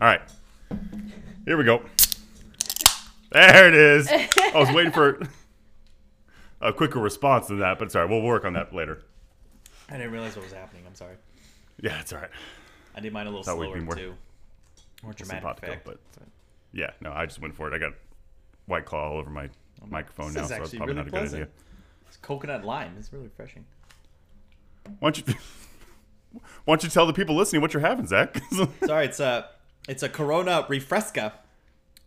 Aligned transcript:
All 0.00 0.06
right. 0.06 0.20
Here 1.44 1.56
we 1.56 1.64
go. 1.64 1.82
There 3.30 3.68
it 3.68 3.74
is. 3.74 4.08
I 4.10 4.52
was 4.54 4.70
waiting 4.72 4.92
for 4.92 5.20
a 6.60 6.72
quicker 6.72 6.98
response 7.00 7.48
than 7.48 7.58
that, 7.60 7.78
but 7.78 7.90
sorry, 7.92 8.08
we'll 8.08 8.22
work 8.22 8.44
on 8.44 8.52
that 8.54 8.74
later. 8.74 9.02
I 9.88 9.96
didn't 9.96 10.12
realize 10.12 10.36
what 10.36 10.44
was 10.44 10.52
happening. 10.52 10.84
I'm 10.86 10.94
sorry. 10.94 11.16
Yeah, 11.80 12.00
it's 12.00 12.12
all 12.12 12.20
right. 12.20 12.30
I 12.94 13.00
did 13.00 13.12
mine 13.12 13.26
a 13.26 13.30
little 13.30 13.44
Thought 13.44 13.58
we'd 13.58 13.66
slower 13.66 13.78
be 13.78 13.84
more- 13.84 13.94
too. 13.94 14.14
More 15.02 15.12
It's 15.12 15.20
dramatic 15.22 15.42
about 15.44 15.56
to 15.58 15.62
go, 15.66 15.72
effect. 15.72 15.84
but 15.84 15.98
yeah, 16.72 16.90
no, 17.00 17.12
I 17.12 17.26
just 17.26 17.40
went 17.40 17.54
for 17.54 17.68
it. 17.68 17.74
I 17.74 17.78
got 17.78 17.92
white 18.66 18.84
claw 18.84 19.10
all 19.12 19.18
over 19.18 19.30
my 19.30 19.48
microphone 19.86 20.28
This 20.32 20.36
now, 20.36 20.42
is 20.42 20.48
so 20.48 20.54
that's 20.58 20.74
probably 20.74 20.94
really 20.94 20.96
not 20.96 21.06
a 21.08 21.10
good 21.28 21.34
idea. 21.34 21.48
It's 22.08 22.16
coconut 22.16 22.64
lime. 22.64 22.94
It's 22.98 23.12
really 23.12 23.26
refreshing. 23.26 23.64
Why 24.98 25.10
don't 25.10 25.28
you? 25.28 25.34
Why 26.64 26.74
don't 26.74 26.82
you 26.82 26.90
tell 26.90 27.06
the 27.06 27.12
people 27.12 27.36
listening 27.36 27.62
what 27.62 27.72
you're 27.72 27.80
having, 27.80 28.06
Zach? 28.06 28.40
Sorry, 28.86 29.06
it's 29.06 29.20
a 29.20 29.48
it's 29.88 30.02
a 30.04 30.08
Corona 30.08 30.64
Refresca, 30.68 31.32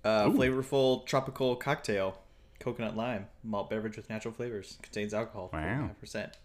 uh, 0.05 0.25
flavorful 0.29 1.05
tropical 1.05 1.55
cocktail, 1.57 2.17
coconut 2.59 2.95
lime 2.95 3.27
malt 3.43 3.69
beverage 3.69 3.97
with 3.97 4.09
natural 4.09 4.33
flavors. 4.33 4.77
Contains 4.81 5.13
alcohol, 5.13 5.49
Wow. 5.51 5.89
percent. 5.99 6.37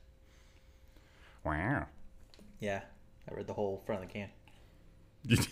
wow. 1.45 1.87
Yeah, 2.59 2.81
I 3.31 3.35
read 3.35 3.47
the 3.47 3.53
whole 3.55 3.83
front 3.87 4.03
of 4.03 4.09
the 4.09 4.13
can. 4.13 4.29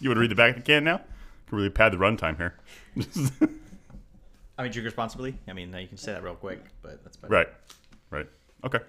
You, 0.00 0.12
to 0.12 0.20
read 0.20 0.30
the 0.30 0.34
back 0.34 0.50
of 0.56 0.56
the 0.56 0.66
can 0.66 0.84
now? 0.84 0.98
Can 1.46 1.56
really 1.58 1.70
pad 1.70 1.92
the 1.92 1.96
runtime 1.96 2.36
here. 2.36 2.54
I 4.58 4.62
mean, 4.64 4.72
drink 4.72 4.84
responsibly. 4.84 5.38
I 5.48 5.52
mean, 5.52 5.72
you 5.72 5.86
can 5.86 5.96
say 5.96 6.12
that 6.12 6.22
real 6.22 6.34
quick, 6.34 6.62
but 6.82 7.02
that's 7.04 7.16
better. 7.16 7.32
right, 7.32 7.48
right. 8.10 8.26
Okay. 8.64 8.80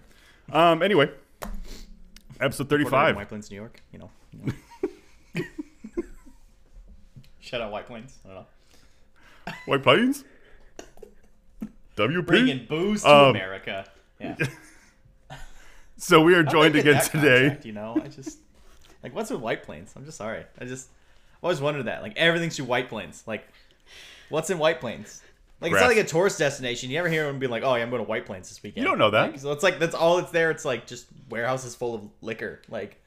Um. 0.52 0.82
Anyway, 0.82 1.10
episode 2.42 2.70
thirty-five. 2.70 3.16
White 3.16 3.30
Plains, 3.30 3.50
New 3.50 3.56
York. 3.56 3.82
You 3.94 4.00
know. 4.00 4.10
You 4.34 4.40
know. 4.48 4.54
Shout 7.46 7.62
out 7.62 7.72
White 7.72 7.86
Plains. 7.88 8.18
I 8.26 8.28
don't 8.30 8.38
know. 8.38 9.54
White 9.68 9.84
Plains. 9.84 10.24
WP. 11.96 12.26
Bringing 12.26 12.66
booze 12.66 13.04
to 13.04 13.10
Um, 13.10 13.30
America. 13.30 13.86
Yeah. 14.20 14.36
So 15.98 16.22
we 16.22 16.36
are 16.36 16.44
joined 16.44 16.76
again 16.76 17.02
today. 17.06 17.40
contract, 17.44 17.66
you 17.66 17.72
know, 17.72 17.98
I 18.04 18.10
just 18.10 18.40
like 19.02 19.16
what's 19.16 19.32
with 19.32 19.40
White 19.40 19.64
Plains? 19.64 19.94
I'm 19.96 20.04
just 20.04 20.18
sorry. 20.18 20.44
I 20.60 20.66
just 20.66 20.90
always 21.42 21.62
wondered 21.62 21.84
that. 21.86 22.02
Like 22.02 22.18
everything's 22.18 22.58
through 22.58 22.66
White 22.66 22.90
Plains. 22.90 23.24
Like 23.26 23.48
what's 24.28 24.50
in 24.50 24.58
White 24.60 24.82
Plains? 24.82 25.22
Like 25.62 25.72
it's 25.72 25.80
not 25.80 25.88
like 25.88 25.98
a 25.98 26.04
tourist 26.04 26.38
destination. 26.38 26.90
You 26.90 27.00
ever 27.00 27.08
hear 27.08 27.24
anyone 27.24 27.40
be 27.40 27.48
like, 27.48 27.64
"Oh, 27.64 27.74
yeah, 27.76 27.82
I'm 27.82 27.90
going 27.90 28.04
to 28.04 28.08
White 28.10 28.26
Plains 28.26 28.50
this 28.50 28.62
weekend." 28.62 28.84
You 28.84 28.90
don't 28.90 29.00
know 29.00 29.10
that. 29.12 29.32
Like, 29.32 29.40
so 29.40 29.54
it's 29.54 29.64
like 29.64 29.80
that's 29.80 29.96
all 29.96 30.18
it's 30.18 30.32
there. 30.32 30.52
It's 30.52 30.66
like 30.66 30.86
just 30.86 31.08
warehouses 31.30 31.76
full 31.76 31.96
of 31.96 32.02
liquor. 32.22 32.62
Like 32.68 33.02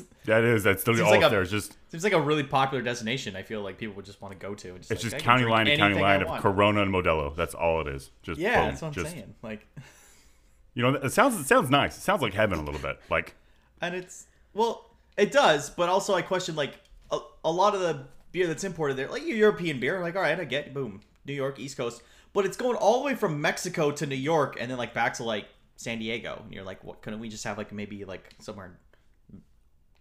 That 0.24 0.44
is. 0.44 0.62
That's 0.62 0.82
still 0.82 0.94
all 1.04 1.10
like 1.10 1.22
up 1.22 1.28
a- 1.28 1.34
there. 1.34 1.42
It's 1.42 1.50
just. 1.50 1.76
seems 1.90 2.04
like 2.04 2.12
a 2.12 2.20
really 2.20 2.44
popular 2.44 2.82
destination. 2.82 3.34
I 3.34 3.42
feel 3.42 3.60
like 3.62 3.76
people 3.76 3.96
would 3.96 4.04
just 4.04 4.22
want 4.22 4.32
to 4.32 4.38
go 4.38 4.54
to. 4.54 4.78
Just, 4.78 4.90
It's 4.92 5.02
like, 5.02 5.12
just 5.12 5.24
county 5.24 5.44
line 5.44 5.66
to 5.66 5.76
county 5.76 6.00
line 6.00 6.22
of. 6.22 6.40
Corona 6.40 6.82
and 6.82 6.92
Modelo. 6.94 7.34
That's 7.34 7.54
all 7.54 7.80
it 7.80 7.88
is. 7.88 8.10
Just 8.22 8.38
Yeah, 8.40 8.60
boom. 8.60 8.68
that's 8.70 8.82
what 8.82 8.88
I'm 8.88 8.94
just, 8.94 9.10
saying. 9.10 9.34
Like, 9.42 9.66
You 10.74 10.82
know, 10.82 10.94
it 10.94 11.10
sounds 11.10 11.38
it 11.38 11.44
sounds 11.46 11.68
nice. 11.70 11.96
It 11.98 12.00
sounds 12.00 12.22
like 12.22 12.34
heaven 12.34 12.58
a 12.58 12.62
little 12.62 12.80
bit. 12.80 12.98
Like 13.10 13.34
and 13.80 13.94
it's 13.94 14.26
well, 14.54 14.90
it 15.18 15.30
does, 15.32 15.70
but 15.70 15.88
also 15.88 16.14
I 16.14 16.22
question 16.22 16.54
like 16.56 16.74
a, 17.10 17.18
a 17.44 17.50
lot 17.50 17.74
of 17.74 17.80
the 17.80 18.06
beer 18.30 18.46
that's 18.46 18.64
imported 18.64 18.96
there, 18.96 19.08
like 19.08 19.26
your 19.26 19.36
European 19.36 19.80
beer. 19.80 20.00
Like, 20.00 20.16
all 20.16 20.22
right, 20.22 20.38
I 20.38 20.44
get, 20.44 20.72
boom, 20.72 21.00
New 21.26 21.34
York, 21.34 21.58
East 21.58 21.76
Coast, 21.76 22.02
but 22.32 22.46
it's 22.46 22.56
going 22.56 22.76
all 22.76 23.00
the 23.00 23.04
way 23.06 23.14
from 23.14 23.40
Mexico 23.40 23.90
to 23.90 24.06
New 24.06 24.14
York, 24.16 24.56
and 24.58 24.70
then 24.70 24.78
like 24.78 24.94
back 24.94 25.14
to 25.14 25.24
like 25.24 25.46
San 25.76 25.98
Diego, 25.98 26.40
and 26.44 26.54
you're 26.54 26.64
like, 26.64 26.82
what? 26.84 27.02
Couldn't 27.02 27.18
we 27.20 27.28
just 27.28 27.44
have 27.44 27.58
like 27.58 27.72
maybe 27.72 28.04
like 28.06 28.30
somewhere 28.40 28.78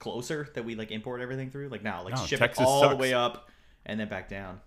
closer 0.02 0.50
that 0.56 0.66
we 0.66 0.76
like 0.76 0.92
import 0.92 1.22
everything 1.22 1.50
through? 1.50 1.70
Like, 1.70 1.84
now, 1.84 2.04
like 2.04 2.16
No, 2.18 2.26
ship 2.26 2.40
Texas 2.40 2.62
it 2.62 2.68
all 2.68 2.90
the 2.90 2.98
way 2.98 3.14
up 3.14 3.50
and 3.86 3.98
then 3.98 4.10
back 4.10 4.28
down. 4.28 4.60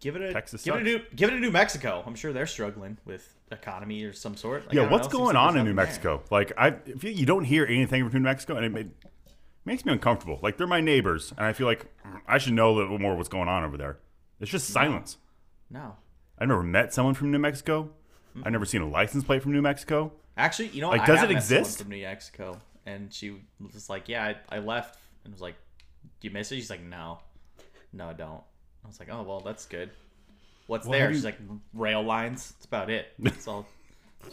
Give 0.00 0.16
it 0.16 0.22
a 0.22 0.32
Texas 0.32 0.62
give 0.62 0.74
it 0.74 0.80
a 0.80 0.84
new 0.84 1.00
give 1.14 1.28
it 1.30 1.36
a 1.36 1.38
New 1.40 1.50
Mexico. 1.50 2.02
I'm 2.06 2.14
sure 2.14 2.32
they're 2.32 2.46
struggling 2.46 2.96
with 3.04 3.34
economy 3.52 4.02
or 4.04 4.12
some 4.14 4.34
sort. 4.34 4.66
Like, 4.66 4.74
yeah, 4.74 4.88
what's 4.88 5.08
know, 5.08 5.18
going 5.18 5.36
on 5.36 5.56
in 5.58 5.64
New 5.64 5.74
nothing 5.74 5.76
there. 5.76 5.84
Mexico? 5.86 6.22
Like 6.30 6.52
I 6.56 6.70
feel 6.70 7.12
you 7.12 7.26
don't 7.26 7.44
hear 7.44 7.66
anything 7.66 8.08
from 8.08 8.22
New 8.22 8.28
Mexico, 8.28 8.56
and 8.56 8.64
it 8.64 8.72
made, 8.72 8.90
makes 9.66 9.84
me 9.84 9.92
uncomfortable. 9.92 10.38
Like 10.42 10.56
they're 10.56 10.66
my 10.66 10.80
neighbors, 10.80 11.34
and 11.36 11.44
I 11.46 11.52
feel 11.52 11.66
like 11.66 11.84
I 12.26 12.38
should 12.38 12.54
know 12.54 12.70
a 12.70 12.76
little 12.76 12.98
more 12.98 13.14
what's 13.14 13.28
going 13.28 13.48
on 13.48 13.62
over 13.62 13.76
there. 13.76 13.98
It's 14.40 14.50
just 14.50 14.68
silence. 14.68 15.18
No. 15.68 15.96
I've 16.38 16.48
never 16.48 16.62
met 16.62 16.94
someone 16.94 17.12
from 17.12 17.30
New 17.30 17.38
Mexico. 17.38 17.90
Mm-hmm. 18.30 18.42
I've 18.46 18.52
never 18.52 18.64
seen 18.64 18.80
a 18.80 18.88
license 18.88 19.22
plate 19.24 19.42
from 19.42 19.52
New 19.52 19.60
Mexico. 19.60 20.12
Actually, 20.38 20.68
you 20.68 20.80
know, 20.80 20.88
Like, 20.88 21.02
I 21.02 21.06
does 21.06 21.22
it 21.22 21.30
exist? 21.30 21.80
from 21.80 21.90
New 21.90 22.00
Mexico, 22.02 22.58
and 22.90 23.12
she 23.12 23.36
was 23.72 23.88
like, 23.90 24.08
"Yeah, 24.08 24.34
I, 24.50 24.56
I 24.56 24.58
left," 24.58 24.98
and 25.24 25.32
was 25.32 25.40
like, 25.42 25.56
"Do 26.20 26.28
you 26.28 26.30
miss 26.34 26.50
it?" 26.52 26.56
She's 26.56 26.70
like, 26.70 26.82
"No, 26.82 27.18
no, 27.92 28.08
I 28.08 28.12
don't." 28.12 28.42
I 28.84 28.88
was 28.88 28.98
like, 29.00 29.08
"Oh, 29.10 29.22
well, 29.22 29.40
that's 29.40 29.66
good." 29.66 29.90
What's 30.66 30.86
Well, 30.86 30.92
there? 30.92 31.02
have 31.02 31.10
you- 31.10 31.16
She's 31.16 31.24
like, 31.24 31.38
"Rail 31.74 32.02
lines." 32.02 32.52
That's 32.52 32.66
about 32.66 32.90
it. 32.90 33.12
It's 33.24 33.48
all 33.48 33.66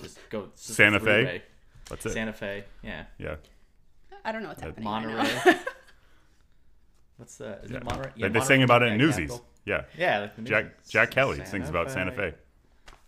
just 0.01 0.19
go 0.29 0.47
just 0.56 0.75
Santa 0.75 1.00
Fe? 1.00 1.06
freeway. 1.06 1.44
That's 1.90 2.06
it. 2.06 2.09
Santa 2.12 2.34
Fe, 2.34 2.63
yeah. 2.84 3.06
yeah, 3.18 3.35
I 4.25 4.31
don't 4.34 4.41
know 4.44 4.50
what's 4.50 4.62
happening 4.62 4.84
Monterey. 4.84 5.16
right 5.16 5.45
now. 5.45 5.59
What's 7.18 7.38
that? 7.38 7.62
Is 7.63 7.72
yeah. 7.72 7.78
it 7.78 7.84
Monterey? 7.85 8.12
They, 8.16 8.22
Yeah, 8.22 8.28
they 8.28 8.39
Monterey, 8.39 8.56
sang 8.56 8.63
about 8.63 8.84
it 8.84 8.88
in 8.88 9.00
yeah, 9.00 9.06
Newsies. 9.06 9.29
capital. 9.31 9.45
Yeah, 9.66 9.81
Yeah, 9.97 10.19
like 10.19 10.35
the 10.35 10.41
Jack 10.44 10.66
Jack 10.88 11.12
Kelly 11.12 11.38
Santa 11.38 11.50
sings 11.50 11.69
about 11.69 11.89
Santa 11.91 12.12
Fe. 12.12 12.34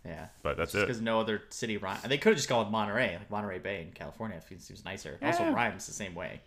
Yeah, 0.06 0.28
But 0.44 0.56
that's 0.58 0.72
just 0.72 0.84
it. 0.84 0.88
because 0.88 1.02
no 1.02 1.20
other 1.20 1.44
city 1.50 1.76
rhymes. 1.78 2.02
They 2.04 2.18
could 2.18 2.30
have 2.30 2.38
just 2.38 2.48
called 2.48 2.68
it 2.68 2.72
Monterey, 2.72 3.18
like 3.18 3.30
Monterey 3.30 3.60
Bay 3.60 3.82
in 3.82 3.92
California. 3.92 4.38
If 4.38 4.46
It 4.46 4.48
seems, 4.48 4.66
seems 4.66 4.86
nicer. 4.86 5.20
Also, 5.22 5.52
rhymes 5.52 5.86
the 5.88 5.94
same 5.94 6.16
way. 6.16 6.42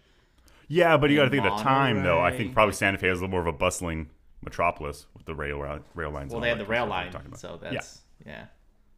Yeah, 0.68 0.96
but 0.96 1.10
you 1.10 1.16
got 1.16 1.24
to 1.24 1.30
think 1.30 1.44
of 1.44 1.58
the 1.58 1.62
time, 1.62 2.02
though. 2.02 2.20
I 2.20 2.34
think 2.36 2.54
probably 2.54 2.72
Santa 2.72 2.96
Fe 2.96 3.08
is 3.08 3.18
a 3.18 3.22
little 3.22 3.28
more 3.30 3.40
of 3.40 3.46
a 3.46 3.52
bustling 3.52 4.08
metropolis 4.42 5.06
with 5.14 5.26
the 5.26 5.34
rail 5.34 5.58
rail 5.94 6.10
lines. 6.10 6.32
Well, 6.32 6.40
they 6.40 6.48
all 6.50 6.56
had 6.56 6.66
the 6.66 6.68
rail 6.70 6.84
stuff 6.86 6.90
line, 6.90 7.12
talking 7.12 7.26
about. 7.28 7.40
so 7.40 7.58
that's 7.60 8.00
yeah. 8.24 8.32
yeah. 8.32 8.44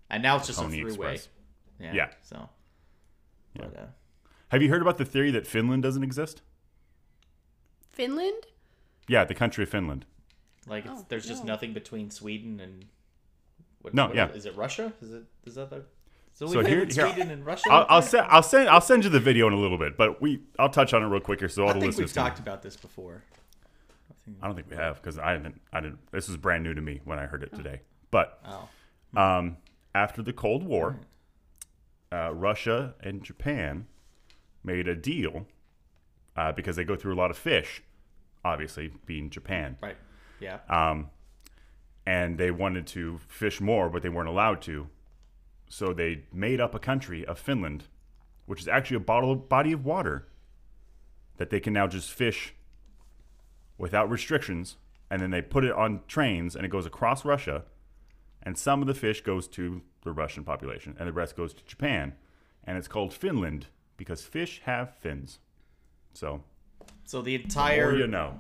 And 0.09 0.23
now 0.23 0.37
it's 0.37 0.47
just 0.47 0.61
Pony 0.61 0.81
a 0.81 0.85
throughway. 0.85 1.15
Express. 1.15 1.29
Yeah. 1.81 1.93
Yeah. 1.93 2.09
So. 2.23 2.49
But, 3.57 3.77
uh, 3.77 3.87
Have 4.49 4.63
you 4.63 4.69
heard 4.69 4.83
about 4.83 4.99
the 4.99 5.05
theory 5.05 5.31
that 5.33 5.47
Finland 5.47 5.83
doesn't 5.83 6.03
exist? 6.05 6.43
Finland? 7.91 8.47
Yeah, 9.09 9.25
the 9.25 9.35
country 9.35 9.65
of 9.65 9.71
Finland. 9.71 10.07
like, 10.67 10.85
it's, 10.87 10.95
Oh, 10.95 11.07
there's 11.09 11.27
just 11.27 11.45
nothing 11.45 11.73
between 11.73 12.11
Sweden 12.11 12.61
and. 12.61 12.87
What, 13.85 13.93
No, 13.95 14.07
what 14.07 14.15
yeah. 14.17 14.25
Is 14.29 14.35
it, 14.35 14.39
is 14.39 14.47
it 14.47 14.57
Russia? 14.57 14.93
Is 15.03 15.13
it 15.13 15.25
is 15.45 15.55
that 15.57 15.69
the? 15.69 15.85
So, 16.33 16.47
So 16.47 16.59
we 16.61 16.65
here- 16.65 16.79
here, 16.79 16.87
here- 16.87 17.07
Sweden 17.15 17.31
and 17.31 17.45
Russia. 17.47 17.69
I'll, 17.71 17.87
I'll 17.89 18.03
send 18.03 18.27
I'll 18.31 18.43
send 18.43 18.69
I'll 18.71 18.81
send 18.81 19.05
you 19.05 19.11
the 19.11 19.21
video 19.21 19.47
in 19.47 19.53
a 19.53 19.59
little 19.59 19.77
bit, 19.79 19.97
but 19.99 20.23
we 20.23 20.41
I'll 20.59 20.71
touch 20.71 20.95
on 20.95 21.03
it 21.03 21.07
real 21.07 21.21
quick 21.21 21.39
here 21.41 21.49
so 21.51 21.63
all 21.65 21.69
I 21.69 21.73
the 21.75 21.81
think 21.81 21.91
listeners. 21.93 22.09
we've 22.11 22.15
talked 22.15 22.39
about 22.39 22.63
this 22.63 22.77
before. 22.77 23.23
I 24.43 24.47
don't 24.47 24.57
think 24.57 24.71
we 24.71 24.77
have 24.77 24.97
because 25.03 25.19
I 25.19 25.37
didn't 25.37 25.61
I 25.73 25.81
didn't. 25.81 25.99
This 26.11 26.29
was 26.29 26.39
brand 26.39 26.65
new 26.65 26.73
to 26.73 26.81
me 26.81 27.03
when 27.05 27.19
I 27.19 27.27
heard 27.27 27.43
it 27.43 27.55
today. 27.55 27.83
But 28.11 28.41
Oh. 28.47 29.21
um, 29.21 29.59
after 29.95 30.23
the 30.23 30.33
Cold 30.33 30.63
War, 30.65 30.99
uh, 32.11 32.33
Russia 32.33 32.95
and 33.03 33.23
Japan 33.23 33.87
made 34.65 34.89
a 34.89 34.95
deal 34.97 35.47
uh, 36.37 36.53
because 36.53 36.77
they 36.77 36.85
go 36.85 36.97
through 36.97 37.13
a 37.15 37.17
lot 37.21 37.31
of 37.31 37.37
fish, 37.37 37.83
obviously 38.45 38.93
being 39.05 39.29
Japan. 39.31 39.77
Right. 39.83 39.97
Yeah. 40.41 40.59
um, 40.69 41.11
and 42.07 42.39
they 42.39 42.51
wanted 42.51 42.87
to 42.89 43.19
fish 43.29 43.61
more, 43.61 43.89
but 43.89 44.03
they 44.03 44.09
weren't 44.09 44.29
allowed 44.29 44.61
to. 44.63 44.89
So 45.69 45.93
they 45.93 46.25
made 46.33 46.61
up 46.61 46.75
a 46.75 46.79
country 46.79 47.25
of 47.25 47.39
Finland, 47.39 47.85
which 48.47 48.61
is 48.61 48.69
actually 48.69 48.99
a 48.99 49.01
bottle 49.01 49.35
body 49.35 49.73
of 49.73 49.85
water 49.85 50.29
that 51.37 51.51
they 51.51 51.61
can 51.61 51.73
now 51.73 51.87
just 51.87 52.11
fish 52.11 52.55
without 53.79 54.11
restrictions. 54.11 54.77
And 55.11 55.21
then 55.21 55.31
they 55.31 55.43
put 55.43 55.65
it 55.65 55.73
on 55.73 56.01
trains, 56.09 56.57
and 56.57 56.65
it 56.65 56.69
goes 56.69 56.87
across 56.87 57.25
Russia. 57.25 57.65
And 58.43 58.59
some 58.59 58.81
of 58.81 58.87
the 58.87 58.95
fish 58.95 59.23
goes 59.23 59.49
to 59.49 59.83
the 60.03 60.13
Russian 60.13 60.45
population, 60.45 60.97
and 60.99 61.09
the 61.09 61.13
rest 61.13 61.37
goes 61.37 61.55
to 61.55 61.65
Japan. 61.65 62.15
And 62.65 62.77
it's 62.79 62.89
called 62.89 63.13
Finland 63.13 63.67
because 63.97 64.23
fish 64.23 64.63
have 64.65 64.95
fins. 64.97 65.39
So, 66.13 66.43
so 67.05 67.23
the 67.23 67.35
entire 67.35 67.95
you 67.95 68.07
know, 68.07 68.39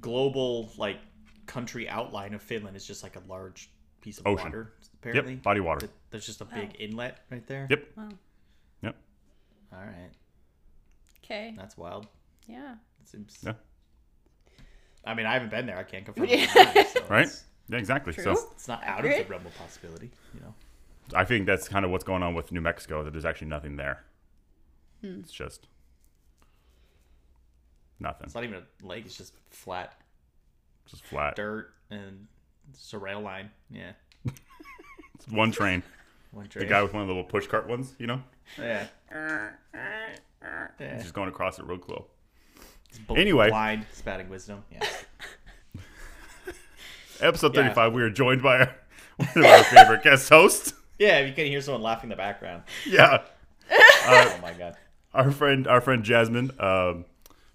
global 0.00 0.70
like 0.76 0.98
country 1.48 1.88
outline 1.88 2.34
of 2.34 2.42
Finland 2.42 2.76
is 2.76 2.86
just 2.86 3.02
like 3.02 3.16
a 3.16 3.22
large 3.28 3.70
piece 4.00 4.18
of 4.18 4.26
Ocean. 4.26 4.44
water. 4.46 4.72
Apparently. 5.00 5.34
yep, 5.34 5.42
body 5.42 5.60
water. 5.60 5.88
There's 6.10 6.26
just 6.26 6.40
a 6.40 6.44
big 6.44 6.76
inlet 6.78 7.18
right 7.30 7.46
there. 7.46 7.66
Yep, 7.70 7.84
Wow. 7.96 8.08
yep. 8.82 8.96
All 9.72 9.78
right. 9.80 10.10
Okay. 11.24 11.54
That's 11.56 11.76
wild. 11.76 12.06
Yeah. 12.46 12.74
It 13.00 13.08
seems. 13.08 13.38
Yeah. 13.44 13.52
I 15.04 15.14
mean, 15.14 15.26
I 15.26 15.32
haven't 15.34 15.50
been 15.50 15.66
there. 15.66 15.76
I 15.78 15.82
can't 15.84 16.04
confirm. 16.04 16.26
Yeah. 16.28 16.46
or 16.76 16.84
so 16.84 17.04
Right? 17.08 17.28
Yeah, 17.68 17.78
exactly. 17.78 18.12
True. 18.12 18.24
So. 18.24 18.32
it's 18.52 18.68
not 18.68 18.82
out 18.84 19.04
of 19.04 19.10
the 19.10 19.24
realm 19.28 19.46
of 19.46 19.54
possibility. 19.56 20.10
You 20.34 20.40
know. 20.40 20.54
I 21.14 21.24
think 21.24 21.46
that's 21.46 21.68
kind 21.68 21.84
of 21.84 21.90
what's 21.90 22.04
going 22.04 22.22
on 22.22 22.34
with 22.34 22.50
New 22.52 22.60
Mexico. 22.60 23.04
That 23.04 23.12
there's 23.12 23.24
actually 23.24 23.48
nothing 23.48 23.76
there. 23.76 24.04
Hmm. 25.02 25.20
It's 25.20 25.32
just 25.32 25.66
nothing. 28.00 28.24
It's 28.24 28.34
not 28.34 28.44
even 28.44 28.56
a 28.56 28.86
lake. 28.86 29.06
It's 29.06 29.16
just 29.16 29.34
flat 29.50 29.94
Just 30.90 31.04
flat. 31.04 31.36
dirt 31.36 31.72
and 31.90 32.26
it's 32.70 32.92
a 32.92 32.98
rail 32.98 33.20
line. 33.20 33.50
Yeah. 33.70 33.92
It's 34.24 35.28
one 35.28 35.50
train. 35.52 35.82
One 36.32 36.48
train. 36.48 36.64
The 36.66 36.68
guy 36.70 36.82
with 36.82 36.92
one 36.92 37.02
of 37.02 37.08
the 37.08 37.14
little 37.14 37.28
push 37.28 37.46
cart 37.46 37.66
ones, 37.68 37.94
you 37.98 38.06
know, 38.06 38.22
Yeah. 38.58 38.86
Yeah. 39.12 40.98
just 41.00 41.14
going 41.14 41.28
across 41.28 41.58
it 41.58 41.64
real 41.66 41.80
slow. 41.84 42.06
Bl- 43.06 43.16
Anyway. 43.18 43.48
blind 43.50 43.86
spatting 43.92 44.28
wisdom. 44.28 44.64
Yeah. 44.72 44.84
Episode 47.20 47.54
Yeah. 47.54 47.62
35, 47.62 47.92
we 47.94 48.02
are 48.02 48.10
joined 48.10 48.42
by 48.42 48.58
our, 48.60 48.74
one 49.16 49.28
of 49.36 49.44
our 49.44 49.64
favorite 49.64 50.02
guest 50.02 50.28
hosts. 50.28 50.72
Yeah, 50.98 51.20
you 51.20 51.32
can 51.32 51.46
hear 51.46 51.60
someone 51.60 51.82
laughing 51.82 52.04
in 52.04 52.10
the 52.10 52.16
background. 52.16 52.62
Yeah. 52.86 53.22
Oh 54.10 54.38
my 54.40 54.54
god. 54.54 54.74
Our 55.12 55.30
friend, 55.30 55.66
our 55.66 55.82
friend 55.82 56.02
Jasmine 56.02 56.50
um, 56.60 57.04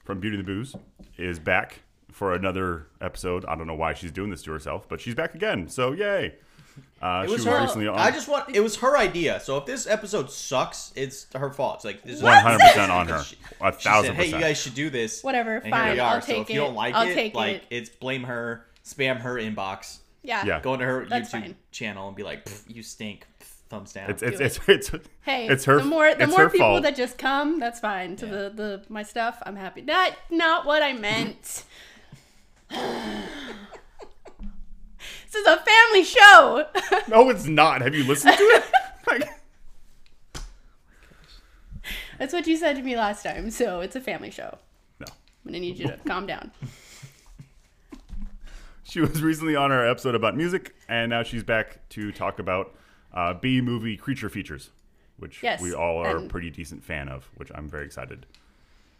from 0.05 0.19
Beauty 0.19 0.37
and 0.37 0.45
the 0.45 0.51
Booze 0.51 0.75
is 1.17 1.39
back 1.39 1.79
for 2.13 2.33
another 2.33 2.87
episode. 3.01 3.43
I 3.45 3.55
don't 3.55 3.67
know 3.67 3.75
why 3.75 3.93
she's 3.93 4.11
doing 4.11 4.29
this 4.29 4.41
to 4.43 4.51
herself, 4.51 4.87
but 4.87 5.01
she's 5.01 5.15
back 5.15 5.35
again. 5.35 5.67
So 5.67 5.91
yay! 5.91 6.35
Uh, 7.01 7.23
It 7.23 7.27
she 7.27 7.31
was 7.33 7.45
was 7.45 7.45
her. 7.45 7.61
recently 7.61 7.87
on. 7.87 7.97
I 7.99 8.11
just 8.11 8.27
want. 8.27 8.55
It 8.55 8.61
was 8.61 8.77
her 8.77 8.97
idea. 8.97 9.39
So 9.41 9.57
if 9.57 9.65
this 9.65 9.85
episode 9.87 10.31
sucks, 10.31 10.93
it's 10.95 11.27
her 11.35 11.51
fault. 11.51 11.75
It's 11.77 11.85
like 11.85 12.03
this. 12.03 12.21
one 12.21 12.33
hundred 12.41 12.59
percent 12.67 12.91
on 12.91 13.07
her. 13.09 13.23
She- 13.23 13.35
A 13.61 13.73
She 13.73 13.79
thousand 13.83 14.15
said, 14.15 14.25
"Hey, 14.25 14.31
you 14.31 14.39
guys 14.39 14.59
should 14.61 14.73
do 14.75 14.89
this." 14.89 15.23
Whatever, 15.23 15.55
And 15.55 15.65
here 15.65 15.71
fine, 15.73 15.93
we 15.93 15.99
are. 15.99 16.15
I'll 16.15 16.21
so 16.21 16.27
take 16.33 16.41
if 16.43 16.49
you 16.49 16.59
don't 16.61 16.75
like 16.75 16.95
I'll 16.95 17.07
it, 17.07 17.13
take 17.13 17.35
like 17.35 17.57
it. 17.57 17.63
it's 17.69 17.89
blame 17.89 18.23
her, 18.23 18.65
spam 18.85 19.17
her 19.21 19.35
inbox, 19.35 19.97
Yeah. 20.23 20.45
Yeah. 20.45 20.59
go 20.61 20.73
into 20.73 20.85
her 20.85 21.05
That's 21.05 21.29
YouTube 21.29 21.41
fine. 21.41 21.55
channel 21.71 22.07
and 22.07 22.15
be 22.15 22.23
like, 22.23 22.47
"You 22.67 22.81
stink." 22.83 23.27
Pff, 23.39 23.47
Thumbs 23.69 23.93
down. 23.93 24.09
It's 24.11 24.21
it's, 24.21 24.37
Do 24.37 24.43
it's 24.43 24.59
it's 24.93 25.07
Hey, 25.21 25.47
it's 25.47 25.65
her. 25.65 25.77
the 25.79 25.85
more 25.85 26.13
the 26.13 26.23
it's 26.23 26.31
more 26.31 26.47
people 26.49 26.67
fault. 26.67 26.83
that 26.83 26.95
just 26.95 27.17
come, 27.17 27.59
that's 27.59 27.79
fine. 27.79 28.15
To 28.17 28.25
Yeah. 28.27 28.31
the, 28.31 28.49
the 28.55 28.83
my 28.89 29.01
stuff, 29.03 29.41
I'm 29.45 29.55
happy. 29.55 29.81
That 29.81 30.15
not 30.29 30.65
what 30.67 30.83
I 30.83 30.93
meant. 30.93 31.63
This 32.73 32.85
is 35.35 35.45
a 35.47 35.57
family 35.57 36.03
show. 36.03 36.65
No, 37.09 37.29
it's 37.29 37.45
not. 37.45 37.81
Have 37.81 37.93
you 37.95 38.03
listened 38.05 38.37
to 38.37 38.43
it? 38.43 38.63
Like, 39.05 39.27
that's 42.17 42.31
what 42.31 42.47
you 42.47 42.55
said 42.55 42.77
to 42.77 42.81
me 42.81 42.95
last 42.95 43.21
time. 43.23 43.51
So 43.51 43.81
it's 43.81 43.97
a 43.97 44.01
family 44.01 44.31
show. 44.31 44.57
no. 44.99 45.05
I'm 45.09 45.51
gonna 45.51 45.59
need 45.59 45.77
you 45.77 45.87
to 45.87 45.97
calm 46.07 46.25
down. 46.25 46.51
She 48.85 49.01
was 49.01 49.23
recently 49.23 49.55
on 49.55 49.71
our 49.71 49.89
episode 49.89 50.13
about 50.13 50.37
music, 50.37 50.75
and 50.87 51.09
now 51.09 51.23
she's 51.23 51.43
back 51.43 51.79
to 51.89 52.11
talk 52.11 52.37
about 52.37 52.75
uh, 53.11 53.33
B 53.33 53.59
movie 53.59 53.97
creature 53.97 54.29
features, 54.29 54.69
which 55.17 55.41
Yes, 55.41 55.59
we 55.61 55.73
all 55.73 55.97
are 55.97 56.17
a 56.17 56.27
pretty 56.27 56.51
decent 56.51 56.83
fan 56.83 57.09
of, 57.09 57.27
which 57.35 57.49
I'm 57.55 57.67
very 57.67 57.85
excited. 57.85 58.27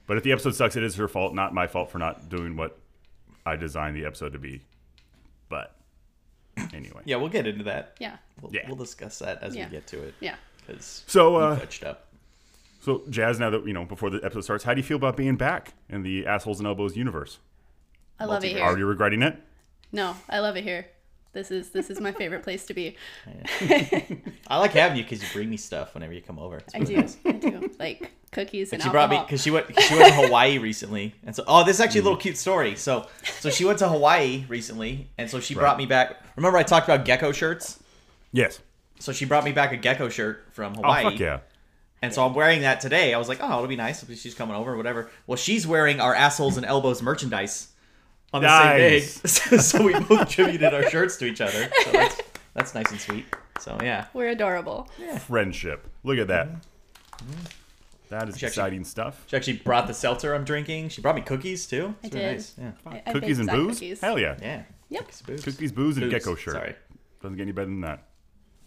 But 0.07 0.17
if 0.17 0.23
the 0.23 0.31
episode 0.31 0.55
sucks, 0.55 0.75
it 0.75 0.83
is 0.83 0.95
her 0.95 1.07
fault, 1.07 1.35
not 1.35 1.53
my 1.53 1.67
fault 1.67 1.91
for 1.91 1.99
not 1.99 2.27
doing 2.27 2.57
what 2.57 2.79
I 3.45 3.55
designed 3.55 3.95
the 3.95 4.05
episode 4.05 4.33
to 4.33 4.39
be. 4.39 4.61
But 5.49 5.75
anyway, 6.73 7.01
yeah, 7.05 7.17
we'll 7.17 7.29
get 7.29 7.45
into 7.47 7.63
that. 7.65 7.95
Yeah. 7.99 8.17
We'll, 8.41 8.53
Yeah. 8.53 8.67
we'll 8.67 8.75
discuss 8.77 9.19
that 9.19 9.41
as 9.43 9.55
Yeah. 9.55 9.65
we 9.65 9.71
get 9.71 9.87
to 9.87 10.01
it. 10.03 10.13
Yeah. 10.19 10.35
Because 10.65 11.03
so 11.07 11.35
uh, 11.35 11.59
touched 11.59 11.83
up. 11.83 12.07
so 12.81 13.03
Jazz, 13.09 13.39
now 13.39 13.49
that 13.49 13.65
you 13.67 13.73
know 13.73 13.85
before 13.85 14.09
the 14.09 14.17
episode 14.23 14.41
starts, 14.41 14.63
how 14.63 14.73
do 14.73 14.79
you 14.79 14.83
feel 14.85 14.97
about 14.97 15.17
being 15.17 15.35
back 15.35 15.73
in 15.89 16.03
the 16.03 16.25
assholes 16.25 16.59
and 16.59 16.67
elbows 16.67 16.95
universe? 16.95 17.39
I 18.19 18.25
love 18.25 18.43
it 18.45 18.53
here. 18.53 18.63
Are 18.63 18.77
you 18.77 18.85
regretting 18.85 19.21
it? 19.21 19.41
No, 19.91 20.15
I 20.29 20.39
love 20.39 20.55
it 20.55 20.63
here. 20.63 20.87
This 21.33 21.49
is 21.49 21.71
this 21.71 21.89
is 21.89 21.99
my 21.99 22.11
favorite 22.11 22.43
place 22.43 22.65
to 22.67 22.75
be. 22.75 22.95
I 24.47 24.59
like 24.59 24.71
having 24.71 24.97
you 24.97 25.03
because 25.03 25.21
you 25.23 25.27
bring 25.33 25.49
me 25.49 25.57
stuff 25.57 25.95
whenever 25.95 26.13
you 26.13 26.21
come 26.21 26.37
over. 26.37 26.57
It's 26.57 26.75
I 26.75 26.79
do. 26.79 26.95
nice. 26.95 27.17
I 27.25 27.31
do. 27.31 27.71
Like 27.79 28.11
cookies 28.31 28.71
and 28.71 28.81
She 28.81 28.89
brought 28.89 29.09
me 29.09 29.19
because 29.19 29.41
she 29.41 29.49
went 29.49 29.67
she 29.79 29.95
went 29.95 30.13
to 30.13 30.21
Hawaii 30.27 30.59
recently, 30.59 31.15
and 31.25 31.35
so 31.35 31.43
oh, 31.47 31.63
this 31.65 31.77
is 31.77 31.81
actually 31.81 32.01
a 32.01 32.03
little 32.03 32.19
mm. 32.19 32.21
cute 32.21 32.37
story. 32.37 32.75
So 32.75 33.07
so 33.39 33.49
she 33.49 33.65
went 33.65 33.79
to 33.79 33.89
Hawaii 33.89 34.45
recently, 34.47 35.09
and 35.17 35.27
so 35.27 35.39
she 35.39 35.55
brought 35.55 35.77
me 35.77 35.87
back. 35.87 36.21
Remember 36.35 36.57
I 36.59 36.63
talked 36.63 36.87
about 36.87 37.03
gecko 37.03 37.31
shirts? 37.31 37.81
Yes. 38.31 38.59
So 38.99 39.11
she 39.11 39.25
brought 39.25 39.43
me 39.43 39.51
back 39.51 39.71
a 39.71 39.77
gecko 39.77 40.09
shirt 40.09 40.45
from 40.51 40.73
Oh 40.77 40.81
Hawaii. 40.83 41.03
fuck 41.03 41.19
yeah! 41.19 41.39
And 42.03 42.13
so 42.13 42.23
I'm 42.23 42.35
wearing 42.35 42.61
that 42.61 42.79
today. 42.79 43.15
I 43.15 43.17
was 43.17 43.27
like, 43.27 43.39
oh, 43.41 43.55
it'll 43.55 43.67
be 43.67 43.75
nice 43.75 44.03
if 44.03 44.19
she's 44.19 44.35
coming 44.35 44.55
over 44.55 44.73
or 44.73 44.77
whatever. 44.77 45.09
Well, 45.25 45.37
she's 45.37 45.65
wearing 45.65 45.99
our 45.99 46.13
assholes 46.13 46.57
and 46.57 46.65
elbows 46.65 47.01
merchandise 47.01 47.69
on 48.33 48.41
the 48.41 48.47
Nice. 48.47 49.13
same 49.21 49.51
day. 49.51 49.57
so 49.63 49.83
we 49.83 49.93
both 49.93 50.21
attributed 50.21 50.73
our 50.73 50.89
shirts 50.89 51.17
to 51.17 51.25
each 51.25 51.41
other. 51.41 51.69
So 51.83 51.91
that's, 51.91 52.21
that's 52.53 52.75
nice 52.75 52.91
and 52.91 52.99
sweet. 52.99 53.25
So 53.59 53.77
yeah. 53.81 54.05
We're 54.13 54.29
adorable. 54.29 54.89
Friendship. 55.27 55.87
Look 56.03 56.17
at 56.17 56.27
that. 56.27 56.47
Mm-hmm. 56.49 57.31
That 58.09 58.29
is 58.29 58.37
She 58.37 58.45
actually- 58.45 58.47
exciting 58.47 58.83
stuff. 58.83 59.23
She 59.27 59.35
actually 59.37 59.57
brought 59.57 59.87
the 59.87 59.93
seltzer 59.93 60.33
I'm 60.35 60.43
drinking. 60.43 60.89
She 60.89 61.01
brought 61.01 61.15
me 61.15 61.21
cookies 61.21 61.65
too. 61.67 61.95
I 62.03 62.07
really 62.07 62.19
did. 62.19 62.31
nice. 62.33 62.53
Yeah. 62.59 62.71
I, 62.85 63.01
I 63.07 63.11
Cookies 63.13 63.37
baked 63.37 63.49
and 63.49 63.49
booze? 63.67 63.75
Cookies. 63.77 64.01
Hell 64.01 64.19
yeah. 64.19 64.37
Yeah. 64.41 64.63
Yep. 64.89 65.01
Cookies, 65.01 65.21
booze. 65.21 65.43
Cookies, 65.45 65.71
booze, 65.71 65.97
and 65.97 66.05
Booze, 66.05 66.11
gecko 66.13 66.35
shirt. 66.35 66.53
Sorry. 66.53 66.75
Doesn't 67.21 67.37
get 67.37 67.43
any 67.43 67.51
better 67.53 67.67
than 67.67 67.81
that. 67.81 68.03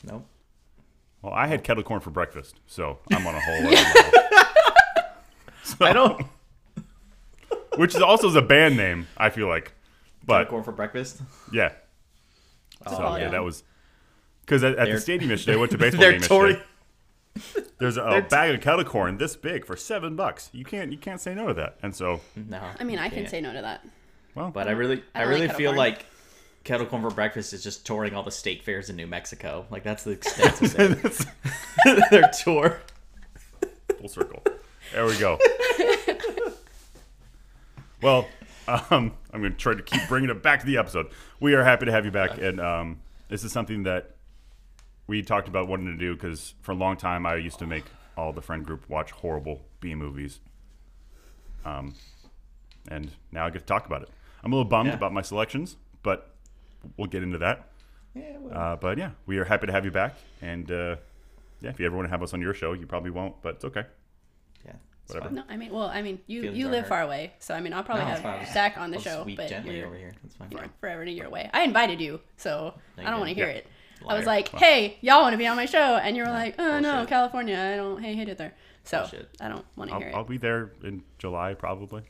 No. 0.05 0.25
Well, 1.23 1.33
I 1.33 1.47
had 1.47 1.63
kettle 1.65 1.83
corn 1.83 2.01
for 2.01 2.11
breakfast, 2.11 2.61
so 2.67 2.99
I'm 3.13 3.27
on 3.27 3.35
a 3.35 3.41
whole 3.41 3.55
other 3.67 3.71
level. 3.71 4.13
I 5.81 5.93
don't. 5.93 6.27
Which 7.77 7.95
is 7.95 8.03
also 8.03 8.29
is 8.29 8.35
a 8.37 8.43
band 8.43 8.77
name, 8.77 9.07
I 9.17 9.31
feel 9.31 9.49
like. 9.49 9.73
But 10.25 10.49
corn 10.49 10.65
for 10.65 10.73
breakfast. 10.73 11.21
yeah. 11.53 11.73
a 12.85 12.91
So 12.91 12.97
follow. 12.97 13.17
yeah, 13.17 13.29
that 13.31 13.45
was 13.45 13.63
because 14.41 14.63
at, 14.65 14.77
at 14.77 14.89
the 14.91 15.01
stadium 15.01 15.31
yesterday, 15.31 15.57
I 15.57 15.61
went 15.61 15.73
to 15.73 15.79
baseball 15.85 16.01
They're 16.01 16.13
game 16.13 16.21
Tory. 16.21 16.51
yesterday. 16.51 17.71
There's 17.79 17.97
a, 17.99 18.01
They're 18.01 18.19
a 18.19 18.23
t- 18.23 18.29
bag 18.29 18.55
of 18.55 18.61
kettle 18.63 18.85
corn 18.85 19.19
this 19.19 19.37
big 19.37 19.67
for 19.67 19.77
seven 19.77 20.17
bucks. 20.17 20.49
You 20.53 20.65
can't 20.65 20.91
you 20.91 20.99
can't 20.99 21.21
say 21.21 21.35
no 21.35 21.49
to 21.49 21.55
that. 21.55 21.77
And 21.83 21.95
so, 21.95 22.21
No. 22.35 22.63
I 22.81 22.85
mean, 22.85 22.99
I 22.99 23.09
can 23.09 23.19
can't. 23.19 23.29
say 23.31 23.41
no 23.43 23.53
to 23.53 23.61
that. 23.63 23.85
well, 24.35 24.51
But 24.51 24.67
I 24.67 24.71
mm-hmm. 24.71 24.79
really, 24.81 25.03
I 25.15 25.21
I, 25.21 25.23
really 25.25 25.47
like 25.49 25.57
feel 25.57 25.71
corn. 25.73 25.77
like 25.79 26.07
kettle 26.65 26.87
corn 26.87 27.03
for 27.03 27.11
breakfast 27.11 27.53
is 27.53 27.63
just 27.63 27.85
touring 27.87 28.15
all 28.15 28.23
the 28.23 28.31
state 28.31 28.65
fairs 28.65 28.89
in 28.91 28.97
New 28.97 29.07
Mexico. 29.07 29.67
Like 29.71 29.83
that's 29.85 30.03
the 30.05 30.13
extent 30.13 30.61
of 30.63 31.27
their, 31.85 32.01
their 32.11 32.31
tour. 32.43 32.81
full 33.99 34.09
circle. 34.09 34.43
There 34.93 35.05
we 35.05 35.17
go. 35.19 35.39
well, 38.03 38.29
um, 38.69 39.13
I'm 39.33 39.41
going 39.41 39.53
to 39.53 39.59
try 39.59 39.75
to 39.75 39.83
keep 39.83 40.07
bringing 40.09 40.31
it 40.31 40.43
back 40.43 40.61
to 40.61 40.67
the 40.67 40.79
episode. 40.79 41.09
We 41.41 41.55
are 41.55 41.65
happy 41.65 41.87
to 41.87 41.93
have 41.93 42.05
you 42.05 42.11
back, 42.11 42.39
and 42.39 42.61
um, 42.61 43.01
this 43.29 43.45
is 43.45 43.53
something 43.53 43.85
that 43.85 44.17
we 45.07 45.23
talked 45.23 45.49
about 45.49 45.69
wanting 45.69 45.87
to 45.87 45.97
do 45.97 46.15
because 46.15 46.55
for 46.63 46.73
a 46.73 46.75
long 46.75 46.97
time 46.97 47.27
I 47.27 47.37
used 47.37 47.59
to 47.61 47.67
make 47.67 47.85
all 48.17 48.33
the 48.33 48.43
friend 48.43 48.65
group 48.67 48.89
watch 48.89 49.11
horrible 49.13 49.63
B 49.81 49.95
movies. 49.95 50.41
Um, 51.65 51.95
and 52.89 53.11
now 53.33 53.47
I 53.47 53.51
get 53.51 53.61
to 53.61 53.65
talk 53.67 53.87
about 53.87 54.03
it. 54.03 54.09
I'm 54.43 54.53
a 54.53 54.57
little 54.57 54.69
bummed 54.69 54.89
Yeah. 54.89 54.95
about 54.95 55.13
my 55.13 55.23
selections, 55.23 55.77
but 56.03 56.35
we'll 56.97 57.09
get 57.09 57.23
into 57.23 57.39
that. 57.39 57.69
Yeah, 58.15 58.37
well, 58.39 58.57
Uh, 58.73 58.77
but 58.77 58.99
yeah, 58.99 59.11
we 59.27 59.39
are 59.39 59.45
happy 59.45 59.67
to 59.67 59.73
have 59.73 59.85
you 59.85 59.91
back, 59.91 60.15
and 60.41 60.71
uh, 60.71 60.97
yeah, 61.61 61.71
if 61.71 61.79
you 61.81 61.87
ever 61.87 61.95
want 61.97 62.07
to 62.07 62.11
have 62.11 62.23
us 62.23 62.33
on 62.33 62.41
your 62.41 62.55
show, 62.55 62.73
you 62.73 62.87
probably 62.87 63.11
won't, 63.11 63.41
but 63.43 63.57
it's 63.57 63.65
okay. 63.65 63.85
Yeah. 65.09 65.17
it's 65.17 65.25
whatever. 65.25 65.35
No, 65.35 65.43
I 65.49 65.57
mean, 65.57 65.73
well, 65.73 65.87
I 65.89 66.03
mean, 66.03 66.19
you 66.27 66.43
Feelings 66.43 66.59
you 66.59 66.69
are 66.69 66.71
live 66.71 66.83
hurt. 66.83 66.89
far 66.89 67.03
away, 67.03 67.33
so 67.39 67.55
I 67.55 67.61
mean, 67.61 67.73
I'll 67.73 67.83
probably 67.85 68.05
No, 68.05 68.13
it's 68.13 68.21
have. 68.23 68.49
Zach 68.53 68.77
on 68.79 68.91
the 68.91 68.97
I'll 68.99 69.03
show, 69.03 69.23
sweep 69.23 69.37
but 69.37 69.49
gently 69.49 69.79
you're, 69.79 69.87
over 69.87 69.97
here. 69.97 70.13
That's 70.23 70.37
fine. 70.37 70.49
you're 70.51 70.65
forever 70.81 71.01
and 71.03 71.11
a 71.11 71.13
year 71.13 71.27
away. 71.27 71.49
I 71.53 71.63
invited 71.63 72.01
you, 72.01 72.21
so 72.37 72.75
No, 72.97 73.03
I 73.05 73.11
don't 73.11 73.21
want 73.21 73.29
to 73.31 73.35
didn't. 73.35 73.37
hear 73.37 73.49
Yeah. 73.55 73.61
it. 73.61 73.67
I 74.09 74.15
was 74.15 74.27
Liar. 74.27 74.37
like, 74.37 74.49
hey, 74.51 74.99
y'all 75.01 75.23
want 75.23 75.33
to 75.33 75.39
be 75.39 75.47
on 75.47 75.57
my 75.57 75.65
show, 75.67 75.97
and 75.97 76.17
you 76.17 76.23
were 76.23 76.29
like, 76.31 76.55
oh 76.59 76.79
no, 76.81 76.93
bullshit. 76.93 77.09
California, 77.09 77.59
I 77.59 77.77
don't, 77.77 78.03
hey, 78.03 78.15
hit 78.15 78.29
it 78.29 78.37
there. 78.39 78.55
So 78.85 79.01
Bullshit. 79.01 79.31
I 79.41 79.49
don't 79.49 79.65
want 79.75 79.91
to 79.91 79.95
I'll, 79.95 80.01
hear 80.01 80.13
I'll 80.15 80.21
it. 80.23 80.29
be 80.29 80.37
there 80.37 80.73
in 80.85 81.03
July 81.19 81.55
probably. 81.55 82.03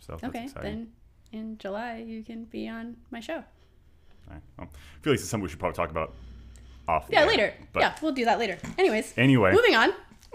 So 0.00 0.12
that's 0.12 0.24
Okay, 0.24 0.44
exciting. 0.44 0.88
then 1.32 1.40
in 1.40 1.58
July 1.58 1.98
you 2.06 2.22
can 2.22 2.44
be 2.44 2.68
on 2.68 2.96
my 3.10 3.20
show. 3.20 3.34
All 3.36 3.42
right. 4.30 4.42
Well, 4.58 4.68
I 4.72 5.02
feel 5.02 5.12
like 5.12 5.18
this 5.18 5.22
is 5.22 5.28
something 5.28 5.42
we 5.42 5.48
should 5.50 5.58
probably 5.58 5.76
talk 5.76 5.90
about 5.90 6.14
off. 6.86 7.06
Yeah, 7.10 7.22
air, 7.22 7.26
later. 7.26 7.54
but 7.74 7.80
yeah, 7.80 7.94
we'll 8.00 8.12
do 8.12 8.24
that 8.24 8.38
later. 8.38 8.56
Anyways, 8.78 9.12
Anyway, 9.18 9.52
moving 9.52 9.74
on. 9.74 9.90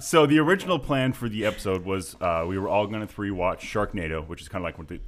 so 0.00 0.26
the 0.26 0.38
original 0.38 0.78
plan 0.78 1.12
for 1.12 1.28
the 1.28 1.44
episode 1.44 1.84
was 1.84 2.16
uh, 2.20 2.44
we 2.46 2.58
were 2.58 2.68
all 2.68 2.86
going 2.86 3.00
to 3.00 3.06
three 3.06 3.30
watch 3.30 3.64
Sharknado, 3.64 4.26
which 4.26 4.40
is 4.40 4.48
kind 4.48 4.64
of 4.64 4.78
like 4.78 4.88
the, 4.88 5.00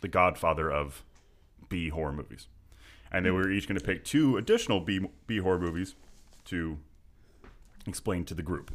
the 0.00 0.08
Godfather 0.08 0.70
of 0.70 1.02
B 1.68 1.88
horror 1.88 2.12
movies, 2.12 2.48
and 3.12 3.24
then 3.24 3.34
we 3.34 3.40
were 3.40 3.50
each 3.50 3.68
going 3.68 3.78
to 3.78 3.84
pick 3.84 4.04
two 4.04 4.36
additional 4.36 4.80
B 4.80 5.00
B 5.26 5.38
horror 5.38 5.58
movies 5.58 5.94
to 6.46 6.78
explain 7.86 8.24
to 8.24 8.34
the 8.34 8.42
group. 8.42 8.74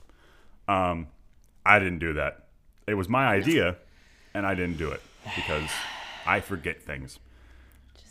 Um, 0.68 1.08
I 1.66 1.80
didn't 1.80 2.00
do 2.00 2.14
that. 2.14 2.48
It 2.88 2.96
was 2.96 3.10
my 3.10 3.28
idea, 3.28 3.78
and 4.34 4.46
I 4.46 4.56
didn't 4.56 4.78
do 4.78 4.92
it 4.92 5.02
because 5.36 5.70
I 6.26 6.40
forget 6.40 6.82
things. 6.82 7.20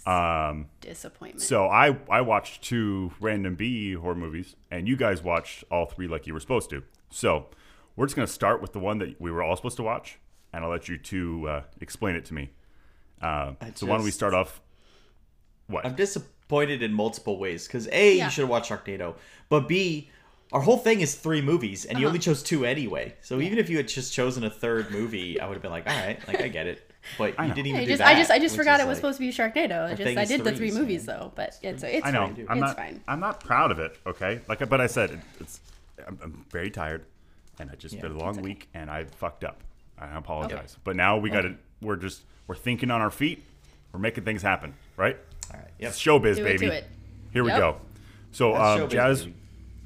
Um, 0.07 0.67
Disappointment. 0.81 1.43
So 1.43 1.67
I 1.67 1.97
I 2.09 2.23
watched 2.23 2.63
two 2.63 3.13
random 3.21 3.55
B 3.55 3.95
horror 3.95 4.15
movies, 4.15 4.57
and 4.71 4.89
you 4.89 4.97
guys 4.97 5.23
watched 5.23 5.65
all 5.71 5.87
three 5.87 6.09
like 6.09 6.27
you 6.27 6.35
were 6.35 6.41
supposed 6.41 6.71
to. 6.71 6.83
So 7.13 7.47
we're 7.97 8.07
just 8.07 8.17
gonna 8.17 8.27
start 8.27 8.61
with 8.63 8.73
the 8.73 8.79
one 8.81 8.99
that 8.99 9.21
we 9.21 9.31
were 9.31 9.43
all 9.43 9.55
supposed 9.57 9.77
to 9.77 9.83
watch, 9.83 10.19
and 10.53 10.65
I'll 10.65 10.71
let 10.71 10.89
you 10.89 10.99
two 10.99 11.49
uh, 11.49 11.63
explain 11.81 12.17
it 12.17 12.25
to 12.27 12.35
me. 12.35 12.51
Uh, 13.23 13.53
I 13.61 13.73
so 13.75 13.87
why 13.87 13.97
don't 13.97 14.05
we 14.05 14.11
start 14.11 14.35
off? 14.35 14.61
What? 15.69 15.87
I'm 15.87 15.95
disappointed 15.95 16.83
in 16.83 16.93
multiple 16.93 17.39
ways 17.39 17.67
because 17.67 17.89
a 17.93 18.17
Yeah. 18.17 18.25
you 18.25 18.31
should 18.31 18.43
have 18.43 18.51
watched 18.51 18.71
Sharknado, 18.71 19.15
but 19.49 19.69
b 19.69 20.11
our 20.53 20.61
whole 20.61 20.77
thing 20.77 21.01
is 21.01 21.15
three 21.15 21.41
movies 21.41 21.87
and 21.87 21.99
you 21.99 22.05
Uh-huh. 22.05 22.09
only 22.11 22.19
chose 22.19 22.43
two 22.43 22.67
anyway. 22.67 23.15
So 23.23 23.41
even 23.41 23.59
if 23.59 23.71
you 23.71 23.79
had 23.79 23.89
just 23.89 24.13
chosen 24.13 24.45
a 24.45 24.51
third 24.51 24.91
movie, 24.91 25.41
I 25.41 25.47
would 25.47 25.55
have 25.55 25.63
been 25.63 25.71
like, 25.71 25.89
all 25.89 25.97
right, 25.97 26.19
like 26.29 26.43
I 26.43 26.49
get 26.49 26.67
it. 26.67 26.91
But 27.17 27.35
I 27.39 27.47
you 27.47 27.55
didn't 27.55 27.69
I 27.69 27.71
even 27.71 27.85
do 27.85 27.91
just, 27.93 27.99
that. 28.01 28.09
I 28.09 28.15
just, 28.19 28.31
I 28.31 28.39
just 28.39 28.55
forgot 28.57 28.79
it 28.79 28.87
was 28.87 28.89
like- 28.89 29.15
supposed 29.15 29.19
to 29.19 29.21
be 29.25 29.33
Sharknado. 29.33 29.87
I 29.87 29.91
just, 29.95 30.03
thing 30.03 30.19
I 30.19 30.23
is 30.23 30.29
did 30.29 30.45
the 30.45 30.53
three 30.53 30.71
movies 30.71 31.07
man. 31.07 31.19
though, 31.21 31.33
but 31.35 31.57
it's, 31.63 31.83
it's 31.83 32.07
I 32.07 32.11
know. 32.11 32.27
fine. 32.27 32.47
I'm 32.51 32.59
it's 32.59 32.67
not. 32.67 32.77
fine. 32.77 33.01
I'm 33.09 33.21
not 33.21 33.41
proud 33.43 33.71
of 33.71 33.79
it. 33.79 33.97
Okay. 34.07 34.41
Like, 34.47 34.69
but 34.69 34.79
I 34.81 34.89
said, 34.89 35.13
it, 35.13 35.21
it's. 35.41 35.61
I'm, 36.07 36.19
I'm 36.23 36.45
very 36.51 36.71
tired, 36.71 37.05
and 37.59 37.71
I 37.71 37.75
just 37.75 37.95
Yeah, 37.95 38.03
did 38.03 38.11
a 38.13 38.19
long 38.19 38.41
week, 38.43 38.69
and 38.75 38.91
I 38.91 39.05
fucked 39.05 39.45
up. 39.45 39.63
I 39.99 40.17
apologize. 40.17 40.77
But 40.85 40.97
now 40.97 41.17
we 41.19 41.31
got 41.31 41.43
to. 41.43 41.55
We're 41.81 41.97
just 41.97 42.23
we're 42.47 42.57
thinking 42.57 42.91
on 42.91 43.01
our 43.01 43.11
feet. 43.11 43.45
We're 43.93 44.01
making 44.01 44.25
things 44.25 44.43
happen, 44.43 44.75
right? 44.97 45.17
All 45.53 45.59
right. 45.61 45.69
Yep. 45.79 45.91
It's 45.91 46.01
showbiz, 46.01 46.37
Do 46.37 46.45
baby. 46.45 46.67
to 46.67 46.73
it. 46.73 46.85
Here 47.33 47.45
we 47.45 47.51
go. 47.51 47.77
So, 48.33 48.55
um, 48.57 48.89
Jazz, 48.89 49.25
baby. 49.25 49.35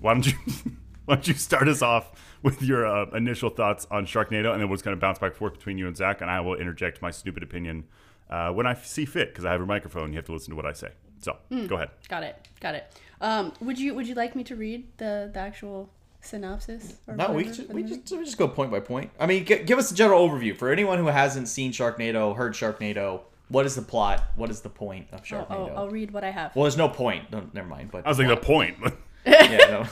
why 0.01 0.15
don't 0.15 0.27
you 0.27 0.33
why 1.07 1.17
don't 1.17 1.27
you 1.29 1.35
start 1.35 1.69
us 1.69 1.83
off 1.83 2.13
with 2.43 2.63
your 2.63 2.87
uh, 2.87 3.07
initial 3.17 3.51
thoughts 3.51 3.87
on 3.91 4.07
Sharknado, 4.07 4.53
and 4.53 4.61
then 4.61 4.69
we'll 4.69 4.77
just 4.77 4.85
kind 4.85 4.95
of 4.95 5.01
bounce 5.01 5.19
back 5.19 5.31
and 5.33 5.37
forth 5.39 5.55
between 5.55 5.77
you 5.79 5.87
and 5.89 5.97
Zach, 5.97 6.21
and 6.21 6.31
I 6.31 6.41
will 6.41 6.55
interject 6.55 7.03
my 7.03 7.11
stupid 7.11 7.43
opinion 7.43 7.85
uh, 8.31 8.51
when 8.53 8.67
I 8.67 8.75
see 8.75 9.05
fit 9.05 9.31
because 9.31 9.45
I 9.45 9.53
have 9.53 9.61
a 9.61 9.67
microphone. 9.67 10.13
You 10.13 10.17
have 10.19 10.27
to 10.27 10.33
listen 10.33 10.51
to 10.51 10.57
what 10.57 10.67
I 10.67 10.73
say. 10.73 10.91
So, 11.21 11.37
Hmm. 11.49 11.67
go 11.67 11.75
ahead. 11.77 11.91
Got 12.09 12.23
it. 12.23 12.49
Got 12.61 12.75
it. 12.77 12.93
Um, 13.21 13.53
would 13.61 13.79
you 13.79 13.95
would 13.95 14.07
you 14.07 14.15
like 14.15 14.37
me 14.37 14.45
to 14.45 14.55
read 14.55 14.87
the 14.99 15.31
the 15.33 15.41
actual 15.41 15.91
synopsis? 16.27 16.95
Or 17.07 17.15
No, 17.17 17.33
we 17.33 17.45
just, 17.45 17.67
for 17.67 17.73
we 17.73 17.83
just 17.83 18.11
we 18.11 18.25
just 18.25 18.39
go 18.39 18.49
point 18.49 18.71
by 18.71 18.81
point. 18.81 19.11
I 19.19 19.27
mean, 19.27 19.45
g- 19.45 19.63
give 19.65 19.79
us 19.79 19.91
a 19.91 19.95
general 19.95 20.29
overview 20.29 20.57
for 20.57 20.71
anyone 20.71 20.99
who 20.99 21.07
hasn't 21.07 21.49
seen 21.49 21.73
Sharknado, 21.73 22.37
heard 22.37 22.53
Sharknado. 22.55 23.21
What 23.49 23.65
is 23.65 23.77
the 23.77 23.83
plot? 23.83 24.25
What 24.35 24.51
is 24.51 24.61
the 24.61 24.69
point 24.69 25.07
of 25.13 25.21
movie? 25.21 25.35
I'll, 25.35 25.45
Sharknado? 25.47 25.71
I'll, 25.71 25.79
I'll 25.79 25.89
read 25.91 26.11
what 26.11 26.25
I 26.25 26.31
have. 26.31 26.55
Well, 26.57 26.65
there's 26.65 26.77
no 26.77 26.89
point. 26.89 27.31
No, 27.31 27.49
never 27.53 27.69
mind. 27.69 27.91
But 27.93 28.05
I 28.05 28.09
was 28.09 28.19
like, 28.19 28.29
the 28.29 28.37
point. 28.37 28.77
yeah, 29.27 29.57
no. 29.71 29.87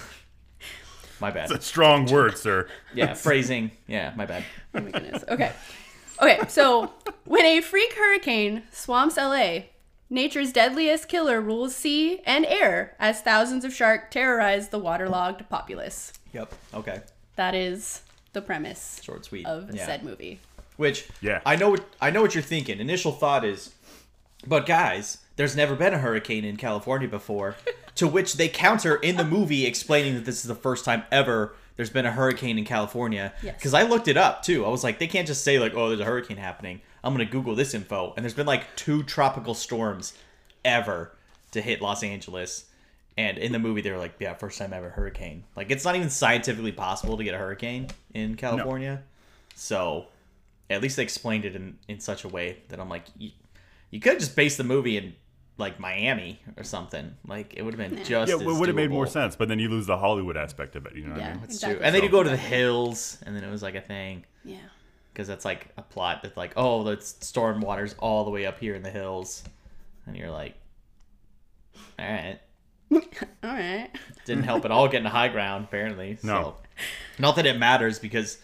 my 1.21 1.31
bad. 1.31 1.51
It's 1.51 1.65
a 1.65 1.69
strong 1.69 2.07
word, 2.07 2.37
sir. 2.37 2.69
Yeah, 2.95 3.15
phrasing. 3.15 3.71
Yeah, 3.87 4.13
my 4.17 4.27
bad. 4.27 4.45
Oh 4.75 4.81
my 4.81 4.91
goodness. 4.91 5.25
Okay. 5.29 5.53
Okay, 6.21 6.41
so 6.49 6.93
when 7.25 7.45
a 7.45 7.61
freak 7.61 7.93
hurricane 7.95 8.63
swamps 8.71 9.17
LA, 9.17 9.63
nature's 10.15 10.53
deadliest 10.53 11.09
killer 11.09 11.41
rules 11.41 11.75
sea 11.75 12.21
and 12.25 12.47
air 12.47 12.95
as 12.99 13.21
thousands 13.21 13.65
of 13.65 13.75
sharks 13.75 14.07
terrorize 14.11 14.69
the 14.69 14.79
waterlogged 14.79 15.49
populace. 15.51 16.13
Yep. 16.33 16.55
Okay. 16.73 17.01
That 17.37 17.55
is 17.55 18.03
the 18.33 18.41
premise 18.41 19.01
Short, 19.03 19.25
sweet. 19.25 19.45
of 19.45 19.75
yeah. 19.75 19.85
said 19.85 20.05
movie. 20.05 20.41
Which 20.77 21.09
Yeah. 21.21 21.41
I 21.45 21.57
know 21.57 21.71
what 21.71 21.85
I 22.01 22.11
know 22.11 22.23
what 22.23 22.35
you're 22.35 22.43
thinking. 22.43 22.81
Initial 22.81 23.13
thought 23.13 23.45
is, 23.45 23.73
but 24.47 24.67
guys, 24.67 25.19
there's 25.37 25.57
never 25.57 25.75
been 25.75 25.93
a 25.93 25.99
hurricane 25.99 26.45
in 26.45 26.57
California 26.57 27.09
before. 27.09 27.57
to 27.97 28.09
which 28.09 28.35
they 28.35 28.49
counter 28.49 28.97
in 28.97 29.17
the 29.17 29.25
movie, 29.25 29.67
explaining 29.67 30.15
that 30.15 30.25
this 30.25 30.43
is 30.43 30.49
the 30.49 30.55
first 30.55 30.85
time 30.85 31.05
ever 31.13 31.55
there's 31.77 31.91
been 31.91 32.07
a 32.07 32.11
hurricane 32.11 32.59
in 32.59 32.65
California. 32.65 33.33
Yes. 33.43 33.57
Because 33.57 33.75
I 33.75 33.83
looked 33.83 34.09
it 34.09 34.17
up 34.17 34.43
too. 34.43 34.65
I 34.65 34.69
was 34.69 34.85
like, 34.85 34.99
they 34.99 35.07
can't 35.07 35.27
just 35.27 35.43
say 35.43 35.59
like, 35.59 35.75
oh, 35.75 35.89
there's 35.89 36.01
a 36.01 36.05
hurricane 36.05 36.37
happening. 36.37 36.81
I'm 37.05 37.13
gonna 37.13 37.25
Google 37.27 37.55
this 37.55 37.75
info, 37.75 38.13
and 38.17 38.25
there's 38.25 38.35
been 38.35 38.47
like 38.47 38.75
two 38.77 39.03
tropical 39.03 39.55
storms 39.55 40.15
ever 40.65 41.13
to 41.53 41.61
hit 41.61 41.81
Los 41.83 42.03
Angeles. 42.03 42.67
And 43.17 43.39
in 43.39 43.53
the 43.53 43.61
movie, 43.61 43.81
they 43.81 43.93
were 43.93 43.99
like, 43.99 44.15
"Yeah, 44.19 44.35
first 44.35 44.59
time 44.59 44.73
ever 44.73 44.91
hurricane." 44.91 45.45
Like, 45.55 45.71
it's 45.71 45.85
not 45.85 45.95
even 45.95 46.11
scientifically 46.11 46.73
possible 46.73 47.17
to 47.17 47.23
get 47.23 47.35
a 47.35 47.39
hurricane 47.39 47.87
in 48.13 48.35
California. 48.35 49.03
So, 49.55 50.07
at 50.69 50.83
least 50.83 50.97
they 50.97 51.05
explained 51.05 51.45
it 51.45 51.55
in, 51.55 51.79
in 51.87 52.01
such 52.01 52.25
a 52.25 52.29
way 52.29 52.59
that 52.71 52.81
I'm 52.81 52.89
like, 52.89 53.05
you, 53.17 53.31
you 53.91 54.01
could 54.01 54.19
just 54.19 54.35
base 54.35 54.57
the 54.57 54.65
movie 54.65 54.97
in 54.97 55.15
like 55.59 55.79
Miami 55.79 56.41
or 56.57 56.65
something. 56.65 57.15
Like, 57.25 57.55
it 57.57 57.63
would 57.63 57.75
have 57.75 57.91
been 57.91 58.03
just 58.05 58.29
Yeah, 58.33 58.37
it 58.41 58.45
would 58.45 58.67
have 58.69 58.75
made 58.75 58.91
more 58.91 59.07
sense, 59.07 59.37
but 59.37 59.47
then 59.49 59.61
you 59.61 59.69
lose 59.69 59.87
the 59.87 59.99
Hollywood 59.99 60.37
aspect 60.37 60.75
of 60.75 60.85
it. 60.87 60.97
You 60.97 61.05
know 61.05 61.11
what 61.13 61.19
I 61.23 61.27
Yeah. 61.27 61.35
mean? 61.35 61.45
It's 61.45 61.55
Exactly. 61.55 61.77
true. 61.77 61.85
And 61.87 61.95
then 61.95 62.03
you 62.03 62.09
go 62.09 62.25
to 62.25 62.31
the 62.31 62.37
hills, 62.37 63.19
and 63.25 63.37
then 63.37 63.45
it 63.45 63.51
was 63.51 63.63
like 63.63 63.77
a 63.77 63.81
thing 63.81 64.25
Yeah. 64.45 64.57
Because 65.15 65.29
that's 65.29 65.45
like 65.45 65.69
a 65.79 65.83
plot 65.83 66.21
that's 66.23 66.37
like, 66.37 66.53
oh, 66.57 66.83
the 66.83 67.01
storm 67.01 67.61
water's 67.61 67.95
all 68.01 68.25
the 68.25 68.31
way 68.31 68.45
up 68.45 68.59
here 68.59 68.75
in 68.75 68.83
the 68.83 68.91
hills, 68.91 69.43
and 70.07 70.17
you're 70.17 70.31
like, 70.31 70.55
all 71.99 72.05
right. 72.07 72.39
All 72.93 73.01
right. 73.51 73.89
didn't 74.27 74.45
help 74.45 74.65
at 74.65 74.71
all 74.71 74.87
getting 74.89 75.05
to 75.05 75.11
high 75.11 75.29
ground 75.29 75.65
apparently 75.65 76.17
No. 76.23 76.35
so 76.43 76.57
not 77.19 77.35
that 77.37 77.47
it 77.47 77.59
matters 77.59 77.99
because 77.99 78.39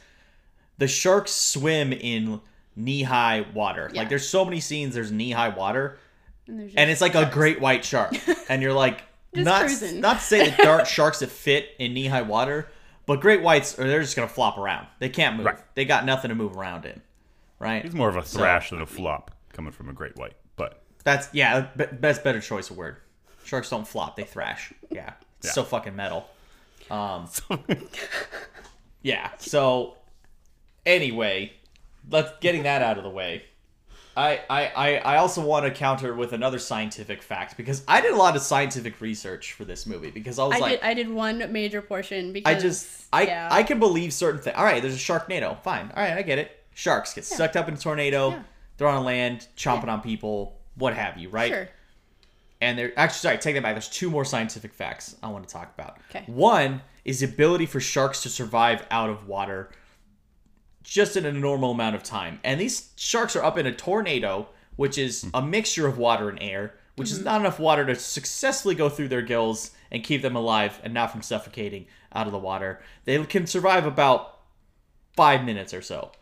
the 0.79 0.89
sharks 0.89 1.31
swim 1.31 1.93
in 1.93 2.41
knee-high 2.75 3.45
water 3.55 3.91
Yeah. 3.93 4.01
like 4.01 4.09
there's 4.09 4.29
so 4.29 4.45
many 4.45 4.59
scenes 4.59 4.95
there's 4.95 5.13
knee-high 5.13 5.51
water 5.51 5.99
And, 6.49 6.59
there's 6.59 6.75
and 6.75 6.91
it's 6.91 7.01
like 7.03 7.15
a 7.15 7.31
great 7.33 7.61
white 7.61 7.85
shark 7.85 8.13
and 8.49 8.61
you're 8.63 8.73
like 8.73 9.03
Just 9.35 9.45
not 9.45 9.61
cruising. 9.67 10.01
not 10.01 10.19
to 10.19 10.25
say 10.25 10.49
that 10.51 10.59
dark 10.59 10.87
sharks 10.97 11.21
that 11.21 11.31
fit 11.31 11.69
in 11.79 11.95
knee-high 11.95 12.23
water 12.23 12.69
but 13.11 13.21
great 13.21 13.43
whites 13.43 13.77
are 13.77 13.89
they're 13.89 14.01
just 14.03 14.15
gonna 14.15 14.29
flop 14.29 14.57
around 14.57 14.87
they 15.01 15.09
can't 15.09 15.37
move 15.37 15.47
Right. 15.47 15.59
they 15.75 15.85
got 15.85 16.05
nothing 16.05 16.29
to 16.29 16.35
move 16.37 16.57
around 16.57 16.85
in 16.85 17.01
right 17.59 17.83
He's 17.83 17.93
more 17.95 18.09
of 18.09 18.15
a 18.17 18.25
So- 18.25 18.39
thrash 18.39 18.71
than 18.71 18.81
a 18.81 18.87
flop 18.87 19.33
coming 19.53 19.73
from 19.73 19.89
a 19.89 19.93
great 19.93 20.17
white. 20.17 20.37
But 20.55 20.81
That's 21.03 21.29
yeah, 21.33 21.67
that's 21.75 22.21
better 22.21 22.41
choice 22.41 22.71
of 22.71 22.77
word. 22.77 22.99
Sharks 23.45 23.69
don't 23.71 23.89
flop; 23.89 24.15
they 24.17 24.23
thrash. 24.25 24.73
Yeah, 24.91 25.15
it's 25.39 25.49
Yeah. 25.49 25.53
so 25.55 25.65
fucking 25.65 25.97
metal. 25.97 26.29
Um, 26.91 27.29
yeah. 29.03 29.31
So 29.39 29.97
anyway, 30.87 31.53
let's 32.09 32.31
getting 32.41 32.63
that 32.65 32.83
out 32.83 32.97
of 32.99 33.05
the 33.05 33.11
way. 33.11 33.45
I 34.21 34.41
I 34.51 34.97
I, 34.99 35.17
also 35.17 35.45
want 35.45 35.65
to 35.65 35.71
counter 35.71 36.15
with 36.15 36.33
another 36.33 36.59
scientific 36.59 37.23
fact 37.23 37.57
because 37.57 37.83
I 37.89 38.01
did 38.01 38.13
a 38.13 38.17
lot 38.17 38.37
of 38.37 38.43
scientific 38.43 39.01
research 39.01 39.55
for 39.55 39.65
this 39.65 39.87
movie 39.87 40.11
because 40.11 40.39
I 40.39 40.45
was 40.45 40.57
I 40.57 40.59
like. 40.59 40.81
did 40.81 40.81
I 40.83 40.95
did 40.95 41.09
one 41.09 41.51
major 41.53 41.81
portion 41.81 42.33
because 42.33 42.55
I 42.55 42.59
just 42.59 43.07
I 43.13 43.23
yeah. 43.23 43.49
I 43.51 43.63
can 43.63 43.79
believe 43.79 44.13
certain 44.13 44.41
things. 44.41 44.57
All 44.57 44.65
right, 44.65 44.83
there's 44.83 44.95
a 44.95 44.99
sharknado. 44.99 45.61
Fine. 45.63 45.91
All 45.97 46.03
right, 46.03 46.13
I 46.13 46.23
get 46.23 46.39
it. 46.39 46.63
Sharks 46.75 47.15
get 47.15 47.25
sucked 47.25 47.57
up 47.57 47.69
in 47.69 47.75
a 47.75 47.79
tornado. 47.79 48.31
Yeah. 48.31 48.43
They're 48.77 48.89
on 48.89 49.05
land, 49.05 49.47
chomping 49.57 49.89
on 49.89 50.01
people, 50.01 50.59
what 50.77 50.95
have 50.95 51.19
you, 51.19 51.29
right? 51.29 51.53
sure. 51.53 51.69
And 52.61 52.79
there 52.79 52.93
actually 52.97 53.19
sorry, 53.21 53.39
take 53.39 53.55
that 53.55 53.63
back. 53.63 53.75
There's 53.75 53.89
two 53.89 54.11
more 54.11 54.25
scientific 54.25 54.75
facts 54.75 55.17
I 55.23 55.29
want 55.29 55.49
to 55.49 55.53
talk 55.53 55.73
about. 55.75 55.99
Okay. 56.11 56.25
One 56.27 56.83
is 57.05 57.21
the 57.21 57.27
ability 57.27 57.67
for 57.67 57.81
sharks 57.81 58.23
to 58.25 58.29
survive 58.29 58.87
out 58.91 59.09
of 59.09 59.27
water 59.27 59.71
just 60.83 61.17
in 61.17 61.27
a 61.27 61.33
normal 61.33 61.73
amount 61.73 61.97
of 61.97 62.03
time. 62.03 62.41
And 62.45 62.61
these 62.61 62.91
sharks 62.97 63.37
are 63.37 63.45
up 63.45 63.59
in 63.59 63.67
a 63.67 63.73
tornado, 63.73 64.49
which 64.77 64.99
is 64.99 65.23
hmm. 65.23 65.31
a 65.35 65.43
mixture 65.43 65.87
of 65.87 65.99
water 65.99 66.29
and 66.29 66.43
air, 66.43 66.75
which 66.97 67.11
is 67.11 67.19
mm-hmm. 67.19 67.27
not 67.27 67.41
enough 67.41 67.59
water 67.59 67.85
to 67.87 67.95
successfully 67.95 68.75
go 68.75 68.89
through 68.89 69.09
their 69.09 69.23
gills 69.23 69.73
and 69.91 70.05
keep 70.05 70.23
them 70.23 70.37
alive 70.37 70.81
and 70.83 70.95
not 70.95 71.11
from 71.11 71.23
suffocating 71.23 71.87
out 72.13 72.27
of 72.27 72.33
the 72.33 72.39
water. 72.39 72.81
They 73.05 73.23
can 73.25 73.47
survive 73.47 73.87
about 73.87 74.39
five 75.17 75.45
minutes 75.45 75.75
or 75.75 75.83
so 75.83 76.13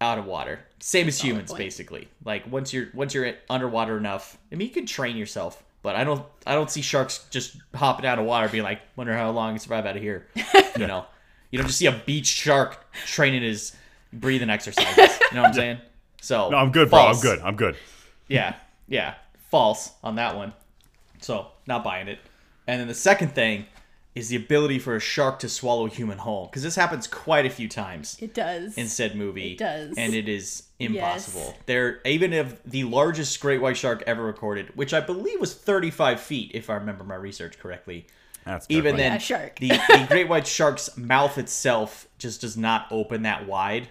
out 0.00 0.18
of 0.18 0.26
water. 0.26 0.60
Same 0.80 1.08
as 1.08 1.20
humans, 1.20 1.52
basically. 1.52 2.08
Like 2.24 2.50
once 2.50 2.72
you're 2.72 2.88
once 2.92 3.14
you're 3.14 3.34
underwater 3.48 3.96
enough, 3.96 4.36
I 4.50 4.56
mean, 4.56 4.68
you 4.68 4.74
can 4.74 4.86
train 4.86 5.16
yourself, 5.16 5.62
but 5.82 5.94
I 5.96 6.04
don't 6.04 6.24
I 6.46 6.54
don't 6.54 6.70
see 6.70 6.82
sharks 6.82 7.26
just 7.30 7.56
hopping 7.74 8.06
out 8.06 8.18
of 8.18 8.24
water, 8.24 8.48
being 8.48 8.64
like, 8.64 8.80
wonder 8.96 9.16
how 9.16 9.30
long 9.30 9.50
I 9.50 9.52
can 9.52 9.60
survive 9.60 9.86
out 9.86 9.96
of 9.96 10.02
here. 10.02 10.26
you 10.76 10.86
know, 10.86 11.06
you 11.50 11.58
don't 11.58 11.66
just 11.66 11.78
see 11.78 11.86
a 11.86 12.02
beach 12.04 12.26
shark 12.26 12.84
training 13.06 13.42
his 13.42 13.76
breathing 14.12 14.50
exercises. 14.50 15.18
You 15.30 15.36
know 15.36 15.42
what 15.42 15.48
I'm 15.48 15.54
saying? 15.62 15.78
So 16.20 16.50
no, 16.50 16.56
I'm 16.58 16.70
good, 16.70 16.90
bro. 16.90 17.00
I'm 17.06 17.20
good. 17.20 17.40
I'm 17.40 17.56
good. 17.56 17.76
Yeah, 18.28 18.54
yeah, 18.88 19.14
false 19.50 19.92
on 20.02 20.16
that 20.16 20.36
one. 20.36 20.52
So 21.20 21.48
not 21.66 21.84
buying 21.84 22.08
it. 22.08 22.18
And 22.66 22.80
then 22.80 22.88
the 22.88 22.94
second 22.94 23.34
thing 23.34 23.66
is 24.14 24.28
the 24.28 24.36
ability 24.36 24.78
for 24.78 24.94
a 24.94 25.00
shark 25.00 25.38
to 25.38 25.48
swallow 25.48 25.86
a 25.86 25.88
human 25.88 26.18
whole, 26.18 26.46
because 26.46 26.62
this 26.62 26.76
happens 26.76 27.06
quite 27.06 27.46
a 27.46 27.50
few 27.50 27.66
times 27.68 28.18
It 28.20 28.34
does. 28.34 28.76
in 28.76 28.86
said 28.86 29.16
movie. 29.16 29.52
It 29.52 29.58
does. 29.58 29.94
And 29.96 30.14
it 30.14 30.28
is 30.28 30.64
impossible. 30.78 31.40
Yes. 31.46 31.54
There, 31.66 32.00
even 32.04 32.32
if 32.34 32.62
the 32.64 32.84
largest 32.84 33.40
great 33.40 33.60
white 33.62 33.76
shark 33.76 34.02
ever 34.06 34.22
recorded, 34.22 34.76
which 34.76 34.92
I 34.92 35.00
believe 35.00 35.40
was 35.40 35.54
35 35.54 36.20
feet, 36.20 36.50
if 36.52 36.68
I 36.68 36.74
remember 36.74 37.04
my 37.04 37.14
research 37.14 37.58
correctly, 37.58 38.06
That's 38.44 38.66
even 38.68 38.96
definitely- 38.96 39.02
then, 39.02 39.12
Yeah, 39.12 39.18
shark. 39.78 39.88
the, 39.88 39.98
the 40.00 40.06
great 40.08 40.28
white 40.28 40.46
shark's 40.46 40.94
mouth 40.98 41.38
itself 41.38 42.06
just 42.18 42.42
does 42.42 42.56
not 42.56 42.86
open 42.90 43.22
that 43.22 43.46
wide. 43.46 43.88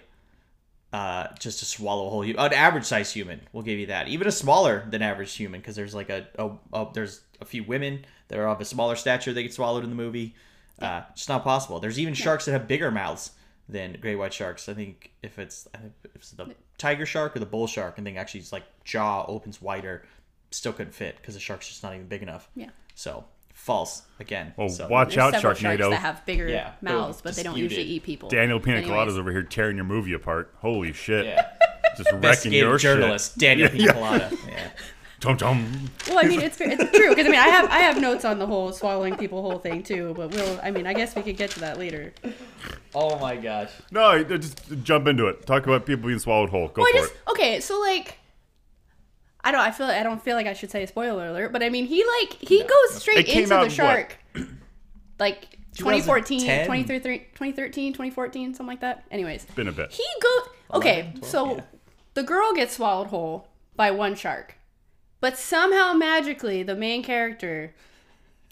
Uh, 0.93 1.27
just 1.39 1.59
to 1.59 1.65
swallow 1.65 2.07
a 2.07 2.09
whole 2.09 2.21
human, 2.21 2.45
an 2.45 2.51
average 2.51 2.83
size 2.83 3.13
human, 3.13 3.39
we'll 3.53 3.63
give 3.63 3.79
you 3.79 3.85
that. 3.85 4.09
Even 4.09 4.27
a 4.27 4.31
smaller 4.31 4.85
than 4.89 5.01
average 5.01 5.33
human, 5.33 5.61
because 5.61 5.73
there's 5.73 5.95
like 5.95 6.09
a, 6.09 6.27
a, 6.37 6.49
a 6.73 6.87
there's 6.93 7.21
a 7.39 7.45
few 7.45 7.63
women 7.63 8.03
that 8.27 8.37
are 8.37 8.47
of 8.49 8.59
a 8.59 8.65
smaller 8.65 8.97
stature 8.97 9.31
that 9.31 9.41
get 9.41 9.53
swallowed 9.53 9.85
in 9.85 9.89
the 9.89 9.95
movie. 9.95 10.35
Uh, 10.81 11.03
it's 11.11 11.29
not 11.29 11.45
possible. 11.45 11.79
There's 11.79 11.97
even 11.97 12.13
sharks 12.13 12.43
that 12.43 12.51
have 12.51 12.67
bigger 12.67 12.91
mouths 12.91 13.31
than 13.69 13.97
great 14.01 14.15
white 14.15 14.33
sharks. 14.33 14.67
I 14.67 14.73
think 14.73 15.11
if 15.23 15.39
it's 15.39 15.67
I 15.73 15.77
think 15.77 15.93
if 16.03 16.15
it's 16.15 16.31
the 16.31 16.53
tiger 16.77 17.05
shark 17.05 17.35
or 17.35 17.39
the 17.39 17.45
bull 17.45 17.67
shark, 17.67 17.97
and 17.97 18.05
think 18.05 18.17
actually 18.17 18.41
it's 18.41 18.51
like 18.51 18.63
jaw 18.83 19.25
opens 19.27 19.61
wider, 19.61 20.05
still 20.49 20.73
couldn't 20.73 20.93
fit 20.93 21.15
because 21.17 21.35
the 21.35 21.39
shark's 21.39 21.69
just 21.69 21.83
not 21.83 21.93
even 21.93 22.07
big 22.07 22.21
enough. 22.21 22.49
Yeah. 22.55 22.69
So 22.95 23.23
false 23.63 24.01
again. 24.19 24.53
Well, 24.57 24.69
so, 24.69 24.87
watch 24.87 25.09
There's 25.09 25.17
out, 25.19 25.33
several 25.33 25.53
sharks 25.53 25.61
Sharknado. 25.81 25.89
that 25.91 26.01
have 26.01 26.25
bigger 26.25 26.47
Yeah, 26.47 26.71
mouths, 26.81 27.17
boom, 27.17 27.21
but 27.29 27.35
they 27.35 27.43
don't 27.43 27.53
disputed. 27.53 27.77
usually 27.77 27.95
eat 27.95 28.03
people. 28.03 28.29
Daniel 28.29 28.59
Pina 28.59 28.77
Anyways. 28.77 28.91
Colada's 28.91 29.17
over 29.17 29.31
here 29.31 29.43
tearing 29.43 29.75
your 29.77 29.85
movie 29.85 30.13
apart. 30.13 30.53
Holy 30.59 30.93
shit. 30.93 31.25
Yeah. 31.25 31.47
Just 31.97 32.07
wrecking 32.11 32.15
Investigative 32.15 32.67
your 32.69 32.77
journalist 32.77 33.37
Daniel 33.37 33.69
Pina 33.69 33.93
Colada. 33.93 34.29
Yeah. 34.47 34.55
shit. 34.63 34.71
Tum 35.19 35.37
tum. 35.37 35.89
Well, 36.07 36.17
I 36.17 36.23
mean, 36.27 36.41
it's 36.41 36.59
it's 36.59 36.97
true 36.97 37.09
because 37.09 37.27
I 37.27 37.29
mean, 37.29 37.39
I 37.39 37.47
have 37.49 37.69
I 37.69 37.77
have 37.77 38.01
notes 38.01 38.25
on 38.25 38.39
the 38.39 38.47
whole 38.47 38.71
swallowing 38.71 39.15
people 39.17 39.43
whole 39.43 39.59
thing 39.59 39.83
too, 39.83 40.15
but 40.17 40.31
we'll 40.31 40.59
I 40.63 40.71
mean, 40.71 40.87
I 40.87 40.93
guess 40.95 41.15
we 41.15 41.21
could 41.21 41.37
get 41.37 41.51
to 41.51 41.59
that 41.59 41.77
later. 41.77 42.11
Oh 42.95 43.19
my 43.19 43.35
gosh. 43.35 43.69
No, 43.91 44.23
just 44.23 44.59
jump 44.83 45.05
into 45.07 45.27
it. 45.27 45.45
Talk 45.45 45.67
about 45.67 45.85
people 45.85 46.07
being 46.07 46.17
swallowed 46.17 46.49
whole. 46.49 46.69
Go 46.69 46.81
Well, 46.81 46.87
I 46.87 46.91
for 46.93 46.97
just 47.07 47.13
it. 47.13 47.19
okay, 47.31 47.59
so 47.59 47.79
like. 47.79 48.17
I 49.43 49.51
don't. 49.51 49.61
I 49.61 49.71
feel. 49.71 49.87
I 49.87 50.03
don't 50.03 50.21
feel 50.21 50.35
like 50.35 50.47
I 50.47 50.53
should 50.53 50.71
say 50.71 50.83
a 50.83 50.87
spoiler 50.87 51.27
alert, 51.27 51.51
but 51.51 51.63
I 51.63 51.69
mean, 51.69 51.85
he 51.85 52.03
like 52.21 52.33
he 52.33 52.63
goes 52.63 52.95
straight 53.01 53.27
into 53.27 53.47
the 53.49 53.55
in 53.55 53.61
what? 53.61 53.71
shark, 53.71 54.17
like 55.19 55.57
2014, 55.77 56.39
2010? 56.41 56.65
2013, 56.65 57.19
2013, 57.33 57.93
2014, 57.93 58.53
something 58.53 58.67
like 58.67 58.81
that. 58.81 59.03
Anyways, 59.09 59.45
Been 59.55 59.67
a 59.67 59.71
bit. 59.71 59.91
he 59.91 60.03
goes 60.21 60.49
Okay, 60.73 60.99
11, 61.01 61.13
12, 61.21 61.25
so 61.31 61.55
yeah. 61.55 61.61
the 62.13 62.23
girl 62.23 62.53
gets 62.53 62.75
swallowed 62.75 63.07
whole 63.07 63.47
by 63.75 63.89
one 63.91 64.15
shark, 64.15 64.57
but 65.19 65.37
somehow 65.37 65.93
magically 65.93 66.61
the 66.63 66.75
main 66.75 67.01
character 67.03 67.73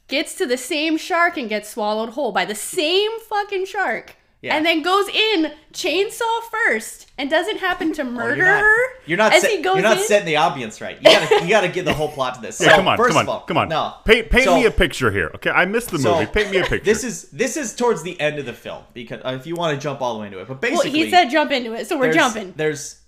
gets 0.07 0.33
to 0.35 0.45
the 0.45 0.57
same 0.57 0.97
shark 0.97 1.37
and 1.37 1.49
gets 1.49 1.69
swallowed 1.69 2.09
whole 2.09 2.31
by 2.31 2.45
the 2.45 2.55
same 2.55 3.11
fucking 3.21 3.65
shark. 3.65 4.15
Yeah. 4.41 4.55
And 4.55 4.65
then 4.65 4.81
goes 4.81 5.09
in 5.09 5.51
chainsaw 5.73 6.41
first 6.49 7.11
and 7.17 7.29
doesn't 7.29 7.57
happen 7.57 7.91
to 7.93 8.01
Oh, 8.03 8.05
murder 8.05 8.35
you're 8.37 8.45
not, 8.45 8.61
her. 8.61 8.77
you're 9.05 9.17
not, 9.17 9.33
as 9.33 9.41
set- 9.41 9.51
he 9.51 9.61
goes 9.61 9.73
you're 9.75 9.83
not 9.83 9.97
in. 9.97 10.03
setting 10.03 10.25
the 10.27 10.35
ambience 10.35 10.79
right. 10.81 10.95
You 10.97 11.03
gotta, 11.03 11.43
you 11.43 11.49
gotta 11.49 11.67
get 11.67 11.83
the 11.83 11.93
whole 11.93 12.07
plot 12.09 12.35
to 12.35 12.41
this. 12.41 12.61
Yeah, 12.61 12.77
come 12.77 12.87
on, 12.87 12.95
first 12.97 13.09
come 13.09 13.17
on, 13.17 13.23
of 13.25 13.29
all, 13.29 13.39
come 13.41 13.57
on. 13.57 13.67
No, 13.67 13.95
paint 14.05 14.29
paint 14.29 14.45
So- 14.45 14.55
me 14.55 14.65
a 14.65 14.71
picture 14.71 15.11
here. 15.11 15.29
Okay, 15.35 15.49
I 15.49 15.65
missed 15.65 15.91
the 15.91 15.99
so, 15.99 16.13
movie. 16.19 16.25
Paint 16.31 16.51
me 16.51 16.57
a 16.59 16.63
picture. 16.65 16.85
This 16.85 17.03
is 17.03 17.23
this 17.31 17.57
is 17.57 17.75
towards 17.75 18.01
the 18.03 18.17
end 18.21 18.39
of 18.39 18.45
the 18.45 18.53
film 18.53 18.83
because 18.93 19.21
uh, 19.25 19.37
if 19.39 19.45
you 19.45 19.55
want 19.55 19.75
to 19.77 19.81
jump 19.83 20.01
all 20.01 20.13
the 20.13 20.21
way 20.21 20.27
into 20.27 20.39
it, 20.39 20.47
but 20.47 20.61
Well, 20.61 20.71
basically, 20.71 20.91
he 20.91 21.09
said 21.09 21.29
jump 21.29 21.51
into 21.51 21.73
it, 21.73 21.87
so 21.87 21.97
we're 21.97 22.03
there's, 22.05 22.15
jumping. 22.15 22.53
There's, 22.55 23.01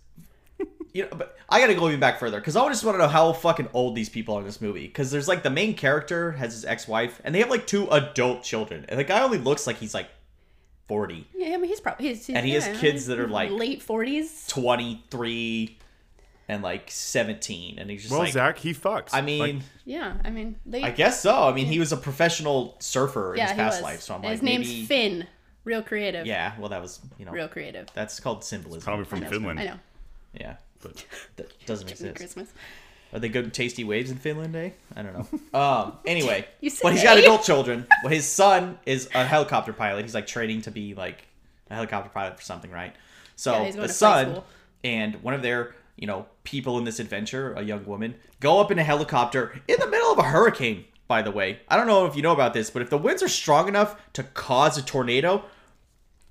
you 0.94 1.04
know, 1.04 1.10
but 1.18 1.38
I 1.48 1.62
gotta 1.62 1.76
go 1.76 1.88
even 1.88 2.02
back 2.02 2.20
further 2.20 2.42
because 2.42 2.58
I 2.58 2.68
just 2.68 2.84
want 2.84 2.96
to 2.96 3.00
know 3.04 3.08
how 3.08 3.32
fucking 3.32 3.70
old 3.74 3.96
these 3.96 4.10
people 4.10 4.36
are 4.36 4.42
in 4.42 4.46
this 4.46 4.60
movie. 4.60 4.86
Because 4.88 5.12
there's 5.12 5.30
like 5.30 5.44
the 5.44 5.50
main 5.50 5.76
character 5.76 6.34
has 6.34 6.52
his 6.52 6.66
ex-wife, 6.66 7.22
and 7.24 7.34
they 7.34 7.40
have 7.40 7.50
like 7.50 7.66
two 7.68 7.90
adult 7.90 8.44
children, 8.44 8.86
and 8.90 9.00
the 9.00 9.06
guy 9.06 9.22
only 9.24 9.38
looks 9.38 9.66
like 9.66 9.78
he's 9.78 9.94
like 9.94 10.10
forty. 10.88 11.28
Yeah, 11.36 11.54
I 11.54 11.58
mean 11.58 11.66
he's 11.70 11.80
probably 11.80 12.08
he's, 12.10 12.26
he's 12.28 12.36
And 12.36 12.46
he 12.46 12.54
has 12.54 12.68
kids 12.80 13.06
that 13.08 13.20
are, 13.20 13.28
like, 13.28 13.50
late 13.52 13.82
forties. 13.82 14.46
23 14.48 15.78
and 16.48 16.62
like 16.64 16.90
17 16.92 17.80
and 17.80 17.90
he's 17.90 18.02
just 18.02 18.12
well, 18.12 18.22
like 18.22 18.34
Zach, 18.34 18.58
he 18.58 18.74
fucks. 18.74 19.10
i 19.14 19.22
mean 19.22 19.40
Like, 19.40 19.56
Yeah, 19.86 20.18
I 20.26 20.32
mean 20.32 20.58
they. 20.66 20.82
i 20.84 20.90
guess 20.92 21.22
so 21.22 21.34
i 21.48 21.54
mean 21.54 21.68
he 21.68 21.80
was 21.80 21.94
a 21.94 21.98
professional 21.98 22.76
surfer 22.80 23.34
in 23.34 23.38
yeah, 23.38 23.48
his 23.48 23.56
past 23.56 23.82
life 23.82 24.02
so 24.02 24.14
i'm 24.16 24.18
And 24.18 24.26
like 24.26 24.32
his 24.34 24.42
name's 24.42 24.68
maybe 24.68 24.86
Finn. 24.86 25.28
Real 25.64 25.82
creative. 25.82 26.26
yeah 26.26 26.54
well 26.60 26.68
that 26.70 26.82
was 26.82 27.00
you 27.18 27.24
know 27.26 27.32
Real 27.32 27.48
creative. 27.48 27.88
that's 27.94 28.20
called 28.20 28.44
symbolism 28.44 28.84
probably 28.84 29.06
from 29.06 29.20
I 29.20 29.22
guess. 29.22 29.30
Finland. 29.30 29.60
I 29.62 29.66
know. 29.66 29.80
yeah 30.34 30.56
But 30.82 31.06
that 31.38 31.66
doesn't 31.66 31.90
exist 31.90 32.16
Christmas. 32.18 32.50
Are 33.14 33.20
they 33.20 33.30
good 33.30 33.54
tasty 33.54 33.84
waves 33.84 34.10
in 34.12 34.18
finland 34.18 34.56
eh? 34.56 34.70
I 34.96 35.02
don't 35.04 35.14
know. 35.14 35.28
Um 35.60 35.94
anyway 36.06 36.48
but 36.82 36.94
he's 36.94 37.04
got 37.04 37.18
adult 37.18 37.44
children. 37.44 37.86
Well 38.04 38.14
his 38.14 38.26
son 38.28 38.80
is 38.86 39.10
a 39.14 39.26
helicopter 39.26 39.74
pilot. 39.74 40.04
He's 40.04 40.16
like 40.16 40.28
training 40.28 40.62
to 40.64 40.72
be 40.72 40.94
like 40.94 41.28
a 41.70 41.76
helicopter 41.76 42.10
pilot 42.10 42.38
for 42.38 42.44
something 42.44 42.72
right? 42.72 42.96
So 43.36 43.64
Yeah, 43.64 43.72
the 43.72 43.90
son 43.90 44.32
school. 44.32 44.46
and 44.84 45.16
one 45.24 45.34
of 45.34 45.42
their 45.42 45.76
you 45.98 46.08
know 46.08 46.26
people 46.44 46.78
in 46.78 46.84
this 46.86 47.00
adventure 47.00 47.54
a 47.54 47.62
young 47.62 47.86
woman 47.86 48.16
go 48.40 48.60
up 48.60 48.72
in 48.72 48.80
a 48.80 48.84
helicopter 48.84 49.62
in 49.68 49.78
the 49.80 49.88
middle 49.88 50.12
of 50.12 50.18
a 50.20 50.24
hurricane 50.24 50.86
by 51.08 51.22
the 51.22 51.32
way. 51.32 51.60
I 51.68 51.76
don't 51.76 51.88
know 51.88 52.06
if 52.06 52.16
you 52.16 52.22
know 52.22 52.32
about 52.32 52.54
this 52.54 52.70
but 52.70 52.82
if 52.82 52.90
the 52.90 52.98
winds 52.98 53.22
are 53.22 53.28
strong 53.28 53.68
enough 53.68 53.96
to 54.14 54.24
cause 54.24 54.78
a 54.78 54.82
tornado 54.82 55.44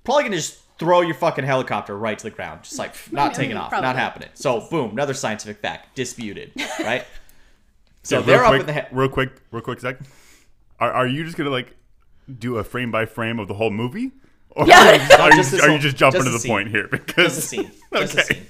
probably 0.03 0.23
gonna 0.23 0.37
just 0.37 0.57
throw 0.81 1.01
your 1.01 1.13
fucking 1.13 1.45
helicopter 1.45 1.95
right 1.95 2.17
to 2.17 2.23
the 2.23 2.31
ground 2.31 2.63
just 2.63 2.79
like 2.79 2.95
not 3.11 3.35
taking 3.35 3.55
off 3.55 3.69
probably. 3.69 3.85
not 3.87 3.95
happening 3.95 4.29
so 4.33 4.67
boom 4.71 4.89
another 4.91 5.13
scientific 5.13 5.59
fact 5.61 5.93
disputed 5.95 6.51
right 6.79 7.05
so 8.03 8.17
yeah, 8.17 8.25
they're 8.25 8.37
real 8.39 8.45
up 8.45 8.49
quick, 8.49 8.61
in 8.61 8.65
the 8.65 8.73
he- 8.73 8.87
real 8.91 9.09
quick, 9.09 9.31
real 9.51 9.61
quick, 9.61 9.79
Zach. 9.79 9.97
Are, 10.79 10.91
are 10.91 11.07
you 11.07 11.23
just 11.23 11.37
gonna 11.37 11.51
like 11.51 11.75
do 12.39 12.57
a 12.57 12.63
frame 12.63 12.89
by 12.89 13.05
frame 13.05 13.37
of 13.37 13.47
the 13.47 13.53
whole 13.53 13.69
movie? 13.69 14.09
Or 14.49 14.65
Yeah. 14.65 14.79
are 14.79 14.93
you 14.93 14.97
just, 14.97 15.19
are 15.19 15.29
you 15.29 15.35
Just 15.35 15.51
just, 15.51 15.63
are 15.63 15.69
you 15.71 15.77
just 15.79 15.97
jumping 15.97 16.21
just 16.21 16.27
to 16.29 16.33
the 16.33 16.39
scene. 16.39 16.49
point 16.51 16.69
here? 16.69 16.87
Because 16.89 17.35
just 17.35 17.37
a 17.37 17.41
scene 17.41 17.71
just 17.93 18.15
a 18.15 18.19
okay, 18.21 18.33
scene 18.33 18.45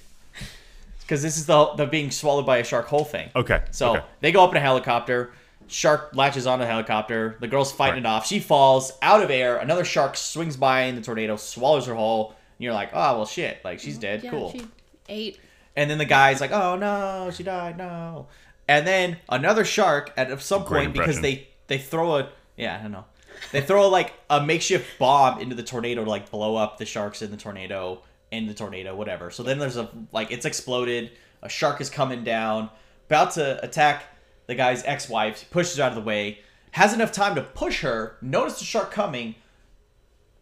because 1.02 1.22
this 1.22 1.36
is 1.38 1.46
the 1.48 1.66
the 1.76 1.86
being 1.86 2.12
swallowed 2.12 2.46
by 2.46 2.60
a 2.60 2.64
shark 2.64 2.86
whole 2.88 3.04
thing 3.04 3.30
okay. 3.36 3.62
So 3.72 3.98
okay. 3.98 4.06
they 4.22 4.32
go 4.32 4.42
up 4.46 4.52
in 4.52 4.58
a 4.58 4.62
helicopter. 4.62 5.34
Shark 5.68 6.16
latches 6.16 6.48
on 6.48 6.60
the 6.60 6.66
helicopter. 6.66 7.38
The 7.40 7.48
girl's 7.48 7.72
fighting 7.72 8.04
Right. 8.04 8.12
it 8.12 8.16
off. 8.16 8.28
She 8.28 8.40
falls 8.40 8.92
out 9.02 9.24
of 9.24 9.32
air. 9.32 9.58
Another 9.58 9.86
shark 9.86 10.18
swings 10.18 10.58
by 10.58 10.82
in 10.84 10.96
the 10.96 11.02
tornado, 11.02 11.38
swallows 11.38 11.86
her 11.86 11.96
whole. 11.96 12.30
And 12.30 12.64
you're 12.64 12.74
like, 12.74 12.90
oh 12.94 13.18
well, 13.18 13.26
shit. 13.26 13.64
Like 13.64 13.80
she's 13.80 13.94
mm-hmm. 13.94 14.02
dead. 14.02 14.24
Yeah, 14.24 14.32
cool. 14.32 14.52
she 14.52 14.66
ate. 15.08 15.40
And 15.76 15.90
then 15.90 15.98
the 15.98 16.06
guy's 16.06 16.42
like, 16.42 16.52
oh 16.52 16.76
no, 16.76 17.32
she 17.34 17.44
died. 17.44 17.78
No. 17.78 18.28
And 18.68 18.86
then 18.86 19.18
another 19.30 19.66
shark 19.66 20.14
at 20.18 20.42
some 20.42 20.64
Great 20.64 20.86
point 20.86 20.94
because 20.94 21.22
they 21.22 21.48
they 21.68 21.78
throw 21.78 22.18
a 22.18 22.30
yeah 22.58 22.78
I 22.78 22.82
don't 22.84 22.92
know 22.92 23.06
they 23.52 23.62
throw 23.62 23.90
like 23.90 24.14
a 24.30 24.44
makeshift 24.46 25.00
bomb 25.00 25.40
into 25.40 25.56
the 25.56 25.64
tornado 25.64 26.04
to 26.04 26.10
like 26.10 26.30
blow 26.30 26.56
up 26.56 26.78
the 26.78 26.86
sharks 26.86 27.22
in 27.22 27.32
the 27.32 27.38
tornado 27.38 28.02
in 28.32 28.48
the 28.48 28.54
tornado 28.54 28.96
whatever. 28.96 29.32
So 29.32 29.44
then 29.44 29.60
there's 29.60 29.78
a 29.78 29.90
like 30.12 30.32
it's 30.32 30.46
exploded. 30.46 31.12
A 31.42 31.50
shark 31.50 31.82
is 31.82 31.90
coming 31.90 32.24
down, 32.24 32.70
about 33.08 33.32
to 33.32 33.64
attack 33.64 34.04
the 34.48 34.56
guy's 34.56 34.84
ex-wife. 34.84 35.46
Pushes 35.52 35.78
her 35.78 35.84
out 35.84 35.90
of 35.90 35.96
the 35.96 36.02
way. 36.02 36.40
Has 36.72 36.94
enough 36.94 37.12
time 37.12 37.36
to 37.36 37.42
push 37.42 37.82
her. 37.82 38.18
Notice 38.22 38.60
the 38.60 38.66
shark 38.66 38.92
coming 38.92 39.36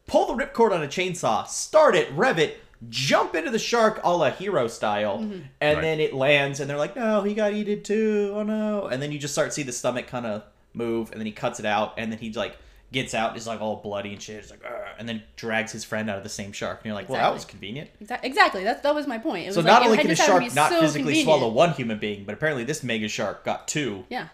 pull 0.10 0.26
the 0.36 0.44
ripcord 0.44 0.72
on 0.72 0.84
a 0.84 0.88
chainsaw, 0.88 1.48
start 1.48 1.96
it, 1.96 2.12
rev 2.14 2.40
it, 2.40 2.60
jump 2.90 3.36
into 3.36 3.52
the 3.52 3.60
shark 3.60 4.02
a 4.04 4.12
la 4.12 4.32
hero 4.32 4.68
style, 4.68 5.20
mm-hmm. 5.20 5.42
and 5.62 5.78
Right. 5.78 5.82
then 5.82 6.00
it 6.00 6.14
lands, 6.14 6.60
and 6.60 6.70
they're 6.70 6.78
like, 6.78 6.96
no, 6.96 7.22
he 7.22 7.34
got 7.34 7.54
eaten 7.54 7.84
too. 7.84 8.34
Oh 8.36 8.44
no. 8.44 8.88
And 8.88 9.02
then 9.02 9.12
you 9.12 9.20
just 9.20 9.34
start 9.34 9.50
to 9.50 9.54
see 9.54 9.64
the 9.64 9.72
stomach 9.72 10.08
kind 10.08 10.26
of 10.26 10.44
move, 10.74 11.12
and 11.12 11.22
then 11.22 11.28
he 11.28 11.32
cuts 11.32 11.60
it 11.60 11.66
out, 11.66 11.94
and 11.98 12.12
then 12.12 12.20
he 12.20 12.34
like 12.34 12.58
gets 12.92 13.14
out, 13.14 13.38
is 13.38 13.46
like 13.48 13.62
all 13.62 13.78
bloody 13.78 14.14
and 14.14 14.22
shit. 14.22 14.42
He's 14.42 14.50
like, 14.52 14.64
"Argh," 14.64 14.96
and 14.98 15.08
then 15.08 15.22
drags 15.36 15.72
his 15.72 15.84
friend 15.84 16.10
out 16.10 16.18
of 16.18 16.24
the 16.24 16.30
same 16.30 16.52
shark. 16.52 16.80
And 16.80 16.86
you're 16.88 16.96
like, 16.96 17.08
well, 17.10 17.20
that 17.22 17.34
was 17.34 17.46
convenient. 17.46 17.90
Exactly. 18.24 18.64
That 18.64 18.84
that 18.84 18.96
was 18.96 19.06
my 19.08 19.18
point. 19.18 19.44
It 19.46 19.48
was 19.48 19.56
So 19.56 19.62
like, 19.62 19.68
not 19.68 19.82
it 19.82 19.86
only 19.86 19.98
had 19.98 20.04
can 20.04 20.12
a 20.12 20.16
to 20.16 20.22
shark 20.24 20.54
not 20.56 20.70
so 20.72 20.82
physically 20.82 21.02
convenient. 21.14 21.26
swallow 21.26 21.50
one 21.50 21.72
human 21.74 22.00
being, 22.00 22.24
but 22.26 22.34
apparently 22.34 22.64
this 22.64 22.84
mega 22.84 23.08
shark 23.08 23.46
got 23.46 23.68
two. 23.68 24.06
Yeah. 24.10 24.28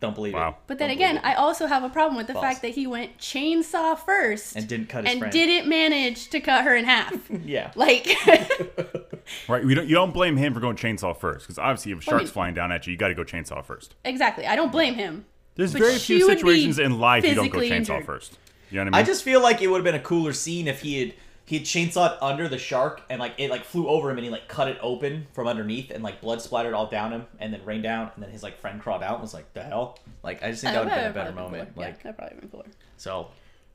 Don't 0.00 0.16
believe 0.16 0.34
Wow. 0.34 0.48
it. 0.48 0.54
But 0.66 0.78
then 0.78 0.88
Don't 0.88 0.96
again. 0.96 1.20
I 1.22 1.34
also 1.34 1.66
have 1.68 1.84
a 1.84 1.88
problem 1.88 2.16
with 2.16 2.26
the 2.26 2.32
False. 2.32 2.44
fact 2.44 2.62
that 2.62 2.70
he 2.72 2.88
went 2.88 3.18
chainsaw 3.18 3.96
first 3.96 4.56
and 4.56 4.66
didn't 4.66 4.88
cut 4.88 5.04
his 5.04 5.12
and 5.12 5.20
friend. 5.20 5.32
didn't 5.32 5.68
manage 5.68 6.28
to 6.30 6.40
cut 6.40 6.64
her 6.64 6.74
in 6.74 6.84
half. 6.84 7.14
Yeah. 7.44 7.70
like, 7.76 8.08
Right, 9.48 9.64
we 9.64 9.74
don't. 9.74 9.86
You 9.88 9.94
don't 9.94 10.12
blame 10.12 10.36
him 10.36 10.52
for 10.54 10.60
going 10.60 10.74
chainsaw 10.76 11.16
first, 11.16 11.46
because 11.46 11.56
obviously, 11.58 11.92
if 11.92 11.98
a 11.98 12.00
Well, 12.00 12.16
I 12.16 12.18
shark's 12.18 12.24
mean- 12.30 12.32
flying 12.32 12.54
down 12.54 12.72
at 12.72 12.86
you, 12.86 12.90
you 12.92 12.98
got 12.98 13.08
to 13.08 13.14
go 13.14 13.22
chainsaw 13.22 13.64
first. 13.64 13.94
exactly. 14.04 14.44
I 14.46 14.56
don't 14.56 14.72
blame 14.72 14.94
him. 14.94 15.24
There's 15.54 15.72
But 15.72 15.82
very 15.82 15.98
few 15.98 16.24
situations 16.26 16.78
in 16.78 16.98
life 16.98 17.24
you 17.24 17.34
don't 17.34 17.48
go 17.50 17.58
chainsaw 17.58 17.76
injured. 17.76 18.06
first. 18.06 18.38
You 18.70 18.78
know 18.78 18.84
what 18.84 18.94
I 18.94 18.98
mean? 18.98 19.02
I 19.02 19.06
just 19.06 19.22
feel 19.22 19.42
like 19.42 19.60
it 19.60 19.66
would 19.68 19.76
have 19.78 19.84
been 19.84 19.94
a 19.94 20.00
cooler 20.04 20.32
scene 20.32 20.66
if 20.68 20.80
he 20.80 21.00
had 21.00 21.14
he 21.44 21.58
had 21.58 21.66
chainsawed 21.66 22.16
under 22.22 22.48
the 22.48 22.56
shark 22.56 23.02
and 23.10 23.20
like 23.20 23.34
it 23.36 23.50
like 23.50 23.64
flew 23.64 23.86
over 23.88 24.10
him 24.10 24.16
and 24.16 24.24
he 24.24 24.30
like 24.30 24.48
cut 24.48 24.68
it 24.68 24.78
open 24.80 25.26
from 25.32 25.46
underneath 25.48 25.90
and 25.90 26.02
like 26.02 26.20
blood 26.22 26.40
splattered 26.40 26.72
all 26.72 26.86
down 26.86 27.12
him 27.12 27.26
and 27.40 27.52
then 27.52 27.62
rained 27.66 27.82
down 27.82 28.10
and 28.14 28.22
then 28.24 28.30
his 28.30 28.42
like 28.42 28.58
friend 28.58 28.80
crawled 28.80 29.02
out 29.02 29.14
and 29.14 29.22
was 29.22 29.34
like 29.34 29.52
the 29.52 29.62
hell 29.62 29.98
like 30.22 30.42
I 30.42 30.50
just 30.52 30.62
think 30.62 30.72
that 30.72 30.84
would 30.84 30.92
have 30.92 31.12
been 31.12 31.22
a 31.22 31.24
better 31.24 31.34
moment 31.34 31.74
cooler. 31.74 31.86
like 31.88 31.96
yeah, 31.96 32.02
that 32.04 32.16
probably 32.16 32.38
been 32.40 32.48
cooler. 32.48 32.64
so 32.96 33.26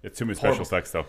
it's 0.01 0.17
too 0.17 0.25
many 0.25 0.35
special 0.35 0.55
horrible. 0.55 0.65
effects, 0.65 0.91
though. 0.91 1.05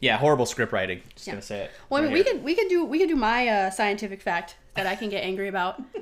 yeah 0.00 0.16
horrible 0.16 0.46
script 0.46 0.72
writing 0.72 1.02
just 1.14 1.26
Yeah. 1.28 1.34
gonna 1.34 1.42
say 1.42 1.60
it 1.64 1.70
Well, 1.90 2.00
I 2.02 2.04
mean, 2.06 2.12
we 2.14 2.22
here. 2.22 2.32
could 2.32 2.42
we 2.42 2.54
could 2.56 2.68
do 2.68 2.84
we 2.84 2.98
could 2.98 3.08
do 3.08 3.16
my 3.16 3.46
uh, 3.46 3.70
scientific 3.70 4.22
fact 4.22 4.56
that 4.74 4.86
I 4.86 4.96
can 4.96 5.10
get 5.10 5.22
angry 5.22 5.46
about. 5.48 5.80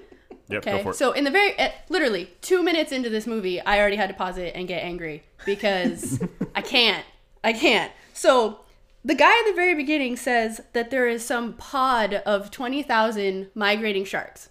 Yep, 0.48 0.64
go 0.64 0.70
Okay, 0.72 0.82
for 0.82 0.90
it. 0.90 0.94
so 0.94 1.12
in 1.12 1.24
the 1.24 1.30
very 1.30 1.58
uh, 1.58 1.70
literally 1.88 2.30
two 2.40 2.62
minutes 2.62 2.90
into 2.92 3.10
this 3.10 3.26
movie, 3.26 3.60
I 3.60 3.78
already 3.78 3.96
had 3.96 4.08
to 4.08 4.14
pause 4.14 4.38
it 4.38 4.54
and 4.54 4.66
get 4.66 4.82
angry 4.82 5.22
because 5.44 6.22
I 6.54 6.62
can't, 6.62 7.04
I 7.44 7.52
can't. 7.52 7.92
So 8.14 8.60
the 9.04 9.14
guy 9.14 9.30
at 9.38 9.44
the 9.46 9.52
very 9.54 9.74
beginning 9.74 10.16
says 10.16 10.60
that 10.72 10.90
there 10.90 11.06
is 11.08 11.24
some 11.24 11.52
pod 11.54 12.14
of 12.14 12.50
twenty 12.50 12.82
thousand 12.82 13.48
migrating 13.54 14.04
sharks. 14.04 14.48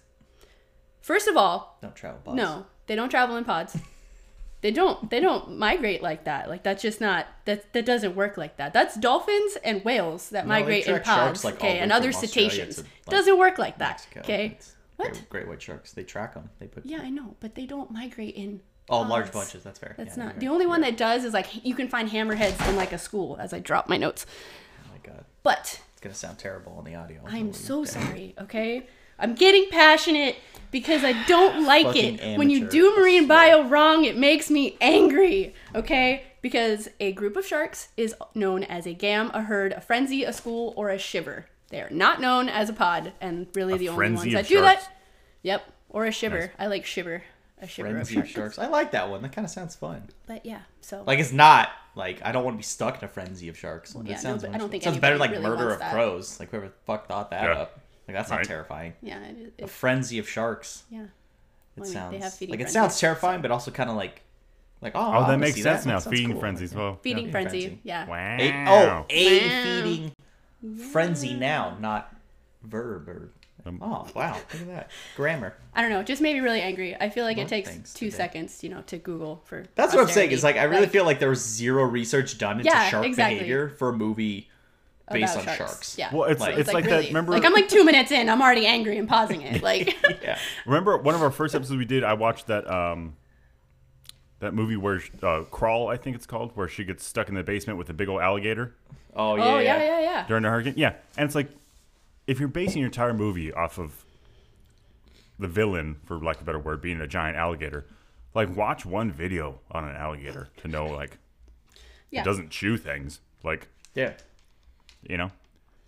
First 1.00 1.26
of 1.28 1.36
all, 1.36 1.78
don't 1.82 1.96
travel 1.96 2.20
bots. 2.24 2.36
no, 2.36 2.66
they 2.86 2.94
don't 2.94 3.08
travel 3.10 3.36
in 3.36 3.44
pods. 3.44 3.76
They 4.60 4.70
don't. 4.72 5.08
They 5.10 5.20
don't 5.20 5.56
migrate 5.58 6.02
like 6.02 6.24
that. 6.24 6.48
Like 6.48 6.62
that's 6.64 6.82
just 6.82 7.00
not. 7.00 7.26
That 7.44 7.72
that 7.74 7.86
doesn't 7.86 8.16
work 8.16 8.36
like 8.36 8.56
that. 8.56 8.72
That's 8.72 8.96
dolphins 8.96 9.56
and 9.64 9.84
whales 9.84 10.30
that 10.30 10.44
No, 10.46 10.48
migrate 10.48 10.86
in 10.86 10.94
track 10.94 11.04
sharks, 11.04 11.42
pods. 11.42 11.44
like, 11.44 11.54
okay, 11.56 11.78
and 11.78 11.92
other 11.92 12.08
Australia 12.08 12.50
cetaceans. 12.50 12.76
to, 12.76 12.82
like, 12.82 12.90
doesn't 13.08 13.38
work 13.38 13.58
like 13.58 13.78
that. 13.78 13.90
Mexico. 14.14 14.20
Okay. 14.20 14.46
It's 14.58 14.74
What? 14.98 15.12
Great, 15.12 15.28
great 15.30 15.48
white 15.48 15.62
sharks 15.62 15.92
they 15.92 16.04
track 16.04 16.34
them 16.34 16.50
they 16.58 16.66
put 16.66 16.84
Yeah, 16.84 17.00
I 17.02 17.08
know, 17.10 17.36
but 17.40 17.54
they 17.54 17.66
don't 17.66 17.90
migrate 17.90 18.34
in. 18.34 18.60
oh 18.90 19.00
large 19.02 19.32
bunches 19.32 19.62
that's 19.64 19.78
fair 19.78 19.94
That's 19.96 20.16
Yeah, 20.16 20.24
not 20.24 20.40
the 20.40 20.48
only 20.48 20.66
one 20.66 20.80
that 20.82 20.96
does 20.96 21.24
is 21.24 21.32
like 21.32 21.64
you 21.64 21.74
can 21.74 21.88
find 21.88 22.08
hammerheads 22.10 22.68
in 22.68 22.76
like 22.76 22.92
a 22.92 22.98
school. 22.98 23.36
As 23.40 23.52
I 23.52 23.58
drop 23.60 23.88
my 23.88 23.96
notes, 23.96 24.26
oh 24.84 24.90
my 24.92 24.98
god 25.12 25.24
but 25.42 25.80
it's 25.92 26.00
gonna 26.00 26.14
sound 26.14 26.38
terrible 26.38 26.72
on 26.78 26.84
the 26.84 26.94
audio 26.94 27.20
I'm 27.26 27.52
so 27.52 27.84
sorry. 27.96 28.34
Okay, 28.38 28.86
I'm 29.18 29.34
getting 29.34 29.68
passionate 29.70 30.36
because 30.70 31.02
I 31.04 31.12
don't 31.26 31.64
like 31.64 31.96
it 31.96 32.36
when 32.38 32.50
you 32.50 32.68
do 32.68 32.94
marine 32.98 33.26
bio 33.26 33.66
wrong. 33.68 34.04
It 34.04 34.16
makes 34.16 34.50
me 34.50 34.76
angry. 34.80 35.54
Okay, 35.74 36.24
because 36.42 36.88
a 37.00 37.12
group 37.12 37.36
of 37.36 37.44
sharks 37.46 37.88
is 37.96 38.14
known 38.34 38.62
as 38.64 38.86
a 38.86 38.94
gam, 38.94 39.30
a 39.34 39.42
herd, 39.42 39.72
a 39.72 39.80
frenzy, 39.80 40.24
a 40.24 40.32
school, 40.32 40.74
or 40.76 40.88
a 40.90 40.98
shiver. 40.98 41.46
They 41.70 41.80
are 41.80 41.90
not 41.90 42.20
known 42.20 42.48
as 42.48 42.68
a 42.70 42.72
pod, 42.72 43.12
and 43.20 43.46
really 43.54 43.74
A 43.74 43.78
the 43.78 43.88
only 43.90 44.10
ones 44.12 44.22
that 44.32 44.40
of 44.42 44.48
do 44.48 44.54
sharks. 44.56 44.84
that. 44.86 44.92
Yep, 45.42 45.62
or 45.90 46.06
a 46.06 46.12
shiver. 46.12 46.38
Nice. 46.40 46.50
I 46.58 46.66
like 46.66 46.84
shiver. 46.86 47.22
A 47.60 47.66
shiver 47.66 47.90
frenzy 47.90 48.16
of 48.16 48.22
of 48.24 48.28
sharks. 48.30 48.54
sharks 48.54 48.58
I 48.60 48.68
like 48.70 48.92
that 48.92 49.10
one 49.10 49.20
that 49.22 49.32
kind 49.32 49.44
of 49.44 49.50
sounds 49.50 49.74
fun 49.74 50.04
But 50.28 50.46
yeah, 50.46 50.60
so 50.80 51.02
Like 51.04 51.18
it's 51.18 51.32
not 51.32 51.70
like 51.96 52.20
I 52.24 52.30
don't 52.30 52.44
want 52.44 52.54
to 52.54 52.58
be 52.58 52.62
stuck 52.62 52.98
in 53.02 53.04
a 53.04 53.08
frenzy 53.08 53.48
of 53.48 53.58
sharks. 53.58 53.94
That 53.94 54.06
yeah, 54.06 54.14
no, 54.14 54.20
sounds 54.20 54.42
but 54.44 54.54
I 54.54 54.58
don't 54.58 54.70
think 54.70 54.84
sounds 54.84 54.98
better 54.98 55.18
like 55.18 55.32
really 55.32 55.42
murder 55.42 55.70
of 55.70 55.80
that. 55.80 55.92
crows. 55.92 56.38
Like 56.38 56.50
whoever 56.50 56.68
the 56.68 56.74
fuck 56.86 57.08
thought 57.08 57.30
that 57.30 57.42
Yeah. 57.42 57.62
up. 57.62 57.80
Like 58.06 58.16
that's 58.16 58.30
not 58.30 58.44
terrifying. 58.44 58.92
yeah, 59.02 59.18
it, 59.24 59.54
A 59.60 59.66
frenzy 59.66 60.20
of 60.20 60.28
sharks. 60.28 60.84
yeah. 60.88 61.02
It 61.02 61.08
Well, 61.08 61.10
I 61.76 61.80
mean, 61.82 61.92
sounds 61.92 62.12
they 62.12 62.18
have 62.20 62.34
feeding 62.34 62.52
like 62.58 62.60
it 62.68 62.70
sounds 62.70 63.00
terrifying, 63.00 63.42
but 63.42 63.50
also 63.50 63.72
kind 63.72 63.90
of 63.90 63.96
like 63.96 64.22
like 64.80 64.92
oh, 64.94 65.24
Oh, 65.24 65.26
that 65.28 65.38
makes 65.40 65.56
see 65.56 65.62
sense 65.62 65.82
That 65.82 65.90
now. 65.90 65.98
sounds 65.98 66.16
Feeding 66.16 66.30
cool. 66.32 66.40
frenzy 66.40 66.64
as 66.66 66.74
well. 66.76 67.00
Feeding 67.02 67.24
Yeah. 67.26 67.30
frenzy. 67.32 67.60
Frenzy. 67.62 67.80
Yeah. 67.82 68.06
Wow. 68.06 68.36
A, 68.38 68.52
oh, 68.68 69.06
a 69.10 69.48
Wow. 69.48 69.82
feeding 69.82 70.12
frenzy 70.92 71.34
now, 71.34 71.76
not 71.80 72.14
verb 72.62 73.08
or. 73.08 73.30
Um, 73.66 73.80
oh 73.82 74.06
wow! 74.14 74.34
Look 74.52 74.62
at 74.62 74.66
that 74.68 74.90
grammar. 75.16 75.52
I 75.74 75.82
don't 75.82 75.90
know. 75.90 75.98
It 76.00 76.06
just 76.06 76.22
made 76.22 76.34
me 76.34 76.40
really 76.40 76.60
angry. 76.60 76.94
I 76.94 77.10
feel 77.10 77.24
like 77.24 77.36
Lot 77.38 77.46
it 77.46 77.48
takes 77.48 77.92
two 77.92 78.06
today. 78.06 78.16
seconds, 78.16 78.62
you 78.62 78.70
know, 78.70 78.82
to 78.82 78.98
Google 78.98 79.42
for. 79.44 79.64
That's 79.74 79.92
what 79.92 80.00
I'm 80.02 80.08
saying. 80.08 80.30
Is 80.30 80.44
like. 80.44 80.56
I 80.56 80.62
really 80.64 80.86
feel 80.86 81.04
like 81.04 81.18
there 81.18 81.28
was 81.28 81.44
zero 81.44 81.82
research 81.84 82.38
done 82.38 82.58
into 82.60 82.70
Yeah, 82.70 82.88
shark 82.88 83.04
exactly. 83.04 83.34
behavior 83.40 83.68
for 83.70 83.88
a 83.88 83.92
movie 83.92 84.48
based 85.10 85.34
about 85.34 85.48
on 85.48 85.56
sharks. 85.56 85.98
Yeah. 85.98 86.14
Well, 86.14 86.30
it's 86.30 86.40
Like- 86.40 86.56
it's 86.56 86.72
like, 86.72 86.84
that. 86.84 86.90
really- 86.90 87.06
Remember, 87.08 87.32
Like 87.32 87.44
I'm 87.44 87.52
like 87.52 87.68
two 87.68 87.84
minutes 87.84 88.12
in, 88.12 88.28
I'm 88.28 88.40
already 88.40 88.64
angry 88.66 88.96
and 88.96 89.08
pausing 89.08 89.40
it. 89.42 89.60
Like, 89.68 89.96
Yeah. 90.22 90.38
remember 90.64 90.96
one 90.98 91.14
of 91.16 91.22
our 91.22 91.30
first 91.32 91.54
episodes 91.54 91.76
we 91.78 91.84
did. 91.84 92.04
I 92.04 92.12
watched 92.14 92.46
that 92.46 92.70
um, 92.70 93.16
that 94.38 94.54
movie 94.54 94.76
where 94.76 95.02
uh, 95.22 95.42
Crawl, 95.50 95.88
I 95.88 95.96
think 95.96 96.14
it's 96.14 96.26
called, 96.26 96.52
where 96.54 96.68
she 96.68 96.84
gets 96.84 97.04
stuck 97.04 97.28
in 97.28 97.34
the 97.34 97.42
basement 97.42 97.76
with 97.78 97.90
a 97.90 97.94
big 97.94 98.08
old 98.08 98.20
alligator 98.20 98.76
Oh, 99.14 99.32
oh 99.32 99.36
yeah. 99.36 99.44
oh 99.54 99.58
yeah, 99.58 99.78
yeah, 99.78 100.00
yeah. 100.00 100.26
during 100.28 100.42
the 100.42 100.48
hurricane. 100.50 100.74
Yeah, 100.76 100.94
and 101.16 101.24
it's 101.26 101.34
like 101.34 101.48
if 102.26 102.38
you're 102.38 102.48
basing 102.48 102.78
your 102.80 102.86
entire 102.88 103.14
movie 103.14 103.52
off 103.52 103.78
of 103.78 104.04
the 105.38 105.48
villain, 105.48 105.96
for 106.04 106.18
lack 106.18 106.36
of 106.36 106.42
a 106.42 106.44
better 106.44 106.58
word, 106.58 106.80
being 106.80 107.00
a 107.00 107.06
giant 107.06 107.36
alligator, 107.36 107.86
like 108.34 108.54
watch 108.56 108.84
one 108.84 109.10
video 109.12 109.60
on 109.70 109.84
an 109.88 109.96
alligator 109.96 110.48
to 110.58 110.68
know 110.68 110.86
like 110.86 111.18
Yeah. 112.10 112.22
it 112.22 112.24
doesn't 112.24 112.50
chew 112.50 112.76
things. 112.76 113.20
Like 113.44 113.68
Yeah. 113.94 114.14
you 115.08 115.16
know, 115.16 115.30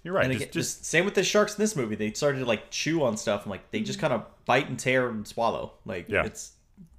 you're 0.03 0.15
right. 0.15 0.25
And 0.25 0.33
just, 0.33 0.43
again, 0.45 0.53
just 0.53 0.77
just 0.79 0.85
same 0.87 1.05
with 1.05 1.15
the 1.15 1.23
sharks 1.25 1.55
in 1.57 1.63
this 1.63 1.75
movie. 1.77 1.95
They 1.97 2.13
started 2.13 2.39
to 2.39 2.45
like 2.47 2.71
chew 2.71 3.03
on 3.03 3.17
stuff 3.17 3.43
and 3.43 3.51
like 3.51 3.71
they 3.71 3.81
just 3.81 3.99
kind 3.99 4.13
of 4.13 4.25
bite 4.47 4.69
and 4.69 4.79
tear 4.79 5.09
and 5.09 5.27
swallow. 5.27 5.73
Like 5.85 6.09
Yeah. 6.09 6.25
it's 6.25 6.53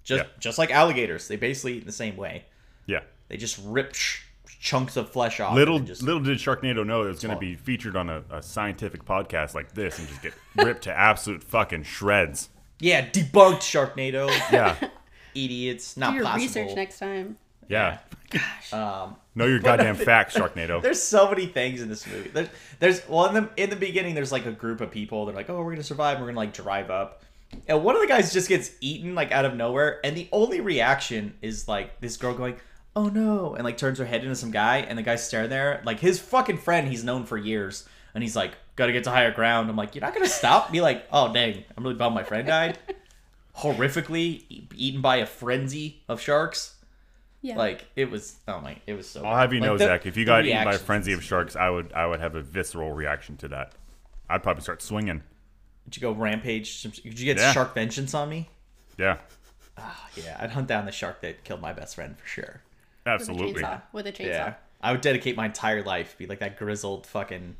just 0.03 0.23
Yeah. 0.25 0.29
just 0.39 0.57
like 0.57 0.71
alligators. 0.71 1.27
They 1.27 1.35
basically 1.37 1.73
eat 1.73 1.81
in 1.81 1.85
the 1.87 1.91
same 1.93 2.15
way. 2.17 2.45
yeah. 2.85 3.01
They 3.29 3.37
just 3.37 3.59
rip 3.63 3.95
sh- 3.95 4.23
chunks 4.61 4.95
of 4.95 5.09
flesh 5.09 5.39
off. 5.39 5.55
Little 5.55 5.77
and 5.77 5.87
just, 5.87 6.03
little 6.03 6.21
did 6.21 6.37
Sharknado 6.37 6.85
know 6.85 7.03
it 7.03 7.07
was 7.07 7.19
going 7.19 7.33
to 7.33 7.39
be 7.39 7.55
featured 7.55 7.95
on 7.97 8.09
a, 8.09 8.23
a 8.29 8.43
scientific 8.43 9.03
podcast 9.03 9.55
like 9.55 9.73
this 9.73 9.97
and 9.97 10.07
just 10.07 10.21
get 10.21 10.33
ripped 10.55 10.83
to 10.83 10.97
absolute 10.97 11.43
fucking 11.43 11.81
shreds. 11.83 12.49
yeah, 12.79 13.05
debunked 13.09 13.61
Sharknado. 13.61 14.29
Yeah, 14.53 14.75
Idiots, 15.33 15.95
Do 15.95 16.01
not 16.01 16.13
your 16.13 16.23
possible. 16.25 16.45
research 16.63 16.75
next 16.75 16.99
time. 16.99 17.37
yeah. 17.67 17.97
Gosh. 18.29 18.71
Um, 18.73 19.15
Know 19.35 19.45
your 19.45 19.59
goddamn 19.59 19.95
facts, 20.09 20.35
Sharknado. 20.35 20.81
There's 20.81 21.01
so 21.01 21.29
many 21.29 21.45
things 21.47 21.81
in 21.81 21.89
this 21.89 22.05
movie. 22.07 22.29
There's, 22.29 22.47
there's 22.79 23.09
well 23.09 23.25
in 23.27 23.33
the 23.33 23.49
in 23.61 23.69
the 23.69 23.75
beginning. 23.75 24.13
There's 24.13 24.31
like 24.31 24.45
a 24.45 24.51
group 24.51 24.79
of 24.81 24.91
people. 24.91 25.25
They're 25.25 25.35
like, 25.35 25.49
oh, 25.49 25.61
we're 25.63 25.71
gonna 25.71 25.83
survive. 25.83 26.19
We're 26.19 26.27
gonna 26.27 26.37
like 26.37 26.53
drive 26.53 26.89
up, 26.89 27.23
and 27.67 27.83
one 27.83 27.95
of 27.95 28.01
the 28.01 28.07
guys 28.07 28.31
just 28.31 28.47
gets 28.49 28.71
eaten 28.81 29.15
like 29.15 29.31
out 29.31 29.43
of 29.45 29.55
nowhere, 29.55 29.99
and 30.05 30.15
the 30.15 30.27
only 30.31 30.61
reaction 30.61 31.33
is 31.41 31.67
like 31.67 31.99
this 32.01 32.15
girl 32.17 32.33
going, 32.33 32.55
oh 32.95 33.07
no, 33.07 33.55
and 33.55 33.63
like 33.63 33.77
turns 33.77 33.99
her 33.99 34.05
head 34.05 34.23
into 34.23 34.35
some 34.35 34.51
guy, 34.51 34.77
and 34.79 34.97
the 34.97 35.03
guy's 35.03 35.25
staring 35.25 35.49
there 35.49 35.81
like 35.85 35.99
his 35.99 36.19
fucking 36.19 36.57
friend 36.57 36.87
he's 36.87 37.03
known 37.03 37.25
for 37.25 37.37
years, 37.37 37.87
and 38.13 38.23
he's 38.23 38.35
like, 38.35 38.53
gotta 38.75 38.91
get 38.91 39.03
to 39.05 39.11
higher 39.11 39.31
ground. 39.31 39.69
I'm 39.69 39.75
like, 39.75 39.95
you're 39.95 40.01
not 40.01 40.13
gonna 40.13 40.27
stop? 40.27 40.71
Be 40.71 40.81
like, 40.81 41.05
oh 41.11 41.31
dang, 41.33 41.63
I'm 41.77 41.83
really 41.83 41.95
bummed 41.95 42.15
my 42.15 42.23
friend 42.23 42.47
died. 42.47 42.77
Horrifically 43.57 44.43
e- 44.49 44.67
eaten 44.75 45.01
by 45.01 45.17
a 45.17 45.25
frenzy 45.25 46.01
of 46.07 46.21
sharks. 46.21 46.75
Yeah. 47.41 47.57
Like 47.57 47.85
it 47.95 48.09
was, 48.09 48.37
oh 48.47 48.61
my, 48.61 48.77
it 48.87 48.93
was 48.93 49.09
so. 49.09 49.23
I'll 49.25 49.35
have 49.35 49.51
you 49.53 49.59
like, 49.59 49.67
know, 49.69 49.77
the- 49.77 49.85
Zach, 49.85 50.05
if 50.05 50.15
you 50.15 50.25
got 50.25 50.45
eaten 50.45 50.63
by 50.63 50.73
a 50.75 50.77
frenzy 50.77 51.11
of 51.13 51.23
sharks, 51.23 51.55
I 51.55 51.69
would 51.69 51.91
I 51.93 52.05
would 52.07 52.19
have 52.19 52.35
a 52.35 52.41
visceral 52.41 52.91
reaction 52.91 53.37
to 53.37 53.47
that. 53.49 53.73
I'd 54.29 54.43
probably 54.43 54.61
start 54.61 54.81
swinging. 54.81 55.23
Did 55.85 55.97
you 55.97 56.01
go 56.01 56.11
rampage? 56.13 56.79
some- 56.81 56.91
Did 56.91 57.19
you 57.19 57.25
get 57.25 57.37
Yeah. 57.37 57.51
shark 57.51 57.73
vengeance 57.73 58.13
on 58.13 58.29
me? 58.29 58.49
Yeah, 58.97 59.17
Oh, 59.77 60.07
yeah, 60.15 60.37
I'd 60.39 60.51
hunt 60.51 60.67
down 60.67 60.85
the 60.85 60.91
shark 60.91 61.21
that 61.21 61.43
killed 61.43 61.61
my 61.61 61.73
best 61.73 61.95
friend 61.95 62.15
for 62.17 62.27
sure. 62.27 62.61
With 63.05 63.11
a 63.11 63.13
absolutely. 63.13 63.61
chainsaw. 63.63 63.81
With 63.91 64.07
a 64.07 64.11
chainsaw. 64.11 64.25
Yeah, 64.27 64.53
I 64.81 64.91
would 64.91 65.01
dedicate 65.01 65.35
my 65.35 65.45
entire 65.45 65.83
life 65.83 66.17
be 66.17 66.27
like 66.27 66.39
that 66.39 66.57
grizzled 66.57 67.05
fucking 67.07 67.55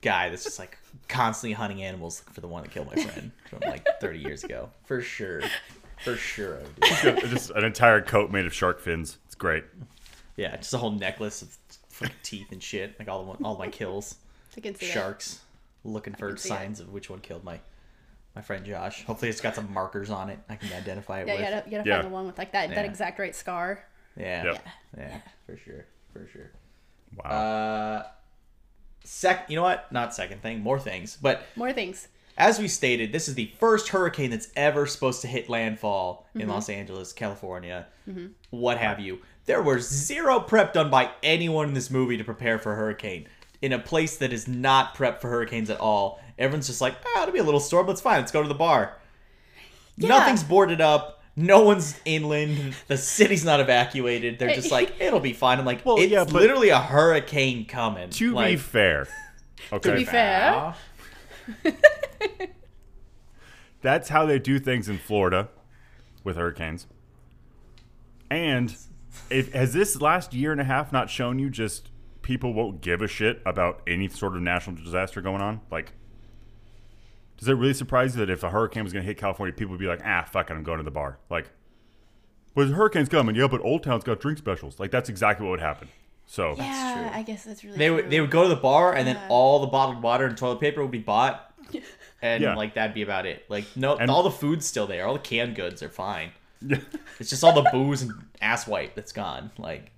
guy 0.00 0.28
that's 0.28 0.44
just 0.44 0.58
like 0.58 0.76
constantly 1.08 1.54
hunting 1.54 1.82
animals 1.82 2.20
looking 2.20 2.34
for 2.34 2.40
the 2.40 2.48
one 2.48 2.62
that 2.62 2.70
killed 2.70 2.86
my 2.94 3.02
friend 3.02 3.30
from 3.48 3.60
like 3.60 3.86
30 4.00 4.18
years 4.18 4.44
ago. 4.44 4.70
For 4.84 5.00
sure, 5.00 5.42
for 6.04 6.16
sure. 6.16 6.58
I 6.58 6.62
would 6.62 6.74
do 6.76 7.10
that. 7.12 7.24
Just 7.30 7.50
an 7.50 7.64
entire 7.64 8.00
coat 8.02 8.30
made 8.30 8.46
of 8.46 8.52
shark 8.52 8.80
fins. 8.80 9.18
It's 9.26 9.34
great. 9.34 9.64
Yeah, 10.36 10.56
just 10.56 10.74
a 10.74 10.78
whole 10.78 10.90
necklace 10.90 11.42
of 11.42 11.56
fucking 11.90 12.14
teeth 12.22 12.50
and 12.52 12.62
shit, 12.62 12.98
like 12.98 13.08
all 13.08 13.24
the, 13.24 13.44
all 13.44 13.56
my 13.56 13.68
kills. 13.68 14.16
I 14.56 14.60
can 14.60 14.74
see 14.74 14.86
that. 14.86 14.92
Sharks, 14.92 15.40
looking 15.84 16.14
for 16.14 16.36
see 16.36 16.48
it. 16.48 16.52
signs 16.52 16.80
of 16.80 16.92
which 16.92 17.08
one 17.08 17.20
killed 17.20 17.44
my 17.44 17.60
my 18.34 18.42
friend 18.42 18.64
Josh. 18.66 19.04
Hopefully, 19.04 19.30
it's 19.30 19.40
got 19.40 19.54
some 19.54 19.72
markers 19.72 20.10
on 20.10 20.28
it 20.28 20.40
I 20.48 20.56
can 20.56 20.72
identify 20.72 21.20
it 21.20 21.28
Yeah, 21.28 21.34
with. 21.34 21.40
you 21.40 21.50
gotta, 21.50 21.70
you 21.70 21.76
gotta 21.78 21.88
Yeah. 21.88 21.96
find 21.98 22.06
the 22.10 22.14
one 22.14 22.26
with 22.26 22.36
like 22.36 22.50
that, 22.52 22.68
that 22.74 22.84
exact 22.84 23.18
right 23.20 23.34
scar. 23.34 23.84
Yeah. 24.16 24.44
Yep. 24.44 24.66
Yeah, 24.98 25.18
for 25.46 25.56
sure. 25.56 25.86
For 26.12 26.26
sure. 26.32 26.50
Wow. 27.16 27.30
Uh 27.30 28.02
sec 29.04 29.46
you 29.48 29.56
know 29.56 29.62
what? 29.62 29.90
Not 29.92 30.14
second 30.14 30.40
thing, 30.42 30.60
more 30.60 30.78
things. 30.78 31.18
But 31.20 31.44
More 31.56 31.72
things. 31.72 32.08
as 32.36 32.58
we 32.58 32.68
stated, 32.68 33.12
this 33.12 33.28
is 33.28 33.34
the 33.34 33.52
first 33.58 33.88
hurricane 33.88 34.30
that's 34.30 34.48
ever 34.56 34.86
supposed 34.86 35.20
to 35.22 35.28
hit 35.28 35.48
landfall 35.48 36.26
in 36.34 36.48
Los 36.48 36.68
Angeles, 36.68 37.12
California, 37.12 37.86
what 38.50 38.78
have 38.78 38.98
you. 39.00 39.20
There 39.46 39.62
was 39.62 39.88
zero 39.88 40.40
prep 40.40 40.72
done 40.72 40.88
by 40.90 41.10
anyone 41.22 41.68
in 41.68 41.74
this 41.74 41.90
movie 41.90 42.16
to 42.16 42.24
prepare 42.24 42.58
for 42.58 42.72
a 42.72 42.76
hurricane. 42.76 43.26
In 43.60 43.72
a 43.72 43.78
place 43.78 44.16
that 44.18 44.32
is 44.32 44.48
not 44.48 44.94
prepped 44.96 45.20
for 45.20 45.28
hurricanes 45.28 45.70
at 45.70 45.78
all. 45.80 46.20
Everyone's 46.38 46.66
just 46.66 46.80
like, 46.80 46.94
ah, 47.14 47.22
it'll 47.22 47.32
be 47.32 47.38
a 47.38 47.44
little 47.44 47.60
storm, 47.60 47.86
but 47.86 47.92
it's 47.92 48.00
fine. 48.00 48.18
Let's 48.20 48.32
go 48.32 48.42
to 48.42 48.48
the 48.48 48.54
bar. 48.54 48.96
Yeah. 49.96 50.08
Nothing's 50.08 50.42
boarded 50.42 50.80
up. 50.80 51.13
No 51.36 51.64
one's 51.64 51.98
inland. 52.04 52.74
The 52.86 52.96
city's 52.96 53.44
not 53.44 53.58
evacuated. 53.60 54.38
They're 54.38 54.54
just 54.54 54.70
like, 54.78 55.00
it'll 55.00 55.20
be 55.20 55.32
fine. 55.32 55.58
I'm 55.58 55.64
like, 55.64 55.84
Well, 55.84 55.98
it's 55.98 56.10
yeah, 56.10 56.22
literally 56.22 56.68
a 56.68 56.78
hurricane 56.78 57.66
coming. 57.66 58.10
to 58.10 58.36
be 58.36 58.56
fair, 58.56 59.08
okay, 59.72 59.90
To 59.90 59.96
be 59.96 60.04
fair. 60.04 60.74
that's 63.82 64.08
how 64.08 64.24
they 64.26 64.38
do 64.38 64.58
things 64.58 64.88
in 64.88 64.98
Florida 64.98 65.48
with 66.22 66.36
hurricanes. 66.36 66.86
And 68.30 68.74
if 69.30 69.52
has 69.52 69.72
this 69.72 70.00
last 70.00 70.34
year 70.34 70.52
and 70.52 70.60
a 70.60 70.64
half 70.64 70.92
not 70.92 71.10
shown 71.10 71.38
you 71.38 71.50
just 71.50 71.90
people 72.22 72.54
won't 72.54 72.80
give 72.80 73.02
a 73.02 73.06
shit 73.08 73.42
about 73.44 73.82
any 73.86 74.08
sort 74.08 74.34
of 74.34 74.42
national 74.42 74.76
disaster 74.76 75.20
going 75.20 75.42
on? 75.42 75.60
Like, 75.70 75.92
does 77.44 77.48
it 77.48 77.54
really 77.60 77.74
surprise 77.74 78.14
you 78.16 78.24
that 78.24 78.30
if 78.32 78.42
a 78.42 78.50
hurricane 78.50 78.84
was 78.84 78.92
going 78.92 79.02
to 79.02 79.06
hit 79.06 79.16
California, 79.18 79.52
people 79.52 79.72
would 79.72 79.80
be 79.80 79.86
like, 79.86 80.00
ah, 80.04 80.24
fuck 80.30 80.50
it, 80.50 80.54
I'm 80.54 80.62
going 80.62 80.78
to 80.78 80.84
the 80.84 80.90
bar? 80.90 81.18
Like, 81.30 81.50
well, 82.54 82.66
the 82.66 82.74
hurricane's 82.74 83.08
coming, 83.08 83.34
yeah, 83.34 83.46
but 83.48 83.60
Old 83.62 83.82
Town's 83.82 84.04
got 84.04 84.20
drink 84.20 84.38
specials. 84.38 84.78
Like, 84.80 84.90
that's 84.90 85.08
exactly 85.08 85.44
what 85.44 85.50
would 85.52 85.60
happen. 85.60 85.88
So, 86.26 86.54
Yeah, 86.56 86.94
true. 87.10 87.18
I 87.18 87.22
guess 87.22 87.44
that's 87.44 87.62
really 87.64 87.76
They 87.76 87.86
true. 87.88 87.96
would 87.96 88.10
they 88.10 88.20
would 88.20 88.30
go 88.30 88.44
to 88.44 88.48
the 88.48 88.56
bar 88.56 88.94
and 88.94 89.06
then 89.06 89.16
Yeah. 89.16 89.26
all 89.28 89.58
the 89.60 89.66
bottled 89.66 90.02
water 90.02 90.24
and 90.26 90.36
toilet 90.38 90.58
paper 90.60 90.80
would 90.80 90.90
be 90.90 90.98
bought, 90.98 91.52
and 92.22 92.42
Yeah. 92.42 92.54
like 92.54 92.74
that'd 92.74 92.94
be 92.94 93.02
about 93.02 93.26
it. 93.26 93.44
Like 93.50 93.64
no, 93.76 93.96
And- 93.96 94.10
all 94.10 94.22
the 94.22 94.30
food's 94.30 94.64
still 94.64 94.86
there. 94.86 95.06
All 95.06 95.12
the 95.14 95.18
canned 95.20 95.54
goods 95.54 95.82
are 95.82 95.90
fine. 95.90 96.30
yeah. 96.62 96.78
It's 97.20 97.28
just 97.28 97.44
all 97.44 97.52
the 97.52 97.68
booze 97.70 98.00
and 98.02 98.12
ass 98.40 98.66
wipe 98.66 98.94
that's 98.94 99.12
gone. 99.12 99.50
Like 99.58 99.90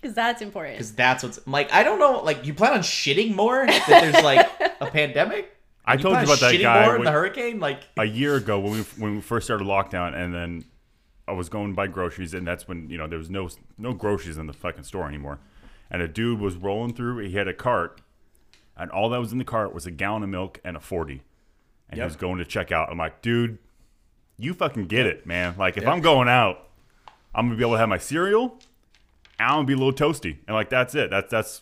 Because 0.00 0.14
that's 0.14 0.40
important. 0.40 0.76
because 0.78 0.94
that's 0.94 1.22
what's 1.22 1.46
like. 1.46 1.70
I 1.70 1.82
don't 1.82 1.98
know. 1.98 2.20
Like 2.22 2.46
you 2.46 2.54
plan 2.54 2.72
on 2.72 2.80
shitting 2.80 3.34
more 3.34 3.66
that 3.66 3.84
there's 3.86 4.24
like 4.24 4.48
a 4.80 4.86
pandemic. 4.90 5.54
I 5.86 5.96
told 5.96 6.16
you 6.16 6.24
about 6.24 6.40
that 6.40 6.60
guy 6.60 6.84
more 6.84 6.94
in 6.96 7.00
when- 7.00 7.04
the 7.06 7.12
hurricane. 7.12 7.60
Like 7.60 7.80
a 7.96 8.04
year 8.04 8.36
ago 8.36 8.58
when 8.58 8.72
we 8.72 8.80
when 8.98 9.14
we 9.16 9.20
first 9.20 9.46
started 9.46 9.66
lockdown, 9.66 10.14
and 10.14 10.34
then 10.34 10.64
I 11.28 11.32
was 11.32 11.48
going 11.48 11.70
to 11.70 11.74
buy 11.74 11.86
groceries, 11.86 12.34
and 12.34 12.46
that's 12.46 12.66
when 12.68 12.88
you 12.90 12.98
know 12.98 13.06
there 13.06 13.18
was 13.18 13.30
no 13.30 13.48
no 13.78 13.92
groceries 13.92 14.38
in 14.38 14.46
the 14.46 14.52
fucking 14.52 14.84
store 14.84 15.06
anymore. 15.08 15.38
And 15.90 16.02
a 16.02 16.08
dude 16.08 16.40
was 16.40 16.56
rolling 16.56 16.94
through. 16.94 17.18
He 17.18 17.36
had 17.36 17.46
a 17.46 17.54
cart, 17.54 18.00
and 18.76 18.90
all 18.90 19.08
that 19.10 19.18
was 19.20 19.30
in 19.32 19.38
the 19.38 19.44
cart 19.44 19.72
was 19.72 19.86
a 19.86 19.90
gallon 19.92 20.22
of 20.24 20.28
milk 20.28 20.60
and 20.64 20.76
a 20.76 20.80
forty. 20.80 21.22
And 21.88 22.00
he 22.00 22.04
was 22.04 22.16
going 22.16 22.38
to 22.38 22.44
check 22.44 22.72
out. 22.72 22.90
I'm 22.90 22.98
like, 22.98 23.22
dude, 23.22 23.58
you 24.36 24.54
fucking 24.54 24.86
get 24.86 25.06
it, 25.06 25.24
man. 25.24 25.54
Like 25.56 25.76
if 25.76 25.84
Yep. 25.84 25.92
I'm 25.92 26.00
going 26.00 26.28
out, 26.28 26.68
I'm 27.32 27.46
gonna 27.46 27.56
be 27.56 27.62
able 27.62 27.74
to 27.74 27.78
have 27.78 27.88
my 27.88 27.98
cereal. 27.98 28.58
And 29.38 29.48
I'm 29.48 29.56
gonna 29.58 29.66
be 29.66 29.74
a 29.74 29.76
little 29.76 29.92
toasty, 29.92 30.38
and 30.48 30.54
like 30.56 30.68
that's 30.70 30.96
it. 30.96 31.10
That's 31.10 31.30
that's 31.30 31.60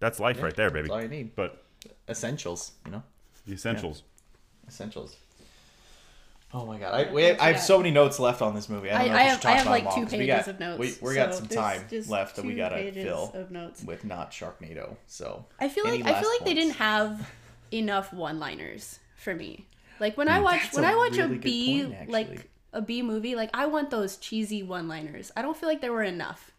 that's 0.00 0.18
life 0.18 0.42
right 0.42 0.56
there, 0.56 0.70
baby. 0.70 0.88
that's 0.88 0.92
all 0.94 1.02
you 1.02 1.08
need. 1.08 1.36
But 1.36 1.62
Essentials, 2.08 2.72
you 2.86 2.90
know, 2.92 3.02
the 3.50 3.56
essentials. 3.56 4.02
essentials. 4.68 5.16
Oh 6.52 6.66
my 6.66 6.78
god, 6.80 6.94
I, 7.08 7.12
we 7.12 7.22
have, 7.24 7.38
I 7.38 7.52
have 7.52 7.60
so 7.60 7.78
many 7.78 7.92
notes 7.92 8.18
left 8.18 8.42
on 8.42 8.54
this 8.56 8.68
movie. 8.68 8.90
I, 8.90 9.04
don't 9.06 9.14
I, 9.14 9.14
know 9.14 9.14
I 9.14 9.20
if 9.20 9.24
we 9.24 9.28
have 9.28 9.40
should 9.40 9.46
I 9.46 9.50
talk 9.50 9.56
have 9.58 9.66
about 9.66 9.70
like 9.70 9.82
them 9.84 9.88
all, 9.88 9.94
two 9.96 10.02
'cause 10.02 10.10
pages 10.10 10.20
we 10.20 10.26
got, 10.26 10.48
of 10.48 10.60
notes. 10.60 11.00
We, 11.00 11.08
we 11.08 11.14
got 11.14 11.32
so 11.32 11.38
some 11.38 11.46
there's 11.46 11.60
time 11.60 11.86
just 11.88 12.10
left 12.10 12.36
that 12.36 12.44
we 12.44 12.52
two 12.52 12.56
gotta 12.56 12.74
pages 12.76 13.04
fill 13.04 13.30
of 13.34 13.50
notes. 13.52 13.84
with 13.84 14.04
not 14.04 14.32
Sharknado. 14.32 14.96
So 15.06 15.44
I 15.60 15.68
feel 15.68 15.86
Any 15.86 15.98
like 15.98 16.06
I 16.06 16.10
last 16.14 16.20
feel 16.22 16.30
like 16.30 16.40
they 16.40 16.54
points? 16.54 16.60
didn't 16.60 16.76
have 16.76 17.30
enough 17.72 18.12
one-liners 18.12 18.98
for 19.16 19.32
me. 19.34 19.66
Like 20.00 20.16
when 20.16 20.26
I 20.28 20.40
watch 20.40 20.54
Hmm. 20.56 20.62
That's 20.64 20.74
when 20.76 20.84
a 20.84 20.88
I 20.88 20.96
watch 20.96 21.12
really 21.12 21.22
a 21.22 21.28
good 21.28 21.40
B 21.40 21.82
point, 21.84 21.94
actually. 21.94 22.12
like 22.12 22.48
a 22.72 22.82
B 22.82 23.02
movie, 23.02 23.36
like 23.36 23.50
I 23.54 23.66
want 23.66 23.90
those 23.90 24.16
cheesy 24.16 24.64
one-liners. 24.64 25.30
I 25.36 25.42
don't 25.42 25.56
feel 25.56 25.68
like 25.68 25.80
there 25.80 25.92
were 25.92 26.02
enough. 26.02 26.50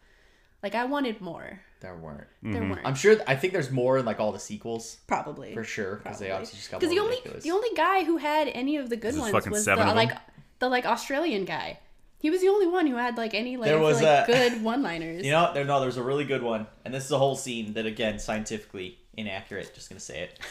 Like 0.64 0.74
I 0.74 0.86
wanted 0.86 1.20
more. 1.20 1.62
There 1.82 1.96
weren't. 1.96 2.28
There 2.42 2.62
weren't. 2.62 2.82
I'm 2.86 2.96
sure. 2.96 3.18
I 3.28 3.36
think 3.36 3.54
there's 3.54 3.70
more 3.72 3.98
in 3.98 4.06
like 4.06 4.20
all 4.20 4.32
the 4.32 4.40
sequels 4.40 4.98
probably 5.08 5.54
for 5.54 5.64
sure 5.64 5.98
because 5.98 6.20
they 6.20 6.32
obviously 6.32 6.58
just 6.58 6.72
got 6.72 6.80
because 6.80 6.94
more 6.96 7.00
the 7.00 7.04
only 7.04 7.16
ridiculous. 7.18 7.44
the 7.44 7.52
only 7.52 7.70
guy 7.76 8.04
who 8.04 8.18
had 8.18 8.48
any 8.50 8.78
of 8.78 8.90
the 8.90 8.96
good 8.96 9.14
There's 9.14 9.20
ones 9.20 9.32
fucking 9.34 9.52
was 9.52 9.62
the 9.62 9.66
seven 9.66 9.84
of 9.88 9.96
them? 9.96 9.98
like 10.08 10.18
the 10.60 10.70
like 10.70 10.86
Australian 10.86 11.46
guy. 11.46 11.80
He 12.20 12.30
was 12.30 12.40
the 12.42 12.50
only 12.50 12.68
one 12.68 12.86
who 12.86 12.96
had 12.98 13.18
like 13.18 13.34
any 13.34 13.58
like, 13.58 13.68
There 13.68 13.80
was 13.80 14.02
like 14.02 14.30
a- 14.30 14.32
good 14.32 14.64
one-liners. 14.72 15.26
You 15.26 15.32
know, 15.32 15.52
there 15.54 15.66
no, 15.66 15.80
there's 15.82 15.98
a 15.98 16.04
really 16.04 16.24
good 16.24 16.44
one, 16.44 16.68
and 16.86 16.94
this 16.94 17.04
is 17.06 17.12
a 17.12 17.18
whole 17.18 17.36
scene 17.36 17.74
that 17.74 17.86
again 17.88 18.20
scientifically 18.20 19.00
inaccurate. 19.18 19.72
Just 19.76 19.90
gonna 19.90 20.00
say 20.00 20.22
it. 20.24 20.40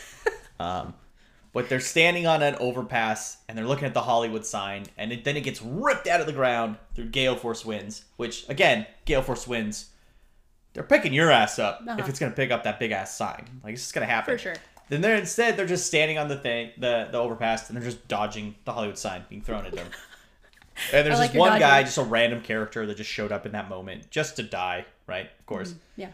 Um, 0.60 0.92
but 1.54 1.70
they're 1.70 1.80
standing 1.80 2.26
on 2.26 2.42
an 2.42 2.54
overpass 2.56 3.38
and 3.48 3.56
they're 3.56 3.66
looking 3.66 3.86
at 3.86 3.94
the 3.94 4.02
Hollywood 4.02 4.44
sign, 4.44 4.84
and 4.98 5.10
it, 5.10 5.24
then 5.24 5.36
it 5.38 5.40
gets 5.40 5.62
ripped 5.62 6.06
out 6.06 6.20
of 6.20 6.26
the 6.26 6.34
ground 6.34 6.76
through 6.94 7.06
gale 7.06 7.34
force 7.34 7.64
winds. 7.64 8.04
Which 8.18 8.46
again, 8.50 8.84
gale 9.06 9.22
force 9.22 9.48
winds, 9.48 9.86
they're 10.72 10.82
picking 10.82 11.12
your 11.12 11.30
ass 11.30 11.58
up 11.58 11.80
Uh-huh. 11.86 11.96
if 11.98 12.08
it's 12.08 12.18
gonna 12.18 12.32
pick 12.34 12.50
up 12.50 12.64
that 12.64 12.78
big 12.78 12.90
ass 12.92 13.16
sign. 13.16 13.46
Like 13.64 13.74
it's 13.74 13.82
just 13.82 13.94
gonna 13.94 14.06
happen 14.06 14.34
For 14.34 14.38
sure. 14.38 14.54
Then 14.88 15.00
they're 15.02 15.16
instead 15.16 15.56
they're 15.56 15.66
just 15.66 15.86
standing 15.86 16.18
on 16.18 16.28
the 16.28 16.36
thing, 16.36 16.70
the 16.78 17.08
the 17.10 17.18
overpass, 17.18 17.68
and 17.68 17.76
they're 17.76 17.84
just 17.84 18.06
dodging 18.08 18.54
the 18.64 18.72
Hollywood 18.72 18.98
sign 18.98 19.24
being 19.28 19.42
thrown 19.42 19.66
at 19.66 19.72
them. 19.72 19.86
And 20.94 21.06
there's 21.06 21.18
like 21.18 21.32
this 21.32 21.38
one 21.38 21.58
guy, 21.58 21.82
just 21.82 21.98
a 21.98 22.02
random 22.02 22.40
character 22.40 22.86
that 22.86 22.96
just 22.96 23.10
showed 23.10 23.32
up 23.32 23.44
in 23.44 23.52
that 23.52 23.68
moment, 23.68 24.10
just 24.10 24.36
to 24.36 24.42
die, 24.42 24.86
right? 25.06 25.28
Of 25.38 25.44
course. 25.44 25.74
Yeah. 25.96 26.08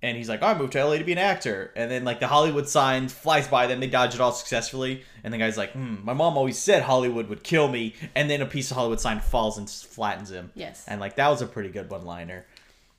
And 0.00 0.16
he's 0.16 0.28
like, 0.28 0.42
"Oh, 0.42 0.46
I 0.46 0.56
moved 0.56 0.74
to 0.74 0.84
LA 0.84 0.98
to 0.98 1.04
be 1.04 1.10
an 1.12 1.18
actor. 1.18 1.72
And 1.74 1.90
then 1.90 2.04
like 2.04 2.20
the 2.20 2.28
Hollywood 2.28 2.68
sign 2.68 3.08
flies 3.08 3.48
by 3.48 3.66
them, 3.66 3.80
they 3.80 3.88
dodge 3.88 4.14
it 4.14 4.20
all 4.20 4.30
successfully. 4.30 5.02
And 5.24 5.34
the 5.34 5.38
guy's 5.38 5.56
like, 5.56 5.72
hmm, 5.72 5.96
my 6.04 6.12
mom 6.12 6.36
always 6.36 6.56
said 6.58 6.84
Hollywood 6.84 7.28
would 7.28 7.42
kill 7.42 7.66
me. 7.66 7.94
And 8.14 8.30
then 8.30 8.42
a 8.42 8.46
piece 8.46 8.70
of 8.70 8.76
Hollywood 8.76 9.00
sign 9.00 9.18
falls 9.18 9.58
and 9.58 9.68
flattens 9.68 10.30
him. 10.30 10.52
Yes. 10.54 10.84
And 10.86 11.00
like 11.00 11.16
that 11.16 11.28
was 11.28 11.42
a 11.42 11.46
pretty 11.46 11.70
good 11.70 11.90
one 11.90 12.04
liner. 12.04 12.46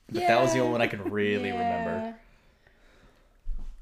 But 0.10 0.22
that 0.28 0.42
was 0.42 0.54
the 0.54 0.60
only 0.60 0.72
one 0.72 0.82
I 0.82 0.88
can 0.88 1.04
really 1.04 1.52
remember. 1.52 2.16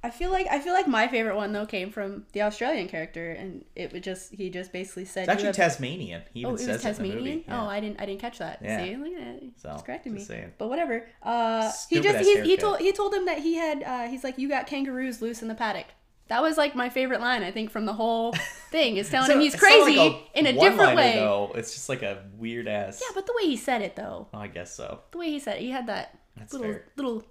I 0.03 0.11
feel 0.11 0.29
like 0.29 0.45
I 0.51 0.59
feel 0.59 0.73
like 0.73 0.87
my 0.87 1.07
favorite 1.07 1.35
one 1.35 1.51
though 1.51 1.65
came 1.65 1.89
from 1.91 2.25
the 2.33 2.43
Australian 2.43 2.87
character, 2.87 3.31
and 3.31 3.65
it 3.75 3.91
would 3.91 4.03
just 4.03 4.31
he 4.35 4.51
just 4.51 4.71
basically 4.71 5.05
said 5.05 5.21
It's 5.23 5.29
actually 5.29 5.47
have- 5.47 5.55
Tasmanian. 5.55 6.21
He 6.31 6.41
even 6.41 6.51
Oh, 6.51 6.55
it 6.55 6.59
says 6.59 6.67
was 6.67 6.69
it 6.69 6.73
in 6.73 6.81
the 6.81 6.87
Tasmanian. 7.15 7.43
Yeah. 7.47 7.63
Oh, 7.63 7.67
I 7.67 7.79
didn't. 7.79 7.99
I 7.99 8.05
didn't 8.05 8.21
catch 8.21 8.37
that. 8.37 8.59
Yeah. 8.61 8.83
See, 8.83 8.95
look 8.97 9.13
at 9.13 9.41
that. 9.41 9.41
So, 9.57 9.71
He's 9.73 9.81
correcting 9.81 10.13
me. 10.13 10.21
saying. 10.23 10.53
But 10.59 10.69
whatever. 10.69 11.07
Uh, 11.23 11.71
he 11.89 12.01
just 12.01 12.19
he, 12.19 12.41
he 12.41 12.55
told 12.55 12.79
he 12.79 12.91
told 12.91 13.15
him 13.15 13.25
that 13.25 13.39
he 13.39 13.55
had. 13.55 13.81
Uh, 13.81 14.07
he's 14.07 14.23
like, 14.23 14.37
you 14.37 14.47
got 14.47 14.67
kangaroos 14.67 15.23
loose 15.23 15.41
in 15.41 15.47
the 15.47 15.55
paddock. 15.55 15.87
That 16.27 16.41
was 16.41 16.57
like 16.57 16.75
my 16.75 16.89
favorite 16.89 17.21
line. 17.21 17.43
I 17.43 17.51
think 17.51 17.69
from 17.69 17.85
the 17.85 17.93
whole 17.93 18.33
thing 18.71 18.97
is 18.97 19.09
telling 19.09 19.27
So 19.29 19.33
him 19.35 19.41
he's 19.41 19.55
crazy 19.55 19.97
like 19.97 20.27
in 20.33 20.47
a 20.47 20.53
different 20.53 20.95
way. 20.95 21.15
Though. 21.15 21.51
It's 21.55 21.73
just 21.73 21.87
like 21.87 22.01
a 22.01 22.23
weird 22.37 22.67
ass. 22.67 22.99
Yeah, 23.01 23.11
but 23.13 23.27
the 23.27 23.33
way 23.35 23.47
he 23.47 23.57
said 23.57 23.81
it 23.81 23.95
though, 23.95 24.27
Oh, 24.33 24.37
I 24.39 24.47
guess 24.47 24.73
so. 24.73 25.01
the 25.11 25.17
way 25.19 25.29
he 25.29 25.39
said 25.39 25.57
it, 25.57 25.61
he 25.61 25.69
had 25.69 25.87
that 25.87 26.17
That's 26.35 26.51
little 26.53 26.67
fair. 26.73 26.85
little 26.95 27.23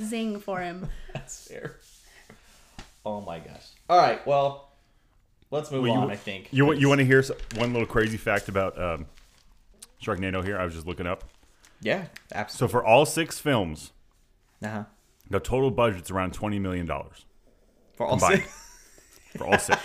zing 0.00 0.40
for 0.40 0.60
him. 0.60 0.88
That's 1.12 1.48
fair. 1.48 1.76
Oh 3.04 3.20
my 3.20 3.38
gosh. 3.40 3.66
All 3.88 3.98
right. 3.98 4.26
Well, 4.26 4.72
let's 5.50 5.70
move 5.70 5.82
Well, 5.82 5.92
you- 5.92 5.98
on. 6.00 6.10
I 6.10 6.16
think 6.16 6.48
You 6.50 6.64
want 6.64 6.80
you 6.80 6.88
want 6.88 7.00
to 7.00 7.04
hear 7.04 7.22
one 7.56 7.72
little 7.72 7.86
crazy 7.88 8.16
fact 8.16 8.48
about 8.48 8.80
um, 8.80 9.06
Sharknado 10.02 10.42
here? 10.44 10.58
I 10.58 10.64
was 10.64 10.74
just 10.74 10.86
looking 10.86 11.06
up. 11.06 11.24
Yeah, 11.82 12.06
absolutely. 12.34 12.68
So 12.72 12.78
for 12.78 12.84
all 12.84 13.04
six 13.06 13.38
films, 13.38 13.92
uh-huh. 14.62 14.84
the 15.28 15.40
total 15.40 15.70
budget's 15.70 16.10
around 16.10 16.32
twenty 16.34 16.58
million 16.58 16.86
dollars 16.86 17.24
For 18.00 18.06
all 18.06 18.18
Combined. 18.18 18.40
six. 18.40 18.70
for 19.36 19.46
all 19.46 19.58
six. 19.58 19.78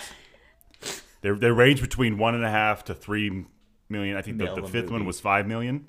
they 1.20 1.28
they 1.32 1.50
range 1.50 1.82
between 1.82 2.16
one 2.16 2.34
and 2.34 2.46
a 2.46 2.50
half 2.50 2.82
to 2.84 2.94
three 2.94 3.44
million. 3.90 4.16
I 4.16 4.22
think 4.22 4.38
the, 4.38 4.44
Mil 4.44 4.56
the 4.56 4.62
a 4.62 4.68
fifth 4.68 4.90
one 4.90 5.04
was 5.04 5.20
five 5.20 5.46
million. 5.46 5.86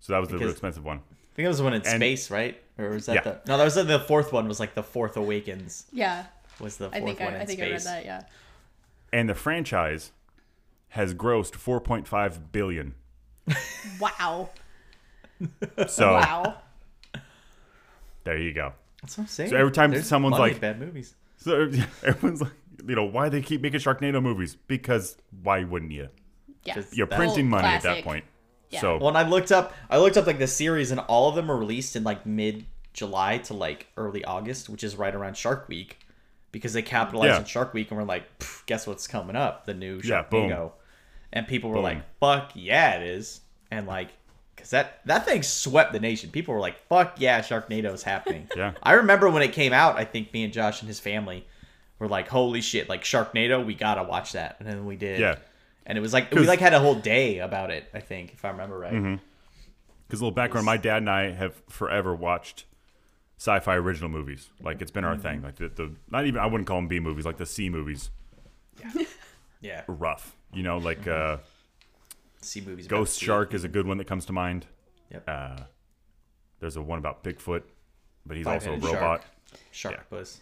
So 0.00 0.14
that 0.14 0.18
was 0.18 0.30
the 0.30 0.36
real 0.38 0.50
expensive 0.50 0.84
one. 0.84 0.96
I 0.98 1.34
think 1.36 1.44
it 1.44 1.48
was 1.48 1.58
the 1.58 1.64
one 1.64 1.74
in 1.74 1.82
And- 1.82 2.00
space, 2.00 2.28
right? 2.28 2.60
Or 2.76 2.90
was 2.90 3.06
that 3.06 3.14
Yeah. 3.14 3.20
the? 3.22 3.40
No, 3.46 3.56
that 3.56 3.62
was 3.62 3.76
the, 3.76 3.84
the 3.84 4.00
fourth 4.00 4.32
one. 4.32 4.48
Was 4.48 4.58
like 4.58 4.74
the 4.74 4.82
Fourth 4.82 5.16
Awakens. 5.16 5.86
Yeah, 5.92 6.26
Was 6.58 6.76
the 6.76 6.90
fourth 6.90 7.00
I 7.02 7.04
think 7.06 7.20
one 7.20 7.28
I, 7.28 7.36
in 7.36 7.42
I 7.42 7.44
think 7.44 7.60
space? 7.60 7.86
I 7.86 7.90
read 7.98 7.98
that. 8.00 8.04
Yeah. 8.04 8.22
And 9.12 9.28
the 9.28 9.34
franchise 9.36 10.10
has 10.88 11.14
grossed 11.14 11.54
four 11.54 11.80
point 11.80 12.08
five 12.08 12.50
billion. 12.50 12.94
Wow. 14.00 14.50
So 15.86 16.14
Wow. 16.14 16.56
there 18.24 18.38
you 18.38 18.52
go. 18.52 18.72
That's 19.02 19.16
what 19.16 19.22
I'm 19.24 19.28
saying. 19.28 19.50
So 19.50 19.56
every 19.56 19.70
time 19.70 19.92
There's 19.92 20.06
someone's 20.08 20.36
like- 20.38 20.60
bad 20.60 20.80
movies. 20.80 21.14
So 21.38 21.70
everyone's 22.04 22.42
like, 22.42 22.52
you 22.86 22.94
know, 22.94 23.04
why 23.04 23.28
they 23.28 23.40
keep 23.42 23.62
making 23.62 23.80
Sharknado 23.80 24.22
movies? 24.22 24.56
Because 24.66 25.16
why 25.42 25.64
wouldn't 25.64 25.92
you? 25.92 26.08
Yeah. 26.64 26.82
You're 26.92 27.06
printing 27.06 27.48
whole 27.50 27.60
money 27.60 27.68
at 27.68 27.82
that 27.82 28.04
point. 28.04 28.24
Yeah. 28.70 28.80
So 28.80 28.98
Well, 28.98 29.08
and 29.08 29.16
I 29.18 29.26
looked 29.26 29.50
up. 29.50 29.72
I 29.88 29.98
looked 29.98 30.16
up 30.18 30.26
like 30.26 30.38
the 30.38 30.46
series, 30.46 30.90
and 30.90 31.00
all 31.00 31.28
of 31.28 31.34
them 31.34 31.50
are 31.50 31.56
released 31.56 31.96
in 31.96 32.04
like 32.04 32.26
mid 32.26 32.66
July 32.92 33.38
to 33.38 33.54
like 33.54 33.86
early 33.96 34.24
August, 34.24 34.68
which 34.68 34.84
is 34.84 34.96
right 34.96 35.14
around 35.14 35.36
Shark 35.36 35.68
Week, 35.68 35.98
because 36.52 36.72
they 36.74 36.82
capitalized 36.82 37.30
Yeah. 37.32 37.38
on 37.38 37.44
Shark 37.46 37.72
Week, 37.72 37.90
and 37.90 37.98
we're 37.98 38.04
like, 38.04 38.24
guess 38.66 38.86
what's 38.86 39.06
coming 39.06 39.36
up? 39.36 39.64
The 39.64 39.74
new 39.74 40.00
Yeah, 40.04 40.24
Sharknado. 40.24 40.30
boom. 40.58 40.70
And 41.32 41.46
people 41.48 41.70
were 41.70 41.76
Boom. 41.76 41.84
like, 41.84 42.18
"Fuck 42.20 42.52
yeah, 42.54 42.96
it 42.96 43.06
is!" 43.06 43.40
And 43.70 43.86
like, 43.86 44.08
cause 44.58 44.70
that 44.70 45.00
that 45.06 45.24
thing 45.24 45.42
swept 45.42 45.92
the 45.92 46.00
nation. 46.00 46.30
People 46.30 46.54
were 46.54 46.60
like, 46.60 46.78
"Fuck 46.88 47.20
yeah, 47.20 47.40
Sharknado 47.40 47.92
is 47.94 48.02
happening." 48.02 48.48
Yeah. 48.56 48.72
I 48.82 48.92
remember 48.94 49.30
when 49.30 49.42
it 49.42 49.52
came 49.52 49.72
out. 49.72 49.96
I 49.96 50.04
think 50.04 50.32
me 50.32 50.44
and 50.44 50.52
Josh 50.52 50.80
and 50.80 50.88
his 50.88 51.00
family 51.00 51.46
were 51.98 52.08
like, 52.08 52.28
"Holy 52.28 52.60
shit! 52.60 52.88
Like 52.88 53.04
Sharknado, 53.04 53.64
we 53.64 53.74
gotta 53.74 54.02
watch 54.02 54.32
that." 54.32 54.56
And 54.58 54.68
then 54.68 54.84
we 54.86 54.96
did. 54.96 55.20
Yeah. 55.20 55.36
And 55.86 55.96
it 55.96 56.00
was 56.02 56.12
like 56.12 56.30
we 56.32 56.46
like 56.46 56.60
had 56.60 56.74
a 56.74 56.80
whole 56.80 56.94
day 56.94 57.38
about 57.38 57.70
it. 57.70 57.88
I 57.94 58.00
think, 58.00 58.32
if 58.34 58.44
I 58.44 58.50
remember 58.50 58.78
right. 58.78 58.92
Mm-hmm. 58.92 59.14
Because 60.06 60.20
a 60.20 60.24
little 60.24 60.34
background, 60.34 60.66
my 60.66 60.76
dad 60.76 60.98
and 60.98 61.10
I 61.10 61.30
have 61.32 61.62
forever 61.68 62.14
watched 62.14 62.64
sci-fi 63.38 63.74
original 63.76 64.08
movies. 64.10 64.48
Like 64.62 64.82
it's 64.82 64.90
been 64.90 65.04
our 65.04 65.14
Mm-hmm. 65.14 65.22
thing. 65.22 65.42
Like 65.42 65.56
the, 65.56 65.68
the 65.68 65.94
not 66.10 66.26
even 66.26 66.40
I 66.40 66.46
wouldn't 66.46 66.66
call 66.66 66.76
them 66.78 66.88
B 66.88 66.98
movies, 67.00 67.24
like 67.24 67.36
the 67.38 67.46
C 67.46 67.68
movies. 67.70 68.10
Yeah. 69.60 69.82
Are 69.88 69.94
rough. 69.94 70.34
You 70.52 70.62
know, 70.62 70.78
like 70.78 71.06
uh, 71.06 71.38
See 72.42 72.60
movies. 72.60 72.86
Ghost 72.86 73.18
sea. 73.18 73.26
Shark 73.26 73.54
is 73.54 73.64
a 73.64 73.68
good 73.68 73.86
one 73.86 73.98
that 73.98 74.06
comes 74.06 74.26
to 74.26 74.32
mind. 74.32 74.66
Yep. 75.10 75.24
Uh, 75.28 75.56
there's 76.60 76.76
a 76.76 76.82
one 76.82 76.98
about 76.98 77.24
Bigfoot, 77.24 77.62
but 78.26 78.36
he's 78.36 78.46
also 78.46 78.72
a 78.72 78.80
Five-headed 78.80 78.84
robot. 78.84 79.24
Shark 79.70 79.94
yeah. 79.96 80.02
Buzz. 80.10 80.40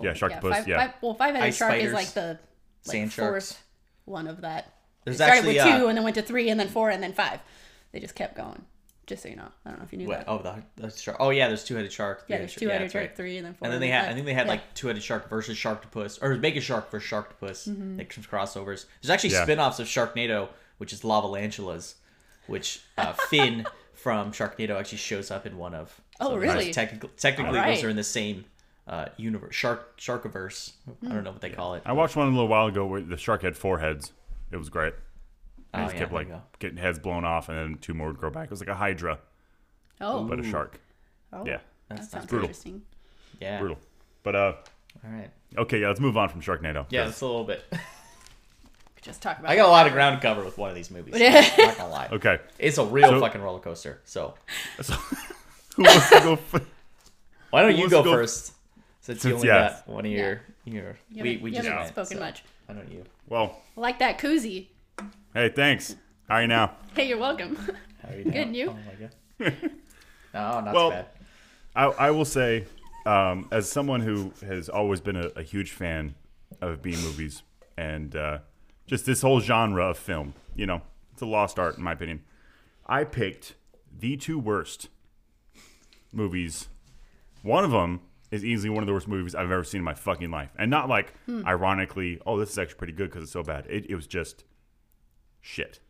Yeah, 0.00 0.12
Sharktopus. 0.12 0.50
Five, 0.50 0.68
Yeah, 0.68 0.76
Five, 0.78 0.94
well, 1.02 1.14
five-headed 1.14 1.46
Ice 1.48 1.56
shark 1.56 1.74
is 1.74 1.92
like 1.92 2.08
the 2.12 2.38
like 2.86 2.94
sand 2.94 3.12
fourth 3.12 3.30
sharks. 3.48 3.58
one 4.04 4.28
of 4.28 4.42
that. 4.42 4.72
There's 5.04 5.16
It 5.16 5.18
started 5.18 5.38
actually, 5.38 5.54
with 5.54 5.62
uh, 5.62 5.78
two, 5.78 5.86
and 5.88 5.96
then 5.98 6.04
went 6.04 6.14
to 6.16 6.22
three, 6.22 6.48
and 6.50 6.60
then 6.60 6.68
four, 6.68 6.90
and 6.90 7.02
then 7.02 7.12
five. 7.12 7.40
They 7.92 7.98
just 8.00 8.14
kept 8.14 8.36
going. 8.36 8.64
Just 9.06 9.22
so 9.22 9.28
you 9.30 9.36
know, 9.36 9.48
I 9.64 9.70
don't 9.70 9.78
know 9.78 9.84
if 9.86 9.92
you 9.92 9.98
knew 9.98 10.06
What? 10.06 10.18
that. 10.18 10.28
Oh, 10.28 10.38
the, 10.38 10.62
the 10.82 10.90
shark. 10.96 11.16
Oh 11.18 11.30
yeah, 11.30 11.48
there's 11.48 11.64
two-headed 11.64 11.90
shark. 11.90 12.26
yeah, 12.28 12.36
three-headed 12.36 12.48
there's 12.48 12.54
two-headed 12.54 12.82
that's 12.82 12.92
shark, 12.92 13.02
right. 13.06 13.16
three, 13.16 13.36
and 13.38 13.46
then 13.46 13.54
four. 13.54 13.66
And 13.66 13.72
then 13.72 13.80
they 13.80 13.88
then 13.88 14.04
had, 14.04 14.10
I 14.10 14.14
think 14.14 14.26
they 14.26 14.34
had 14.34 14.42
five. 14.42 14.48
like 14.48 14.74
two-headed 14.74 15.02
shark 15.02 15.28
versus 15.30 15.56
Sharktopus, 15.56 16.22
or 16.22 16.36
Mega 16.36 16.60
Shark 16.60 16.90
versus 16.90 17.10
Sharktopus. 17.10 17.68
Mm-hmm. 17.68 17.98
Like 17.98 18.12
some 18.12 18.22
crossovers. 18.24 18.84
There's 19.00 19.10
actually 19.10 19.30
Yeah. 19.30 19.44
spin-offs 19.44 19.80
of 19.80 19.86
Sharknado, 19.88 20.48
which 20.78 20.92
is 20.92 21.02
Lavalantulas, 21.02 21.94
which 22.46 22.80
uh, 22.96 23.12
Finn 23.12 23.66
from 23.94 24.32
Sharknado 24.32 24.78
actually 24.78 24.98
shows 24.98 25.30
up 25.30 25.46
in 25.46 25.58
one 25.58 25.74
of. 25.74 26.00
Oh, 26.20 26.36
really? 26.36 26.72
Technically, 26.72 27.10
technically 27.16 27.58
Alright. 27.58 27.76
those 27.76 27.84
are 27.84 27.88
in 27.90 27.96
the 27.96 28.02
same 28.04 28.44
uh, 28.86 29.06
universe. 29.16 29.54
Shark 29.54 29.98
Sharkiverse. 30.00 30.72
I 31.04 31.12
don't 31.14 31.24
know 31.24 31.30
what 31.32 31.40
they 31.40 31.50
call 31.50 31.74
it. 31.74 31.82
I 31.84 31.92
watched 31.92 32.16
one 32.16 32.26
a 32.26 32.30
little 32.30 32.48
while 32.48 32.66
ago 32.66 32.86
where 32.86 33.00
the 33.00 33.16
shark 33.16 33.42
had 33.42 33.56
four 33.56 33.78
heads. 33.78 34.12
It 34.50 34.56
was 34.56 34.68
great. 34.68 34.94
Oh, 34.96 35.60
And 35.74 35.82
it 35.82 35.84
just 35.86 35.94
yeah, 35.94 36.00
kept 36.00 36.12
like 36.12 36.58
getting 36.58 36.78
heads 36.78 36.98
blown 36.98 37.24
off, 37.24 37.48
and 37.50 37.58
then 37.58 37.78
two 37.80 37.92
more 37.94 38.08
would 38.08 38.18
grow 38.18 38.30
back. 38.30 38.44
It 38.44 38.50
was 38.50 38.60
like 38.60 38.70
a 38.70 38.74
hydra, 38.74 39.18
oh, 40.00 40.24
but 40.24 40.40
a 40.40 40.42
shark. 40.42 40.80
oh, 41.32 41.44
Yeah, 41.44 41.58
that 41.88 41.98
That's 41.98 42.10
sounds 42.10 42.26
brutal. 42.26 42.46
interesting. 42.48 42.82
Yeah. 43.40 43.58
brutal. 43.60 43.78
But 44.22 44.34
uh, 44.34 44.52
All 45.04 45.10
right. 45.10 45.30
okay, 45.58 45.80
yeah, 45.80 45.88
let's 45.88 46.00
move 46.00 46.16
on 46.16 46.30
from 46.30 46.40
Sharknado. 46.40 46.86
Yeah, 46.88 47.06
it's 47.08 47.20
a 47.20 47.26
little 47.26 47.44
bit. 47.44 47.62
Just 49.02 49.22
talk 49.22 49.38
about. 49.38 49.50
I 49.50 49.56
got 49.56 49.68
a 49.68 49.70
lot 49.70 49.86
of 49.86 49.92
ground 49.92 50.20
to 50.20 50.26
cover 50.26 50.44
with 50.44 50.58
one 50.58 50.68
of 50.70 50.74
these 50.76 50.90
movies. 50.90 51.14
Yeah. 51.18 51.46
I'm 51.58 51.66
not 51.66 51.76
gonna 51.78 51.90
lie. 51.90 52.08
Okay. 52.12 52.38
It's 52.58 52.78
a 52.78 52.84
real 52.84 53.08
So- 53.10 53.20
fucking 53.20 53.40
roller 53.40 53.60
coaster. 53.60 54.00
So 54.04 54.34
So, 54.82 54.92
who 55.76 55.84
wants 55.84 56.10
to 56.10 56.20
go? 56.20 56.32
F- 56.34 56.62
why 57.50 57.62
don't 57.62 57.72
you 57.76 57.80
wants 57.82 57.92
go, 57.92 58.02
to 58.02 58.10
go- 58.10 58.12
first? 58.16 58.52
Since 59.00 59.24
you 59.24 59.30
Since- 59.30 59.34
only 59.36 59.48
yeah. 59.48 59.68
got 59.70 59.88
one 59.88 60.04
of 60.04 60.10
your 60.12 60.40
your 60.64 60.96
You 61.10 61.22
we 61.22 61.28
haven't- 61.30 61.42
we 61.44 61.50
you 61.50 61.56
just 61.56 61.68
haven't 61.68 61.78
went, 61.82 61.92
spoken 61.92 62.16
so 62.18 62.22
much. 62.22 62.44
Why 62.66 62.74
don't 62.74 62.90
you? 62.92 63.04
well, 63.28 63.62
I 63.76 63.80
like 63.80 63.98
that 64.00 64.18
koozie. 64.18 64.66
hey, 65.32 65.48
thanks. 65.48 65.94
How 66.28 66.34
are 66.36 66.42
you 66.42 66.48
now? 66.48 66.72
Hey, 66.94 67.08
you're 67.08 67.16
welcome. 67.18 67.56
How 68.02 68.10
are 68.10 68.16
you 68.16 68.24
doing? 68.24 68.32
Good, 68.34 68.42
and 68.48 68.56
you? 68.56 68.68
Oh 68.70 68.74
my 68.74 69.48
god. 69.48 69.70
no, 70.34 70.60
not 70.60 70.74
Well, 70.74 70.90
too 70.90 70.96
bad. 70.96 71.06
I, 71.74 71.84
I 71.84 72.10
will 72.10 72.24
say, 72.26 72.66
um, 73.06 73.48
as 73.50 73.70
someone 73.70 74.00
who 74.00 74.32
has 74.46 74.68
always 74.68 75.00
been 75.00 75.16
a, 75.16 75.28
a 75.36 75.42
huge 75.42 75.70
fan 75.70 76.14
of 76.60 76.82
B 76.82 76.90
movies 76.90 77.42
and 77.78 78.14
uh, 78.16 78.38
just 78.88 79.06
this 79.06 79.22
whole 79.22 79.38
genre 79.40 79.90
of 79.90 79.96
film, 79.98 80.34
you 80.56 80.66
know, 80.66 80.82
it's 81.12 81.22
a 81.22 81.26
lost 81.26 81.58
art 81.60 81.76
in 81.78 81.84
my 81.84 81.92
opinion. 81.92 82.22
I 82.86 83.04
picked 83.04 83.54
the 83.96 84.16
two 84.16 84.38
worst 84.38 84.88
movies. 86.12 86.68
One 87.42 87.64
of 87.64 87.70
them 87.70 88.00
is 88.30 88.44
easily 88.44 88.70
one 88.70 88.82
of 88.82 88.86
the 88.86 88.92
worst 88.92 89.06
movies 89.08 89.34
I've 89.34 89.50
ever 89.50 89.62
seen 89.64 89.78
in 89.80 89.84
my 89.84 89.94
fucking 89.94 90.30
life, 90.30 90.50
and 90.58 90.70
not 90.70 90.88
like 90.88 91.14
ironically, 91.28 92.20
oh, 92.26 92.38
this 92.38 92.50
is 92.50 92.58
actually 92.58 92.76
pretty 92.78 92.92
good 92.94 93.10
because 93.10 93.22
it's 93.22 93.32
so 93.32 93.42
bad. 93.42 93.66
It, 93.70 93.86
it 93.90 93.94
was 93.94 94.06
just 94.06 94.44
shit. 95.40 95.80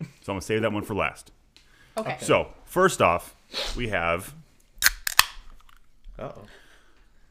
So 0.00 0.06
I'm 0.28 0.34
gonna 0.34 0.42
save 0.42 0.62
that 0.62 0.72
one 0.72 0.82
for 0.82 0.94
last. 0.94 1.32
Okay. 1.96 2.16
So 2.20 2.48
first 2.64 3.00
off, 3.02 3.34
we 3.76 3.88
have 3.88 4.34
Uh 6.18 6.32
oh. 6.36 6.42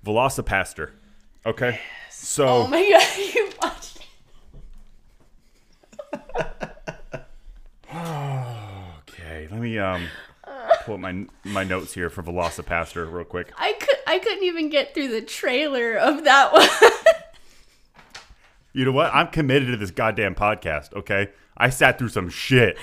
VelociPastor. 0.06 0.92
Okay. 1.46 1.80
So 2.10 2.48
Oh 2.48 2.68
my 2.68 2.82
god, 2.92 3.18
you 3.18 3.26
watched 3.26 3.36
it. 3.36 3.47
okay, 9.10 9.48
let 9.52 9.60
me 9.60 9.78
um 9.78 10.08
pull 10.84 10.96
up 10.96 11.00
my 11.00 11.26
my 11.44 11.64
notes 11.64 11.94
here 11.94 12.10
for 12.10 12.24
VelociPastor 12.24 13.12
real 13.12 13.26
quick. 13.26 13.52
I 13.58 13.74
could 13.74 13.98
I 14.08 14.20
couldn't 14.20 14.44
even 14.44 14.70
get 14.70 14.94
through 14.94 15.10
the 15.10 15.22
trailer 15.22 15.96
of 15.96 16.24
that 16.24 16.54
one. 16.54 16.68
You 18.74 18.86
know 18.86 18.92
what? 18.92 19.12
I'm 19.12 19.30
committed 19.30 19.70
to 19.70 19.78
this 19.78 19.90
goddamn 19.90 20.36
podcast. 20.36 20.94
Okay, 20.94 21.30
I 21.58 21.72
sat 21.72 21.98
through 21.98 22.10
some 22.10 22.30
shit 22.30 22.78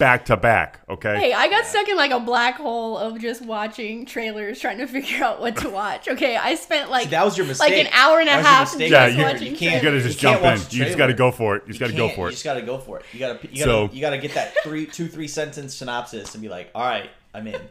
back 0.00 0.24
to 0.24 0.36
back. 0.36 0.80
Okay. 0.88 1.16
Hey, 1.16 1.32
I 1.32 1.48
got 1.48 1.64
stuck 1.64 1.88
in 1.88 1.96
like 1.96 2.10
a 2.10 2.18
black 2.18 2.56
hole 2.56 2.98
of 2.98 3.20
just 3.20 3.42
watching 3.44 4.04
trailers, 4.06 4.58
trying 4.58 4.78
to 4.78 4.86
figure 4.88 5.22
out 5.24 5.40
what 5.40 5.56
to 5.58 5.70
watch. 5.70 6.08
Okay, 6.08 6.36
I 6.36 6.56
spent 6.56 6.90
like 6.90 7.10
that 7.10 7.24
was 7.24 7.38
your 7.38 7.46
mistake. 7.46 7.70
like 7.70 7.86
an 7.86 7.92
hour 7.92 8.18
and 8.18 8.28
a 8.28 8.32
That 8.32 8.36
was 8.38 8.44
your 8.44 8.52
half 8.52 8.78
just 8.78 8.80
Yeah, 8.90 9.06
you- 9.06 9.22
watching 9.22 9.46
you 9.46 9.52
You 9.52 9.56
can't- 9.58 9.82
gotta 9.84 10.00
just 10.00 10.16
you 10.20 10.28
jump 10.28 10.42
in. 10.42 10.52
You 10.76 10.84
just 10.84 10.98
gotta 10.98 11.14
go 11.14 11.30
for 11.30 11.54
it. 11.56 11.62
You 11.66 11.68
just 11.74 11.80
gotta 11.80 11.92
go 11.92 12.06
can't- 12.06 12.16
for 12.16 12.22
You 12.22 12.28
it. 12.28 12.32
just 12.32 12.44
gotta 12.44 12.62
go 12.62 12.78
for 12.78 12.98
it. 12.98 13.04
You 13.12 13.20
gotta 13.20 13.38
you 13.46 13.64
gotta 13.64 13.88
So- 13.88 13.90
you 13.94 14.00
gotta 14.00 14.18
get 14.18 14.34
that 14.34 14.54
three 14.64 14.86
two 14.86 15.06
three 15.06 15.28
sentence 15.28 15.74
synopsis 15.74 16.34
and 16.34 16.42
be 16.42 16.48
like, 16.48 16.70
all 16.74 16.82
right, 16.84 17.10
I'm 17.32 17.46
in. 17.46 17.60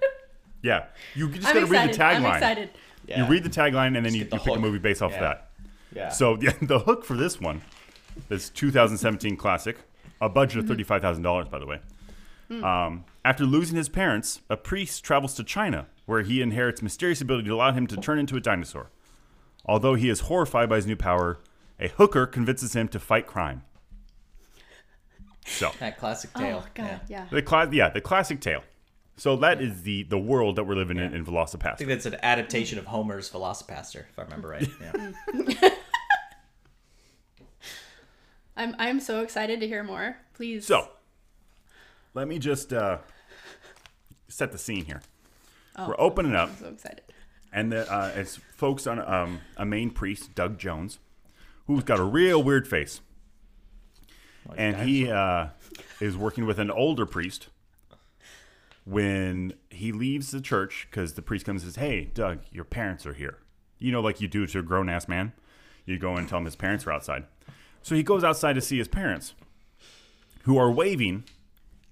Yeah, 0.61 0.87
you 1.15 1.29
just 1.29 1.47
I'm 1.47 1.53
gotta 1.53 1.65
read 1.67 1.89
excited. 1.89 2.21
the 2.21 2.27
I'm 2.27 2.33
tagline. 2.33 2.35
excited. 2.35 2.69
Yeah. 3.07 3.23
You 3.23 3.29
read 3.29 3.43
the 3.45 3.49
tagline 3.49 3.95
and 3.95 4.05
then 4.05 4.13
you, 4.13 4.25
the 4.25 4.35
you 4.35 4.41
pick 4.43 4.55
a 4.57 4.59
movie 4.59 4.77
based 4.77 5.01
off 5.01 5.11
Yeah. 5.11 5.17
of 5.17 5.21
that. 5.21 5.49
Yeah. 5.95 6.09
So 6.09 6.37
yeah, 6.41 6.51
the 6.61 6.79
hook 6.79 7.05
for 7.05 7.15
this 7.15 7.39
one, 7.39 7.61
this 8.27 8.49
2017 8.49 9.37
classic, 9.37 9.77
a 10.19 10.27
budget 10.27 10.57
of 10.57 10.63
mm-hmm. 10.65 10.73
thirty-five 10.73 11.01
thousand 11.01 11.23
dollars, 11.23 11.47
by 11.47 11.59
the 11.59 11.65
way. 11.65 11.79
Um, 12.51 13.05
after 13.23 13.45
losing 13.45 13.77
his 13.77 13.89
parents, 13.89 14.41
a 14.49 14.57
priest 14.57 15.03
travels 15.03 15.35
to 15.35 15.43
China, 15.43 15.85
where 16.05 16.23
he 16.23 16.41
inherits 16.41 16.81
mysterious 16.81 17.21
ability 17.21 17.47
to 17.47 17.53
allow 17.53 17.71
him 17.71 17.85
to 17.87 17.97
turn 17.97 18.17
into 18.17 18.35
a 18.35 18.39
dinosaur. 18.39 18.89
Although 19.65 19.93
he 19.93 20.09
is 20.09 20.21
horrified 20.21 20.67
by 20.69 20.77
his 20.77 20.87
new 20.87 20.95
power, 20.95 21.39
a 21.79 21.89
hooker 21.89 22.25
convinces 22.25 22.75
him 22.75 22.87
to 22.87 22.99
fight 22.99 23.27
crime. 23.27 23.63
So 25.45 25.71
that 25.79 25.97
classic 25.99 26.33
tale. 26.33 26.63
Oh 26.65 26.69
god, 26.73 27.01
yeah. 27.07 27.27
the 27.31 27.41
cla- 27.41 27.69
yeah, 27.71 27.89
the 27.89 28.01
classic 28.01 28.41
tale. 28.41 28.63
So 29.15 29.35
that 29.37 29.61
is 29.61 29.83
the 29.83 30.03
the 30.03 30.17
world 30.17 30.55
that 30.55 30.63
we're 30.63 30.75
living 30.75 30.97
in 30.97 31.13
in 31.13 31.25
VelociPastor. 31.25 31.73
I 31.73 31.75
think 31.75 31.89
that's 31.89 32.05
an 32.05 32.17
adaptation 32.23 32.79
of 32.79 32.85
Homer's 32.85 33.29
VelociPastor, 33.29 34.05
if 34.09 34.17
I 34.17 34.23
remember 34.23 34.47
right. 34.49 34.67
Yeah. 34.81 35.69
I'm 38.57 38.75
I'm 38.77 38.99
so 38.99 39.21
excited 39.21 39.59
to 39.61 39.67
hear 39.67 39.83
more. 39.83 40.17
Please. 40.33 40.65
So, 40.65 40.89
let 42.13 42.27
me 42.27 42.39
just 42.39 42.73
uh, 42.73 42.97
set 44.27 44.51
the 44.51 44.57
scene 44.57 44.85
here. 44.85 45.01
Oh, 45.75 45.89
We're 45.89 45.99
opening 45.99 46.35
up, 46.35 46.49
I'm 46.49 46.57
so 46.57 46.67
excited. 46.69 47.01
and 47.53 47.71
the, 47.71 47.91
uh, 47.91 48.11
it's 48.15 48.37
folks 48.55 48.87
on 48.87 48.99
um, 48.99 49.39
a 49.57 49.65
main 49.65 49.89
priest, 49.91 50.35
Doug 50.35 50.57
Jones, 50.57 50.99
who's 51.67 51.83
got 51.83 51.99
a 51.99 52.03
real 52.03 52.41
weird 52.43 52.67
face, 52.67 53.01
and 54.57 54.77
he 54.77 55.09
uh, 55.09 55.47
is 55.99 56.17
working 56.17 56.45
with 56.45 56.59
an 56.59 56.71
older 56.71 57.05
priest. 57.05 57.47
When 58.85 59.53
he 59.69 59.91
leaves 59.91 60.31
the 60.31 60.41
church, 60.41 60.87
because 60.89 61.13
the 61.13 61.21
priest 61.21 61.45
comes 61.45 61.63
and 61.63 61.71
says, 61.71 61.79
"Hey, 61.83 62.05
Doug, 62.05 62.39
your 62.51 62.63
parents 62.63 63.05
are 63.05 63.13
here." 63.13 63.37
You 63.77 63.91
know, 63.91 64.01
like 64.01 64.19
you 64.19 64.27
do 64.27 64.47
to 64.47 64.59
a 64.59 64.63
grown 64.63 64.89
ass 64.89 65.07
man. 65.07 65.33
You 65.85 65.99
go 65.99 66.15
and 66.15 66.27
tell 66.27 66.39
him 66.39 66.45
his 66.45 66.55
parents 66.55 66.87
are 66.87 66.91
outside. 66.91 67.25
So 67.83 67.93
he 67.93 68.01
goes 68.01 68.23
outside 68.23 68.53
to 68.53 68.61
see 68.61 68.79
his 68.79 68.87
parents, 68.87 69.35
who 70.43 70.57
are 70.57 70.71
waving 70.71 71.25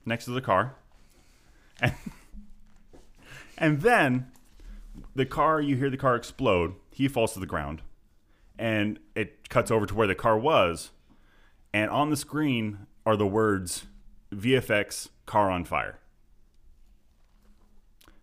next 0.07 0.25
to 0.25 0.31
the 0.31 0.41
car. 0.41 0.75
And, 1.79 1.93
and 3.57 3.81
then 3.81 4.31
the 5.13 5.25
car, 5.25 5.61
you 5.61 5.75
hear 5.75 5.89
the 5.89 5.97
car 5.97 6.15
explode. 6.15 6.73
He 6.91 7.07
falls 7.07 7.33
to 7.33 7.39
the 7.39 7.45
ground. 7.45 7.81
And 8.57 8.99
it 9.15 9.49
cuts 9.49 9.69
over 9.69 9.85
to 9.85 9.93
where 9.93 10.07
the 10.07 10.15
car 10.15 10.37
was. 10.37 10.91
And 11.73 11.91
on 11.91 12.09
the 12.09 12.17
screen 12.17 12.87
are 13.05 13.15
the 13.15 13.27
words 13.27 13.85
VFX 14.33 15.09
car 15.25 15.51
on 15.51 15.65
fire. 15.65 15.99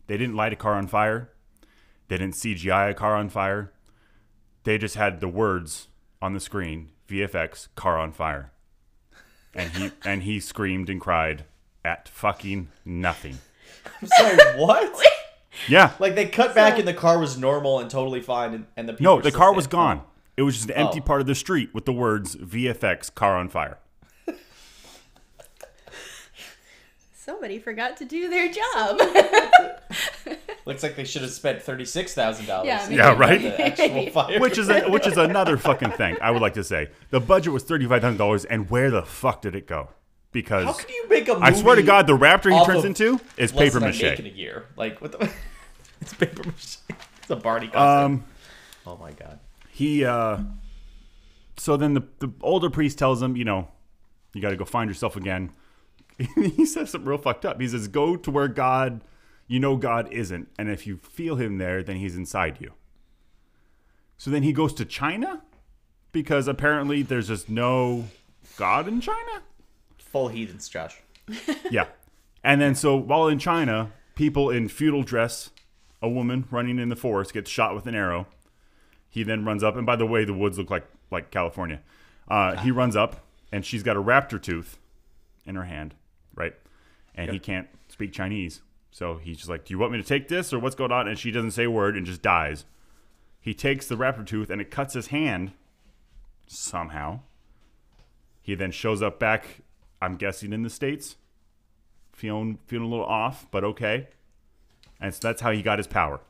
They 0.07 0.17
didn't 0.17 0.35
light 0.35 0.53
a 0.53 0.57
car 0.57 0.75
on 0.75 0.89
fire. 0.89 1.31
They 2.09 2.19
didn't 2.19 2.35
CGI 2.35 2.91
a 2.91 2.95
car 2.95 3.15
on 3.15 3.29
fire. 3.29 3.73
They 4.65 4.79
just 4.79 4.97
had 4.97 5.21
the 5.21 5.29
words 5.29 5.89
on 6.21 6.33
the 6.33 6.41
screen 6.41 6.91
VFX 7.09 7.69
car 7.75 7.99
on 7.99 8.13
fire. 8.13 8.51
And 9.55 9.71
he 9.71 9.91
and 10.05 10.23
he 10.25 10.41
screamed 10.41 10.91
and 10.91 11.01
cried 11.01 11.45
at 11.85 12.09
fucking 12.09 12.69
nothing. 12.85 13.39
I'm 14.01 14.09
sorry, 14.09 14.37
what? 14.59 15.01
Yeah. 15.69 15.93
like 16.01 16.17
they 16.17 16.27
cut 16.27 16.53
back 16.53 16.81
and 16.81 16.89
the 16.89 16.93
car 16.93 17.17
was 17.19 17.39
normal 17.39 17.79
and 17.79 17.89
totally 17.89 18.21
fine, 18.21 18.55
and, 18.55 18.67
and 18.77 18.89
the 18.89 18.93
people 18.95 19.05
No, 19.05 19.17
were 19.17 19.23
the 19.23 19.29
still 19.31 19.39
car 19.39 19.47
standing- 19.49 19.57
was 19.57 19.67
gone. 19.69 20.03
It 20.37 20.43
was 20.43 20.57
just 20.57 20.69
an 20.69 20.75
empty 20.75 20.99
Oh. 20.99 21.05
part 21.05 21.21
of 21.21 21.29
the 21.29 21.35
street 21.37 21.73
with 21.73 21.85
the 21.85 21.93
words 21.93 22.35
VFX 22.35 23.15
car 23.15 23.37
on 23.37 23.49
fire. 23.49 23.79
Somebody 27.15 27.59
forgot 27.59 27.97
to 27.99 28.05
do 28.05 28.29
their 28.29 28.51
job. 28.53 29.01
Looks 30.67 30.83
like 30.83 30.97
they 30.97 31.05
should 31.05 31.23
have 31.23 31.31
spent 31.31 31.63
thirty 31.63 31.85
six 31.85 32.13
thousand 32.15 32.47
dollars. 32.47 32.67
Yeah, 32.67 32.83
maybe. 32.85 32.97
Yeah, 32.97 33.17
right? 33.17 33.41
The 33.41 33.65
actual 33.65 34.11
fire. 34.11 34.41
Which 34.41 34.59
is 34.59 34.69
a, 34.69 34.91
which 34.91 35.07
is 35.07 35.17
another 35.17 35.57
fucking 35.57 35.93
thing 35.93 36.17
I 36.21 36.31
would 36.31 36.43
like 36.43 36.55
to 36.55 36.65
say. 36.65 36.89
The 37.11 37.21
budget 37.21 37.53
was 37.53 37.63
thirty 37.63 37.87
five 37.87 38.03
thousand 38.03 38.19
dollars, 38.19 38.45
and 38.45 38.69
where 38.69 38.91
the 38.91 39.03
fuck 39.03 39.41
did 39.43 39.55
it 39.55 39.67
go? 39.67 39.89
Because 40.35 40.65
how 40.65 40.73
can 40.73 40.91
you 40.91 41.09
make 41.09 41.29
a? 41.29 41.39
I 41.41 41.53
swear 41.53 41.77
to 41.77 41.83
God, 41.83 42.09
the 42.09 42.19
raptor 42.19 42.53
he 42.53 42.65
turns 42.67 42.85
into 42.85 43.21
is 43.37 43.53
paper 43.53 43.79
mache. 43.79 44.03
in 44.03 44.27
a 44.27 44.29
year? 44.29 44.67
Like 44.77 45.01
what 45.01 45.13
the? 45.13 45.31
it's 46.01 46.13
paper 46.13 46.43
mache. 46.43 46.79
It's 46.89 47.31
a 47.31 47.37
Barney 47.37 47.69
costume. 47.69 48.13
Um, 48.15 48.25
oh 48.85 48.97
my 48.97 49.13
god. 49.13 49.39
he 49.71 50.05
uh, 50.05 50.39
so 51.57 51.77
then 51.77 51.95
the 51.95 52.03
the 52.19 52.33
older 52.43 52.69
priest 52.69 52.99
tells 52.99 53.23
him, 53.23 53.37
you 53.37 53.45
know, 53.45 53.69
you 54.33 54.43
got 54.43 54.51
to 54.51 54.57
go 54.57 54.65
find 54.65 54.91
yourself 54.91 55.15
again. 55.15 55.53
he 56.35 56.67
says 56.67 56.91
something 56.91 57.09
real 57.09 57.17
fucked 57.17 57.45
up. 57.45 57.61
He 57.61 57.69
says, 57.69 57.87
"Go 57.87 58.17
to 58.17 58.31
where 58.33 58.49
God, 58.49 59.03
you 59.47 59.61
know 59.61 59.77
God 59.77 60.13
isn't, 60.13 60.49
and 60.59 60.69
if 60.69 60.85
you 60.85 60.97
feel 60.97 61.37
Him 61.37 61.59
there, 61.59 61.85
then 61.85 61.97
He's 61.97 62.17
inside 62.17 62.61
you." 62.61 62.73
So 64.19 64.33
then 64.33 64.43
he 64.43 64.53
goes 64.53 64.75
to 64.75 64.85
China 64.85 65.43
because 66.11 66.49
apparently 66.49 67.03
there's 67.03 67.29
just 67.29 67.49
no 67.49 68.07
God 68.57 68.89
in 68.89 69.01
China. 69.01 69.43
Full 70.15 70.29
heathens, 70.29 70.69
Josh. 70.69 71.03
Yeah. 71.71 71.87
And 72.45 72.61
then 72.61 72.77
so 72.77 72.95
while 72.95 73.27
in 73.27 73.41
China, 73.41 73.91
people 74.15 74.49
in 74.49 74.69
feudal 74.69 75.03
dress, 75.03 75.51
a 76.01 76.09
woman 76.09 76.47
running 76.53 76.79
in 76.79 76.89
the 76.89 76.95
forest 76.95 77.35
gets 77.35 77.51
shot 77.51 77.75
with 77.75 77.89
an 77.89 77.97
arrow. 77.97 78.29
He 79.09 79.25
then 79.25 79.45
runs 79.45 79.65
up, 79.65 79.75
and 79.75 79.85
by 79.85 79.97
the 79.97 80.07
way, 80.07 80.25
the 80.25 80.33
woods 80.33 80.57
look 80.57 80.71
like 80.71 80.87
like 81.11 81.33
California. 81.33 81.81
Uh, 82.29 82.55
he 82.59 82.71
runs 82.71 82.95
up, 82.95 83.27
and 83.51 83.67
she's 83.67 83.83
got 83.83 83.97
a 83.97 84.03
raptor 84.03 84.41
tooth 84.41 84.79
in 85.47 85.57
her 85.57 85.65
hand, 85.65 85.97
right? 86.37 86.55
And 87.17 87.33
he 87.33 87.41
can't 87.41 87.67
speak 87.89 88.13
Chinese, 88.13 88.61
so 88.93 89.17
he's 89.17 89.39
just 89.39 89.49
like, 89.49 89.65
"Do 89.65 89.75
you 89.75 89.79
want 89.79 89.91
me 89.91 89.99
to 89.99 90.05
take 90.05 90.29
this, 90.29 90.53
or 90.53 90.61
what's 90.61 90.77
going 90.77 90.93
on?" 90.93 91.09
And 91.09 91.19
she 91.19 91.33
doesn't 91.33 91.53
say 91.53 91.65
a 91.65 91.71
word 91.71 91.97
and 91.97 92.07
just 92.07 92.23
dies. 92.23 92.67
He 93.41 93.53
takes 93.53 93.89
the 93.89 93.97
raptor 93.97 94.25
tooth, 94.25 94.49
and 94.49 94.61
it 94.61 94.71
cuts 94.71 94.95
his 94.95 95.09
hand 95.09 95.55
somehow. 96.47 97.21
He 98.41 98.55
then 98.55 98.71
shows 98.71 99.03
up 99.03 99.19
back, 99.19 99.63
I'm 100.05 100.17
guessing 100.17 100.53
in 100.53 100.63
the 100.63 100.71
states, 100.71 101.17
feeling 102.13 102.59
feeling 102.67 102.87
a 102.87 102.91
little 102.91 103.07
off, 103.07 103.47
but 103.51 103.65
okay. 103.65 104.09
And 105.01 105.13
so 105.15 105.21
that's 105.23 105.41
how 105.41 105.51
he 105.51 105.63
got 105.63 105.79
his 105.79 105.87
power. 105.87 106.21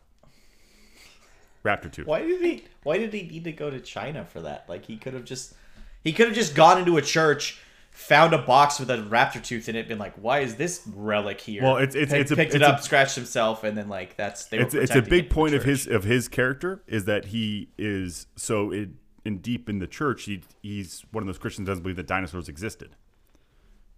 Raptor 1.65 1.91
tooth. 1.91 2.07
Why 2.07 2.21
did 2.23 2.41
he? 2.43 2.65
Why 2.83 2.99
did 2.99 3.13
he 3.13 3.23
need 3.23 3.45
to 3.45 3.53
go 3.53 3.71
to 3.71 3.81
China 3.81 4.25
for 4.25 4.41
that? 4.43 4.67
Like 4.69 4.85
he 4.85 4.97
could 4.97 5.15
have 5.15 5.25
just, 5.25 5.55
he 6.03 6.13
could 6.13 6.27
have 6.27 6.35
just 6.35 6.55
gone 6.55 6.79
into 6.79 6.99
a 6.99 7.03
church, 7.03 7.59
found 7.91 8.35
a 8.35 8.39
box 8.39 8.79
with 8.79 8.91
a 8.91 8.99
raptor 8.99 9.43
tooth 9.43 9.69
in 9.69 9.75
it, 9.77 9.89
been 9.89 9.99
like, 9.99 10.15
"Why 10.17 10.41
is 10.41 10.57
this 10.57 10.83
relic 10.95 11.41
here?" 11.41 11.63
Well, 11.63 11.77
it's- 11.79 11.95
it's- 11.95 12.11
Pick- 12.13 12.21
it's 12.21 12.31
a- 12.33 12.37
picked 12.37 12.55
it's 12.55 12.57
it 12.57 12.63
a- 12.63 12.69
up, 12.69 12.81
scratched 12.83 13.15
himself, 13.17 13.65
and 13.65 13.79
then 13.79 13.89
like 13.89 14.17
that's 14.17 14.45
they 14.47 14.59
were 14.59 14.65
It's 14.65 14.75
it's 14.75 14.95
a 14.95 15.01
big 15.03 15.31
point 15.31 15.55
of 15.55 15.65
his 15.65 15.87
of 15.87 16.05
his 16.05 16.29
character 16.29 16.83
is 16.87 17.07
that 17.07 17.27
he 17.27 17.71
is 17.79 18.27
so 18.37 18.71
it, 18.71 18.91
in 19.25 19.39
deep 19.39 19.71
in 19.71 19.79
the 19.79 19.87
church. 19.87 20.25
He 20.25 20.43
he's 20.63 21.03
one 21.13 21.23
of 21.23 21.27
those 21.27 21.39
Christians 21.39 21.65
that 21.67 21.73
doesn't 21.73 21.83
believe 21.83 21.97
that 21.97 22.07
dinosaurs 22.07 22.49
existed. 22.51 22.95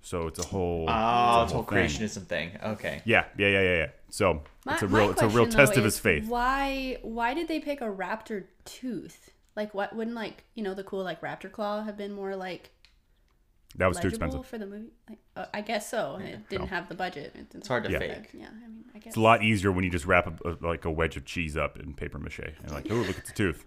So 0.07 0.29
it's 0.29 0.39
a 0.39 0.47
whole 0.47 0.87
Oh, 0.89 0.93
it's 0.93 0.95
a 0.95 1.43
it's 1.43 1.53
a 1.53 1.55
whole 1.57 1.65
creationism 1.65 2.27
thing. 2.27 2.53
Okay. 2.63 3.03
Yeah, 3.05 3.25
yeah, 3.37 3.49
yeah, 3.49 3.61
yeah, 3.63 3.77
yeah. 3.79 3.87
So 4.09 4.43
My- 4.65 4.75
it's 4.75 4.83
a 4.83 4.87
my 4.87 4.99
real 5.01 5.11
it's 5.11 5.21
a 5.23 5.29
real 5.29 5.49
test 5.49 5.75
though, 5.75 5.81
of 5.81 5.85
his 5.85 5.99
faith. 5.99 6.29
Why 6.29 6.99
why 7.03 7.35
did 7.35 7.49
they 7.49 7.59
pick 7.59 7.81
a 7.81 7.87
raptor 7.87 8.45
tooth? 8.65 9.31
Like 9.57 9.75
what 9.75 9.97
wouldn't 9.97 10.15
like 10.15 10.45
you 10.55 10.63
know 10.63 10.75
the 10.75 10.85
cool 10.85 11.03
like 11.03 11.23
raptor 11.23 11.51
claw 11.51 11.83
have 11.83 11.97
been 11.97 12.13
more 12.13 12.37
like 12.37 12.71
That 13.75 13.89
was 13.89 13.99
too 13.99 14.07
expensive. 14.07 14.47
for 14.47 14.59
the 14.59 14.67
movie? 14.67 14.93
Like, 15.09 15.19
uh, 15.35 15.47
I 15.53 15.61
guess 15.61 15.91
so. 15.91 16.21
It 16.23 16.49
didn't 16.49 16.69
have 16.69 16.89
the 16.89 16.95
budget. 16.95 17.35
It 17.35 17.47
It's 17.53 17.67
hard 17.67 17.83
to 17.83 17.91
Yeah. 17.91 17.99
fake. 17.99 18.31
Yeah, 18.33 18.47
I 18.47 18.69
mean, 18.69 18.85
I 18.95 18.99
guess. 18.99 19.09
It's 19.09 19.17
a 19.17 19.21
lot 19.21 19.43
easier 19.43 19.73
when 19.73 19.83
you 19.83 19.91
just 19.91 20.07
wrap 20.07 20.29
a, 20.29 20.51
a, 20.51 20.57
like 20.65 20.85
a 20.85 20.91
wedge 20.91 21.17
of 21.17 21.25
cheese 21.25 21.57
up 21.57 21.81
in 21.81 21.95
paper 21.95 22.21
mache 22.21 22.39
and 22.63 22.71
like, 22.71 22.87
oh, 22.93 22.95
look 22.95 23.19
at 23.19 23.27
the 23.27 23.33
tooth. 23.33 23.65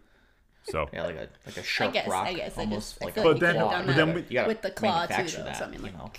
So 0.63 0.87
Yeah, 0.93 1.03
like 1.05 1.15
a 1.17 1.27
like 1.45 1.57
a 1.57 1.63
sharp 1.63 1.91
guess- 1.93 2.07
rock. 2.07 2.27
I 2.27 2.33
guess 2.33 2.57
I 2.57 2.61
almost 2.61 2.91
just- 2.93 3.03
like 3.03 3.13
feel 3.15 3.23
a 3.23 3.27
like 3.33 3.35
you 3.35 3.39
But 3.41 3.45
then- 3.45 3.55
could've 3.55 3.71
but 3.71 3.87
that 3.87 3.95
then 4.05 4.13
we- 4.15 4.25
You 4.29 4.45
with 4.47 4.61
the 4.61 4.71
claw 4.71 5.05
too, 5.05 5.09
manufacture 5.13 5.37
though. 5.39 5.43
that, 5.43 5.57
So 5.57 5.65
I 5.65 5.67
mean, 5.67 5.79
you 5.79 5.85
like, 5.87 5.97
know. 5.97 6.11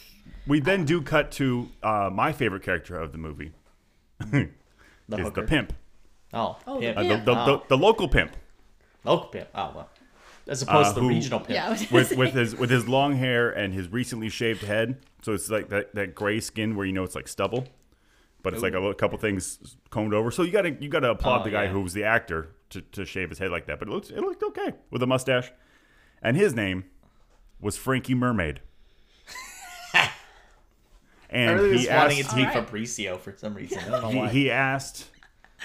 We 0.47 0.61
then 0.61 0.85
do 0.85 1.03
cut 1.03 1.31
to 1.33 1.69
uh, 1.83 2.11
my 2.13 2.33
favorite 2.33 2.63
character 2.63 2.99
of 2.99 3.13
the 3.13 3.19
movie 3.19 3.53
The 4.21 4.49
is 5.19 5.33
the 5.33 5.43
pimp, 5.43 5.73
Oh, 6.33 6.57
Oh, 6.67 6.79
pimp. 6.81 6.97
uh, 6.99 7.03
the, 7.03 7.09
Yeah. 7.09 7.25
the, 7.25 7.35
the, 7.35 7.63
the 7.69 7.77
local 7.79 8.09
pimp. 8.09 8.37
Local 9.05 9.27
pimp. 9.29 9.49
Oh 9.55 9.73
well. 9.75 9.91
As 10.47 10.63
opposed 10.63 10.91
Uh, 10.91 10.95
to 10.95 10.95
the 10.97 11.01
who- 11.03 11.09
regional 11.09 11.41
pimp. 11.41 11.51
yeah, 11.51 11.67
I 11.67 11.71
was 11.71 11.83
gonna 11.83 11.93
with 11.95 12.09
say. 12.09 12.17
with 12.17 12.33
his 12.35 12.57
with 12.57 12.71
his 12.71 12.89
long 12.89 13.17
hair 13.17 13.51
and 13.51 13.73
his 13.75 13.89
recently 13.89 14.29
shaved 14.29 14.63
head. 14.63 14.99
So 15.23 15.33
it's 15.33 15.51
like 15.51 15.69
that, 15.69 15.95
that 15.95 16.15
gray 16.15 16.41
skin 16.41 16.77
where 16.77 16.87
you 16.87 16.93
know 16.93 17.03
it's 17.05 17.15
like 17.15 17.29
stubble, 17.29 17.67
but 18.43 18.53
it's 18.55 18.63
like 18.63 18.73
a 18.75 18.79
little, 18.79 18.95
couple 18.95 19.19
things 19.19 19.77
combed 19.91 20.15
over. 20.15 20.31
So 20.31 20.43
you 20.43 20.51
gotta 20.53 20.71
you 20.81 20.89
gotta 20.89 21.11
applaud 21.11 21.41
Oh, 21.43 21.45
the 21.45 21.51
guy 21.51 21.65
yeah. 21.65 21.71
who 21.71 21.81
was 21.81 21.93
the 21.93 22.05
actor 22.05 22.51
to, 22.71 22.81
to 22.81 23.05
shave 23.05 23.29
his 23.31 23.39
head 23.39 23.51
like 23.51 23.67
that. 23.67 23.79
But 23.79 23.89
it 23.89 23.91
looks 23.93 24.11
it 24.11 24.19
looked 24.21 24.43
okay 24.43 24.73
with 24.91 25.03
a 25.03 25.07
mustache, 25.07 25.51
and 26.23 26.37
his 26.37 26.55
name 26.55 26.85
was 27.61 27.77
Frankie 27.77 28.15
Mermaid. 28.15 28.61
I 31.31 31.37
and 31.37 31.61
really 31.61 31.73
was 31.73 31.83
he 31.83 31.89
wanting 31.89 32.19
asked, 32.19 32.29
it 32.29 32.31
to 32.31 32.37
be 32.37 32.45
Alright. 32.45 32.67
Fabricio 32.69 33.19
for 33.19 33.37
some 33.37 33.55
reason. 33.55 33.79
I 33.79 33.89
don't 33.91 34.03
know 34.03 34.09
he, 34.11 34.19
why. 34.19 34.29
he 34.29 34.51
asked 34.51 35.09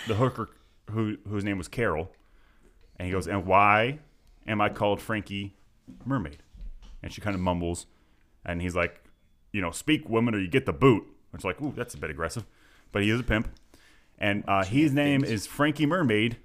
the 0.07 0.15
hooker 0.15 0.49
who 0.91 1.17
whose 1.27 1.43
name 1.43 1.57
was 1.57 1.67
Carol, 1.67 2.11
and 2.97 3.07
he 3.07 3.11
goes, 3.11 3.27
"And 3.27 3.45
why 3.45 3.99
am 4.47 4.61
I 4.61 4.69
called 4.69 5.01
Frankie 5.01 5.55
Mermaid?" 6.05 6.43
And 7.01 7.11
she 7.11 7.21
kind 7.21 7.35
of 7.35 7.41
mumbles, 7.41 7.87
and 8.45 8.61
he's 8.61 8.75
like, 8.75 9.03
"You 9.51 9.61
know, 9.61 9.71
speak 9.71 10.07
woman, 10.07 10.35
or 10.35 10.39
you 10.39 10.47
get 10.47 10.65
the 10.65 10.73
boot." 10.73 11.03
It's 11.33 11.43
like, 11.43 11.61
"Ooh, 11.61 11.73
that's 11.75 11.93
a 11.95 11.97
bit 11.97 12.09
aggressive," 12.09 12.45
but 12.91 13.01
he 13.01 13.09
is 13.09 13.19
a 13.19 13.23
pimp, 13.23 13.49
and 14.19 14.43
uh, 14.47 14.63
his 14.63 14.93
name 14.93 15.23
is 15.23 15.47
Frankie 15.47 15.85
Mermaid 15.85 16.37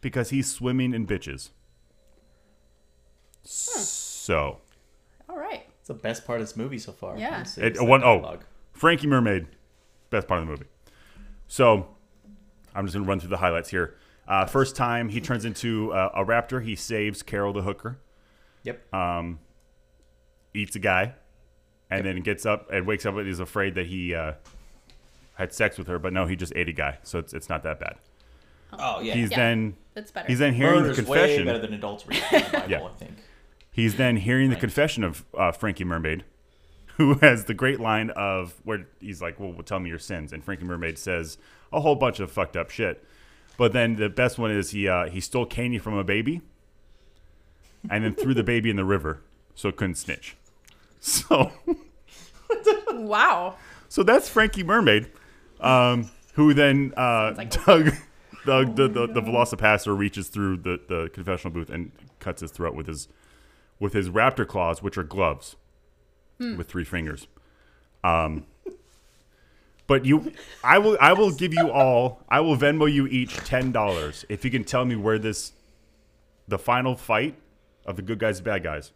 because 0.00 0.30
he's 0.30 0.50
swimming 0.50 0.94
in 0.94 1.06
bitches. 1.06 1.50
So, 3.42 4.58
All 5.28 5.36
right. 5.36 5.66
It's 5.80 5.88
the 5.88 5.94
best 5.94 6.24
part 6.24 6.40
of 6.40 6.46
this 6.46 6.56
movie 6.56 6.78
so 6.78 6.92
far. 6.92 7.18
Yeah. 7.18 7.36
honestly, 7.36 7.64
It, 7.64 7.72
is 7.72 7.78
that 7.78 7.84
one, 7.84 8.02
oh, 8.04 8.20
dialogue. 8.20 8.44
Frankie 8.82 9.06
Mermaid, 9.06 9.46
best 10.10 10.26
part 10.26 10.40
of 10.40 10.46
the 10.46 10.50
movie. 10.50 10.66
So, 11.46 11.86
I'm 12.74 12.84
just 12.84 12.96
gonna 12.96 13.06
run 13.06 13.20
through 13.20 13.28
the 13.30 13.36
highlights 13.36 13.68
here. 13.70 13.94
Uh, 14.26 14.44
first 14.44 14.74
time 14.74 15.08
he 15.08 15.20
turns 15.20 15.44
into 15.44 15.92
uh, 15.92 16.10
a 16.16 16.24
raptor, 16.24 16.60
he 16.60 16.74
saves 16.74 17.22
Carol 17.22 17.52
the 17.52 17.62
hooker, 17.62 18.00
Yep. 18.64 18.92
Um, 18.92 19.38
eats 20.52 20.74
a 20.74 20.80
guy, 20.80 21.14
and 21.90 22.04
then 22.04 22.22
gets 22.22 22.44
up 22.44 22.70
and 22.72 22.84
wakes 22.84 23.06
up 23.06 23.14
and 23.16 23.28
is 23.28 23.38
afraid 23.38 23.76
that 23.76 23.86
he 23.86 24.16
uh, 24.16 24.32
had 25.34 25.52
sex 25.52 25.78
with 25.78 25.86
her, 25.86 26.00
but 26.00 26.12
no, 26.12 26.26
he 26.26 26.34
just 26.34 26.52
ate 26.56 26.68
a 26.68 26.72
guy, 26.72 26.98
so 27.04 27.20
it's, 27.20 27.32
it's 27.32 27.48
not 27.48 27.62
that 27.62 27.78
bad. 27.78 27.98
oh 28.72 28.98
yeah. 29.00 29.14
He's 29.14 29.30
Yeah. 29.30 29.36
then 29.36 29.76
That's 29.94 30.10
better. 30.10 30.26
he's 30.26 30.40
then 30.40 30.54
hearing 30.54 30.80
Murder's 30.80 30.96
the 30.96 31.04
way 31.04 31.18
confession. 31.20 31.44
better 31.46 31.58
than 31.60 31.74
adultery 31.74 32.16
in 32.16 32.42
the 32.42 32.50
Bible, 32.50 32.64
Yeah. 32.68 32.82
I 32.82 32.88
think. 32.98 33.12
He's 33.70 33.94
then 33.94 34.16
hearing 34.16 34.50
the 34.50 34.56
confession 34.56 35.04
of 35.04 35.24
uh, 35.38 35.52
Frankie 35.52 35.84
Mermaid, 35.84 36.24
who 37.02 37.14
has 37.20 37.44
the 37.44 37.54
great 37.54 37.80
line 37.80 38.10
of 38.10 38.54
where 38.64 38.86
he's 39.00 39.20
like, 39.20 39.38
"Well, 39.40 39.54
tell 39.64 39.80
me 39.80 39.90
your 39.90 39.98
sins," 39.98 40.32
and 40.32 40.44
Frankie 40.44 40.64
Mermaid 40.64 40.98
says 40.98 41.38
a 41.72 41.80
whole 41.80 41.96
bunch 41.96 42.20
of 42.20 42.30
fucked 42.30 42.56
up 42.56 42.70
shit. 42.70 43.04
But 43.56 43.72
then 43.72 43.96
the 43.96 44.08
best 44.08 44.38
one 44.38 44.50
is 44.50 44.70
he 44.70 44.88
uh, 44.88 45.08
he 45.08 45.20
stole 45.20 45.46
candy 45.46 45.78
from 45.78 45.94
a 45.94 46.04
baby, 46.04 46.40
and 47.90 48.04
then 48.04 48.14
threw 48.14 48.34
the 48.34 48.44
baby 48.44 48.70
in 48.70 48.76
the 48.76 48.84
river 48.84 49.20
so 49.54 49.68
it 49.68 49.76
couldn't 49.76 49.96
snitch. 49.96 50.36
So 51.04 51.50
wow. 52.92 53.56
so 53.88 54.04
that's 54.04 54.28
Frankie 54.28 54.62
Mermaid, 54.62 55.10
um, 55.58 56.08
who 56.34 56.54
then 56.54 56.94
uh, 56.96 57.34
like- 57.36 57.50
Doug. 57.64 57.92
Doug, 58.46 58.74
the, 58.74 58.88
the, 58.88 59.06
the 59.06 59.20
VelociPastor 59.22 59.96
reaches 59.96 60.26
through 60.28 60.56
the, 60.58 60.80
the 60.88 61.08
confessional 61.12 61.54
booth 61.54 61.70
and 61.70 61.92
cuts 62.18 62.40
his 62.40 62.50
throat 62.50 62.74
with 62.74 62.88
his 62.88 63.06
with 63.78 63.92
his 63.92 64.10
raptor 64.10 64.46
claws, 64.46 64.82
which 64.82 64.98
are 64.98 65.04
gloves 65.04 65.54
with 66.56 66.68
three 66.68 66.84
fingers. 66.84 67.26
Um, 68.04 68.46
but 69.86 70.04
you, 70.04 70.32
I 70.64 70.78
will 70.78 70.96
I 71.00 71.12
will 71.12 71.32
give 71.32 71.52
you 71.52 71.70
all 71.70 72.22
I 72.28 72.40
will 72.40 72.56
Venmo 72.56 72.90
you 72.92 73.06
each 73.06 73.36
ten 73.36 73.72
dollars 73.72 74.24
if 74.28 74.44
you 74.44 74.50
can 74.50 74.64
tell 74.64 74.84
me 74.84 74.96
where 74.96 75.18
this 75.18 75.52
the 76.48 76.58
final 76.58 76.96
fight 76.96 77.36
of 77.86 77.96
the 77.96 78.02
good 78.02 78.18
guys 78.18 78.38
and 78.38 78.44
bad 78.44 78.62
guys. 78.62 78.92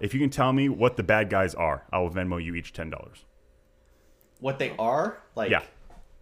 If 0.00 0.12
you 0.14 0.20
can 0.20 0.30
tell 0.30 0.52
me 0.52 0.68
what 0.68 0.96
the 0.96 1.02
bad 1.02 1.30
guys 1.30 1.54
are, 1.54 1.84
I 1.92 1.98
will 2.00 2.10
Venmo 2.10 2.42
you 2.42 2.54
each 2.54 2.72
ten 2.72 2.90
dollars. 2.90 3.24
What 4.40 4.58
they 4.58 4.74
are, 4.78 5.18
like 5.36 5.50
Yeah, 5.50 5.62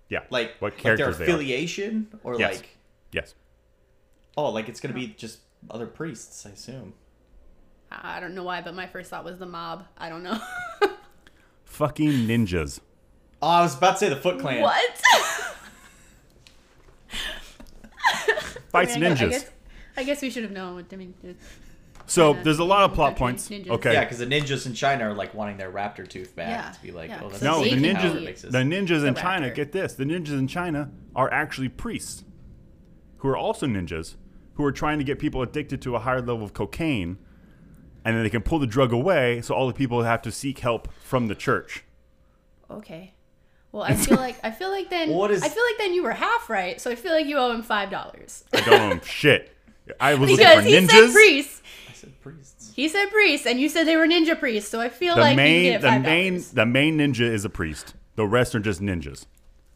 yeah. 0.09 0.25
like 0.31 0.53
what 0.61 0.75
like 0.75 0.83
their 0.83 0.97
characters 0.97 1.19
they 1.19 1.25
are? 1.25 1.29
affiliation, 1.29 2.09
or 2.23 2.39
Yes. 2.39 2.57
like 2.57 2.69
Yes. 3.13 3.35
oh, 4.37 4.51
like 4.51 4.69
it's 4.69 4.81
gonna 4.81 4.95
be 4.95 5.09
just 5.09 5.41
other 5.71 5.87
priests, 5.87 6.45
I 6.47 6.51
assume. 6.51 6.95
I 7.91 8.21
don't 8.21 8.35
know 8.35 8.43
why, 8.45 8.61
but 8.61 8.75
my 8.75 8.87
first 8.87 9.11
thought 9.11 9.25
was 9.25 9.39
the 9.39 9.47
mob. 9.47 9.85
I 9.97 10.09
don't 10.09 10.23
know. 10.23 10.39
Fucking 11.65 12.11
ninjas. 12.11 12.81
Oh, 13.41 13.49
I 13.49 13.63
was 13.63 13.77
about 13.77 13.93
to 13.93 13.99
say 13.99 14.09
the 14.09 14.17
Foot 14.17 14.41
Clan. 14.41 14.61
what? 14.63 15.01
Fights 18.71 18.95
I 18.97 18.99
mean, 18.99 19.13
I 19.13 19.15
guess- 19.15 19.21
I 19.21 19.25
ninjas. 19.27 19.31
guess, 19.31 19.51
I 19.97 20.05
guess 20.05 20.23
we 20.23 20.31
should 20.31 20.43
have 20.43 20.53
known. 20.53 20.85
I 20.93 20.97
mean, 20.97 21.15
So 22.07 22.35
Yeah. 22.35 22.43
there's 22.43 22.59
a 22.59 22.65
lot 22.65 22.85
of 22.85 22.95
plot 22.95 23.17
Country 23.17 23.19
points. 23.19 23.49
ninjas. 23.49 23.69
Okay. 23.71 23.93
Yeah, 23.93 24.05
because 24.05 24.19
the 24.19 24.27
ninjas 24.27 24.67
in 24.67 24.75
China 24.75 25.09
are 25.11 25.15
like 25.15 25.35
wanting 25.35 25.57
their 25.57 25.71
raptor 25.71 26.07
tooth 26.09 26.35
back 26.37 26.49
Yeah, 26.49 26.71
to 26.73 26.83
be 26.83 26.91
like, 26.91 27.11
yeah, 27.11 27.21
oh, 27.23 27.29
that's 27.29 27.43
'cause 27.43 27.43
No, 27.43 27.63
the 27.65 27.71
ninjas, 27.71 28.41
the 28.51 28.59
ninjas 28.59 29.07
in 29.07 29.15
the 29.15 29.21
China. 29.21 29.49
raptor. 29.51 29.55
Get 29.55 29.73
this: 29.73 29.95
the 29.95 30.05
ninjas 30.05 30.39
in 30.39 30.47
China 30.47 30.91
are 31.17 31.31
actually 31.33 31.69
priests, 31.69 32.25
who 33.19 33.29
are 33.29 33.37
also 33.37 33.67
ninjas, 33.67 34.17
who 34.55 34.65
are 34.65 34.73
trying 34.73 34.99
to 34.99 35.05
get 35.05 35.19
people 35.19 35.43
addicted 35.43 35.81
to 35.83 35.97
a 35.97 35.99
higher 36.01 36.21
level 36.21 36.45
of 36.45 36.53
cocaine, 36.55 37.19
and 38.09 38.17
then 38.17 38.23
they 38.25 38.31
can 38.31 38.41
pull 38.43 38.59
the 38.59 38.67
drug 38.67 38.91
away, 38.93 39.43
so 39.43 39.55
all 39.55 39.67
the 39.67 39.75
people 39.75 40.03
have 40.03 40.23
to 40.23 40.33
seek 40.33 40.61
help 40.61 40.89
from 41.03 41.29
the 41.29 41.35
church. 41.35 41.85
okay. 42.71 43.13
Well, 43.71 43.83
I 43.83 43.93
feel 43.95 44.17
like 44.17 44.37
I 44.43 44.51
feel 44.51 44.71
like 44.71 44.89
then 44.89 45.11
What 45.11 45.31
is- 45.31 45.43
I 45.43 45.49
feel 45.51 45.63
like 45.63 45.77
then 45.77 45.93
you 45.93 46.03
were 46.03 46.13
half 46.13 46.49
right. 46.49 46.81
So 46.81 46.91
I 46.91 46.95
feel 46.95 47.13
like 47.13 47.27
you 47.27 47.37
owe 47.37 47.53
him 47.53 47.63
five 47.63 47.91
dollars 47.91 48.45
I 48.55 48.61
don't 48.63 48.89
know 48.97 49.01
shit. 49.05 49.55
I 50.01 50.15
was 50.15 50.31
looking 50.31 50.37
because 50.39 50.55
for 50.65 50.69
he 50.71 50.87
said 50.87 50.89
ninjas. 50.89 51.13
priests. 51.13 51.63
I 51.89 51.93
said 51.93 52.21
priests. 52.23 52.73
He 52.75 52.89
said 52.89 53.11
priests, 53.11 53.47
and 53.47 53.61
you 53.61 53.69
said 53.69 53.85
they 53.85 53.97
were 53.97 54.07
ninja 54.07 54.39
priests. 54.39 54.71
So 54.71 54.81
I 54.81 54.89
feel 54.89 55.17
The 55.17 55.21
like 55.21 55.31
you 55.33 55.37
main, 55.37 55.73
get 55.73 55.81
the 55.83 55.89
five 55.89 56.03
main, 56.03 56.45
the 56.55 56.65
main 56.67 56.97
ninja 56.99 57.21
is 57.31 57.45
a 57.45 57.51
priest. 57.51 57.95
The 58.17 58.27
rest 58.27 58.55
are 58.55 58.61
just 58.61 58.81
ninjas, 58.81 59.27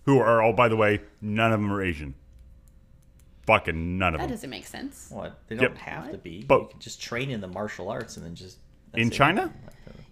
who 0.07 0.19
are 0.19 0.41
all, 0.43 0.53
by 0.55 0.69
the 0.69 0.77
way, 0.77 1.01
none 1.21 1.53
of 1.53 1.61
them 1.61 1.71
are 1.73 1.83
Asian. 1.83 2.15
Fucking 3.47 3.99
none 3.99 4.15
of 4.15 4.21
it. 4.21 4.23
That 4.23 4.29
them. 4.29 4.37
doesn't 4.37 4.51
make 4.51 4.67
sense. 4.67 5.09
What? 5.11 5.39
They 5.49 5.57
don't 5.57 5.77
have 5.77 6.11
to 6.13 6.19
be. 6.19 6.45
But- 6.47 6.61
you 6.63 6.69
can 6.69 6.81
just 6.81 7.03
train 7.03 7.31
in 7.31 7.41
the 7.41 7.49
martial 7.49 7.89
arts 7.89 8.17
and 8.17 8.25
then 8.25 8.35
just 8.35 8.59
In 8.95 9.09
it. 9.09 9.11
China? 9.13 9.53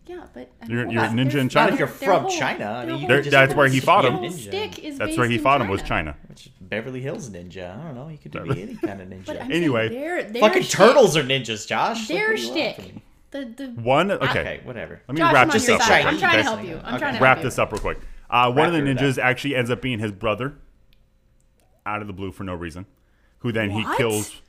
Yeah, 0.07 0.27
but 0.35 0.51
I 0.61 0.67
You're- 0.67 0.93
you're 0.93 1.05
a 1.05 1.09
ninja 1.09 1.37
in 1.37 1.49
China? 1.49 1.67
Not 1.71 1.73
if 1.75 1.79
you're 1.79 1.87
from 1.87 2.23
whole- 2.23 2.31
China. 2.37 2.65
I 2.65 2.81
mean, 2.87 2.95
you 2.95 2.99
whole- 3.01 3.09
There- 3.09 3.17
can 3.19 3.25
just 3.25 3.31
that's 3.31 3.55
where 3.55 3.69
he 3.69 3.79
fought 3.79 4.05
him. 4.05 4.15
Ninja. 4.15 4.79
is 4.81 4.99
That's 4.99 5.17
where 5.17 5.29
he 5.29 5.37
in 5.37 5.43
fought 5.43 5.61
him 5.61 5.69
was 5.69 5.83
China. 5.83 6.13
China. 6.13 6.17
Which 6.29 6.51
Beverly 6.61 7.01
Hills 7.01 7.31
ninja. 7.31 7.79
I 7.79 7.83
don't 7.85 7.95
know. 7.95 8.09
You 8.09 8.19
could 8.19 8.33
be 8.33 8.63
any 8.63 8.75
kind 8.75 9.01
of 9.01 9.09
ninja. 9.09 9.27
But 9.27 9.43
I'm 9.43 9.53
Anyway. 9.53 9.89
saying 9.91 10.01
their, 10.01 10.23
their 10.25 10.41
Fucking 10.43 10.63
shtick- 10.63 10.77
turtles 10.77 11.17
are 11.17 11.23
ninjas, 11.23 11.69
Josh. 11.69 11.99
Like, 12.01 12.09
Their 12.09 12.29
what 12.31 12.37
do 12.37 12.43
you 12.43 12.51
want 12.53 12.75
from 12.75 12.85
shtick. 12.87 12.95
The 13.31 13.45
the 13.57 13.67
One, 13.83 14.11
okay. 14.11 14.25
Okay, 14.31 14.61
whatever. 14.65 15.01
Let 15.07 15.15
me 15.15 15.21
Josh, 15.21 15.33
wrap 15.33 15.47
I'm 15.47 15.53
this 15.53 15.69
up. 15.69 15.83
side. 15.83 15.99
real 16.05 16.09
I'm 16.09 16.19
trying 16.19 16.37
to 16.39 16.43
help 16.43 16.65
you. 16.65 16.81
I'm 16.83 16.95
Okay. 16.95 16.99
trying 16.99 17.15
to 17.15 17.21
Wrap 17.23 17.43
this 17.43 17.59
up 17.61 17.71
real 17.71 17.81
quick. 17.81 17.99
Uh, 18.29 18.51
one 18.53 18.67
of 18.67 18.73
the 18.73 18.81
ninjas 18.81 19.17
actually 19.19 19.55
ends 19.55 19.71
up 19.71 19.81
being 19.81 20.01
his 20.01 20.11
brother, 20.11 20.55
out 21.87 22.01
of 22.01 22.09
the 22.09 22.13
blue 22.13 22.33
for 22.33 22.43
no 22.43 22.55
reason, 22.55 22.87
who 23.41 23.53
then 23.53 23.71
he 23.71 23.85
kills. 23.97 24.41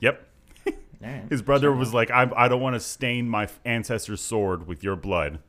Yep. 0.00 0.26
Alright. 1.04 1.30
His 1.30 1.42
brother 1.42 1.72
was 1.72 1.94
like, 1.94 2.10
I, 2.10 2.30
I 2.36 2.48
don't 2.48 2.60
want 2.60 2.74
to 2.74 2.80
stain 2.80 3.28
my 3.28 3.48
ancestor's 3.64 4.20
sword 4.20 4.66
with 4.66 4.84
your 4.84 4.96
blood. 4.96 5.40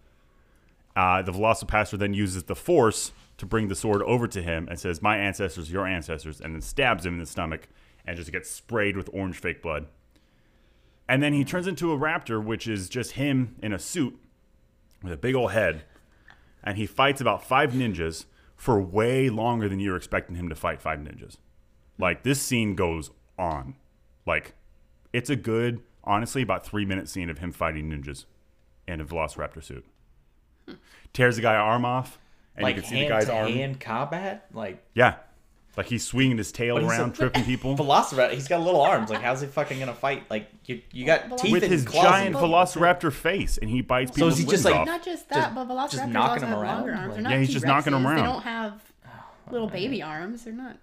Uh, 0.96 1.22
the 1.22 1.32
VelociPastor 1.32 1.98
then 1.98 2.14
uses 2.14 2.44
the 2.44 2.56
Force 2.56 3.12
to 3.38 3.46
bring 3.46 3.68
the 3.68 3.76
sword 3.76 4.02
over 4.04 4.28
to 4.28 4.42
him 4.42 4.68
and 4.70 4.80
says, 4.80 5.02
My 5.02 5.18
ancestors, 5.18 5.72
your 5.72 5.88
ancestors, 5.88 6.40
and 6.42 6.54
then 6.54 6.62
stabs 6.62 7.06
him 7.06 7.14
in 7.14 7.20
the 7.20 7.26
stomach 7.26 7.68
and 8.06 8.18
just 8.18 8.32
gets 8.32 8.50
sprayed 8.50 8.98
with 8.98 9.10
orange 9.14 9.38
fake 9.38 9.62
blood. 9.62 9.88
And 11.08 11.22
then 11.22 11.34
he 11.34 11.44
turns 11.44 11.68
into 11.68 11.92
a 11.92 11.98
raptor, 11.98 12.44
which 12.44 12.68
is 12.68 12.88
just 12.88 13.14
him 13.14 13.56
in 13.62 13.74
a 13.74 13.80
suit 13.80 14.18
with 15.04 15.12
a 15.12 15.18
big 15.18 15.36
old 15.36 15.52
head. 15.52 15.84
And 16.64 16.78
he 16.78 16.86
fights 16.86 17.20
about 17.20 17.44
five 17.44 17.72
ninjas 17.72 18.26
for 18.56 18.80
way 18.80 19.30
longer 19.30 19.68
than 19.68 19.80
you 19.80 19.92
were 19.92 19.98
expecting 19.98 20.36
him 20.36 20.48
to 20.50 20.56
fight 20.56 20.82
five 20.82 21.00
ninjas. 21.00 21.38
Like, 21.98 22.24
this 22.24 22.42
scene 22.42 22.76
goes 22.76 23.12
on. 23.38 23.76
Like, 24.26 24.54
it's 25.14 25.30
a 25.30 25.36
good, 25.36 25.82
honestly, 26.04 26.42
about 26.42 26.66
three 26.66 26.86
minute 26.86 27.08
scene 27.10 27.30
of 27.30 27.40
him 27.40 27.52
fighting 27.52 27.90
ninjas 27.90 28.26
in 28.88 29.02
a 29.02 29.06
Velociraptor 29.06 29.64
suit. 29.64 29.86
Hmm. 30.68 30.74
Tears 31.14 31.36
the 31.36 31.42
guy 31.42 31.56
arm 31.56 31.86
off, 31.86 32.20
and 32.56 32.64
like 32.64 32.76
you 32.76 32.82
can 32.82 32.90
see 32.92 33.02
the 33.04 33.10
guy's 33.10 33.30
arm. 33.30 33.52
hand 33.52 33.80
combat. 33.80 34.46
Like 34.54 34.82
Yeah, 34.94 35.16
like 35.76 35.88
he's 35.88 36.06
swinging 36.06 36.38
his 36.38 36.52
tail 36.52 36.78
around, 36.78 37.12
a- 37.12 37.14
tripping 37.14 37.44
people 37.44 37.76
Velociraptor, 37.78 38.32
he's 38.34 38.48
got 38.48 38.62
little 38.62 38.82
arms. 38.82 39.10
Like 39.10 39.22
how's 39.22 39.42
he 39.42 39.48
fucking 39.48 39.80
gonna 39.80 39.94
fight? 39.94 40.24
Like 40.30 40.50
you, 40.66 40.82
you 40.92 41.06
got 41.06 41.30
Well, 41.30 41.38
teeth 41.40 41.52
with 41.52 41.64
and 41.64 41.72
his 41.72 41.84
claws 41.84 42.04
giant 42.06 42.36
Velociraptor 42.36 43.12
face, 43.12 43.58
and 43.58 43.70
he 43.70 43.82
bites 43.82 44.12
people. 44.12 44.32
So 44.32 44.38
people's 44.38 44.40
is 44.40 44.46
he 44.46 44.52
just, 44.52 44.66
like, 44.66 44.76
off. 44.76 44.86
Not 44.88 45.04
just 45.04 45.30
Just- 45.30 45.30
that, 45.30 45.56
but 45.56 45.68
Velociraptors 45.68 45.92
just 45.92 46.08
knocking 46.08 46.16
also 46.16 46.40
them 46.42 46.50
have 46.50 46.60
around? 46.62 46.76
longer 46.78 46.94
arms. 46.94 47.02
Like- 47.08 47.14
They're 47.16 47.24
not 47.24 47.32
Yeah, 47.32 47.40
he's 47.40 47.50
just 47.50 47.66
knocking 47.66 47.94
them 47.94 48.02
T-Rexes. 48.04 48.16
They 48.16 48.22
don't 48.24 48.42
have 48.44 48.82
oh, 49.06 49.10
little 49.52 49.68
baby 49.70 50.02
arms. 50.02 50.44
They're 50.44 50.54
not. 50.54 50.78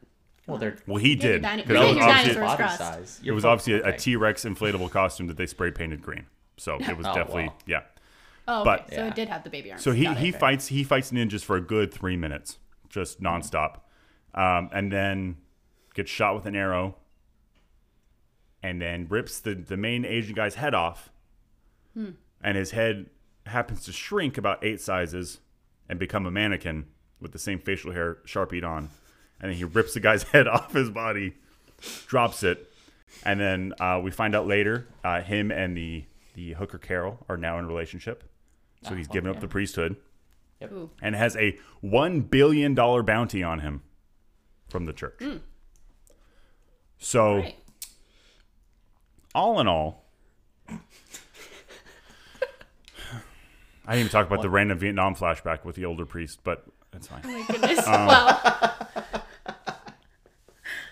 Well, 0.49 0.59
they're 0.59 0.77
well, 0.87 0.97
he 0.97 1.15
Get 1.15 1.23
your 1.25 1.33
did. 1.35 1.43
dino- 1.43 1.63
'cause 1.63 1.71
it 1.71 1.73
was 1.75 1.97
your 1.97 2.05
obviously, 2.09 2.35
dinosaurs 2.35 2.37
body 2.47 2.57
crossed. 2.57 2.79
size. 2.79 3.19
it 3.21 3.27
You're 3.27 3.35
was 3.35 3.43
full- 3.45 3.51
obviously 3.53 3.73
a 3.75 3.87
okay. 3.89 3.97
T 3.99 4.17
Rex 4.17 4.45
inflatable 4.45 4.91
costume 4.91 5.27
that 5.29 5.37
they 5.37 5.47
spray 5.47 5.71
painted 5.71 6.03
green. 6.03 6.25
So 6.57 6.77
it 6.77 6.97
was 6.97 7.07
Oh, 7.07 7.15
definitely 7.15 7.49
wow. 7.49 7.55
yeah. 7.67 7.81
Oh, 8.49 8.61
okay. 8.63 8.65
But- 8.65 8.89
so 8.95 8.97
Yeah. 9.03 9.09
it 9.09 9.15
did 9.15 9.29
have 9.29 9.45
the 9.45 9.51
baby 9.51 9.71
arms. 9.71 9.83
So 9.85 9.93
he, 9.93 10.05
Got 10.05 10.17
it. 10.17 10.21
he 10.21 10.33
fights 10.33 10.67
he 10.69 10.83
fights 10.85 11.13
ninjas 11.13 11.45
for 11.45 11.57
a 11.57 11.61
good 11.61 11.93
three 11.93 12.17
minutes, 12.17 12.59
just 12.89 13.23
nonstop, 13.23 13.81
um, 14.35 14.71
and 14.73 14.91
then 14.91 15.37
gets 15.95 16.11
shot 16.11 16.35
with 16.35 16.47
an 16.47 16.57
arrow, 16.57 16.97
and 18.63 18.81
then 18.81 19.07
rips 19.09 19.41
the 19.41 19.55
the 19.55 19.77
main 19.77 20.05
Asian 20.05 20.35
guy's 20.35 20.55
head 20.57 20.75
off, 20.75 21.11
and 21.95 22.57
his 22.57 22.71
head 22.71 23.11
happens 23.47 23.85
to 23.85 23.93
shrink 23.93 24.39
about 24.39 24.63
eight 24.65 24.81
sizes 24.81 25.41
and 25.89 25.99
become 25.99 26.25
a 26.27 26.31
mannequin 26.31 26.87
with 27.21 27.33
the 27.33 27.39
same 27.39 27.59
facial 27.59 27.93
hair 27.93 28.19
sharpied 28.25 28.63
on, 28.65 28.89
and 29.41 29.51
then 29.51 29.57
he 29.57 29.64
rips 29.64 29.95
the 29.95 30.01
guy's 30.01 30.22
head 30.34 30.47
off 30.49 30.72
his 30.72 30.91
body, 30.91 31.34
drops 32.07 32.43
it, 32.43 32.70
and 33.24 33.41
then 33.41 33.72
uh, 33.80 34.01
we 34.03 34.11
find 34.11 34.34
out 34.34 34.47
later 34.47 34.86
uh, 35.05 35.20
him 35.22 35.51
and 35.51 35.76
the 35.76 36.05
the 36.34 36.53
hooker 36.53 36.78
Carol 36.78 37.18
are 37.28 37.36
now 37.36 37.59
in 37.59 37.64
a 37.64 37.68
relationship. 37.68 38.22
So 38.84 38.95
he's 38.95 39.09
well, 39.09 39.14
given 39.14 39.30
up 39.30 39.41
the 39.41 39.49
priesthood 39.49 39.97
Ooh. 40.62 40.89
and 41.03 41.16
has 41.16 41.36
a 41.36 41.59
one 41.80 42.20
billion 42.20 42.74
dollar 42.74 43.03
bounty 43.03 43.43
on 43.43 43.59
him 43.59 43.82
from 44.68 44.84
the 44.84 44.93
church. 44.93 45.20
So 46.99 47.39
Right. 47.39 47.57
all 49.34 49.59
in 49.59 49.66
all, 49.66 50.05
I 50.68 50.74
didn't 53.89 54.01
even 54.01 54.09
talk 54.12 54.26
about 54.26 54.43
the 54.43 54.51
random 54.51 54.78
Vietnam 54.78 55.14
flashback 55.16 55.64
with 55.64 55.74
the 55.76 55.84
older 55.86 56.05
priest, 56.07 56.41
but 56.45 56.66
that's 56.93 57.07
fine. 57.09 57.22
Oh 57.24 57.28
my 57.28 57.47
goodness. 57.47 57.86
Um, 57.86 58.07
well, 58.07 58.88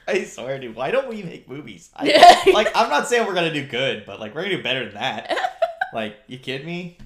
I 0.09 0.25
swear, 0.25 0.59
dude. 0.59 0.77
Why 0.77 0.91
don't 0.91 1.09
we 1.09 1.23
make 1.23 1.49
movies? 1.49 1.91
I, 1.97 2.51
like, 2.53 2.69
I'm 2.75 2.89
not 2.89 3.09
saying 3.09 3.27
we're 3.27 3.35
gonna 3.35 3.53
do 3.53 3.67
good, 3.67 4.05
but 4.07 4.21
like, 4.21 4.35
we're 4.35 4.43
gonna 4.43 4.57
do 4.57 4.63
better 4.63 4.85
than 4.85 4.95
that. 4.95 5.37
Like, 5.93 6.17
you 6.27 6.37
kidding 6.39 6.67
me? 6.67 6.99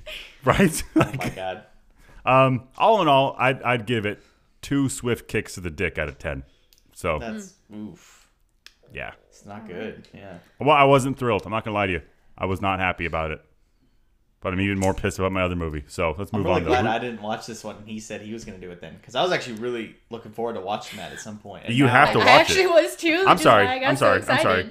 Right? 0.42 0.82
Oh 0.96 1.12
my 1.18 1.28
god. 1.36 1.64
um, 2.24 2.64
all 2.78 3.02
in 3.02 3.08
all, 3.08 3.36
I'd, 3.38 3.62
I'd 3.62 3.86
give 3.86 4.06
it 4.06 4.20
two 4.62 4.88
swift 4.88 5.28
kicks 5.28 5.54
to 5.54 5.60
the 5.60 5.70
dick 5.70 5.98
out 5.98 6.08
of 6.08 6.18
10. 6.18 6.44
So, 6.94 7.18
That's 7.18 7.54
oof. 7.72 8.26
yeah. 8.92 9.12
It's 9.28 9.44
not 9.44 9.68
good. 9.68 10.08
Yeah. 10.14 10.38
Well, 10.58 10.70
I 10.70 10.84
wasn't 10.84 11.18
thrilled. 11.18 11.42
I'm 11.44 11.52
not 11.52 11.64
going 11.64 11.72
to 11.74 11.78
lie 11.78 11.86
to 11.86 11.92
you. 11.92 12.02
I 12.36 12.46
was 12.46 12.60
not 12.62 12.80
happy 12.80 13.04
about 13.04 13.30
it. 13.30 13.44
But 14.42 14.54
I'm 14.54 14.60
even 14.62 14.78
more 14.78 14.94
pissed 14.94 15.18
about 15.18 15.32
my 15.32 15.42
other 15.42 15.54
movie. 15.56 15.84
So 15.86 16.14
let's 16.16 16.32
move 16.32 16.46
on. 16.46 16.52
I'm 16.56 16.64
really 16.64 16.76
on. 16.76 16.82
glad 16.84 16.92
to 16.92 16.96
I 16.96 16.98
didn't 16.98 17.20
watch 17.20 17.46
this 17.46 17.62
one. 17.62 17.76
and 17.76 17.86
He 17.86 18.00
said 18.00 18.22
he 18.22 18.32
was 18.32 18.44
gonna 18.46 18.56
do 18.58 18.70
it 18.70 18.80
then, 18.80 18.96
because 18.96 19.14
I 19.14 19.22
was 19.22 19.32
actually 19.32 19.56
really 19.60 19.96
looking 20.08 20.32
forward 20.32 20.54
to 20.54 20.60
watching 20.62 20.98
that 20.98 21.12
at 21.12 21.20
some 21.20 21.38
point. 21.38 21.66
And 21.66 21.74
You 21.74 21.84
now- 21.84 21.90
have 21.92 22.12
to 22.12 22.18
watch 22.20 22.28
I 22.28 22.30
watch 22.38 22.40
actually 22.42 22.62
it. 22.62 22.70
was 22.70 22.96
too. 22.96 23.24
I'm 23.28 23.36
sorry. 23.38 23.66
I 23.66 23.78
got 23.78 23.88
I'm 23.90 23.96
so 23.96 24.20
sorry. 24.20 24.38
I'm 24.38 24.42
sorry. 24.42 24.70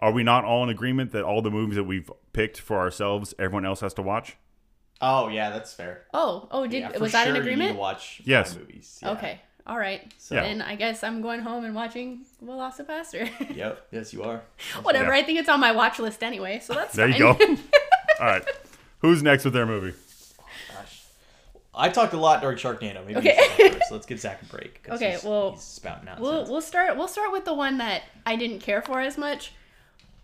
Are 0.00 0.12
we 0.12 0.22
not 0.22 0.44
all 0.44 0.62
in 0.62 0.68
agreement 0.68 1.10
that 1.12 1.24
all 1.24 1.42
the 1.42 1.50
movies 1.50 1.76
that 1.76 1.84
we've 1.84 2.10
picked 2.32 2.60
for 2.60 2.78
ourselves, 2.78 3.34
everyone 3.40 3.64
else 3.66 3.80
has 3.80 3.94
to 3.94 4.02
watch? 4.02 4.36
Oh 5.00 5.26
yeah, 5.28 5.50
that's 5.50 5.72
fair. 5.74 6.04
Oh, 6.14 6.46
oh, 6.52 6.66
did 6.68 6.80
Yeah, 6.82 6.98
was 6.98 7.10
that 7.10 7.26
sure 7.26 7.34
an 7.34 7.42
You 7.42 7.42
need 7.42 7.52
agreement? 7.54 7.72
to 7.76 7.80
watch 7.80 8.20
more 8.24 8.30
Yes. 8.38 8.56
movies. 8.56 9.00
Yeah. 9.02 9.10
Okay. 9.12 9.40
All 9.66 9.78
right. 9.78 10.12
So, 10.18 10.36
Yeah. 10.36 10.42
Then 10.42 10.62
I 10.62 10.76
guess 10.76 11.02
I'm 11.02 11.22
going 11.22 11.40
home 11.40 11.64
and 11.64 11.74
watching 11.74 12.24
VelociPastor. 12.44 13.54
Yep. 13.56 13.86
Yes, 13.90 14.12
you 14.12 14.22
are. 14.22 14.42
Whatever. 14.82 15.12
Yeah. 15.12 15.20
I 15.20 15.22
think 15.24 15.40
it's 15.40 15.48
on 15.48 15.58
my 15.60 15.72
watch 15.72 15.98
list 15.98 16.22
anyway, 16.22 16.60
so 16.60 16.74
that's 16.74 16.94
There 16.94 17.08
you 17.08 17.18
go. 17.18 17.30
all 18.20 18.26
right. 18.26 18.44
Who's 19.02 19.22
next 19.22 19.44
with 19.44 19.52
their 19.54 19.66
movie? 19.66 19.94
Gosh. 20.74 21.02
I 21.74 21.88
talked 21.90 22.12
a 22.14 22.16
lot 22.18 22.40
during 22.40 22.56
Sharknado. 22.56 23.04
Maybe 23.06 23.16
Okay. 23.18 23.38
you 23.58 23.70
first. 23.72 23.90
Let's 23.92 24.06
give 24.06 24.20
Zach 24.20 24.40
a 24.42 24.46
break. 24.46 24.86
Okay, 24.88 25.10
he's- 25.10 25.24
well, 25.24 25.52
he's 25.52 25.62
spouting 25.62 26.04
nonsense. 26.06 26.22
We'll 26.26 26.46
we'll 26.50 26.60
start 26.62 26.96
we'll 26.96 27.08
start 27.08 27.32
with 27.32 27.44
the 27.44 27.54
one 27.54 27.78
that 27.78 28.02
I 28.24 28.36
didn't 28.36 28.60
care 28.60 28.80
for 28.82 29.00
as 29.00 29.18
much, 29.18 29.52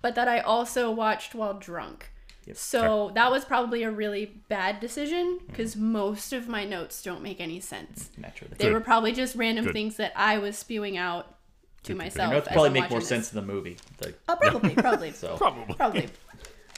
but 0.02 0.14
that 0.14 0.28
I 0.28 0.40
also 0.40 0.90
watched 0.90 1.34
while 1.34 1.54
drunk. 1.54 2.10
Yep. 2.46 2.56
So 2.56 3.10
that 3.14 3.30
was 3.30 3.44
probably 3.44 3.82
a 3.82 3.90
really 3.90 4.24
bad 4.48 4.80
decision 4.80 5.38
because 5.48 5.76
most 5.76 6.32
of 6.32 6.48
my 6.48 6.64
notes 6.64 7.02
don't 7.02 7.22
make 7.22 7.40
any 7.40 7.60
sense. 7.60 8.08
Naturally. 8.16 8.54
They 8.56 8.64
Good. 8.66 8.72
were 8.72 8.80
probably 8.80 9.12
just 9.12 9.34
random 9.36 9.66
Good. 9.66 9.74
things 9.74 9.96
that 9.96 10.12
I 10.16 10.38
was 10.38 10.56
spewing 10.56 10.96
out 10.96 11.34
to 11.82 11.94
myself. 11.94 12.28
Your 12.30 12.36
notes 12.38 12.48
as 12.48 12.52
probably 12.54 12.68
I'm 12.68 12.72
make 12.84 12.90
more 12.90 13.00
this. 13.00 13.08
sense 13.08 13.32
in 13.34 13.36
the 13.36 13.52
movie. 13.52 13.76
Like, 14.02 14.18
Oh, 14.28 14.36
probably, 14.40 14.74
probably, 14.74 15.12
so 15.12 15.36
Probably. 15.36 15.74
probably. 15.74 16.08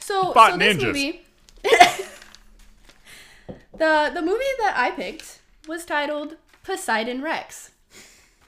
So, 0.01 0.33
Bot 0.33 0.51
so 0.51 0.57
this 0.57 0.75
ninjas. 0.75 0.81
movie, 0.87 1.21
the 3.77 4.11
the 4.13 4.21
movie 4.21 4.43
that 4.59 4.73
I 4.77 4.91
picked 4.91 5.39
was 5.67 5.85
titled 5.85 6.35
Poseidon 6.63 7.21
Rex. 7.21 7.71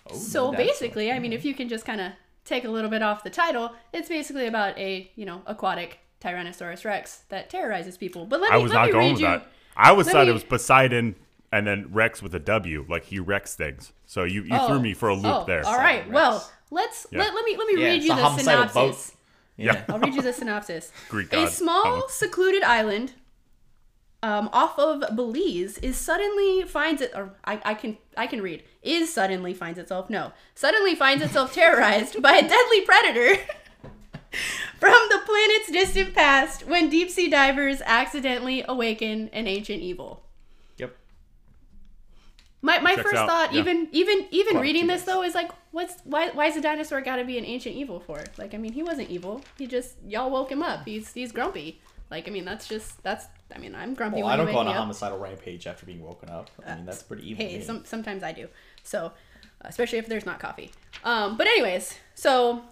Oh, 0.10 0.16
So 0.16 0.52
that's- 0.52 0.68
basically, 0.68 1.12
I 1.12 1.20
mean, 1.20 1.34
if 1.34 1.46
you 1.46 1.54
can 1.54 1.70
just 1.70 1.86
kind 1.86 2.02
of 2.02 2.12
take 2.46 2.66
a 2.66 2.70
little 2.70 2.90
bit 2.90 3.02
off 3.02 3.24
the 3.24 3.30
title, 3.30 3.72
it's 3.94 4.10
basically 4.10 4.48
about 4.48 4.78
a 4.78 5.10
you 5.16 5.26
know 5.26 5.42
aquatic 5.46 6.00
Tyrannosaurus 6.22 6.86
Rex 6.86 7.24
that 7.30 7.50
terrorizes 7.50 7.98
people. 7.98 8.26
But 8.26 8.42
let 8.42 8.52
me 8.52 8.56
I 8.56 8.58
was 8.60 8.72
let 8.72 8.80
not 8.80 8.86
me 8.88 8.92
going 8.92 9.06
read 9.08 9.12
with 9.14 9.22
you. 9.22 9.28
that. 9.28 9.48
I 9.76 9.92
was 9.92 10.08
let 10.08 10.14
thought 10.14 10.24
me- 10.26 10.32
it 10.32 10.34
was 10.34 10.44
Poseidon 10.44 11.16
and 11.52 11.68
then 11.68 11.88
Rex 11.92 12.22
with 12.24 12.34
a 12.34 12.40
W, 12.40 12.86
like 12.90 13.06
he 13.06 13.20
wrecks 13.20 13.56
things. 13.56 13.92
So 14.08 14.24
you, 14.24 14.42
you 14.44 14.50
Oh. 14.54 14.68
through 14.68 14.80
me 14.82 14.94
for 14.94 15.10
a 15.10 15.14
loop 15.16 15.26
Oh, 15.26 15.44
there. 15.46 15.64
All 15.66 15.78
right. 15.78 16.00
Rex. 16.04 16.10
Well, 16.12 16.52
let's 16.72 17.06
Yeah. 17.12 17.20
let, 17.20 17.34
let 17.36 17.46
me 17.46 17.56
let 17.58 17.68
me 17.68 17.82
Yeah, 17.82 17.88
read 17.90 18.02
you 18.04 18.08
the 18.10 18.16
homicidal 18.16 18.64
boat. 18.66 18.72
synopsis. 18.72 19.16
Yeah. 19.58 19.84
I'll 19.90 20.00
read 20.00 20.16
you 20.16 20.22
the 20.22 20.34
synopsis. 20.34 20.92
Greek 21.10 21.32
A 21.34 21.48
small, 21.48 21.84
Oh. 21.86 22.08
secluded 22.10 22.64
island 22.64 23.14
um, 24.22 24.50
off 24.54 24.80
of 24.80 25.04
Belize 25.16 25.78
is 25.80 25.98
suddenly 25.98 26.64
finds 26.64 27.02
it, 27.02 27.12
or 27.14 27.34
I, 27.44 27.60
I 27.66 27.74
can 27.74 27.98
I 28.16 28.26
can 28.28 28.42
read 28.42 28.64
is 28.82 29.14
suddenly 29.14 29.54
finds 29.54 29.78
itself 29.78 30.10
no 30.10 30.32
suddenly 30.56 30.96
finds 30.96 31.24
itself 31.24 31.54
terrorized 31.60 32.22
by 32.22 32.36
a 32.36 32.42
deadly 32.48 32.82
predator 32.82 33.36
from 34.80 34.94
the 35.10 35.20
planet's 35.26 35.72
distant 35.72 36.14
past 36.16 36.66
when 36.66 36.90
deep 36.90 37.10
sea 37.10 37.30
divers 37.30 37.82
accidentally 37.86 38.64
awaken 38.68 39.30
an 39.34 39.48
ancient 39.48 39.82
evil. 39.82 40.24
Yep. 42.64 42.66
My, 42.66 42.80
my 42.80 42.96
Checks 42.96 43.04
first 43.04 43.16
out, 43.16 43.28
thought, 43.30 43.54
yeah. 43.54 43.60
even 43.62 43.88
even 43.92 44.26
even 44.32 44.54
Quite 44.54 44.62
reading 44.62 44.88
this 44.88 45.04
curious. 45.04 45.06
though, 45.06 45.24
is 45.24 45.36
like, 45.36 45.52
what's 45.72 45.96
why 46.06 46.30
why 46.30 46.46
is 46.48 46.56
a 46.56 46.62
dinosaur 46.62 47.02
got 47.02 47.18
to 47.18 47.26
be 47.26 47.38
an 47.38 47.46
ancient 47.46 47.76
evil 47.76 48.00
for? 48.00 48.24
Like, 48.38 48.54
I 48.54 48.58
mean, 48.58 48.74
he 48.74 48.84
wasn't 48.84 49.10
evil. 49.10 49.42
He 49.58 49.68
just 49.68 49.96
y'all 50.08 50.30
woke 50.32 50.52
him 50.52 50.64
up. 50.64 50.86
He's 50.86 51.12
he's 51.14 51.32
grumpy. 51.32 51.80
Like, 52.10 52.28
I 52.28 52.32
mean, 52.32 52.46
that's 52.46 52.68
just 52.68 53.02
that's. 53.04 53.26
I 53.56 53.60
mean, 53.60 53.76
I'm 53.76 53.94
grumpy. 53.94 54.18
Well, 54.22 54.26
when 54.26 54.34
I 54.34 54.38
don't 54.38 54.52
go 54.52 54.60
on 54.60 54.68
a 54.68 54.72
up. 54.72 54.78
homicidal 54.78 55.18
rampage 55.20 55.68
after 55.68 55.86
being 55.86 56.02
woken 56.02 56.30
up. 56.30 56.50
I 56.66 56.76
mean, 56.76 56.86
that's 56.86 57.04
pretty 57.04 57.30
evil. 57.30 57.44
to 57.44 57.50
Hey, 57.52 57.58
me. 57.60 57.64
some, 57.64 57.86
sometimes 57.86 58.24
I 58.24 58.32
do. 58.32 58.48
So, 58.84 59.12
especially 59.62 60.00
if 60.00 60.08
there's 60.08 60.26
not 60.26 60.40
coffee. 60.40 60.72
Um, 61.04 61.38
but 61.38 61.48
anyways, 61.48 61.96
so 62.16 62.64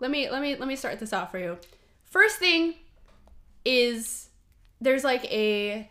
let 0.00 0.10
me 0.10 0.28
let 0.30 0.42
me 0.42 0.56
let 0.56 0.66
me 0.68 0.76
start 0.76 0.98
this 0.98 1.12
off 1.12 1.30
for 1.30 1.38
you. 1.38 1.58
First 2.04 2.36
thing 2.38 2.74
is 3.64 4.28
there's 4.80 5.04
like 5.04 5.24
a 5.32 5.88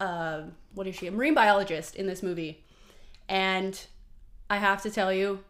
uh, 0.00 0.42
what 0.74 0.86
is 0.86 0.94
she? 0.96 1.06
A 1.06 1.10
marine 1.10 1.34
biologist 1.34 1.94
in 1.96 2.06
this 2.06 2.22
movie, 2.22 2.64
and 3.28 3.78
I 4.50 4.56
have 4.58 4.82
to 4.82 4.90
tell 4.90 5.12
you, 5.12 5.40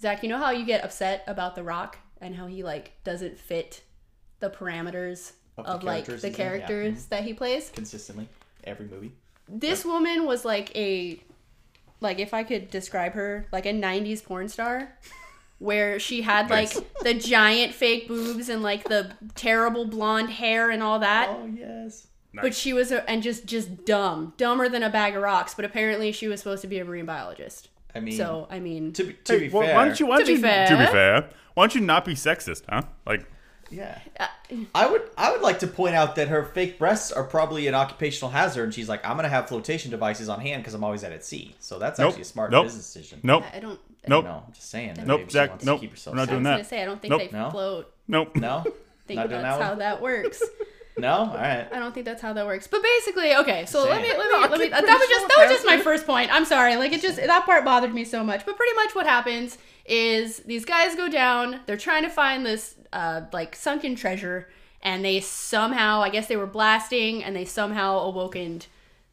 Zach, 0.00 0.22
you 0.22 0.28
know 0.28 0.38
how 0.38 0.50
you 0.50 0.64
get 0.64 0.84
upset 0.84 1.24
about 1.26 1.54
The 1.54 1.62
Rock 1.62 1.98
and 2.20 2.34
how 2.34 2.46
he 2.46 2.62
like 2.62 2.92
doesn't 3.04 3.38
fit 3.38 3.82
the 4.40 4.50
parameters 4.50 5.32
Of 5.56 5.66
of, 5.66 5.80
the 5.80 5.86
like 5.86 6.04
characters 6.06 6.22
the 6.22 6.26
in, 6.28 6.32
yeah. 6.32 6.36
characters 6.36 7.04
that 7.06 7.24
he 7.24 7.34
plays 7.34 7.70
consistently 7.70 8.28
every 8.64 8.86
movie. 8.86 9.12
this 9.48 9.84
woman 9.84 10.26
was 10.26 10.44
like 10.44 10.74
a 10.76 11.20
like 12.00 12.18
if 12.18 12.34
i 12.34 12.42
could 12.42 12.70
describe 12.70 13.12
her 13.12 13.46
like 13.52 13.64
a 13.66 13.72
90s 13.72 14.22
porn 14.24 14.48
star 14.48 14.98
where 15.58 15.98
she 15.98 16.22
had 16.22 16.50
like 16.50 16.72
the 17.02 17.14
giant 17.14 17.72
fake 17.74 18.08
boobs 18.08 18.48
and 18.48 18.62
like 18.62 18.84
the 18.84 19.12
terrible 19.34 19.84
blonde 19.86 20.30
hair 20.30 20.70
and 20.70 20.82
all 20.82 20.98
that 20.98 21.28
Oh 21.30 21.46
yes. 21.46 22.06
But 22.42 22.54
she 22.54 22.72
was 22.72 22.90
a, 22.92 23.08
and 23.08 23.22
just 23.22 23.46
just 23.46 23.84
dumb 23.84 24.32
dumber 24.36 24.68
than 24.68 24.82
a 24.82 24.90
bag 24.90 25.14
of 25.16 25.22
rocks 25.22 25.54
but 25.54 25.64
apparently 25.64 26.10
she 26.12 26.26
was 26.28 26.40
supposed 26.40 26.62
to 26.62 26.68
be 26.68 26.78
a 26.78 26.84
marine 26.84 27.06
biologist 27.06 27.68
I 27.94 28.00
mean, 28.00 28.16
so 28.16 28.46
i 28.50 28.58
mean 28.60 28.92
to 28.94 29.04
be, 29.04 29.12
to 29.24 29.32
Hey, 29.34 29.38
be 29.40 29.48
why- 29.50 29.66
fair, 29.66 29.74
why 29.76 29.84
don't 29.84 30.00
you? 30.00 30.06
Why 30.06 30.16
To 30.18 30.24
don't 30.24 30.26
be 30.26 30.32
you? 30.34 30.40
fair. 30.40 30.66
To 30.68 30.76
be 30.76 30.86
fair, 30.86 31.30
why 31.54 31.62
don't 31.62 31.74
you 31.76 31.80
not 31.80 32.04
be 32.04 32.14
sexist, 32.14 32.62
huh? 32.68 32.82
Like, 33.06 33.24
yeah. 33.70 33.98
uh, 34.18 34.26
I 34.74 34.86
would 34.90 35.02
I 35.16 35.30
would 35.30 35.42
like 35.42 35.60
to 35.60 35.68
point 35.68 35.94
out 35.94 36.16
that 36.16 36.26
her 36.26 36.44
fake 36.44 36.76
breasts 36.78 37.12
are 37.12 37.22
probably 37.22 37.68
an 37.68 37.74
occupational 37.76 38.30
hazard, 38.32 38.64
and 38.64 38.74
she's 38.74 38.88
like, 38.88 39.06
I'm 39.06 39.14
gonna 39.16 39.28
have 39.28 39.48
flotation 39.48 39.92
devices 39.92 40.28
on 40.28 40.40
hand 40.40 40.62
because 40.62 40.74
I'm 40.74 40.82
always 40.82 41.04
out 41.04 41.12
at 41.12 41.24
sea. 41.24 41.54
So 41.60 41.78
that's 41.78 42.00
Nope. 42.00 42.08
actually 42.08 42.22
a 42.22 42.24
smart 42.24 42.50
Nope. 42.50 42.64
business 42.66 42.92
decision. 42.92 43.20
nope, 43.22 43.44
i 43.54 43.60
don't 43.60 43.78
Nope. 44.08 44.24
No, 44.24 44.42
I'm 44.46 44.52
just 44.52 44.68
saying. 44.70 44.94
Nope, 44.98 45.06
maybe 45.20 45.24
she 45.24 45.30
Zach, 45.32 45.48
wants 45.50 45.64
to 45.64 45.70
nope. 45.70 45.80
keep 45.80 45.90
herself 45.92 46.14
We're 46.14 46.18
not 46.20 46.24
safe. 46.26 46.30
i 46.30 46.32
doing 46.34 46.42
was 46.42 46.48
that. 46.50 46.56
gonna 46.56 46.64
say 46.64 46.82
i 46.82 46.84
don't 46.84 47.00
think 47.00 47.10
Nope. 47.12 47.30
they 47.30 47.38
No? 47.38 47.50
float 47.50 47.94
nope. 48.08 48.36
No, 48.36 48.64
think 49.06 49.18
Not 49.18 49.28
doing 49.28 49.42
that's 49.42 49.58
that 49.58 49.62
how 49.64 49.70
one? 49.70 49.78
that 49.78 50.02
works 50.02 50.42
no. 50.96 51.12
All 51.12 51.34
right. 51.34 51.66
I 51.72 51.78
don't 51.78 51.92
think 51.92 52.06
that's 52.06 52.22
how 52.22 52.32
that 52.32 52.46
works. 52.46 52.66
But 52.66 52.82
basically, 52.82 53.34
okay. 53.36 53.66
So 53.66 53.84
let 53.88 54.02
me 54.02 54.08
let 54.08 54.28
me 54.28 54.34
I 54.34 54.46
let 54.48 54.60
me. 54.60 54.68
That 54.68 54.82
was 54.82 55.08
just 55.08 55.28
that 55.28 55.36
was 55.38 55.50
just 55.50 55.66
my 55.66 55.78
first 55.78 56.06
point. 56.06 56.32
I'm 56.32 56.44
sorry. 56.44 56.76
Like 56.76 56.92
it 56.92 57.00
just 57.00 57.16
that 57.16 57.44
part 57.44 57.64
bothered 57.64 57.94
me 57.94 58.04
so 58.04 58.22
much. 58.22 58.46
But 58.46 58.56
pretty 58.56 58.74
much 58.76 58.94
what 58.94 59.06
happens 59.06 59.58
is 59.84 60.38
these 60.38 60.64
guys 60.64 60.94
go 60.94 61.08
down. 61.08 61.60
They're 61.66 61.76
trying 61.76 62.04
to 62.04 62.10
find 62.10 62.46
this 62.46 62.76
uh 62.92 63.22
like 63.32 63.56
sunken 63.56 63.96
treasure, 63.96 64.48
and 64.82 65.04
they 65.04 65.20
somehow 65.20 66.00
I 66.00 66.10
guess 66.10 66.28
they 66.28 66.36
were 66.36 66.46
blasting, 66.46 67.24
and 67.24 67.34
they 67.34 67.44
somehow 67.44 67.98
awokened 67.98 68.66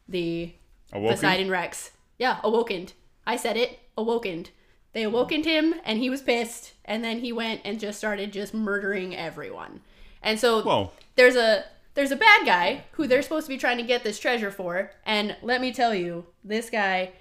the 0.08 0.52
Awoken? 0.92 1.16
Poseidon 1.16 1.50
Rex. 1.50 1.90
Yeah, 2.18 2.38
awokened. 2.44 2.92
I 3.26 3.36
said 3.36 3.56
it. 3.56 3.80
Awokened. 3.96 4.50
They 4.92 5.04
awokened 5.04 5.46
him, 5.46 5.74
and 5.84 5.98
he 5.98 6.10
was 6.10 6.20
pissed, 6.20 6.74
and 6.84 7.02
then 7.02 7.20
he 7.20 7.32
went 7.32 7.62
and 7.64 7.80
just 7.80 7.98
started 7.98 8.32
just 8.32 8.52
murdering 8.52 9.16
everyone. 9.16 9.80
And 10.22 10.38
so 10.38 10.62
Whoa. 10.62 10.90
there's 11.16 11.34
a 11.34 11.64
there's 11.94 12.10
a 12.10 12.16
bad 12.16 12.46
guy 12.46 12.84
who 12.92 13.06
they're 13.06 13.22
supposed 13.22 13.46
to 13.46 13.52
be 13.52 13.58
trying 13.58 13.76
to 13.78 13.82
get 13.82 14.04
this 14.04 14.18
treasure 14.18 14.50
for, 14.50 14.92
and 15.04 15.36
let 15.42 15.60
me 15.60 15.72
tell 15.72 15.94
you, 15.94 16.26
this 16.42 16.70
guy, 16.70 17.12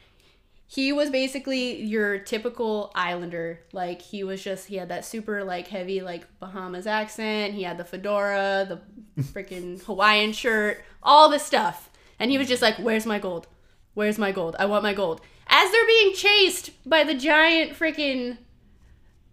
he 0.65 0.93
was 0.93 1.09
basically 1.09 1.81
your 1.81 2.19
typical 2.19 2.91
islander. 2.95 3.59
Like 3.73 4.01
he 4.01 4.23
was 4.23 4.41
just 4.41 4.67
he 4.67 4.77
had 4.77 4.87
that 4.89 5.03
super 5.03 5.43
like 5.43 5.67
heavy 5.67 6.01
like 6.01 6.25
Bahamas 6.39 6.87
accent. 6.87 7.53
He 7.53 7.63
had 7.63 7.77
the 7.77 7.83
fedora, 7.83 8.65
the 8.67 9.21
freaking 9.23 9.83
Hawaiian 9.83 10.31
shirt, 10.31 10.81
all 11.03 11.27
this 11.27 11.43
stuff, 11.43 11.89
and 12.19 12.31
he 12.31 12.37
was 12.37 12.47
just 12.47 12.61
like, 12.61 12.77
"Where's 12.77 13.05
my 13.05 13.19
gold? 13.19 13.47
Where's 13.93 14.17
my 14.17 14.31
gold? 14.31 14.55
I 14.57 14.65
want 14.65 14.83
my 14.83 14.93
gold." 14.93 15.19
As 15.47 15.69
they're 15.69 15.85
being 15.85 16.13
chased 16.13 16.69
by 16.89 17.03
the 17.03 17.13
giant 17.13 17.73
freaking 17.73 18.37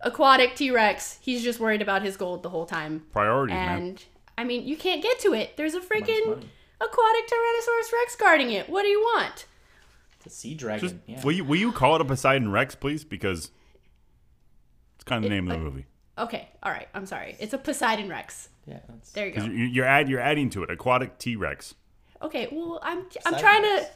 aquatic 0.00 0.56
T 0.56 0.72
Rex, 0.72 1.20
he's 1.22 1.44
just 1.44 1.60
worried 1.60 1.82
about 1.82 2.02
his 2.02 2.16
gold 2.16 2.42
the 2.42 2.50
whole 2.50 2.66
time 2.66 3.06
Priorities, 3.12 3.54
man. 3.54 3.98
And 4.38 4.44
I 4.44 4.48
mean, 4.48 4.66
you 4.66 4.76
can't 4.76 5.02
get 5.02 5.18
to 5.20 5.32
it. 5.34 5.56
There's 5.56 5.74
a 5.74 5.80
freaking 5.80 6.42
aquatic 6.80 7.26
Tyrannosaurus 7.28 7.92
Rex 7.92 8.16
guarding 8.18 8.50
it. 8.52 8.68
What 8.68 8.82
do 8.82 8.88
you 8.88 9.00
want? 9.00 9.46
The 10.24 10.30
sea 10.30 10.54
dragon. 10.54 10.80
Just 10.88 10.96
yeah. 11.06 11.22
will 11.24 11.32
you 11.32 11.44
will 11.44 11.56
you 11.58 11.72
call 11.72 11.94
it 11.96 12.00
a 12.00 12.04
Poseidon 12.04 12.50
Rex, 12.50 12.74
please? 12.74 13.04
Because 13.04 13.50
it's 14.96 15.04
kind 15.04 15.24
of 15.24 15.30
the 15.30 15.34
name 15.34 15.46
of 15.48 15.52
the 15.58 15.64
like- 15.64 15.72
movie. 15.74 15.86
Okay, 16.18 16.48
all 16.64 16.72
right. 16.72 16.88
I'm 16.94 17.06
sorry. 17.06 17.36
It's 17.38 17.52
a 17.52 17.58
Poseidon 17.58 18.08
Rex. 18.08 18.48
yeah. 18.66 18.78
That's, 18.88 19.12
There 19.12 19.26
you 19.28 19.32
go. 19.32 19.42
Because 19.42 19.56
you, 19.56 19.64
you're 19.66 19.84
add 19.86 20.08
you're 20.08 20.18
adding 20.20 20.50
to 20.50 20.64
it 20.64 20.70
aquatic 20.70 21.18
T 21.18 21.36
Rex. 21.36 21.74
Okay, 22.20 22.48
well, 22.50 22.80
I'm 22.82 22.98
I'm 22.98 23.04
Poseidon 23.34 23.38
trying 23.40 23.62
to 23.62 23.86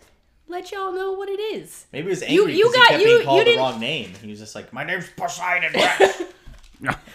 let 0.47 0.70
y'all 0.70 0.93
know 0.93 1.12
what 1.12 1.28
it 1.28 1.40
is. 1.40 1.86
Maybe 1.93 2.05
he 2.05 2.11
was 2.11 2.20
You- 2.28 2.43
angry 2.43 2.57
you 2.57 2.66
because 2.70 2.76
got- 2.76 2.86
he 2.86 2.88
kept 2.90 3.01
you- 3.03 3.18
being 3.18 3.30
you 3.30 3.38
the 3.38 3.45
didn't- 3.45 3.59
wrong 3.61 3.80
name. 3.80 4.12
He 4.22 4.30
was 4.30 4.38
just 4.38 4.55
like, 4.55 4.72
"My 4.72 4.84
name's 4.84 5.09
Poseidon 5.16 5.72
Rex." 5.74 6.22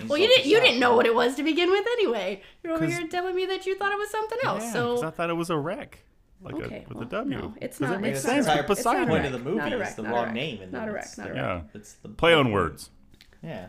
Well, 0.08 0.18
you 0.18 0.28
didn't 0.28 0.46
you 0.46 0.60
didn't 0.60 0.80
know 0.80 0.96
what 0.96 1.06
it 1.06 1.14
was 1.16 1.36
to 1.36 1.44
begin 1.44 1.70
with 1.72 1.86
anyway. 1.94 2.42
You're 2.64 2.74
over 2.74 2.86
'Cause- 2.86 2.98
here 2.98 3.08
telling 3.08 3.36
me 3.36 3.46
that 3.48 3.66
you 3.66 3.76
thought 3.78 3.92
it 3.92 3.98
was 3.98 4.10
something 4.10 4.38
else. 4.44 4.64
Yeah, 4.64 4.74
so 4.74 4.96
'cause 4.96 5.04
I 5.04 5.10
thought 5.12 5.30
it 5.30 5.34
was 5.34 5.50
a 5.50 5.58
wreck, 5.58 6.04
like 6.42 6.56
Okay, 6.56 6.86
a 6.86 6.88
with 6.90 6.98
well, 6.98 7.04
a 7.04 7.10
W. 7.10 7.38
no, 7.40 7.54
it's 7.62 7.78
'Cause 7.80 7.90
not- 7.90 7.98
It 7.98 8.02
makes 8.02 8.20
it's 8.20 8.28
not 8.28 8.34
sense 8.34 8.46
a 8.48 8.50
with 8.50 8.58
wreck. 8.58 8.68
Poseidon. 8.68 9.08
Point 9.10 9.26
of 9.26 9.32
wreck. 9.34 9.44
the 9.44 9.50
movie 9.50 9.58
Not 9.58 9.72
a 9.72 9.76
is 9.76 9.80
wreck, 9.82 9.96
the 9.96 10.02
not 10.04 10.10
a 10.10 10.14
wrong 10.16 10.26
wreck. 10.26 10.34
name, 10.34 10.62
and 10.62 10.72
Not 10.72 10.88
a 10.88 10.92
wreck, 10.92 11.04
it's 11.06 11.18
not 11.18 11.28
a 11.28 11.30
the- 11.34 11.36
wreck. 11.36 11.44
Yeah, 11.46 11.80
It's 11.80 11.94
the 11.94 12.10
play 12.10 12.34
on 12.34 12.52
words. 12.52 12.90
Yeah. 13.44 13.68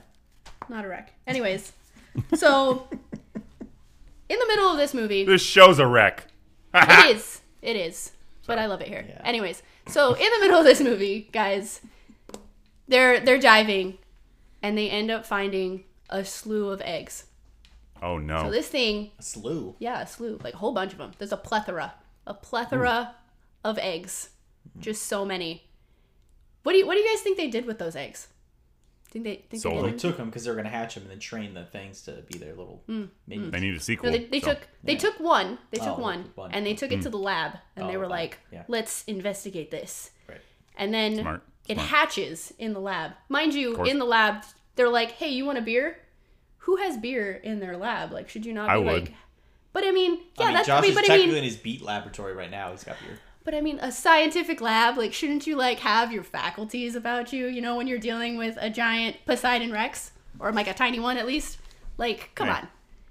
not 0.69 0.85
a 0.85 0.89
wreck. 0.89 1.13
Anyways, 1.27 1.73
so 2.35 2.89
in 4.29 4.39
the 4.39 4.47
middle 4.49 4.71
of 4.71 4.77
this 4.77 4.93
movie, 4.95 5.25
This 5.25 5.43
show's 5.43 5.79
a 5.79 5.87
wreck. 5.87 6.27
it 6.75 7.17
is. 7.17 7.41
It 7.63 7.77
is. 7.77 8.13
But 8.47 8.59
I 8.59 8.67
love 8.67 8.81
it 8.81 8.89
here. 8.89 9.05
Yeah. 9.09 9.21
Anyways, 9.25 9.63
so 9.89 10.15
in 10.15 10.31
the 10.31 10.39
middle 10.41 10.59
of 10.59 10.65
this 10.65 10.81
movie, 10.81 11.29
guys, 11.33 11.81
they're 12.87 13.21
they're 13.21 13.39
diving 13.39 13.99
and 14.63 14.77
they 14.79 14.89
end 14.89 15.11
up 15.11 15.27
finding 15.27 15.85
a 16.11 16.25
slew 16.25 16.71
of 16.71 16.81
eggs. 16.83 17.25
Oh 18.03 18.19
no. 18.19 18.45
So 18.45 18.51
this 18.51 18.69
thing, 18.69 19.11
A 19.19 19.23
slew. 19.23 19.75
yeah, 19.79 20.03
a 20.03 20.07
slew, 20.07 20.39
like 20.45 20.55
a 20.55 20.57
whole 20.59 20.73
bunch 20.73 20.93
of 20.93 20.99
them. 20.99 21.13
There's 21.19 21.33
a 21.33 21.37
plethora, 21.37 21.95
a 22.27 22.35
plethora 22.35 23.15
of 23.65 23.79
eggs. 23.79 24.31
Just 24.79 25.05
so 25.05 25.25
many. 25.25 25.65
What 26.63 26.73
do 26.73 26.79
you 26.79 26.87
what 26.87 26.95
do 26.95 27.01
you 27.01 27.09
guys 27.09 27.23
think 27.23 27.37
they 27.37 27.49
did 27.49 27.67
with 27.67 27.79
those 27.79 27.97
eggs? 27.97 28.29
Think 29.11 29.25
they 29.25 29.37
think 29.49 29.63
Sold 29.63 29.85
they 29.87 29.91
they 29.93 29.97
took 29.97 30.19
them 30.19 30.27
because 30.27 30.45
they 30.45 30.51
were 30.51 30.57
gonna 30.57 30.69
hatch 30.69 30.95
them 30.95 31.05
and 31.05 31.11
then 31.11 31.19
train 31.19 31.55
the 31.55 31.65
things 31.65 32.03
to 32.03 32.23
be 32.31 32.37
their 32.39 32.51
little 32.55 32.83
hmm. 32.87 33.07
minions. 33.27 33.53
they 33.53 33.61
need 33.61 33.75
a 33.75 33.81
sequel. 33.81 34.11
No, 34.11 34.19
they, 34.19 34.25
they 34.27 34.41
so- 34.41 34.49
took 34.53 34.69
they 34.85 34.93
Yeah. 34.93 34.99
took 34.99 35.19
one. 35.19 35.59
They 35.71 35.81
Oh, 35.81 35.85
took 35.87 35.97
they 35.97 36.03
one, 36.03 36.25
took 36.25 36.37
one. 36.37 36.51
and 36.53 36.67
they 36.67 36.75
took 36.75 36.93
it 36.93 37.01
to 37.03 37.09
hmm. 37.09 37.13
the 37.13 37.19
lab, 37.19 37.53
and 37.75 37.89
they 37.89 37.97
Oh, 37.97 38.01
were 38.01 38.05
lab, 38.05 38.11
like, 38.11 38.39
yeah. 38.53 38.65
"Let's 38.69 39.05
investigate 39.05 39.71
this." 39.71 40.11
Right. 40.29 40.41
And 40.77 40.93
then 40.93 41.17
Smart, 41.17 41.43
it 41.67 41.75
smart. 41.77 41.89
hatches 41.89 42.53
in 42.59 42.75
the 42.75 42.81
lab. 42.81 43.13
Mind 43.31 43.55
you, 43.55 43.83
in 43.85 43.99
the 43.99 44.05
lab, 44.05 44.45
they're 44.79 44.89
like, 44.89 45.13
"Hey, 45.13 45.29
you 45.29 45.45
want 45.45 45.59
a 45.59 45.63
beer?" 45.63 45.99
Who 46.63 46.77
has 46.77 46.97
beer 46.97 47.33
in 47.35 47.61
their 47.61 47.77
lab? 47.77 48.13
Like, 48.13 48.29
should 48.31 48.47
you 48.47 48.53
not 48.55 48.67
be 48.69 48.73
I 48.73 48.77
like? 48.77 48.87
would. 48.87 49.15
But 49.75 49.85
I 49.87 49.91
mean, 49.91 50.21
yeah, 50.39 50.45
I 50.45 50.47
mean, 50.47 50.55
that's 50.55 50.67
Josh 50.67 50.79
I 50.79 50.81
mean, 50.83 50.91
is 50.91 50.97
but 50.97 51.11
I 51.11 51.17
mean, 51.19 51.35
in 51.35 51.45
his 51.45 51.57
beat 51.57 51.83
laboratory 51.83 52.33
right 52.33 52.51
now. 52.51 52.71
He's 52.71 52.85
got 52.85 52.97
beer. 53.07 53.19
but 53.45 53.55
I 53.55 53.61
mean, 53.61 53.79
a 53.81 53.93
scientific 53.93 54.61
lab, 54.61 54.97
like, 54.97 55.13
shouldn't 55.13 55.47
you 55.47 55.57
like 55.57 55.79
have 55.81 56.13
your 56.13 56.23
faculties 56.23 56.95
about 56.97 57.33
you? 57.33 57.47
You 57.47 57.61
know, 57.61 57.77
when 57.77 57.87
you're 57.87 57.99
dealing 57.99 58.37
with 58.39 58.57
a 58.61 58.71
giant 58.71 59.17
Poseidon 59.27 59.71
Rex 59.73 60.13
or 60.39 60.53
like 60.53 60.69
a 60.69 60.75
tiny 60.75 60.99
one 61.01 61.17
at 61.19 61.27
least. 61.27 61.59
Like, 61.99 62.31
come 62.35 62.47
Yeah. 62.49 62.57
on. 62.59 62.69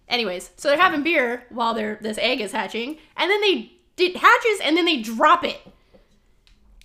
Anyways, 0.09 0.51
so 0.57 0.69
they're 0.69 0.77
having 0.79 1.03
beer 1.03 1.45
while 1.49 1.73
they're 1.73 1.97
this 2.01 2.17
egg 2.19 2.39
is 2.41 2.51
hatching, 2.53 2.97
and 3.17 3.29
then 3.29 3.41
they 3.41 3.73
it 3.97 4.15
hatches, 4.17 4.59
and 4.63 4.77
then 4.77 4.85
they 4.85 5.01
drop 5.01 5.43
it, 5.43 5.59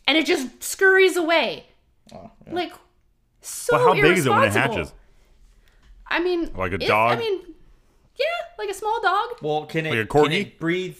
and 0.06 0.16
it 0.18 0.26
just 0.26 0.62
scurries 0.62 1.16
away. 1.16 1.66
Oh, 2.14 2.30
yeah. 2.46 2.54
Like, 2.54 2.72
so 3.42 3.76
Well, 3.76 3.88
how 3.88 3.94
big 3.94 4.16
is 4.18 4.26
it 4.26 4.30
when 4.30 4.38
it 4.38 4.42
irresponsible. 4.44 4.76
hatches? 4.76 4.94
I 6.08 6.20
mean, 6.20 6.50
Like 6.54 6.72
a 6.72 6.76
if- 6.76 6.86
dog? 6.88 7.18
I 7.18 7.20
mean, 7.20 7.40
yeah, 8.16 8.24
like 8.58 8.68
a 8.70 8.74
small 8.74 9.00
dog. 9.02 9.28
well, 9.42 9.66
can 9.66 9.86
it, 9.86 9.90
Like 9.90 9.98
a 10.00 10.06
can 10.06 10.24
corgi? 10.24 10.40
it 10.40 10.58
breathe? 10.58 10.98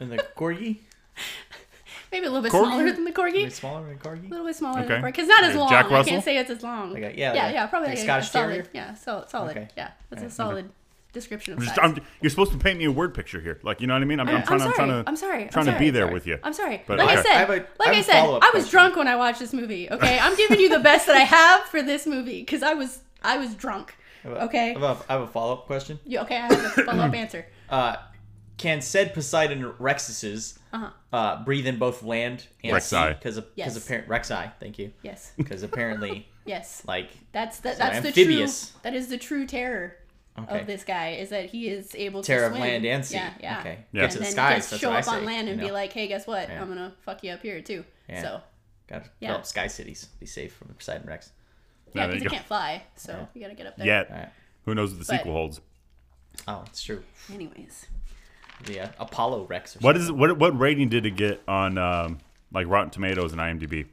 In 0.00 0.10
the 0.10 0.18
corgi? 0.36 0.78
Maybe 2.12 2.26
a 2.26 2.30
little 2.30 2.42
bit 2.42 2.52
Corgi? 2.52 2.66
smaller 2.66 2.92
than 2.92 3.04
the 3.04 3.12
corgi. 3.12 3.46
Is 3.46 3.54
smaller 3.56 3.84
than 3.86 3.96
a 3.96 3.98
corgi? 3.98 4.26
A 4.26 4.30
little 4.30 4.46
bit 4.46 4.54
smaller 4.56 4.80
Okay. 4.80 4.88
than 4.88 5.00
the 5.02 5.08
corgi. 5.08 5.12
Because 5.12 5.28
not 5.28 5.44
as 5.44 5.56
long. 5.56 5.68
Jack 5.68 5.90
I 5.90 6.02
can't 6.04 6.22
say 6.24 6.36
it's 6.38 6.50
as 6.50 6.62
long. 6.62 6.92
Like 6.92 7.02
a- 7.02 7.18
yeah, 7.18 7.34
yeah, 7.34 7.44
like- 7.46 7.54
yeah, 7.54 7.66
probably 7.66 7.88
like 7.88 7.98
like, 7.98 7.98
a 7.98 8.00
a 8.00 8.04
Scottish 8.22 8.30
solid. 8.30 8.46
Terrier? 8.48 8.66
Yeah, 8.72 8.94
solid, 8.94 9.28
solid. 9.30 9.50
Okay. 9.56 9.68
Yeah, 9.76 9.90
that's 10.10 10.22
Yeah. 10.22 10.28
a 10.28 10.30
solid 10.30 10.70
description 11.16 11.54
of 11.54 11.58
I'm 11.58 11.64
just, 11.64 11.74
size. 11.76 11.84
I'm, 11.96 12.02
you're 12.20 12.30
supposed 12.30 12.52
to 12.52 12.58
paint 12.58 12.78
me 12.78 12.84
a 12.84 12.92
word 12.92 13.14
picture 13.14 13.40
here. 13.40 13.58
Like 13.62 13.80
you 13.80 13.86
know 13.86 13.94
what 13.94 14.02
I 14.02 14.06
mean? 14.06 14.20
I'm, 14.20 14.28
I'm, 14.28 14.42
trying. 14.44 14.60
sorry. 14.60 14.70
I'm 14.70 14.74
trying 14.76 14.88
to. 15.04 15.08
I'm 15.08 15.16
sorry. 15.16 15.42
I'm 15.44 15.48
Trying 15.48 15.66
to 15.66 15.78
be 15.78 15.90
there 15.90 16.04
Sorry. 16.04 16.14
with 16.14 16.26
you. 16.26 16.38
I'm 16.44 16.52
sorry. 16.52 16.82
But 16.86 16.98
like 16.98 17.08
I 17.08 17.12
okay. 17.14 17.22
said, 17.22 17.32
I 17.32 17.38
have 17.40 17.50
a- 17.50 17.52
like 17.52 17.68
I 17.80 17.84
have 17.86 17.94
I 17.96 17.98
a 17.98 18.02
said, 18.04 18.14
I 18.24 18.28
was 18.28 18.40
question. 18.50 18.70
drunk 18.70 18.96
when 18.96 19.08
I 19.08 19.16
watched 19.16 19.40
this 19.40 19.52
movie. 19.52 19.90
Okay, 19.90 20.18
I'm 20.18 20.36
giving 20.36 20.60
you 20.60 20.68
the 20.68 20.80
best 20.80 21.06
that 21.08 21.16
I 21.16 21.20
have 21.24 21.62
for 21.64 21.82
this 21.82 22.06
movie 22.06 22.40
because 22.40 22.62
I 22.62 22.74
was 22.74 23.00
I 23.22 23.38
was 23.38 23.54
drunk. 23.54 23.96
I 24.24 24.28
have 24.28 24.36
a- 24.36 24.42
Okay. 24.44 24.70
I 24.74 24.78
have 24.78 24.82
a, 24.82 25.04
I 25.08 25.12
have 25.14 25.22
a 25.22 25.26
follow 25.26 25.54
up 25.54 25.66
question. 25.66 25.98
You, 26.04 26.20
okay, 26.20 26.36
I 26.36 26.52
have 26.52 26.52
a 26.78 26.82
follow 26.82 27.02
up 27.02 27.14
answer. 27.24 27.46
Uh, 27.70 27.96
can 28.58 28.80
said 28.80 29.12
Poseidon 29.12 29.62
Rexuses 29.78 30.58
Uh-huh. 30.72 30.90
uh, 31.12 31.44
breathe 31.44 31.66
in 31.66 31.78
both 31.78 32.02
land 32.02 32.46
and 32.64 32.74
Rexi. 32.74 33.10
Because 33.18 33.38
Yes. 33.54 33.76
apparent 33.76 34.08
Rexi, 34.08 34.50
thank 34.60 34.78
you. 34.78 34.92
Yes, 35.02 35.32
Because 35.36 35.62
apparently, 35.62 36.26
yes. 36.46 36.82
like, 36.86 37.10
That's 37.32 37.60
the, 37.60 37.72
So 37.72 37.78
that's 37.78 38.00
the 38.00 38.08
amphibious. 38.08 38.70
true. 38.70 38.80
That 38.82 38.94
is 38.94 39.08
the 39.08 39.18
true 39.18 39.46
terror 39.46 39.96
Okay. 40.38 40.60
of 40.60 40.66
this 40.66 40.84
guy 40.84 41.10
is 41.12 41.30
that 41.30 41.46
he 41.50 41.68
is 41.68 41.94
able 41.94 42.22
to 42.22 42.26
Terror 42.26 42.46
of 42.46 42.52
swim. 42.52 42.60
land 42.62 42.84
and 42.84 43.04
sea. 43.04 43.16
Yeah, 43.16 43.32
yeah. 43.40 43.58
Okay. 43.60 43.78
Yeah. 43.92 44.02
And 44.02 44.12
To 44.12 44.18
the 44.18 44.24
then 44.24 44.32
skies, 44.32 44.56
just 44.58 44.70
that's 44.70 44.80
show 44.82 44.88
what 44.90 44.96
I 44.96 45.00
up 45.00 45.08
on 45.08 45.20
say, 45.20 45.26
land 45.26 45.48
and 45.48 45.56
you 45.60 45.62
be 45.64 45.68
know? 45.68 45.74
like, 45.74 45.92
"Hey, 45.92 46.06
guess 46.08 46.26
what? 46.26 46.48
Yeah. 46.48 46.60
I'm 46.60 46.68
gonna 46.68 46.92
fuck 47.02 47.22
you 47.24 47.30
up 47.32 47.42
here 47.42 47.60
too." 47.62 47.84
Yeah. 48.08 48.22
So 48.22 48.40
Got 48.88 49.02
to 49.04 49.10
Yeah. 49.18 49.28
develop 49.28 49.46
sky 49.46 49.66
cities. 49.66 50.06
Be 50.20 50.26
safe 50.26 50.54
from 50.54 50.68
the 50.68 50.74
Poseidon 50.74 51.08
Rex. 51.08 51.32
yeah, 51.92 52.02
there 52.06 52.08
because 52.08 52.22
you 52.22 52.26
it 52.28 52.32
can't 52.32 52.46
fly, 52.46 52.82
so 52.94 53.26
you 53.34 53.40
gotta 53.40 53.54
get 53.54 53.66
up 53.66 53.76
there. 53.76 53.86
Yet, 53.86 54.10
All 54.10 54.16
right. 54.16 54.28
who 54.64 54.74
knows 54.76 54.90
what 54.90 55.00
the 55.00 55.06
But- 55.12 55.18
sequel 55.18 55.32
holds? 55.32 55.60
Oh, 56.46 56.62
it's 56.66 56.82
true. 56.84 57.02
Anyways, 57.32 57.86
The 58.64 58.80
uh, 58.80 58.88
Apollo 59.00 59.46
Rex. 59.46 59.74
Or 59.76 59.80
What 59.80 60.10
what? 60.12 60.38
What 60.38 60.58
rating 60.58 60.88
did 60.88 61.04
it 61.04 61.16
get 61.16 61.42
on 61.48 61.78
um, 61.78 62.18
like 62.52 62.66
Rotten 62.68 62.90
Tomatoes 62.90 63.32
and 63.32 63.40
IMDb? 63.40 63.86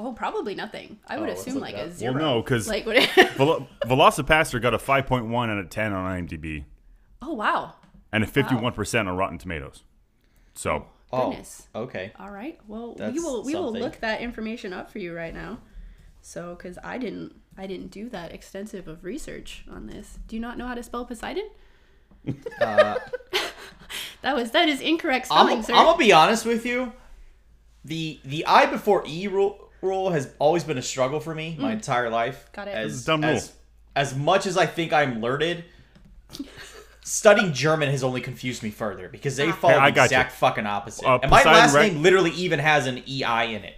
Oh, 0.00 0.12
probably 0.12 0.54
nothing. 0.54 0.98
I 1.08 1.18
would 1.18 1.28
Oh, 1.28 1.32
assume 1.32 1.58
like 1.60 1.74
a 1.74 1.90
zero. 1.90 2.12
Well, 2.14 2.22
no, 2.22 2.42
because 2.42 2.68
Like 2.68 2.86
what? 2.86 3.08
Vel- 3.36 3.68
VelociPastor 3.86 4.62
got 4.62 4.74
a 4.74 4.78
5.1 4.78 5.50
out 5.50 5.58
of 5.58 5.70
10 5.70 5.92
on 5.92 6.26
IMDb 6.26 6.64
oh 7.20 7.32
wow, 7.34 7.74
and 8.12 8.22
a 8.22 8.26
51% 8.26 9.08
on 9.08 9.16
Rotten 9.16 9.38
Tomatoes. 9.38 9.82
So 10.54 10.86
Oh, 11.12 11.30
goodness. 11.30 11.66
okay. 11.74 12.12
All 12.18 12.30
right. 12.30 12.60
Well, 12.68 12.94
we 12.94 13.18
will 13.18 13.42
we 13.42 13.54
will 13.54 13.72
look 13.72 14.00
that 14.00 14.20
information 14.20 14.72
up 14.72 14.90
for 14.90 14.98
you 14.98 15.14
right 15.14 15.32
now. 15.34 15.58
So, 16.20 16.54
because 16.54 16.78
I 16.84 16.98
didn't 16.98 17.34
I 17.56 17.66
didn't 17.66 17.90
do 17.90 18.08
that 18.10 18.32
extensive 18.32 18.86
of 18.88 19.04
research 19.04 19.64
on 19.70 19.86
this. 19.86 20.18
Do 20.28 20.36
you 20.36 20.40
not 20.42 20.58
know 20.58 20.66
how 20.66 20.74
to 20.74 20.82
spell 20.82 21.04
Poseidon? 21.06 21.48
Uh, 22.60 22.96
That 24.22 24.34
was 24.34 24.50
that 24.50 24.68
is 24.68 24.80
incorrect 24.80 25.28
I'm, 25.30 25.62
spelling, 25.62 25.78
I'm 25.80 25.86
gonna 25.86 25.98
be 25.98 26.12
honest 26.12 26.44
with 26.44 26.66
you. 26.66 26.92
The 27.84 28.20
the 28.24 28.44
I 28.46 28.66
before 28.66 29.04
E 29.06 29.28
rule 29.28 29.67
rule 29.80 30.10
has 30.10 30.30
always 30.38 30.64
been 30.64 30.78
a 30.78 30.82
struggle 30.82 31.20
for 31.20 31.34
me 31.34 31.56
my 31.58 31.72
entire 31.72 32.10
life. 32.10 32.48
Mm. 32.50 32.54
Got 32.54 32.68
it. 32.68 32.74
As, 32.74 32.92
It's 32.94 33.02
a 33.02 33.06
dumb 33.06 33.24
as, 33.24 33.42
rule. 33.46 33.52
as 33.96 34.16
much 34.16 34.46
as 34.46 34.56
I 34.56 34.66
think 34.66 34.92
I'm 34.92 35.20
learned, 35.20 35.64
studying 37.02 37.52
German 37.52 37.90
has 37.90 38.02
only 38.04 38.20
confused 38.20 38.62
me 38.62 38.70
further 38.70 39.08
because 39.08 39.36
they 39.36 39.50
follow 39.52 39.74
Hey, 39.74 39.80
I 39.80 39.90
the 39.90 39.94
got 39.96 40.04
exact 40.06 40.32
you. 40.32 40.36
fucking 40.38 40.66
opposite. 40.66 41.06
Uh, 41.06 41.18
and 41.22 41.30
my 41.30 41.38
Poseidon 41.38 41.58
last 41.60 41.74
Rex- 41.74 41.92
name 41.94 42.02
literally 42.02 42.30
even 42.32 42.58
has 42.58 42.86
an 42.86 42.98
EI 43.08 43.54
in 43.54 43.64
it. 43.64 43.76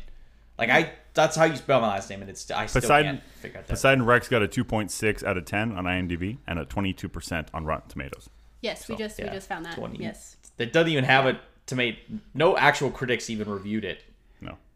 Like 0.59 0.71
I, 0.71 0.93
that's 1.15 1.37
how 1.37 1.45
you 1.45 1.57
spell 1.57 1.81
my 1.81 1.89
last 1.89 2.11
name, 2.11 2.21
and 2.21 2.31
it's 2.31 2.51
I 2.51 2.67
still 2.67 2.83
Poseidon, 2.83 3.17
can't 3.17 3.25
figure 3.41 3.59
out 3.59 3.67
that. 3.67 3.73
Poseidon 3.73 4.05
Rex 4.05 4.29
got 4.29 4.43
a 4.43 4.49
2.6 4.49 5.25
out 5.25 5.37
of 5.37 5.45
10 5.45 5.73
on 5.73 5.85
IMDb 5.85 6.39
and 6.47 6.59
a 6.59 6.65
22% 6.67 7.47
on 7.55 7.65
Rotten 7.65 7.89
Tomatoes. 7.89 8.29
yes, 8.61 8.89
we 8.89 8.97
just 8.97 9.19
yeah, 9.19 9.27
we 9.27 9.31
just 9.33 9.49
found 9.49 9.65
that. 9.65 9.75
20. 9.75 9.99
Yes. 10.03 10.37
It 10.59 10.73
doesn't 10.75 10.91
even 10.93 11.05
have 11.05 11.25
a 11.27 11.41
tomato. 11.65 11.97
No 12.35 12.57
actual 12.57 12.91
critics 12.91 13.31
even 13.31 13.49
reviewed 13.49 13.85
it 13.85 14.03
No. 14.03 14.10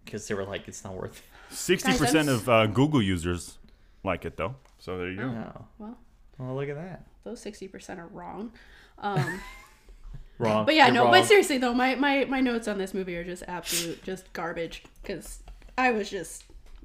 Because 0.04 0.26
they 0.28 0.34
were 0.34 0.44
like, 0.44 0.68
it's 0.68 0.84
not 0.84 0.94
worth. 0.94 1.22
60% 1.50 2.12
Guys, 2.12 2.28
of 2.28 2.48
uh, 2.48 2.66
Google 2.66 3.00
users 3.02 3.58
like 4.02 4.24
it, 4.24 4.36
though. 4.36 4.54
So 4.78 4.98
there 4.98 5.10
you 5.10 5.16
go. 5.16 5.24
Oh, 5.58 5.64
Well, 5.78 5.98
well, 6.38 6.54
look 6.56 6.68
at 6.68 6.76
that. 6.76 7.04
those 7.22 7.40
sixty 7.40 7.68
percent 7.68 8.00
are 8.00 8.06
wrong. 8.08 8.52
Um, 8.98 9.40
Wrong. 10.38 10.66
but 10.66 10.74
yeah, 10.74 10.86
You're 10.86 10.94
no. 10.94 11.02
wrong. 11.04 11.12
But 11.12 11.26
seriously 11.26 11.58
though, 11.58 11.72
my, 11.74 11.94
my 11.94 12.24
my 12.24 12.40
notes 12.40 12.66
on 12.66 12.76
this 12.76 12.92
movie 12.92 13.16
are 13.16 13.22
just 13.24 13.44
absolute 13.46 14.02
just 14.02 14.32
garbage 14.32 14.82
because 15.00 15.40
I 15.78 15.92
was 15.92 16.10
just 16.10 16.44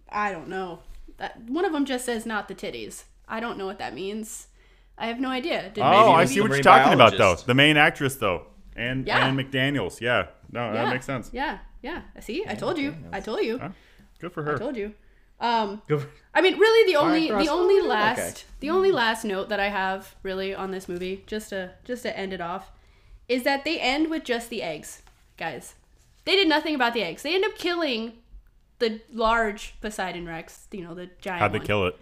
I 0.09 0.31
don't 0.31 0.49
know 0.49 0.79
that 1.17 1.41
one 1.49 1.65
of 1.65 1.71
them 1.73 1.83
just 1.85 2.05
says 2.05 2.25
not 2.27 2.47
the 2.47 2.53
titties. 2.55 3.05
I 3.27 3.39
don't 3.39 3.57
know 3.57 3.65
what 3.65 3.79
that 3.79 3.93
means. 3.95 4.47
I 4.99 5.07
have 5.07 5.19
no 5.19 5.29
idea. 5.29 5.71
Did 5.73 5.81
Oh, 5.83 5.89
Maybe 5.89 6.13
I 6.21 6.25
see 6.25 6.41
what 6.41 6.45
you're 6.45 6.49
marine 6.49 6.63
talking 6.63 6.93
about, 6.93 7.17
though. 7.17 7.35
The 7.35 7.53
main 7.55 7.75
actress, 7.77 8.15
though. 8.17 8.47
And, 8.75 9.07
Yeah. 9.07 9.25
and 9.27 9.37
McDaniels. 9.39 9.99
Yeah. 10.01 10.27
No, 10.51 10.67
yeah, 10.73 10.83
that 10.85 10.93
makes 10.93 11.05
sense. 11.05 11.29
Yeah, 11.33 11.59
yeah. 11.81 12.01
See, 12.19 12.43
I 12.47 12.55
told 12.55 12.77
you. 12.77 12.95
I 13.11 13.19
told 13.19 13.41
you. 13.41 13.57
Huh? 13.59 13.69
Good 14.19 14.31
for 14.33 14.43
her. 14.43 14.55
I 14.55 14.57
told 14.57 14.75
you. 14.75 14.93
Um, 15.39 15.81
for- 15.87 16.05
I 16.33 16.41
mean, 16.41 16.57
really, 16.59 16.91
the 16.91 16.97
only 16.99 17.31
Ross. 17.31 17.45
the 17.45 17.51
only 17.51 17.79
Okay. 17.79 17.87
last 17.87 18.45
the 18.59 18.69
only 18.69 18.91
last 18.91 19.23
note 19.23 19.47
that 19.49 19.59
I 19.59 19.69
have 19.69 20.15
really 20.23 20.53
on 20.53 20.71
this 20.71 20.89
movie, 20.89 21.23
just 21.27 21.49
to 21.49 21.71
just 21.85 22.03
to 22.03 22.17
end 22.17 22.33
it 22.33 22.41
off, 22.41 22.71
is 23.29 23.43
that 23.43 23.63
they 23.63 23.79
end 23.79 24.09
with 24.09 24.23
just 24.25 24.49
the 24.49 24.61
eggs, 24.61 25.01
guys. 25.37 25.75
They 26.25 26.35
did 26.35 26.47
nothing 26.49 26.75
about 26.75 26.93
the 26.93 27.03
eggs. 27.03 27.23
They 27.23 27.33
end 27.35 27.45
up 27.45 27.55
killing 27.57 28.13
the 28.79 28.99
large 29.13 29.79
Poseidon 29.79 30.27
Rex. 30.27 30.67
You 30.71 30.83
know, 30.83 30.93
the 30.93 31.09
giant. 31.21 31.39
How'd 31.41 31.53
they 31.53 31.59
one. 31.59 31.67
kill 31.67 31.87
it? 31.87 31.95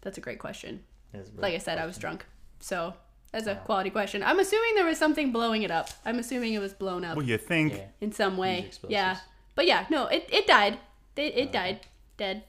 That's 0.00 0.18
a 0.18 0.20
great 0.20 0.38
question. 0.40 0.82
Yes, 1.14 1.28
Like 1.36 1.54
I 1.54 1.58
said, 1.58 1.78
I 1.78 1.86
was 1.86 1.96
drunk. 1.98 2.26
So 2.60 2.94
that's 3.32 3.46
a 3.46 3.54
quality 3.56 3.90
question. 3.90 4.22
I'm 4.22 4.38
assuming 4.38 4.74
there 4.74 4.84
was 4.86 4.98
something 4.98 5.32
blowing 5.32 5.62
it 5.62 5.70
up. 5.70 5.88
I'm 6.04 6.18
assuming 6.18 6.52
it 6.54 6.58
was 6.60 6.72
blown 6.74 7.04
up 7.04 7.16
Well, 7.16 7.26
you 7.26 7.38
think? 7.38 7.72
Yeah. 7.74 7.86
in 8.00 8.12
some 8.12 8.36
way. 8.36 8.56
Use 8.58 8.66
explosives. 8.66 8.92
Yeah. 8.92 9.16
But 9.54 9.66
yeah, 9.66 9.86
no, 9.90 10.06
it, 10.06 10.28
it 10.30 10.46
died. 10.46 10.78
It, 11.16 11.34
it 11.36 11.52
died. 11.52 11.80
Dead. 12.16 12.44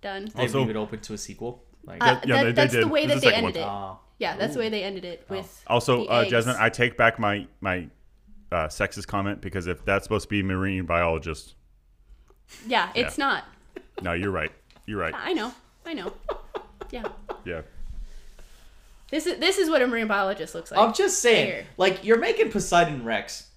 Done. 0.00 0.28
They 0.34 0.42
Also- 0.42 0.60
leave 0.60 0.70
it 0.70 0.76
open 0.76 1.00
to 1.00 1.14
a 1.14 1.18
sequel. 1.18 1.64
Like, 1.84 2.02
Uh, 2.02 2.06
yeah, 2.06 2.12
that- 2.12 2.26
they- 2.26 2.42
they 2.44 2.52
that's 2.52 2.72
the 2.72 2.80
did. 2.80 2.90
way 2.90 3.06
There's 3.06 3.20
that 3.20 3.26
a 3.26 3.30
they 3.30 3.34
second 3.34 3.44
ended 3.48 3.62
it. 3.62 3.66
ah, 3.66 3.98
Yeah, 4.18 4.36
that's 4.36 4.54
the 4.54 4.60
way 4.60 4.68
they 4.68 4.82
ended 4.84 5.04
it 5.04 5.24
with. 5.28 5.62
Also, 5.66 6.04
the 6.04 6.10
uh, 6.10 6.20
eggs. 6.20 6.30
Jasmine, 6.30 6.56
I 6.58 6.68
take 6.70 6.96
back 6.96 7.18
my 7.18 7.46
my 7.60 7.88
uh, 8.50 8.66
sexist 8.68 9.06
comment 9.06 9.40
because 9.40 9.66
if 9.66 9.84
that's 9.84 10.04
supposed 10.04 10.24
to 10.24 10.28
be 10.30 10.42
marine 10.42 10.86
biologist, 10.86 11.54
Yeah, 12.66 12.90
it's 12.94 13.18
not. 13.18 13.44
no, 14.02 14.12
you're 14.12 14.30
right. 14.30 14.50
You're 14.86 14.98
right. 15.00 15.14
I 15.16 15.32
know. 15.34 15.52
I 15.84 15.94
know. 15.94 16.12
Yeah. 16.90 17.04
Yeah. 17.44 17.62
This 19.10 19.26
is 19.26 19.38
this 19.38 19.58
is 19.58 19.70
what 19.70 19.80
a 19.82 19.86
marine 19.86 20.06
biologist 20.06 20.54
looks 20.54 20.70
like. 20.70 20.78
I'm 20.80 20.92
just 20.92 21.20
saying, 21.20 21.46
Here. 21.46 21.66
like 21.76 22.04
you're 22.04 22.18
making 22.18 22.50
Poseidon 22.50 23.04
Rex, 23.04 23.48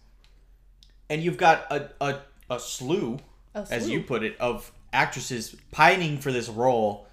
and 1.09 1.21
you've 1.21 1.37
got 1.37 1.65
a 1.71 1.89
a, 1.99 2.19
a 2.49 2.59
slew, 2.59 3.19
A 3.55 3.65
as 3.69 3.89
you 3.89 4.01
put 4.03 4.23
it, 4.23 4.37
of 4.39 4.71
actresses 4.93 5.55
pining 5.71 6.17
for 6.19 6.31
this 6.31 6.47
role. 6.49 7.07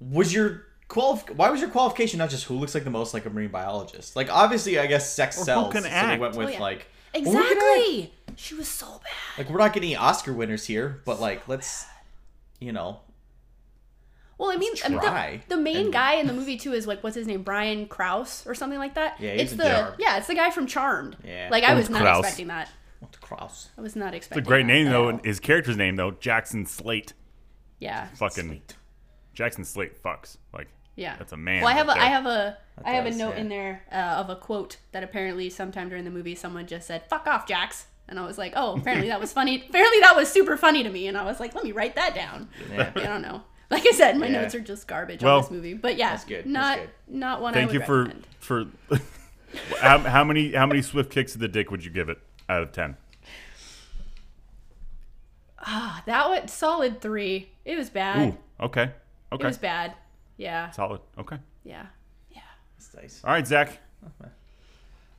Was 0.00 0.32
your 0.32 0.64
qualif- 0.88 1.34
Why 1.34 1.50
was 1.50 1.60
your 1.60 1.70
qualification 1.70 2.18
not 2.18 2.30
just 2.30 2.44
who 2.44 2.54
looks 2.54 2.74
like 2.74 2.84
the 2.84 2.90
most 2.90 3.12
like 3.12 3.26
a 3.26 3.30
marine 3.30 3.50
biologist? 3.50 4.16
Like 4.16 4.30
obviously, 4.32 4.78
I 4.78 4.86
guess 4.86 5.12
sex 5.12 5.36
Or 5.36 5.40
who 5.40 5.44
sells, 5.44 5.72
can 5.72 5.82
so 5.82 5.88
they 5.88 5.94
act. 5.94 6.20
went 6.20 6.36
with 6.36 6.48
Oh, 6.48 6.50
yeah. 6.52 6.60
like 6.60 6.86
who 7.14 7.22
can 7.24 7.36
exactly. 7.36 8.12
She 8.36 8.54
was 8.54 8.68
so 8.68 8.86
bad. 8.86 9.38
Like 9.44 9.50
we're 9.50 9.58
not 9.58 9.72
getting 9.74 9.88
any 9.90 9.96
Oscar 9.96 10.32
winners 10.32 10.64
here, 10.66 11.02
but 11.04 11.20
like 11.20 11.46
let's, 11.48 11.84
you 12.60 12.72
know, 12.72 13.00
Well, 14.38 14.50
I 14.52 14.56
mean, 14.56 14.72
I 14.84 14.88
mean, 14.88 15.00
the, 15.00 15.56
the 15.56 15.60
main 15.60 15.76
and- 15.76 15.92
guy 15.92 16.14
in 16.14 16.26
the 16.28 16.32
movie 16.32 16.56
too 16.56 16.72
is 16.72 16.86
like 16.86 17.02
what's 17.02 17.16
his 17.16 17.26
name, 17.26 17.42
Brian 17.42 17.86
Krause 17.86 18.44
or 18.46 18.54
something 18.54 18.78
like 18.78 18.94
that. 18.94 19.20
Yeah, 19.20 19.32
he's 19.32 19.42
it's 19.42 19.52
in 19.52 19.58
the 19.58 19.64
Charmed. 19.64 19.96
yeah, 19.98 20.16
it's 20.18 20.28
the 20.28 20.34
guy 20.34 20.50
from 20.50 20.66
Charmed. 20.66 21.16
Yeah. 21.24 21.48
like 21.50 21.64
I 21.64 21.74
was 21.74 21.90
not 21.90 22.02
Krause. 22.02 22.20
expecting 22.20 22.46
that. 22.48 22.68
what 23.00 23.12
the. 23.12 23.18
I 23.76 23.80
was 23.80 23.94
not 23.96 24.14
expecting. 24.14 24.40
It's 24.40 24.46
a 24.46 24.48
great 24.48 24.62
that 24.62 24.72
name 24.72 24.88
though. 24.90 25.08
and 25.08 25.24
His 25.24 25.40
character's 25.40 25.76
name 25.76 25.96
though, 25.96 26.12
Jackson 26.12 26.66
Slate. 26.66 27.12
Yeah, 27.78 28.08
Fucking 28.14 28.62
Jackson 29.34 29.64
Slate 29.64 30.02
fucks. 30.02 30.36
Like 30.52 30.68
yeah. 30.96 31.16
that's 31.16 31.32
a 31.32 31.36
man. 31.36 31.62
Well, 31.62 31.70
I 31.70 31.74
have 31.74 31.86
a 31.86 31.92
right 31.92 32.00
I 32.00 32.06
have 32.06 32.26
a 32.26 32.58
I 32.84 32.90
have 32.92 33.06
a 33.06 33.10
note 33.10 33.34
yeah. 33.34 33.40
in 33.40 33.48
there 33.48 33.82
uh, 33.92 33.94
of 34.20 34.30
a 34.30 34.36
quote 34.36 34.78
that 34.92 35.02
apparently 35.04 35.50
sometime 35.50 35.88
during 35.88 36.04
the 36.04 36.10
movie 36.10 36.34
someone 36.34 36.66
just 36.66 36.86
said 36.86 37.02
"fuck 37.08 37.26
off, 37.26 37.46
Jax," 37.46 37.86
and 38.08 38.18
I 38.18 38.26
was 38.26 38.38
like, 38.38 38.52
oh, 38.56 38.76
apparently 38.76 39.08
that 39.08 39.20
was 39.20 39.32
funny. 39.38 39.64
apparently 39.68 40.00
that 40.00 40.16
was 40.16 40.28
super 40.28 40.56
funny 40.56 40.82
to 40.82 40.90
me, 40.90 41.06
and 41.06 41.16
I 41.16 41.24
was 41.24 41.38
like, 41.38 41.54
let 41.54 41.64
me 41.64 41.72
write 41.72 41.94
that 41.96 42.14
down. 42.14 42.48
Yeah. 42.72 42.90
I 42.96 43.00
don't 43.00 43.22
know. 43.22 43.42
Like 43.70 43.86
I 43.86 43.90
said, 43.92 44.16
my 44.16 44.26
Yeah. 44.28 44.42
notes 44.42 44.54
are 44.54 44.60
just 44.60 44.86
garbage 44.88 45.22
Well, 45.22 45.36
on 45.36 45.42
this 45.42 45.50
movie. 45.50 45.74
But 45.74 45.96
yeah, 45.96 46.10
That's 46.12 46.24
good, 46.24 46.38
that's 46.38 46.46
not 46.48 46.78
good. 46.78 46.90
not 47.08 47.42
one. 47.42 47.52
I 47.54 47.58
Thank 47.58 47.72
would 47.72 47.80
you 47.80 47.86
for 47.86 48.02
recommend. 48.04 48.26
for. 48.40 48.66
how, 49.80 49.98
how 49.98 50.24
many 50.24 50.52
how 50.52 50.66
many 50.66 50.80
swift 50.82 51.10
kicks 51.10 51.32
to 51.32 51.38
the 51.38 51.48
dick 51.48 51.70
would 51.70 51.84
you 51.84 51.90
give 51.90 52.08
it 52.08 52.18
out 52.48 52.62
of 52.62 52.72
ten? 52.72 52.96
Ah, 55.60 56.02
that 56.06 56.28
was 56.28 56.50
solid 56.52 57.00
three. 57.00 57.50
It 57.64 57.76
was 57.76 57.90
bad. 57.90 58.28
Ooh, 58.28 58.38
okay, 58.64 58.90
It 59.32 59.42
was 59.42 59.58
bad. 59.58 59.94
Yeah, 60.36 60.70
solid. 60.70 61.00
Okay, 61.18 61.36
yeah, 61.64 61.86
yeah. 62.30 62.40
That's 62.78 62.94
nice. 62.94 63.20
all 63.24 63.32
right, 63.32 63.46
Zach. 63.46 63.78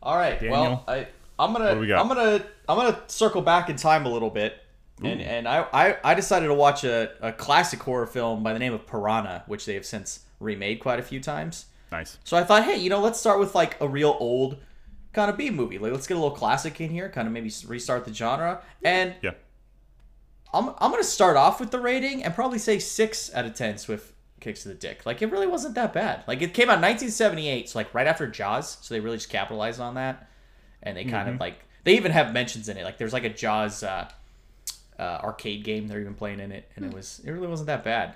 All 0.02 0.16
right. 0.16 0.40
Daniel? 0.40 0.62
Well, 0.62 0.84
I 0.88 1.08
I'm 1.38 1.52
gonna 1.54 1.78
we? 1.78 1.94
I'm 1.94 2.08
gonna 2.08 2.44
I'm 2.70 2.78
gonna 2.78 3.00
circle 3.08 3.42
back 3.42 3.70
in 3.70 3.76
time 3.76 4.06
a 4.06 4.10
little 4.10 4.30
bit, 4.30 4.64
and 5.04 5.22
and 5.22 5.48
I, 5.48 5.66
I 5.74 5.98
I 6.04 6.14
decided 6.14 6.48
to 6.48 6.54
watch 6.54 6.84
a, 6.84 7.12
a 7.22 7.32
classic 7.32 7.82
horror 7.82 8.06
film 8.08 8.44
by 8.44 8.54
the 8.54 8.60
name 8.60 8.74
of 8.74 8.86
Piranha, 8.86 9.44
which 9.48 9.66
they 9.66 9.76
have 9.76 9.86
since 9.86 10.22
remade 10.40 10.80
quite 10.80 11.00
a 11.00 11.04
few 11.04 11.20
times. 11.20 11.66
Nice. 11.92 12.18
So 12.24 12.38
I 12.38 12.44
thought, 12.44 12.64
hey, 12.64 12.78
you 12.78 12.90
know, 12.90 13.00
let's 13.00 13.20
start 13.20 13.40
with 13.40 13.56
like 13.56 13.80
a 13.82 13.88
real 13.88 14.16
old 14.20 14.58
kind 15.14 15.30
of 15.30 15.38
B 15.38 15.50
movie. 15.50 15.78
Like, 15.80 15.92
let's 15.92 16.08
get 16.08 16.16
a 16.16 16.20
little 16.20 16.36
classic 16.36 16.80
in 16.82 16.90
here, 16.92 17.10
kind 17.10 17.28
of 17.28 17.34
maybe 17.34 17.52
restart 17.68 18.06
the 18.06 18.14
genre. 18.14 18.62
And 18.84 19.16
Yeah. 19.22 19.32
I'm 20.54 20.70
I'm 20.80 20.92
gonna 20.92 21.04
start 21.04 21.38
off 21.38 21.60
with 21.60 21.72
the 21.72 21.80
rating 21.80 22.24
and 22.24 22.34
probably 22.34 22.60
say 22.60 22.80
six 22.80 23.34
out 23.34 23.46
of 23.46 23.54
ten 23.54 23.78
Swift 23.78 24.14
kicks 24.40 24.64
to 24.64 24.70
the 24.70 24.76
dick. 24.76 25.06
Like 25.06 25.22
it 25.22 25.32
really 25.32 25.48
wasn't 25.48 25.76
that 25.76 25.94
bad. 25.94 26.24
Like 26.28 26.42
it 26.42 26.54
came 26.54 26.70
out 26.70 26.78
in 26.78 26.82
1978, 26.82 27.70
so 27.70 27.80
like 27.80 27.94
right 27.94 28.08
after 28.08 28.28
Jaws, 28.28 28.78
so 28.82 28.94
they 28.94 29.00
really 29.00 29.18
just 29.18 29.30
capitalized 29.30 29.80
on 29.80 29.96
that, 29.96 30.30
and 30.82 30.98
they 30.98 31.06
kind 31.06 31.30
of 31.30 31.40
like 31.40 31.66
they 31.84 31.96
even 31.96 32.12
have 32.12 32.34
mentions 32.34 32.68
in 32.70 32.78
it. 32.78 32.84
Like 32.84 32.98
there's 32.98 33.14
like 33.14 33.26
a 33.26 33.30
Jaws 33.30 33.84
uh, 33.84 34.10
uh, 35.00 35.20
arcade 35.24 35.64
game 35.64 35.88
they're 35.88 36.02
even 36.02 36.14
playing 36.14 36.40
in 36.40 36.52
it, 36.52 36.70
and 36.76 36.86
it 36.86 36.94
was 36.94 37.22
it 37.26 37.32
really 37.32 37.48
wasn't 37.48 37.68
that 37.68 37.84
bad. 37.84 38.16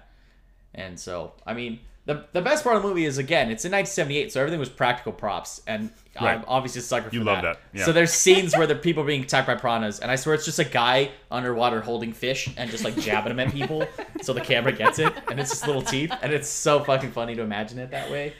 And 0.75 0.99
so 0.99 1.33
I 1.47 1.53
mean. 1.53 1.79
The, 2.05 2.25
the 2.33 2.41
best 2.41 2.65
part 2.65 2.75
of 2.75 2.81
the 2.81 2.87
movie 2.89 3.05
is 3.05 3.17
again 3.17 3.49
it's 3.49 3.63
in 3.63 3.71
1978 3.71 4.33
so 4.33 4.41
everything 4.41 4.59
was 4.59 4.67
practical 4.67 5.13
props 5.13 5.61
and 5.67 5.89
I'm 6.19 6.25
Right. 6.25 6.43
obviously 6.49 6.79
a 6.79 6.81
sucker 6.81 7.07
for 7.07 7.15
You 7.15 7.23
love 7.23 7.43
that, 7.43 7.61
yeah. 7.73 7.85
so 7.85 7.93
there's 7.93 8.11
scenes 8.11 8.57
where 8.57 8.67
the 8.67 8.75
people 8.75 9.03
are 9.03 9.05
being 9.05 9.23
attacked 9.23 9.47
by 9.47 9.55
piranhas, 9.55 10.01
and 10.01 10.11
I 10.11 10.17
swear 10.17 10.35
it's 10.35 10.43
just 10.43 10.59
a 10.59 10.65
guy 10.65 11.11
underwater 11.31 11.79
holding 11.79 12.11
fish 12.11 12.49
and 12.57 12.69
just 12.69 12.83
like 12.83 12.97
jabbing 12.97 13.33
them 13.33 13.39
at 13.47 13.53
people, 13.53 13.87
so 14.21 14.33
the 14.33 14.41
camera 14.41 14.73
gets 14.73 14.99
it, 14.99 15.13
and 15.31 15.39
it's 15.39 15.51
just 15.51 15.65
little 15.65 15.81
teeth, 15.81 16.11
and 16.21 16.33
it's 16.33 16.49
so 16.49 16.83
fucking 16.83 17.13
funny 17.13 17.35
to 17.35 17.41
imagine 17.41 17.79
it 17.79 17.91
that 17.91 18.11
way. 18.11 18.33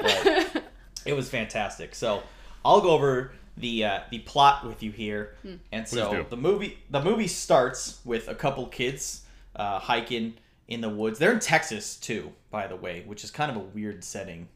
But 0.00 0.62
it 1.04 1.14
was 1.14 1.28
fantastic. 1.28 1.96
So 1.96 2.22
I'll 2.64 2.80
go 2.80 2.90
over 2.90 3.32
the 3.60 3.84
uh, 3.84 4.00
the 4.10 4.20
plot 4.20 4.66
with 4.66 4.82
you 4.82 4.90
here, 4.90 5.34
and 5.72 5.86
so 5.86 6.26
the 6.28 6.36
movie 6.36 6.78
the 6.90 7.02
movie 7.02 7.28
starts 7.28 8.00
with 8.04 8.28
a 8.28 8.34
couple 8.34 8.66
kids 8.66 9.22
uh, 9.56 9.78
hiking 9.78 10.34
in 10.68 10.80
the 10.80 10.88
woods. 10.88 11.18
They're 11.18 11.32
in 11.32 11.40
Texas 11.40 11.96
too, 11.96 12.32
by 12.50 12.66
the 12.66 12.76
way, 12.76 13.02
which 13.06 13.24
is 13.24 13.30
kind 13.30 13.50
of 13.50 13.56
a 13.56 13.60
weird 13.60 14.04
setting 14.04 14.48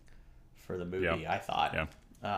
for 0.55 0.77
the 0.77 0.85
movie. 0.85 1.23
Yeah. 1.23 1.33
I 1.33 1.39
thought. 1.39 1.75
Yeah. 1.75 1.87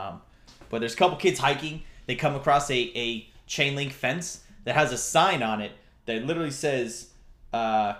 Um, 0.08 0.22
but 0.70 0.80
there's 0.80 0.94
a 0.94 0.96
couple 0.96 1.16
kids 1.16 1.38
hiking. 1.38 1.82
They 2.06 2.14
come 2.14 2.34
across 2.34 2.70
a, 2.70 2.92
a 2.96 3.28
chain 3.46 3.74
link 3.74 3.92
fence 3.92 4.42
that 4.64 4.74
has 4.74 4.92
a 4.92 4.98
sign 4.98 5.42
on 5.42 5.60
it 5.60 5.72
that 6.06 6.24
literally 6.24 6.50
says, 6.50 7.10
uh, 7.52 7.94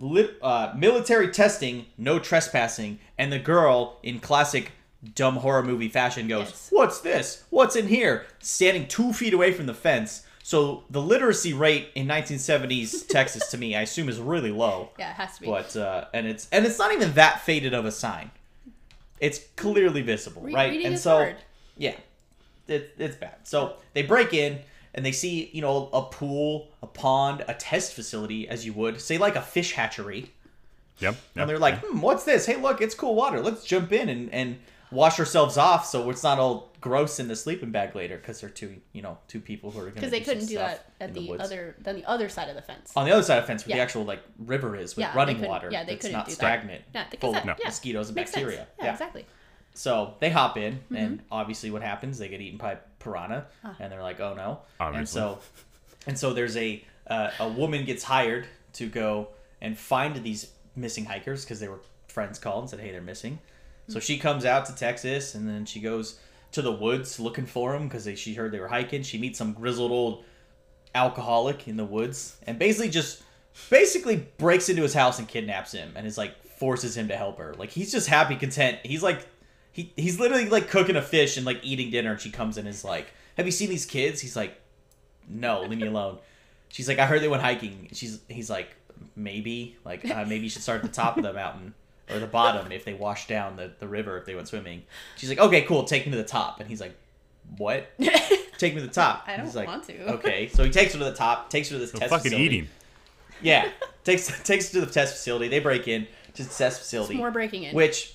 lit, 0.00 0.36
uh, 0.42 0.72
military 0.76 1.30
testing, 1.30 1.86
no 1.98 2.18
trespassing. 2.18 2.98
And 3.18 3.32
the 3.32 3.38
girl, 3.38 3.98
in 4.02 4.20
classic 4.20 4.72
dumb 5.14 5.36
horror 5.36 5.62
movie 5.62 5.88
fashion, 5.88 6.28
goes, 6.28 6.48
Yes. 6.48 6.68
What's 6.70 7.00
this? 7.00 7.44
What's 7.50 7.76
in 7.76 7.88
here? 7.88 8.26
Standing 8.40 8.86
two 8.88 9.12
feet 9.12 9.34
away 9.34 9.52
from 9.52 9.66
the 9.66 9.74
fence. 9.74 10.24
So 10.44 10.84
the 10.90 11.00
literacy 11.00 11.52
rate 11.52 11.88
in 11.94 12.06
1970s 12.08 13.06
Texas, 13.08 13.48
to 13.50 13.58
me, 13.58 13.76
I 13.76 13.82
assume, 13.82 14.08
is 14.08 14.18
really 14.18 14.50
low. 14.50 14.90
Yeah, 14.98 15.10
it 15.10 15.14
has 15.14 15.36
to 15.36 15.40
be. 15.42 15.46
But 15.46 15.76
uh, 15.76 16.06
and 16.12 16.26
it's 16.26 16.48
and 16.50 16.66
it's 16.66 16.78
not 16.78 16.92
even 16.92 17.12
that 17.14 17.42
faded 17.42 17.74
of 17.74 17.84
a 17.84 17.92
sign. 17.92 18.30
It's 19.20 19.38
clearly 19.56 20.02
visible, 20.02 20.42
Re- 20.42 20.54
right? 20.54 20.84
and 20.84 20.94
is 20.94 21.02
so 21.02 21.16
hard. 21.16 21.36
yeah, 21.76 21.94
it, 22.66 22.92
it's 22.98 23.14
bad. 23.16 23.36
So 23.44 23.74
they 23.94 24.02
break 24.02 24.34
in 24.34 24.58
and 24.94 25.06
they 25.06 25.12
see 25.12 25.48
you 25.52 25.62
know 25.62 25.88
a 25.92 26.02
pool, 26.02 26.68
a 26.82 26.88
pond, 26.88 27.44
a 27.46 27.54
test 27.54 27.94
facility, 27.94 28.48
as 28.48 28.66
you 28.66 28.72
would 28.72 29.00
say, 29.00 29.18
like 29.18 29.36
a 29.36 29.42
fish 29.42 29.72
hatchery. 29.72 30.32
Yep. 30.98 31.16
And 31.36 31.48
they're 31.48 31.58
like, 31.58 31.84
hmm, 31.84 32.00
what's 32.00 32.24
this? 32.24 32.46
Hey, 32.46 32.56
look, 32.56 32.80
it's 32.80 32.94
cool 32.94 33.14
water. 33.14 33.40
Let's 33.40 33.64
jump 33.64 33.92
in 33.92 34.08
and, 34.08 34.32
and 34.32 34.58
wash 34.92 35.18
ourselves 35.18 35.56
off 35.56 35.86
so 35.86 36.08
it's 36.10 36.22
not 36.22 36.38
all 36.38 36.70
gross 36.80 37.18
in 37.18 37.28
the 37.28 37.34
sleeping 37.36 37.70
bag 37.70 37.94
later 37.94 38.16
because 38.16 38.40
they're 38.40 38.50
two, 38.50 38.76
you 38.92 39.02
know, 39.02 39.16
two 39.28 39.40
people 39.40 39.70
who 39.70 39.78
are 39.78 39.82
going 39.82 39.94
to 39.94 40.00
because 40.00 40.10
they 40.10 40.20
couldn't 40.20 40.46
do 40.46 40.56
that 40.56 40.90
at 41.00 41.08
in 41.08 41.14
the, 41.14 41.38
other 41.38 41.74
than 41.80 41.96
the 41.96 42.04
other 42.08 42.28
side 42.28 42.48
of 42.48 42.54
the 42.56 42.62
fence. 42.62 42.92
On 42.96 43.04
the 43.06 43.12
other 43.12 43.22
side 43.22 43.38
of 43.38 43.44
the 43.44 43.46
fence 43.46 43.66
where 43.66 43.76
the 43.76 43.82
actual 43.82 44.04
like 44.04 44.22
river 44.38 44.76
is 44.76 44.94
with 44.96 45.02
Yeah, 45.04 45.12
they 45.12 45.16
running 45.16 45.36
couldn't- 45.36 45.50
water. 45.50 45.68
yeah, 45.72 45.84
they 45.84 45.96
couldn't 45.96 46.12
not 46.12 46.26
do 46.26 46.30
that. 46.32 46.36
stagnant, 46.36 46.82
Yeah, 46.94 47.04
because 47.10 47.20
full 47.20 47.32
that- 47.32 47.48
of 47.48 47.58
yeah, 47.60 47.66
mosquitoes 47.68 48.08
and 48.08 48.16
Makes 48.16 48.32
sense. 48.32 48.44
bacteria. 48.44 48.66
Yeah, 48.80 48.92
exactly. 48.92 49.26
So 49.74 50.14
they 50.20 50.28
hop 50.30 50.58
in, 50.58 50.74
Mm-hmm. 50.74 50.96
and 50.96 51.22
obviously, 51.30 51.70
what 51.70 51.82
happens? 51.82 52.18
They 52.18 52.28
get 52.28 52.40
eaten 52.42 52.58
by 52.58 52.76
piranha, 52.98 53.46
Ah. 53.64 53.74
and 53.80 53.90
they're 53.90 54.02
like, 54.02 54.20
"Oh 54.20 54.34
no!" 54.34 54.60
And 54.78 54.88
Obviously. 54.88 55.20
so, 55.20 55.38
and 56.06 56.18
so 56.18 56.34
there's 56.34 56.56
a 56.58 56.84
uh, 57.06 57.30
a 57.40 57.48
woman 57.48 57.84
gets 57.86 58.04
hired 58.04 58.46
to 58.74 58.86
go 58.88 59.28
and 59.62 59.78
find 59.78 60.22
these 60.22 60.50
missing 60.76 61.04
hikers 61.06 61.44
because 61.44 61.58
they 61.60 61.68
were 61.68 61.80
friends 62.08 62.38
called 62.38 62.64
and 62.64 62.70
said, 62.70 62.80
"Hey, 62.80 62.90
they're 62.92 63.00
missing." 63.00 63.38
So 63.88 64.00
she 64.00 64.18
comes 64.18 64.44
out 64.44 64.66
to 64.66 64.74
Texas, 64.74 65.34
and 65.34 65.48
then 65.48 65.64
she 65.64 65.80
goes 65.80 66.18
to 66.52 66.62
the 66.62 66.72
woods 66.72 67.18
looking 67.18 67.46
for 67.46 67.72
them 67.72 67.88
because 67.88 68.08
she 68.18 68.34
heard 68.34 68.52
they 68.52 68.60
were 68.60 68.68
hiking. 68.68 69.02
She 69.02 69.18
meets 69.18 69.38
some 69.38 69.52
grizzled 69.52 69.90
old 69.90 70.24
alcoholic 70.94 71.66
in 71.68 71.76
the 71.76 71.84
woods, 71.84 72.36
and 72.46 72.58
basically 72.58 72.90
just 72.90 73.22
basically 73.70 74.28
breaks 74.38 74.68
into 74.68 74.82
his 74.82 74.94
house 74.94 75.18
and 75.18 75.28
kidnaps 75.28 75.72
him, 75.72 75.92
and 75.96 76.06
is 76.06 76.18
like 76.18 76.42
forces 76.44 76.96
him 76.96 77.08
to 77.08 77.16
help 77.16 77.38
her. 77.38 77.54
Like 77.54 77.70
he's 77.70 77.90
just 77.90 78.08
happy, 78.08 78.36
content. 78.36 78.78
He's 78.84 79.02
like 79.02 79.26
he 79.72 79.92
he's 79.96 80.20
literally 80.20 80.48
like 80.48 80.68
cooking 80.68 80.96
a 80.96 81.02
fish 81.02 81.36
and 81.36 81.44
like 81.44 81.60
eating 81.62 81.90
dinner, 81.90 82.12
and 82.12 82.20
she 82.20 82.30
comes 82.30 82.58
in 82.58 82.66
and 82.66 82.74
is 82.74 82.84
like, 82.84 83.12
"Have 83.36 83.46
you 83.46 83.52
seen 83.52 83.68
these 83.68 83.86
kids?" 83.86 84.20
He's 84.20 84.36
like, 84.36 84.60
"No, 85.28 85.62
leave 85.62 85.80
me 85.80 85.86
alone." 85.86 86.18
She's 86.68 86.88
like, 86.88 86.98
"I 86.98 87.06
heard 87.06 87.22
they 87.22 87.28
went 87.28 87.42
hiking." 87.42 87.88
She's 87.92 88.20
he's 88.28 88.50
like, 88.50 88.76
"Maybe 89.16 89.76
like 89.84 90.08
uh, 90.08 90.24
maybe 90.26 90.44
you 90.44 90.50
should 90.50 90.62
start 90.62 90.84
at 90.84 90.90
the 90.90 90.94
top 90.94 91.16
of 91.16 91.22
the 91.22 91.32
mountain." 91.32 91.74
Or 92.10 92.18
the 92.18 92.26
bottom 92.26 92.72
if 92.72 92.84
they 92.84 92.94
washed 92.94 93.28
down 93.28 93.56
the, 93.56 93.70
the 93.78 93.86
river 93.88 94.18
if 94.18 94.24
they 94.26 94.34
went 94.34 94.48
swimming. 94.48 94.82
She's 95.16 95.28
like, 95.30 95.38
okay, 95.38 95.62
cool, 95.62 95.84
take 95.84 96.04
me 96.04 96.12
to 96.12 96.18
the 96.18 96.24
top. 96.24 96.60
And 96.60 96.68
he's 96.68 96.80
like, 96.80 96.94
what? 97.56 97.90
Take 98.58 98.74
me 98.74 98.80
to 98.80 98.86
the 98.86 98.92
top. 98.92 99.24
I 99.26 99.36
don't 99.36 99.46
He's 99.46 99.56
like, 99.56 99.66
want 99.66 99.84
to. 99.84 100.04
Okay, 100.14 100.46
so 100.48 100.62
he 100.62 100.70
takes 100.70 100.92
her 100.92 100.98
to 101.00 101.04
the 101.04 101.14
top, 101.14 101.50
takes 101.50 101.68
her 101.70 101.74
to 101.74 101.78
this 101.80 101.90
So 101.90 101.98
test 101.98 102.10
fucking 102.10 102.30
facility. 102.30 102.44
eating. 102.56 102.68
Yeah, 103.42 103.68
takes 104.04 104.26
takes 104.44 104.72
her 104.72 104.80
to 104.80 104.86
the 104.86 104.92
test 104.92 105.14
facility. 105.14 105.48
They 105.48 105.58
break 105.58 105.88
in 105.88 106.06
to 106.34 106.44
the 106.44 106.48
test 106.54 106.78
facility, 106.80 107.14
More 107.16 107.30
breaking 107.32 107.64
in. 107.64 107.74
which 107.74 108.14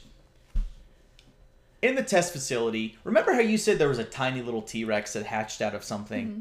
in 1.81 1.95
the 1.95 2.03
test 2.03 2.31
facility, 2.31 2.97
remember 3.03 3.33
how 3.33 3.39
you 3.41 3.57
said 3.57 3.77
there 3.77 3.89
was 3.89 3.99
a 3.99 4.03
tiny 4.03 4.41
little 4.41 4.61
T 4.61 4.83
Rex 4.85 5.13
that 5.13 5.25
hatched 5.25 5.61
out 5.61 5.75
of 5.75 5.83
something? 5.83 6.27
Mm-hmm. 6.27 6.39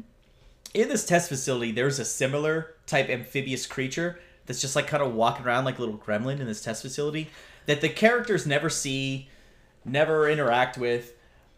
In 0.73 0.89
this 0.89 1.05
test 1.05 1.29
facility, 1.29 1.71
there's 1.71 1.99
a 1.99 2.05
similar 2.05 2.75
type 2.85 3.09
amphibious 3.09 3.65
creature 3.65 4.19
that's 4.47 4.59
just 4.61 4.75
like 4.75 4.87
kind 4.87 5.03
of 5.03 5.13
walking 5.13 5.45
around 5.45 5.65
like 5.65 5.77
a 5.77 5.81
little 5.81 5.97
gremlin 5.97 6.39
in 6.39 6.47
this 6.47 6.61
test 6.63 6.81
facility 6.81 7.29
that 7.67 7.81
the 7.81 7.89
characters 7.89 8.47
never 8.47 8.69
see, 8.69 9.29
never 9.85 10.27
interact 10.29 10.77
with. 10.77 11.13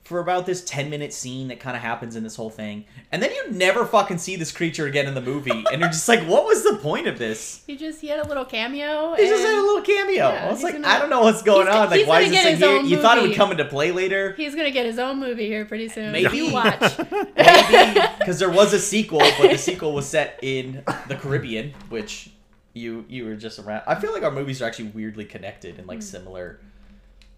For 0.05 0.17
about 0.19 0.47
this 0.47 0.63
10 0.63 0.89
minute 0.89 1.13
scene 1.13 1.49
that 1.49 1.59
kind 1.59 1.75
of 1.77 1.83
happens 1.83 2.15
in 2.15 2.23
this 2.23 2.35
whole 2.35 2.49
thing. 2.49 2.85
And 3.11 3.21
then 3.21 3.31
you 3.31 3.51
never 3.51 3.85
fucking 3.85 4.17
see 4.17 4.37
this 4.37 4.51
creature 4.51 4.87
again 4.87 5.05
in 5.05 5.13
the 5.13 5.21
movie. 5.21 5.63
And 5.71 5.81
you're 5.81 5.89
just 5.89 6.07
like, 6.07 6.21
what 6.21 6.45
was 6.45 6.63
the 6.63 6.77
point 6.77 7.05
of 7.05 7.19
this? 7.19 7.61
He 7.67 7.77
just 7.77 8.01
he 8.01 8.07
had 8.07 8.17
a 8.19 8.27
little 8.27 8.45
cameo. 8.45 9.13
He 9.13 9.27
just 9.27 9.43
had 9.43 9.53
a 9.53 9.61
little 9.61 9.83
cameo. 9.83 10.29
Yeah, 10.29 10.47
I 10.47 10.51
was 10.51 10.63
like, 10.63 10.73
gonna- 10.73 10.87
I 10.87 10.97
don't 10.97 11.11
know 11.11 11.19
what's 11.21 11.43
going 11.43 11.67
he's- 11.67 11.75
on. 11.77 11.89
Like, 11.91 12.07
why 12.07 12.21
is 12.21 12.31
this 12.31 12.43
in 12.43 12.57
here? 12.57 12.67
own 12.69 12.87
You 12.87 12.99
thought 12.99 13.19
it 13.19 13.21
would 13.21 13.35
come 13.35 13.51
into 13.51 13.65
play 13.65 13.91
later? 13.91 14.33
He's 14.33 14.55
gonna 14.55 14.71
get 14.71 14.87
his 14.87 14.97
own 14.97 15.19
movie 15.19 15.45
here 15.45 15.65
pretty 15.65 15.89
soon. 15.89 16.11
Maybe. 16.11 16.37
You 16.37 16.53
watch. 16.53 16.97
Maybe 17.37 18.01
because 18.17 18.39
there 18.39 18.49
was 18.49 18.73
a 18.73 18.79
sequel, 18.79 19.19
but 19.37 19.51
the 19.51 19.57
sequel 19.59 19.93
was 19.93 20.07
set 20.07 20.39
in 20.41 20.81
the 21.07 21.15
Caribbean, 21.15 21.73
which 21.89 22.31
you 22.73 23.05
you 23.07 23.25
were 23.25 23.35
just 23.35 23.59
around. 23.59 23.83
I 23.87 23.95
feel 23.95 24.13
like 24.13 24.23
our 24.23 24.31
movies 24.31 24.61
are 24.61 24.65
actually 24.65 24.89
weirdly 24.89 25.25
connected 25.25 25.79
in 25.79 25.87
like 25.87 25.99
hmm. 25.99 26.03
similar 26.03 26.59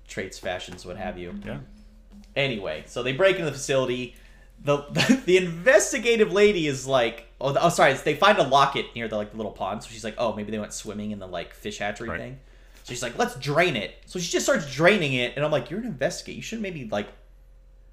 traits, 0.08 0.38
fashions, 0.38 0.86
what 0.86 0.98
have 0.98 1.18
you. 1.18 1.34
Yeah. 1.46 1.60
Anyway, 2.36 2.84
so 2.88 3.02
they 3.04 3.14
break 3.14 3.38
into 3.38 3.46
the 3.46 3.52
facility. 3.52 4.16
The, 4.64 5.22
the 5.26 5.38
investigative 5.38 6.32
lady 6.32 6.68
is 6.68 6.86
like, 6.86 7.28
oh, 7.40 7.56
oh, 7.60 7.70
sorry, 7.70 7.94
they 7.94 8.16
find 8.16 8.38
a 8.38 8.44
locket 8.44 8.88
near 8.96 9.08
the 9.08 9.18
like 9.18 9.32
the 9.32 9.38
little 9.38 9.52
pond. 9.52 9.84
So 9.84 9.90
she's 9.90 10.04
like, 10.04 10.16
oh, 10.18 10.34
maybe 10.34 10.52
they 10.52 10.60
went 10.60 10.74
swimming 10.74 11.12
in 11.12 11.20
the 11.20 11.28
like 11.28 11.54
fish 11.54 11.80
hatchery 11.80 12.10
Right. 12.10 12.20
thing. 12.20 12.40
So 12.84 12.94
she's 12.94 13.04
like, 13.04 13.18
let's 13.18 13.36
drain 13.36 13.76
it. 13.76 13.96
So 14.06 14.20
she 14.20 14.32
just 14.32 14.46
starts 14.46 14.74
draining 14.74 15.14
it, 15.14 15.34
and 15.36 15.46
I'm 15.46 15.52
like, 15.52 15.70
you're 15.70 15.80
an 15.80 15.86
investigator. 15.86 16.36
You 16.36 16.42
should 16.42 16.62
maybe 16.62 16.88
like 16.92 17.08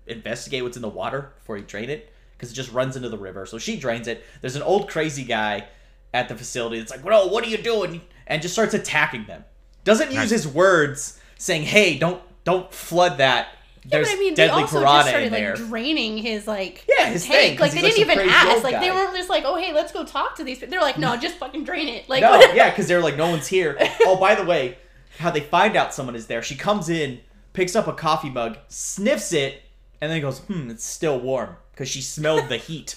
investigate 0.06 0.62
what's 0.62 0.76
in 0.76 0.82
the 0.82 0.88
water 0.88 1.32
before 1.38 1.58
you 1.58 1.64
drain 1.64 1.90
it 1.90 2.12
because 2.36 2.50
it 2.50 2.54
just 2.54 2.72
runs 2.72 2.96
into 2.96 3.08
the 3.08 3.18
river. 3.18 3.46
So 3.46 3.58
she 3.58 3.78
drains 3.78 4.08
it. 4.08 4.24
There's 4.40 4.56
an 4.56 4.62
old 4.62 4.88
crazy 4.88 5.24
guy 5.24 5.68
at 6.14 6.28
the 6.28 6.34
facility 6.34 6.78
that's 6.78 6.90
like, 6.90 7.04
"Well, 7.04 7.30
what 7.30 7.44
are 7.44 7.48
you 7.48 7.58
doing?" 7.58 8.00
and 8.26 8.42
just 8.42 8.54
starts 8.54 8.74
attacking 8.74 9.24
them. 9.26 9.44
Doesn't 9.84 10.08
use 10.08 10.16
Nice. 10.16 10.30
his 10.30 10.48
words 10.48 11.18
saying, 11.38 11.62
"Hey, 11.62 11.98
don't 11.98 12.22
don't 12.44 12.72
flood 12.72 13.18
that." 13.18 13.48
Yeah, 13.84 13.90
There's 13.98 14.08
but 14.08 14.16
I 14.16 14.18
mean, 14.20 14.34
they 14.34 14.48
also 14.48 14.80
piranha 14.80 14.98
just 14.98 15.08
started 15.08 15.32
like 15.32 15.40
there. 15.40 15.54
draining 15.54 16.18
his 16.18 16.46
like 16.46 16.84
Yeah, 16.98 17.06
his 17.06 17.24
tank. 17.24 17.38
thing, 17.40 17.56
'cause 17.56 17.60
Like 17.60 17.72
they 17.72 17.88
didn't 17.88 18.00
even 18.10 18.28
ask. 18.28 18.48
old 18.56 18.64
Like 18.64 18.80
they 18.80 18.90
weren't 18.90 19.16
just 19.16 19.30
like, 19.30 19.44
oh 19.46 19.56
hey, 19.56 19.72
let's 19.72 19.92
go 19.92 20.04
talk 20.04 20.36
to 20.36 20.44
these. 20.44 20.58
people. 20.58 20.72
They're 20.72 20.80
like, 20.82 20.98
no, 20.98 21.16
just 21.16 21.36
fucking 21.36 21.64
drain 21.64 21.88
it. 21.88 22.06
Like 22.08 22.20
no, 22.22 22.38
yeah, 22.54 22.68
because 22.70 22.86
they're 22.88 23.00
like, 23.02 23.16
no 23.16 23.30
one's 23.30 23.46
here. 23.46 23.78
Oh, 24.02 24.16
by 24.16 24.34
the 24.34 24.44
way, 24.44 24.76
how 25.18 25.30
they 25.30 25.40
find 25.40 25.74
out 25.76 25.94
someone 25.94 26.14
is 26.16 26.26
there? 26.26 26.42
She 26.42 26.54
comes 26.54 26.88
in, 26.90 27.20
picks 27.54 27.74
up 27.74 27.86
a 27.86 27.92
coffee 27.94 28.28
mug, 28.30 28.58
sniffs 28.68 29.32
it, 29.32 29.62
and 30.02 30.10
then 30.12 30.20
goes, 30.20 30.40
"Hmm, 30.40 30.70
it's 30.70 30.84
still 30.84 31.18
warm," 31.18 31.56
because 31.72 31.88
she 31.88 32.02
smelled 32.02 32.48
the 32.50 32.56
heat. 32.58 32.96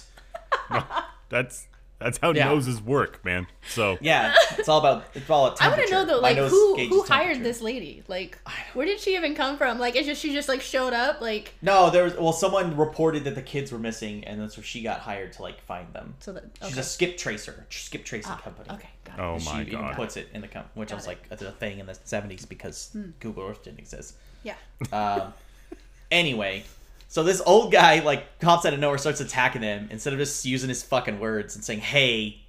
That's 1.29 1.67
that's 2.01 2.17
how 2.17 2.31
Yeah. 2.33 2.45
noses 2.49 2.81
work, 2.81 3.23
man. 3.23 3.47
So 3.69 3.97
Yeah, 4.01 4.33
it's 4.57 4.67
all 4.67 4.79
about 4.79 5.05
it's 5.13 5.29
all 5.29 5.45
about 5.47 5.61
I 5.61 5.67
want 5.69 5.81
to 5.87 5.91
know 5.91 6.05
though, 6.05 6.19
like 6.19 6.37
who 6.37 6.75
who 6.77 7.03
hired 7.03 7.41
this 7.43 7.61
lady? 7.61 8.03
Like, 8.07 8.37
where 8.73 8.85
did 8.85 8.99
she 8.99 9.15
even 9.15 9.35
come 9.35 9.57
from? 9.57 9.79
Like, 9.79 9.95
it's 9.95 10.07
just 10.07 10.21
she 10.21 10.33
just 10.33 10.49
like 10.49 10.61
showed 10.61 10.93
up. 10.93 11.21
Like, 11.21 11.53
No, 11.61 11.89
there 11.89 12.03
was 12.03 12.15
well, 12.17 12.33
someone 12.33 12.75
reported 12.75 13.23
that 13.25 13.35
the 13.35 13.41
kids 13.41 13.71
were 13.71 13.79
missing, 13.79 14.23
and 14.25 14.41
that's 14.41 14.57
where 14.57 14.63
she 14.63 14.81
got 14.81 14.99
hired 14.99 15.33
to 15.33 15.41
like 15.41 15.61
find 15.61 15.91
them. 15.93 16.15
so 16.19 16.33
that 16.33 16.45
She's 16.67 16.77
a 16.77 16.83
skip 16.83 17.17
tracer, 17.17 17.65
skip 17.69 18.03
tracing 18.03 18.31
Ah, 18.31 18.37
company. 18.43 18.69
okay, 18.71 18.89
got 19.05 19.19
it. 19.19 19.21
Oh 19.21 19.37
she 19.39 19.45
my 19.45 19.61
even 19.61 19.73
god. 19.81 19.95
puts 19.95 20.17
it 20.17 20.29
in 20.33 20.41
the 20.41 20.47
company, 20.47 20.71
which 20.79 20.89
I 20.91 20.95
Got 20.95 20.97
was 20.97 21.05
it. 21.05 21.19
like, 21.31 21.41
a 21.41 21.51
thing 21.53 21.79
in 21.79 21.85
the 21.85 21.93
'70s 21.93 22.47
because 22.47 22.89
Hmm. 22.93 23.11
Google 23.19 23.43
Earth 23.47 23.63
didn't 23.63 23.79
exist. 23.79 24.15
Yeah. 24.43 24.55
Um, 24.91 25.33
anyway, 26.11 26.63
so 27.11 27.23
this 27.23 27.41
old 27.45 27.73
guy 27.73 27.99
like 27.99 28.39
comes 28.39 28.65
out 28.65 28.73
of 28.73 28.79
nowhere, 28.79 28.97
starts 28.97 29.19
attacking 29.19 29.61
them 29.61 29.89
instead 29.91 30.13
of 30.13 30.19
just 30.19 30.45
using 30.45 30.69
his 30.69 30.81
fucking 30.81 31.19
words 31.19 31.55
and 31.55 31.63
saying, 31.63 31.81
"Hey, 31.81 32.39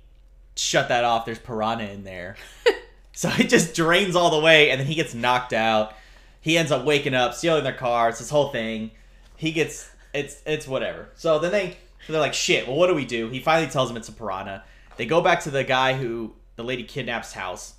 shut 0.55 0.87
that 0.87 1.03
off. 1.03 1.25
There's 1.27 1.41
piranha 1.41 1.87
in 1.87 2.05
there." 2.05 2.37
so 3.13 3.29
it 3.41 3.49
just 3.49 3.75
drains 3.75 4.15
all 4.15 4.31
the 4.31 4.39
way, 4.39 4.71
and 4.71 4.79
then 4.79 4.87
he 4.87 4.95
gets 4.95 5.15
knocked 5.15 5.53
out. 5.53 5.95
He 6.41 6.57
ends 6.57 6.71
up 6.71 6.85
waking 6.85 7.13
up, 7.13 7.35
stealing 7.35 7.65
their 7.65 7.73
car. 7.73 8.09
It's 8.09 8.21
this 8.21 8.31
whole 8.31 8.51
thing. 8.51 8.93
He 9.37 9.51
gets 9.51 9.91
it's 10.15 10.41
it's 10.47 10.69
whatever. 10.69 11.09
So 11.17 11.41
then 11.41 11.51
they 11.51 11.77
they're 12.07 12.21
like, 12.21 12.33
"Shit. 12.33 12.69
Well, 12.69 12.77
what 12.77 12.87
do 12.87 12.95
we 12.95 13.05
do?" 13.05 13.31
He 13.31 13.41
finally 13.41 13.69
tells 13.69 13.89
them 13.89 13.97
it's 13.97 14.09
a 14.09 14.13
piranha. 14.13 14.63
They 14.97 15.07
go 15.07 15.21
back 15.21 15.41
to 15.41 15.51
the 15.51 15.65
guy 15.65 15.95
who 15.95 16.35
the 16.55 16.63
lady 16.63 16.85
kidnaps 16.85 17.33
house, 17.33 17.75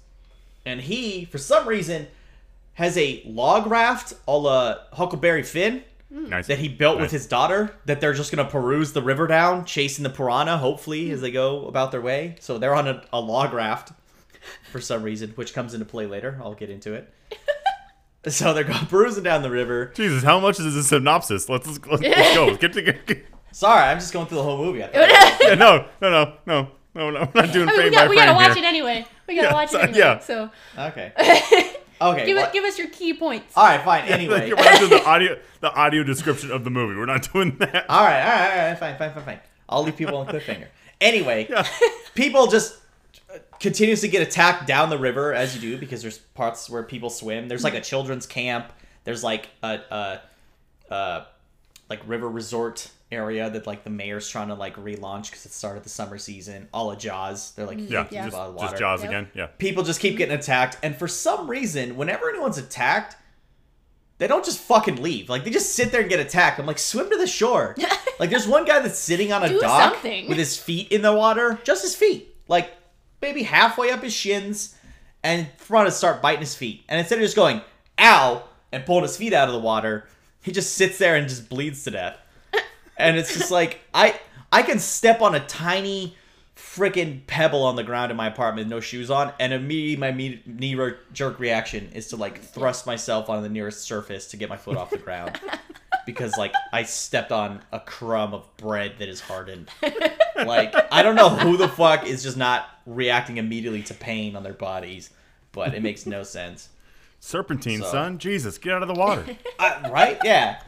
and 0.65 0.81
he 0.81 1.23
for 1.23 1.37
some 1.37 1.65
reason 1.65 2.07
has 2.73 2.97
a 2.97 3.23
log 3.25 3.67
raft 3.67 4.15
a 4.27 4.37
la 4.37 4.75
Huckleberry 4.91 5.43
Finn 5.43 5.83
Mm. 6.13 6.29
Nice. 6.29 6.47
that 6.47 6.59
he 6.59 6.67
built 6.69 6.99
with 6.99 7.09
his 7.09 7.25
daughter 7.25 7.75
that 7.85 7.99
they're 7.99 8.13
just 8.13 8.31
gonna 8.31 8.47
peruse 8.47 8.93
the 8.93 9.01
river 9.01 9.25
down, 9.25 9.65
chasing 9.65 10.03
the 10.03 10.09
piranha, 10.11 10.57
hopefully, 10.57 11.07
mm. 11.07 11.11
as 11.13 11.21
they 11.21 11.31
go 11.31 11.65
about 11.65 11.91
their 11.91 12.01
way. 12.01 12.35
So 12.39 12.57
they're 12.59 12.75
on 12.75 12.87
a, 12.87 13.03
a 13.11 13.19
log 13.19 13.51
raft 13.53 13.93
for 14.71 14.79
some 14.79 15.01
reason, 15.01 15.31
which 15.31 15.53
comes 15.53 15.73
into 15.73 15.85
play 15.85 16.05
later. 16.05 16.39
I'll 16.43 16.53
get 16.53 16.69
into 16.69 16.93
it. 16.93 17.11
so 18.27 18.53
they're 18.53 18.63
going 18.63 18.85
perusing 18.85 19.23
down 19.23 19.41
the 19.41 19.49
river. 19.49 19.91
Jesus, 19.95 20.23
how 20.23 20.39
much 20.39 20.59
is 20.59 20.75
this 20.75 20.89
synopsis? 20.89 21.49
Let's 21.49 21.65
let's, 21.67 21.79
let's, 21.87 22.03
let's 22.03 22.35
go. 22.35 22.45
Let's 22.47 22.57
get 22.61 22.73
to 22.73 22.81
get, 22.83 23.25
Sorry, 23.51 23.81
I'm 23.83 23.99
just 23.99 24.13
going 24.13 24.27
through 24.27 24.37
the 24.37 24.43
whole 24.43 24.57
movie. 24.57 24.83
I 24.83 24.89
yeah, 25.41 25.53
no, 25.55 25.87
no, 26.01 26.09
no, 26.09 26.33
no, 26.45 26.67
no, 26.95 27.09
no. 27.11 27.29
We're 27.33 27.41
not 27.41 27.53
doing 27.53 27.69
I 27.69 27.71
mean, 27.71 27.75
frame 27.75 27.89
we, 27.89 27.91
got, 27.91 28.05
by 28.05 28.07
we 28.09 28.15
frame 28.15 28.27
gotta 28.27 28.33
watch 28.33 28.55
here. 28.55 28.63
it 28.63 28.67
anyway. 28.67 29.05
We 29.27 29.35
gotta 29.35 29.47
Yeah, 29.47 29.53
watch 29.53 29.69
so- 29.69 29.79
it 29.79 29.83
anyway. 29.83 29.99
yeah. 29.99 30.19
So 30.19 30.49
okay. 30.77 31.11
Okay. 32.11 32.25
give 32.25 32.35
well- 32.37 32.45
us 32.47 32.53
give 32.53 32.63
us 32.65 32.77
your 32.77 32.89
key 32.89 33.13
points. 33.13 33.53
all 33.55 33.65
right, 33.65 33.83
fine. 33.83 34.03
Anyway. 34.09 34.49
We're 34.49 34.55
not 34.55 34.79
doing 34.79 34.89
the 34.91 35.05
audio 35.05 35.39
the 35.61 35.73
audio 35.73 36.03
description 36.03 36.51
of 36.51 36.63
the 36.63 36.69
movie. 36.69 36.95
We're 36.95 37.05
not 37.05 37.31
doing 37.31 37.57
that. 37.57 37.89
All 37.89 38.03
right, 38.03 38.21
all 38.21 38.29
right, 38.29 38.59
all 38.59 38.67
right, 38.69 38.79
fine, 38.79 38.97
fine, 38.97 39.13
fine, 39.13 39.23
fine. 39.23 39.39
I'll 39.69 39.83
leave 39.83 39.95
people 39.95 40.17
on 40.17 40.27
cliffhanger. 40.27 40.67
Anyway, 41.01 41.47
Yeah. 41.49 41.65
people 42.15 42.47
just 42.47 42.77
uh, 43.33 43.37
continuously 43.59 44.09
get 44.09 44.21
attacked 44.21 44.67
down 44.67 44.89
the 44.89 44.97
river 44.97 45.33
as 45.33 45.55
you 45.55 45.61
do 45.61 45.77
because 45.77 46.01
there's 46.01 46.17
parts 46.17 46.69
where 46.69 46.83
people 46.83 47.09
swim. 47.09 47.47
There's 47.47 47.63
like 47.63 47.73
a 47.75 47.81
children's 47.81 48.25
camp. 48.25 48.71
There's 49.05 49.23
like 49.23 49.49
a, 49.63 49.79
a, 50.89 50.93
a 50.93 51.25
like 51.89 52.01
river 52.07 52.29
resort 52.29 52.89
area 53.13 53.49
that 53.49 53.65
like 53.67 53.83
the 53.83 53.89
mayor's 53.89 54.27
trying 54.27 54.49
to 54.49 54.55
like 54.55 54.75
relaunch 54.75 55.29
because 55.29 55.45
it 55.45 55.51
started 55.53 55.83
the 55.83 55.89
summer 55.89 56.17
season. 56.17 56.67
All 56.73 56.91
of 56.91 56.97
Jaws, 56.99 57.51
they're 57.51 57.65
like 57.65 57.77
mm, 57.77 57.89
Yeah, 57.89 58.03
huge 58.03 58.11
just, 58.23 58.27
about 58.35 58.59
just. 58.59 58.77
Jaws 58.77 59.01
Yep. 59.01 59.09
again. 59.09 59.27
Yeah. 59.33 59.45
People 59.57 59.83
just 59.83 59.99
keep 59.99 60.17
getting 60.17 60.35
attacked, 60.37 60.77
and 60.83 60.95
for 60.95 61.07
some 61.07 61.47
reason, 61.49 61.95
whenever 61.95 62.29
anyone's 62.29 62.57
attacked, 62.57 63.15
they 64.17 64.27
don't 64.27 64.45
just 64.45 64.59
fucking 64.59 65.01
leave. 65.01 65.29
Like 65.29 65.43
they 65.43 65.49
just 65.51 65.73
sit 65.73 65.91
there 65.91 66.01
and 66.01 66.09
get 66.09 66.19
attacked. 66.19 66.59
I'm 66.59 66.65
like, 66.65 66.79
swim 66.79 67.09
to 67.09 67.17
the 67.17 67.27
shore. 67.27 67.75
like 68.19 68.29
there's 68.29 68.47
one 68.47 68.65
guy 68.65 68.79
that's 68.79 68.99
sitting 68.99 69.31
on 69.31 69.43
a 69.43 69.49
Do 69.49 69.59
dock 69.59 69.93
something. 69.93 70.27
with 70.27 70.37
his 70.37 70.57
feet 70.57 70.91
in 70.91 71.01
the 71.01 71.13
water, 71.13 71.59
just 71.63 71.81
his 71.83 71.95
feet, 71.95 72.35
like 72.47 72.71
maybe 73.21 73.43
halfway 73.43 73.91
up 73.91 74.03
his 74.03 74.13
shins, 74.13 74.75
and 75.23 75.47
front 75.57 75.87
to 75.87 75.91
start 75.91 76.21
biting 76.21 76.41
his 76.41 76.55
feet. 76.55 76.83
And 76.89 76.99
instead 76.99 77.17
of 77.19 77.23
just 77.23 77.35
going 77.35 77.61
ow 77.99 78.43
and 78.71 78.85
pulling 78.85 79.03
his 79.03 79.15
feet 79.17 79.33
out 79.33 79.47
of 79.47 79.53
the 79.53 79.59
water, 79.59 80.07
he 80.41 80.51
just 80.51 80.73
sits 80.75 80.97
there 80.97 81.15
and 81.15 81.27
just 81.29 81.47
bleeds 81.49 81.83
to 81.85 81.91
death. 81.91 82.17
And 82.97 83.17
it's 83.17 83.33
just 83.33 83.51
like 83.51 83.79
I 83.93 84.19
I 84.51 84.61
can 84.63 84.79
step 84.79 85.21
on 85.21 85.35
a 85.35 85.39
tiny 85.45 86.15
freaking 86.55 87.25
pebble 87.27 87.63
on 87.63 87.75
the 87.75 87.83
ground 87.83 88.11
in 88.11 88.17
my 88.17 88.27
apartment, 88.27 88.69
no 88.69 88.79
shoes 88.79 89.09
on, 89.09 89.33
and 89.39 89.51
immediately 89.53 89.95
my 89.99 90.11
me- 90.11 90.41
knee 90.45 90.75
ro- 90.75 90.93
jerk 91.11 91.39
reaction 91.39 91.89
is 91.93 92.07
to 92.09 92.15
like 92.15 92.41
thrust 92.41 92.85
myself 92.85 93.29
on 93.29 93.41
the 93.43 93.49
nearest 93.49 93.81
surface 93.81 94.27
to 94.27 94.37
get 94.37 94.49
my 94.49 94.57
foot 94.57 94.77
off 94.77 94.89
the 94.91 94.97
ground 94.99 95.39
because 96.05 96.37
like 96.37 96.53
I 96.71 96.83
stepped 96.83 97.31
on 97.31 97.61
a 97.71 97.79
crumb 97.79 98.33
of 98.33 98.45
bread 98.57 98.93
that 98.99 99.09
is 99.09 99.19
hardened. 99.21 99.69
Like 100.35 100.73
I 100.91 101.01
don't 101.03 101.15
know 101.15 101.29
who 101.29 101.57
the 101.57 101.67
fuck 101.69 102.05
is 102.05 102.21
just 102.23 102.37
not 102.37 102.67
reacting 102.85 103.37
immediately 103.37 103.81
to 103.83 103.93
pain 103.93 104.35
on 104.35 104.43
their 104.43 104.53
bodies, 104.53 105.09
but 105.51 105.73
it 105.73 105.81
makes 105.81 106.05
no 106.05 106.23
sense. 106.23 106.69
Serpentine, 107.19 107.79
So- 107.81 107.91
son. 107.91 108.17
Jesus, 108.19 108.57
get 108.57 108.73
out 108.73 108.81
of 108.83 108.87
the 108.89 108.93
water. 108.99 109.25
Uh, 109.59 109.89
right? 109.91 110.17
Yeah. 110.25 110.61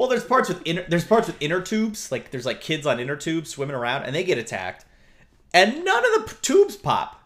Well, 0.00 0.08
there's 0.08 0.24
parts 0.24 0.48
with 0.48 0.62
inner 0.64 0.82
there's 0.88 1.04
parts 1.04 1.26
with 1.26 1.36
inner 1.40 1.60
tubes, 1.60 2.10
like 2.10 2.30
there's 2.30 2.46
like 2.46 2.62
kids 2.62 2.86
on 2.86 2.98
inner 3.00 3.16
tubes 3.16 3.50
swimming 3.50 3.76
around, 3.76 4.04
and 4.04 4.14
they 4.16 4.24
get 4.24 4.38
attacked, 4.38 4.86
and 5.52 5.84
none 5.84 6.02
of 6.06 6.22
the 6.22 6.30
p- 6.32 6.38
tubes 6.40 6.74
pop. 6.74 7.22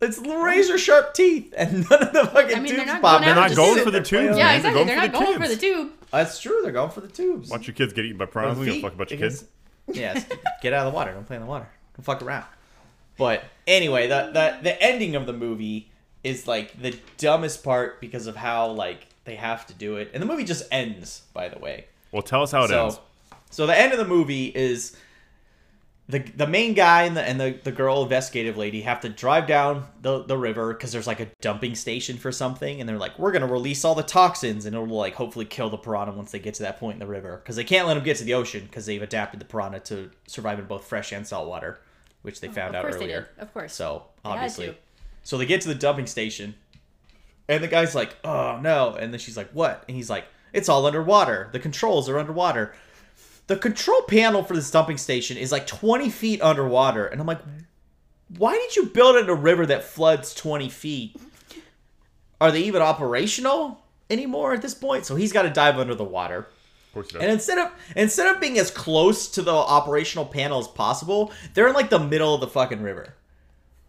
It's 0.00 0.16
razor 0.18 0.78
sharp 0.78 1.12
teeth, 1.12 1.52
and 1.54 1.72
none 1.90 2.02
of 2.02 2.12
the 2.14 2.24
fucking 2.24 2.56
I 2.56 2.60
mean, 2.60 2.74
they're 2.76 2.76
tubes 2.76 2.86
not 2.86 3.02
pop. 3.02 3.20
going 3.20 3.22
They're 3.22 3.30
after 3.30 3.40
not 3.40 3.48
just 3.48 3.56
going 3.58 3.74
sit 3.74 3.84
for 3.84 3.90
the 3.90 3.98
there 3.98 4.02
tubes. 4.04 4.28
with 4.30 4.38
yeah, 4.38 4.44
man. 4.46 4.56
exactly. 4.56 4.84
They're 4.84 4.96
They're 4.96 5.08
not 5.08 5.12
going 5.12 5.34
for 5.34 5.48
the 5.48 5.56
kids. 5.56 5.60
tube. 5.60 5.92
That's 6.10 6.40
true. 6.40 6.60
They're 6.62 6.72
going 6.72 6.90
for 6.90 7.00
the 7.02 7.08
tubes. 7.08 7.50
Watch 7.50 7.66
your 7.66 7.74
kids 7.74 7.92
get 7.92 8.06
eaten 8.06 8.16
by 8.16 8.24
piranhas. 8.24 8.58
We 8.58 8.66
don't 8.66 8.80
fuck 8.80 8.94
a 8.94 8.96
bunch 8.96 9.12
of 9.12 9.18
kids. 9.18 9.44
Yes, 9.92 10.24
get 10.62 10.72
out 10.72 10.86
of 10.86 10.92
the 10.94 10.96
water. 10.96 11.12
Don't 11.12 11.26
play 11.26 11.36
in 11.36 11.42
the 11.42 11.48
water. 11.48 11.68
Don't 11.94 12.04
fuck 12.04 12.22
around. 12.22 12.46
But 13.18 13.44
anyway, 13.66 14.06
the 14.08 14.30
the 14.32 14.58
the 14.62 14.82
ending 14.82 15.14
of 15.14 15.26
the 15.26 15.34
movie 15.34 15.90
is 16.22 16.48
like 16.48 16.80
the 16.80 16.98
dumbest 17.18 17.62
part 17.62 18.00
because 18.00 18.26
of 18.26 18.34
how 18.36 18.68
like 18.70 19.08
they 19.24 19.34
have 19.36 19.66
to 19.66 19.74
do 19.74 19.96
it, 19.96 20.10
and 20.14 20.22
the 20.22 20.26
movie 20.26 20.44
just 20.44 20.64
ends. 20.72 21.20
By 21.34 21.48
the 21.50 21.58
way, 21.58 21.84
Well, 22.14 22.22
tell 22.22 22.44
us 22.44 22.52
how 22.52 22.62
it 22.62 22.68
so 22.68 22.84
ends. 22.84 23.00
so 23.50 23.66
the 23.66 23.76
end 23.76 23.92
of 23.92 23.98
the 23.98 24.04
movie 24.04 24.46
is 24.46 24.96
the 26.08 26.20
the 26.20 26.46
main 26.46 26.72
guy 26.72 27.02
and 27.02 27.16
the 27.16 27.22
and 27.22 27.40
the, 27.40 27.58
the 27.64 27.72
girl 27.72 28.04
investigative 28.04 28.56
lady 28.56 28.82
have 28.82 29.00
to 29.00 29.08
drive 29.08 29.48
down 29.48 29.84
the, 30.00 30.22
the 30.22 30.38
river 30.38 30.72
because 30.72 30.92
there's 30.92 31.08
like 31.08 31.18
a 31.18 31.26
dumping 31.40 31.74
station 31.74 32.16
for 32.16 32.30
something 32.30 32.78
and 32.78 32.88
they're 32.88 32.98
like 32.98 33.18
we're 33.18 33.32
gonna 33.32 33.48
release 33.48 33.84
all 33.84 33.96
the 33.96 34.02
toxins 34.04 34.64
and 34.64 34.76
it'll 34.76 34.86
like 34.86 35.14
hopefully 35.14 35.44
kill 35.44 35.70
the 35.70 35.76
piranha 35.76 36.12
once 36.12 36.30
they 36.30 36.38
get 36.38 36.54
to 36.54 36.62
that 36.62 36.78
point 36.78 36.94
in 36.94 37.00
the 37.00 37.06
river 37.06 37.38
because 37.38 37.56
they 37.56 37.64
can't 37.64 37.88
let 37.88 37.94
them 37.94 38.04
get 38.04 38.16
to 38.16 38.24
the 38.24 38.34
ocean 38.34 38.62
because 38.62 38.86
they've 38.86 39.02
adapted 39.02 39.40
the 39.40 39.44
piranha 39.44 39.80
to 39.80 40.08
survive 40.28 40.60
in 40.60 40.66
both 40.66 40.84
fresh 40.84 41.10
and 41.10 41.26
salt 41.26 41.48
water 41.48 41.80
which 42.22 42.40
they 42.40 42.48
oh, 42.48 42.52
found 42.52 42.76
out 42.76 42.84
earlier. 42.84 43.28
Of 43.38 43.52
course. 43.52 43.74
so 43.74 44.04
obviously 44.24 44.66
to. 44.66 44.76
so 45.24 45.36
they 45.36 45.46
get 45.46 45.62
to 45.62 45.68
the 45.68 45.74
dumping 45.74 46.06
station 46.06 46.54
and 47.48 47.64
the 47.64 47.68
guy's 47.68 47.92
like 47.96 48.14
oh 48.22 48.60
no 48.62 48.94
and 48.94 49.12
then 49.12 49.18
she's 49.18 49.36
like 49.36 49.50
what 49.50 49.84
and 49.88 49.96
he's 49.96 50.10
like 50.10 50.26
it's 50.54 50.70
all 50.70 50.86
underwater. 50.86 51.50
The 51.52 51.60
controls 51.60 52.08
are 52.08 52.18
underwater. 52.18 52.74
The 53.46 53.56
control 53.56 54.00
panel 54.02 54.42
for 54.42 54.54
this 54.54 54.70
dumping 54.70 54.96
station 54.96 55.36
is 55.36 55.52
like 55.52 55.66
20 55.66 56.08
feet 56.08 56.40
underwater 56.40 57.06
and 57.06 57.20
i'm 57.20 57.26
like 57.26 57.42
why 58.38 58.52
did 58.52 58.76
you 58.76 58.86
build 58.86 59.16
it 59.16 59.24
in 59.24 59.30
a 59.30 59.34
river 59.34 59.66
that 59.66 59.84
floods 59.84 60.34
20 60.34 60.68
feet? 60.68 61.16
Are 62.40 62.50
they 62.50 62.62
even 62.62 62.82
operational 62.82 63.82
anymore 64.10 64.54
at 64.54 64.62
this 64.62 64.74
point? 64.74 65.06
So 65.06 65.16
he's 65.16 65.32
got 65.32 65.42
to 65.42 65.50
dive 65.50 65.78
under 65.78 65.94
the 65.94 66.04
water. 66.04 66.38
Of 66.38 66.92
course 66.92 67.14
it 67.14 67.20
and 67.20 67.30
instead 67.30 67.58
of 67.58 67.72
instead 67.96 68.32
of 68.34 68.40
being 68.40 68.58
as 68.58 68.70
close 68.70 69.28
to 69.30 69.42
the 69.42 69.52
operational 69.52 70.26
panel 70.26 70.58
as 70.58 70.68
possible, 70.68 71.32
they're 71.52 71.68
in 71.68 71.74
like 71.74 71.90
the 71.90 71.98
middle 71.98 72.34
of 72.34 72.40
the 72.40 72.46
fucking 72.46 72.82
river. 72.82 73.14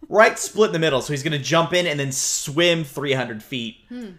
Right 0.08 0.38
split 0.38 0.68
in 0.68 0.72
the 0.72 0.78
middle, 0.78 1.00
so 1.00 1.12
he's 1.12 1.22
gonna 1.22 1.38
jump 1.38 1.72
in 1.72 1.86
and 1.86 1.98
then 1.98 2.12
swim 2.12 2.84
300 2.84 3.42
feet 3.42 3.78
hmm. 3.88 4.10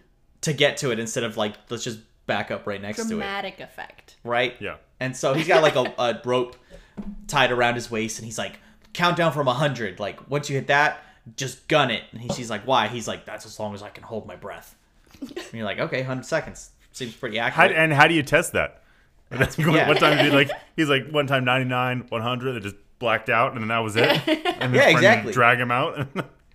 to 0.41 0.53
get 0.53 0.77
to 0.77 0.91
it 0.91 0.99
instead 0.99 1.23
of 1.23 1.37
like 1.37 1.55
let's 1.69 1.83
just 1.83 1.99
back 2.27 2.51
up 2.51 2.67
right 2.67 2.81
next 2.81 2.97
to 2.97 3.03
it, 3.05 3.09
Dramatic 3.09 3.59
effect. 3.59 4.15
right? 4.23 4.55
Yeah. 4.59 4.75
And 4.99 5.15
so 5.17 5.33
he's 5.33 5.47
got 5.47 5.63
like 5.63 5.75
a, 5.75 5.93
a 5.97 6.21
rope 6.25 6.55
tied 7.27 7.51
around 7.51 7.75
his 7.75 7.89
waist, 7.89 8.19
and 8.19 8.25
he's 8.25 8.37
like, 8.37 8.59
count 8.93 9.17
down 9.17 9.31
from 9.31 9.47
100. 9.47 9.99
Like 9.99 10.29
once 10.29 10.49
you 10.49 10.55
hit 10.55 10.67
that, 10.67 11.03
just 11.35 11.67
gun 11.67 11.89
it. 11.91 12.03
And 12.11 12.21
he, 12.21 12.29
she's 12.29 12.49
like, 12.49 12.63
why? 12.67 12.87
He's 12.87 13.07
like, 13.07 13.25
that's 13.25 13.45
as 13.45 13.59
long 13.59 13.73
as 13.73 13.81
I 13.83 13.89
can 13.89 14.03
hold 14.03 14.27
my 14.27 14.35
breath. 14.35 14.75
And 15.19 15.33
you're 15.53 15.65
like, 15.65 15.79
okay, 15.79 15.97
100 15.99 16.25
seconds 16.25 16.69
seems 16.91 17.13
pretty 17.15 17.37
How, 17.37 17.47
accurate. 17.47 17.71
and 17.73 17.93
how 17.93 18.07
do 18.07 18.13
you 18.13 18.23
test 18.23 18.53
that? 18.53 18.81
yeah. 19.31 19.87
One 19.87 19.97
time 19.97 20.23
he'd 20.23 20.31
like 20.33 20.49
he's 20.75 20.89
like 20.89 21.09
one 21.09 21.27
time 21.27 21.43
99, 21.45 22.05
100, 22.09 22.55
it 22.55 22.63
just 22.63 22.75
blacked 22.99 23.29
out, 23.29 23.51
and 23.53 23.61
then 23.61 23.67
that 23.67 23.79
was 23.79 23.95
it. 23.95 24.03
And 24.07 24.17
his 24.17 24.27
Yeah, 24.27 24.67
friend 24.83 24.97
exactly. 24.97 25.33
Drag 25.33 25.59
him 25.59 25.69
out. 25.71 26.07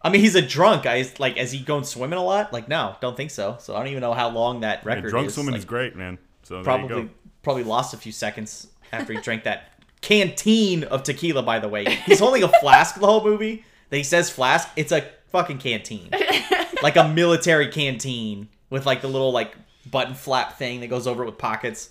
I 0.05 0.11
mean, 0.11 0.21
he's 0.21 0.35
a 0.35 0.43
drunk. 0.43 0.85
I 0.87 1.05
like, 1.19 1.37
is 1.37 1.53
he 1.53 1.61
going 1.61 1.85
swimming 1.85 2.19
a 2.19 2.23
lot? 2.25 2.53
Like, 2.53 2.69
no, 2.69 2.97
don't 3.01 3.17
think 3.17 3.31
so. 3.31 3.57
So 3.61 3.75
I 3.75 3.79
don't 3.79 3.89
even 3.89 4.01
know 4.01 4.15
how 4.15 4.31
long 4.31 4.61
that 4.61 4.79
And 4.79 4.87
record 4.87 5.11
drunk 5.11 5.29
is. 5.29 5.35
swimming 5.35 5.53
Like, 5.53 5.61
is 5.61 5.65
great, 5.65 5.95
man. 5.97 6.19
So 6.43 6.55
there 6.55 6.65
Probably, 6.65 6.97
you 6.97 7.03
go. 7.05 7.11
probably 7.43 7.65
lost 7.65 7.95
a 7.95 7.97
few 7.97 8.11
seconds 8.13 8.67
after 8.93 9.13
he 9.13 9.21
drank 9.21 9.45
that 9.45 9.69
canteen 10.01 10.85
of 10.85 11.03
tequila. 11.05 11.43
By 11.43 11.59
the 11.61 11.69
way, 11.69 11.85
he's 12.07 12.19
holding 12.19 12.43
a 12.43 12.49
flask 12.61 12.97
the 12.99 13.07
whole 13.07 13.23
movie. 13.25 13.65
That 13.91 13.97
he 13.99 14.03
says 14.03 14.31
flask. 14.31 14.69
It's 14.77 14.91
a 14.91 15.05
fucking 15.29 15.59
canteen, 15.59 16.09
like 16.83 16.97
a 16.97 17.07
military 17.09 17.69
canteen 17.69 18.49
with 18.71 18.87
like 18.87 19.03
the 19.03 19.09
little 19.09 19.33
like 19.33 19.55
button 19.91 20.15
flap 20.15 20.59
thing 20.59 20.81
that 20.81 20.89
goes 20.89 21.07
over 21.07 21.23
it 21.23 21.27
with 21.27 21.39
pockets. 21.39 21.91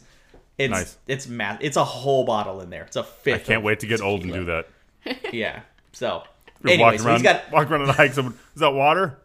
It's 0.58 0.72
Nice. 0.72 0.98
it's 1.08 1.28
math. 1.28 1.60
It's 1.62 1.78
a 1.78 1.84
whole 1.84 2.24
bottle 2.26 2.60
in 2.62 2.70
there. 2.70 2.84
It's 2.84 2.96
a 2.98 3.04
fifth. 3.04 3.36
I 3.36 3.44
can't 3.44 3.58
of 3.60 3.64
wait 3.64 3.80
to 3.82 3.88
get 3.88 4.02
old 4.02 4.24
and 4.24 4.34
do 4.34 4.46
that. 4.46 4.68
Yeah. 5.32 5.62
So, 5.94 6.24
You're 6.24 6.31
anyway, 6.66 6.84
walking 6.84 7.00
so 7.00 7.06
around, 7.08 7.16
he's 7.18 7.24
got 7.24 7.52
walking 7.52 7.72
around 7.74 7.82
and 7.84 7.92
hike. 7.92 8.14
Someone, 8.14 8.34
is 8.56 8.60
that 8.60 8.74
water? 8.74 9.18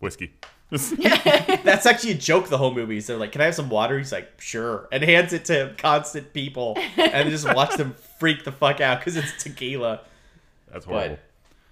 Whiskey. 0.00 0.32
That's 0.70 1.86
actually 1.86 2.10
a 2.12 2.14
joke. 2.18 2.48
The 2.48 2.58
whole 2.58 2.74
movie. 2.74 3.00
So 3.00 3.16
like, 3.16 3.32
"Can 3.32 3.40
I 3.40 3.44
have 3.46 3.54
some 3.54 3.70
water?" 3.70 3.96
He's 3.96 4.12
like, 4.12 4.40
"Sure," 4.40 4.86
and 4.92 5.02
hands 5.02 5.32
it 5.32 5.46
to 5.46 5.74
constant 5.78 6.32
people, 6.34 6.76
and 6.96 7.30
just 7.30 7.52
watch 7.54 7.76
them 7.76 7.94
freak 8.18 8.44
the 8.44 8.52
fuck 8.52 8.80
out 8.80 9.00
because 9.00 9.16
it's 9.16 9.42
tequila. 9.42 10.00
That's 10.70 10.84
horrible. 10.84 11.16
But 11.16 11.20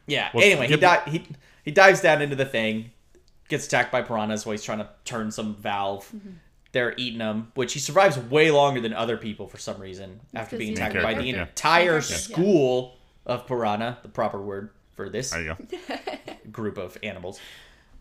yeah. 0.07 0.31
Well, 0.33 0.43
anyway, 0.45 0.67
he 0.67 0.73
give- 0.75 0.81
di- 0.81 1.03
he 1.11 1.27
he 1.65 1.71
dives 1.73 2.01
down 2.01 2.23
into 2.23 2.37
the 2.37 2.47
thing, 2.47 2.91
gets 3.49 3.67
attacked 3.67 3.93
by 3.93 4.01
piranhas 4.01 4.47
while 4.47 4.53
he's 4.53 4.65
trying 4.65 4.79
to 4.79 4.89
turn 5.05 5.31
some 5.31 5.55
valve. 5.57 6.11
They're 6.73 6.95
eating 6.97 7.21
him, 7.21 7.53
which 7.55 7.75
he 7.75 7.79
survives 7.81 8.19
way 8.19 8.51
longer 8.51 8.81
than 8.81 8.93
other 8.95 9.17
people 9.19 9.47
for 9.47 9.59
some 9.59 9.79
reason 9.81 10.21
after 10.35 10.57
being 10.57 10.73
attacked 10.73 10.95
by 11.03 11.15
the 11.15 11.25
yeah. 11.25 11.43
entire 11.43 11.95
Yeah. 11.97 12.01
school 12.01 12.96
of 13.27 13.47
piranha, 13.47 13.99
the 14.03 14.09
proper 14.09 14.41
word 14.41 14.71
for 14.95 15.09
this 15.09 15.31
There 15.31 15.43
you 15.43 15.57
go. 15.57 15.97
group 16.51 16.79
of 16.79 16.97
animals. 17.03 17.39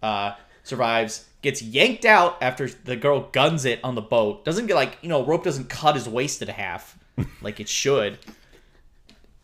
Uh, 0.01 0.33
survives, 0.63 1.25
gets 1.41 1.61
yanked 1.61 2.05
out 2.05 2.37
after 2.41 2.69
the 2.69 2.95
girl 2.95 3.29
guns 3.31 3.65
it 3.65 3.79
on 3.83 3.95
the 3.95 4.01
boat. 4.01 4.45
Doesn't 4.45 4.67
get 4.67 4.75
like 4.75 4.97
you 5.01 5.09
know 5.09 5.25
rope 5.25 5.43
doesn't 5.43 5.69
cut 5.69 5.95
his 5.95 6.07
waist 6.07 6.41
in 6.41 6.47
half 6.47 6.97
like 7.41 7.59
it 7.59 7.69
should, 7.69 8.17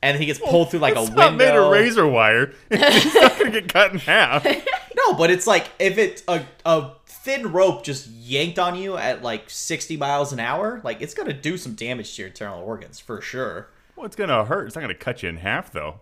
and 0.01 0.17
he 0.17 0.25
gets 0.25 0.39
pulled 0.39 0.71
through 0.71 0.79
like 0.79 0.95
a 0.95 1.01
It's 1.01 1.11
not 1.11 1.35
made 1.35 1.55
of 1.55 1.71
razor 1.71 2.07
wire. 2.07 2.53
it's 2.71 3.15
not 3.15 3.37
gonna 3.37 3.51
get 3.51 3.73
cut 3.73 3.93
in 3.93 3.99
half. 3.99 4.45
No, 4.93 5.13
but 5.13 5.31
it's 5.31 5.47
like 5.47 5.67
if 5.79 5.97
it's 5.97 6.21
a 6.27 6.45
a 6.63 6.91
thin 7.07 7.51
rope 7.51 7.83
just 7.83 8.07
yanked 8.07 8.59
on 8.59 8.75
you 8.75 8.97
at 8.97 9.23
like 9.23 9.49
sixty 9.49 9.97
miles 9.97 10.31
an 10.31 10.39
hour, 10.39 10.79
like 10.83 11.01
it's 11.01 11.13
gonna 11.13 11.33
do 11.33 11.57
some 11.57 11.73
damage 11.73 12.15
to 12.15 12.21
your 12.21 12.27
internal 12.27 12.61
organs 12.61 12.99
for 12.99 13.19
sure. 13.19 13.69
Well, 13.95 14.05
it's 14.05 14.15
gonna 14.15 14.45
hurt. 14.45 14.67
It's 14.67 14.75
not 14.75 14.81
gonna 14.81 14.93
cut 14.95 15.21
you 15.23 15.29
in 15.29 15.37
half, 15.37 15.71
though. 15.71 15.99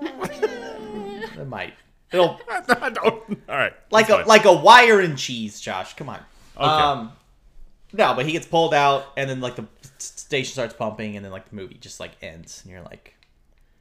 It 1.36 1.46
might. 1.48 1.74
It'll 2.12 2.40
I 2.48 2.90
Don't- 2.90 3.06
All 3.48 3.56
right. 3.56 3.72
like 3.90 4.06
that's 4.06 4.10
a 4.20 4.22
fine. 4.22 4.26
like 4.26 4.44
a 4.44 4.52
wire 4.52 5.00
and 5.00 5.18
cheese, 5.18 5.60
Josh. 5.60 5.94
Come 5.94 6.08
on. 6.08 6.20
Okay. 6.56 6.64
Um, 6.64 7.12
no, 7.92 8.14
but 8.14 8.24
he 8.26 8.32
gets 8.32 8.46
pulled 8.46 8.72
out, 8.74 9.06
and 9.16 9.28
then 9.28 9.40
like 9.40 9.56
the 9.56 9.66
s- 9.82 10.12
station 10.16 10.52
starts 10.52 10.74
pumping, 10.74 11.16
and 11.16 11.24
then 11.24 11.32
like 11.32 11.48
the 11.48 11.56
movie 11.56 11.74
just 11.74 11.98
like 12.00 12.12
ends, 12.22 12.60
and 12.62 12.72
you're 12.72 12.82
like, 12.82 13.14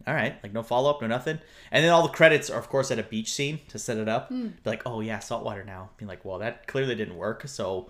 all 0.08 0.14
right, 0.14 0.36
like 0.44 0.52
no 0.54 0.64
follow 0.64 0.90
up, 0.90 1.02
no 1.02 1.08
nothing, 1.08 1.40
and 1.72 1.84
then 1.86 1.92
all 1.92 2.02
the 2.04 2.10
credits 2.14 2.50
are 2.50 2.60
of 2.60 2.70
course 2.70 2.90
at 2.92 3.00
a 3.00 3.04
beach 3.04 3.32
scene 3.32 3.60
to 3.70 3.78
set 3.80 3.98
it 3.98 4.10
up. 4.10 4.30
Be 4.30 4.52
like, 4.66 4.82
oh 4.86 5.02
yeah, 5.02 5.20
saltwater 5.20 5.64
now. 5.64 5.90
Being 5.98 6.10
like, 6.10 6.26
well, 6.26 6.40
that 6.40 6.66
clearly 6.68 6.96
didn't 6.96 7.16
work. 7.18 7.48
So, 7.48 7.90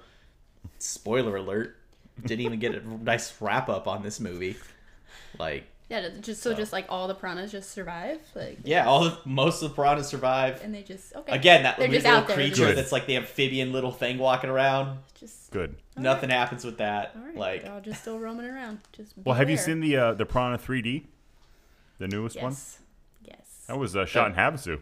spoiler 0.80 1.38
alert, 1.38 1.78
didn't 2.22 2.42
even 2.46 2.60
get 2.60 2.76
a 2.76 3.04
nice 3.04 3.34
wrap 3.42 3.70
up 3.70 3.88
on 3.88 4.04
this 4.04 4.20
movie. 4.20 4.56
Like, 5.40 5.66
Yeah, 5.90 6.10
just 6.22 6.42
so 6.44 6.54
just 6.54 6.72
like 6.74 6.86
all 6.90 7.08
the 7.08 7.16
piranhas 7.16 7.52
just 7.52 7.72
survive, 7.72 8.20
like 8.36 8.60
yeah, 8.64 8.86
all 8.86 9.04
the, 9.06 9.18
most 9.26 9.62
of 9.64 9.70
the 9.70 9.76
piranhas 9.76 10.08
survive. 10.08 10.62
and 10.64 10.74
they 10.74 10.84
just 10.84 11.16
okay. 11.16 11.36
Again, 11.36 11.64
that 11.64 11.78
They're 11.78 11.88
weird 11.88 12.04
just 12.04 12.06
little 12.06 12.22
out 12.22 12.28
there. 12.28 12.36
creature 12.36 12.66
Good. 12.68 12.78
that's 12.78 12.92
like 12.92 13.06
the 13.08 13.16
amphibian 13.18 13.72
little 13.72 13.92
thing 13.92 14.18
walking 14.20 14.50
around. 14.50 15.00
Just 15.20 15.52
good. 15.52 15.76
Nothing 15.98 16.30
happens 16.30 16.64
with 16.66 16.78
that. 16.80 17.14
all 17.16 17.22
right. 17.26 17.36
Like, 17.36 17.64
they're 17.64 17.72
all 17.74 17.82
just 17.82 18.02
still 18.02 18.20
roaming 18.20 18.46
around. 18.46 18.80
Just 18.94 19.14
Well, 19.24 19.36
have 19.36 19.50
you 19.50 19.58
seen 19.58 19.80
the 19.80 19.96
uh, 19.98 20.14
the 20.14 20.26
Piranha 20.26 20.58
3D, 20.58 21.04
the 22.00 22.08
newest 22.08 22.42
one? 22.42 22.52
Yes. 22.52 22.80
Yes. 23.26 23.64
That 23.68 23.78
was 23.78 23.96
uh, 23.96 24.06
shot 24.06 24.30
in 24.30 24.36
Havasu. 24.36 24.80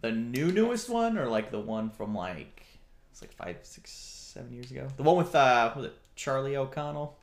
the 0.00 0.12
new 0.12 0.50
newest 0.52 0.88
one, 0.88 1.18
or 1.18 1.28
like 1.28 1.50
the 1.50 1.60
one 1.60 1.90
from 1.90 2.14
like 2.14 2.64
it's 3.12 3.20
like 3.22 3.32
five, 3.32 3.58
six, 3.62 3.90
seven 3.90 4.52
years 4.52 4.70
ago. 4.70 4.86
The 4.96 5.02
one 5.02 5.16
with 5.16 5.34
uh, 5.34 5.68
what 5.72 5.76
was 5.76 5.86
it 5.86 5.96
Charlie 6.20 6.54
O'Connell? 6.56 7.16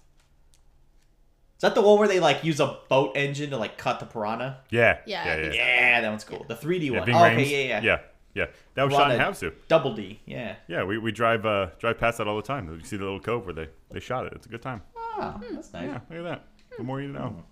Is 1.57 1.61
that 1.61 1.75
the 1.75 1.81
one 1.81 1.99
where 1.99 2.07
they 2.07 2.19
like 2.19 2.43
use 2.43 2.59
a 2.59 2.79
boat 2.89 3.15
engine 3.15 3.51
to 3.51 3.57
like 3.57 3.77
cut 3.77 3.99
the 3.99 4.07
piranha? 4.07 4.61
Yeah. 4.71 4.99
Yeah, 5.05 5.25
Yeah. 5.25 5.41
Yeah. 5.43 5.51
Yeah, 5.53 6.01
that 6.01 6.09
one's 6.09 6.23
cool. 6.23 6.45
The 6.47 6.55
3D 6.55 6.85
yeah 6.85 6.91
one. 6.97 7.05
Ving 7.05 7.15
Oh, 7.15 7.25
okay, 7.25 7.45
yeah, 7.67 7.79
yeah, 7.79 7.81
Yeah. 7.83 7.99
Yeah. 8.33 8.45
That 8.73 8.83
was 8.85 8.93
shot 8.93 9.11
in 9.11 9.17
Piranha- 9.17 9.33
Havasu. 9.33 9.53
Double 9.67 9.93
D. 9.93 10.19
Yeah. 10.25 10.55
Yeah, 10.67 10.83
we, 10.83 10.97
we 10.97 11.11
drive 11.11 11.45
uh, 11.45 11.67
drive 11.77 11.99
past 11.99 12.17
that 12.17 12.27
all 12.27 12.35
the 12.37 12.41
time. 12.41 12.71
You 12.71 12.83
see 12.83 12.97
the 12.97 13.03
little 13.03 13.19
cove 13.19 13.45
where 13.45 13.53
they, 13.53 13.67
they 13.91 13.99
shot 13.99 14.25
it. 14.25 14.33
It's 14.33 14.47
a 14.47 14.49
good 14.49 14.61
time. 14.63 14.81
Ah, 14.97 15.39
that's 15.51 15.71
nice. 15.73 15.83
Yeah, 15.87 15.99
look 16.09 16.19
at 16.19 16.23
that. 16.23 16.47
The 16.77 16.83
more 16.83 16.99
you 17.01 17.09
know. 17.09 17.43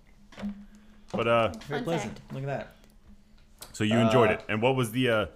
But 1.12 1.28
uh, 1.28 1.52
Very 1.68 1.82
pleasant. 1.82 2.20
Look 2.32 2.42
at 2.42 2.46
that. 2.48 2.76
so 3.72 3.84
you 3.84 3.98
enjoyed 3.98 4.30
Uh, 4.30 4.34
it, 4.34 4.44
and 4.48 4.60
what 4.62 4.74
was 4.76 4.90
the 4.90 5.08
uh, 5.08 5.26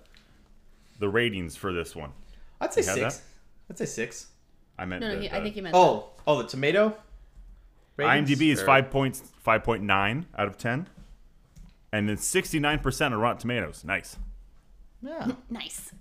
the 0.98 1.08
ratings 1.08 1.54
for 1.56 1.72
this 1.72 1.94
one? 1.94 2.10
I'd 2.60 2.72
say 2.74 2.82
six. 2.82 2.98
that? 3.16 3.20
I'd 3.70 3.78
say 3.78 3.86
six. 3.86 4.26
I 4.80 4.84
meant 4.86 5.02
No, 5.02 5.08
no, 5.08 5.14
the, 5.16 5.20
he, 5.22 5.30
I 5.30 5.38
the- 5.38 5.44
think 5.44 5.56
you 5.56 5.62
meant. 5.62 5.74
Oh, 5.76 6.08
oh, 6.26 6.42
the 6.42 6.48
tomato. 6.48 6.96
ratings, 7.96 8.30
IMDb 8.30 8.50
is 8.52 8.60
or- 8.62 8.66
five 8.66 8.90
points 8.90 9.22
five 9.42 9.62
point 9.62 9.82
nine 9.82 10.26
out 10.36 10.46
of 10.48 10.56
ten, 10.58 10.88
and 11.92 12.08
then 12.08 12.16
sixty 12.16 12.58
nine 12.58 12.78
percent 12.78 13.12
on 13.14 13.20
Rotten 13.20 13.38
Tomatoes. 13.38 13.84
Nice, 13.84 14.16
Yeah. 15.02 15.32
nice. 15.50 15.92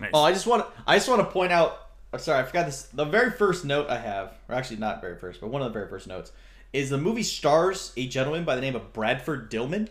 nice. 0.00 0.10
Oh, 0.14 0.22
I 0.22 0.32
just 0.32 0.46
want 0.46 0.64
to. 0.66 0.82
I 0.86 0.96
just 0.96 1.08
want 1.08 1.20
to 1.20 1.26
point 1.26 1.52
out. 1.52 1.88
oh, 2.12 2.18
Sorry, 2.18 2.38
I 2.40 2.44
forgot 2.44 2.66
this. 2.66 2.84
The 2.84 3.04
very 3.04 3.30
first 3.30 3.64
note 3.64 3.88
I 3.90 3.98
have, 3.98 4.34
or 4.48 4.54
actually 4.54 4.78
not 4.78 5.00
very 5.00 5.16
first, 5.18 5.40
but 5.40 5.48
one 5.50 5.62
of 5.62 5.68
the 5.68 5.72
very 5.78 5.88
first 5.88 6.06
notes, 6.06 6.32
is 6.72 6.90
the 6.90 6.98
movie 6.98 7.22
stars 7.24 7.92
a 7.96 8.06
gentleman 8.06 8.44
by 8.44 8.54
the 8.54 8.60
name 8.60 8.76
of 8.76 8.92
Bradford 8.92 9.50
Dillman, 9.50 9.88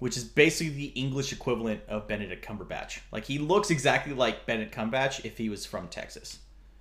which 0.00 0.16
is 0.16 0.24
basically 0.24 0.72
the 0.74 0.86
English 1.00 1.32
equivalent 1.32 1.80
of 1.88 2.08
Benedict 2.08 2.44
Cumberbatch. 2.44 3.00
Like 3.12 3.24
he 3.24 3.38
looks 3.38 3.70
exactly 3.70 4.14
like 4.14 4.46
Benedict 4.46 4.74
Cumberbatch 4.74 5.24
if 5.24 5.38
he 5.38 5.48
was 5.48 5.64
from 5.66 5.86
Texas, 5.88 6.38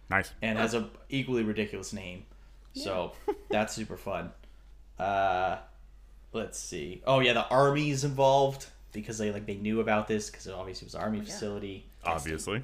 nice. 0.09 0.31
and 0.41 0.57
has 0.57 0.73
a 0.73 0.89
equally 1.09 1.43
ridiculous 1.43 1.93
name. 1.93 2.25
So 2.73 3.13
that's 3.49 3.73
super 3.73 3.97
fun. 3.97 4.31
Uh, 4.99 5.57
let's 6.33 6.59
see. 6.59 7.01
Oh 7.05 7.19
yeah, 7.19 7.33
the 7.33 7.47
army's 7.47 8.03
involved 8.03 8.67
because 8.93 9.17
they 9.17 9.31
like 9.31 9.45
they 9.45 9.55
knew 9.55 9.79
about 9.79 10.07
this 10.07 10.29
because 10.29 10.47
it 10.47 10.53
obviously 10.53 10.85
was 10.85 10.95
an 10.95 11.01
army 11.01 11.19
yeah. 11.19 11.25
facility 11.25 11.85
Obviously, 12.07 12.61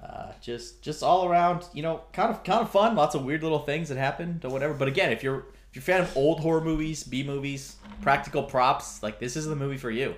uh, 0.00 0.32
just 0.40 0.80
just 0.82 1.02
all 1.02 1.26
around, 1.28 1.64
you 1.72 1.82
know, 1.82 2.02
kind 2.12 2.30
of 2.30 2.44
kind 2.44 2.60
of 2.60 2.70
fun. 2.70 2.94
Lots 2.94 3.14
of 3.14 3.24
weird 3.24 3.42
little 3.42 3.58
things 3.58 3.88
that 3.88 3.98
happened 3.98 4.44
or 4.44 4.50
whatever. 4.50 4.74
But 4.74 4.88
again, 4.88 5.10
if 5.12 5.22
you're 5.22 5.46
if 5.72 5.74
you're 5.74 5.80
a 5.80 5.84
fan 5.84 6.00
of 6.02 6.16
old 6.16 6.40
horror 6.40 6.60
movies, 6.60 7.02
B 7.02 7.22
movies, 7.24 7.76
practical 8.00 8.44
props, 8.44 9.02
like 9.02 9.18
this 9.18 9.36
is 9.36 9.46
the 9.46 9.56
movie 9.56 9.76
for 9.76 9.90
you. 9.90 10.14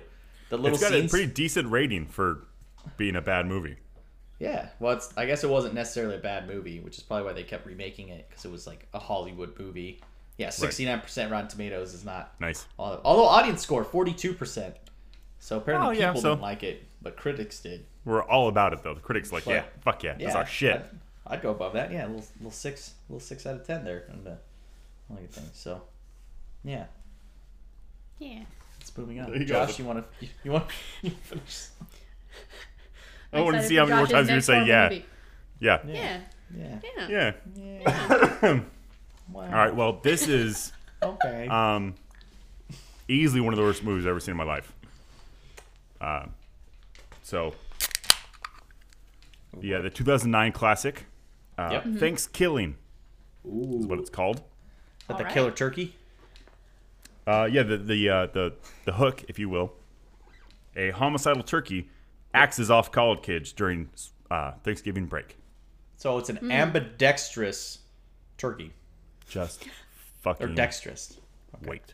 The 0.49 0.57
little 0.57 0.75
It's 0.75 0.83
got 0.83 0.91
scenes. 0.91 1.11
a 1.11 1.15
pretty 1.15 1.31
decent 1.33 1.71
rating 1.71 2.05
for 2.05 2.45
being 2.95 3.15
a 3.15 3.21
bad 3.21 3.47
movie. 3.47 3.77
Yeah, 4.39 4.67
well, 4.79 4.93
it's, 4.95 5.11
I 5.17 5.25
guess 5.25 5.43
it 5.43 5.49
wasn't 5.49 5.73
necessarily 5.73 6.15
a 6.15 6.19
bad 6.19 6.47
movie, 6.47 6.79
which 6.79 6.97
is 6.97 7.03
probably 7.03 7.25
why 7.25 7.33
they 7.33 7.43
kept 7.43 7.65
remaking 7.65 8.09
it 8.09 8.27
because 8.29 8.45
it 8.45 8.51
was 8.51 8.67
like 8.67 8.87
a 8.93 8.99
Hollywood 8.99 9.57
movie. 9.59 9.99
Yeah, 10.37 10.51
sixty 10.51 10.85
nine 10.85 11.01
percent 11.01 11.31
Rotten 11.31 11.47
Tomatoes 11.47 11.95
is 11.95 12.05
not. 12.05 12.35
Nice. 12.39 12.65
all- 12.77 13.01
Although 13.03 13.25
audience 13.25 13.61
score 13.63 13.83
forty 13.83 14.13
two 14.13 14.33
percent, 14.33 14.75
so 15.39 15.57
apparently 15.57 15.97
Oh, 15.97 15.99
yeah, 15.99 16.09
people 16.09 16.21
so- 16.21 16.29
didn't 16.33 16.43
like 16.43 16.61
it, 16.61 16.83
but 17.01 17.17
critics 17.17 17.59
did. 17.59 17.85
We're 18.05 18.21
all 18.23 18.47
about 18.47 18.73
it 18.73 18.83
though. 18.83 18.93
The 18.93 18.99
critics 19.01 19.31
like, 19.31 19.45
But- 19.45 19.51
yeah, 19.51 19.63
fuck 19.81 20.03
yeah, 20.03 20.15
that's 20.19 20.35
our 20.35 20.45
shit. 20.45 20.75
I'd, 21.25 21.37
I'd 21.37 21.41
go 21.41 21.49
above 21.49 21.73
that. 21.73 21.91
Yeah, 21.91 22.05
a 22.05 22.09
little, 22.09 22.25
little 22.37 22.51
six, 22.51 22.93
little 23.09 23.19
six 23.19 23.47
out 23.47 23.55
of 23.55 23.65
ten 23.65 23.83
there 23.83 24.03
on 24.13 24.23
the 24.23 24.37
look 25.09 25.23
at 25.23 25.31
things. 25.31 25.49
So, 25.53 25.81
yeah, 26.63 26.85
Yeah. 28.19 28.43
it's 28.79 28.95
moving 28.95 29.19
on. 29.19 29.31
There 29.31 29.39
you 29.41 29.47
go. 29.47 29.65
Josh, 29.65 29.79
you 29.79 29.85
want 29.85 29.99
to 30.19 30.25
you, 30.25 30.31
you 30.43 30.51
want 30.51 30.67
you 31.01 31.09
finish? 31.09 31.67
I 33.33 33.41
want 33.41 33.57
to 33.57 33.63
see 33.63 33.75
how 33.75 33.85
many 33.85 33.97
more 33.97 34.07
times 34.07 34.29
you 34.29 34.41
say 34.41 34.53
horror 34.55 34.67
yeah. 34.67 34.99
yeah, 35.59 36.21
Yeah. 36.53 36.79
Yeah. 37.07 37.07
Yeah. 37.09 37.31
yeah. 37.55 38.59
Wow. 39.29 39.41
All 39.43 39.51
right. 39.51 39.75
Well, 39.75 39.99
this 40.01 40.27
is 40.29 40.71
Okay. 41.03 41.47
um, 41.49 41.95
easily 43.09 43.41
one 43.41 43.53
of 43.53 43.57
the 43.57 43.63
worst 43.63 43.83
movies 43.83 44.05
I've 44.05 44.11
ever 44.11 44.19
seen 44.21 44.31
in 44.31 44.37
my 44.37 44.45
life. 44.45 44.71
Uh, 45.99 46.27
so, 47.23 47.53
yeah, 49.59 49.79
the 49.79 49.89
2009 49.89 50.53
classic, 50.53 51.05
uh, 51.57 51.69
Yep. 51.73 51.83
Mhm. 51.83 51.99
ThanksKilling 51.99 52.73
Ooh. 53.45 53.79
is 53.81 53.85
what 53.85 53.99
it's 53.99 54.09
called. 54.09 54.41
But 55.07 55.17
the 55.17 55.23
Alright. 55.23 55.33
killer 55.33 55.51
turkey. 55.51 55.95
Uh, 57.25 57.49
yeah, 57.51 57.63
the 57.63 57.77
the 57.77 58.09
uh, 58.09 58.25
the 58.27 58.53
the 58.85 58.93
hook, 58.93 59.25
if 59.27 59.37
you 59.37 59.49
will, 59.49 59.73
a 60.77 60.91
homicidal 60.91 61.43
turkey 61.43 61.89
axes 62.37 62.69
off 62.71 62.91
college 62.91 63.21
kids 63.23 63.51
during 63.51 63.89
uh, 64.31 64.51
Thanksgiving 64.63 65.05
break. 65.07 65.35
So 65.97 66.17
it's 66.19 66.29
an 66.29 66.37
Hmm. 66.37 66.51
ambidextrous 66.51 67.79
turkey 68.37 68.71
Just 69.27 69.65
or 69.65 69.69
fucking 70.21 70.55
dextrous. 70.55 71.17
wait. 71.65 71.93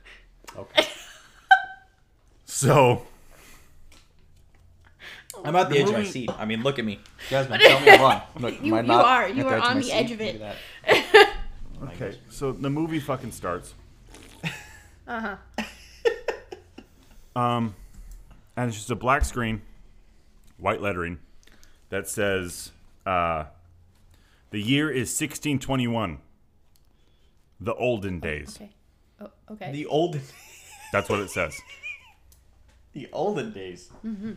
Okay. 0.57 0.85
So 2.45 3.01
I'm 5.43 5.55
at 5.55 5.69
the, 5.69 5.75
The 5.75 5.81
edge 5.81 5.87
of 5.89 5.93
my 5.93 6.03
seat. 6.03 6.29
I 6.37 6.45
mean, 6.45 6.61
look 6.61 6.77
at 6.77 6.85
me. 6.85 6.99
Jasmine, 7.29 7.59
tell 7.63 7.79
me 7.79 7.89
I'm 7.89 7.99
wrong. 8.01 8.21
Look, 8.39 8.61
You- 8.61 8.73
am 8.75 8.79
I 8.79 8.81
you 8.81 8.87
not 8.87 9.05
are. 9.05 9.29
You 9.29 9.47
are 9.47 9.55
on 9.57 9.61
my 9.61 9.73
the 9.75 9.83
seat? 9.83 9.93
edge 9.93 10.11
of 10.11 10.21
it. 10.21 10.39
that. 10.39 11.33
okay, 11.83 12.19
so 12.29 12.51
the 12.51 12.69
movie 12.69 12.99
fucking 12.99 13.31
starts. 13.31 13.73
Uh 15.07 15.35
huh. 15.55 15.63
Um, 17.35 17.75
and 18.55 18.67
it's 18.69 18.77
just 18.77 18.91
a 18.91 18.95
black 18.95 19.25
screen, 19.25 19.61
white 20.57 20.81
lettering, 20.81 21.19
that 21.89 22.07
says, 22.07 22.71
uh, 23.05 23.45
"The 24.51 24.59
year 24.61 24.89
is 24.89 25.09
1621, 25.09 26.19
the 27.59 27.73
olden 27.75 28.19
days." 28.19 28.57
Okay. 28.57 28.71
Oh, 29.21 29.31
okay. 29.51 29.71
The 29.71 29.85
olden, 29.85 30.21
That's 30.91 31.09
what 31.09 31.19
it 31.19 31.29
says. 31.29 31.59
the 32.93 33.07
olden 33.11 33.51
days. 33.51 33.89
Mm-hmm. 34.05 34.33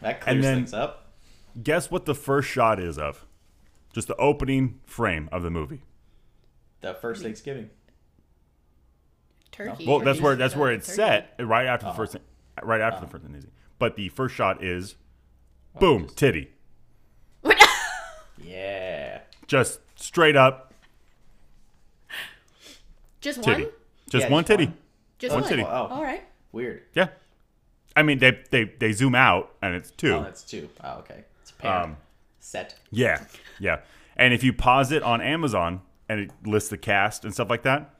That 0.00 0.20
clears 0.20 0.42
then- 0.42 0.56
things 0.58 0.74
up. 0.74 1.00
Guess 1.62 1.88
what 1.90 2.04
the 2.04 2.16
first 2.16 2.48
shot 2.48 2.80
is 2.80 2.98
of? 2.98 3.24
Just 3.92 4.08
the 4.08 4.16
opening 4.16 4.80
frame 4.86 5.28
of 5.30 5.44
the 5.44 5.50
movie. 5.50 5.82
The 6.80 6.94
first 6.94 7.22
Thanksgiving. 7.22 7.70
turkey. 9.52 9.86
Well, 9.86 10.00
that's 10.00 10.20
where 10.20 10.34
that's 10.34 10.56
where 10.56 10.72
it's 10.72 10.86
turkey. 10.88 10.96
set 10.96 11.34
right 11.38 11.66
after 11.66 11.86
the 11.86 11.92
first 11.92 12.16
right 12.62 12.80
after 12.80 13.02
the 13.02 13.06
first 13.06 13.22
Thanksgiving. 13.24 13.52
But 13.78 13.94
the 13.94 14.08
first 14.08 14.34
shot 14.34 14.64
is, 14.64 14.96
boom, 15.78 16.08
titty, 16.14 16.50
Yeah. 18.42 19.20
just 19.46 19.80
straight 19.96 20.36
up 20.36 20.72
Just 23.20 23.42
titty, 23.42 23.64
one. 23.64 23.72
just 24.10 24.24
Yeah, 24.26 24.32
one 24.32 24.42
just 24.44 24.48
titty. 24.48 24.66
one. 24.66 24.76
Just 25.18 25.32
One 25.34 25.42
one. 25.42 25.50
titty. 25.50 25.62
Oh, 25.62 25.66
All 25.86 26.02
right. 26.02 26.22
weird. 26.52 26.82
Yeah, 26.94 27.08
I 27.96 28.02
mean 28.02 28.18
they 28.18 28.38
they 28.50 28.64
they 28.64 28.92
zoom 28.92 29.14
out 29.14 29.54
and 29.62 29.74
it's 29.74 29.90
two. 29.90 30.12
Oh, 30.14 30.22
that's 30.22 30.42
two. 30.42 30.68
Oh, 30.82 30.98
okay. 30.98 31.24
It's 31.42 31.50
a 31.52 31.54
pair. 31.54 31.72
Um, 31.72 31.96
Set. 32.40 32.74
Yeah, 32.90 33.24
yeah. 33.58 33.80
And 34.16 34.34
if 34.34 34.44
you 34.44 34.52
pause 34.52 34.92
it 34.92 35.02
on 35.02 35.22
Amazon 35.22 35.80
and 36.08 36.20
it 36.20 36.30
lists 36.44 36.68
the 36.68 36.76
cast 36.76 37.24
and 37.24 37.32
stuff 37.32 37.48
like 37.48 37.62
that, 37.62 37.94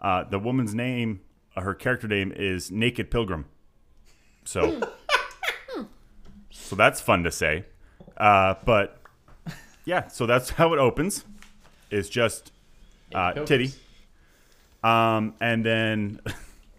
uh, 0.00 0.24
the 0.24 0.40
woman's 0.40 0.74
name, 0.74 1.20
uh, 1.56 1.60
her 1.60 1.72
character 1.72 2.08
name 2.08 2.32
is 2.34 2.72
Naked 2.72 3.10
Pilgrim. 3.12 3.44
So, 4.44 4.80
so 6.66 6.76
that's 6.76 7.00
fun 7.00 7.22
to 7.24 7.30
say. 7.30 7.64
Uh, 8.16 8.54
but 8.64 9.00
yeah, 9.84 10.08
so 10.08 10.26
that's 10.26 10.50
how 10.58 10.72
it 10.74 10.78
opens. 10.78 11.24
It's 11.90 12.08
just 12.08 12.52
uh, 13.14 13.32
Pilgrims. 13.32 13.48
titty. 13.48 13.72
Um, 14.82 15.34
and 15.40 15.64
then, 15.64 16.20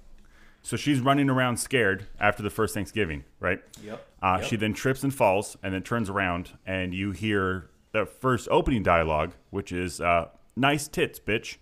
so 0.63 0.77
she's 0.77 0.99
running 0.99 1.29
around 1.29 1.57
scared 1.57 2.05
after 2.19 2.43
the 2.43 2.49
first 2.49 2.73
Thanksgiving, 2.73 3.23
right? 3.39 3.61
Yep. 3.83 4.05
Uh, 4.21 4.38
Yep. 4.39 4.49
She 4.49 4.55
then 4.55 4.73
trips 4.73 5.03
and 5.03 5.13
falls, 5.13 5.57
and 5.63 5.73
then 5.73 5.83
turns 5.83 6.09
around, 6.09 6.57
and 6.65 6.93
you 6.93 7.11
hear 7.11 7.69
the 7.91 8.05
first 8.05 8.47
opening 8.51 8.83
dialogue, 8.83 9.33
which 9.51 9.71
is 9.71 10.01
uh, 10.01 10.27
"Nice 10.55 10.88
tits, 10.88 11.19
bitch," 11.19 11.57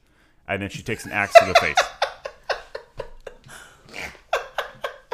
and 0.47 0.61
then 0.61 0.69
she 0.69 0.81
takes 0.81 1.05
an 1.05 1.11
axe 1.11 1.33
to 1.39 1.45
the 1.45 1.53
face. 1.55 1.77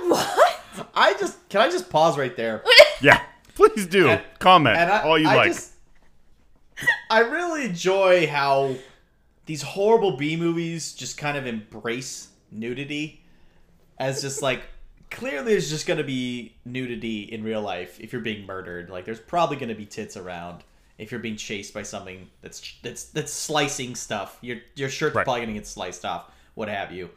What? 0.03 0.55
I 0.95 1.13
just 1.19 1.47
can 1.49 1.61
I 1.61 1.69
just 1.69 1.89
pause 1.89 2.17
right 2.17 2.35
there. 2.35 2.63
Yeah, 3.01 3.21
please 3.55 3.85
do 3.87 4.09
And- 4.09 4.21
comment 4.39 4.77
And 4.77 4.89
I, 4.91 5.01
all 5.01 5.17
you 5.17 5.27
I 5.27 5.35
like. 5.35 5.51
just 5.53 5.71
I 7.09 7.19
really 7.19 7.65
enjoy 7.65 8.27
how 8.27 8.75
these 9.45 9.61
horrible 9.61 10.17
B 10.17 10.35
movies 10.35 10.93
just 10.93 11.17
kind 11.17 11.37
of 11.37 11.45
embrace 11.45 12.29
nudity 12.51 13.21
as 13.99 14.21
just 14.21 14.41
like 14.41 14.61
clearly 15.09 15.51
there's 15.53 15.69
just 15.69 15.85
gonna 15.87 16.03
be 16.03 16.55
nudity 16.65 17.21
in 17.23 17.43
real 17.43 17.61
life 17.61 17.99
if 17.99 18.11
you're 18.13 18.21
being 18.21 18.45
murdered. 18.45 18.89
Like 18.89 19.05
there's 19.05 19.19
probably 19.19 19.57
gonna 19.57 19.75
be 19.75 19.85
tits 19.85 20.17
around 20.17 20.63
if 20.97 21.11
you're 21.11 21.19
being 21.19 21.35
chased 21.35 21.73
by 21.73 21.83
something 21.83 22.29
that's 22.41 22.75
that's 22.81 23.05
that's 23.05 23.31
slicing 23.33 23.95
stuff. 23.95 24.37
Your 24.41 24.57
your 24.75 24.89
shirt's 24.89 25.15
Right. 25.15 25.23
probably 25.25 25.41
gonna 25.41 25.53
get 25.53 25.67
sliced 25.67 26.05
off, 26.05 26.31
what 26.55 26.67
have 26.69 26.91
you. 26.91 27.09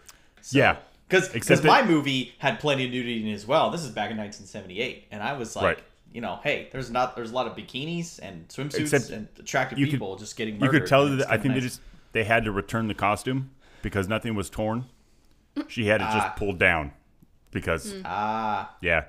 So, 0.42 0.58
Yeah. 0.58 0.76
Because 1.22 1.34
Except 1.52 1.64
my 1.64 1.82
movie 1.82 2.34
had 2.38 2.60
plenty 2.60 2.84
of 2.84 2.90
nudity 2.90 3.20
in 3.22 3.28
it 3.28 3.34
as 3.34 3.46
well. 3.46 3.70
This 3.70 3.82
is 3.82 3.88
back 3.90 4.10
in 4.10 4.16
1978, 4.16 5.06
and 5.10 5.22
I 5.22 5.32
was 5.34 5.54
like, 5.56 5.64
Right. 5.64 5.78
you 6.12 6.20
know, 6.20 6.40
hey, 6.42 6.68
there's 6.72 6.90
not 6.90 7.16
there's 7.16 7.30
a 7.30 7.34
lot 7.34 7.46
of 7.46 7.56
bikinis 7.56 8.18
and 8.22 8.48
swimsuits 8.48 8.80
Except 8.80 9.10
and 9.10 9.28
attractive 9.38 9.78
you 9.78 9.86
could- 9.86 9.92
people 9.92 10.16
just 10.16 10.36
getting 10.36 10.60
you 10.60 10.68
could 10.70 10.86
tell 10.86 11.06
that 11.08 11.26
I 11.26 11.32
kinda 11.36 11.42
think 11.42 11.54
they 11.54 11.60
just 11.60 11.80
they 12.12 12.24
had 12.24 12.44
to 12.44 12.52
return 12.52 12.86
the 12.88 12.94
costume 12.94 13.50
because 13.82 14.08
nothing 14.08 14.34
was 14.34 14.48
torn. 14.50 14.84
She 15.68 15.86
had 15.86 16.00
it 16.00 16.06
Ah. 16.08 16.12
just 16.18 16.36
pulled 16.36 16.58
down 16.58 16.92
because 17.52 17.94
ah 18.04 18.74
yeah, 18.80 19.04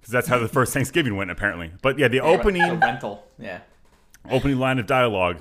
because 0.00 0.12
that's 0.12 0.28
how 0.28 0.38
the 0.38 0.48
first 0.48 0.72
Thanksgiving 0.72 1.16
went 1.16 1.30
apparently. 1.30 1.72
But 1.82 1.98
yeah, 1.98 2.08
the 2.08 2.18
the 2.20 2.24
opening 2.24 2.80
rental, 2.80 3.26
yeah. 3.38 3.60
opening 4.30 4.58
line 4.58 4.78
of 4.78 4.86
dialogue 4.86 5.38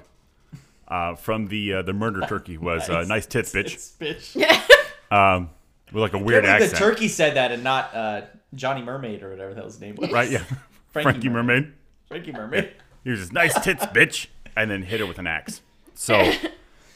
uh, 0.88 1.16
from 1.16 1.48
the 1.48 1.74
uh, 1.76 1.82
the 1.82 1.94
murder 1.94 2.22
turkey 2.28 2.58
was 2.58 2.90
uh, 2.90 3.04
"Nice 3.08 3.26
tits, 3.26 3.54
bitch." 3.54 3.74
It's 3.74 4.36
bitch. 4.36 4.70
Um, 5.16 5.50
with 5.92 6.02
like 6.02 6.14
a 6.14 6.18
weird 6.18 6.46
accent, 6.46 6.72
the 6.72 6.78
turkey 6.78 7.08
said 7.08 7.36
that 7.36 7.52
and 7.52 7.64
not 7.64 7.94
uh, 7.96 8.22
Johnny 8.54 8.82
Mermaid 8.82 9.24
or 9.24 9.30
whatever 9.30 9.54
that 9.54 9.64
was 9.64 9.76
his 9.76 9.82
name 9.82 9.96
was. 9.96 10.12
right? 10.12 10.30
Yeah, 10.30 10.40
Frankie 10.90 10.90
Frankie, 11.12 11.30
Mermaid. 11.30 11.74
Frankie 12.08 12.32
Mermaid. 12.32 12.74
He 13.04 13.12
was 13.12 13.20
just 13.20 13.34
nice 13.34 13.54
tits, 13.64 13.86
bitch, 13.88 14.28
and 14.58 14.70
then 14.70 14.82
hit 14.84 15.00
her 15.00 15.06
with 15.06 15.20
an 15.20 15.28
axe. 15.28 15.62
So, 15.94 16.32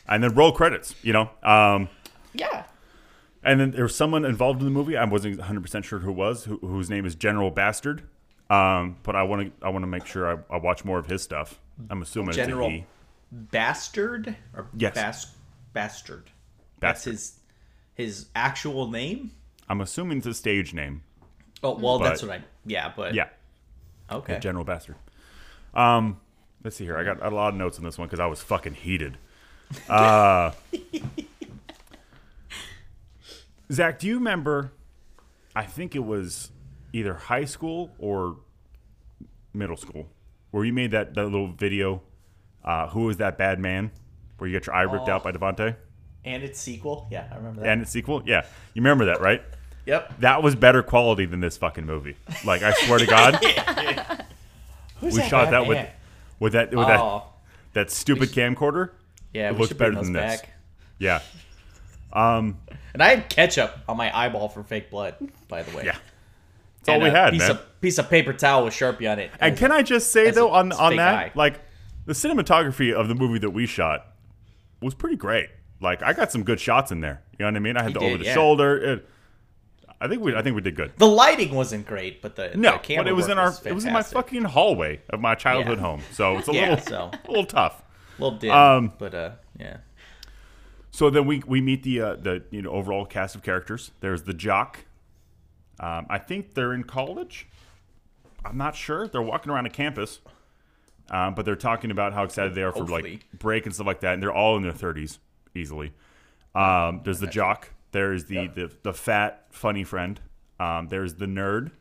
and 0.07 0.23
then 0.23 0.33
roll 0.35 0.51
credits, 0.51 0.95
you 1.03 1.13
know. 1.13 1.29
Um, 1.43 1.87
Yeah. 2.33 2.63
and 3.43 3.59
then 3.59 3.71
there 3.71 3.83
was 3.83 3.95
someone 3.95 4.25
involved 4.25 4.59
in 4.59 4.65
the 4.65 4.71
movie. 4.71 4.97
I 4.97 5.05
wasn't 5.05 5.37
100 5.37 5.61
percent 5.61 5.85
sure 5.85 5.99
who 5.99 6.11
was, 6.11 6.45
who, 6.45 6.57
whose 6.57 6.89
name 6.89 7.05
is 7.05 7.15
General 7.15 7.51
Bastard. 7.51 8.03
Um, 8.49 8.97
but 9.03 9.15
I 9.15 9.23
want 9.23 9.59
to 9.59 9.65
I 9.65 9.69
want 9.69 9.83
to 9.83 9.87
make 9.87 10.05
sure 10.07 10.27
I, 10.49 10.55
I 10.55 10.57
watch 10.57 10.83
more 10.83 10.97
of 10.97 11.05
his 11.05 11.21
stuff. 11.21 11.59
I'm 11.89 12.01
assuming 12.01 12.33
General 12.33 12.67
it's 12.67 12.73
a 12.73 12.77
he. 12.79 12.85
Bastard 13.31 14.35
or 14.55 14.67
Yes. 14.75 14.95
Bas- 14.95 15.27
Bastard. 15.73 16.31
That's 16.79 17.03
his 17.03 17.38
his 17.99 18.27
actual 18.33 18.89
name. 18.89 19.31
I'm 19.67 19.81
assuming 19.81 20.19
it's 20.19 20.27
a 20.27 20.33
stage 20.33 20.73
name. 20.73 21.03
Oh 21.61 21.75
well, 21.77 21.99
that's 21.99 22.21
what 22.23 22.31
I. 22.31 22.41
Yeah, 22.65 22.93
but 22.95 23.13
Yeah, 23.13 23.27
Okay. 24.09 24.39
General 24.39 24.63
Bastard. 24.63 24.95
Um, 25.73 26.19
let's 26.63 26.77
see 26.77 26.85
here. 26.85 26.97
I 26.97 27.03
got 27.03 27.21
a 27.21 27.29
lot 27.29 27.49
of 27.49 27.55
notes 27.55 27.77
on 27.77 27.83
this 27.83 27.97
one 27.97 28.07
because 28.07 28.21
I 28.21 28.25
was 28.25 28.41
fucking 28.41 28.73
heated. 28.75 29.17
Uh, 29.89 30.51
Zach, 33.71 33.99
do 33.99 34.07
you 34.07 34.15
remember? 34.15 34.71
I 35.55 35.63
think 35.65 35.95
it 35.95 36.03
was 36.03 36.49
either 36.93 37.13
high 37.13 37.45
school 37.45 37.91
or 37.99 38.37
middle 39.53 39.77
school 39.77 40.07
where 40.51 40.65
you 40.65 40.73
made 40.73 40.91
that, 40.91 41.13
that 41.13 41.25
little 41.25 41.51
video. 41.51 42.01
Uh, 42.63 42.87
Who 42.89 43.01
was 43.01 43.17
that 43.17 43.37
bad 43.37 43.59
man? 43.59 43.91
Where 44.37 44.49
you 44.49 44.57
got 44.57 44.65
your 44.65 44.75
eye 44.75 44.81
ripped 44.83 45.07
Oh. 45.07 45.11
out 45.13 45.23
by 45.23 45.31
Devontae? 45.33 45.75
And 46.25 46.43
its 46.43 46.59
sequel. 46.59 47.07
Yeah, 47.11 47.27
I 47.31 47.35
remember 47.37 47.61
that. 47.61 47.69
and 47.69 47.81
its 47.81 47.91
sequel. 47.91 48.21
Yeah, 48.25 48.45
you 48.73 48.81
remember 48.81 49.05
that, 49.05 49.21
right? 49.21 49.41
yep. 49.85 50.19
That 50.19 50.43
was 50.43 50.53
better 50.55 50.83
quality 50.83 51.25
than 51.25 51.39
this 51.39 51.57
fucking 51.57 51.85
movie. 51.85 52.15
Like 52.45 52.61
I 52.61 52.73
swear 52.73 52.99
to 52.99 53.05
God, 53.07 53.39
we 55.01 55.11
shot 55.23 55.51
that 55.51 55.65
with 55.65 55.77
Yeah. 55.77 55.89
with 56.39 56.53
that 56.53 56.69
with 56.71 56.79
Oh, 56.87 57.23
that 57.73 57.83
that 57.87 57.91
stupid 57.91 58.29
camcorder. 58.29 58.91
yeah. 59.33 59.49
it 59.49 59.53
we 59.53 59.59
looks 59.59 59.69
should 59.69 59.77
better 59.77 59.91
bring 59.93 60.03
than 60.05 60.13
those 60.13 60.21
this. 60.31 60.41
back. 60.41 60.49
Yeah, 60.99 61.21
um, 62.13 62.59
And 62.93 63.01
I 63.01 63.09
had 63.15 63.29
ketchup 63.29 63.77
on 63.87 63.95
my 63.97 64.15
eyeball 64.15 64.49
for 64.49 64.63
fake 64.63 64.89
blood, 64.91 65.15
by 65.47 65.63
the 65.63 65.75
way. 65.77 65.85
yeah. 65.85 65.95
That's 66.79 66.89
all 66.89 66.95
And 66.95 67.03
we 67.03 67.09
a 67.09 67.11
had, 67.13 67.31
piece 67.31 67.39
man. 67.41 67.51
Of, 67.51 67.81
piece 67.81 67.97
of 67.97 68.09
paper 68.09 68.33
towel 68.33 68.65
with 68.65 68.73
Sharpie 68.73 69.09
on 69.11 69.19
it. 69.19 69.31
And 69.39 69.57
can 69.57 69.71
I 69.71 69.81
just 69.83 70.11
say 70.11 70.27
as 70.27 70.35
a 70.35 70.39
though 70.41 70.51
on 70.51 70.71
on 70.73 70.91
fake 70.91 70.97
that, 70.97 71.13
eye. 71.15 71.31
like 71.35 71.59
the 72.05 72.13
cinematography 72.13 72.93
of 72.93 73.07
the 73.07 73.15
movie 73.15 73.39
that 73.39 73.51
we 73.51 73.65
shot 73.65 74.05
was 74.81 74.93
pretty 74.93 75.15
great. 75.15 75.49
Like 75.81 76.03
I 76.03 76.13
got 76.13 76.31
some 76.31 76.43
good 76.43 76.59
shots 76.59 76.91
in 76.91 77.01
there. 77.01 77.21
You 77.37 77.45
know 77.45 77.51
what 77.51 77.55
I 77.55 77.59
mean? 77.59 77.77
I 77.77 77.83
had 77.83 77.93
You 77.93 77.99
the 77.99 78.05
over 78.05 78.17
the 78.17 78.25
yeah. 78.25 78.33
shoulder. 78.33 78.77
It, 78.77 79.09
I 80.01 80.07
think 80.07 80.21
we 80.21 80.35
I 80.35 80.41
think 80.41 80.55
we 80.55 80.61
did 80.61 80.75
good. 80.75 80.91
The 80.97 81.07
lighting 81.07 81.53
wasn't 81.55 81.85
great, 81.85 82.21
but 82.21 82.35
the 82.35 82.51
No, 82.55 82.73
the 82.73 82.77
camera 82.79 83.03
but 83.05 83.09
it 83.09 83.13
was 83.13 83.27
in 83.29 83.37
our 83.37 83.47
was 83.49 83.65
it 83.65 83.73
was 83.73 83.85
in 83.85 83.93
my 83.93 84.03
fucking 84.03 84.43
hallway 84.45 85.01
of 85.09 85.19
my 85.19 85.35
childhood 85.35 85.77
Yeah. 85.77 85.83
home. 85.83 86.01
So 86.13 86.37
it's 86.37 86.47
a 86.47 86.53
Yeah, 86.53 86.69
little 86.71 86.85
so- 86.85 87.11
a 87.25 87.27
little 87.29 87.45
tough. 87.45 87.81
A 88.17 88.21
little 88.23 88.37
dim, 88.39 88.51
Um, 88.51 88.93
but 88.97 89.13
uh, 89.13 89.31
yeah. 89.59 89.77
So 90.91 91.09
then 91.09 91.25
we 91.25 91.43
we 91.45 91.61
meet 91.61 91.83
the 91.83 92.01
uh, 92.01 92.15
the 92.15 92.43
you 92.51 92.61
know 92.61 92.71
overall 92.71 93.05
cast 93.05 93.35
of 93.35 93.43
characters. 93.43 93.91
There's 94.01 94.23
the 94.23 94.33
jock. 94.33 94.85
Um, 95.79 96.07
I 96.09 96.17
think 96.17 96.55
they're 96.55 96.73
in 96.73 96.83
college. 96.83 97.47
I'm 98.43 98.57
not 98.57 98.75
sure. 98.75 99.07
They're 99.07 99.21
walking 99.21 99.51
around 99.51 99.65
a 99.65 99.69
campus, 99.69 100.19
um, 101.09 101.35
but 101.35 101.45
they're 101.45 101.55
talking 101.55 101.91
about 101.91 102.13
how 102.13 102.23
excited 102.23 102.53
they 102.55 102.63
are 102.63 102.71
for 102.73 102.79
Hopefully. 102.79 103.11
like 103.31 103.39
break 103.39 103.65
and 103.65 103.73
stuff 103.75 103.87
like 103.87 104.01
that. 104.01 104.13
And 104.15 104.23
they're 104.23 104.33
all 104.33 104.57
in 104.57 104.63
their 104.63 104.73
30s 104.73 105.19
easily. 105.55 105.93
Um, 106.55 107.01
there's 107.03 107.19
the 107.19 107.27
jock. 107.27 107.69
There's 107.91 108.25
the, 108.25 108.47
the 108.47 108.71
the 108.83 108.93
fat 108.93 109.45
funny 109.51 109.83
friend. 109.83 110.19
Um, 110.59 110.87
there's 110.89 111.15
the 111.15 111.25
nerd. 111.25 111.71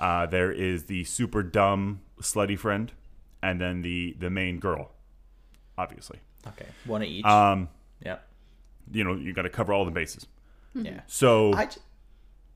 Uh, 0.00 0.26
there 0.26 0.50
is 0.50 0.84
the 0.84 1.04
super 1.04 1.42
dumb 1.42 2.00
slutty 2.20 2.58
friend, 2.58 2.92
and 3.42 3.60
then 3.60 3.82
the 3.82 4.16
the 4.18 4.30
main 4.30 4.58
girl. 4.58 4.90
Obviously, 5.78 6.18
Okay, 6.46 6.66
one 6.86 7.02
of 7.02 7.08
each. 7.08 7.24
um, 7.24 7.68
yep. 8.04 8.26
you 8.92 9.04
know 9.04 9.14
you 9.14 9.32
got 9.32 9.42
to 9.42 9.48
cover 9.50 9.72
all 9.72 9.84
the 9.84 9.90
bases. 9.90 10.26
Yeah. 10.74 11.00
So 11.06 11.52
I 11.54 11.66
j- 11.66 11.80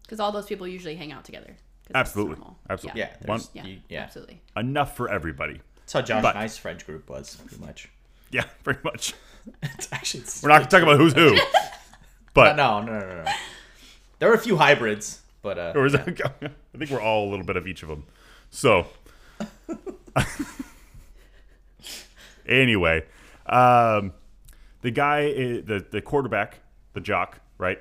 Because 0.03 0.21
all 0.21 0.33
those 0.33 0.47
people 0.47 0.67
usually 0.69 0.97
hang 0.97 1.13
out 1.13 1.25
together. 1.25 1.57
Absolutely. 1.95 2.43
Absolutely. 2.69 3.01
yeah. 3.01 3.11
One- 3.27 3.41
Yeah. 3.53 3.65
you- 3.65 3.73
Yeah. 3.75 3.79
yeah. 3.89 4.03
Absolutely. 4.03 4.43
enough 4.57 4.97
for 4.97 5.09
everybody. 5.11 5.61
That's 5.81 5.93
how 5.93 6.03
Josh 6.03 6.23
But- 6.23 6.35
and 6.35 6.45
I's 6.45 6.59
French 6.59 6.85
group 6.85 7.09
was, 7.09 7.37
pretty 7.37 7.65
much. 7.65 7.89
Yeah, 8.31 8.45
pretty 8.65 8.81
much. 8.83 9.15
It's 9.63 9.89
actually 9.93 10.21
it's 10.23 10.43
We're 10.43 10.49
not 10.51 10.59
gonna 10.59 10.71
talk 10.71 10.83
about 10.83 10.99
who's 10.99 11.15
who, 11.15 11.37
but 12.35 12.57
no, 12.57 12.83
no, 12.83 12.99
no, 12.99 13.01
no, 13.01 13.23
no. 13.23 13.33
There 14.19 14.29
were 14.29 14.35
a 14.35 14.39
few 14.39 14.57
hybrids, 14.57 15.21
but 15.43 15.59
uh, 15.59 15.73
or 15.75 15.87
is 15.87 15.95
it- 15.95 16.21
I 16.43 16.79
think 16.79 16.91
we're 16.91 17.01
all 17.01 17.29
a 17.29 17.31
little 17.31 17.45
bit 17.45 17.57
of 17.57 17.67
each 17.67 17.83
of 17.83 17.89
them. 17.89 18.05
So 18.51 18.87
anyway, 22.47 23.05
um, 23.47 24.13
the 24.83 24.91
guy, 24.91 25.19
i- 25.27 25.63
the 25.65 25.85
the 25.91 26.01
quarterback, 26.01 26.61
the 26.93 27.01
jock, 27.01 27.41
right, 27.59 27.81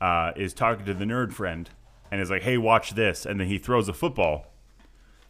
uh, 0.00 0.32
is 0.36 0.52
talking 0.52 0.84
to 0.86 0.94
the 0.94 1.04
nerd 1.04 1.32
friend 1.32 1.70
and 2.10 2.20
is 2.20 2.30
like, 2.30 2.42
"Hey, 2.42 2.58
watch 2.58 2.94
this," 2.94 3.24
and 3.26 3.40
then 3.40 3.48
he 3.48 3.58
throws 3.58 3.88
a 3.88 3.92
football. 3.94 4.46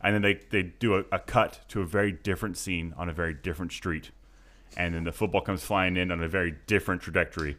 And 0.05 0.17
then 0.17 0.23
they, 0.23 0.41
they 0.51 0.65
do 0.65 0.97
a, 0.97 1.05
a 1.13 1.21
cut 1.21 1.61
to 1.69 1.81
a 1.81 1.87
very 1.87 2.11
different 2.11 2.59
scene 2.59 2.93
on 2.97 3.09
a 3.09 3.13
very 3.13 3.33
different 3.35 3.71
street. 3.71 4.11
And 4.77 4.95
then 4.95 5.05
the 5.05 5.13
football 5.13 5.41
comes 5.41 5.63
flying 5.63 5.97
in 5.97 6.11
on 6.11 6.23
a 6.23 6.29
very 6.29 6.55
different 6.67 7.03
trajectory. 7.03 7.57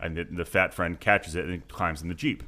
And 0.00 0.16
the, 0.16 0.24
the 0.24 0.44
fat 0.44 0.74
friend 0.74 0.98
catches 0.98 1.34
it 1.34 1.44
and 1.44 1.66
climbs 1.68 2.02
in 2.02 2.08
the 2.08 2.14
Jeep. 2.14 2.42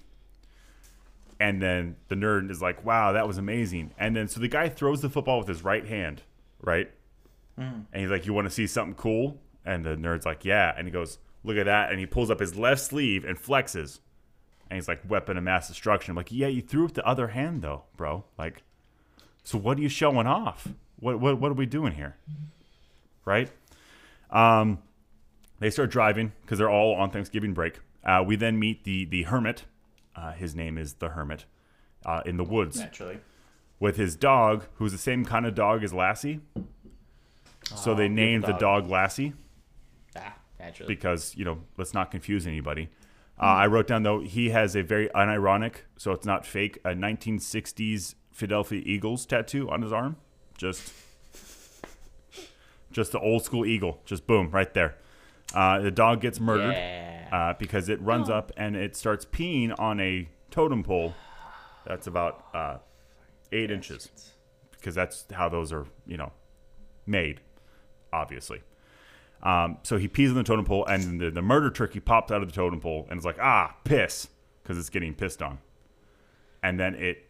And 1.39 1.61
then 1.61 1.97
the 2.09 2.15
nerd 2.15 2.51
is 2.51 2.63
like, 2.63 2.85
wow, 2.85 3.13
that 3.13 3.27
was 3.27 3.39
amazing. 3.39 3.93
And 3.99 4.17
then 4.17 4.29
so 4.29 4.41
the 4.41 4.49
guy 4.49 4.69
throws 4.69 5.03
the 5.03 5.11
football 5.11 5.39
with 5.39 5.49
his 5.49 5.63
right 5.63 5.87
hand, 5.87 6.23
right? 6.61 6.91
Hmm. 7.57 7.81
And 7.93 8.03
he's 8.03 8.11
like, 8.11 8.27
you 8.27 8.33
want 8.33 8.47
to 8.47 8.51
see 8.51 8.67
something 8.67 8.95
cool? 8.95 9.39
And 9.65 9.85
the 9.85 9.97
nerd's 9.97 10.25
like, 10.25 10.45
yeah. 10.45 10.75
And 10.77 10.87
he 10.87 10.93
goes, 10.93 11.19
look 11.45 11.57
at 11.57 11.67
that. 11.67 11.91
And 11.91 12.01
he 12.01 12.07
pulls 12.07 12.31
up 12.31 12.41
his 12.41 12.57
left 12.57 12.81
sleeve 12.81 13.25
and 13.25 13.39
flexes. 13.39 14.01
And 14.71 14.77
he's 14.77 14.89
like, 14.89 15.09
weapon 15.09 15.37
of 15.37 15.45
mass 15.45 15.69
destruction. 15.69 16.13
I'm 16.13 16.17
like, 16.17 16.33
yeah, 16.33 16.49
you 16.49 16.63
threw 16.63 16.87
it 16.87 16.95
the 16.95 17.07
other 17.07 17.29
hand, 17.29 17.63
though, 17.63 17.85
bro. 17.97 18.25
Like, 18.39 18.63
so 19.45 19.59
what 19.59 19.79
are 19.79 19.81
you 19.81 19.89
showing 19.89 20.27
off? 20.27 20.69
What 20.99 21.21
what 21.21 21.39
what 21.39 21.51
are 21.53 21.55
we 21.55 21.67
doing 21.67 21.93
here? 21.93 22.17
Right? 23.25 23.51
Um, 24.31 24.79
they 25.59 25.71
start 25.71 25.91
driving 25.91 26.33
because 26.43 26.59
they're 26.59 26.71
all 26.71 26.95
on 26.95 27.11
Thanksgiving 27.11 27.55
break. 27.55 27.81
Uh, 28.05 28.23
we 28.27 28.37
then 28.37 28.59
meet 28.59 28.85
the 28.85 29.05
the 29.05 29.25
hermit. 29.25 29.65
Uh, 30.15 30.33
his 30.33 30.55
name 30.55 30.79
is 30.79 30.95
the 30.95 31.11
hermit. 31.11 31.45
Uh, 32.05 32.23
in 32.25 32.37
the 32.37 32.45
woods 32.45 32.79
naturally. 32.79 33.19
with 33.81 33.97
his 33.97 34.15
dog, 34.15 34.65
who's 34.75 34.93
the 34.93 34.99
same 34.99 35.25
kind 35.25 35.45
of 35.45 35.55
dog 35.57 35.83
as 35.83 35.93
Lassie. 35.93 36.41
So 37.75 37.95
they 37.95 38.05
Oh, 38.05 38.09
named 38.09 38.45
the 38.45 38.53
dog. 38.53 38.61
dog 38.85 38.89
Lassie 38.91 39.33
Ah, 40.17 40.37
naturally. 40.61 40.95
because 40.95 41.35
you 41.37 41.45
know 41.45 41.59
let's 41.77 41.93
not 41.95 42.11
confuse 42.13 42.47
anybody. 42.47 42.91
Uh, 43.39 43.43
I 43.45 43.67
wrote 43.67 43.87
down 43.89 44.03
though 44.05 44.21
he 44.21 44.51
has 44.51 44.77
a 44.77 44.83
very 44.83 45.09
unironic, 45.09 45.79
so 45.97 46.13
it's 46.13 46.25
not 46.25 46.47
fake, 46.47 46.79
a 46.85 46.91
1960s 46.91 48.15
Philadelphia 48.31 48.83
Eagles 48.85 49.27
tattoo 49.27 49.69
on 49.69 49.83
his 49.83 49.93
arm. 49.93 50.17
Just, 50.57 50.93
just 52.97 53.13
the 53.13 53.21
old 53.21 53.45
school 53.45 53.67
eagle. 53.67 54.01
Just 54.07 54.27
boom, 54.27 54.49
right 54.51 54.73
there. 54.73 54.97
Uh, 55.55 55.81
the 55.81 55.91
dog 55.91 56.23
gets 56.23 56.41
murdered 56.41 56.73
yeah. 56.73 57.29
uh, 57.31 57.55
because 57.59 57.91
it 57.91 58.01
runs 58.01 58.31
Oh. 58.31 58.35
up 58.37 58.53
and 58.57 58.75
it 58.75 58.97
starts 58.97 59.27
peeing 59.27 59.79
on 59.79 60.01
a 60.01 60.31
totem 60.51 60.83
pole 60.83 61.15
that's 61.87 62.07
about 62.07 62.47
uh, 62.55 62.79
eight 63.53 63.71
inches 63.71 64.33
because 64.73 64.95
that's 64.95 65.27
how 65.31 65.47
those 65.51 65.75
are, 65.75 65.85
you 66.07 66.17
know, 66.17 66.33
made, 67.07 67.43
obviously. 68.15 68.63
Um, 69.43 69.77
so 69.83 69.99
he 69.99 70.09
pees 70.09 70.31
on 70.31 70.37
the 70.37 70.43
totem 70.43 70.65
pole, 70.65 70.87
and 70.87 71.21
the, 71.21 71.31
the 71.31 71.43
murder 71.43 71.71
turkey 71.71 72.01
pops 72.01 72.33
out 72.33 72.41
of 72.41 72.49
the 72.49 72.55
totem 72.55 72.81
pole 72.81 73.07
and 73.11 73.19
is 73.19 73.27
like, 73.27 73.37
ah, 73.39 73.77
piss, 73.85 74.29
because 74.63 74.79
it's 74.79 74.89
getting 74.89 75.13
pissed 75.13 75.43
on. 75.43 75.59
And 76.63 76.81
then 76.81 76.95
it 76.95 77.27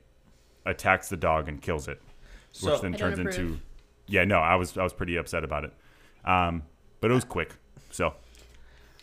attacks 0.64 1.08
the 1.08 1.16
dog 1.16 1.48
and 1.48 1.60
kills 1.60 1.88
it, 1.88 2.00
So- 2.52 2.70
which 2.72 2.82
then 2.82 2.94
I 2.94 2.98
don't 2.98 3.08
turns 3.16 3.18
into, 3.18 3.40
approve. 3.42 3.60
Yeah, 4.06 4.24
no, 4.24 4.38
I 4.38 4.54
was 4.56 4.76
I 4.76 4.82
was 4.82 4.92
pretty 4.92 5.16
upset 5.16 5.44
about 5.44 5.64
it, 5.64 5.72
um, 6.24 6.62
but 7.00 7.10
it 7.10 7.14
was 7.14 7.24
quick. 7.24 7.54
So 7.90 8.14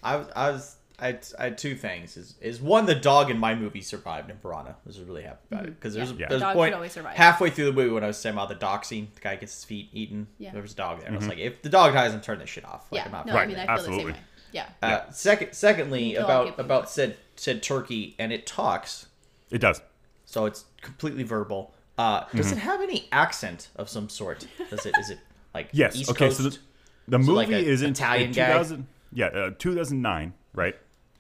I 0.01 0.17
was, 0.17 0.27
I 0.35 0.51
was, 0.51 0.75
I 0.99 1.05
had, 1.07 1.27
I 1.39 1.43
had 1.45 1.57
two 1.57 1.75
things. 1.75 2.17
Is 2.17 2.35
is 2.41 2.61
one 2.61 2.85
the 2.85 2.95
dog 2.95 3.30
in 3.31 3.38
my 3.38 3.55
movie 3.55 3.81
survived 3.81 4.30
in 4.30 4.38
Piranha. 4.38 4.71
I 4.71 4.75
was 4.88 4.99
really 4.99 5.23
happy 5.23 5.39
about 5.51 5.65
it 5.65 5.75
because 5.80 5.93
there's 5.93 6.11
Yeah. 6.11 6.15
a, 6.15 6.19
Yeah. 6.19 6.27
there's 6.30 6.41
a 6.41 6.45
Dog 6.45 6.55
point 6.55 6.69
should 6.71 6.75
always 6.75 6.91
survive. 6.91 7.15
halfway 7.15 7.49
through 7.49 7.65
the 7.65 7.73
movie 7.73 7.91
when 7.91 8.03
I 8.03 8.07
was 8.07 8.17
saying 8.17 8.35
about 8.35 8.49
the 8.49 8.55
dog 8.55 8.85
scene, 8.85 9.07
the 9.15 9.21
guy 9.21 9.35
gets 9.35 9.53
his 9.53 9.63
feet 9.63 9.89
eaten. 9.93 10.27
Yeah. 10.38 10.51
There 10.51 10.61
was 10.61 10.73
a 10.73 10.75
dog 10.75 10.97
there. 10.99 11.07
Mm-hmm. 11.07 11.13
I 11.15 11.17
was 11.17 11.27
like, 11.27 11.38
if 11.39 11.61
the 11.61 11.69
dog 11.69 11.93
dies, 11.93 12.13
I'm 12.13 12.21
turning 12.21 12.41
this 12.41 12.49
shit 12.49 12.65
off. 12.65 12.91
Like, 12.91 12.99
Yeah. 12.99 13.05
I'm 13.05 13.11
not 13.11 13.25
No, 13.25 13.34
Right, 13.34 13.43
I 13.43 13.47
mean, 13.47 13.57
I 13.57 13.65
feel 13.65 13.71
absolutely. 13.71 14.03
the 14.03 14.11
same 14.11 14.15
way. 14.15 14.19
Yeah. 14.51 14.65
Uh, 14.84 15.09
second, 15.11 15.53
secondly, 15.53 16.11
kill 16.11 16.25
all 16.25 16.43
about 16.47 16.59
about 16.59 16.89
said 16.89 17.17
said 17.35 17.63
turkey, 17.63 18.15
and 18.19 18.31
it 18.31 18.45
talks, 18.45 19.07
it 19.49 19.57
does. 19.59 19.81
so 20.25 20.45
it's 20.45 20.65
completely 20.81 21.23
verbal. 21.23 21.73
Uh, 21.97 22.25
does 22.35 22.47
Mm-hmm. 22.47 22.57
it 22.57 22.61
have 22.61 22.81
any 22.81 23.07
accent 23.11 23.69
of 23.75 23.87
some 23.89 24.09
sort? 24.09 24.47
Does 24.69 24.85
it? 24.85 24.95
Is 24.99 25.09
it 25.11 25.19
like 25.53 25.69
Yes. 25.73 25.95
East 25.95 26.09
okay. 26.09 26.25
Coast? 26.27 26.37
So 26.37 26.43
the, 26.43 26.49
the 27.07 27.17
So 27.17 27.17
movie 27.19 27.31
like 27.33 27.49
a 27.49 27.57
is 27.57 27.81
in, 27.83 27.91
Italian 27.91 28.29
in 28.29 28.33
guy? 28.35 28.47
2000. 28.47 28.87
Yeah, 29.11 29.27
uh, 29.27 29.51
2009, 29.59 30.33
right? 30.55 30.75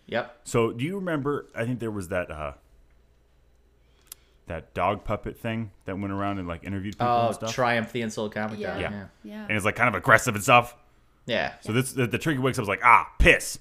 yep. 0.07 0.39
So 0.45 0.71
do 0.71 0.83
you 0.83 0.95
remember? 0.95 1.45
I 1.55 1.63
think 1.65 1.79
there 1.79 1.91
was 1.91 2.07
that 2.07 2.31
uh, 2.31 2.53
that 4.47 4.73
dog 4.73 5.03
puppet 5.05 5.37
thing 5.37 5.71
that 5.85 5.97
went 5.97 6.11
around 6.11 6.37
and 6.39 6.47
like 6.47 6.63
interviewed 6.63 6.95
people 6.95 7.07
Oh, 7.07 7.27
and 7.27 7.35
stuff. 7.35 7.53
Triumph 7.53 7.91
the 7.91 8.01
Insult 8.01 8.33
Comic 8.33 8.59
Yeah. 8.59 8.71
Dog. 8.73 8.81
Yeah. 8.81 8.89
Yeah. 8.91 9.05
Yeah. 9.23 9.41
and 9.43 9.51
it's 9.51 9.65
like 9.65 9.75
kind 9.75 9.87
of 9.89 9.95
aggressive 9.95 10.35
and 10.35 10.43
stuff. 10.43 10.75
Yeah. 11.25 11.53
So 11.61 11.71
this 11.71 11.93
the, 11.93 12.07
the 12.07 12.17
turkey 12.17 12.39
wakes 12.39 12.57
up 12.57 12.63
is 12.63 12.67
like 12.69 12.81
ah 12.83 13.09
piss, 13.19 13.59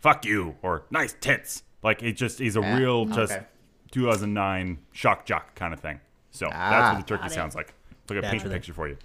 fuck 0.00 0.24
you 0.26 0.56
or 0.62 0.82
nice 0.90 1.14
tits. 1.20 1.62
Like 1.82 2.02
it 2.02 2.12
just 2.12 2.40
is 2.40 2.56
a 2.56 2.60
Ah, 2.62 2.76
real 2.76 3.06
just 3.06 3.32
okay. 3.32 3.44
2009 3.92 4.78
shock 4.92 5.24
jock 5.24 5.54
kind 5.54 5.72
of 5.72 5.80
thing. 5.80 6.00
So 6.30 6.46
that's 6.46 6.56
Ah. 6.56 6.92
what 6.94 7.06
the 7.06 7.08
turkey 7.08 7.22
Got 7.22 7.30
it. 7.32 7.34
sounds 7.34 7.54
like. 7.54 7.74
Look 8.08 8.18
at 8.18 8.22
paint 8.24 8.42
the 8.42 8.48
Naturally. 8.50 8.54
picture 8.54 8.72
for 8.72 8.88
you. 8.88 8.96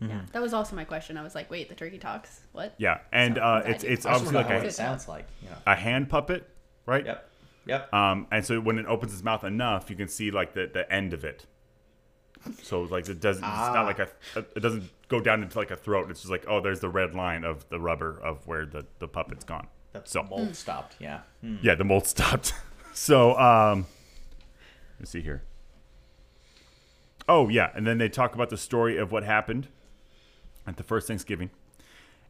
Yeah. 0.00 0.20
That 0.32 0.42
was 0.42 0.52
also 0.52 0.76
my 0.76 0.84
question. 0.84 1.16
I 1.16 1.22
was 1.22 1.34
like, 1.34 1.50
wait, 1.50 1.68
the 1.68 1.74
turkey 1.74 1.98
talks? 1.98 2.40
What? 2.52 2.74
Yeah, 2.78 2.98
and 3.12 3.36
So, 3.36 3.40
uh, 3.42 3.54
what 3.54 3.64
did 3.64 3.70
I 3.70 3.74
it's 3.74 3.84
it's 3.84 4.06
obviously 4.06 4.34
like 4.36 4.50
a, 4.50 4.64
it 4.66 4.72
sounds 4.74 5.08
like. 5.08 5.26
You 5.42 5.48
know. 5.50 5.56
a 5.66 5.74
hand 5.74 6.08
puppet, 6.10 6.48
right? 6.84 7.04
Yep. 7.04 7.30
Yep. 7.66 7.94
Um, 7.94 8.26
and 8.30 8.44
so 8.44 8.60
when 8.60 8.78
it 8.78 8.86
opens 8.86 9.12
its 9.14 9.22
mouth 9.24 9.42
enough, 9.44 9.88
you 9.90 9.96
can 9.96 10.08
see 10.08 10.30
like 10.30 10.52
the, 10.54 10.70
the 10.72 10.90
end 10.92 11.12
of 11.14 11.24
it. 11.24 11.46
So 12.62 12.82
like 12.82 13.08
it 13.08 13.20
doesn't, 13.20 13.42
it's 13.42 13.52
Ah. 13.52 13.72
not 13.74 13.86
like 13.86 13.98
a, 13.98 14.08
it 14.54 14.60
doesn't 14.60 14.84
go 15.08 15.18
down 15.20 15.42
into 15.42 15.58
like 15.58 15.70
a 15.72 15.76
throat. 15.76 16.10
It's 16.10 16.20
just 16.20 16.30
like 16.30 16.44
oh, 16.46 16.60
there's 16.60 16.80
the 16.80 16.88
red 16.90 17.14
line 17.14 17.42
of 17.44 17.68
the 17.70 17.80
rubber 17.80 18.20
of 18.22 18.46
where 18.46 18.64
the 18.66 18.86
the 19.00 19.08
puppet's 19.08 19.44
gone. 19.44 19.66
That's 19.92 20.10
so 20.12 20.22
mold 20.22 20.54
stopped. 20.54 20.96
Yeah. 21.00 21.20
Hmm. 21.40 21.56
yeah, 21.62 21.74
the 21.74 21.84
mold 21.84 22.06
stopped. 22.14 22.52
so 22.92 23.36
um, 23.38 23.86
let's 25.00 25.10
see 25.10 25.22
here. 25.22 25.42
Oh 27.28 27.48
yeah, 27.48 27.70
and 27.74 27.86
then 27.86 27.98
they 27.98 28.08
talk 28.08 28.34
about 28.34 28.50
the 28.50 28.56
story 28.56 28.96
of 28.96 29.10
what 29.12 29.24
happened 29.24 29.68
at 30.66 30.76
the 30.76 30.82
first 30.82 31.06
Thanksgiving, 31.08 31.50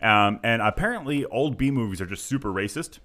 Um, 0.01 0.41
and 0.43 0.61
apparently, 0.61 1.25
old 1.27 1.57
B 1.57 1.71
movies 1.71 2.01
are 2.01 2.07
just 2.07 2.25
super 2.27 2.51
racist 2.53 2.99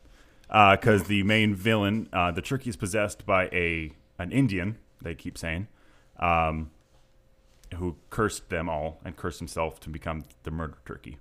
because 0.47 1.03
the 1.03 1.23
main 1.23 1.55
villain, 1.55 2.09
uh, 2.11 2.31
the 2.31 2.41
turkey, 2.41 2.69
is 2.69 2.75
possessed 2.75 3.25
by 3.25 3.45
a 3.53 3.91
an 4.19 4.31
Indian. 4.31 4.77
They 5.01 5.15
keep 5.15 5.37
saying, 5.37 5.67
um, 6.19 6.71
who 7.75 7.95
cursed 8.09 8.49
them 8.49 8.69
all 8.69 8.99
and 9.03 9.15
cursed 9.15 9.39
himself 9.39 9.79
to 9.81 9.89
become 9.89 10.25
the 10.43 10.51
murder 10.51 10.77
turkey. 10.85 11.17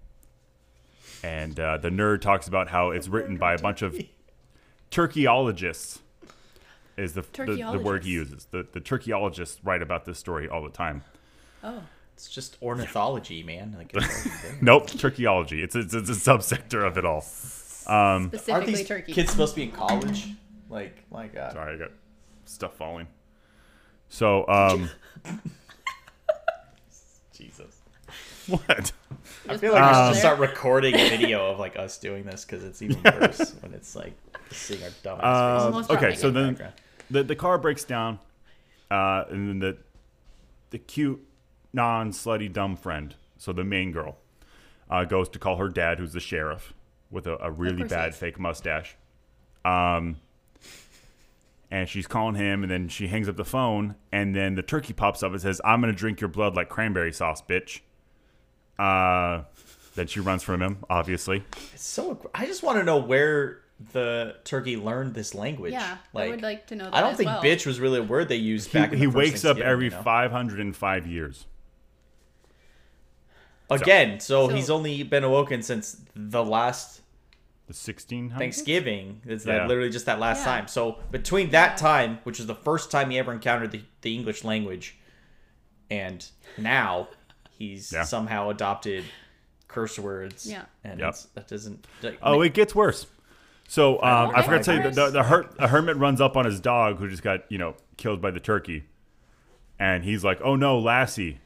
And 1.22 1.58
uh, 1.58 1.78
the 1.78 1.90
nerd 1.90 2.20
talks 2.20 2.46
about 2.48 2.70
how 2.70 2.90
it's 2.90 3.08
written 3.08 3.36
by 3.36 3.54
a 3.54 3.58
bunch 3.58 3.82
of 3.82 3.98
turkeyologists. 4.90 6.00
Is 7.00 7.14
the, 7.14 7.22
the, 7.32 7.68
the 7.72 7.78
word 7.78 8.04
he 8.04 8.10
uses? 8.10 8.46
The 8.50 8.66
the 8.70 8.80
turkeyologists 8.80 9.58
write 9.64 9.82
about 9.82 10.04
this 10.04 10.18
story 10.18 10.48
all 10.48 10.62
the 10.62 10.70
time. 10.70 11.02
Oh. 11.64 11.82
It's 12.14 12.28
just 12.28 12.58
ornithology, 12.60 13.42
man. 13.42 13.74
Like, 13.78 13.92
it's. 13.94 14.28
Nope, 14.62 14.88
turkeyology. 14.88 15.62
It's 15.64 15.74
a, 15.74 15.80
it's 15.80 15.94
a 15.94 15.98
subsector 16.00 16.86
of 16.86 16.98
it 16.98 17.06
all. 17.06 17.24
Aren't 17.86 18.28
Specifically 18.34 18.74
these 18.74 18.86
turkey. 18.86 19.12
kids 19.14 19.30
supposed 19.30 19.54
to 19.54 19.60
be 19.60 19.62
in 19.64 19.72
college? 19.72 20.28
Like, 20.68 21.02
my 21.10 21.28
God. 21.28 21.52
Sorry, 21.52 21.74
I 21.74 21.78
got 21.78 21.90
stuff 22.44 22.76
falling. 22.76 23.06
So, 24.10 24.46
um, 24.48 24.90
Jesus. 27.32 27.80
what? 28.48 28.92
I 29.48 29.56
feel 29.56 29.72
like 29.72 29.82
we 29.82 29.88
should 29.94 30.08
Um, 30.08 30.14
start 30.14 30.38
recording 30.38 30.94
a 30.94 31.08
video 31.08 31.50
of 31.50 31.58
like 31.58 31.78
us 31.78 31.96
doing 31.98 32.24
this 32.24 32.44
because 32.44 32.62
it's 32.64 32.82
even 32.82 33.02
worse 33.02 33.54
when 33.60 33.72
it's 33.72 33.96
like 33.96 34.12
seeing 34.50 34.82
our 34.82 34.90
dumb 35.02 35.20
ass 35.22 35.62
Um, 35.90 35.96
okay, 35.96 36.14
so 36.14 36.30
then 36.30 36.50
background. 36.50 36.74
The 37.10 37.22
the 37.22 37.36
car 37.36 37.58
breaks 37.58 37.84
down, 37.84 38.18
uh, 38.90 39.24
and 39.30 39.48
then 39.48 39.58
the 39.58 39.76
the 40.70 40.78
cute, 40.78 41.20
non 41.72 42.12
slutty 42.12 42.52
dumb 42.52 42.76
friend, 42.76 43.14
so 43.36 43.52
the 43.52 43.64
main 43.64 43.92
girl, 43.92 44.16
uh, 44.88 45.04
goes 45.04 45.28
to 45.30 45.38
call 45.38 45.56
her 45.56 45.68
dad, 45.68 45.98
who's 45.98 46.12
the 46.12 46.20
sheriff, 46.20 46.72
with 47.10 47.26
a, 47.26 47.36
a 47.44 47.50
really 47.50 47.84
bad 47.84 48.14
fake 48.14 48.38
mustache. 48.38 48.96
Um, 49.64 50.16
and 51.70 51.88
she's 51.88 52.06
calling 52.06 52.34
him, 52.34 52.62
and 52.62 52.70
then 52.70 52.88
she 52.88 53.08
hangs 53.08 53.28
up 53.28 53.36
the 53.36 53.44
phone, 53.44 53.94
and 54.10 54.34
then 54.34 54.54
the 54.54 54.62
turkey 54.62 54.92
pops 54.92 55.22
up 55.22 55.32
and 55.32 55.40
says, 55.40 55.60
"I'm 55.64 55.80
gonna 55.80 55.92
drink 55.92 56.20
your 56.20 56.28
blood 56.28 56.54
like 56.54 56.68
cranberry 56.68 57.12
sauce, 57.12 57.42
bitch." 57.42 57.80
Uh, 58.78 59.42
then 59.94 60.06
she 60.06 60.20
runs 60.20 60.42
from 60.42 60.62
him, 60.62 60.78
obviously. 60.88 61.44
It's 61.74 61.84
so. 61.84 62.30
I 62.34 62.46
just 62.46 62.62
want 62.62 62.78
to 62.78 62.84
know 62.84 62.96
where 62.98 63.60
the 63.92 64.36
turkey 64.44 64.76
learned 64.76 65.14
this 65.14 65.34
language. 65.34 65.72
Yeah, 65.72 65.96
like, 66.12 66.28
I 66.28 66.30
would 66.30 66.42
like 66.42 66.66
to 66.68 66.74
know 66.76 66.84
that 66.84 66.94
I 66.94 67.00
don't 67.00 67.12
as 67.12 67.16
think 67.16 67.28
well. 67.28 67.42
"bitch" 67.42 67.64
was 67.66 67.80
really 67.80 67.98
a 67.98 68.02
word 68.02 68.28
they 68.28 68.36
used 68.36 68.70
He, 68.70 68.78
back. 68.78 68.92
in 68.92 68.98
he 68.98 69.06
first 69.06 69.16
wakes 69.16 69.44
up 69.44 69.56
every 69.58 69.86
you 69.86 69.90
know? 69.90 70.02
505 70.02 71.06
years. 71.06 71.46
again. 73.70 74.18
So, 74.20 74.48
So- 74.48 74.54
he's 74.54 74.68
only 74.70 75.02
been 75.02 75.24
awoken 75.24 75.62
since 75.62 76.00
the 76.14 76.44
last 76.44 77.02
The 77.68 77.74
1600s? 77.74 78.38
Thanksgiving. 78.38 79.22
It's 79.24 79.46
Yeah. 79.46 79.58
that 79.58 79.68
literally 79.68 79.90
just 79.90 80.06
that 80.06 80.18
last 80.18 80.40
Yeah. 80.40 80.44
time. 80.56 80.66
So 80.68 80.98
between 81.12 81.50
that 81.50 81.76
time, 81.76 82.18
which 82.24 82.38
was 82.38 82.48
the 82.48 82.54
first 82.56 82.90
time 82.90 83.10
he 83.10 83.18
ever 83.18 83.32
encountered 83.32 83.70
the, 83.70 83.82
the 84.02 84.12
English 84.14 84.42
language, 84.42 84.98
and 85.88 86.28
now 86.58 87.08
he's 87.50 87.92
Yeah. 87.92 88.02
somehow 88.02 88.50
adopted 88.50 89.04
curse 89.68 89.98
words. 90.00 90.46
Yeah. 90.50 90.64
and 90.82 90.98
Yep. 90.98 91.14
that 91.34 91.46
doesn't. 91.46 91.86
Like, 92.02 92.18
Oh, 92.22 92.42
it 92.42 92.54
gets 92.54 92.74
worse. 92.74 93.06
So 93.70 94.02
um, 94.02 94.32
I 94.34 94.42
forgot 94.42 94.58
to 94.58 94.64
tell 94.64 94.76
you, 94.78 94.82
the, 94.82 94.90
the, 94.90 95.10
the, 95.10 95.22
her, 95.22 95.48
the 95.56 95.68
hermit 95.68 95.96
runs 95.96 96.20
up 96.20 96.36
on 96.36 96.44
his 96.44 96.58
dog 96.58 96.98
who 96.98 97.08
just 97.08 97.22
got, 97.22 97.42
you 97.52 97.56
know, 97.56 97.76
killed 97.96 98.20
by 98.20 98.32
the 98.32 98.40
turkey. 98.40 98.82
And 99.78 100.02
he's 100.02 100.24
like, 100.24 100.40
oh 100.42 100.56
no, 100.56 100.76
Lassie. 100.76 101.38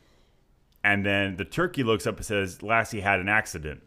And 0.82 1.04
then 1.04 1.36
the 1.36 1.44
turkey 1.44 1.82
looks 1.82 2.06
up 2.06 2.16
and 2.16 2.24
says, 2.24 2.62
Lassie 2.62 3.02
had 3.02 3.20
an 3.20 3.28
accident. 3.28 3.82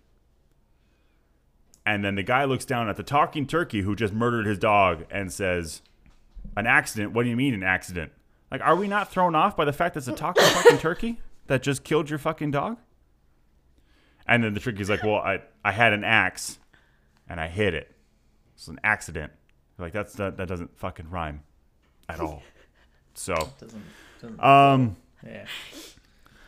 And 1.84 2.06
then 2.06 2.14
the 2.14 2.22
guy 2.22 2.44
looks 2.44 2.64
down 2.64 2.90
at 2.90 2.96
the 2.96 3.02
talking 3.02 3.48
turkey 3.48 3.82
who 3.82 3.96
just 3.96 4.14
murdered 4.14 4.46
his 4.46 4.60
dog 4.60 5.06
and 5.10 5.34
says, 5.34 5.82
an 6.56 6.68
accident? 6.68 7.14
What 7.14 7.24
do 7.24 7.30
you 7.30 7.36
mean 7.36 7.56
an 7.56 7.64
accident? 7.64 8.12
Like, 8.52 8.62
are 8.62 8.76
we 8.76 8.88
not 8.88 9.12
thrown 9.12 9.34
off 9.34 9.58
by 9.58 9.66
the 9.66 9.74
fact 9.74 9.96
that 9.96 10.02
it's 10.02 10.08
a 10.10 10.14
talking 10.14 10.44
fucking 10.46 10.78
turkey 10.78 11.20
that 11.48 11.64
just 11.64 11.84
killed 11.84 12.12
your 12.12 12.20
fucking 12.20 12.52
dog? 12.52 12.78
And 14.28 14.44
then 14.44 14.54
the 14.54 14.60
turkey's 14.60 14.92
like, 14.92 15.02
well, 15.02 15.16
I, 15.16 15.42
I 15.66 15.72
had 15.72 15.92
an 15.92 16.04
axe 16.04 16.60
and 17.28 17.40
I 17.40 17.48
hit 17.48 17.74
it. 17.74 17.97
It's 18.58 18.68
an 18.68 18.80
accident. 18.84 19.32
Like 19.78 19.94
that's 19.94 20.14
that, 20.14 20.38
that 20.38 20.48
doesn't 20.48 20.78
fucking 20.78 21.10
rhyme 21.10 21.44
at 22.10 22.20
all. 22.20 22.44
So 23.20 23.34
doesn't, 23.60 23.84
doesn't, 24.22 24.44
um, 24.44 24.96
yeah. 25.26 25.48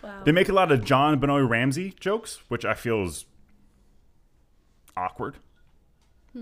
Wow. 0.04 0.22
they 0.24 0.32
make 0.32 0.50
a 0.50 0.54
lot 0.54 0.72
of 0.72 0.82
JonBenét 0.82 1.50
Ramsey 1.50 1.96
jokes, 2.00 2.44
which 2.48 2.64
I 2.64 2.76
feel 2.76 3.02
is 3.02 3.26
awkward, 4.96 5.38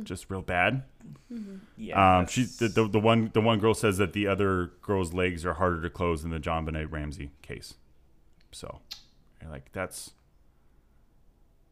just 0.04 0.30
real 0.30 0.42
bad. 0.42 0.84
Yeah. 1.78 2.18
Um, 2.18 2.28
she 2.28 2.44
the, 2.44 2.68
the 2.68 2.90
the 2.90 3.00
one 3.00 3.32
the 3.34 3.40
one 3.40 3.60
girl 3.60 3.74
says 3.74 3.98
that 4.00 4.12
the 4.12 4.28
other 4.28 4.74
girl's 4.82 5.14
legs 5.14 5.46
are 5.46 5.54
harder 5.54 5.82
to 5.82 5.90
close 5.90 6.24
than 6.24 6.32
the 6.32 6.42
JonBenét 6.42 6.92
Ramsey 6.92 7.32
case. 7.42 7.76
So, 8.52 8.82
you're 9.42 9.50
like 9.50 9.72
that's 9.72 10.12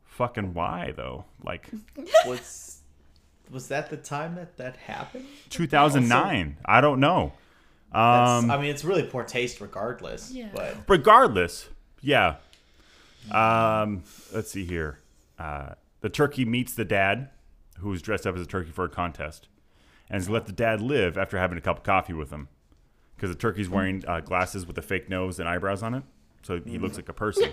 fucking 0.05 0.53
why 0.53 0.93
though? 0.95 1.25
Like 1.43 1.69
was 2.25 2.83
was 3.51 3.67
that 3.69 3.89
the 3.89 3.97
time 3.97 4.35
that 4.35 4.57
that 4.57 4.77
happened? 4.77 5.25
2009. 5.49 6.57
I 6.65 6.81
don't 6.81 6.99
know. 6.99 7.33
Um, 7.91 8.51
I 8.51 8.57
mean, 8.57 8.65
it's 8.69 8.83
really 8.83 9.03
poor 9.03 9.23
taste, 9.23 9.61
regardless. 9.61 10.31
Yeah. 10.31 10.49
But 10.53 10.77
regardless, 10.87 11.69
yeah. 12.01 12.35
Um, 13.31 14.03
let's 14.33 14.51
see 14.51 14.65
here. 14.65 14.99
Uh, 15.39 15.69
the 16.01 16.09
turkey 16.09 16.45
meets 16.45 16.73
the 16.73 16.85
dad, 16.85 17.29
who's 17.79 18.01
dressed 18.01 18.27
up 18.27 18.35
as 18.35 18.41
a 18.41 18.45
turkey 18.45 18.71
for 18.71 18.85
a 18.85 18.89
contest, 18.89 19.47
and 20.09 20.21
has 20.21 20.29
let 20.29 20.45
the 20.45 20.51
dad 20.51 20.81
live 20.81 21.17
after 21.17 21.37
having 21.37 21.57
a 21.57 21.61
cup 21.61 21.77
of 21.77 21.83
coffee 21.83 22.13
with 22.13 22.31
him, 22.31 22.47
because 23.15 23.29
the 23.29 23.35
turkey's 23.35 23.69
wearing 23.69 24.03
uh, 24.07 24.19
glasses 24.19 24.65
with 24.65 24.77
a 24.77 24.81
fake 24.81 25.09
nose 25.09 25.39
and 25.39 25.47
eyebrows 25.49 25.81
on 25.81 25.93
it, 25.95 26.03
so 26.43 26.59
he 26.65 26.77
looks 26.77 26.97
like 26.97 27.09
a 27.09 27.13
person. 27.13 27.51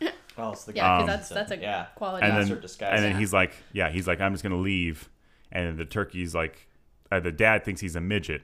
well, 0.36 0.52
it's 0.52 0.64
the 0.64 0.74
yeah, 0.74 0.82
guy. 0.82 1.02
because 1.02 1.18
that's 1.18 1.28
that's 1.28 1.50
a 1.52 1.58
yeah. 1.62 1.86
quality. 1.96 2.26
and 2.26 2.48
then, 2.48 2.60
disguise. 2.60 2.92
and 2.94 3.04
then 3.04 3.12
Yeah. 3.12 3.18
he's 3.18 3.32
like, 3.32 3.52
yeah, 3.72 3.90
he's 3.90 4.06
like, 4.06 4.20
I'm 4.20 4.32
just 4.32 4.42
gonna 4.42 4.56
leave, 4.56 5.08
and 5.52 5.78
the 5.78 5.84
turkey's 5.84 6.34
like, 6.34 6.68
uh, 7.10 7.20
the 7.20 7.32
dad 7.32 7.64
thinks 7.64 7.80
he's 7.80 7.96
a 7.96 8.00
midget, 8.00 8.42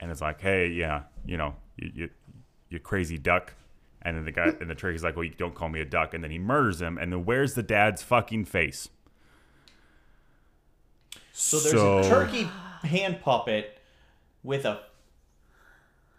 and 0.00 0.10
it's 0.10 0.20
like, 0.20 0.40
hey, 0.40 0.68
yeah, 0.68 1.02
you 1.24 1.36
know, 1.36 1.54
you 1.76 1.90
you, 1.94 2.10
you 2.68 2.78
crazy 2.80 3.18
duck, 3.18 3.54
and 4.02 4.16
then 4.16 4.24
the 4.24 4.32
guy 4.32 4.52
and 4.60 4.68
the 4.70 4.74
turkey's 4.74 5.02
like, 5.04 5.16
well, 5.16 5.24
you 5.24 5.34
don't 5.36 5.54
call 5.54 5.68
me 5.68 5.80
a 5.80 5.84
duck, 5.84 6.14
and 6.14 6.22
then 6.24 6.30
he 6.30 6.38
murders 6.38 6.80
him, 6.80 6.98
and 6.98 7.12
then 7.12 7.24
where's 7.24 7.54
the 7.54 7.62
dad's 7.62 8.02
fucking 8.02 8.44
face? 8.44 8.88
So 11.32 11.58
there's 11.58 12.06
a 12.06 12.08
turkey 12.08 12.48
hand 12.82 13.20
puppet 13.22 13.78
with 14.42 14.64
a 14.64 14.80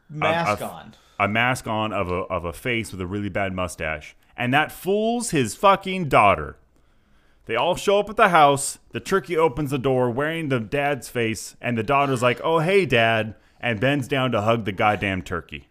mask 0.09 0.61
a- 0.61 0.65
on. 0.69 0.93
a 1.19 1.27
mask 1.27 1.67
on 1.67 1.93
of 1.93 2.09
a 2.11 2.15
of 2.15 2.45
a 2.45 2.53
face 2.53 2.91
with 2.91 3.01
a 3.01 3.07
really 3.07 3.29
bad 3.29 3.53
mustache, 3.53 4.15
and 4.37 4.53
that 4.53 4.71
fools 4.71 5.31
his 5.31 5.55
fucking 5.55 6.09
daughter. 6.09 6.57
They 7.45 7.55
all 7.55 7.75
show 7.75 7.99
up 7.99 8.09
at 8.09 8.15
the 8.17 8.29
house. 8.29 8.77
The 8.91 8.99
turkey 8.99 9.35
opens 9.35 9.71
the 9.71 9.77
door 9.77 10.09
wearing 10.09 10.49
the 10.49 10.59
dad's 10.59 11.09
face, 11.09 11.55
and 11.59 11.77
the 11.77 11.83
daughter's 11.83 12.21
like, 12.21 12.39
"Oh 12.43 12.59
hey, 12.59 12.85
dad," 12.85 13.35
and 13.59 13.79
bends 13.79 14.07
down 14.07 14.31
to 14.31 14.41
hug 14.41 14.65
the 14.65 14.71
goddamn 14.71 15.21
turkey. 15.23 15.67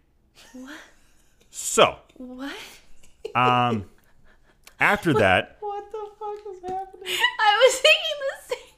What? 0.53 0.75
So, 1.49 1.97
What? 2.17 2.53
um, 3.35 3.85
after 4.79 5.13
that, 5.13 5.57
What 5.59 5.91
the 5.91 6.07
fuck 6.19 6.53
is 6.55 6.61
happening? 6.61 7.15
I 7.39 7.57
was 7.65 7.79
thinking 7.79 8.17
the 8.19 8.55
same 8.55 8.75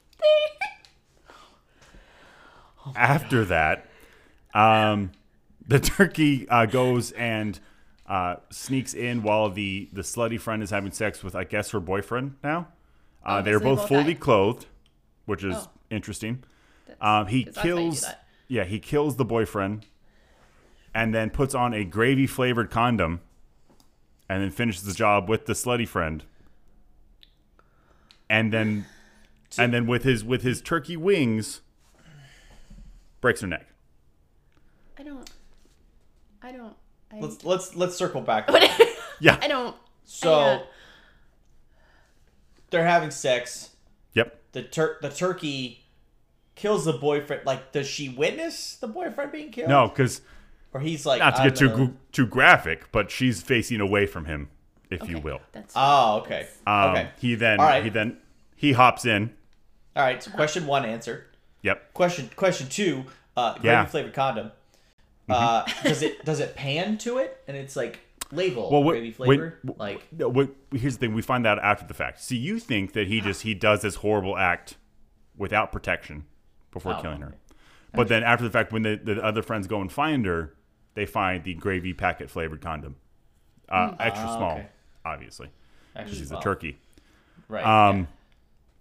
thing. 2.86 2.96
after 2.96 3.46
that, 3.46 3.86
um, 4.54 5.12
the 5.68 5.80
turkey 5.80 6.48
uh, 6.50 6.66
goes 6.66 7.12
and 7.14 7.60
uh, 8.08 8.36
sneaks 8.50 8.94
in 8.94 9.24
while 9.24 9.50
the 9.50 9.90
the 9.94 10.02
slutty 10.02 10.40
friend 10.40 10.62
is 10.62 10.70
having 10.70 10.92
sex 10.92 11.24
with, 11.24 11.36
I 11.36 11.44
guess, 11.44 11.72
her 11.72 11.80
boyfriend. 11.80 12.36
Now, 12.44 12.68
uh, 13.26 13.38
Oh, 13.40 13.42
they're 13.42 13.54
so 13.56 13.60
they 13.60 13.66
both 13.66 13.80
both 13.80 13.88
fully 13.90 14.14
die. 14.14 14.20
clothed, 14.20 14.66
which 15.26 15.44
is 15.44 15.56
Oh. 15.56 15.70
interesting. 15.90 16.44
That's- 16.88 16.98
Um, 17.22 17.28
he 17.28 17.46
'cause 17.46 17.56
that's 17.56 17.64
how 17.68 17.70
you 17.70 17.76
do 17.76 17.82
kills, 17.92 18.06
yeah, 18.48 18.64
he 18.66 18.80
kills 18.80 19.16
the 19.18 19.26
boyfriend, 19.26 19.86
and 20.94 21.14
then 21.14 21.30
puts 21.30 21.56
on 21.56 21.74
a 21.74 21.84
gravy 21.84 22.28
flavored 22.28 22.70
condom, 22.70 23.22
and 24.30 24.42
then 24.44 24.52
finishes 24.52 24.84
the 24.84 24.94
job 24.94 25.28
with 25.30 25.46
the 25.46 25.54
slutty 25.54 25.88
friend, 25.88 26.24
and 28.30 28.52
then, 28.54 28.86
and 29.58 29.74
then 29.74 29.86
with 29.88 30.04
his 30.04 30.24
with 30.24 30.42
his 30.44 30.62
turkey 30.62 30.98
wings, 30.98 31.62
breaks 33.22 33.42
her 33.42 33.48
neck. 33.48 33.68
I 34.98 35.04
don't. 35.04 35.30
I 36.42 36.52
don't. 36.52 36.76
I, 37.12 37.20
Let's 37.20 37.44
let's 37.44 37.76
let's 37.76 37.96
circle 37.96 38.22
back. 38.22 38.50
Yeah. 39.20 39.38
I 39.42 39.48
don't. 39.48 39.76
So 40.04 40.34
I, 40.34 40.44
uh, 40.56 40.64
they're 42.74 42.86
having 42.86 43.12
sex. 43.12 43.70
Yep. 44.14 44.38
The 44.52 44.64
tur- 44.64 44.98
the 45.02 45.10
turkey 45.10 45.86
kills 46.56 46.84
the 46.86 46.94
boyfriend. 46.94 47.46
Like, 47.46 47.72
does 47.72 47.88
she 47.88 48.10
witness 48.10 48.76
the 48.76 48.88
boyfriend 48.88 49.32
being 49.32 49.52
killed? 49.52 49.70
No, 49.70 49.88
because 49.88 50.22
Or 50.74 50.82
he's 50.82 51.06
like, 51.06 51.20
not 51.20 51.36
to 51.38 51.44
get 51.44 51.56
too 51.56 51.70
gonna- 51.70 51.86
gr- 51.88 51.94
too 52.12 52.28
graphic, 52.28 52.92
but 52.92 53.10
she's 53.10 53.42
facing 53.42 53.80
away 53.80 54.06
from 54.06 54.26
him 54.26 54.50
if 54.90 55.08
you 55.10 55.20
will. 55.20 55.40
That's 55.54 55.74
Oh, 55.76 56.18
okay. 56.22 56.48
Um, 56.68 56.90
okay. 56.92 57.10
He 57.20 57.36
then 57.36 57.60
All 57.60 57.66
right. 57.66 57.84
he 57.84 57.90
then 57.90 58.18
he 58.56 58.74
hops 58.74 59.06
in. 59.06 59.34
All 59.96 60.04
right. 60.04 60.22
So 60.22 60.32
question 60.32 60.68
one 60.68 60.86
answered. 60.86 61.26
Yep. 61.62 61.94
Question 61.94 62.30
question 62.36 62.68
two. 62.68 63.06
Uh, 63.38 63.54
gravy 63.54 63.68
Yeah. 63.68 63.82
Mm-hmm. 63.84 63.92
flavored 63.92 64.14
condom. 64.14 64.52
Uh, 65.30 65.64
does 65.84 66.02
it 66.02 66.24
does 66.26 66.40
it 66.40 66.54
pan 66.56 66.98
to 67.00 67.18
it 67.18 67.42
and 67.48 67.56
it's 67.56 67.76
like 67.76 68.00
label 68.36 68.70
Well, 68.72 68.84
what- 68.84 68.94
gravy 68.94 69.12
when- 69.18 69.28
flavor? 69.28 69.60
like 69.78 70.08
No, 70.12 70.30
what, 70.30 70.50
here's 70.72 70.96
the 70.98 71.00
thing: 71.08 71.14
we 71.14 71.22
find 71.22 71.46
that 71.46 71.60
after 71.60 71.86
the 71.88 71.94
fact. 71.94 72.20
See, 72.22 72.38
you 72.38 72.60
think 72.60 72.94
that 72.94 73.08
he 73.08 73.22
just 73.22 73.42
he 73.44 73.54
does 73.54 73.82
this 73.82 73.96
horrible 73.96 74.38
act 74.38 74.78
without 75.38 75.72
protection 75.72 76.26
before 76.72 76.96
Oh, 76.98 77.02
killing 77.02 77.22
her, 77.22 77.28
okay. 77.28 77.38
but 77.94 78.08
then 78.08 78.24
after 78.24 78.44
the 78.44 78.50
fact, 78.52 78.72
when 78.72 78.84
the, 78.84 78.96
the 79.04 79.24
other 79.24 79.42
friends 79.42 79.68
go 79.68 79.80
and 79.82 79.92
find 79.92 80.26
her, 80.26 80.54
they 80.96 81.06
find 81.06 81.44
the 81.44 81.54
gravy 81.54 81.94
packet 81.94 82.30
flavored 82.30 82.62
condom, 82.62 82.96
uh, 83.70 83.96
extra 84.00 84.28
Ah, 84.28 84.38
small, 84.38 84.52
okay. 84.58 84.68
obviously, 85.06 85.48
because 85.94 86.02
actually 86.08 86.20
he's 86.20 86.32
a 86.32 86.40
turkey. 86.40 86.78
Right. 87.48 87.64
Um, 87.66 88.00
yeah. 88.00 88.06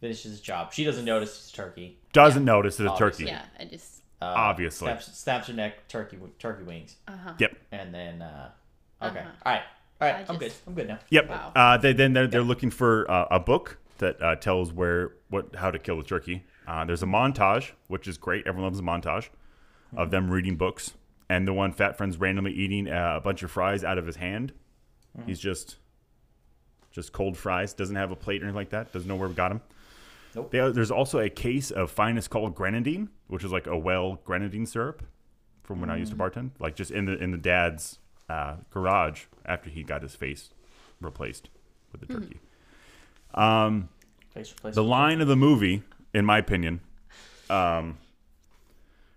Finishes 0.01 0.31
his 0.33 0.41
job. 0.41 0.73
She 0.73 0.85
doesn't 0.85 1.05
notice 1.05 1.31
it's 1.31 1.53
a 1.53 1.57
turkey. 1.57 1.99
Doesn't 2.13 2.45
notice 2.45 2.81
it's 2.81 2.93
a 2.93 2.97
turkey. 2.97 3.25
yeah. 3.27 3.45
I 3.59 3.65
just 3.67 4.03
Uh, 4.21 4.35
Obviously. 4.37 4.87
snaps, 4.87 5.19
snaps 5.19 5.49
her 5.49 5.53
neck. 5.55 5.89
Turkey 5.89 6.17
turkey 6.39 6.63
wings. 6.65 6.97
Uh-huh. 7.09 7.33
Yep. 7.39 7.57
And 7.73 7.93
then 7.95 8.23
uh, 8.23 8.51
okay. 9.09 9.21
Uh-huh. 9.21 9.29
All 9.45 9.53
right. 9.53 9.63
All 10.01 10.09
right. 10.09 10.29
I 10.29 10.33
I'm 10.33 10.39
good. 10.39 10.53
I'm 10.67 10.75
good 10.75 10.89
now. 10.89 10.99
Yep. 11.11 11.29
Wow. 11.29 11.53
Uh, 11.55 11.77
they 11.77 11.93
then 11.93 12.13
they're, 12.13 12.27
they're 12.27 12.43
looking 12.43 12.71
for 12.71 13.11
uh, 13.11 13.27
a 13.31 13.41
book 13.41 13.79
that 13.99 14.21
uh, 14.23 14.37
tells 14.37 14.73
where 14.73 15.13
what 15.31 15.55
how 15.57 15.71
to 15.71 15.79
kill 15.79 15.97
the 15.97 16.03
turkey. 16.03 16.45
Uh, 16.67 16.85
there's 16.85 17.03
a 17.03 17.07
montage, 17.07 17.73
which 17.89 18.07
is 18.07 18.19
great. 18.19 18.47
Everyone 18.47 18.65
loves 18.65 18.79
a 18.79 18.83
montage 18.83 19.29
of 19.97 20.11
them 20.11 20.31
reading 20.31 20.57
books, 20.57 20.95
and 21.29 21.47
the 21.47 21.53
one 21.53 21.73
fat 21.73 21.97
friend's 21.97 22.17
randomly 22.17 22.53
eating 22.53 22.89
uh, 22.89 23.15
a 23.17 23.21
bunch 23.21 23.43
of 23.43 23.51
fries 23.51 23.85
out 23.85 23.99
of 23.99 24.07
his 24.07 24.17
hand. 24.17 24.53
He's 25.27 25.39
just 25.39 25.77
just 26.91 27.13
cold 27.13 27.37
fries. 27.37 27.73
Doesn't 27.75 27.97
have 27.97 28.11
a 28.11 28.17
plate 28.17 28.43
or 28.43 28.47
anything 28.47 28.57
like 28.57 28.71
that. 28.71 28.93
Doesn't 28.93 29.09
know 29.09 29.17
where 29.17 29.29
we 29.29 29.35
got 29.35 29.51
him. 29.51 29.61
Nope. 30.35 30.51
They, 30.51 30.71
there's 30.71 30.91
also 30.91 31.19
a 31.19 31.29
case 31.29 31.71
of 31.71 31.91
finest 31.91 32.31
called 32.31 32.55
grenadine, 32.55 33.11
which 33.27 33.45
is 33.45 33.53
like 33.53 33.67
a 33.67 33.77
well 33.77 34.21
grenadine 34.25 34.67
syrup 34.67 35.03
from 35.63 35.81
when 35.81 35.91
I 35.91 35.97
used 35.97 36.13
to 36.13 36.17
bartend, 36.17 36.51
like 36.59 36.75
just 36.75 36.91
in 36.91 37.05
the 37.05 37.17
in 37.23 37.31
the 37.31 37.39
dad's 37.39 37.99
uh, 38.29 38.57
garage 38.71 39.25
after 39.45 39.71
he 39.71 39.83
got 39.83 40.03
his 40.03 40.15
face 40.15 40.51
replaced 41.01 41.49
with 41.91 42.01
the 42.01 42.07
turkey. 42.07 42.41
Um, 43.35 43.89
Place 44.33 44.51
for 44.51 44.71
the 44.71 44.83
line 44.85 45.21
of 45.21 45.29
the 45.29 45.37
movie, 45.37 45.83
in 46.15 46.25
my 46.25 46.39
opinion, 46.39 46.81
um, 47.51 47.99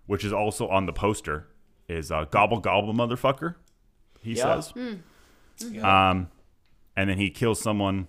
which 0.06 0.24
is 0.24 0.32
also 0.32 0.68
on 0.68 0.86
the 0.86 0.92
poster, 0.92 1.46
is 1.88 2.10
uh, 2.12 2.24
"Gobble 2.24 2.60
gobble, 2.60 2.92
motherfucker." 2.92 3.54
He 4.20 4.34
Yeah. 4.34 4.60
says, 4.60 4.72
Yeah. 5.72 6.10
um, 6.10 6.28
and 6.96 7.08
then 7.10 7.18
he 7.18 7.30
kills 7.30 7.60
someone 7.60 8.08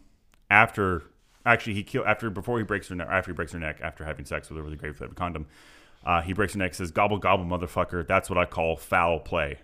after. 0.49 1.03
Actually, 1.45 1.75
he 1.75 1.83
kill 1.83 2.05
after 2.05 2.29
before 2.29 2.57
he 2.57 2.63
breaks 2.65 2.89
her 2.89 2.95
neck. 2.95 3.07
After 3.09 3.31
he 3.31 3.35
breaks 3.35 3.53
her 3.53 3.59
neck 3.59 3.79
after 3.81 4.03
having 4.03 4.25
sex 4.25 4.49
with 4.49 4.57
her 4.57 4.63
with 4.63 4.73
a 4.73 4.75
grave 4.75 4.97
flavored 4.97 5.15
condom, 5.15 5.45
uh, 6.05 6.21
he 6.21 6.33
breaks 6.33 6.53
her 6.53 6.59
neck. 6.59 6.73
Says, 6.73 6.91
"Gobble 6.91 7.19
gobble, 7.19 7.45
motherfucker." 7.45 8.05
That's 8.05 8.29
what 8.29 8.37
I 8.37 8.45
call 8.45 8.75
foul 8.75 9.19
play, 9.19 9.59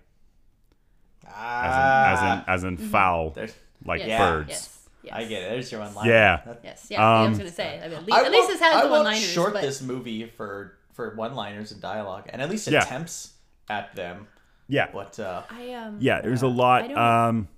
as 1.26 2.22
in 2.22 2.28
as 2.28 2.38
in, 2.38 2.44
as 2.48 2.64
in 2.64 2.76
foul, 2.76 3.30
There's- 3.30 3.54
like 3.84 4.00
yes, 4.00 4.08
Yeah. 4.08 4.30
birds. 4.30 4.48
Yes. 4.50 4.88
yes. 5.02 5.14
I 5.14 5.24
get 5.24 5.42
it. 5.42 5.50
There's 5.50 5.70
your 5.72 5.80
one 5.82 5.94
line. 5.94 6.08
Yeah. 6.08 6.40
That- 6.46 6.60
Yes. 6.64 6.86
Yeah. 6.90 7.02
I 7.06 7.22
was 7.22 7.32
Um, 7.32 7.38
gonna 7.38 7.50
say. 7.50 7.78
I 7.82 7.88
mean, 7.88 7.98
at 7.98 8.04
least, 8.06 8.12
I 8.18 8.24
at 8.24 8.30
least 8.32 8.40
won't- 8.48 8.52
this 8.52 8.60
has 8.60 8.74
I 8.76 8.80
the 8.82 8.88
won't 8.88 9.04
one-liners. 9.04 9.22
short 9.32 9.52
but 9.52 9.62
this 9.62 9.82
movie 9.82 10.26
for 10.26 10.78
for 10.92 11.14
one-liners 11.16 11.72
and 11.72 11.80
dialogue, 11.82 12.26
and 12.32 12.40
at 12.40 12.48
least 12.48 12.68
Yeah. 12.68 12.82
attempts 12.82 13.32
at 13.68 13.94
them. 13.96 14.28
Yeah, 14.68 14.88
But 14.92 15.18
uh, 15.20 15.42
I 15.50 15.72
um. 15.74 15.98
Yeah, 16.00 16.20
there's 16.22 16.42
a 16.42 16.46
lot. 16.48 16.90
Um, 16.96 17.48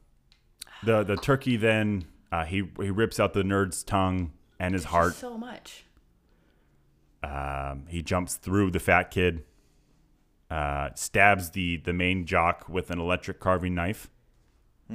the 0.83 1.05
the 1.05 1.17
turkey 1.17 1.57
then 1.57 2.05
uh, 2.33 2.45
he 2.45 2.69
he 2.81 2.91
rips 2.91 3.21
out 3.21 3.33
the 3.35 3.43
nerd's 3.45 3.83
tongue 3.85 4.33
and 4.59 4.75
his 4.75 4.85
heart. 4.85 5.15
So 5.15 5.37
much. 5.39 5.85
Um, 7.23 7.85
he 7.89 8.03
jumps 8.03 8.35
through 8.37 8.71
the 8.71 8.79
fat 8.81 9.11
kid, 9.11 9.45
uh, 10.51 10.91
stabs 10.95 11.51
the 11.51 11.77
the 11.79 11.93
main 11.93 12.25
jock 12.27 12.69
with 12.69 12.91
an 12.91 12.99
electric 13.01 13.41
carving 13.41 13.75
knife 13.75 14.09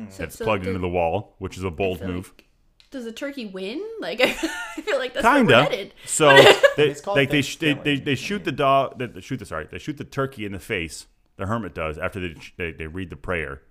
So, 0.09 0.23
that's 0.23 0.37
so 0.37 0.45
plugged 0.45 0.63
the- 0.63 0.69
into 0.69 0.79
the 0.79 0.87
wall, 0.89 1.35
which 1.39 1.57
is 1.57 1.63
a 1.63 1.71
bold 1.71 2.01
move. 2.01 2.31
like- 2.37 2.47
does 2.89 3.05
the 3.05 3.11
turkey 3.13 3.45
win? 3.45 3.81
Like 4.01 4.19
I 4.21 4.31
feel 4.81 4.97
like 4.97 5.13
that's 5.13 5.25
Kinda. 5.25 5.89
So 6.05 6.35
they 6.77 6.93
like 7.07 7.29
they, 7.29 7.41
sh- 7.41 7.55
they, 7.57 7.73
they 7.73 7.95
they 7.97 8.15
shoot 8.15 8.43
the 8.43 8.51
dog. 8.51 8.99
They, 8.99 9.05
they 9.07 9.21
shoot 9.21 9.37
the 9.39 9.45
sorry. 9.45 9.67
They 9.71 9.79
shoot 9.79 9.97
the 9.97 10.03
turkey 10.03 10.45
in 10.45 10.51
the 10.51 10.59
face. 10.59 11.07
The 11.37 11.45
hermit 11.47 11.73
does 11.73 11.97
after 11.97 12.19
they 12.19 12.35
they, 12.57 12.71
they 12.73 12.87
read 12.87 13.09
the 13.09 13.15
prayer. 13.15 13.61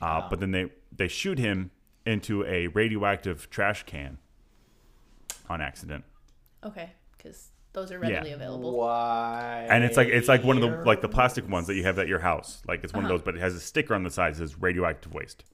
Uh, 0.00 0.26
But 0.28 0.40
then 0.40 0.52
they 0.52 0.70
they 0.96 1.08
shoot 1.08 1.38
him 1.38 1.70
into 2.06 2.44
a 2.46 2.66
radioactive 2.68 3.48
trash 3.50 3.82
can 3.84 4.16
on 5.48 5.60
accident. 5.60 6.04
Okay, 6.64 6.92
because 7.16 7.50
those 7.74 7.92
are 7.92 7.98
readily 7.98 8.30
Yeah. 8.30 8.36
available. 8.36 8.78
why? 8.78 9.66
and 9.68 9.84
it's 9.84 9.96
like 9.98 10.08
it's 10.08 10.28
like 10.28 10.42
one 10.42 10.56
of 10.56 10.62
the 10.62 10.84
like 10.86 11.02
the 11.02 11.08
plastic 11.08 11.46
ones 11.48 11.66
that 11.66 11.74
you 11.74 11.82
have 11.84 11.98
at 11.98 12.08
your 12.08 12.20
house. 12.20 12.62
Like 12.66 12.82
it's 12.84 12.92
one 12.94 13.04
of 13.04 13.10
Uh-huh. 13.10 13.18
those, 13.18 13.24
but 13.24 13.34
it 13.36 13.40
has 13.40 13.54
a 13.54 13.60
sticker 13.60 13.94
on 13.94 14.02
the 14.04 14.10
side 14.10 14.32
that 14.34 14.38
says 14.38 14.58
radioactive 14.58 15.12
waste 15.12 15.44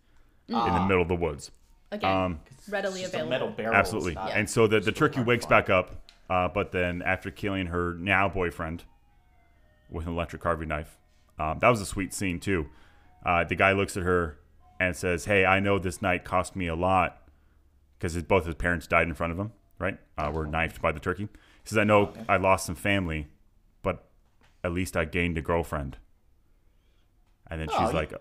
in 0.48 0.54
Ah. 0.54 0.78
the 0.78 0.86
middle 0.86 1.02
of 1.02 1.08
the 1.08 1.16
woods. 1.16 1.50
Again, 1.90 2.10
Um, 2.16 2.40
readily 2.68 3.00
Just 3.00 3.14
a 3.14 3.16
available. 3.16 3.30
metal 3.30 3.50
barrel. 3.50 3.74
Absolutely. 3.74 4.12
It's 4.12 4.16
not- 4.20 4.30
And 4.32 4.48
so 4.48 4.68
the, 4.68 4.78
the 4.78 4.92
turkey 4.92 5.20
wakes 5.22 5.44
to 5.46 5.50
back 5.50 5.68
up, 5.68 5.90
uh, 6.28 6.46
but 6.48 6.70
then 6.70 7.02
after 7.02 7.32
killing 7.32 7.66
her 7.66 7.94
now 7.94 8.28
boyfriend 8.28 8.84
with 9.90 10.06
an 10.06 10.12
electric 10.12 10.40
carving 10.42 10.68
knife, 10.68 10.96
um, 11.38 11.58
that 11.58 11.68
was 11.68 11.80
a 11.80 11.86
sweet 11.86 12.14
scene 12.14 12.38
too. 12.38 12.68
Uh, 13.26 13.42
the 13.44 13.56
guy 13.56 13.72
looks 13.72 13.96
at 13.96 14.04
her 14.04 14.38
and 14.78 14.94
says, 14.94 15.24
"Hey, 15.24 15.44
I 15.44 15.58
know 15.58 15.78
this 15.80 16.00
night 16.00 16.24
cost 16.24 16.54
me 16.54 16.68
a 16.68 16.76
lot 16.76 17.28
because 17.98 18.20
both 18.22 18.46
his 18.46 18.54
parents 18.54 18.86
died 18.86 19.08
in 19.08 19.14
front 19.14 19.32
of 19.32 19.38
him. 19.38 19.52
Right? 19.78 19.98
Uh, 20.18 20.30
were 20.32 20.46
knifed 20.46 20.80
by 20.82 20.92
the 20.92 21.00
turkey." 21.00 21.28
He 21.62 21.68
says, 21.68 21.78
"I 21.78 21.84
know 21.84 22.12
I 22.28 22.36
lost 22.36 22.66
some 22.66 22.74
family, 22.74 23.28
but 23.82 24.08
at 24.64 24.72
least 24.72 24.96
I 24.96 25.04
gained 25.04 25.36
a 25.38 25.42
girlfriend." 25.42 25.98
And 27.50 27.60
then 27.60 27.68
Oh, 27.72 27.78
she's 27.80 27.88
you- 27.90 27.94
like, 27.96 28.12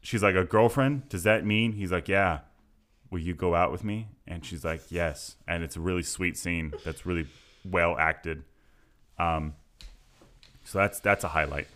"She's 0.00 0.22
like 0.22 0.34
a 0.34 0.44
girlfriend? 0.44 1.08
Does 1.08 1.22
that 1.24 1.44
mean?" 1.44 1.72
He's 1.72 1.92
like, 1.92 2.08
"Yeah." 2.08 2.40
will 3.10 3.18
you 3.18 3.34
go 3.34 3.54
out 3.54 3.70
with 3.70 3.84
me? 3.84 4.08
And 4.26 4.42
she's 4.42 4.64
like, 4.64 4.80
yes. 4.90 5.36
And 5.46 5.62
it's 5.62 5.76
a 5.76 5.80
really 5.80 6.02
sweet 6.02 6.34
scene 6.38 6.72
that's 6.82 7.04
really 7.04 7.26
well 7.62 7.94
acted. 7.98 8.42
Um, 9.18 9.52
so 10.64 10.78
that's 10.78 10.98
that's 10.98 11.22
a 11.22 11.28
highlight. 11.28 11.68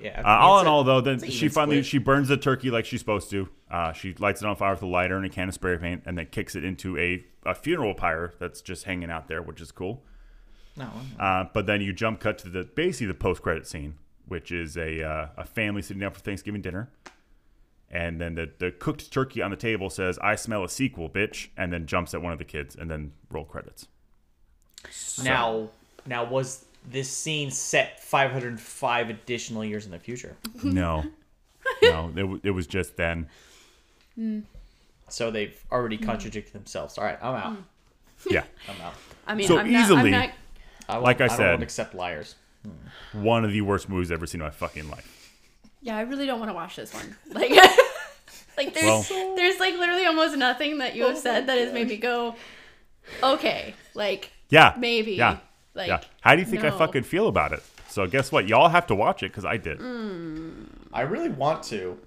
Yeah. 0.00 0.22
Uh, 0.24 0.38
all 0.38 0.60
in 0.60 0.66
a- 0.66 0.70
all, 0.70 0.84
though, 0.84 1.02
then 1.02 1.18
she 1.28 1.50
finally 1.50 1.76
split. 1.82 1.84
she 1.86 1.98
burns 1.98 2.28
the 2.28 2.38
turkey 2.38 2.70
like 2.70 2.86
she's 2.86 3.00
supposed 3.00 3.28
to. 3.32 3.50
Uh, 3.70 3.92
she 3.92 4.14
lights 4.14 4.40
it 4.40 4.46
on 4.46 4.56
fire 4.56 4.72
with 4.72 4.80
a 4.82 4.86
lighter 4.86 5.18
and 5.18 5.26
a 5.26 5.28
can 5.28 5.48
of 5.48 5.52
spray 5.54 5.76
paint, 5.76 6.04
and 6.06 6.16
then 6.16 6.24
kicks 6.30 6.56
it 6.56 6.64
into 6.64 6.96
a, 6.96 7.22
a 7.44 7.54
funeral 7.54 7.92
pyre 7.92 8.32
that's 8.38 8.62
just 8.62 8.84
hanging 8.84 9.10
out 9.10 9.28
there, 9.28 9.42
which 9.42 9.60
is 9.60 9.70
cool. 9.70 10.02
No. 10.78 10.90
Uh, 11.18 11.44
but 11.52 11.66
then 11.66 11.80
you 11.80 11.92
jump 11.92 12.20
cut 12.20 12.38
to 12.38 12.48
the 12.48 12.64
basically 12.64 13.08
the 13.08 13.14
post 13.14 13.42
credit 13.42 13.66
scene, 13.66 13.94
which 14.26 14.52
is 14.52 14.76
a 14.76 15.02
uh, 15.02 15.26
a 15.36 15.44
family 15.44 15.82
sitting 15.82 16.00
down 16.00 16.12
for 16.12 16.20
Thanksgiving 16.20 16.62
dinner, 16.62 16.88
and 17.90 18.20
then 18.20 18.34
the 18.36 18.50
the 18.58 18.70
cooked 18.70 19.10
turkey 19.12 19.42
on 19.42 19.50
the 19.50 19.56
table 19.56 19.90
says, 19.90 20.18
"I 20.20 20.36
smell 20.36 20.62
a 20.64 20.68
sequel, 20.68 21.08
bitch," 21.10 21.48
and 21.56 21.72
then 21.72 21.86
jumps 21.86 22.14
at 22.14 22.22
one 22.22 22.32
of 22.32 22.38
the 22.38 22.44
kids, 22.44 22.76
and 22.76 22.90
then 22.90 23.12
roll 23.30 23.44
credits. 23.44 23.88
Now, 25.24 25.68
now 26.06 26.24
was 26.24 26.64
this 26.88 27.10
scene 27.10 27.50
set 27.50 28.00
505 28.02 29.10
additional 29.10 29.64
years 29.64 29.84
in 29.84 29.90
the 29.90 29.98
future? 29.98 30.36
no, 30.62 31.04
no, 31.82 32.08
it, 32.14 32.20
w- 32.20 32.40
it 32.44 32.50
was 32.52 32.66
just 32.66 32.96
then. 32.96 33.28
So 35.10 35.30
they've 35.30 35.58
already 35.72 35.96
contradicted 35.96 36.52
themselves. 36.52 36.98
All 36.98 37.04
right, 37.04 37.18
I'm 37.22 37.34
out. 37.34 37.56
Yeah, 38.30 38.44
I'm 38.68 38.80
out. 38.82 38.92
I 39.26 39.34
mean, 39.34 39.46
So 39.48 39.56
I'm 39.58 39.72
not, 39.72 39.80
easily- 39.84 40.00
I'm 40.00 40.10
not, 40.10 40.30
I 40.88 40.96
Like 40.98 41.20
I 41.20 41.26
don't 41.28 41.36
said- 41.36 41.50
won't 41.50 41.62
accept 41.62 41.94
liars. 41.94 42.34
one 43.12 43.44
of 43.44 43.52
the 43.52 43.60
worst 43.60 43.88
movies 43.88 44.10
I've 44.10 44.18
ever 44.18 44.26
seen 44.26 44.40
in 44.40 44.46
my 44.46 44.50
fucking 44.50 44.88
life. 44.90 45.32
yeah, 45.80 45.96
I 45.96 46.02
really 46.02 46.26
don't 46.26 46.38
want 46.40 46.50
to 46.50 46.54
watch 46.54 46.76
this 46.76 46.92
one. 46.92 47.16
Like, 47.32 47.50
like 48.56 48.74
there's 48.74 48.84
Well- 49.10 49.36
there's 49.36 49.58
like 49.60 49.74
literally 49.74 50.06
almost 50.06 50.36
nothing 50.36 50.78
that 50.78 50.94
you 50.96 51.04
have 51.04 51.18
said 51.18 51.46
that 51.46 51.58
has 51.58 51.72
made 51.72 51.88
me 51.88 51.96
go, 51.96 52.34
okay, 53.22 53.74
like 53.94 54.32
Yeah, 54.50 54.74
maybe, 54.78 55.12
Yeah, 55.12 55.38
like 55.74 55.88
yeah. 55.88 56.00
How 56.20 56.34
do 56.34 56.40
you 56.40 56.46
think 56.46 56.64
I 56.64 56.70
fucking 56.70 57.04
feel 57.04 57.28
about 57.28 57.52
it? 57.52 57.62
So 57.88 58.06
guess 58.06 58.30
what? 58.32 58.46
Y'all 58.48 58.68
have 58.68 58.86
to 58.88 58.94
watch 58.94 59.22
it 59.22 59.28
because 59.30 59.44
I 59.44 59.56
did. 59.56 59.78
Mm. 59.78 60.66
I 60.92 61.02
really 61.02 61.28
want 61.30 61.62
to, 61.64 61.98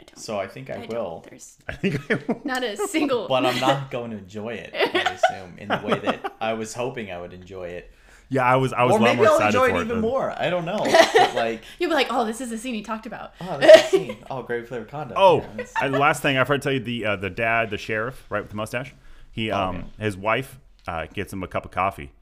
I 0.00 0.04
don't. 0.04 0.18
so 0.18 0.38
I 0.38 0.46
think 0.48 0.70
I, 0.70 0.74
I 0.74 0.76
don't. 0.78 0.88
will. 0.90 1.24
There's 1.28 1.56
I 1.68 1.72
think 1.74 2.10
I 2.10 2.14
will. 2.26 2.40
not 2.44 2.62
a 2.64 2.76
single. 2.88 3.28
But 3.28 3.46
I'm 3.46 3.60
not 3.60 3.90
going 3.90 4.10
to 4.10 4.18
enjoy 4.18 4.54
it. 4.54 4.70
I 4.74 5.00
assume 5.12 5.58
in 5.58 5.68
the 5.68 5.80
way 5.84 5.98
that 6.00 6.34
I 6.40 6.54
was 6.54 6.74
hoping 6.74 7.10
I 7.12 7.20
would 7.20 7.32
enjoy 7.32 7.68
it, 7.68 7.92
Yeah, 8.28 8.44
I 8.44 8.56
was. 8.56 8.72
I 8.72 8.82
was 8.84 8.94
or 8.94 9.00
maybe 9.00 9.18
more 9.18 9.28
I'll 9.28 9.46
enjoy 9.46 9.66
it 9.66 9.70
it. 9.70 9.74
even 9.76 9.88
than- 9.88 10.00
more. 10.00 10.34
I 10.36 10.50
don't 10.50 10.64
know. 10.64 10.78
But 11.14 11.34
like, 11.36 11.62
You'll 11.78 11.90
be 11.90 11.94
like, 11.94 12.08
oh, 12.10 12.24
this 12.24 12.40
is 12.40 12.50
the 12.50 12.58
scene 12.58 12.74
he 12.74 12.82
talked 12.82 13.06
about. 13.06 13.34
oh, 13.40 13.58
that's 13.58 13.90
the 13.92 13.98
scene. 13.98 14.16
Oh, 14.30 14.42
great 14.42 14.66
flavor 14.68 14.84
condom. 14.84 15.16
Oh, 15.18 15.38
Yeah, 15.40 15.46
that's- 15.56 15.72
and 15.80 15.94
the 15.94 15.98
last 15.98 16.22
thing 16.22 16.36
I 16.38 16.44
forgot 16.44 16.62
to 16.62 16.66
tell 16.66 16.72
you, 16.72 16.80
the 16.80 17.04
uh, 17.06 17.16
the 17.16 17.30
dad, 17.30 17.70
the 17.70 17.78
sheriff, 17.78 18.26
right 18.30 18.40
with 18.40 18.50
the 18.50 18.56
mustache, 18.56 18.94
he 19.30 19.50
um 19.50 19.76
okay. 19.76 19.86
his 20.00 20.16
wife 20.16 20.58
uh, 20.88 21.06
gets 21.12 21.32
him 21.32 21.42
a 21.42 21.48
cup 21.48 21.64
of 21.64 21.70
coffee, 21.70 22.12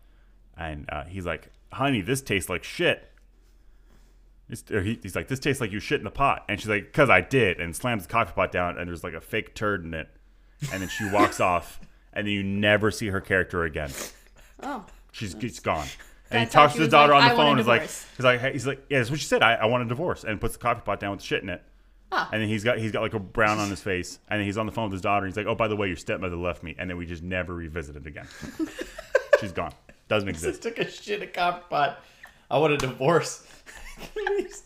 and 0.57 0.89
uh, 0.91 1.05
he's 1.05 1.25
like, 1.27 1.51
"Honey, 1.73 2.01
this 2.03 2.21
tastes 2.21 2.49
like 2.51 2.65
shit." 2.65 3.09
He, 4.69 4.99
he's 5.03 5.17
like, 5.17 5.29
"This 5.29 5.39
tastes 5.39 5.61
like 5.61 5.73
you 5.73 5.81
shit 5.81 6.01
in 6.01 6.05
the 6.05 6.11
pot," 6.11 6.45
and 6.49 6.61
she's 6.61 6.69
like, 6.69 6.93
"Cause 6.93 7.11
I 7.11 7.21
did," 7.21 7.61
and 7.61 7.75
slams 7.75 8.07
the 8.07 8.13
coffee 8.13 8.33
pot 8.33 8.53
down, 8.53 8.79
and 8.79 8.89
there's 8.89 9.05
like 9.05 9.15
a 9.15 9.21
fake 9.21 9.55
turd 9.55 9.85
in 9.85 9.95
it, 9.95 10.09
and 10.73 10.83
then 10.83 10.89
she 10.89 11.09
walks 11.11 11.41
off, 11.53 11.81
and 12.13 12.27
then 12.27 12.33
you 12.35 12.43
never 12.43 12.91
see 12.91 13.09
her 13.09 13.21
character 13.21 13.65
again. 13.65 13.91
Oh. 14.63 14.85
She's, 15.13 15.37
she's 15.41 15.61
gone. 15.61 15.87
And 16.31 16.41
he 16.41 16.45
That's 16.47 16.55
how 16.55 16.63
talks 16.63 16.75
to 16.75 16.81
his 16.81 16.89
daughter 16.89 17.13
like, 17.13 17.25
on 17.25 17.29
the 17.31 17.37
phone. 17.37 17.57
He's 17.59 17.67
like, 17.67 17.83
divorce." 17.83 18.07
he's 18.17 18.25
like, 18.25 18.41
hey, 18.41 18.53
he's 18.53 18.67
like, 18.67 18.85
yeah, 18.89 18.99
that's 18.99 19.11
what 19.11 19.21
she 19.21 19.27
said. 19.27 19.43
I, 19.43 19.55
I 19.55 19.67
want 19.67 19.85
a 19.85 19.87
divorce, 19.87 20.25
and 20.25 20.41
puts 20.41 20.55
the 20.55 20.61
coffee 20.61 20.81
pot 20.81 21.01
down 21.01 21.11
with 21.13 21.23
shit 21.23 21.43
in 21.43 21.49
it. 21.51 21.63
Ah. 22.11 22.29
And 22.33 22.43
then 22.43 22.49
he's 22.49 22.63
got 22.65 22.79
he's 22.79 22.93
got 22.93 23.03
like 23.03 23.15
a 23.15 23.19
brown 23.19 23.59
on 23.59 23.71
his 23.71 23.81
face, 23.83 24.19
and 24.29 24.39
then 24.39 24.47
he's 24.47 24.59
on 24.59 24.67
the 24.67 24.73
phone 24.73 24.85
with 24.85 24.93
his 24.93 25.03
daughter. 25.03 25.27
And 25.27 25.33
he's 25.33 25.37
like, 25.37 25.47
oh, 25.47 25.55
by 25.55 25.69
the 25.69 25.77
way, 25.77 25.87
your 25.87 25.97
stepmother 25.97 26.37
left 26.37 26.63
me, 26.63 26.75
and 26.79 26.89
then 26.89 26.97
we 26.97 27.07
just 27.07 27.23
never 27.23 27.55
revisit 27.55 27.97
it 27.97 28.07
again. 28.07 28.29
she's 29.41 29.53
gone. 29.53 29.73
Doesn't 30.09 30.29
Just 30.33 30.45
exist. 30.45 30.63
took 30.63 30.79
a 30.79 30.91
shit 30.91 31.23
in 31.23 31.29
a 31.29 31.31
coffee 31.31 31.63
pot. 31.71 32.01
I 32.51 32.59
want 32.59 32.75
a 32.75 32.77
divorce. 32.77 33.47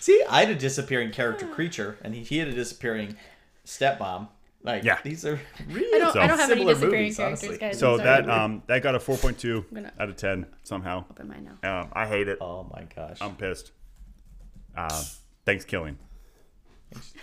See, 0.00 0.22
I 0.28 0.40
had 0.40 0.50
a 0.50 0.54
disappearing 0.54 1.10
character 1.10 1.46
creature, 1.46 1.98
and 2.02 2.14
he, 2.14 2.22
he 2.22 2.38
had 2.38 2.48
a 2.48 2.52
disappearing 2.52 3.16
stepmom. 3.64 4.28
Like, 4.62 4.84
Yeah. 4.84 4.98
these 5.02 5.24
are 5.24 5.40
really 5.68 5.94
I 5.94 5.98
don't, 5.98 6.12
So- 6.12 6.20
I 6.20 6.26
don't 6.26 6.38
have 6.38 6.50
any 6.50 6.60
similar 6.60 6.74
disappearing 6.74 7.02
movies, 7.02 7.16
characters, 7.16 7.42
honestly. 7.48 7.58
guys. 7.66 7.78
So 7.78 7.96
that 7.98 8.28
um 8.28 8.62
that 8.66 8.82
got 8.82 8.94
a 8.94 8.98
4.2 8.98 9.90
out 9.98 10.08
of 10.08 10.16
10 10.16 10.46
somehow. 10.64 11.04
Open 11.10 11.28
mine 11.28 11.48
now. 11.62 11.80
Um, 11.82 11.88
I 11.92 12.06
hate 12.06 12.28
it. 12.28 12.38
Oh 12.40 12.64
my 12.72 12.84
gosh. 12.94 13.18
I'm 13.20 13.36
pissed. 13.36 13.70
Uh, 14.76 15.02
thanks, 15.44 15.64
killing. 15.64 15.98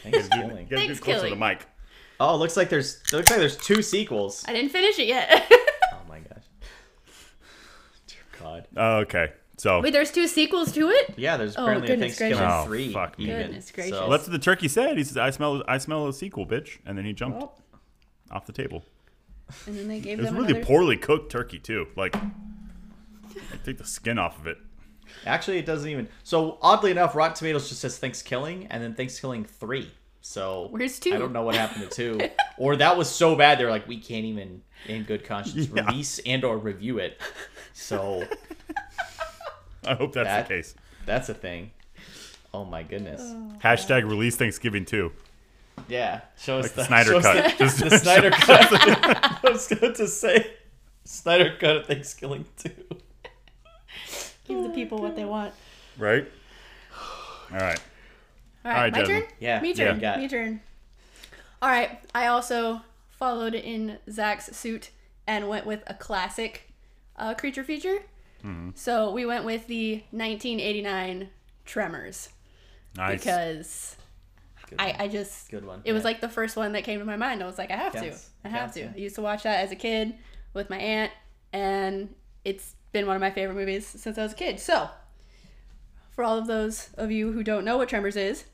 Thanks, 0.03 0.27
killing. 0.29 0.67
get 0.67 0.79
Thanks, 0.79 0.99
closer 0.99 1.25
to 1.25 1.29
the 1.31 1.35
mic. 1.35 1.65
Oh, 2.19 2.37
looks 2.37 2.55
like 2.57 2.69
there's 2.69 3.01
looks 3.11 3.29
like 3.29 3.39
there's 3.39 3.57
two 3.57 3.81
sequels. 3.81 4.43
I 4.47 4.53
didn't 4.53 4.71
finish 4.71 4.97
it 4.99 5.07
yet. 5.07 5.51
Oh 5.93 5.99
my 6.09 6.19
gosh. 6.19 6.43
Dear 8.07 8.19
God. 8.41 8.67
Oh, 8.77 8.97
okay, 8.99 9.31
so 9.63 9.79
Wait, 9.79 9.93
there's 9.93 10.11
two 10.11 10.27
sequels 10.27 10.73
to 10.73 10.89
it? 10.89 11.13
Yeah, 11.15 11.37
there's 11.37 11.55
Oh, 11.55 11.63
apparently 11.63 11.87
a 11.87 11.95
goodness 11.95 12.15
ThanksKilling 12.19 12.37
gracious. 12.37 12.41
Oh, 12.41 12.65
three. 12.65 12.91
fuck 12.93 13.17
me. 13.17 13.25
even. 13.25 13.37
Goodness 13.47 13.71
gracious. 13.71 13.91
So, 13.91 14.01
Well, 14.01 14.09
that's 14.09 14.23
what 14.23 14.31
the 14.33 14.39
turkey 14.39 14.67
said. 14.67 14.97
He 14.97 15.03
said, 15.05 15.17
"I 15.17 15.29
smell, 15.29 15.63
I 15.67 15.77
smell 15.77 16.05
a 16.07 16.13
sequel, 16.13 16.45
bitch," 16.45 16.79
and 16.85 16.97
then 16.97 17.05
he 17.05 17.13
jumped 17.13 17.41
Oh, 17.41 17.51
off 18.29 18.45
the 18.45 18.51
table. 18.51 18.83
and 19.65 19.77
then 19.77 19.87
they 19.87 19.99
gave 20.01 20.19
It 20.19 20.23
was 20.23 20.31
really 20.33 20.49
another. 20.51 20.65
poorly 20.65 20.97
cooked 20.97 21.31
turkey 21.31 21.59
too. 21.59 21.87
Like, 21.95 22.13
I 22.15 23.57
take 23.63 23.77
the 23.77 23.85
skin 23.85 24.17
off 24.19 24.37
of 24.39 24.47
it. 24.47 24.57
actually, 25.25 25.59
it 25.59 25.65
doesn't 25.65 25.89
even. 25.89 26.07
So 26.23 26.57
oddly 26.61 26.91
enough, 26.91 27.15
Rotten 27.15 27.35
Tomatoes 27.35 27.69
just 27.69 27.81
says 27.81 27.97
ThanksKilling 27.99 28.67
and 28.69 28.83
then 28.83 28.93
ThanksKilling 28.95 29.47
three. 29.47 29.89
So 30.21 30.67
Where's 30.71 30.99
two? 30.99 31.13
I 31.13 31.17
don't 31.17 31.33
know 31.33 31.43
what 31.43 31.55
happened 31.55 31.89
to 31.89 31.95
two. 31.95 32.29
or 32.57 32.75
that 32.77 32.97
was 32.97 33.09
so 33.09 33.35
bad 33.35 33.59
they're 33.59 33.69
like, 33.69 33.87
we 33.87 33.97
can't 33.99 34.23
even, 34.25 34.61
in 34.87 35.03
good 35.03 35.23
conscience, 35.25 35.67
Yeah. 35.73 35.85
release 35.85 36.19
and 36.25 36.43
or 36.45 36.57
review 36.57 36.97
it. 36.99 37.19
So 37.73 38.23
I 39.87 39.95
hope 39.95 40.13
that's 40.13 40.27
That- 40.27 40.47
the 40.47 40.53
case. 40.55 40.75
that's 41.05 41.29
a 41.29 41.33
thing. 41.33 41.71
Oh 42.53 42.63
my 42.65 42.83
goodness. 42.83 43.21
Hashtag 43.63 44.03
release 44.07 44.37
ThanksKilling 44.37 44.85
too. 44.87 45.11
Yeah, 45.87 46.21
show 46.37 46.59
us 46.59 46.65
Like 46.65 46.71
the 46.73 46.81
the 46.81 46.85
Snyder 46.85 47.09
show 47.11 47.21
cut. 47.21 47.51
The, 47.57 47.63
Just- 47.65 47.79
the 47.79 47.89
Snyder 47.97 48.29
cut. 48.31 48.67
I 49.45 49.49
was 49.51 49.67
going 49.67 49.93
to 49.95 50.07
say 50.07 50.51
Snyder 51.03 51.55
cut 51.59 51.77
of 51.77 51.87
ThanksKilling 51.87 52.45
too. 52.57 52.71
Give 54.47 54.61
the 54.63 54.69
people 54.69 54.99
what 55.01 55.15
they 55.15 55.25
want. 55.25 55.53
Right. 55.97 56.27
All 57.51 57.57
right. 57.59 57.79
All 58.65 58.71
right, 58.71 58.75
All 58.77 58.81
right, 58.83 58.91
my 58.93 58.99
Jasmine. 58.99 59.21
turn. 59.21 59.29
Yeah, 59.39 59.59
me 59.61 59.69
yeah. 59.73 59.85
turn. 59.85 59.99
Got 59.99 60.17
it. 60.17 60.21
Me 60.21 60.27
turn. 60.27 60.61
All 61.61 61.69
right, 61.69 61.99
I 62.13 62.27
also 62.27 62.81
followed 63.09 63.53
in 63.55 63.97
Zach's 64.09 64.55
suit 64.55 64.89
and 65.27 65.47
went 65.49 65.65
with 65.65 65.81
a 65.87 65.93
classic 65.93 66.71
uh, 67.17 67.33
creature 67.33 67.63
feature. 67.63 67.99
Mm-hmm. 68.43 68.69
So 68.75 69.11
we 69.11 69.25
went 69.25 69.45
with 69.45 69.67
the 69.67 70.03
1989 70.11 71.29
Tremors 71.65 72.29
Nice. 72.97 73.19
because 73.19 73.95
I. 74.77 74.95
I 74.99 75.07
just 75.07 75.49
Good 75.51 75.65
one, 75.65 75.81
It 75.85 75.93
was 75.93 76.03
like 76.03 76.19
the 76.21 76.29
first 76.29 76.55
one 76.57 76.73
that 76.73 76.83
came 76.83 76.99
to 76.99 77.05
my 77.05 77.15
mind. 77.15 77.41
I 77.41 77.45
was 77.45 77.57
like, 77.57 77.71
I 77.71 77.75
have 77.77 77.93
Counts. 77.93 78.29
to. 78.43 78.47
I 78.47 78.49
have 78.49 78.59
Counts, 78.61 78.73
to. 78.75 78.79
yeah. 78.81 78.91
I 78.95 78.97
used 78.97 79.15
to 79.15 79.21
watch 79.21 79.43
that 79.43 79.63
as 79.63 79.71
a 79.71 79.75
kid 79.75 80.13
with 80.53 80.69
my 80.69 80.77
aunt, 80.77 81.11
and 81.51 82.13
it's 82.43 82.75
been 82.91 83.07
one 83.07 83.15
of 83.15 83.21
my 83.21 83.31
favorite 83.31 83.55
movies 83.55 83.87
since 83.87 84.17
I 84.17 84.23
was 84.23 84.33
a 84.33 84.35
kid. 84.35 84.59
So, 84.59 84.89
for 86.11 86.23
all 86.23 86.37
of 86.37 86.47
those 86.47 86.89
of 86.97 87.11
you 87.11 87.31
who 87.31 87.43
don't 87.43 87.65
know 87.65 87.77
what 87.77 87.89
Tremors 87.89 88.15
is, 88.15 88.45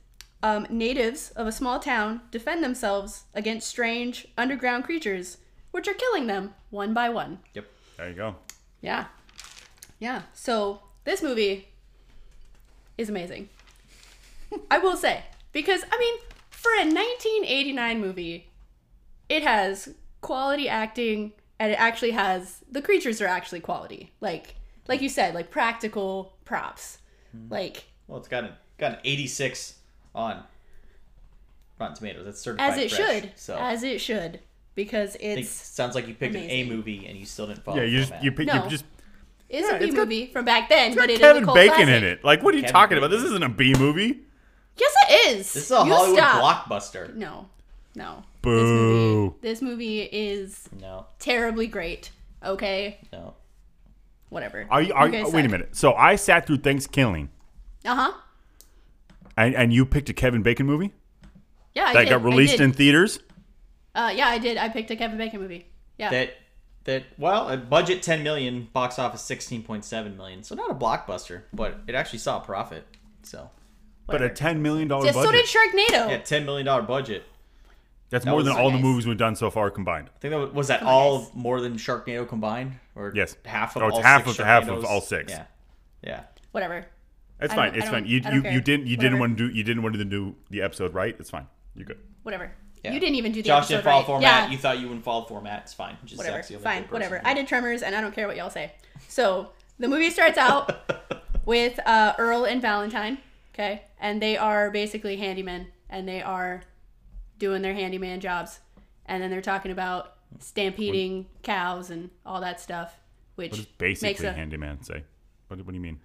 um, 0.44 0.66
natives 0.70 1.32
of 1.32 1.48
a 1.48 1.52
small 1.52 1.80
town 1.80 2.22
defend 2.32 2.64
themselves 2.64 3.24
against 3.34 3.68
strange 3.68 4.28
underground 4.38 4.84
creatures, 4.86 5.38
which 5.72 5.88
are 5.88 5.94
killing 5.94 6.28
them 6.28 6.54
one 6.70 6.94
by 6.94 7.10
one. 7.10 7.40
Yep. 7.54 7.66
there 7.98 8.10
you 8.10 8.16
go. 8.16 8.36
Yeah. 8.82 9.06
Yeah. 10.00 10.24
So 10.34 10.82
this 11.04 11.22
movie 11.22 11.68
is 12.98 13.10
amazing. 13.10 13.50
I 14.72 14.80
will 14.80 14.98
say. 14.98 15.24
Because, 15.52 15.84
I 15.92 15.98
mean, 15.98 16.16
for 16.50 16.72
a 16.74 16.86
1989 16.86 18.02
movie, 18.02 18.48
it 19.28 19.44
has 19.44 19.94
quality 20.22 20.68
acting 20.68 21.34
and 21.60 21.72
it 21.72 21.76
actually 21.76 22.12
has 22.12 22.64
the 22.72 22.82
creatures 22.82 23.22
are 23.22 23.28
actually 23.28 23.60
quality. 23.60 24.12
Like 24.22 24.56
like 24.88 25.02
you 25.02 25.10
said, 25.10 25.36
like 25.36 25.52
practical 25.52 26.34
props. 26.46 26.98
Hmm. 27.32 27.52
Like 27.52 27.86
Well, 28.08 28.20
it's 28.20 28.28
got 28.28 28.44
an 28.46 28.52
got 28.78 28.94
an 28.94 29.00
86 29.04 29.76
on 30.16 30.44
Rotten 31.80 31.96
Tomatoes. 31.96 32.26
That's 32.26 32.42
certified 32.42 32.72
as 32.72 32.78
it 32.78 32.92
fresh, 32.92 33.22
should. 33.22 33.32
So 33.36 33.58
As 33.58 33.84
it 33.84 34.02
should. 34.02 34.40
Because 34.76 35.16
I 35.16 35.20
think 35.20 35.40
it's 35.40 35.50
sounds 35.50 35.94
like 35.96 36.08
you 36.08 36.14
picked 36.14 36.36
an 36.36 36.50
A 36.50 36.64
movie 36.64 37.06
and 37.06 37.18
you 37.18 37.26
still 37.26 37.48
didn't 37.48 37.64
follow. 37.66 37.78
Yeah, 37.78 37.84
you 37.84 38.00
just 38.00 38.24
you, 38.24 38.32
pick, 38.32 38.48
No. 38.48 38.64
you 38.64 38.70
just 38.70 38.86
it's 39.50 39.68
Yeah, 39.68 39.76
a 39.76 39.80
B 39.80 39.86
it's 39.86 39.96
got- 39.96 40.02
movie 40.04 40.26
from 40.28 40.46
back 40.46 40.70
then, 40.70 40.92
but 40.92 41.02
got 41.02 41.10
it 41.10 41.14
is 41.14 41.20
Kevin 41.20 41.44
a 41.44 41.46
cult 41.46 41.56
Bacon 41.56 41.76
classic. 41.76 41.96
in 41.96 42.04
it. 42.04 42.24
Like, 42.24 42.44
what 42.44 42.54
are 42.54 42.58
you 42.58 42.64
Kevin 42.64 42.74
talking 42.74 42.98
about? 42.98 43.10
This 43.12 43.24
isn't 43.24 43.44
a 43.44 43.50
B 43.50 43.74
movie. 43.78 44.20
Yes, 44.78 44.94
it 45.10 45.30
is. 45.38 45.54
This 45.54 45.66
is 45.66 45.72
a 45.72 45.84
You 45.86 45.94
Hollywood 45.94 46.18
stop. 46.20 46.66
blockbuster. 46.66 47.14
No, 47.16 47.50
no. 47.96 48.24
Boo. 48.42 49.36
This 49.42 49.62
movie, 49.62 50.02
this 50.02 50.10
movie 50.10 50.18
is 50.18 50.70
No, 50.80 51.08
terribly 51.20 51.68
great. 51.68 52.12
Okay, 52.46 53.00
no. 53.12 53.34
whatever. 54.30 54.66
Are 54.70 54.82
you? 54.82 54.94
Are, 54.94 55.10
guys 55.10 55.34
wait 55.34 55.44
a 55.46 55.50
minute. 55.50 55.76
So 55.76 55.94
I 55.94 56.16
sat 56.16 56.48
through 56.48 56.60
ThanksKilling, 56.60 57.28
Uh 57.84 57.96
huh. 57.96 58.14
and, 59.36 59.56
and 59.56 59.74
you 59.74 59.86
picked 59.86 60.10
a 60.10 60.14
Kevin 60.14 60.42
Bacon 60.42 60.66
movie 60.66 60.94
Yeah, 61.76 61.84
I 61.84 61.88
did. 61.88 61.96
that 61.96 62.04
did. 62.06 62.10
got 62.12 62.24
released 62.24 62.54
I 62.54 62.58
did. 62.58 62.64
in 62.64 62.72
theaters. 62.74 63.20
Uh, 63.96 64.14
yeah, 64.16 64.28
I 64.28 64.38
did. 64.38 64.58
I 64.58 64.70
picked 64.70 64.90
a 64.92 64.96
Kevin 64.96 65.18
Bacon 65.18 65.42
movie. 65.42 65.66
Yeah. 65.98 66.10
That 66.12 66.34
that 66.90 67.04
well, 67.18 67.50
a 67.50 67.58
budget 67.58 68.02
10 68.04 68.24
million, 68.24 68.68
box 68.74 69.00
office 69.00 69.22
16.7 69.22 70.18
million. 70.18 70.44
So 70.44 70.56
not 70.56 70.70
a 70.72 70.74
blockbuster, 70.76 71.44
but 71.54 71.80
it 71.88 71.96
actually 71.96 72.20
saw 72.20 72.38
a 72.38 72.46
profit. 72.46 72.86
So 73.24 73.50
But 74.08 74.22
a 74.22 74.30
ten 74.30 74.62
million 74.62 74.88
dollar 74.88 75.12
budget. 75.14 75.24
so 75.24 75.32
did 75.32 75.46
Sharknado. 75.46 76.10
yeah, 76.10 76.18
10 76.18 76.46
million 76.46 76.66
dollar 76.66 76.82
budget. 76.84 77.24
That's 78.10 78.26
That 78.26 78.32
more 78.32 78.38
was 78.38 78.46
than 78.48 78.56
so 78.56 78.60
all 78.62 78.70
the 78.70 78.76
nice. 78.78 78.84
movies 78.84 79.06
we've 79.08 79.18
done 79.18 79.36
so 79.36 79.52
far 79.52 79.70
combined. 79.70 80.10
I 80.16 80.18
think 80.20 80.32
that 80.32 80.40
was, 80.40 80.52
was 80.52 80.68
that 80.70 80.80
Come 80.80 80.88
on, 80.88 80.94
all 80.94 81.20
guys. 81.20 81.30
more 81.36 81.62
than 81.62 81.76
Sharknado 81.76 82.28
combined, 82.28 82.74
or 82.96 83.12
Yes. 83.16 83.36
half 83.46 83.76
of 83.76 83.84
Oh, 83.84 83.88
it's 83.90 83.98
all 83.98 84.02
half 84.04 84.26
six 84.26 84.40
of- 84.40 84.46
half 84.46 84.64
of 84.64 84.70
Sharknados? 84.70 84.86
all 84.90 85.02
six. 85.02 85.32
Yeah, 85.32 85.44
yeah. 86.04 86.24
Whatever. 86.52 86.86
It's 87.40 87.54
I 87.54 87.56
fine. 87.56 87.68
don't- 87.70 87.78
It's 87.78 87.88
I 87.88 87.92
fine. 87.92 88.02
don't- 88.04 88.10
You 88.10 88.16
I 88.16 88.18
you, 88.18 88.22
don't 88.22 88.36
you 88.36 88.42
care. 88.42 88.60
didn't 88.62 88.88
you 88.88 88.98
didn't 88.98 89.20
Whatever. 89.20 89.20
want 89.20 89.38
to 89.38 89.50
do 89.50 89.56
you 89.56 89.64
didn't 89.64 89.84
want 89.84 89.96
to 89.96 90.04
do 90.06 90.36
the 90.50 90.62
episode 90.64 90.94
right. 90.96 91.16
It's 91.20 91.30
fine. 91.30 91.46
You're 91.76 91.86
good. 91.86 92.00
Whatever. 92.24 92.52
Yeah. 92.84 92.94
You 92.94 93.00
didn't 93.00 93.16
even 93.16 93.32
do 93.32 93.42
the 93.42 93.48
Josh 93.48 93.64
episode 93.64 93.76
didn't 93.76 93.84
follow 93.86 93.98
right. 94.00 94.06
format. 94.06 94.44
Yeah. 94.46 94.52
You 94.52 94.58
thought 94.58 94.80
you 94.80 94.88
wouldn't 94.88 95.04
follow 95.04 95.26
format. 95.26 95.64
It's 95.64 95.74
fine. 95.74 95.98
Just 96.06 96.18
whatever. 96.18 96.38
Zach's 96.38 96.48
the 96.48 96.56
only 96.56 96.64
Fine. 96.64 96.84
Whatever. 96.86 97.16
here. 97.16 97.22
I 97.26 97.34
did 97.34 97.48
Tremors, 97.48 97.82
and 97.82 97.96
I 97.96 98.02
don't 98.02 98.14
care 98.16 98.28
what 98.28 98.38
y'all 98.38 98.50
say. 98.50 98.72
So 99.08 99.50
the 99.80 99.88
movie 99.88 100.10
starts 100.10 100.38
out 100.38 100.72
with 101.46 101.80
uh, 101.86 102.14
Earl 102.18 102.46
and 102.46 102.62
Valentine. 102.62 103.18
Okay, 103.54 103.84
and 104.00 104.22
they 104.22 104.38
are 104.38 104.72
basically 104.72 105.18
handymen, 105.18 105.68
and 105.90 106.08
they 106.08 106.22
are 106.22 106.62
doing 107.38 107.62
their 107.62 107.74
handyman 107.74 108.22
jobs, 108.22 108.60
and 109.06 109.22
then 109.22 109.30
they're 109.30 109.42
talking 109.42 109.72
about 109.72 110.16
stampeding 110.40 111.26
cows 111.44 111.90
and 111.90 112.10
all 112.26 112.40
that 112.42 112.62
stuff, 112.62 112.98
which 113.36 113.52
What 113.52 113.58
does 113.58 113.68
makes 113.80 114.02
basically 114.02 114.28
a 114.28 114.34
handyman 114.34 114.82
say? 114.84 115.04
What, 115.48 115.58
do- 115.58 115.64
what 115.64 115.72
do 115.72 115.76
you 115.76 115.82
mean? 115.82 116.00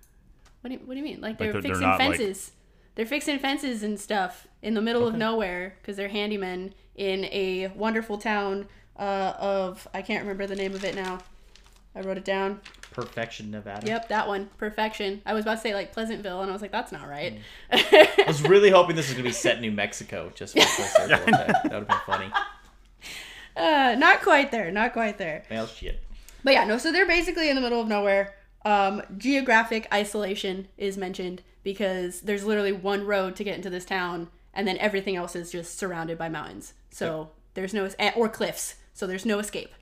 what 0.62 0.68
do 0.70 0.74
you, 0.74 0.80
what 0.86 0.94
do 0.94 0.98
you 0.98 1.04
mean? 1.04 1.20
Like 1.20 1.38
they're, 1.38 1.52
they're- 1.52 1.60
they're 1.62 1.70
fixing 1.74 1.88
like- 1.88 1.98
fences. 1.98 2.52
They're 2.96 3.06
fixing 3.06 3.38
fences 3.40 3.82
and 3.82 3.98
stuff 3.98 4.46
in 4.64 4.74
the 4.74 4.80
middle 4.80 5.06
of 5.06 5.14
nowhere 5.14 5.76
because 5.80 5.96
they're 5.96 6.08
handymen 6.08 6.72
in 6.96 7.26
a 7.26 7.68
wonderful 7.76 8.16
town 8.18 8.66
uh, 8.98 9.34
of 9.38 9.86
I 9.92 10.02
can't 10.02 10.22
remember 10.22 10.46
the 10.46 10.56
name 10.56 10.74
of 10.74 10.84
it 10.84 10.94
now. 10.94 11.18
I 11.94 12.00
wrote 12.00 12.16
it 12.16 12.24
down. 12.24 12.60
Perfection, 12.90 13.50
Nevada. 13.50 13.86
Yep, 13.86 14.08
that 14.08 14.26
one. 14.26 14.48
Perfection. 14.56 15.20
I 15.26 15.34
was 15.34 15.44
about 15.44 15.56
to 15.56 15.60
say 15.60 15.74
like 15.74 15.92
Pleasantville, 15.92 16.40
and 16.40 16.50
I 16.50 16.52
was 16.52 16.62
like, 16.62 16.72
that's 16.72 16.92
not 16.92 17.08
right. 17.08 17.38
I 17.70 18.24
was 18.26 18.42
really 18.48 18.70
hoping 18.70 18.96
this 18.96 19.08
was 19.08 19.14
gonna 19.14 19.28
be 19.28 19.32
set 19.32 19.56
in 19.56 19.60
New 19.60 19.70
Mexico, 19.70 20.32
just 20.34 20.54
for 20.54 20.60
effect. 20.64 21.26
That 21.26 21.62
would 21.64 21.72
have 21.72 21.88
been 21.88 21.96
funny. 22.06 22.32
uh, 23.56 23.94
not 23.98 24.22
quite 24.22 24.50
there. 24.50 24.72
Not 24.72 24.92
quite 24.92 25.18
there. 25.18 25.44
Well, 25.50 25.66
shit. 25.66 26.02
But 26.42 26.54
yeah, 26.54 26.64
no. 26.64 26.78
So 26.78 26.90
they're 26.90 27.06
basically 27.06 27.48
in 27.50 27.54
the 27.54 27.62
middle 27.62 27.80
of 27.80 27.88
nowhere. 27.88 28.34
Um, 28.64 29.02
geographic 29.18 29.86
isolation 29.92 30.68
is 30.78 30.96
mentioned 30.96 31.42
because 31.62 32.22
there's 32.22 32.44
literally 32.44 32.72
one 32.72 33.04
road 33.06 33.36
to 33.36 33.44
get 33.44 33.56
into 33.56 33.70
this 33.70 33.84
town, 33.84 34.28
and 34.54 34.66
then 34.66 34.78
everything 34.78 35.16
else 35.16 35.34
is 35.36 35.50
just 35.52 35.78
surrounded 35.78 36.16
by 36.18 36.28
mountains. 36.28 36.72
So 36.90 37.30
there's 37.54 37.74
no 37.74 37.88
eh, 37.98 38.12
or 38.16 38.28
cliffs. 38.28 38.76
So 38.92 39.06
there's 39.06 39.26
no 39.26 39.38
escape 39.38 39.72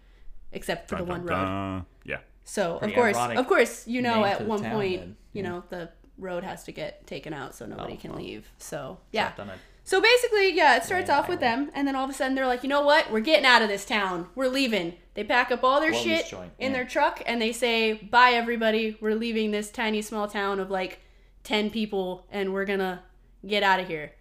except 0.53 0.89
for 0.89 0.97
the 0.97 1.05
Dun, 1.05 1.09
one 1.09 1.27
dun, 1.27 1.39
road. 1.39 1.45
dun. 1.45 1.87
Yeah. 2.05 2.19
So 2.45 2.79
Pretty 2.79 2.95
of 2.95 2.97
course, 2.99 3.17
of 3.17 3.47
course, 3.47 3.87
you 3.87 4.03
know, 4.03 4.25
at 4.25 4.47
one 4.47 4.63
town 4.63 4.73
point, 4.73 5.01
then. 5.01 5.17
you 5.33 5.43
Yeah. 5.43 5.49
know, 5.49 5.65
the 5.69 5.91
road 6.19 6.45
has 6.45 6.65
to 6.65 6.73
get 6.73 7.07
taken 7.07 7.33
out 7.33 7.55
so 7.55 7.67
nobody 7.67 7.95
Oh, 7.95 7.97
can 8.01 8.11
well. 8.13 8.21
leave. 8.21 8.51
So 8.59 8.99
yeah. 9.13 9.29
Chopped 9.29 9.41
on 9.41 9.51
a 9.51 9.55
So 9.85 10.01
basically, 10.01 10.55
yeah, 10.55 10.77
it 10.77 10.85
starts 10.85 11.11
off 11.11 11.29
with 11.29 11.41
them, 11.41 11.71
and 11.75 11.89
then 11.89 11.97
all 11.97 12.05
of 12.05 12.11
a 12.11 12.13
sudden 12.13 12.35
they're 12.37 12.47
like, 12.47 12.63
you 12.63 12.69
know 12.69 12.83
what? 12.83 13.11
We're 13.11 13.21
getting 13.21 13.45
out 13.47 13.63
of 13.63 13.69
this 13.69 13.85
town. 13.85 14.29
We're 14.37 14.47
leaving. 14.49 14.95
They 15.15 15.25
pack 15.25 15.51
up 15.51 15.65
all 15.65 15.81
their 15.81 15.91
Wellness 15.93 16.03
shit 16.05 16.27
joint, 16.29 16.53
in 16.59 16.71
yeah. 16.71 16.79
their 16.79 16.85
truck, 16.87 17.21
and 17.27 17.43
they 17.43 17.53
say, 17.53 17.95
bye, 17.95 18.31
everybody. 18.31 18.97
We're 19.01 19.17
leaving 19.17 19.51
this 19.51 19.71
tiny, 19.71 20.01
small 20.01 20.29
town 20.29 20.61
of 20.61 20.71
like 20.71 21.01
10 21.45 21.71
people, 21.71 22.27
and 22.31 22.53
we're 22.53 22.65
gonna 22.65 23.03
get 23.47 23.63
out 23.65 23.81
of 23.81 23.89
here. 23.89 24.13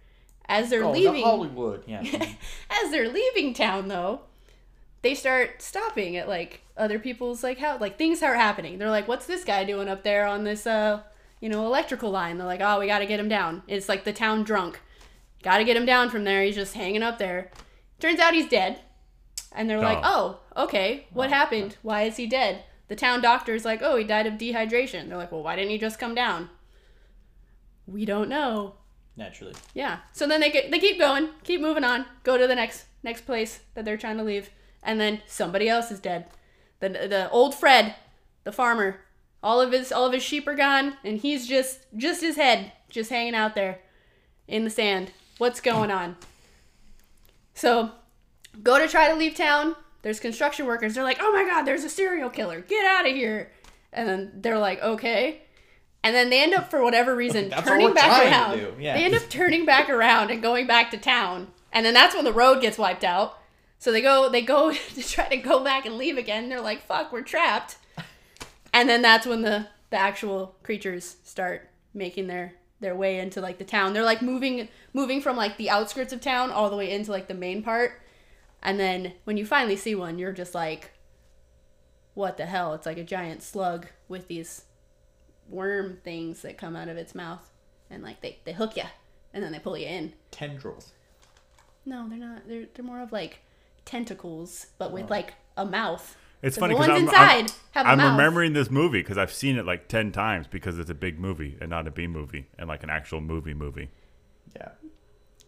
As 0.52 0.68
they're 0.68 0.84
Oh, 0.84 0.92
the 0.92 1.00
leaving, 1.00 1.24
Hollywood. 1.24 1.82
Yeah. 1.86 2.02
as 2.70 2.90
they're 2.90 3.08
leaving 3.08 3.54
town, 3.54 3.88
though, 3.88 4.20
they 5.00 5.14
start 5.14 5.62
stopping 5.62 6.16
at 6.16 6.28
like 6.28 6.60
other 6.76 6.98
people's 6.98 7.42
like 7.42 7.58
how 7.58 7.78
like 7.78 7.96
things 7.96 8.22
are 8.22 8.34
happening. 8.34 8.78
They're 8.78 8.90
like, 8.90 9.08
"What's 9.08 9.26
this 9.26 9.44
guy 9.44 9.64
doing 9.64 9.88
up 9.88 10.02
there 10.02 10.26
on 10.26 10.44
this 10.44 10.66
uh 10.66 11.02
you 11.40 11.48
know 11.48 11.64
electrical 11.64 12.10
line?" 12.10 12.36
They're 12.36 12.46
like, 12.46 12.60
"Oh, 12.60 12.78
we 12.78 12.86
got 12.86 12.98
to 12.98 13.06
get 13.06 13.18
him 13.18 13.30
down." 13.30 13.62
It's 13.66 13.88
like 13.88 14.04
the 14.04 14.12
town 14.12 14.44
drunk. 14.44 14.80
Got 15.42 15.58
to 15.58 15.64
get 15.64 15.76
him 15.76 15.86
down 15.86 16.10
from 16.10 16.24
there. 16.24 16.42
He's 16.42 16.54
just 16.54 16.74
hanging 16.74 17.02
up 17.02 17.18
there. 17.18 17.50
Turns 17.98 18.20
out 18.20 18.34
he's 18.34 18.48
dead. 18.48 18.80
And 19.54 19.68
they're 19.68 19.80
like, 19.80 20.00
"Oh, 20.02 20.40
okay. 20.56 21.06
What 21.12 21.30
happened? 21.30 21.76
Why 21.82 22.02
is 22.02 22.16
he 22.16 22.26
dead?" 22.26 22.64
The 22.88 22.96
town 22.96 23.22
doctor's 23.22 23.64
like, 23.64 23.80
"Oh, 23.82 23.96
he 23.96 24.04
died 24.04 24.26
of 24.26 24.34
dehydration." 24.34 25.08
They're 25.08 25.16
like, 25.16 25.32
"Well, 25.32 25.42
why 25.42 25.56
didn't 25.56 25.70
he 25.70 25.78
just 25.78 25.98
come 25.98 26.14
down?" 26.14 26.50
We 27.86 28.04
don't 28.04 28.28
know. 28.28 28.74
Naturally. 29.16 29.54
Yeah. 29.74 29.98
So 30.12 30.26
then 30.26 30.40
they 30.40 30.50
get, 30.50 30.70
they 30.70 30.78
keep 30.78 30.98
going, 30.98 31.28
keep 31.44 31.60
moving 31.60 31.84
on, 31.84 32.06
go 32.22 32.38
to 32.38 32.46
the 32.46 32.54
next 32.54 32.86
next 33.02 33.22
place 33.22 33.60
that 33.74 33.84
they're 33.84 33.96
trying 33.96 34.16
to 34.16 34.22
leave, 34.22 34.50
and 34.82 35.00
then 35.00 35.20
somebody 35.26 35.68
else 35.68 35.90
is 35.90 36.00
dead. 36.00 36.26
The 36.80 36.88
the 36.88 37.30
old 37.30 37.54
Fred, 37.54 37.94
the 38.44 38.52
farmer, 38.52 39.00
all 39.42 39.60
of 39.60 39.72
his 39.72 39.92
all 39.92 40.06
of 40.06 40.12
his 40.12 40.22
sheep 40.22 40.46
are 40.46 40.54
gone, 40.54 40.94
and 41.04 41.18
he's 41.18 41.46
just 41.46 41.80
just 41.96 42.22
his 42.22 42.36
head 42.36 42.72
just 42.88 43.10
hanging 43.10 43.34
out 43.34 43.54
there 43.54 43.80
in 44.48 44.64
the 44.64 44.70
sand. 44.70 45.12
What's 45.38 45.60
going 45.60 45.90
on? 45.90 46.16
So 47.54 47.90
go 48.62 48.78
to 48.78 48.88
try 48.88 49.08
to 49.08 49.14
leave 49.14 49.34
town. 49.34 49.76
There's 50.02 50.20
construction 50.20 50.66
workers. 50.66 50.94
They're 50.94 51.04
like, 51.04 51.18
"Oh 51.20 51.32
my 51.32 51.44
god, 51.44 51.62
there's 51.62 51.84
a 51.84 51.88
serial 51.88 52.30
killer. 52.30 52.60
Get 52.60 52.84
out 52.84 53.06
of 53.06 53.14
here!" 53.14 53.52
And 53.92 54.08
then 54.08 54.32
they're 54.36 54.58
like, 54.58 54.82
"Okay." 54.82 55.42
And 56.04 56.14
then 56.14 56.30
they 56.30 56.42
end 56.42 56.54
up, 56.54 56.70
for 56.70 56.82
whatever 56.82 57.14
reason, 57.14 57.50
turning 57.64 57.94
back 57.94 58.26
around. 58.26 58.80
yeah. 58.80 58.96
They 58.96 59.04
end 59.04 59.14
up 59.14 59.28
turning 59.28 59.64
back 59.64 59.88
around 59.88 60.30
and 60.30 60.42
going 60.42 60.66
back 60.66 60.90
to 60.90 60.96
town. 60.96 61.48
And 61.72 61.86
then 61.86 61.94
that's 61.94 62.14
when 62.14 62.24
the 62.24 62.32
road 62.32 62.60
gets 62.60 62.76
wiped 62.76 63.04
out. 63.04 63.38
So 63.78 63.90
they 63.90 64.00
go, 64.00 64.28
they 64.28 64.42
go 64.42 64.72
to 64.94 65.02
try 65.02 65.28
to 65.28 65.36
go 65.36 65.62
back 65.62 65.86
and 65.86 65.96
leave 65.96 66.18
again. 66.18 66.48
They're 66.48 66.60
like, 66.60 66.82
"Fuck, 66.86 67.12
we're 67.12 67.22
trapped." 67.22 67.76
And 68.72 68.88
then 68.88 69.02
that's 69.02 69.26
when 69.26 69.42
the 69.42 69.66
the 69.90 69.96
actual 69.96 70.56
creatures 70.62 71.16
start 71.24 71.68
making 71.92 72.26
their 72.26 72.54
their 72.80 72.94
way 72.94 73.18
into 73.18 73.40
like 73.40 73.58
the 73.58 73.64
town. 73.64 73.92
They're 73.92 74.04
like 74.04 74.22
moving 74.22 74.68
moving 74.92 75.20
from 75.20 75.36
like 75.36 75.56
the 75.56 75.70
outskirts 75.70 76.12
of 76.12 76.20
town 76.20 76.50
all 76.50 76.70
the 76.70 76.76
way 76.76 76.90
into 76.90 77.10
like 77.10 77.28
the 77.28 77.34
main 77.34 77.62
part. 77.62 78.00
And 78.62 78.78
then 78.78 79.14
when 79.24 79.36
you 79.36 79.44
finally 79.44 79.76
see 79.76 79.94
one, 79.94 80.18
you're 80.18 80.32
just 80.32 80.54
like, 80.54 80.92
what 82.14 82.36
the 82.36 82.46
hell? 82.46 82.74
It's 82.74 82.86
like 82.86 82.98
a 82.98 83.04
giant 83.04 83.42
slug 83.42 83.86
with 84.08 84.28
these 84.28 84.62
worm 85.48 85.98
things 86.04 86.42
that 86.42 86.58
come 86.58 86.76
out 86.76 86.88
of 86.88 86.96
its 86.96 87.14
mouth. 87.14 87.50
And 87.90 88.02
like 88.02 88.20
they, 88.20 88.38
they 88.44 88.52
hook 88.52 88.76
you 88.76 88.84
and 89.34 89.42
then 89.42 89.52
they 89.52 89.58
pull 89.58 89.76
you 89.76 89.86
in. 89.86 90.12
Tendrils. 90.30 90.92
No, 91.84 92.08
they're 92.08 92.18
not. 92.18 92.46
They're, 92.46 92.66
they're 92.74 92.84
more 92.84 93.00
of 93.00 93.12
like 93.12 93.40
tentacles, 93.84 94.66
but 94.78 94.92
with 94.92 95.04
oh. 95.04 95.08
like 95.10 95.34
a 95.56 95.64
mouth. 95.66 96.16
It's 96.42 96.56
funny 96.56 96.74
the 96.74 96.80
because 96.80 97.02
ones 97.02 97.12
I'm, 97.12 97.20
I'm, 97.20 97.40
inside 97.40 97.56
have 97.72 97.86
a 97.86 97.88
I'm 97.90 97.98
mouth. 97.98 98.12
remembering 98.12 98.52
this 98.52 98.70
movie 98.70 99.00
because 99.00 99.16
I've 99.18 99.32
seen 99.32 99.56
it 99.56 99.64
like 99.66 99.88
ten 99.88 100.10
times 100.10 100.46
because 100.48 100.78
it's 100.78 100.90
a 100.90 100.94
big 100.94 101.18
movie 101.20 101.56
and 101.60 101.70
not 101.70 101.86
a 101.86 101.90
B 101.90 102.06
movie 102.06 102.48
and 102.58 102.68
like 102.68 102.82
an 102.82 102.90
actual 102.90 103.20
movie 103.20 103.54
movie. 103.54 103.90
Yeah. 104.56 104.70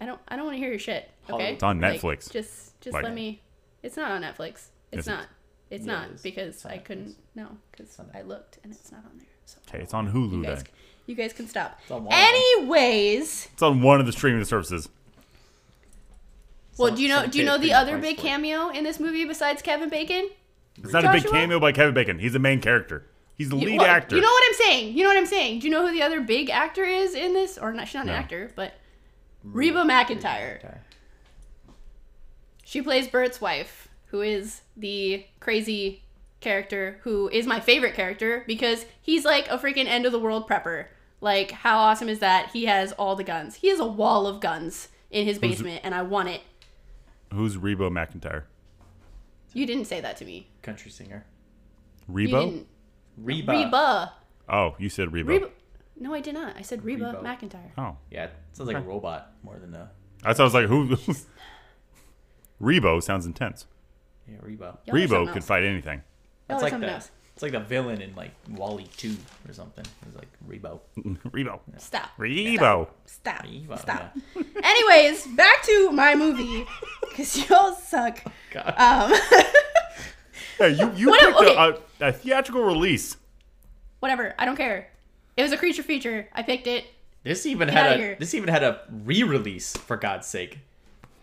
I 0.00 0.06
don't 0.06 0.20
I 0.28 0.36
don't 0.36 0.44
want 0.46 0.54
to 0.56 0.58
hear 0.58 0.70
your 0.70 0.78
shit. 0.78 1.10
Okay, 1.30 1.54
It's 1.54 1.62
on 1.62 1.80
Like, 1.80 2.00
Netflix. 2.00 2.30
just 2.30 2.80
just 2.80 2.94
Like- 2.94 3.04
let 3.04 3.14
me. 3.14 3.42
It's 3.82 3.96
not 3.96 4.12
on 4.12 4.22
Netflix. 4.22 4.68
It's 4.92 5.06
not. 5.06 5.26
It's 5.70 5.86
Yeah, 5.86 5.92
not 5.92 6.08
it 6.10 6.14
is. 6.14 6.22
because 6.22 6.54
It's 6.54 6.66
I 6.66 6.78
couldn't. 6.78 7.16
No, 7.34 7.48
because 7.70 7.98
I 8.14 8.22
looked 8.22 8.58
and 8.62 8.72
it's 8.72 8.92
not 8.92 9.04
on 9.04 9.18
there. 9.18 9.26
So 9.54 9.60
Okay, 9.74 9.82
it's 9.82 9.94
on 9.94 10.12
Hulu 10.12 10.32
you 10.32 10.42
then. 10.42 10.62
you 11.06 11.14
guys 11.14 11.32
can 11.32 11.48
stop. 11.48 11.78
on 11.90 12.04
one. 12.04 12.14
Anyways, 12.14 13.48
It's 13.52 13.62
on 13.62 13.82
one 13.82 14.00
of 14.00 14.06
the 14.06 14.12
streaming 14.12 14.44
services. 14.44 14.88
well, 16.76 16.88
Some- 16.88 16.96
do 16.96 17.02
you 17.02 17.08
know 17.08 17.26
do 17.26 17.38
you 17.38 17.44
know 17.44 17.58
the 17.58 17.72
other 17.72 17.98
big 17.98 18.16
for 18.16 18.22
cameo 18.22 18.68
in 18.68 18.84
this 18.84 18.98
movie 19.00 19.24
besides 19.24 19.62
Kevin 19.62 19.88
Bacon? 19.88 20.28
It's 20.82 20.92
not 20.92 21.04
a 21.04 21.12
big 21.12 21.24
cameo 21.30 21.60
by 21.60 21.72
Kevin 21.72 21.94
Bacon. 21.94 22.18
He's 22.18 22.32
the 22.32 22.38
main 22.40 22.60
character. 22.60 23.06
He's 23.36 23.48
the 23.48 23.56
You- 23.56 23.66
lead 23.66 23.82
actor. 23.82 24.14
You 24.16 24.22
know 24.22 24.28
what 24.28 24.44
I'm 24.48 24.54
saying? 24.54 24.96
You 24.96 25.02
know 25.02 25.08
what 25.10 25.16
I'm 25.18 25.26
saying? 25.26 25.58
Do 25.60 25.66
you 25.66 25.72
know 25.72 25.86
who 25.86 25.92
the 25.92 26.02
other 26.02 26.20
big 26.20 26.50
actor 26.50 26.84
is 26.84 27.14
in 27.14 27.32
this? 27.32 27.58
Or 27.58 27.72
not? 27.72 27.88
She's 27.88 27.94
not 27.96 28.06
No. 28.06 28.12
an 28.12 28.18
actor, 28.18 28.52
but 28.54 28.74
Reba 29.42 29.82
McEntire. 29.82 30.58
Okay. 30.64 30.78
She 32.64 32.80
plays 32.80 33.08
Burt's 33.08 33.40
wife, 33.40 33.88
who 34.06 34.20
is 34.22 34.62
the 34.76 35.26
crazy 35.40 36.03
character 36.44 36.98
who 37.02 37.28
is 37.30 37.46
my 37.46 37.58
favorite 37.58 37.94
character 37.94 38.44
because 38.46 38.86
he's 39.02 39.24
like 39.24 39.48
a 39.48 39.58
freaking 39.58 39.86
end 39.86 40.06
of 40.06 40.12
the 40.12 40.18
world 40.20 40.48
prepper. 40.48 40.86
Like, 41.20 41.50
how 41.50 41.78
awesome 41.78 42.08
is 42.08 42.18
that? 42.20 42.50
He 42.52 42.66
has 42.66 42.92
all 42.92 43.16
the 43.16 43.24
guns. 43.24 43.56
He 43.56 43.68
has 43.70 43.80
a 43.80 43.86
wall 43.86 44.26
of 44.26 44.40
guns 44.40 44.88
in 45.10 45.26
his 45.26 45.38
basement, 45.38 45.80
and 45.82 45.94
I 45.94 46.02
want 46.02 46.28
it. 46.28 46.42
Who's 47.32 47.56
Rebo 47.56 47.90
McEntire? 47.90 48.42
You 49.54 49.64
didn't 49.66 49.86
say 49.86 50.00
that 50.00 50.16
to 50.18 50.24
me. 50.24 50.48
Country 50.62 50.90
singer. 50.90 51.24
Rebo? 52.10 52.64
Reba. 53.16 53.52
Reba. 53.52 54.12
Oh, 54.48 54.74
you 54.78 54.88
said 54.90 55.08
Rebo. 55.08 55.28
Reba. 55.28 55.48
No, 55.98 56.12
I 56.12 56.20
did 56.20 56.34
not. 56.34 56.56
I 56.58 56.62
said 56.62 56.84
Reba 56.84 57.14
Rebo. 57.14 57.22
McEntire. 57.22 57.70
Oh, 57.78 57.96
Yeah, 58.10 58.24
it 58.24 58.32
sounds 58.52 58.68
like 58.68 58.76
a 58.76 58.80
robot 58.80 59.32
more 59.42 59.58
than 59.58 59.74
a. 59.74 59.90
I 60.24 60.34
thought 60.34 60.42
I 60.42 60.44
was 60.44 60.54
like 60.54 60.66
who? 60.66 60.96
Rebo 62.60 63.02
sounds 63.02 63.26
intense. 63.26 63.66
Yeah, 64.28 64.36
Reba. 64.42 64.78
Y'all 64.84 64.96
Rebo 64.96 65.32
could 65.32 65.44
fight 65.44 65.64
anything. 65.64 66.02
Y'all 66.48 66.58
It's 66.58 66.62
like 66.72 66.80
the 66.80 66.90
else. 66.92 67.10
it's 67.32 67.42
like 67.42 67.52
the 67.52 67.60
villain 67.60 68.00
in 68.02 68.14
like 68.14 68.32
WALL-E 68.50 68.86
Two 68.96 69.16
or 69.48 69.52
something. 69.54 69.84
It's 70.06 70.16
like 70.16 70.28
Rebo. 70.48 70.80
Rebo. 71.30 71.60
Stop. 71.78 72.10
Rebo. 72.18 72.88
Stop. 73.06 73.44
Rebo, 73.44 73.78
Stop. 73.78 74.16
Anyways, 74.62 75.26
back 75.28 75.62
to 75.64 75.90
my 75.90 76.14
movie 76.14 76.66
because 77.08 77.48
y'all 77.48 77.72
suck. 77.74 78.22
God. 78.50 78.74
Um, 78.76 79.18
Hey, 80.58 80.70
you 80.70 80.92
you 80.94 81.08
What 81.08 81.20
if- 81.22 81.28
picked 81.36 81.40
okay. 81.50 81.56
a, 82.00 82.04
a, 82.06 82.08
a 82.10 82.12
theatrical 82.12 82.62
release. 82.62 83.16
whatever. 83.98 84.34
I 84.38 84.44
don't 84.44 84.56
care. 84.56 84.88
It 85.36 85.42
was 85.42 85.50
a 85.50 85.56
creature 85.56 85.82
feature. 85.82 86.28
I 86.32 86.42
picked 86.44 86.68
it. 86.68 86.84
This 87.24 87.44
even 87.46 87.68
Get 87.68 87.76
outta 87.76 87.88
had 87.88 87.98
here. 87.98 88.12
a 88.12 88.18
this 88.20 88.34
even 88.34 88.48
had 88.50 88.62
a 88.62 88.82
re-release 89.04 89.76
for 89.76 89.96
God's 89.96 90.28
sake. 90.28 90.60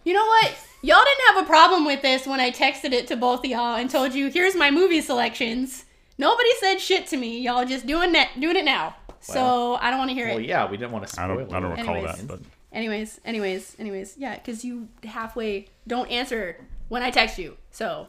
You 0.03 0.15
know 0.15 0.26
what? 0.26 0.53
Y'all 0.84 1.03
didn't 1.03 1.36
have 1.36 1.44
a 1.44 1.48
problem 1.48 1.86
with 1.86 2.02
this 2.02 2.26
when 2.26 2.40
I 2.40 2.49
texted 2.52 2.91
it 2.91 3.08
to 3.08 3.16
both 3.16 3.40
of 3.40 3.45
y'all 3.45 3.76
and 3.76 3.90
told 3.90 4.14
you, 4.14 4.30
"Here's 4.30 4.56
my 4.56 4.72
movie 4.72 5.02
selections." 5.02 5.86
Nobody 6.18 6.49
said 6.60 6.80
shit 6.80 7.08
to 7.08 7.18
me. 7.18 7.40
Y'all 7.40 7.66
just 7.66 7.86
doing 7.86 8.12
that, 8.14 8.40
doing 8.40 8.56
it 8.56 8.66
now. 8.66 8.95
so 9.20 9.76
I 9.76 9.90
don't 9.91 9.99
want 9.99 10.10
to 10.10 10.16
hear 10.16 10.28
it. 10.28 10.32
Well, 10.32 10.40
it. 10.44 10.48
yeah, 10.48 10.70
we 10.70 10.78
didn't 10.78 10.91
want 10.91 11.08
to 11.08 11.22
I 11.22 11.26
spoil 11.26 11.38
don't 11.45 11.53
I 11.53 11.60
don't 11.60 11.72
recall 11.72 11.95
Anyways. 11.95 12.18
that, 12.18 12.28
but 12.28 12.40
Anyways, 12.74 13.20
anyways, 13.26 13.76
anyways, 13.80 14.16
yeah, 14.18 14.36
because 14.36 14.64
you 14.64 14.88
halfway 15.03 15.68
don't 15.88 16.10
answer 16.10 16.58
when 16.88 17.03
I 17.03 17.12
text 17.12 17.38
you. 17.38 17.58
So, 17.70 18.08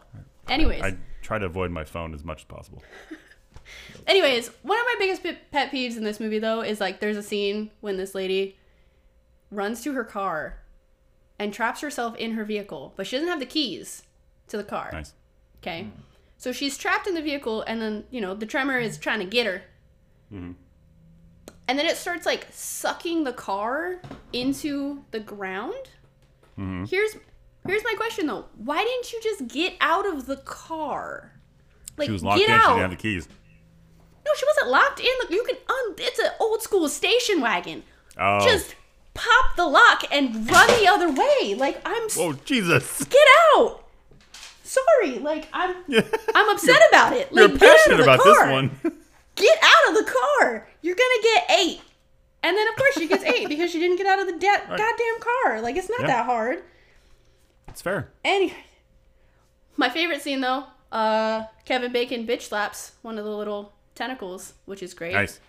anyways, 0.49 0.83
I 0.83 0.97
try 1.21 1.39
to 1.39 1.47
avoid 1.47 1.71
my 1.73 1.85
phone 1.85 2.15
as 2.15 2.25
much 2.25 2.43
as 2.43 2.45
possible. 2.45 2.83
Anyways, 4.07 4.49
one 4.63 4.79
of 4.79 4.85
my 4.87 4.95
biggest 4.99 5.23
pet- 5.23 5.51
pet 5.51 5.71
peeves 5.71 5.97
in 5.97 6.05
this 6.05 6.19
movie 6.21 6.39
though 6.39 6.61
is 6.63 6.81
like 6.81 7.01
there's 7.01 7.17
a 7.17 7.23
scene 7.23 7.71
when 7.81 7.97
this 7.97 8.15
lady 8.15 8.57
runs 9.51 9.83
to 9.83 9.93
her 9.93 10.05
car 10.05 10.59
and 11.39 11.53
traps 11.53 11.81
herself 11.81 12.17
in 12.17 12.33
her 12.33 12.45
vehicle, 12.45 12.93
but 12.97 13.07
she 13.07 13.17
doesn't 13.17 13.29
have 13.29 13.41
the 13.41 13.47
keys 13.47 14.03
to 14.49 14.57
the 14.57 14.65
car. 14.65 14.91
Nice. 14.93 15.15
Okay. 15.61 15.85
Hmm. 15.85 16.01
So 16.37 16.51
she's 16.51 16.77
trapped 16.77 17.07
in 17.07 17.15
the 17.15 17.23
vehicle 17.23 17.63
and 17.63 17.81
then, 17.81 18.05
you 18.11 18.21
know, 18.21 18.35
the 18.35 18.47
tremor 18.47 18.79
is 18.79 18.99
trying 18.99 19.21
to 19.21 19.25
get 19.25 19.47
her. 19.47 19.63
Mm-hmm. 20.33 20.53
And 21.69 21.79
then 21.79 21.87
it 21.87 21.97
starts 21.97 22.27
like 22.27 22.49
sucking 22.51 23.25
the 23.25 23.33
car 23.33 24.03
into 24.33 25.05
the 25.13 25.21
ground. 25.21 25.89
Mm-hmm. 26.59 26.85
Here's 26.85 27.17
here's 27.67 27.85
my 27.85 27.95
question 27.97 28.27
though. 28.27 28.47
Why 28.57 28.83
didn't 28.83 29.13
you 29.13 29.21
just 29.23 29.47
get 29.47 29.75
out 29.81 30.07
of 30.07 30.27
the 30.27 30.39
car? 30.39 31.33
Like 31.97 32.07
She 32.07 32.13
was 32.13 32.25
locked 32.25 32.41
get 32.41 32.51
in. 32.51 32.61
She 32.61 32.67
didn't 32.67 32.81
have 32.81 32.91
the 32.91 32.97
keys. 32.97 33.29
No, 34.27 34.33
she 34.37 34.45
wasn't 34.47 34.71
locked 34.71 35.01
in. 35.01 35.07
Look, 35.21 35.31
you 35.31 35.45
can 35.47 35.57
un. 35.57 35.95
It's 35.99 36.19
an 36.19 36.31
old 36.41 36.63
school 36.63 36.89
station 36.89 37.41
wagon. 37.41 37.85
Oh. 38.19 38.45
Just 38.45 38.75
pop 39.15 39.57
the 39.57 39.67
lock 39.67 40.05
and 40.11 40.51
run 40.51 40.67
the 40.81 40.87
other 40.89 41.11
way. 41.11 41.55
Like 41.55 41.81
I'm. 41.85 42.09
oh 42.19 42.33
Jesus! 42.45 43.05
Get 43.05 43.27
out. 43.57 43.85
Sorry, 44.63 45.19
like 45.19 45.49
I'm. 45.53 45.75
I'm 46.35 46.49
upset 46.51 46.81
about 46.91 47.13
it. 47.15 47.33
Like, 47.33 47.49
You're 47.51 47.59
get 47.59 47.63
out 47.63 47.75
of 47.75 47.79
passionate 47.79 48.01
about 48.01 48.25
this 48.25 48.39
one. 48.39 48.71
Get 49.35 49.59
out 49.63 49.89
of 49.97 50.05
the 50.05 50.13
car. 50.13 50.69
You're 50.83 50.95
gonna 50.95 51.23
get 51.23 51.59
eight. 51.59 51.81
And 52.43 52.55
then 52.55 52.69
of 52.69 52.77
course 52.77 52.95
she 52.99 53.09
gets 53.09 53.25
eight 53.25 53.49
because 53.49 53.71
she 53.71 53.79
didn't 53.81 53.97
get 53.97 54.05
out 54.07 54.19
of 54.21 54.27
the 54.27 54.33
da- 54.33 54.67
goddamn 54.69 55.21
car. 55.21 55.63
Like 55.63 55.77
it's 55.77 55.89
not 55.89 56.01
Yeah. 56.03 56.07
that 56.09 56.27
hard. 56.27 56.63
It's 57.69 57.81
fair. 57.81 58.11
Anyway, 58.27 58.55
my 59.79 59.89
favorite 59.89 60.21
scene 60.21 60.43
though, 60.43 60.65
uh, 60.93 61.45
Kevin 61.65 61.93
Bacon 61.93 62.27
bitch 62.27 62.43
slaps 62.43 62.93
one 63.01 63.17
of 63.19 63.25
the 63.25 63.35
little 63.35 63.73
tentacles, 63.95 64.53
which 64.67 64.83
is 64.83 64.93
great. 64.93 65.15
Nice. 65.15 65.41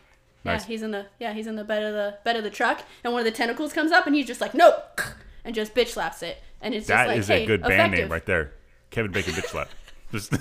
Yeah, 0.46 0.62
he's 0.62 0.82
in 0.82 0.92
the 0.92 1.06
yeah 1.20 1.34
he's 1.34 1.48
in 1.48 1.56
the 1.56 1.64
bed 1.64 1.84
of 1.84 1.94
the 1.94 2.18
bed 2.26 2.36
of 2.36 2.44
the 2.44 2.50
truck, 2.50 2.82
and 3.04 3.14
one 3.14 3.20
of 3.22 3.26
the 3.26 3.32
tentacles 3.32 3.72
comes 3.74 3.92
up, 3.92 4.06
and 4.08 4.16
he's 4.16 4.28
just 4.28 4.42
like, 4.42 4.54
nope, 4.54 5.00
and 5.46 5.56
just 5.56 5.74
bitch 5.74 5.90
slaps 5.90 6.22
it, 6.22 6.38
and 6.62 6.74
it's 6.74 6.88
That 6.88 7.06
just 7.06 7.08
like, 7.08 7.18
is 7.20 7.28
hey, 7.28 7.44
a 7.44 7.48
good 7.48 7.62
band 7.62 7.74
effective. 7.94 8.00
name 8.00 8.12
right 8.12 8.26
there. 8.26 8.54
Kevin 8.90 9.12
Bacon 9.12 9.34
Bitch 9.34 9.46
Slap. 9.50 9.70
Just 10.12 10.32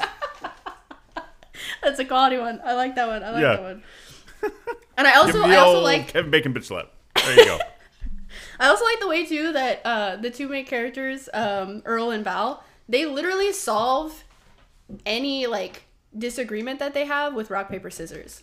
That's 1.83 1.99
a 1.99 2.05
quality 2.05 2.37
one. 2.39 2.61
I 2.65 2.75
like 2.75 2.95
that 2.97 3.09
one. 3.09 3.23
I 3.25 3.31
like 3.31 3.43
Yeah. 3.43 3.57
that 3.57 3.63
one. 3.63 3.83
And 4.99 5.07
I 5.07 5.15
also, 5.15 5.41
I 5.43 5.57
also 5.57 5.81
like, 5.81 6.09
Kevin 6.09 6.31
Bacon 6.31 6.53
Bitch 6.53 6.65
Slap. 6.65 6.91
There 7.17 7.35
you 7.37 7.45
go. 7.47 7.59
I 8.61 8.69
also 8.69 8.85
like 8.85 9.01
the 9.01 9.09
way 9.09 9.25
too 9.25 9.53
that 9.53 9.81
uh, 9.85 10.17
the 10.17 10.31
two 10.31 10.49
main 10.49 10.67
characters, 10.67 11.29
um, 11.33 11.81
Earl 11.87 12.11
and 12.11 12.23
Val, 12.23 12.63
they 12.89 13.07
literally 13.07 13.53
solve 13.53 14.25
any 15.07 15.47
like 15.47 15.85
disagreement 16.17 16.79
that 16.79 16.93
they 16.93 17.07
have 17.07 17.35
with 17.35 17.51
rock 17.51 17.69
paper 17.71 17.89
scissors. 17.91 18.43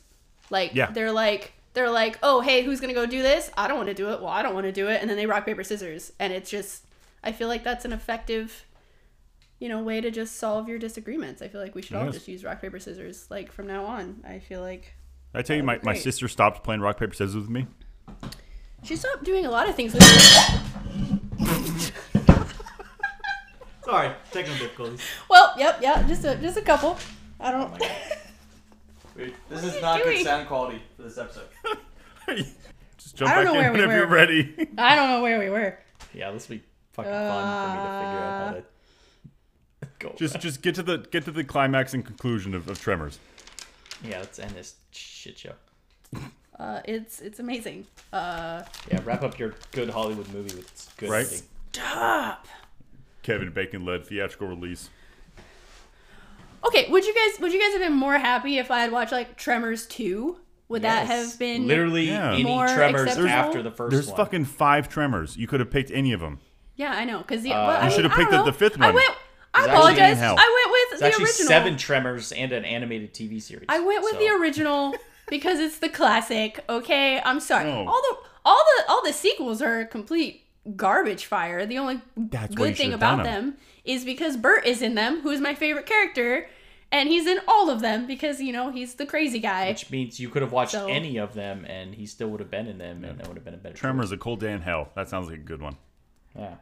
Like 0.49 0.73
Yeah. 0.73 0.91
they're 0.91 1.11
like 1.11 1.53
they're 1.73 1.89
like, 1.89 2.17
oh 2.23 2.41
hey, 2.41 2.63
who's 2.63 2.80
gonna 2.81 2.93
go 2.93 3.05
do 3.05 3.21
this? 3.21 3.51
I 3.57 3.67
don't 3.67 3.77
want 3.77 3.89
to 3.89 3.93
do 3.95 4.09
it. 4.11 4.19
Well, 4.21 4.30
I 4.30 4.41
don't 4.41 4.53
want 4.53 4.65
to 4.65 4.71
do 4.71 4.88
it, 4.88 5.01
and 5.01 5.09
then 5.09 5.17
they 5.17 5.26
rock 5.26 5.45
paper 5.45 5.63
scissors, 5.63 6.11
and 6.19 6.34
it's 6.34 6.49
just 6.49 6.85
I 7.23 7.31
feel 7.31 7.47
like 7.47 7.63
that's 7.63 7.85
an 7.85 7.93
effective, 7.93 8.65
you 9.59 9.67
know, 9.69 9.81
way 9.84 10.01
to 10.01 10.09
just 10.11 10.38
solve 10.38 10.67
your 10.69 10.80
disagreements. 10.80 11.41
I 11.41 11.47
feel 11.47 11.61
like 11.61 11.76
we 11.76 11.81
should 11.81 11.95
all 11.97 12.09
just 12.11 12.27
use 12.27 12.43
rock 12.43 12.61
paper 12.61 12.80
scissors 12.80 13.27
like 13.30 13.51
from 13.51 13.67
now 13.67 13.85
on. 13.85 14.21
I 14.27 14.39
feel 14.39 14.61
like 14.61 14.93
I 15.34 15.41
tell 15.43 15.55
you, 15.57 15.63
my, 15.63 15.80
my 15.84 15.93
sister 15.93 16.27
stopped 16.27 16.63
playing 16.63 16.81
rock 16.81 16.97
paper 16.99 17.13
scissors 17.13 17.35
with 17.35 17.49
me. 17.49 17.67
she 18.84 18.95
stopped 18.95 19.23
doing 19.23 19.45
a 19.45 19.51
lot 19.51 19.69
of 19.69 19.76
things 19.76 19.93
with 19.93 20.01
me. 20.01 21.19
Sorry, 23.85 24.11
technical 24.31 24.59
difficulties. 24.59 25.01
well, 25.30 25.53
yep, 25.57 25.80
yeah, 25.81 26.03
just 26.07 26.23
a 26.23 26.35
just 26.35 26.57
a 26.57 26.61
couple. 26.61 26.97
I 27.39 27.51
don't. 27.51 27.81
Wait, 29.19 29.35
this 29.49 29.63
is 29.63 29.81
not 29.81 30.01
doing? 30.01 30.17
good 30.17 30.23
sound 30.25 30.47
quality 30.47 30.81
for 30.95 31.03
this 31.03 31.17
episode. 31.17 31.47
Just 32.97 33.15
jump 33.15 33.31
I 33.31 33.43
back 33.43 33.53
in 33.53 33.59
where 33.59 33.71
we 33.73 33.79
whenever 33.79 33.97
you're 33.97 34.07
ready. 34.07 34.67
I 34.77 34.95
don't 34.95 35.09
know 35.09 35.21
where 35.21 35.39
we 35.39 35.49
were. 35.49 35.77
Yeah, 36.13 36.31
this 36.31 36.47
will 36.47 36.57
be 36.57 36.63
fucking 36.93 37.11
fun 37.11 37.67
for 37.67 37.69
me 37.69 37.77
to 37.77 38.05
figure 38.05 38.19
out 38.19 38.47
how 38.47 38.53
to 38.53 38.63
go. 39.99 40.13
just 40.17 40.39
just 40.39 40.61
get 40.61 40.75
to 40.75 40.83
the 40.83 40.97
get 41.11 41.25
to 41.25 41.31
the 41.31 41.43
climax 41.43 41.93
and 41.93 42.05
conclusion 42.05 42.53
of, 42.55 42.67
of 42.69 42.79
Tremors. 42.79 43.19
yeah, 44.03 44.19
let's 44.19 44.39
end 44.39 44.51
this 44.51 44.75
shit 44.91 45.37
show. 45.37 45.53
Uh, 46.57 46.81
it's 46.85 47.19
it's 47.21 47.39
amazing. 47.39 47.85
Uh, 48.13 48.63
Yeah, 48.91 48.99
wrap 49.05 49.23
up 49.23 49.37
your 49.39 49.55
good 49.71 49.89
Hollywood 49.89 50.27
movie 50.33 50.55
with 50.55 50.93
good 50.97 51.09
Right. 51.09 51.25
ending. 51.25 51.41
stop. 51.71 52.47
Kevin 53.23 53.51
Bacon 53.51 53.85
led 53.85 54.05
theatrical 54.05 54.47
release. 54.47 54.89
Okay, 56.68 56.90
would 56.90 57.06
you 57.06 57.14
guys 57.15 57.40
would 57.40 57.53
you 57.53 57.60
guys 57.60 57.72
have 57.73 57.81
been 57.81 57.94
more 57.98 58.18
happy 58.18 58.57
if 58.57 58.69
I 58.72 58.80
had 58.81 58.91
watched 58.91 59.11
like 59.11 59.38
Tremors 59.38 59.86
two? 59.88 60.38
Would 60.68 60.84
that 60.84 61.07
have 61.07 61.40
been 61.40 61.65
literally 61.68 62.10
Yeah. 62.10 62.34
any 62.34 62.44
More 62.44 62.68
Tremors 62.68 63.02
acceptable? 63.03 63.30
after 63.30 63.64
the 63.64 63.72
first 63.72 63.91
There's 63.91 64.07
one? 64.07 64.18
fucking 64.18 64.45
five 64.45 64.88
Tremors. 64.88 65.36
You 65.36 65.48
could 65.48 65.60
have 65.61 65.72
picked 65.72 65.90
any 65.91 66.11
of 66.14 66.19
them. 66.19 66.40
Yeah, 66.76 66.91
I 66.91 67.06
know. 67.06 67.19
Because 67.19 67.41
the 67.41 67.53
Uh, 67.53 67.68
well, 67.68 67.86
You 67.86 67.91
should've 67.91 68.11
picked 68.11 68.30
don't 68.30 68.31
the- 68.31 68.38
know. 68.38 68.45
the 68.45 68.53
fifth 68.53 68.77
I 68.80 68.86
one. 68.88 68.95
went. 68.95 69.10
I 69.52 69.60
It's 69.61 69.68
actually 69.68 69.77
apologize. 69.80 70.22
I 70.22 70.27
went 70.27 70.72
with 70.72 70.91
It's 70.91 70.99
the 71.02 71.07
actually 71.07 71.23
original. 71.26 71.48
seven 71.48 71.77
Tremors 71.77 72.31
and 72.31 72.52
an 72.52 72.65
animated 72.65 73.14
TV 73.15 73.40
series. 73.41 73.65
I 73.68 73.80
went 73.80 74.03
with 74.03 74.14
so- 74.14 74.19
the 74.19 74.27
original 74.30 74.95
because 75.27 75.60
it's 75.60 75.80
the 75.80 75.90
classic. 75.90 76.64
Okay, 76.69 77.19
I'm 77.26 77.40
sorry. 77.40 77.65
No. 77.65 77.88
All 77.88 78.02
the 78.11 78.18
all 78.45 78.64
the 78.77 78.84
all 78.91 79.03
the 79.03 79.11
sequels 79.14 79.61
are 79.64 79.86
complete 79.86 80.44
garbage 80.76 81.26
fire. 81.26 81.65
The 81.65 81.80
only 81.80 82.02
That's 82.15 82.53
good 82.53 82.77
thing 82.77 82.88
should've 82.91 82.99
done 82.99 83.19
about 83.22 83.26
'em. 83.27 83.44
them 83.45 83.57
is 83.91 84.06
because 84.06 84.38
Burt 84.38 84.66
is 84.66 84.82
in 84.82 84.95
them, 84.95 85.22
who 85.22 85.30
is 85.32 85.41
my 85.41 85.53
favorite 85.56 85.86
character, 85.86 86.48
and 86.91 87.10
he's 87.10 87.28
in 87.28 87.40
all 87.48 87.70
of 87.70 87.82
them 87.82 88.07
because 88.07 88.41
you 88.41 88.52
know 88.53 88.72
he's 88.72 88.95
the 88.95 89.06
crazy 89.06 89.40
guy. 89.40 89.70
Which 89.70 89.90
means 89.91 90.20
you 90.20 90.30
could 90.30 90.41
have 90.41 90.52
watched 90.52 90.72
So- 90.72 90.88
any 90.88 91.18
of 91.18 91.34
them 91.34 91.66
and 91.66 91.95
he 91.95 92.06
still 92.06 92.30
would 92.30 92.40
have 92.40 92.52
been 92.52 92.68
in 92.68 92.78
them 92.78 93.03
and 93.03 93.20
that 93.20 93.28
would 93.28 93.36
have 93.38 93.45
been 93.45 93.53
a 93.53 93.57
better 93.57 93.76
Tremors, 93.76 94.11
a 94.11 94.18
cold 94.18 94.40
day 94.40 94.52
in 94.52 94.61
hell. 94.61 94.90
That 94.95 95.10
sounds 95.10 95.28
like 95.30 95.38
a 95.38 95.41
good 95.41 95.61
one. 95.61 95.76
Yeah. 96.36 96.56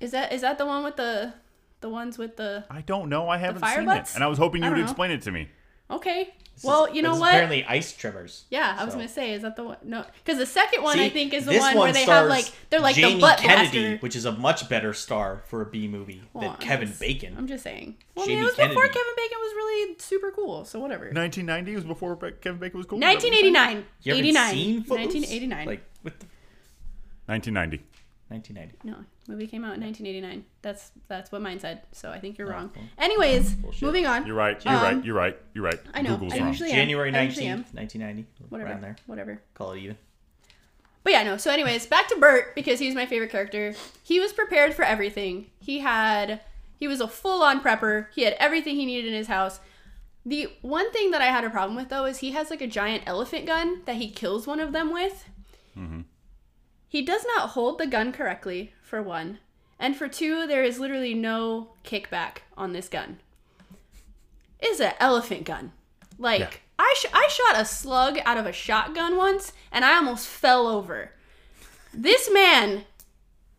Is 0.00 0.10
that 0.10 0.32
is 0.32 0.40
that 0.42 0.58
the 0.58 0.66
one 0.66 0.84
with 0.84 0.96
the 0.96 1.32
the 1.80 1.88
ones 1.88 2.18
with 2.18 2.36
the 2.36 2.64
I 2.70 2.80
don't 2.82 3.08
know. 3.08 3.28
I 3.28 3.36
haven't 3.38 3.64
seen 3.64 3.84
butts? 3.86 4.12
it, 4.12 4.14
and 4.16 4.24
I 4.24 4.26
was 4.26 4.38
hoping 4.38 4.62
you 4.62 4.68
would 4.70 4.78
know. 4.78 4.82
explain 4.84 5.10
it 5.10 5.22
to 5.22 5.30
me. 5.30 5.48
Okay. 5.90 6.34
This 6.54 6.62
well, 6.64 6.84
is- 6.84 6.94
you 6.94 7.02
know 7.02 7.10
this 7.10 7.16
is 7.16 7.20
what? 7.20 7.30
Apparently, 7.30 7.64
ice 7.64 7.92
Tremors. 7.96 8.44
Yeah, 8.48 8.76
I 8.78 8.84
was 8.84 8.94
gonna 8.94 9.08
say, 9.08 9.32
is 9.32 9.42
that 9.42 9.56
the 9.56 9.64
one? 9.64 9.76
No, 9.82 10.04
because 10.24 10.38
the 10.38 10.46
second 10.46 10.82
one 10.84 10.96
See, 10.96 11.04
I 11.04 11.08
think 11.10 11.34
is 11.34 11.44
the 11.46 11.50
this 11.52 11.60
one, 11.62 11.76
where 11.76 11.92
they 11.92 12.04
have 12.04 12.28
like 12.28 12.50
they're 12.70 12.78
like 12.80 12.94
Jamie 12.94 13.14
the 13.16 13.20
butt 13.20 13.38
Kennedy, 13.38 13.80
blaster. 13.80 13.96
which 13.98 14.14
is 14.14 14.24
a 14.24 14.32
much 14.32 14.68
better 14.68 14.92
star 14.92 15.42
for 15.48 15.62
a 15.62 15.66
B 15.66 15.88
movie 15.88 16.22
Well, 16.32 16.42
than 16.42 16.50
I'm 16.52 16.56
Kevin 16.58 16.88
just- 16.88 17.00
Bacon. 17.00 17.34
I'm 17.36 17.48
just 17.48 17.64
saying. 17.64 17.96
Well, 18.14 18.24
I 18.24 18.28
mean, 18.28 18.38
it 18.38 18.42
was 18.44 18.54
before 18.54 18.86
Kevin 18.86 19.14
Bacon 19.16 19.38
was 19.40 19.54
really 19.56 19.94
super 19.98 20.30
cool. 20.30 20.64
So 20.64 20.78
whatever. 20.78 21.06
1990 21.06 21.74
was 21.74 21.84
before 21.84 22.14
Kevin 22.16 22.58
Bacon 22.60 22.78
was 22.78 22.86
cool. 22.86 22.98
Is 22.98 23.00
that 23.02 23.14
what 23.14 23.22
you're 23.24 23.32
saying? 23.32 23.52
1989. 23.52 23.86
You 24.02 24.12
haven't 24.12 24.24
89. 24.26 24.50
seen 24.52 24.74
1989. 24.86 25.66
Like 25.66 25.82
with 26.04 26.18
the 26.20 26.26
1990. 27.26 27.84
1990. 28.28 28.78
no, 28.88 29.04
movie 29.28 29.46
came 29.46 29.64
out 29.64 29.74
in 29.74 29.80
1989. 29.82 30.44
That's 30.62 30.90
that's 31.08 31.30
what 31.30 31.42
mine 31.42 31.60
said. 31.60 31.82
So 31.92 32.10
I 32.10 32.18
think 32.18 32.38
you're 32.38 32.48
wrong. 32.48 32.70
well, 32.74 32.84
Anyways, 32.98 33.54
bullshit. 33.56 33.82
moving 33.82 34.06
on. 34.06 34.26
You're 34.26 34.34
right. 34.36 34.62
You're 34.64 34.74
Um, 34.74 34.82
right. 34.82 35.04
You're 35.04 35.14
right. 35.14 35.38
You're 35.54 35.64
right. 35.64 35.78
I 35.92 36.02
know, 36.02 36.10
Google's 36.16 36.32
I 36.34 36.38
wrong. 36.38 36.48
usually- 36.48 36.70
am. 36.70 36.76
January 36.76 37.10
19th, 37.12 37.74
1990. 37.74 38.26
Whatever. 38.48 38.70
Around 38.70 38.80
there. 38.82 38.96
Whatever. 39.06 39.42
Call 39.54 39.72
it 39.72 39.80
even. 39.80 39.98
But 41.02 41.12
yeah, 41.12 41.22
no. 41.22 41.36
So, 41.36 41.50
anyways, 41.50 41.86
back 41.86 42.08
to 42.08 42.16
Burt 42.16 42.54
because 42.54 42.78
he's 42.78 42.94
my 42.94 43.04
favorite 43.04 43.30
character. 43.30 43.74
He 44.02 44.20
was 44.20 44.32
prepared 44.32 44.72
for 44.72 44.84
everything. 44.86 45.50
He 45.60 45.80
had, 45.80 46.40
he 46.78 46.88
was 46.88 47.02
a 47.02 47.06
full 47.08 47.42
on 47.42 47.60
prepper. 47.60 48.06
He 48.14 48.22
had 48.22 48.32
everything 48.40 48.76
he 48.76 48.86
needed 48.86 49.08
in 49.08 49.14
his 49.14 49.26
house. 49.26 49.60
The 50.24 50.48
one 50.62 50.90
thing 50.92 51.10
that 51.10 51.20
I 51.20 51.26
had 51.26 51.44
a 51.44 51.50
problem 51.50 51.76
with 51.76 51.90
though 51.90 52.06
is 52.06 52.18
he 52.18 52.32
has 52.32 52.48
like 52.48 52.62
a 52.62 52.66
giant 52.66 53.02
elephant 53.06 53.44
gun 53.44 53.82
that 53.84 53.96
he 53.96 54.08
kills 54.10 54.46
one 54.46 54.60
of 54.60 54.72
them 54.72 54.90
with. 54.94 55.28
He 56.94 57.02
does 57.02 57.24
not 57.26 57.50
hold 57.50 57.78
the 57.78 57.88
gun 57.88 58.12
correctly, 58.12 58.72
for 58.80 59.02
one. 59.02 59.40
And 59.80 59.96
for 59.96 60.06
two, 60.06 60.46
there 60.46 60.62
is 60.62 60.78
literally 60.78 61.12
no 61.12 61.70
kickback 61.84 62.42
on 62.56 62.72
this 62.72 62.88
gun. 62.88 63.18
It's 64.60 64.78
an 64.78 64.92
elephant 65.00 65.42
gun. 65.42 65.72
Like, 66.20 66.38
Yeah. 66.38 66.50
I, 66.78 66.94
sh- 66.96 67.06
I 67.12 67.26
shot 67.28 67.60
a 67.60 67.64
slug 67.64 68.20
out 68.24 68.38
of 68.38 68.46
a 68.46 68.52
shotgun 68.52 69.16
once 69.16 69.52
and 69.72 69.84
I 69.84 69.96
almost 69.96 70.28
fell 70.28 70.68
over. 70.68 71.10
This 71.92 72.30
man 72.32 72.84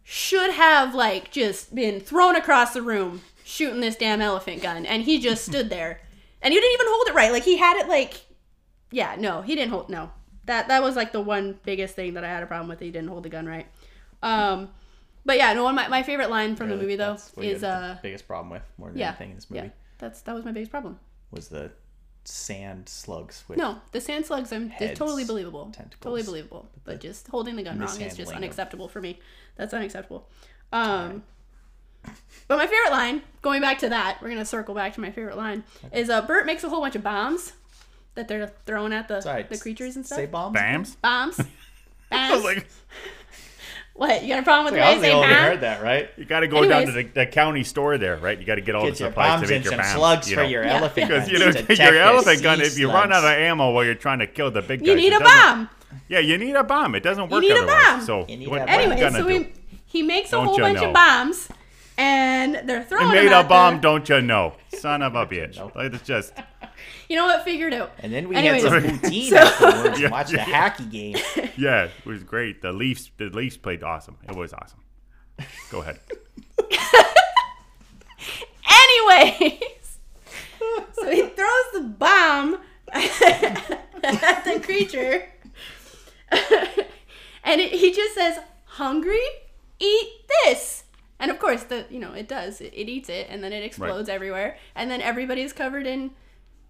should 0.01 0.51
have, 0.51 0.95
like, 0.95 1.29
just 1.29 1.75
been 1.75 1.99
thrown 1.99 2.37
across 2.37 2.71
the 2.73 2.81
room 2.81 3.21
shooting 3.43 3.81
this 3.81 3.97
damn 3.97 4.21
elephant 4.21 4.61
gun. 4.61 4.85
And 4.85 5.03
he 5.03 5.19
just 5.19 5.43
stood 5.51 5.69
there. 5.69 5.99
And 6.41 6.53
he 6.53 6.59
didn't 6.61 6.73
even 6.75 6.87
hold 6.89 7.07
it 7.09 7.13
right. 7.15 7.33
Like, 7.33 7.43
he 7.43 7.57
had 7.57 7.75
it, 7.81 7.89
like, 7.89 8.27
yeah, 8.91 9.17
no, 9.19 9.41
he 9.41 9.55
didn't 9.55 9.71
hold, 9.71 9.89
no. 9.89 10.11
That, 10.45 10.67
that 10.67 10.83
was, 10.83 10.95
like, 10.95 11.11
the 11.11 11.21
one 11.21 11.59
biggest 11.63 11.95
thing 11.95 12.13
that 12.15 12.23
I 12.23 12.27
had 12.27 12.43
a 12.43 12.45
problem 12.45 12.69
with. 12.69 12.79
He 12.79 12.91
didn't 12.91 13.09
hold 13.09 13.23
the 13.23 13.29
gun 13.29 13.45
right. 13.47 13.67
Um, 14.21 14.69
but 15.25 15.37
yeah, 15.37 15.53
no, 15.53 15.63
one 15.63 15.75
my, 15.75 15.87
my 15.87 16.03
favorite 16.03 16.29
line 16.29 16.55
from 16.55 16.69
the 16.69 16.77
movie, 16.77 16.95
though, 16.95 17.13
that's 17.13 17.35
what 17.35 17.45
you 17.45 17.53
is, 17.53 17.63
uh, 17.63 17.95
the 17.95 17.99
biggest 18.03 18.27
problem 18.27 18.51
with 18.51 18.61
more 18.77 18.89
than 18.89 18.99
yeah, 18.99 19.09
anything 19.09 19.31
in 19.31 19.35
this 19.35 19.49
movie 19.49 19.65
yeah, 19.65 19.71
that's, 19.97 20.21
that 20.21 20.35
was 20.35 20.45
my 20.45 20.51
biggest 20.51 20.71
problem. 20.71 20.99
was 21.31 21.47
the 21.47 21.71
sand 22.25 22.87
slugs 22.89 23.43
with 23.47 23.57
No, 23.57 23.77
the 23.91 24.01
sand 24.01 24.25
slugs 24.25 24.51
are 24.53 24.67
Heads, 24.67 24.97
totally 24.97 25.25
believable. 25.25 25.65
tentacles. 25.73 25.99
Totally 26.01 26.23
believable. 26.23 26.69
But 26.83 26.99
just 26.99 27.27
holding 27.27 27.55
the 27.55 27.63
gun 27.63 27.79
wrong 27.79 27.87
is 27.87 27.97
just 27.97 28.01
mishandling 28.17 28.37
of- 28.37 28.43
unacceptable 28.43 28.87
for 28.87 29.01
me. 29.01 29.19
That's 29.55 29.73
unacceptable. 29.73 30.27
Um, 30.71 31.23
but 32.47 32.57
my 32.57 32.67
favorite 32.67 32.91
line, 32.91 33.21
going 33.41 33.61
back 33.61 33.79
to 33.79 33.89
that, 33.89 34.21
we're 34.21 34.29
gonna 34.29 34.45
circle 34.45 34.75
back 34.75 34.93
to 34.95 35.01
my 35.01 35.11
favorite 35.11 35.37
line, 35.37 35.63
is 35.91 36.09
uh, 36.09 36.21
Burt 36.21 36.45
makes 36.45 36.63
a 36.63 36.69
whole 36.69 36.81
bunch 36.81 36.95
of 36.95 37.03
bombs 37.03 37.53
that 38.15 38.27
they're 38.27 38.51
throwing 38.65 38.93
at 38.93 39.07
the 39.07 39.21
Sorry, 39.21 39.43
the 39.43 39.57
creatures 39.57 39.95
and 39.95 40.05
stuff. 40.05 40.17
Say 40.17 40.25
bombs. 40.25 40.57
Bams. 40.57 40.95
bombs. 41.01 41.39
I 42.11 42.31
was 42.35 42.43
Bombs. 42.43 42.43
like, 42.43 42.67
what? 43.93 44.21
You 44.23 44.29
got 44.29 44.39
a 44.39 44.43
problem 44.43 44.65
with 44.65 44.73
the 44.75 44.79
I 44.81 44.89
way 44.89 44.91
I 44.91 44.93
was 44.95 45.03
say 45.03 45.11
only 45.13 45.27
heard 45.27 45.61
that, 45.61 45.81
right? 45.81 46.09
you 46.17 46.25
got 46.25 46.41
to 46.41 46.47
go 46.47 46.67
down 46.67 46.85
to 46.85 46.91
the, 46.91 47.03
the 47.03 47.25
county 47.25 47.63
store 47.63 47.97
there, 47.97 48.17
right? 48.17 48.37
You 48.39 48.45
got 48.45 48.55
to 48.55 48.61
get 48.61 48.75
all 48.75 48.83
Get 48.85 48.91
the 48.91 48.95
supplies 48.97 49.41
to 49.41 49.47
make 49.47 49.63
your 49.63 49.73
bombs. 49.77 49.87
slugs 49.93 50.29
you 50.29 50.35
for 50.37 50.43
your 50.43 50.63
Yeah. 50.63 50.77
elephant 50.77 51.07
Because 51.09 51.29
you 51.29 51.39
know, 51.39 51.51
detect 51.51 51.79
your 51.79 51.97
elephant 52.01 52.43
gun. 52.43 52.61
If 52.61 52.77
you 52.77 52.89
run 52.91 53.11
out 53.11 53.23
of 53.23 53.29
ammo 53.31 53.71
while 53.71 53.83
you're 53.85 53.95
trying 53.95 54.19
to 54.19 54.27
kill 54.27 54.51
the 54.51 54.61
big 54.61 54.79
guys, 54.81 54.87
You 54.89 54.95
need 54.95 55.13
a 55.13 55.19
bomb. 55.19 55.69
Yeah, 56.09 56.19
you 56.19 56.37
need 56.37 56.55
a 56.55 56.63
bomb. 56.63 56.93
It 56.95 57.03
doesn't 57.03 57.29
work 57.29 57.41
You 57.43 57.53
need 57.53 57.61
a 57.63 57.65
bomb. 57.65 58.01
So 58.01 58.25
You 58.27 58.37
need 58.37 58.47
what, 58.49 58.57
a 58.61 58.65
what 58.65 58.69
are 58.69 58.81
you 58.83 58.91
Anyway, 58.91 59.11
so 59.11 59.27
do? 59.27 59.33
he, 59.39 59.47
he 59.85 60.03
makes 60.03 60.29
a 60.29 60.31
Don't 60.33 60.45
whole 60.47 60.57
bunch 60.59 60.79
know. 60.81 60.87
of 60.89 60.93
bombs, 60.93 61.49
and 61.97 62.55
they're 62.67 62.83
throwing 62.83 63.07
You 63.07 63.13
them 63.15 63.25
made 63.25 63.31
at 63.33 63.45
a 63.45 63.47
bomb, 63.47 63.75
the- 63.75 63.81
don't 63.81 64.09
you 64.09 64.21
know? 64.21 64.53
Son 64.77 65.01
of 65.01 65.15
a 65.15 65.25
bitch. 65.25 65.55
Nope. 65.57 65.73
Like, 65.75 65.93
It's 65.93 66.03
just 66.03 66.33
You 67.09 67.15
know 67.17 67.25
what? 67.25 67.43
Figured 67.43 67.73
out. 67.73 67.91
And 67.99 68.11
then 68.11 68.27
we 68.29 68.35
Anyways. 68.35 68.63
had 68.63 68.83
some 68.83 68.99
poutine 68.99 69.29
So- 69.29 69.37
afterwards 69.37 69.99
Yeah, 69.99 70.05
and 70.05 70.11
watched 70.11 70.33
yeah. 70.33 70.45
the 70.45 70.51
hacky 70.51 70.89
game. 70.91 71.51
yeah, 71.57 71.83
it 71.85 72.05
was 72.05 72.23
great. 72.23 72.61
The 72.63 72.71
Leafs, 72.71 73.11
the 73.17 73.25
Leafs 73.25 73.57
played 73.57 73.83
awesome. 73.83 74.17
It 74.27 74.35
was 74.35 74.53
awesome. 74.53 74.79
Go 75.69 75.81
ahead. 75.81 75.99
Anyways, 78.67 79.99
so 80.93 81.09
he 81.11 81.21
throws 81.27 81.67
the 81.73 81.81
bomb 81.99 82.57
at 82.91 84.43
the 84.45 84.59
creature, 84.63 85.27
and 87.43 87.61
it, 87.61 87.71
he 87.73 87.91
just 87.93 88.15
says, 88.15 88.39
"Hungry? 88.65 89.21
Eat 89.79 90.09
this." 90.45 90.83
And 91.19 91.29
of 91.31 91.39
course, 91.39 91.63
the 91.63 91.85
you 91.89 91.99
know 91.99 92.13
it 92.13 92.27
does. 92.27 92.61
It, 92.61 92.73
it 92.73 92.89
eats 92.89 93.09
it, 93.09 93.27
and 93.29 93.43
then 93.43 93.53
it 93.53 93.63
explodes 93.63 94.09
everywhere, 94.09 94.57
and 94.75 94.89
then 94.89 95.01
everybody's 95.01 95.53
covered 95.53 95.85
in, 95.85 96.11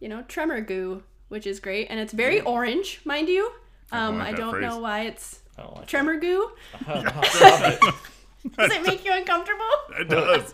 you 0.06 0.10
know, 0.10 0.22
tremor 0.27 0.61
goo, 0.61 1.02
which 1.30 1.48
is 1.48 1.60
great, 1.60 1.88
and 1.90 1.99
it's 1.99 2.14
very 2.14 2.40
orange, 2.41 3.02
mind 3.06 3.27
you. 3.27 3.52
I 3.91 3.98
don't 3.98 4.07
Um, 4.07 4.18
like 4.19 4.27
I 4.36 4.38
don't 4.38 4.52
phrase. 4.52 4.61
know 4.69 4.77
why 4.77 5.02
it's 5.06 5.40
I 5.57 5.64
like 5.65 5.88
tremor 5.88 6.19
goo. 6.19 6.52
it. 6.88 7.10
Stop 7.10 7.95
Does 8.56 8.72
it 8.72 8.86
make 8.86 9.03
you 9.03 9.11
uncomfortable? 9.11 9.65
It 9.99 10.07
does. 10.07 10.53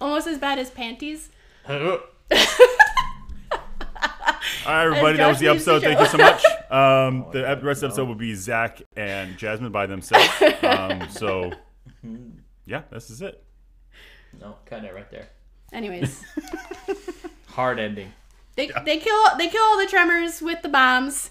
Almost 0.00 0.26
as 0.26 0.38
bad 0.38 0.58
as 0.58 0.70
panties. 0.72 1.30
All 1.68 2.00
right, 4.66 4.86
everybody, 4.86 5.18
that 5.18 5.28
was 5.28 5.38
the 5.38 5.50
leaves 5.52 5.64
the 5.64 5.74
episode. 5.74 5.82
Thank 5.82 6.00
you 6.00 6.06
so 6.06 6.18
much. 6.18 6.44
Um, 6.68 7.26
the 7.32 7.48
ep- 7.48 7.62
rest 7.62 7.78
of 7.84 7.90
the 7.90 8.02
episode 8.02 8.08
will 8.08 8.14
be 8.16 8.34
Zach 8.34 8.82
and 8.96 9.38
Jasmine 9.38 9.70
by 9.70 9.86
themselves. 9.86 10.28
Um, 10.64 11.08
so, 11.10 11.52
yeah, 12.66 12.82
this 12.90 13.08
is 13.10 13.22
it. 13.22 13.40
No, 14.40 14.56
cut 14.66 14.84
it 14.84 14.92
right 14.92 15.08
there. 15.12 15.28
Anyways, 15.72 16.24
Hard 17.46 17.78
ending. 17.78 18.12
They 18.58 18.70
they 18.84 18.98
kill 18.98 19.24
they 19.38 19.48
kill 19.48 19.62
all 19.62 19.78
the 19.78 19.86
tremors 19.86 20.42
with 20.42 20.60
the 20.62 20.68
bombs, 20.68 21.30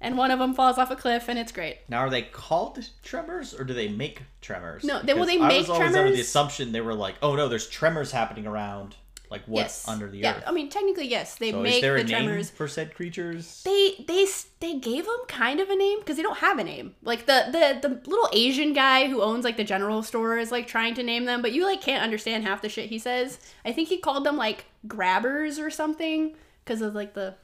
and 0.00 0.18
one 0.18 0.30
of 0.30 0.38
them 0.38 0.54
falls 0.54 0.76
off 0.76 0.90
a 0.90 0.96
cliff, 0.96 1.28
and 1.28 1.38
it's 1.38 1.52
great. 1.52 1.78
Now, 1.88 1.98
are 2.00 2.10
they 2.10 2.22
called 2.22 2.86
tremors 3.02 3.54
or 3.54 3.64
do 3.64 3.72
they 3.72 3.88
make 3.88 4.22
tremors? 4.40 4.84
No, 4.84 5.00
they- 5.00 5.14
well, 5.14 5.24
they 5.24 5.36
Because 5.36 5.44
I 5.44 5.48
make 5.48 5.58
was 5.60 5.70
always 5.70 5.96
under 5.96 6.10
the 6.10 6.20
assumption 6.20 6.72
they 6.72 6.80
were 6.80 6.94
like, 6.94 7.14
oh 7.22 7.34
no, 7.36 7.48
there's 7.48 7.68
tremors 7.68 8.12
happening 8.12 8.46
around, 8.46 8.96
like 9.32 9.42
what's 9.46 9.86
yes, 9.86 9.88
under 9.88 10.08
the 10.08 10.18
yeah. 10.18 10.36
earth. 10.36 10.44
I 10.46 10.52
mean, 10.52 10.68
technically, 10.68 11.08
yes, 11.08 11.36
they 11.36 11.50
so 11.50 11.62
make 11.62 11.76
is 11.76 11.80
there 11.80 11.94
the 11.94 12.00
a 12.02 12.04
name 12.04 12.26
tremors. 12.26 12.50
for 12.50 12.68
said 12.68 12.94
creatures? 12.94 13.62
They 13.64 14.04
they 14.06 14.26
they 14.60 14.78
gave 14.78 15.06
them 15.06 15.20
kind 15.26 15.58
of 15.58 15.70
a 15.70 15.74
name 15.74 15.98
because 16.00 16.18
they 16.18 16.22
don't 16.22 16.38
have 16.38 16.58
a 16.58 16.64
name. 16.64 16.94
Like 17.02 17.24
the 17.24 17.46
the 17.50 17.88
the 17.88 18.08
little 18.08 18.28
Asian 18.32 18.74
guy 18.74 19.08
who 19.08 19.22
owns 19.22 19.44
like 19.44 19.56
the 19.56 19.64
general 19.64 20.02
store 20.02 20.36
is 20.36 20.52
like 20.52 20.66
trying 20.66 20.94
to 20.94 21.02
name 21.02 21.24
them, 21.24 21.40
but 21.40 21.52
you 21.52 21.64
like 21.64 21.80
can't 21.80 22.04
understand 22.04 22.44
half 22.44 22.60
the 22.60 22.68
shit 22.68 22.90
he 22.90 22.98
says. 22.98 23.38
I 23.64 23.72
think 23.72 23.88
he 23.88 23.96
called 23.96 24.24
them 24.24 24.36
like 24.36 24.66
grabbers 24.86 25.58
or 25.58 25.70
something 25.70 26.36
because 26.62 26.82
of 26.82 26.94
like 26.94 27.14
the 27.14 27.34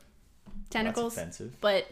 tentacles. 0.68 1.16
offensive. 1.16 1.56
But 1.60 1.86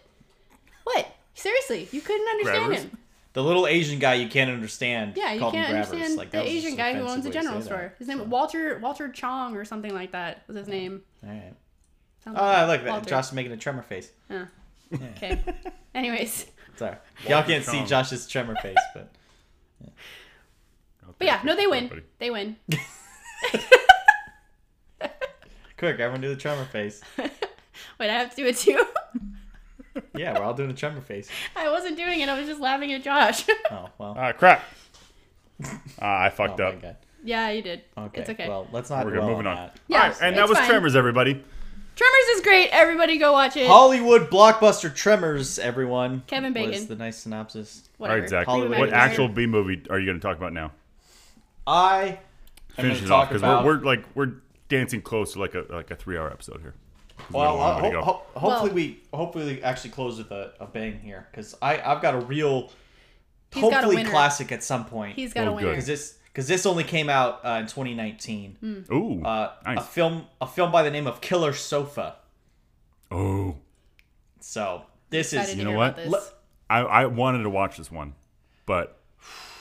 what? 0.84 1.10
Seriously, 1.34 1.88
you 1.90 2.02
couldn't 2.02 2.28
understand 2.28 2.66
Grabbers? 2.66 2.82
him. 2.84 2.98
The 3.36 3.42
little 3.42 3.66
Asian 3.66 3.98
guy 3.98 4.14
you 4.14 4.28
can't 4.30 4.50
understand. 4.50 5.12
Yeah, 5.14 5.34
you 5.34 5.40
called 5.40 5.52
can't 5.52 5.66
him 5.66 5.74
grabbers. 5.74 5.92
understand 5.92 6.16
Like, 6.16 6.30
that 6.30 6.44
the 6.44 6.50
Asian 6.50 6.74
guy 6.74 6.94
who 6.94 7.02
owns 7.06 7.26
a 7.26 7.30
general 7.30 7.60
store. 7.60 7.76
that. 7.92 7.96
His 7.98 8.08
name 8.08 8.30
Walter 8.30 8.78
Walter 8.78 9.10
Chong 9.10 9.54
or 9.58 9.66
something 9.66 9.92
like 9.92 10.12
that 10.12 10.44
was 10.46 10.56
his 10.56 10.66
name. 10.68 11.02
All 11.22 11.28
right. 11.28 11.52
Sounds 12.24 12.38
Oh, 12.40 12.42
I 12.42 12.64
like 12.64 12.82
that. 12.84 12.92
Walter. 12.92 13.10
Josh 13.10 13.26
is 13.26 13.32
making 13.34 13.52
a 13.52 13.58
tremor 13.58 13.82
face. 13.82 14.10
Huh. 14.30 14.46
Okay. 14.94 15.38
Anyways, 15.94 16.46
Sorry. 16.76 16.96
Y'all 17.28 17.42
can't 17.42 17.62
see 17.62 17.84
Josh's 17.84 18.26
tremor 18.26 18.56
face, 18.62 18.78
but 18.94 19.12
but 21.18 21.26
yeah, 21.26 21.42
no, 21.44 21.54
they 21.54 21.66
win. 21.66 21.84
Everybody. 21.84 22.06
They 22.18 22.30
win. 22.30 22.56
quick, 25.76 26.00
everyone 26.00 26.22
do 26.22 26.30
the 26.30 26.36
tremor 26.36 26.64
face. 26.64 27.02
Wait, 27.18 27.30
I 28.00 28.14
have 28.14 28.30
to 28.30 28.36
do 28.36 28.46
it 28.46 28.56
too. 28.56 28.82
Yeah, 30.16 30.38
we're 30.38 30.44
all 30.44 30.54
doing 30.54 30.68
the 30.68 30.74
tremor 30.74 31.00
face. 31.00 31.28
I 31.56 31.70
wasn't 31.70 31.96
doing 31.96 32.20
it. 32.20 32.28
I 32.28 32.38
was 32.38 32.46
just 32.48 32.60
laughing 32.60 32.92
at 32.92 33.02
Josh. 33.02 33.44
Oh 33.70 33.88
well. 33.98 34.14
Ah, 34.18 34.32
crap. 34.32 34.62
Ah, 36.00 36.18
I 36.22 36.26
Oh 36.28 36.30
fucked 36.30 36.58
my 36.58 36.64
up. 36.66 36.82
god. 36.82 36.96
yeah, 37.24 37.50
you 37.50 37.62
did. 37.62 37.82
Okay. 37.96 38.20
It's 38.20 38.30
okay. 38.30 38.48
Well, 38.48 38.68
let's 38.72 38.90
not 38.90 39.04
We're 39.04 39.12
good. 39.12 39.16
dwell 39.18 39.30
Moving 39.30 39.46
on. 39.46 39.56
that. 39.56 39.76
Yeah, 39.88 40.02
All 40.02 40.08
right, 40.08 40.16
and 40.22 40.36
that 40.36 40.40
it's 40.42 40.48
was 40.50 40.58
fine. 40.58 40.68
Tremors, 40.68 40.94
everybody. 40.96 41.32
Tremors 41.34 42.28
is 42.34 42.42
great. 42.42 42.68
Everybody 42.72 43.16
go 43.16 43.32
watch 43.32 43.56
it. 43.56 43.66
Hollywood 43.66 44.28
blockbuster 44.30 44.94
Tremors, 44.94 45.58
everyone. 45.58 46.22
Kevin 46.26 46.52
Was 46.52 46.70
Bacon. 46.70 46.86
the 46.88 46.96
nice 46.96 47.16
synopsis. 47.16 47.88
All 47.98 48.02
Whatever. 48.08 48.20
right, 48.20 48.28
Zach. 48.28 48.46
Hollywood 48.46 48.70
What 48.78 48.90
Nightmare. 48.90 49.00
actual 49.00 49.28
B 49.28 49.46
movie 49.46 49.82
are 49.88 49.98
you 49.98 50.04
going 50.04 50.20
to 50.20 50.22
talk 50.22 50.36
about 50.36 50.52
now? 50.52 50.72
I 51.66 52.18
am 52.76 52.84
Finish 52.84 53.00
gonna 53.00 53.06
it 53.06 53.10
off 53.10 53.20
talk 53.22 53.28
because 53.30 53.42
about. 53.42 53.64
we're, 53.64 53.78
we're 53.78 53.84
like 53.84 54.04
we're 54.14 54.32
dancing 54.68 55.00
close 55.00 55.32
to 55.32 55.40
like 55.40 55.54
a 55.54 55.64
like 55.70 55.90
a 55.90 55.96
three 55.96 56.18
hour 56.18 56.30
episode 56.30 56.60
here. 56.60 56.74
'Cause 57.16 57.26
we 57.30 57.36
well, 57.38 57.56
don't 57.80 57.94
uh, 57.96 58.02
ho- 58.02 58.22
ho- 58.34 58.40
hopefully 58.40 58.68
Well- 58.70 58.74
we 58.74 59.02
hopefully 59.12 59.44
we 59.56 59.62
actually 59.62 59.90
close 59.90 60.18
with 60.18 60.30
a, 60.30 60.52
a 60.60 60.66
bang 60.66 61.00
here 61.00 61.26
because 61.30 61.54
I 61.62 61.78
I've 61.80 62.02
got 62.02 62.14
a 62.14 62.20
real 62.20 62.70
He's 63.52 63.62
got 63.62 63.72
a 63.72 63.86
hopefully 63.86 64.04
classic 64.04 64.52
at 64.52 64.62
some 64.62 64.84
point. 64.84 65.16
He's 65.16 65.32
got 65.32 65.46
Oh, 65.48 65.52
a 65.52 65.54
winner. 65.54 65.70
because 65.70 65.86
this 65.86 66.18
because 66.26 66.46
this 66.48 66.66
only 66.66 66.84
came 66.84 67.08
out 67.08 67.40
uh, 67.44 67.58
in 67.60 67.66
2019. 67.66 68.86
Ooh, 68.92 69.22
Uh, 69.24 69.52
nice. 69.64 69.78
A 69.78 69.80
film 69.82 70.26
a 70.40 70.46
film 70.46 70.70
by 70.70 70.82
the 70.82 70.90
name 70.90 71.06
of 71.06 71.20
Killer 71.20 71.52
Sofa. 71.54 72.16
oh, 73.10 73.56
So 74.40 74.82
this 75.10 75.32
is 75.32 75.54
You 75.56 75.64
know 75.64 75.72
what? 75.72 75.98
about 75.98 76.10
this. 76.10 76.32
I 76.68 76.80
I 76.80 77.06
wanted 77.06 77.42
to 77.44 77.50
watch 77.50 77.76
this 77.78 77.90
one, 77.90 78.14
but 78.66 78.98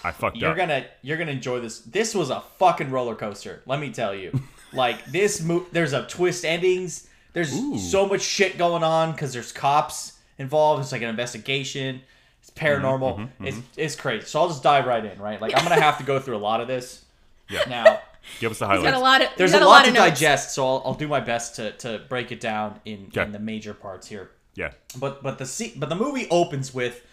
I 0.03 0.11
fucked 0.11 0.37
You're 0.37 0.51
up. 0.51 0.57
gonna 0.57 0.85
you're 1.01 1.17
gonna 1.17 1.31
enjoy 1.31 1.59
this. 1.61 1.79
This 1.79 2.13
was 2.13 2.29
a 2.29 2.41
fucking 2.59 2.91
roller 2.91 3.15
coaster. 3.15 3.61
Let 3.65 3.79
me 3.79 3.91
tell 3.91 4.13
you. 4.13 4.37
like 4.73 5.05
this 5.05 5.41
mo- 5.41 5.65
there's 5.71 5.93
a 5.93 6.05
twist 6.07 6.43
endings. 6.43 7.07
There's 7.35 7.53
Ooh. 7.55 7.77
so 7.77 8.07
much 8.07 8.21
shit 8.21 8.57
going 8.57 8.83
on 8.83 9.11
because 9.11 9.31
there's 9.33 9.51
cops 9.51 10.13
involved. 10.39 10.81
It's 10.81 10.91
like 10.91 11.03
an 11.03 11.09
investigation. 11.09 12.01
It's 12.41 12.49
paranormal. 12.49 13.17
Mm-hmm, 13.19 13.45
It's 13.47 13.57
it's 13.77 13.95
crazy. 13.95 14.25
So 14.25 14.39
I'll 14.41 14.47
just 14.47 14.63
dive 14.63 14.85
right 14.87 15.05
in. 15.05 15.19
Right. 15.19 15.39
Like 15.39 15.55
I'm 15.55 15.63
gonna 15.63 15.79
have 15.81 15.97
to 15.99 16.03
go 16.03 16.19
through 16.19 16.37
a 16.37 16.39
lot 16.39 16.61
of 16.61 16.67
this. 16.67 17.05
Yeah. 17.49 17.61
Now 17.69 17.99
Give 18.39 18.49
us 18.51 18.57
the 18.57 18.67
He's 18.67 18.81
got 18.81 18.87
a 18.87 18.97
highlights. 18.97 19.01
lot 19.03 19.21
of. 19.21 19.27
there's 19.37 19.51
he's 19.51 19.57
a 19.57 19.63
got 19.63 19.69
lot, 19.69 19.81
to 19.83 19.89
of 19.89 19.93
notes. 19.93 20.19
digest. 20.19 20.55
So 20.55 20.65
I'll, 20.65 20.81
I'll 20.85 20.93
do 20.95 21.07
my 21.07 21.19
best 21.19 21.55
to 21.57 21.73
to 21.73 22.01
break 22.09 22.31
it 22.31 22.39
down 22.39 22.79
in, 22.85 23.05
Okay. 23.09 23.21
in 23.21 23.31
the 23.31 23.39
major 23.39 23.73
parts 23.75 24.07
here. 24.07 24.31
Yeah. 24.55 24.71
But 24.97 25.21
but 25.21 25.37
the 25.37 25.45
se- 25.45 25.73
but 25.75 25.89
the 25.89 25.95
movie 25.95 26.27
opens 26.31 26.73
with 26.73 27.05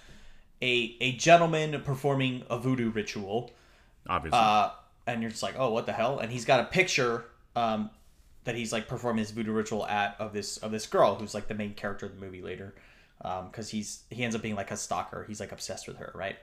a 0.63 0.97
a 1.01 1.13
gentleman 1.13 1.81
performing 1.83 2.45
a 2.49 2.57
voodoo 2.59 2.91
ritual. 2.91 3.51
Obviously. 4.09 4.39
uh, 4.39 4.71
and 5.07 5.21
you're 5.21 5.31
just 5.31 5.43
like, 5.43 5.55
oh, 5.59 5.71
what 5.71 5.87
the 5.87 5.93
hell? 5.93 6.19
And 6.21 6.31
he's 6.33 6.45
got 6.45 6.61
a 6.61 6.65
picture 6.65 7.25
um, 7.57 7.91
that 8.45 8.55
he's 8.55 8.73
like 8.73 8.89
performing 8.89 9.19
his 9.19 9.31
voodoo 9.31 9.53
ritual 9.53 9.87
at 9.87 10.17
of 10.19 10.33
this 10.33 10.57
of 10.59 10.73
this 10.73 10.87
girl 10.87 11.15
who's 11.15 11.35
like 11.35 11.49
the 11.49 11.55
main 11.55 11.75
character 11.75 12.07
of 12.07 12.15
the 12.15 12.21
movie 12.21 12.43
later, 12.43 12.75
because 13.19 13.71
he's 13.71 14.03
he 14.11 14.25
ends 14.25 14.35
up 14.35 14.43
being 14.43 14.57
like 14.57 14.71
a 14.71 14.77
stalker. 14.77 15.25
He's 15.29 15.41
like 15.41 15.53
obsessed 15.53 15.87
with 15.87 15.99
her, 15.99 16.13
right? 16.15 16.37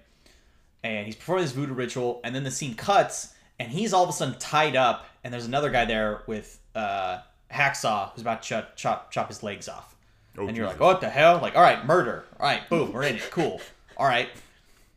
And 0.83 1.05
he's 1.05 1.15
performing 1.15 1.43
this 1.43 1.51
voodoo 1.51 1.73
ritual, 1.73 2.21
and 2.23 2.33
then 2.33 2.43
the 2.43 2.51
scene 2.51 2.73
cuts, 2.73 3.33
and 3.59 3.69
he's 3.69 3.91
all 3.91 4.03
of 4.03 4.09
a 4.09 4.13
sudden 4.13 4.39
tied 4.39 4.77
up, 4.77 5.07
and 5.23 5.33
there's 5.33 5.45
another 5.45 5.69
guy 5.69 5.83
there 5.83 6.23
with 6.25 6.57
uh, 6.73 7.19
hacksaw 7.53 8.13
who's 8.13 8.21
about 8.21 8.43
to 8.43 8.49
chop 8.49 8.75
chop, 8.77 9.11
chop 9.11 9.27
his 9.27 9.43
legs 9.43 9.67
off. 9.67 9.95
Oh, 10.37 10.47
and 10.47 10.55
you're 10.55 10.67
Jesus. 10.67 10.79
like, 10.79 10.87
what 10.87 11.01
the 11.01 11.09
hell? 11.09 11.39
Like, 11.41 11.57
all 11.57 11.61
right, 11.61 11.85
murder. 11.85 12.23
All 12.39 12.45
right, 12.45 12.69
boom, 12.69 12.93
we're 12.93 13.03
in 13.03 13.17
it. 13.17 13.29
Cool. 13.29 13.59
All 13.97 14.07
right. 14.07 14.29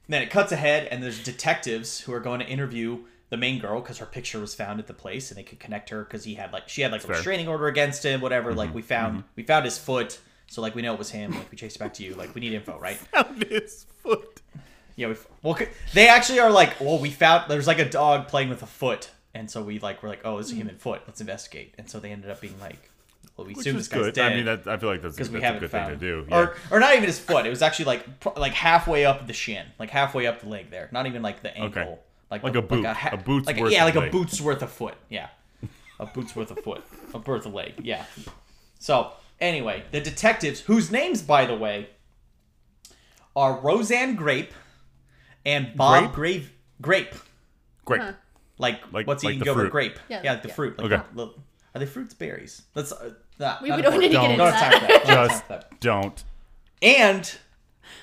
Then 0.09 0.23
it 0.23 0.31
cuts 0.31 0.53
ahead, 0.53 0.87
and 0.89 1.03
there's 1.03 1.23
detectives 1.23 2.01
who 2.01 2.12
are 2.12 2.20
going 2.20 2.39
to 2.41 2.47
interview 2.47 2.99
the 3.33 3.39
main 3.39 3.59
girl 3.59 3.81
because 3.81 3.97
her 3.97 4.05
picture 4.05 4.39
was 4.39 4.55
found 4.55 4.79
at 4.79 4.87
the 4.87 4.93
place, 4.93 5.31
and 5.31 5.39
they 5.39 5.43
could 5.43 5.59
connect 5.59 5.89
her 5.89 6.05
because 6.05 6.23
he 6.23 6.35
had 6.35 6.53
like 6.53 6.69
she 6.69 6.83
had 6.83 6.93
like 6.93 7.03
a 7.03 7.07
Fair. 7.07 7.17
restraining 7.17 7.49
order 7.49 7.67
against 7.67 8.05
him, 8.05 8.21
whatever. 8.21 8.51
Mm-hmm. 8.51 8.59
Like 8.59 8.75
we 8.75 8.83
found 8.83 9.25
we 9.37 9.43
found 9.43 9.65
his 9.65 9.79
foot, 9.79 10.21
so 10.49 10.61
like 10.61 10.75
we 10.75 10.83
know 10.83 10.93
it 10.93 10.99
was 10.99 11.11
him. 11.11 11.33
Like 11.33 11.51
we 11.51 11.57
chased 11.57 11.77
it 11.77 11.79
back 11.79 11.95
to 11.95 12.03
you. 12.03 12.15
Like 12.15 12.35
we 12.35 12.43
need 12.43 12.53
info, 12.53 12.79
right? 12.79 12.97
Found 13.15 13.43
his 13.45 13.87
foot. 14.03 14.43
Yeah. 14.97 15.09
We 15.09 15.15
well, 15.43 15.59
they 15.95 16.09
actually 16.09 16.41
are 16.41 16.51
like, 16.51 16.79
well, 16.79 16.99
we 16.99 17.09
found 17.09 17.51
there's 17.51 17.67
like 17.67 17.79
a 17.79 17.89
dog 17.89 18.29
playing 18.29 18.51
with 18.51 18.63
a 18.63 18.67
foot, 18.67 19.09
and 19.33 19.51
so 19.51 19.63
we 19.63 19.79
like 19.79 20.03
we're 20.03 20.11
like, 20.11 20.21
oh, 20.27 20.37
it's 20.37 20.53
a 20.53 20.55
human 20.55 20.77
foot. 20.77 21.01
Let's 21.07 21.23
investigate. 21.23 21.75
And 21.79 21.89
so 21.89 22.01
they 22.01 22.11
ended 22.11 22.31
up 22.31 22.43
being 22.43 22.61
like, 22.61 22.91
well, 23.39 23.47
we 23.47 23.55
Which 23.55 23.61
assume 23.61 23.79
this 23.79 23.89
guy's 23.89 24.03
good. 24.03 24.15
dead 24.15 24.33
I 24.33 24.35
mean, 24.35 24.45
that, 24.45 24.69
I 24.69 24.77
feel 24.77 24.91
like 24.91 25.01
that's, 25.01 25.17
that's 25.17 25.31
a 25.31 25.33
good 25.33 25.41
found 25.41 25.61
thing 25.61 25.89
to 25.89 25.97
do. 25.97 26.27
Yeah. 26.29 26.37
or 26.37 26.57
or 26.71 26.81
not 26.81 26.93
even 26.93 27.07
his 27.07 27.19
foot. 27.19 27.47
It 27.47 27.49
was 27.49 27.63
actually 27.63 27.87
like 27.87 28.37
like 28.37 28.53
halfway 28.53 29.07
up 29.07 29.27
the 29.27 29.33
shin, 29.33 29.65
like 29.79 29.89
halfway 29.89 30.27
up 30.27 30.41
the 30.43 30.51
leg 30.51 30.71
there. 30.71 30.91
Not 30.93 31.07
even 31.07 31.23
like 31.23 31.43
the 31.43 31.57
ankle. 31.57 31.83
Okay. 31.83 31.99
Like 32.33 32.43
Like 32.43 32.53
the- 32.55 32.59
a 32.61 32.63
boot. 32.63 32.85
A 32.87 33.17
boot's 33.19 33.47
like 33.47 33.59
worth 33.59 33.73
yeah, 33.73 33.87
of 33.87 33.95
like 33.95 34.03
leg. 34.03 34.09
a 34.09 34.11
boot's 34.11 34.41
worth 34.41 34.63
of 34.63 34.71
foot. 34.73 34.95
Yeah, 35.11 35.29
a 36.01 36.07
boot's 36.07 36.35
worth 36.35 36.51
of 36.51 36.59
foot, 36.65 36.83
a 37.13 37.19
worth 37.19 37.45
of 37.47 37.53
leg. 37.53 37.75
Yeah. 37.83 38.05
So 38.79 39.13
anyway, 39.41 39.85
the 39.91 40.01
detectives, 40.01 40.61
whose 40.61 40.91
names 40.91 41.21
by 41.21 41.45
the 41.45 41.55
way 41.55 41.91
are 43.37 43.61
Roseanne 43.61 44.17
Grape 44.17 44.53
and 45.45 45.77
Bob 45.77 46.15
Grave 46.15 46.53
Grape. 46.81 47.15
Great. 47.85 48.01
Huh. 48.01 48.13
Like, 48.59 48.81
Like- 48.93 49.07
what's 49.07 49.23
like 49.25 49.33
eating 49.33 49.39
the 49.41 49.45
Gilbert 49.45 49.71
grape? 49.71 49.99
Yeah, 50.09 50.21
Yeah, 50.25 50.33
like 50.33 50.43
the 50.43 50.49
yeah. 50.49 50.55
fruit. 50.55 50.79
Like 50.79 50.91
Okay. 50.93 51.03
little- 51.15 51.35
are 51.75 51.79
they 51.81 51.87
fruits, 51.87 52.15
berries? 52.15 52.63
Let's. 52.75 52.93
Uh, 52.93 53.13
not, 53.39 53.63
We- 53.63 53.73
we 53.73 53.83
don't 53.83 53.99
need 53.99 54.09
to 54.09 54.15
get 54.15 54.31
important. 54.31 54.41
into 54.41 54.45
Don't 54.45 54.53
have 54.55 54.73
time 54.73 54.81
for 54.81 54.87
that. 54.87 55.05
Don't 55.07 55.29
Just 55.29 55.49
that 55.49 55.81
don't. 55.81 56.25
and 56.81 57.39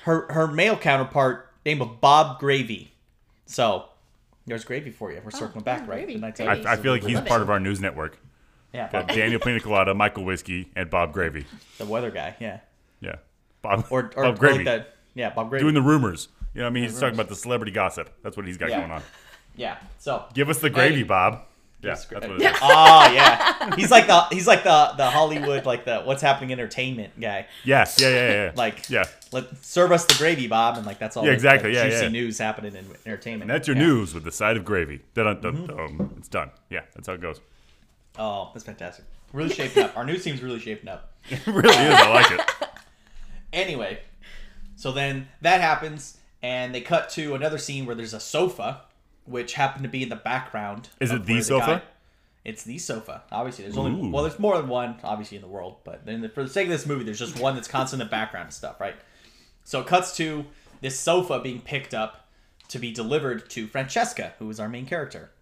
her 0.04 0.32
her 0.32 0.46
male 0.46 0.76
counterpart 0.76 1.52
name 1.64 1.80
of 1.82 2.00
Bob 2.00 2.38
Gravy. 2.40 2.92
So 3.46 3.86
there's 4.46 4.64
gravy 4.64 4.90
for 4.90 5.10
you. 5.12 5.20
We're 5.24 5.30
oh, 5.34 5.38
circling 5.38 5.62
oh, 5.62 5.64
back, 5.64 5.80
right? 5.80 6.06
gravy, 6.06 6.16
I 6.22 6.30
gravy. 6.30 6.66
I, 6.66 6.72
I 6.72 6.76
feel 6.76 6.92
like 6.92 7.04
he's 7.04 7.20
part 7.20 7.42
of 7.42 7.50
our 7.50 7.60
news 7.60 7.80
network. 7.80 8.18
yeah, 8.72 8.90
Got 8.90 9.08
Bob, 9.08 9.16
Daniel 9.16 9.40
Pina 9.40 9.60
Colada, 9.60 9.94
Michael 9.94 10.24
Whiskey, 10.24 10.70
and 10.76 10.88
Bob 10.90 11.12
Gravy. 11.12 11.44
the 11.78 11.86
weather 11.86 12.10
guy. 12.10 12.36
Yeah, 12.40 12.60
Yeah. 13.00 13.16
Bob, 13.62 13.86
or 13.90 14.10
or, 14.16 14.24
Bob 14.24 14.38
Gravy. 14.38 14.56
like 14.58 14.64
that. 14.64 14.94
Yeah, 15.14 15.30
Bob 15.30 15.50
Gravy. 15.50 15.64
Doing 15.64 15.74
the 15.74 15.82
rumors. 15.82 16.28
You 16.54 16.60
know 16.60 16.64
what 16.66 16.70
I 16.70 16.72
mean? 16.72 16.84
He's 16.84 16.98
talking 16.98 17.14
about 17.14 17.28
the 17.28 17.36
celebrity 17.36 17.72
gossip. 17.72 18.10
That's 18.22 18.36
what 18.36 18.46
he's 18.46 18.56
got 18.56 18.70
Yeah. 18.70 18.78
going 18.80 18.90
on. 18.90 19.02
yeah. 19.56 19.76
So 19.98 20.24
Give 20.34 20.48
us 20.48 20.58
the 20.58 20.70
gravy, 20.70 20.96
Hey. 20.98 21.02
Bob. 21.04 21.42
Yeah, 21.82 21.92
us 21.92 22.04
that's 22.04 22.26
what 22.26 22.40
it 22.40 22.42
is. 22.52 22.58
oh 22.62 23.10
yeah, 23.12 23.74
he's 23.76 23.90
like 23.90 24.06
the 24.06 24.20
he's 24.30 24.46
like 24.46 24.64
the 24.64 24.92
the 24.96 25.08
Hollywood 25.08 25.64
like 25.64 25.84
the 25.86 26.00
what's 26.02 26.20
happening 26.22 26.52
entertainment 26.52 27.18
guy. 27.18 27.46
Yes, 27.64 27.98
yeah, 28.00 28.08
yeah, 28.08 28.32
yeah. 28.32 28.52
Like 28.54 28.88
yeah. 28.90 29.04
let 29.32 29.56
serve 29.64 29.90
us 29.92 30.04
the 30.04 30.14
gravy, 30.14 30.46
Bob, 30.46 30.76
and 30.76 30.84
like 30.86 30.98
that's 30.98 31.16
all. 31.16 31.24
Yeah, 31.24 31.30
the- 31.30 31.34
exactly, 31.34 31.70
the 31.72 31.76
yeah, 31.78 31.88
juicy 31.88 32.02
yeah. 32.04 32.08
news 32.10 32.38
happening 32.38 32.74
in 32.76 32.84
entertainment. 33.06 33.50
And 33.50 33.50
that's 33.50 33.66
your 33.66 33.76
Yeah. 33.76 33.84
news 33.86 34.12
with 34.14 34.24
the 34.24 34.32
side 34.32 34.56
of 34.56 34.64
gravy. 34.64 35.00
Dun, 35.14 35.40
dun, 35.40 35.54
Mm-hmm. 35.54 35.66
dun, 35.66 35.96
dun. 35.98 36.14
It's 36.18 36.28
done. 36.28 36.50
Yeah, 36.68 36.82
that's 36.94 37.06
how 37.06 37.14
it 37.14 37.20
goes. 37.22 37.40
Oh, 38.18 38.50
that's 38.52 38.64
fantastic. 38.66 39.04
Really 39.32 39.54
shaping 39.54 39.84
up. 39.84 39.96
Our 39.96 40.04
news 40.04 40.22
team's 40.24 40.42
really 40.42 40.58
shaping 40.60 40.88
up. 40.88 41.12
It 41.30 41.46
really 41.46 41.68
is. 41.70 41.94
I 41.94 42.12
like 42.12 42.30
it. 42.32 42.40
Anyway, 43.52 43.98
so 44.76 44.92
then 44.92 45.28
that 45.40 45.60
happens, 45.60 46.18
and 46.42 46.74
they 46.74 46.80
cut 46.80 47.10
to 47.10 47.34
another 47.34 47.58
scene 47.58 47.84
where 47.86 47.96
there's 47.96 48.14
a 48.14 48.20
sofa, 48.20 48.82
which 49.24 49.54
happened 49.54 49.84
to 49.84 49.88
be 49.88 50.02
in 50.02 50.08
the 50.08 50.16
background. 50.16 50.88
Is 51.00 51.10
it 51.10 51.24
the 51.24 51.34
where 51.34 51.42
sofa? 51.42 51.66
guy- 51.66 51.82
it's 52.44 52.62
the 52.62 52.78
sofa. 52.78 53.22
Obviously, 53.30 53.64
there's 53.64 53.76
only 53.76 53.92
Ooh. 53.92 54.10
well, 54.10 54.22
there's 54.22 54.38
more 54.38 54.56
than 54.56 54.68
one, 54.68 54.96
obviously, 55.04 55.36
in 55.36 55.42
the 55.42 55.48
world. 55.48 55.76
But 55.84 56.06
then, 56.06 56.28
for 56.30 56.42
the 56.42 56.48
sake 56.48 56.66
of 56.66 56.72
this 56.72 56.86
movie, 56.86 57.04
there's 57.04 57.18
just 57.18 57.38
one 57.38 57.54
that's 57.54 57.68
constant 57.68 58.00
in 58.00 58.06
the 58.06 58.10
background 58.10 58.46
and 58.46 58.54
stuff, 58.54 58.80
right? 58.80 58.96
So 59.64 59.80
it 59.80 59.86
cuts 59.86 60.16
to 60.16 60.46
this 60.80 60.98
sofa 60.98 61.40
being 61.40 61.60
picked 61.60 61.92
up 61.92 62.28
to 62.68 62.78
be 62.78 62.92
delivered 62.92 63.50
to 63.50 63.66
Francesca, 63.66 64.32
who 64.38 64.48
is 64.48 64.58
our 64.58 64.68
main 64.68 64.86
character, 64.86 65.32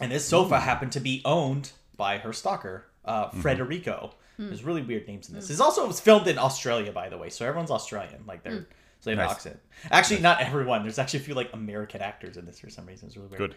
and 0.00 0.10
this 0.10 0.24
sofa 0.24 0.60
happened 0.60 0.92
to 0.92 1.00
be 1.00 1.20
owned 1.24 1.72
by 1.96 2.18
her 2.18 2.32
stalker, 2.32 2.86
uh, 3.04 3.26
mm-hmm. 3.26 3.42
Frederico. 3.42 4.12
There's 4.38 4.60
hmm. 4.60 4.66
really 4.68 4.82
weird 4.82 5.08
names 5.08 5.28
in 5.28 5.34
this. 5.34 5.46
Hmm. 5.46 5.52
This 5.52 5.60
also 5.60 5.86
was 5.86 5.98
filmed 5.98 6.28
in 6.28 6.38
Australia, 6.38 6.92
by 6.92 7.08
the 7.08 7.18
way, 7.18 7.28
so 7.28 7.44
everyone's 7.44 7.72
Australian. 7.72 8.22
Like 8.26 8.44
they're 8.44 8.60
hmm. 8.60 8.72
So 9.00 9.10
they 9.10 9.12
have 9.12 9.18
an 9.20 9.26
Nice. 9.26 9.34
accent. 9.36 9.60
Actually, 9.90 10.20
not 10.20 10.40
everyone. 10.40 10.82
There's 10.82 10.98
actually 10.98 11.20
a 11.20 11.22
few 11.22 11.34
like 11.34 11.50
American 11.52 12.00
actors 12.02 12.36
in 12.36 12.44
this 12.46 12.58
for 12.58 12.70
some 12.70 12.86
reason. 12.86 13.06
It's 13.08 13.16
really 13.16 13.28
weird. 13.28 13.38
Good. 13.38 13.54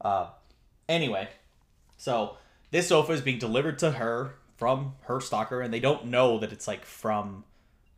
Uh, 0.00 0.28
Anyway, 0.88 1.28
so 1.98 2.36
this 2.70 2.88
sofa 2.88 3.12
is 3.12 3.20
being 3.20 3.38
delivered 3.38 3.78
to 3.80 3.90
her 3.90 4.36
from 4.56 4.94
her 5.02 5.20
stalker, 5.20 5.60
and 5.60 5.72
they 5.72 5.80
don't 5.80 6.06
know 6.06 6.38
that 6.38 6.50
it's 6.52 6.66
like 6.66 6.84
from 6.86 7.44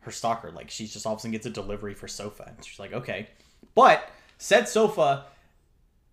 her 0.01 0.11
stalker. 0.11 0.51
Like 0.51 0.69
she's 0.69 0.91
just 0.91 1.05
all 1.05 1.13
of 1.13 1.19
a 1.19 1.21
sudden 1.21 1.31
gets 1.31 1.45
a 1.45 1.49
delivery 1.49 1.93
for 1.93 2.09
sofa, 2.09 2.43
and 2.47 2.65
she's 2.65 2.79
like, 2.79 2.91
okay. 2.91 3.29
But 3.75 4.09
said 4.37 4.67
sofa 4.67 5.25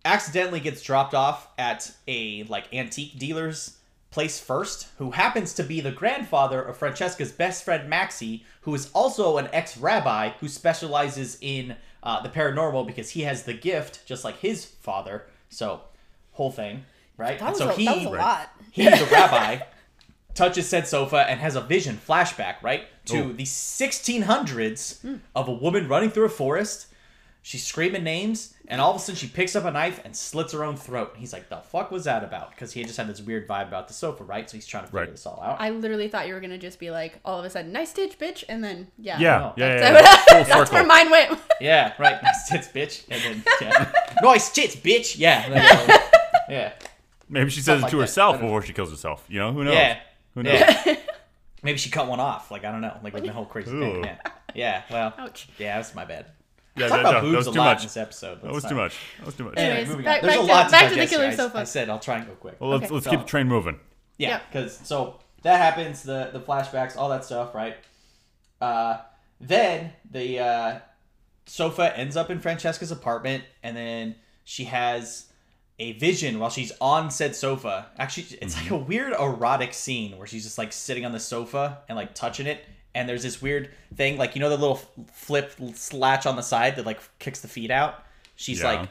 accidentally 0.05 0.61
gets 0.61 0.83
dropped 0.83 1.15
off 1.15 1.49
at 1.59 1.91
a 2.07 2.45
like 2.45 2.73
antique 2.73 3.19
dealer's 3.19 3.78
place 4.11 4.41
first, 4.41 4.89
who 4.99 5.11
happens 5.13 5.53
to 5.55 5.63
be 5.63 5.81
the 5.81 5.93
grandfather 5.93 6.63
of 6.63 6.77
Francesca's 6.77 7.31
best 7.33 7.65
friend 7.65 7.89
Maxie, 7.91 8.45
who 8.63 8.75
is 8.75 8.91
also 8.95 9.37
an 9.39 9.49
ex-rabbi 9.53 10.31
who 10.41 10.49
specializes 10.49 11.37
in 11.41 11.77
uh, 12.03 12.23
the 12.23 12.29
paranormal 12.29 12.87
because 12.87 13.11
he 13.11 13.23
has 13.23 13.43
the 13.43 13.53
gift, 13.55 14.07
just 14.07 14.25
like 14.25 14.39
his 14.39 14.65
father. 14.65 15.27
So, 15.51 15.83
whole 16.33 16.51
thing, 16.51 16.85
right? 17.17 17.39
That 17.39 17.51
was, 17.51 17.59
so 17.59 17.69
a, 17.69 17.73
he, 17.75 17.85
that 17.85 17.97
was 17.97 18.05
a 18.07 18.11
lot. 18.11 18.51
he's 18.71 18.87
a 19.01 19.07
rabbi, 19.07 19.59
touches 20.35 20.69
said 20.69 20.87
sofa 20.87 21.27
and 21.29 21.41
has 21.41 21.55
a 21.57 21.61
vision 21.61 21.99
flashback, 22.07 22.63
right, 22.63 22.85
to 23.07 23.19
Oh. 23.25 23.33
the 23.33 23.45
1600s 23.45 25.21
of 25.35 25.49
a 25.49 25.53
woman 25.53 25.89
running 25.89 26.11
through 26.11 26.27
a 26.27 26.31
forest. 26.31 26.87
She's 27.49 27.65
screaming 27.65 28.05
names, 28.05 28.53
and 28.67 28.79
all 28.79 28.91
of 28.91 28.97
a 28.97 28.99
sudden 28.99 29.17
she 29.17 29.27
picks 29.27 29.57
up 29.57 29.65
a 29.65 29.71
knife 29.71 30.03
and 30.05 30.15
slits 30.15 30.53
her 30.53 30.63
own 30.65 30.77
throat. 30.77 31.15
He's 31.17 31.33
like, 31.33 31.49
"The 31.49 31.57
fuck 31.57 31.91
was 31.91 32.05
that 32.05 32.23
about?" 32.23 32.51
Because 32.51 32.75
he 32.75 32.85
just 32.85 32.99
had 32.99 33.07
this 33.07 33.23
weird 33.23 33.49
vibe 33.49 33.69
about 33.69 33.89
the 33.89 33.95
sofa, 33.95 34.23
right? 34.23 34.51
So 34.51 34.59
he's 34.59 34.67
trying 34.67 34.83
to 34.83 34.89
figure 34.89 35.01
Right. 35.01 35.11
this 35.11 35.25
all 35.25 35.41
out. 35.43 35.57
I 35.59 35.71
literally 35.71 36.09
thought 36.09 36.29
you 36.29 36.35
were 36.35 36.41
gonna 36.41 36.59
just 36.59 36.79
be 36.79 36.91
like, 36.91 37.19
all 37.25 37.39
of 37.39 37.47
a 37.47 37.49
sudden, 37.49 37.73
nice 37.73 37.89
stitch, 37.89 38.19
bitch, 38.19 38.45
and 38.51 38.63
then 38.63 38.89
yeah. 38.99 39.19
Yeah, 39.19 39.39
No. 39.39 39.55
yeah, 39.57 39.77
yeah. 39.77 39.79
So 39.81 39.93
yeah. 39.95 40.45
Full 40.45 40.45
that's 40.59 40.73
where 40.73 40.85
mine 40.85 41.11
went. 41.11 41.39
yeah, 41.63 41.95
right. 41.99 42.23
Nice 42.23 42.49
tits, 42.51 42.69
bitch. 42.69 43.05
And 43.11 43.23
then 43.23 43.43
yeah, 43.63 43.93
nice 44.21 44.53
tits, 44.53 44.77
bitch. 44.77 45.17
Yeah, 45.19 45.49
yeah. 45.49 45.99
yeah. 46.51 46.73
Maybe 47.31 47.49
she 47.49 47.63
says 47.63 47.79
Stuff 47.79 47.89
it 47.89 47.91
to 47.93 47.97
that. 47.97 48.03
herself 48.03 48.37
I 48.37 48.41
before 48.43 48.61
she 48.61 48.75
kills 48.75 48.91
herself. 48.91 49.25
You 49.27 49.39
know, 49.39 49.53
who 49.55 49.65
knows? 49.65 49.73
Yeah. 49.75 49.99
Who 50.35 50.43
knows? 50.43 50.61
Yeah. 50.61 50.97
Maybe 51.63 51.79
she 51.79 51.89
cut 51.89 52.07
one 52.09 52.21
off. 52.21 52.51
Like 52.51 52.67
I 52.67 52.71
don't 52.73 52.83
know. 52.83 52.99
Like 53.03 53.15
with 53.15 53.25
the 53.25 53.33
whole 53.33 53.47
crazy 53.47 53.71
Ooh. 53.75 53.81
thing. 53.81 54.05
Yeah. 54.05 54.19
Yeah. 54.55 54.83
Well. 54.91 55.15
Ouch. 55.17 55.49
Yeah, 55.57 55.77
that's 55.79 55.95
my 55.95 56.05
bad. 56.05 56.27
Yeah, 56.79 56.89
Talk 56.89 56.97
that, 56.97 57.01
about 57.01 57.13
no, 57.13 57.21
that 57.21 57.23
boobs 57.23 57.37
was 57.37 57.47
a 57.49 57.53
too 57.53 57.59
lot 57.59 57.65
much. 57.65 57.79
in 57.81 57.87
this 57.87 57.97
episode. 57.97 58.43
That 58.43 58.53
was 58.53 58.65
too 58.65 58.75
much. 58.75 58.97
That 59.19 59.27
was 59.27 59.35
too 59.35 59.45
much. 59.45 59.55
Anyway, 59.57 59.71
Anyways, 59.73 59.89
moving 59.89 60.05
back- 60.05 60.23
on. 60.23 60.29
There's 60.29 60.37
back 60.37 60.45
a 60.45 60.47
to- 60.47 60.53
lot 60.55 60.65
to 60.67 60.71
back 60.71 60.89
to 60.93 60.95
the 60.99 61.07
killer 61.07 61.23
here. 61.25 61.33
I- 61.33 61.37
sofa. 61.37 61.59
I 61.59 61.65
said 61.65 61.91
I'll 61.91 61.99
try 61.99 62.17
and 62.19 62.27
go 62.27 62.33
quick. 62.35 62.57
Well, 62.61 62.71
let's 62.71 62.85
Okay. 62.85 62.95
let's 62.95 63.05
So- 63.05 63.11
keep 63.11 63.21
the 63.21 63.27
train 63.27 63.47
moving. 63.49 63.79
Yeah, 64.17 64.29
Yeah. 64.29 64.41
because 64.51 64.79
so 64.85 65.21
that 65.43 65.59
happens, 65.61 66.03
the 66.03 66.31
the 66.33 66.41
flashbacks, 66.41 66.97
all 66.97 67.09
that 67.11 67.25
stuff, 67.25 67.55
right? 67.55 67.77
Uh, 68.61 68.99
then 69.41 69.93
the 70.11 70.39
uh, 70.41 70.79
sofa 71.47 71.97
ends 71.97 72.17
up 72.17 72.31
in 72.31 72.41
Francesca's 72.41 72.91
apartment, 72.91 73.45
and 73.63 73.77
then 73.77 74.17
she 74.45 74.65
has 74.65 75.27
a 75.79 75.93
vision 75.93 76.41
while 76.41 76.51
she's 76.51 76.73
on 76.81 77.11
said 77.11 77.37
sofa. 77.37 77.87
Actually, 77.99 78.27
it's 78.43 78.57
like 78.57 78.71
a 78.71 78.77
weird 78.77 79.13
erotic 79.13 79.73
scene 79.73 80.17
where 80.19 80.27
she's 80.27 80.43
just 80.43 80.59
like 80.59 80.73
sitting 80.73 81.05
on 81.05 81.13
the 81.13 81.21
sofa 81.21 81.79
and 81.89 81.97
like 81.97 82.15
touching 82.15 82.47
it. 82.47 82.65
And 82.99 83.09
there's 83.09 83.23
this 83.23 83.41
weird 83.41 83.71
thing, 83.95 84.19
like 84.19 84.35
you 84.35 84.41
know 84.41 84.49
the 84.51 84.57
little 84.57 84.81
flip 85.13 85.55
latch 85.93 86.27
on 86.27 86.35
the 86.35 86.43
side 86.43 86.75
that 86.77 86.85
like 86.85 86.99
kicks 87.21 87.41
the 87.41 87.49
feet 87.49 87.71
out. 87.71 88.03
She's 88.35 88.61
Yeah. 88.61 88.73
like 88.73 88.89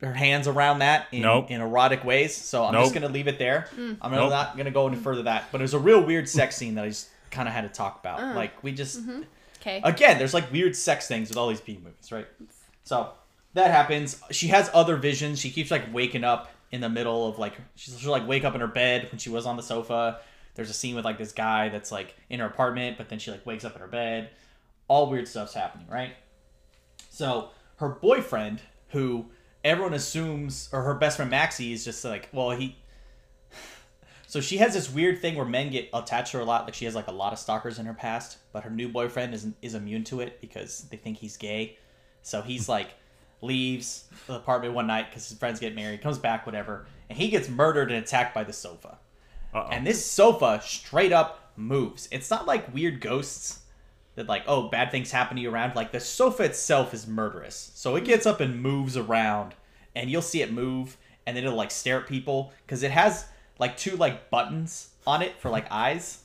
her 0.00 0.12
hands 0.14 0.46
around 0.46 0.78
that 0.78 1.08
in, 1.10 1.22
Nope. 1.22 1.50
in 1.50 1.60
erotic 1.60 2.04
ways. 2.04 2.36
So 2.36 2.64
I'm 2.64 2.74
just 2.74 2.94
gonna 2.94 3.08
leave 3.08 3.26
it 3.26 3.38
there. 3.40 3.68
I'm 4.00 4.12
Nope. 4.12 4.30
not 4.30 4.56
gonna 4.56 4.70
go 4.70 4.86
any 4.86 4.96
further 4.96 5.22
that. 5.24 5.46
But 5.50 5.60
it 5.60 5.64
was 5.64 5.74
a 5.74 5.78
real 5.80 6.00
weird 6.00 6.28
sex 6.28 6.56
scene 6.56 6.76
that 6.76 6.84
I 6.84 6.88
just 6.88 7.08
kind 7.32 7.48
of 7.48 7.54
had 7.54 7.62
to 7.62 7.68
talk 7.68 7.98
about. 7.98 8.20
Uh. 8.20 8.34
Like 8.34 8.62
we 8.62 8.70
just 8.70 9.00
Okay. 9.60 9.80
again, 9.82 10.18
there's 10.18 10.32
like 10.34 10.52
weird 10.52 10.76
sex 10.76 11.08
things 11.08 11.28
with 11.28 11.36
all 11.36 11.48
these 11.48 11.60
B 11.60 11.80
movies, 11.82 12.12
right? 12.12 12.28
So 12.84 13.10
that 13.54 13.72
happens. 13.72 14.22
She 14.30 14.46
has 14.48 14.70
other 14.72 14.94
visions. 14.96 15.40
She 15.40 15.50
keeps 15.50 15.72
like 15.72 15.92
waking 15.92 16.22
up 16.22 16.52
in 16.70 16.80
the 16.80 16.88
middle 16.88 17.26
of 17.26 17.38
like 17.40 17.54
she's 17.74 17.98
she'll 17.98 18.12
like 18.12 18.28
wake 18.28 18.44
up 18.44 18.54
in 18.54 18.60
her 18.60 18.68
bed 18.68 19.08
when 19.10 19.18
she 19.18 19.30
was 19.30 19.44
on 19.46 19.56
the 19.56 19.62
sofa. 19.64 20.20
There's 20.58 20.70
a 20.70 20.74
scene 20.74 20.96
with 20.96 21.04
like 21.04 21.18
this 21.18 21.30
guy 21.30 21.68
that's 21.68 21.92
like 21.92 22.16
in 22.28 22.40
her 22.40 22.46
apartment, 22.46 22.98
but 22.98 23.08
then 23.08 23.20
she 23.20 23.30
like 23.30 23.46
wakes 23.46 23.64
up 23.64 23.76
in 23.76 23.80
her 23.80 23.86
bed. 23.86 24.30
All 24.88 25.08
weird 25.08 25.28
stuff's 25.28 25.54
happening, 25.54 25.86
right? 25.88 26.14
So 27.10 27.50
her 27.76 27.90
boyfriend, 27.90 28.62
who 28.88 29.26
everyone 29.62 29.94
assumes, 29.94 30.68
or 30.72 30.82
her 30.82 30.94
best 30.94 31.14
friend 31.14 31.30
Maxie, 31.30 31.72
is 31.72 31.84
just 31.84 32.04
like, 32.04 32.28
well, 32.32 32.50
he. 32.50 32.76
So 34.26 34.42
she 34.42 34.58
has 34.58 34.74
this 34.74 34.92
weird 34.92 35.22
thing 35.22 35.36
where 35.36 35.46
men 35.46 35.70
get 35.70 35.88
attached 35.94 36.32
to 36.32 36.38
her 36.38 36.42
a 36.42 36.46
lot. 36.46 36.64
Like 36.64 36.74
she 36.74 36.84
has 36.84 36.94
like 36.94 37.06
a 37.06 37.12
lot 37.12 37.32
of 37.32 37.38
stalkers 37.38 37.78
in 37.78 37.86
her 37.86 37.94
past, 37.94 38.36
but 38.52 38.64
her 38.64 38.68
new 38.68 38.88
boyfriend 38.88 39.32
is 39.32 39.46
is 39.62 39.74
immune 39.74 40.04
to 40.04 40.20
it 40.20 40.40
because 40.40 40.88
they 40.90 40.96
think 40.98 41.18
he's 41.18 41.36
gay. 41.36 41.78
So 42.22 42.42
he's 42.42 42.68
like 42.76 42.90
leaves 43.40 44.04
the 44.26 44.34
apartment 44.34 44.74
one 44.74 44.88
night 44.88 45.06
because 45.08 45.28
his 45.28 45.38
friends 45.38 45.60
get 45.60 45.76
married, 45.76 46.02
comes 46.02 46.18
back, 46.18 46.44
whatever, 46.44 46.86
and 47.08 47.16
he 47.16 47.28
gets 47.28 47.48
murdered 47.48 47.92
and 47.92 48.04
attacked 48.04 48.34
by 48.34 48.42
the 48.42 48.52
sofa. 48.52 48.98
Uh-oh. 49.54 49.68
And 49.70 49.86
this 49.86 50.04
sofa 50.04 50.60
straight 50.62 51.12
up 51.12 51.52
moves. 51.56 52.08
It's 52.12 52.30
not 52.30 52.46
like 52.46 52.72
weird 52.74 53.00
ghosts 53.00 53.60
that 54.14 54.26
like, 54.28 54.42
oh, 54.46 54.68
bad 54.68 54.90
things 54.90 55.10
happen 55.10 55.36
to 55.36 55.42
you 55.42 55.50
around. 55.50 55.74
Like 55.76 55.92
the 55.92 56.00
sofa 56.00 56.42
itself 56.44 56.92
is 56.94 57.06
murderous. 57.06 57.70
So 57.74 57.96
it 57.96 58.04
gets 58.04 58.26
up 58.26 58.40
and 58.40 58.60
moves 58.62 58.96
around 58.96 59.54
and 59.94 60.10
you'll 60.10 60.22
see 60.22 60.42
it 60.42 60.52
move 60.52 60.96
and 61.26 61.36
then 61.36 61.44
it'll 61.44 61.56
like 61.56 61.70
stare 61.70 62.00
at 62.00 62.06
people 62.06 62.52
because 62.66 62.82
it 62.82 62.90
has 62.90 63.26
like 63.58 63.76
two 63.76 63.96
like 63.96 64.30
buttons 64.30 64.90
on 65.06 65.22
it 65.22 65.34
for 65.40 65.50
like 65.50 65.66
eyes. 65.70 66.22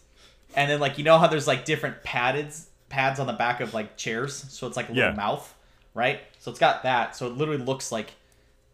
And 0.56 0.70
then 0.70 0.80
like 0.80 0.98
you 0.98 1.04
know 1.04 1.18
how 1.18 1.28
there's 1.28 1.48
like 1.48 1.66
different 1.66 2.04
padded 2.04 2.54
pads 2.90 3.20
on 3.20 3.26
the 3.28 3.34
back 3.34 3.60
of 3.60 3.74
like 3.74 3.98
chairs, 3.98 4.36
so 4.50 4.68
it's 4.68 4.78
like 4.78 4.90
a 4.90 4.94
little 4.94 5.10
Yeah. 5.10 5.16
mouth, 5.16 5.52
right? 5.96 6.20
So 6.38 6.52
it's 6.52 6.60
got 6.60 6.84
that, 6.84 7.16
so 7.16 7.26
it 7.26 7.34
literally 7.34 7.64
looks 7.64 7.92
like 7.92 8.12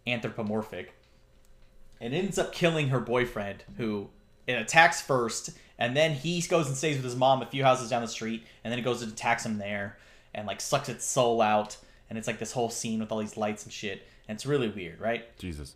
anthropomorphic. 0.05 0.93
It 2.01 2.13
ends 2.13 2.38
up 2.38 2.51
killing 2.53 2.89
her 2.89 2.99
boyfriend, 2.99 3.63
who 3.77 4.09
it 4.49 4.61
attacks 4.61 5.01
first, 5.01 5.51
and 5.77 5.95
then 5.95 6.13
he 6.13 6.41
goes 6.41 6.67
and 6.67 6.76
stays 6.76 6.95
with 6.95 7.05
his 7.05 7.15
mom 7.15 7.41
a 7.41 7.45
few 7.45 7.63
houses 7.63 7.89
down 7.89 8.01
the 8.01 8.07
street, 8.07 8.45
and 8.63 8.71
then 8.71 8.80
it 8.80 8.84
goes 8.84 9.01
and 9.01 9.11
attacks 9.11 9.45
him 9.45 9.57
there, 9.57 9.97
and 10.34 10.47
like 10.47 10.59
sucks 10.61 10.89
its 10.89 11.05
soul 11.05 11.41
out, 11.41 11.77
and 12.09 12.17
it's 12.17 12.27
like 12.27 12.39
this 12.39 12.51
whole 12.53 12.69
scene 12.69 12.99
with 12.99 13.11
all 13.11 13.19
these 13.19 13.38
lights 13.38 13.63
and 13.63 13.71
shit, 13.73 14.05
and 14.27 14.35
it's 14.35 14.45
really 14.45 14.69
weird, 14.69 14.99
right? 14.99 15.38
Jesus. 15.38 15.76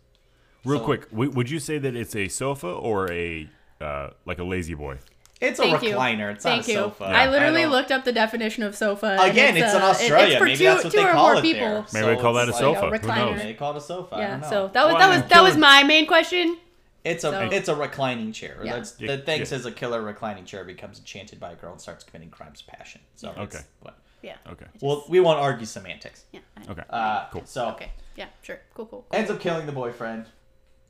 Real 0.64 0.78
So- 0.78 0.84
quick, 0.84 1.10
w- 1.10 1.30
would 1.30 1.50
you 1.50 1.58
say 1.60 1.78
that 1.78 1.94
it's 1.94 2.16
a 2.16 2.28
sofa 2.28 2.68
or 2.68 3.10
a 3.12 3.48
uh, 3.80 4.10
like 4.24 4.38
a 4.38 4.44
lazy 4.44 4.74
boy? 4.74 4.98
It's 5.40 5.58
a 5.58 5.62
Thank 5.64 5.82
you. 5.82 5.94
recliner. 5.96 6.32
It's 6.32 6.42
Thank 6.44 6.62
not 6.62 6.68
a 6.68 6.72
you. 6.72 6.78
sofa. 6.78 7.04
I 7.04 7.28
literally 7.28 7.62
don't- 7.62 7.72
looked 7.72 7.90
up 7.92 8.04
the 8.04 8.12
definition 8.12 8.62
of 8.62 8.74
sofa. 8.74 9.18
Again, 9.20 9.56
it's 9.58 9.74
in 9.74 9.82
uh, 9.82 9.86
it- 9.86 9.90
Australia. 9.90 10.38
for 10.38 10.44
Maybe 10.44 10.56
two, 10.58 10.64
that's 10.64 10.84
what 10.84 10.92
two 10.92 10.98
they 11.00 11.04
or 11.04 11.10
call 11.12 11.26
more 11.32 11.36
it 11.36 11.42
people. 11.42 11.60
there. 11.60 11.74
Maybe 11.92 12.04
So 12.04 12.06
they 12.06 12.16
call 12.16 12.32
that 12.34 12.46
a 12.46 12.50
it's 12.50 12.58
sofa. 12.60 12.86
like 12.86 13.02
a 13.02 13.02
Who 13.02 13.08
knows? 13.08 13.40
recliner. 13.40 13.42
They 13.42 13.54
call 13.54 13.72
it 13.72 13.76
a 13.76 13.80
sofa. 13.82 14.14
I 14.14 14.20
Yeah. 14.20 14.30
don't 14.30 14.40
know. 14.42 14.48
So 14.48 14.68
that 14.72 14.84
was 14.84 14.92
Well, 14.94 14.98
that 15.00 15.10
I 15.10 15.16
was 15.20 15.28
that 15.28 15.42
was 15.42 15.56
my 15.58 15.82
main 15.82 16.06
question. 16.06 16.56
It's 17.04 17.22
a 17.24 17.30
So- 17.30 17.48
it's 17.52 17.68
a 17.68 17.74
reclining 17.74 18.32
chair. 18.32 18.60
Yeah. 18.64 18.76
That's 18.76 18.98
Yeah, 18.98 19.16
the 19.16 19.22
thing 19.22 19.40
yeah. 19.40 19.44
says 19.44 19.66
a 19.66 19.72
killer 19.72 20.00
reclining 20.02 20.44
chair 20.46 20.64
becomes 20.64 20.98
enchanted 20.98 21.38
by 21.38 21.52
a 21.52 21.54
girl 21.54 21.72
and 21.72 21.80
starts 21.80 22.02
committing 22.02 22.30
crimes 22.30 22.60
of 22.62 22.66
passion. 22.66 23.02
So 23.16 23.32
Yeah. 23.36 23.42
Okay. 23.42 23.60
what. 23.80 23.98
Yeah. 24.22 24.36
Okay. 24.48 24.64
Well, 24.80 25.04
we 25.08 25.20
won't 25.20 25.38
argue 25.38 25.66
semantics. 25.66 26.24
Yeah. 26.32 26.40
Okay. 26.68 26.82
Uh, 26.88 27.26
Cool. 27.30 27.42
So 27.44 27.68
Okay. 27.72 27.90
Yeah. 28.16 28.26
Sure. 28.42 28.58
Cool. 28.72 28.86
Cool. 28.86 29.06
cool. 29.10 29.18
ends 29.18 29.30
up 29.30 29.38
killing 29.40 29.66
the 29.66 29.72
boyfriend. 29.72 30.26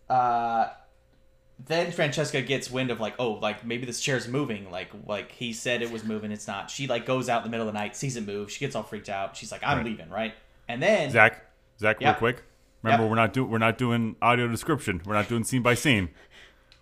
Uh, 0.09 0.69
then 1.66 1.91
Francesca 1.93 2.43
gets 2.43 2.70
wind 2.70 2.91
of 2.91 3.01
like, 3.01 3.15
oh, 3.19 3.32
like 3.32 3.65
maybe 3.65 3.86
this 3.86 4.01
chair's 4.01 4.28
moving. 4.28 4.70
Like, 4.70 4.91
like 5.07 5.32
he 5.32 5.53
said 5.53 5.82
it 5.82 5.91
was 5.91 6.05
moving, 6.05 6.31
it's 6.32 6.47
not. 6.47 6.70
She 6.70 6.86
like 6.86 7.07
goes 7.07 7.28
out 7.28 7.39
in 7.39 7.45
the 7.45 7.51
middle 7.51 7.66
of 7.66 7.73
the 7.74 7.78
night, 7.78 7.97
sees 7.97 8.16
it 8.16 8.27
move. 8.27 8.51
She 8.53 8.61
gets 8.61 8.77
all 8.77 8.82
freaked 8.82 9.09
out. 9.09 9.36
She's 9.36 9.51
like, 9.51 9.62
I'm 9.65 9.78
Right. 9.78 9.86
leaving, 9.86 10.11
right? 10.11 10.35
And 10.69 10.82
then 10.82 11.11
Zach, 11.11 11.45
Zach, 11.81 11.97
Yeah. 12.01 12.11
real 12.11 12.19
quick. 12.19 12.43
Remember, 12.85 13.05
Yeah. 13.05 13.11
we're 13.11 13.16
not 13.16 13.32
doing 13.32 13.51
we're 13.51 13.59
not 13.59 13.78
doing 13.78 14.15
audio 14.23 14.47
description. 14.47 15.01
We're 15.05 15.15
not 15.15 15.28
doing 15.28 15.43
scene 15.43 15.62
by 15.62 15.74
scene. 15.74 16.11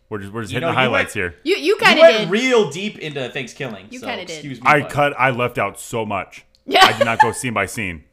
We're 0.09 0.19
just 0.19 0.33
we're 0.33 0.43
just 0.43 0.53
You 0.53 0.57
hitting 0.57 0.67
know, 0.69 0.73
the 0.75 0.79
highlights 0.79 1.15
went- 1.15 1.33
here. 1.33 1.41
You 1.45 1.57
you 1.57 1.63
you 1.65 1.77
kind 1.77 1.99
of 1.99 2.03
went 2.03 2.19
did. 2.19 2.31
real 2.31 2.71
deep 2.71 2.99
into 2.99 3.29
things 3.31 3.55
killing. 3.55 3.87
You 3.91 4.01
so 4.01 4.07
kinda 4.07 4.25
did. 4.27 4.35
Excuse 4.35 4.61
me. 4.61 4.67
I 4.69 4.81
but- 4.81 4.91
cut. 4.91 5.15
I 5.19 5.31
left 5.31 5.57
out 5.59 5.79
so 5.81 6.05
much. 6.05 6.45
Yeah. 6.67 6.85
I 6.85 6.93
did 6.99 7.05
not 7.05 7.21
go 7.21 7.33
scene 7.33 7.55
by 7.55 7.67
scene. 7.67 8.05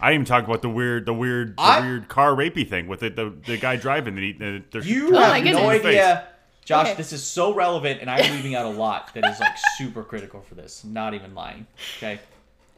I 0.00 0.12
even 0.12 0.24
talked 0.26 0.48
about 0.48 0.60
the 0.62 0.68
weird, 0.68 1.06
the 1.06 1.14
weird, 1.14 1.56
the 1.56 1.62
I- 1.62 1.80
weird 1.80 2.08
car 2.08 2.34
rapey 2.34 2.68
thing 2.68 2.88
with 2.88 3.00
the 3.00 3.10
the, 3.10 3.32
the 3.46 3.56
guy 3.58 3.76
driving. 3.76 4.14
That 4.16 4.22
he, 4.22 4.32
uh, 4.40 4.60
there's 4.72 4.86
You 4.88 5.14
Oh 5.16 5.20
have 5.20 5.44
no 5.44 5.68
idea. 5.68 6.28
Josh, 6.64 6.86
Okay. 6.88 6.94
this 6.96 7.12
is 7.12 7.22
so 7.22 7.52
relevant, 7.54 8.00
and 8.00 8.10
I'm 8.10 8.34
leaving 8.34 8.54
out 8.54 8.64
a 8.64 8.70
lot 8.70 9.12
that 9.12 9.24
is 9.26 9.38
like 9.38 9.52
super 9.76 10.02
critical 10.02 10.40
for 10.40 10.54
this. 10.54 10.82
Not 10.82 11.12
even 11.12 11.34
lying. 11.34 11.66
Okay. 11.98 12.18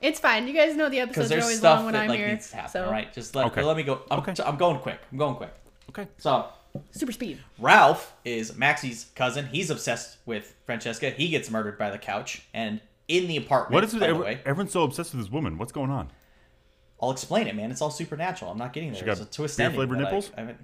It's 0.03 0.21
fine. 0.21 0.47
You 0.47 0.55
guys 0.55 0.77
know 0.77 0.89
the 0.89 1.01
episodes 1.01 1.33
are 1.33 1.41
always 1.41 1.59
stuff 1.59 1.77
long 1.79 1.85
when 1.87 1.95
that 1.95 2.03
I'm 2.03 2.09
like 2.09 2.19
here. 2.19 2.29
needs 2.29 2.51
to 2.51 2.57
happen. 2.57 2.71
so 2.71 2.85
All 2.85 2.91
right, 2.93 3.13
just 3.13 3.35
let 3.35 3.47
Okay. 3.47 3.63
let 3.63 3.77
me 3.77 3.83
go. 3.83 4.03
I'm, 4.11 4.19
Okay. 4.21 4.35
I'm 4.45 4.57
going 4.57 4.79
quick. 4.79 4.99
I'm 5.11 5.19
going 5.19 5.37
quick. 5.37 5.55
Okay. 5.91 6.07
So 6.19 6.47
super 6.91 7.13
speed. 7.13 7.39
Ralph 7.59 8.13
is 8.25 8.57
Maxie's 8.57 9.07
cousin. 9.15 9.47
He's 9.47 9.71
obsessed 9.71 10.19
with 10.27 10.55
Francesca. 10.67 11.11
He 11.11 11.29
gets 11.29 11.51
murdered 11.51 11.79
by 11.79 11.91
the 11.91 11.99
couch, 11.99 12.43
and 12.53 12.81
in 13.09 13.27
the 13.29 13.37
apartment. 13.39 13.73
What 13.75 13.85
is 13.85 13.95
it? 13.95 14.01
by 14.01 14.09
Every, 14.09 14.27
everyone's 14.45 14.73
so 14.73 14.83
obsessed 14.83 15.15
with 15.15 15.23
this 15.25 15.33
woman. 15.33 15.57
What's 15.59 15.73
going 15.73 15.91
on? 15.91 16.11
I'll 17.01 17.11
explain 17.11 17.47
it, 17.47 17.55
man. 17.55 17.71
It's 17.71 17.81
all 17.83 17.91
supernatural. 17.91 18.51
I'm 18.51 18.59
not 18.59 18.73
getting 18.73 18.91
there. 18.91 18.99
She 19.01 19.05
There's 19.07 19.19
got 19.19 19.29
a 19.29 19.31
twist 19.31 19.57
beer 19.59 19.71
flavored 19.71 19.99
that 19.99 20.03
I- 20.03 20.11
nipples? 20.11 20.31
I 20.37 20.41
haven't. 20.41 20.59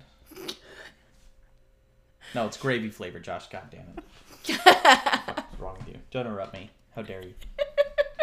No, 2.34 2.46
it's 2.46 2.56
gravy 2.56 2.88
flavored, 2.88 3.24
Josh. 3.24 3.48
God 3.48 3.64
damn 3.70 3.80
it. 3.96 4.58
What's 4.64 5.60
wrong 5.60 5.76
with 5.78 5.88
you? 5.88 5.96
Don't 6.10 6.26
interrupt 6.26 6.54
me. 6.54 6.70
How 6.96 7.02
dare 7.02 7.22
you? 7.22 7.34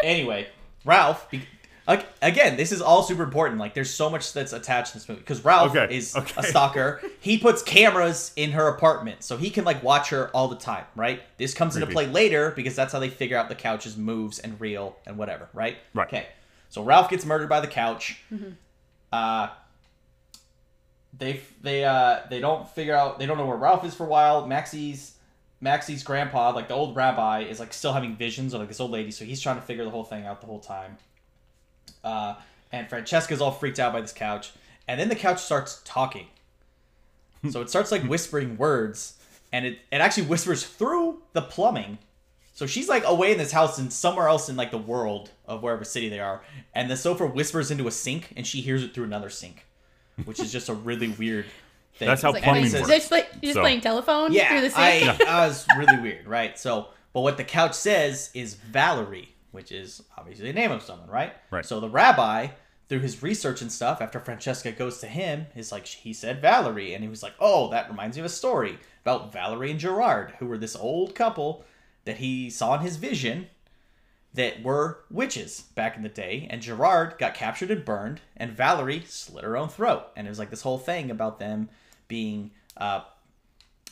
anyway, 0.02 0.48
Ralph. 0.84 1.30
Be- 1.30 1.42
again, 2.22 2.56
this 2.56 2.70
is 2.70 2.80
all 2.80 3.02
super 3.02 3.22
important. 3.24 3.58
Like, 3.58 3.74
there's 3.74 3.92
so 3.92 4.08
much 4.10 4.32
that's 4.32 4.52
attached 4.52 4.92
to 4.92 4.98
this 4.98 5.08
movie 5.08 5.20
because 5.20 5.44
Ralph 5.44 5.74
Okay, 5.74 5.92
is 5.96 6.14
okay. 6.14 6.34
a 6.36 6.42
stalker. 6.44 7.02
He 7.20 7.36
puts 7.38 7.62
cameras 7.62 8.32
in 8.36 8.52
her 8.52 8.68
apartment 8.68 9.24
so 9.24 9.36
he 9.36 9.50
can 9.50 9.64
like 9.64 9.82
watch 9.82 10.10
her 10.10 10.28
all 10.28 10.46
the 10.48 10.56
time. 10.56 10.84
Right. 10.94 11.20
This 11.36 11.52
comes 11.52 11.74
into 11.76 11.88
play 11.88 12.06
later 12.06 12.52
because 12.54 12.76
that's 12.76 12.92
how 12.92 13.00
they 13.00 13.10
figure 13.10 13.36
out 13.36 13.48
the 13.48 13.54
couch's 13.56 13.96
moves 13.96 14.38
and 14.38 14.60
real 14.60 14.96
and 15.06 15.16
whatever. 15.16 15.48
Right. 15.52 15.78
Right. 15.92 16.06
Okay. 16.06 16.26
So 16.68 16.84
Ralph 16.84 17.10
gets 17.10 17.24
murdered 17.26 17.48
by 17.48 17.60
the 17.60 17.66
couch. 17.66 18.22
Uh, 19.12 19.48
they 21.18 21.40
they 21.60 21.84
uh 21.84 22.20
they 22.30 22.38
don't 22.40 22.68
figure 22.68 22.94
out 22.94 23.18
they 23.18 23.26
don't 23.26 23.36
know 23.36 23.46
where 23.46 23.56
Ralph 23.56 23.84
is 23.84 23.94
for 23.94 24.04
a 24.04 24.08
while. 24.08 24.46
Maxie's 24.46 25.14
Maxie's 25.60 26.02
grandpa, 26.02 26.52
like 26.54 26.68
the 26.68 26.74
old 26.74 26.96
rabbi, 26.96 27.40
is 27.40 27.60
like 27.60 27.72
still 27.72 27.92
having 27.92 28.16
visions 28.16 28.54
of 28.54 28.60
like 28.60 28.68
this 28.68 28.80
old 28.80 28.90
lady, 28.90 29.10
so 29.10 29.24
he's 29.24 29.40
trying 29.40 29.56
to 29.56 29.62
figure 29.62 29.84
the 29.84 29.90
whole 29.90 30.04
thing 30.04 30.26
out 30.26 30.40
the 30.40 30.46
whole 30.46 30.60
time. 30.60 30.96
Uh, 32.02 32.34
and 32.72 32.88
Francesca's 32.88 33.40
all 33.40 33.50
freaked 33.50 33.78
out 33.78 33.92
by 33.92 34.00
this 34.00 34.12
couch, 34.12 34.52
and 34.88 34.98
then 34.98 35.08
the 35.08 35.16
couch 35.16 35.40
starts 35.42 35.82
talking. 35.84 36.26
so 37.50 37.60
it 37.60 37.68
starts 37.68 37.92
like 37.92 38.02
whispering 38.08 38.56
words, 38.56 39.18
and 39.52 39.66
it 39.66 39.78
it 39.92 40.00
actually 40.00 40.26
whispers 40.26 40.64
through 40.64 41.22
the 41.34 41.42
plumbing. 41.42 41.98
So 42.54 42.66
she's 42.66 42.88
like 42.88 43.04
away 43.04 43.32
in 43.32 43.38
this 43.38 43.52
house 43.52 43.78
and 43.78 43.92
somewhere 43.92 44.28
else 44.28 44.48
in 44.48 44.56
like 44.56 44.70
the 44.70 44.78
world 44.78 45.30
of 45.46 45.62
wherever 45.62 45.84
city 45.84 46.08
they 46.08 46.20
are, 46.20 46.42
and 46.74 46.90
the 46.90 46.96
sofa 46.96 47.26
whispers 47.26 47.70
into 47.70 47.86
a 47.86 47.90
sink, 47.90 48.32
and 48.34 48.46
she 48.46 48.62
hears 48.62 48.82
it 48.82 48.94
through 48.94 49.04
another 49.04 49.28
sink, 49.28 49.66
which 50.24 50.40
is 50.40 50.50
just 50.50 50.70
a 50.70 50.74
really 50.74 51.08
weird 51.08 51.44
thing. 51.94 52.08
That's 52.08 52.22
how 52.22 52.28
It's 52.30 52.34
like, 52.36 52.42
plumbing 52.44 52.64
wait, 52.64 52.72
works. 52.74 52.88
Just, 52.88 53.08
play, 53.08 53.26
you 53.34 53.40
just 53.48 53.54
So- 53.54 53.60
playing 53.60 53.80
telephone 53.80 54.32
yeah, 54.32 54.48
through 54.48 54.68
the 54.68 54.78
I, 54.78 55.00
sink. 55.00 55.18
that 55.18 55.46
was 55.46 55.66
really 55.76 56.00
weird, 56.00 56.26
right? 56.26 56.58
So, 56.58 56.88
but 57.12 57.20
what 57.22 57.36
the 57.36 57.44
couch 57.44 57.74
says 57.74 58.30
is 58.34 58.54
Valerie, 58.54 59.34
which 59.52 59.72
is 59.72 60.02
obviously 60.16 60.46
the 60.46 60.52
name 60.58 60.70
of 60.70 60.82
someone, 60.82 61.08
right? 61.10 61.32
Right. 61.50 61.64
So 61.66 61.80
the 61.80 61.88
rabbi, 61.88 62.48
through 62.88 63.00
his 63.00 63.22
research 63.22 63.60
and 63.62 63.70
stuff, 63.70 64.00
after 64.00 64.18
Francesca 64.20 64.72
goes 64.72 64.98
to 64.98 65.06
him, 65.06 65.46
is 65.56 65.72
like 65.72 65.86
he 65.86 66.12
said 66.12 66.40
Valerie, 66.40 66.94
and 66.94 67.02
he 67.02 67.10
was 67.10 67.22
like, 67.22 67.34
oh, 67.40 67.70
that 67.70 67.88
reminds 67.90 68.16
me 68.16 68.20
of 68.20 68.26
a 68.26 68.30
story 68.30 68.78
about 69.02 69.32
Valerie 69.32 69.70
and 69.70 69.80
Gerard, 69.80 70.34
who 70.38 70.46
were 70.46 70.58
this 70.58 70.76
old 70.76 71.14
couple 71.14 71.64
that 72.04 72.18
he 72.18 72.48
saw 72.50 72.74
in 72.76 72.80
his 72.80 72.96
vision 72.96 73.48
that 74.32 74.62
were 74.62 75.00
witches 75.10 75.62
back 75.74 75.96
in 75.96 76.02
the 76.04 76.08
day, 76.08 76.46
and 76.50 76.62
Gerard 76.62 77.16
got 77.18 77.34
captured 77.34 77.70
and 77.70 77.84
burned, 77.84 78.20
and 78.36 78.52
Valerie 78.52 79.02
slit 79.06 79.42
her 79.44 79.56
own 79.56 79.68
throat, 79.68 80.06
and 80.16 80.26
it 80.26 80.30
was 80.30 80.38
like 80.38 80.50
this 80.50 80.62
whole 80.62 80.78
thing 80.78 81.10
about 81.10 81.40
them 81.40 81.68
being 82.10 82.50
uh, 82.76 83.00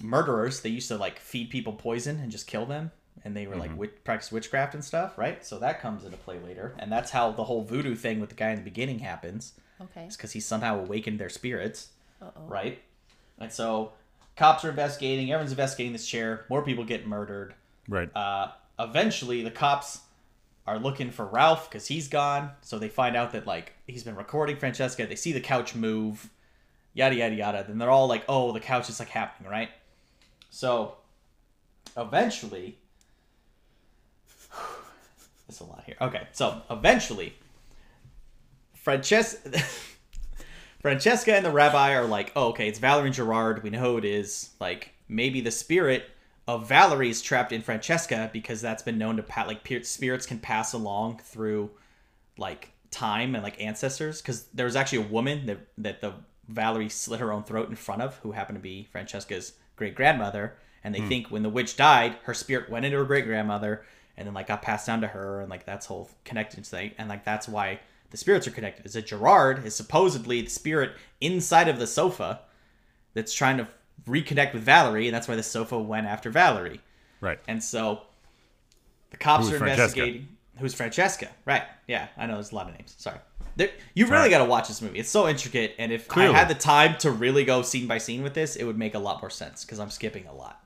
murderers. 0.02 0.60
They 0.60 0.68
used 0.68 0.88
to 0.88 0.96
like 0.98 1.18
feed 1.18 1.48
people 1.48 1.72
poison 1.72 2.20
and 2.20 2.30
just 2.30 2.46
kill 2.46 2.66
them, 2.66 2.90
and 3.24 3.34
they 3.36 3.46
were 3.46 3.56
like 3.56 3.76
witch- 3.76 4.04
practice 4.04 4.30
witchcraft 4.30 4.74
and 4.74 4.84
stuff, 4.84 5.16
right? 5.16 5.44
So 5.44 5.58
that 5.60 5.80
comes 5.80 6.04
into 6.04 6.16
play 6.18 6.38
later, 6.44 6.74
and 6.78 6.92
that's 6.92 7.10
how 7.10 7.30
the 7.32 7.44
whole 7.44 7.62
voodoo 7.64 7.94
thing 7.94 8.20
with 8.20 8.28
the 8.28 8.36
guy 8.36 8.50
in 8.50 8.56
the 8.56 8.62
beginning 8.62 8.98
happens. 8.98 9.54
Okay. 9.80 10.02
It's 10.04 10.16
because 10.16 10.32
he 10.32 10.40
somehow 10.40 10.78
awakened 10.80 11.18
their 11.20 11.28
spirits, 11.28 11.90
Uh-oh. 12.20 12.42
right? 12.48 12.82
And 13.38 13.52
so 13.52 13.92
cops 14.36 14.64
are 14.64 14.70
investigating. 14.70 15.30
Everyone's 15.32 15.52
investigating 15.52 15.92
this 15.92 16.06
chair. 16.06 16.44
More 16.50 16.62
people 16.62 16.84
get 16.84 17.06
murdered 17.06 17.54
Right. 17.88 18.14
uh, 18.14 18.48
eventually 18.78 19.42
the 19.42 19.50
cops 19.52 20.00
are 20.66 20.78
looking 20.78 21.10
for 21.12 21.24
Ralph 21.24 21.70
because 21.70 21.86
he's 21.86 22.08
gone. 22.08 22.50
So 22.60 22.78
they 22.78 22.88
find 22.88 23.16
out 23.16 23.32
that 23.32 23.46
like 23.46 23.72
he's 23.86 24.02
been 24.02 24.16
recording 24.16 24.56
Francesca. 24.56 25.06
They 25.06 25.14
see 25.14 25.32
the 25.32 25.40
couch 25.40 25.74
move, 25.76 26.28
yada 26.98 27.14
yada 27.14 27.34
yada. 27.34 27.64
Then 27.66 27.78
they're 27.78 27.90
all 27.90 28.08
like, 28.08 28.24
"Oh, 28.28 28.52
the 28.52 28.60
couch 28.60 28.90
is 28.90 28.98
like 28.98 29.08
happening, 29.08 29.50
right?" 29.50 29.70
So 30.50 30.96
eventually, 31.96 32.78
it's 35.48 35.60
a 35.60 35.64
lot 35.64 35.84
here. 35.86 35.96
Okay, 36.00 36.26
so 36.32 36.62
eventually, 36.70 37.34
Francesca. 38.74 39.60
Francesca 40.80 41.34
and 41.34 41.44
the 41.44 41.50
rabbi 41.50 41.94
are 41.94 42.04
like, 42.04 42.30
oh, 42.36 42.50
okay, 42.50 42.68
it's 42.68 42.78
Valerie 42.78 43.06
and 43.06 43.14
Gerard. 43.14 43.64
We 43.64 43.70
know 43.70 43.80
who 43.80 43.98
it 43.98 44.04
is. 44.04 44.50
Like, 44.60 44.92
maybe 45.08 45.40
the 45.40 45.50
spirit 45.50 46.04
of 46.46 46.68
Valerie 46.68 47.10
is 47.10 47.20
trapped 47.20 47.50
in 47.52 47.62
Francesca 47.62 48.30
because 48.32 48.60
that's 48.60 48.84
been 48.84 48.96
known 48.96 49.16
to 49.16 49.24
pat 49.24 49.48
like 49.48 49.64
pe- 49.64 49.82
spirits 49.82 50.24
can 50.24 50.38
pass 50.38 50.74
along 50.74 51.18
through 51.18 51.68
like 52.38 52.70
time 52.92 53.34
and 53.34 53.42
like 53.42 53.60
ancestors. 53.60 54.22
Because 54.22 54.44
there 54.54 54.66
was 54.66 54.76
actually 54.76 54.98
a 54.98 55.08
woman 55.08 55.46
that 55.46 55.58
that 55.78 56.00
the 56.00 56.12
Valerie 56.48 56.88
slit 56.88 57.20
her 57.20 57.32
own 57.32 57.44
throat 57.44 57.68
in 57.68 57.76
front 57.76 58.02
of, 58.02 58.16
who 58.18 58.32
happened 58.32 58.56
to 58.56 58.62
be 58.62 58.88
Francesca's 58.90 59.52
great 59.76 59.94
grandmother. 59.94 60.54
And 60.82 60.94
they 60.94 61.00
hmm. 61.00 61.08
think 61.08 61.26
when 61.28 61.42
the 61.42 61.48
witch 61.48 61.76
died, 61.76 62.16
her 62.24 62.34
spirit 62.34 62.70
went 62.70 62.84
into 62.84 62.98
her 62.98 63.04
great 63.04 63.26
grandmother 63.26 63.84
and 64.18 64.26
then 64.26 64.34
like 64.34 64.48
got 64.48 64.62
passed 64.62 64.86
down 64.86 65.00
to 65.00 65.06
her, 65.06 65.40
and 65.40 65.48
like 65.48 65.64
that's 65.64 65.86
whole 65.86 66.10
connected 66.24 66.66
thing. 66.66 66.90
And 66.98 67.08
like 67.08 67.24
that's 67.24 67.48
why 67.48 67.78
the 68.10 68.16
spirits 68.16 68.48
are 68.48 68.50
connected. 68.50 68.84
Is 68.84 68.94
that 68.94 69.06
Gerard 69.06 69.64
is 69.64 69.76
supposedly 69.76 70.42
the 70.42 70.50
spirit 70.50 70.92
inside 71.20 71.68
of 71.68 71.78
the 71.78 71.86
sofa 71.86 72.40
that's 73.14 73.32
trying 73.32 73.58
to 73.58 73.68
reconnect 74.08 74.54
with 74.54 74.62
Valerie, 74.62 75.06
and 75.06 75.14
that's 75.14 75.28
why 75.28 75.36
the 75.36 75.42
sofa 75.42 75.78
went 75.78 76.06
after 76.06 76.30
Valerie. 76.30 76.80
right. 77.20 77.38
And 77.46 77.62
so 77.62 78.02
the 79.10 79.16
cops 79.16 79.44
Who's 79.44 79.54
are 79.54 79.58
Francesca? 79.58 79.82
investigating. 79.82 80.28
Who's 80.58 80.74
Francesca? 80.74 81.28
Right. 81.44 81.62
Yeah, 81.86 82.08
I 82.16 82.26
know 82.26 82.34
there's 82.34 82.50
a 82.50 82.56
lot 82.56 82.68
of 82.68 82.74
names. 82.74 82.96
Sorry. 82.98 83.18
There, 83.58 83.70
you 83.92 84.06
really 84.06 84.22
Right. 84.22 84.30
got 84.30 84.38
to 84.38 84.44
watch 84.44 84.68
this 84.68 84.80
movie. 84.80 85.00
It's 85.00 85.10
so 85.10 85.26
intricate, 85.28 85.74
and 85.78 85.90
if 85.90 86.06
Clearly. 86.06 86.32
I 86.32 86.38
had 86.38 86.48
the 86.48 86.54
time 86.54 86.96
to 86.98 87.10
really 87.10 87.44
go 87.44 87.62
scene 87.62 87.88
by 87.88 87.98
scene 87.98 88.22
with 88.22 88.32
this, 88.32 88.54
it 88.54 88.62
would 88.62 88.78
make 88.78 88.94
a 88.94 89.00
lot 89.00 89.20
more 89.20 89.30
sense 89.30 89.64
because 89.64 89.80
I'm 89.80 89.90
skipping 89.90 90.26
a 90.28 90.32
lot. 90.32 90.64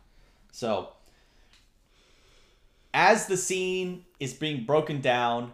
So, 0.52 0.90
as 2.92 3.26
the 3.26 3.38
scene 3.38 4.04
is 4.20 4.34
being 4.34 4.64
broken 4.64 5.00
down, 5.00 5.52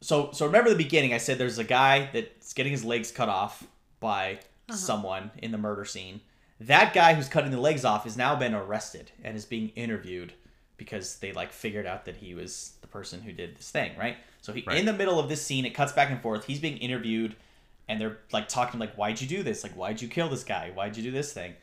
so 0.00 0.30
so 0.32 0.46
remember 0.46 0.70
the 0.70 0.76
beginning. 0.76 1.14
I 1.14 1.18
said 1.18 1.38
there's 1.38 1.58
a 1.58 1.64
guy 1.64 2.10
that's 2.12 2.52
getting 2.52 2.72
his 2.72 2.84
legs 2.84 3.12
cut 3.12 3.28
off 3.28 3.62
by 4.00 4.34
uh-huh. 4.68 4.74
someone 4.76 5.30
in 5.38 5.52
the 5.52 5.58
murder 5.58 5.84
scene. 5.84 6.20
That 6.60 6.92
guy 6.92 7.14
who's 7.14 7.28
cutting 7.28 7.52
the 7.52 7.60
legs 7.60 7.84
off 7.84 8.02
has 8.02 8.16
now 8.16 8.34
been 8.34 8.52
arrested 8.52 9.12
and 9.22 9.36
is 9.36 9.44
being 9.44 9.68
interviewed 9.70 10.32
because 10.78 11.16
they 11.18 11.32
like 11.32 11.52
figured 11.52 11.84
out 11.84 12.06
that 12.06 12.16
he 12.16 12.34
was 12.34 12.72
the 12.80 12.86
person 12.86 13.20
who 13.20 13.32
did 13.32 13.56
this 13.58 13.70
thing, 13.70 13.92
right? 13.98 14.16
So 14.40 14.52
he 14.54 14.64
Right. 14.66 14.78
in 14.78 14.86
the 14.86 14.92
middle 14.94 15.18
of 15.20 15.28
this 15.28 15.42
scene, 15.44 15.66
it 15.66 15.74
cuts 15.74 15.92
back 15.92 16.10
and 16.10 16.22
forth. 16.22 16.46
He's 16.46 16.60
being 16.60 16.78
interviewed, 16.78 17.36
and 17.88 18.00
they're 18.00 18.18
like 18.32 18.48
talking 18.48 18.80
like, 18.80 18.94
"Why'd 18.94 19.20
you 19.20 19.26
do 19.28 19.42
this? 19.42 19.62
Like, 19.62 19.72
why'd 19.72 20.00
you 20.00 20.08
kill 20.08 20.28
this 20.30 20.44
guy? 20.44 20.70
Why'd 20.74 20.96
you 20.96 21.02
do 21.02 21.10
this 21.10 21.32
thing?" 21.34 21.54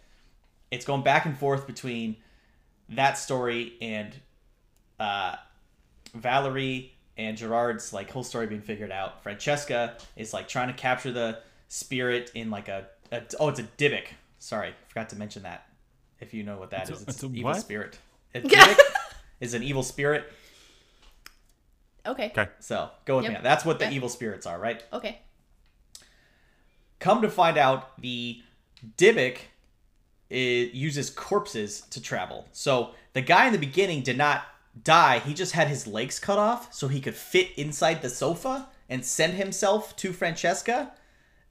It's 0.69 0.85
going 0.85 1.01
back 1.03 1.25
and 1.25 1.35
forth 1.37 1.65
between 1.65 2.17
that 2.89 3.17
story 3.17 3.73
and 3.81 4.13
uh, 4.99 5.35
Valerie 6.13 6.93
and 7.17 7.37
Gerard's 7.37 7.93
like 7.93 8.11
whole 8.11 8.23
story 8.23 8.47
being 8.47 8.61
figured 8.61 8.91
out. 8.91 9.23
Francesca 9.23 9.97
is 10.15 10.33
like 10.33 10.47
trying 10.47 10.67
to 10.67 10.73
capture 10.73 11.11
the 11.11 11.39
spirit 11.67 12.31
in 12.35 12.49
like 12.51 12.67
a, 12.67 12.87
a 13.11 13.21
oh, 13.39 13.49
it's 13.49 13.59
a 13.59 13.63
Dybbuk. 13.63 14.07
Sorry, 14.39 14.73
forgot 14.87 15.09
to 15.09 15.15
mention 15.15 15.43
that. 15.43 15.67
If 16.19 16.33
you 16.33 16.43
know 16.43 16.57
what 16.57 16.71
that 16.71 16.83
is, 16.83 16.89
a- 16.89 16.93
it's, 16.93 17.03
it's 17.03 17.23
a 17.23 17.27
an 17.27 17.35
evil 17.35 17.51
what? 17.51 17.59
spirit. 17.61 17.97
A 18.33 18.39
Dybbuk 18.41 18.77
is 19.39 19.53
an 19.53 19.63
evil 19.63 19.83
spirit. 19.83 20.31
Okay. 22.05 22.27
Okay. 22.37 22.47
So 22.59 22.89
go 23.05 23.17
with 23.17 23.25
Yep. 23.25 23.33
me. 23.33 23.39
That's 23.41 23.65
what 23.65 23.79
the 23.79 23.85
Okay. 23.85 23.95
evil 23.95 24.09
spirits 24.09 24.45
are, 24.45 24.59
right? 24.59 24.83
Okay. 24.93 25.19
Come 26.99 27.21
to 27.21 27.29
find 27.29 27.57
out, 27.57 27.99
the 28.01 28.41
Dybbuk 28.97 29.37
it 30.29 30.71
uses 30.73 31.11
corpses 31.11 31.81
to 31.81 32.01
travel. 32.01 32.47
So 32.51 32.95
the 33.13 33.21
guy 33.21 33.45
in 33.45 33.53
the 33.53 33.59
beginning 33.59 34.01
did 34.01 34.17
not 34.17 34.43
die. 34.83 35.19
He 35.19 35.35
just 35.35 35.51
had 35.51 35.67
his 35.67 35.85
legs 35.85 36.17
cut 36.19 36.39
off 36.39 36.73
so 36.73 36.87
he 36.87 36.99
could 36.99 37.15
fit 37.15 37.51
inside 37.57 38.01
the 38.01 38.09
sofa 38.09 38.67
and 38.89 39.05
send 39.05 39.33
himself 39.33 39.95
to 39.97 40.11
Francesca 40.11 40.91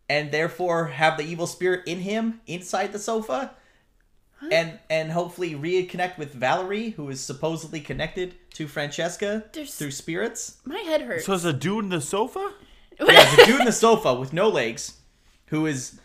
and 0.09 0.33
therefore 0.33 0.89
have 0.89 1.17
the 1.17 1.23
evil 1.25 1.47
spirit 1.47 1.87
in 1.87 2.01
him 2.01 2.41
inside 2.49 2.93
the 2.93 2.99
sofa. 2.99 3.55
And 4.53 4.79
and 4.91 5.13
hopefully 5.13 5.55
reconnect 5.55 6.19
with 6.19 6.33
Valerie, 6.35 6.91
who 6.91 7.09
is 7.11 7.21
supposedly 7.21 7.81
connected 7.81 8.35
to 8.55 8.67
Francesca 8.69 9.45
There's- 9.53 9.75
through 9.75 9.91
spirits. 9.93 10.59
My 10.65 10.79
head 10.79 11.03
hurts. 11.03 11.25
So 11.27 11.33
there's 11.33 11.45
a 11.45 11.53
dude 11.53 11.85
in 11.85 11.91
the 11.91 12.01
sofa? 12.01 12.53
Yeah, 13.01 13.35
the 13.37 13.45
dude 13.47 13.61
in 13.61 13.67
the 13.67 13.73
sofa 13.73 14.15
with 14.15 14.33
no 14.33 14.49
legs, 14.49 14.99
who 15.47 15.67
is 15.67 15.99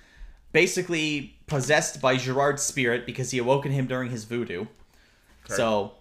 basically 0.51 1.37
possessed 1.45 2.01
by 2.01 2.17
Gerard's 2.17 2.63
spirit 2.63 3.05
because 3.05 3.29
he 3.31 3.37
awoken 3.37 3.71
him 3.71 3.85
during 3.85 4.09
his 4.09 4.23
voodoo. 4.25 4.65
So 5.47 5.93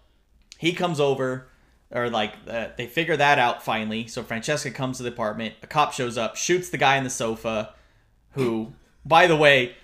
he 0.58 0.72
comes 0.72 0.98
over. 1.00 1.48
or 1.90 2.10
like 2.10 2.34
uh, 2.48 2.68
they 2.76 2.86
figure 2.86 3.16
that 3.16 3.38
out 3.38 3.62
finally. 3.62 4.06
So 4.06 4.22
Francesca 4.22 4.70
comes 4.70 4.96
to 4.98 5.02
the 5.02 5.08
apartment. 5.10 5.54
A 5.62 5.66
cop 5.66 5.92
shows 5.92 6.18
up, 6.18 6.36
shoots 6.36 6.68
the 6.70 6.76
guy 6.78 6.96
in 6.96 7.04
the 7.04 7.10
sofa, 7.10 7.74
who, 8.32 8.72
by 9.04 9.26
the 9.26 9.36
way, 9.36 9.74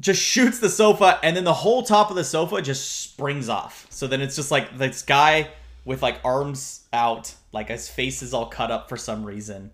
just 0.00 0.20
shoots 0.20 0.58
the 0.58 0.68
sofa, 0.70 1.18
and 1.22 1.36
then 1.36 1.44
the 1.44 1.52
whole 1.52 1.82
top 1.82 2.10
of 2.10 2.16
the 2.16 2.24
sofa 2.24 2.62
just 2.62 3.02
springs 3.02 3.48
off. 3.48 3.86
So 3.90 4.06
then 4.06 4.20
it's 4.20 4.34
just 4.36 4.50
like 4.50 4.76
this 4.78 5.02
guy 5.02 5.48
with 5.84 6.02
like 6.02 6.18
arms 6.24 6.86
out, 6.92 7.34
like 7.52 7.68
his 7.68 7.88
face 7.88 8.22
is 8.22 8.34
all 8.34 8.46
cut 8.46 8.70
up 8.70 8.88
for 8.88 8.96
some 8.96 9.24
reason, 9.24 9.70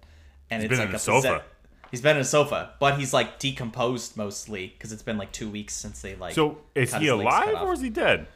and 0.51 0.63
it's 0.63 0.71
been 0.71 0.79
like 0.79 0.89
in 0.89 0.95
a 0.95 0.99
posse- 0.99 1.23
sofa. 1.23 1.45
He's 1.91 2.01
been 2.01 2.17
in 2.17 2.23
a 2.23 2.25
sofa, 2.25 2.75
but 2.81 2.99
he's 2.99 3.13
like 3.13 3.39
decomposed 3.39 4.17
mostly 4.17 4.67
because 4.69 4.93
it's 4.93 5.05
been 5.05 5.17
like 5.17 5.31
two 5.33 5.49
weeks 5.49 5.75
since 5.75 6.03
they 6.03 6.17
like. 6.17 6.35
So 6.35 6.59
is 6.75 6.93
he 6.93 7.05
his 7.07 7.15
legs 7.15 7.31
cut 7.31 7.49
alive 7.49 7.63
or 7.63 7.73
is 7.73 7.81
he 7.81 7.91
dead? 7.91 8.27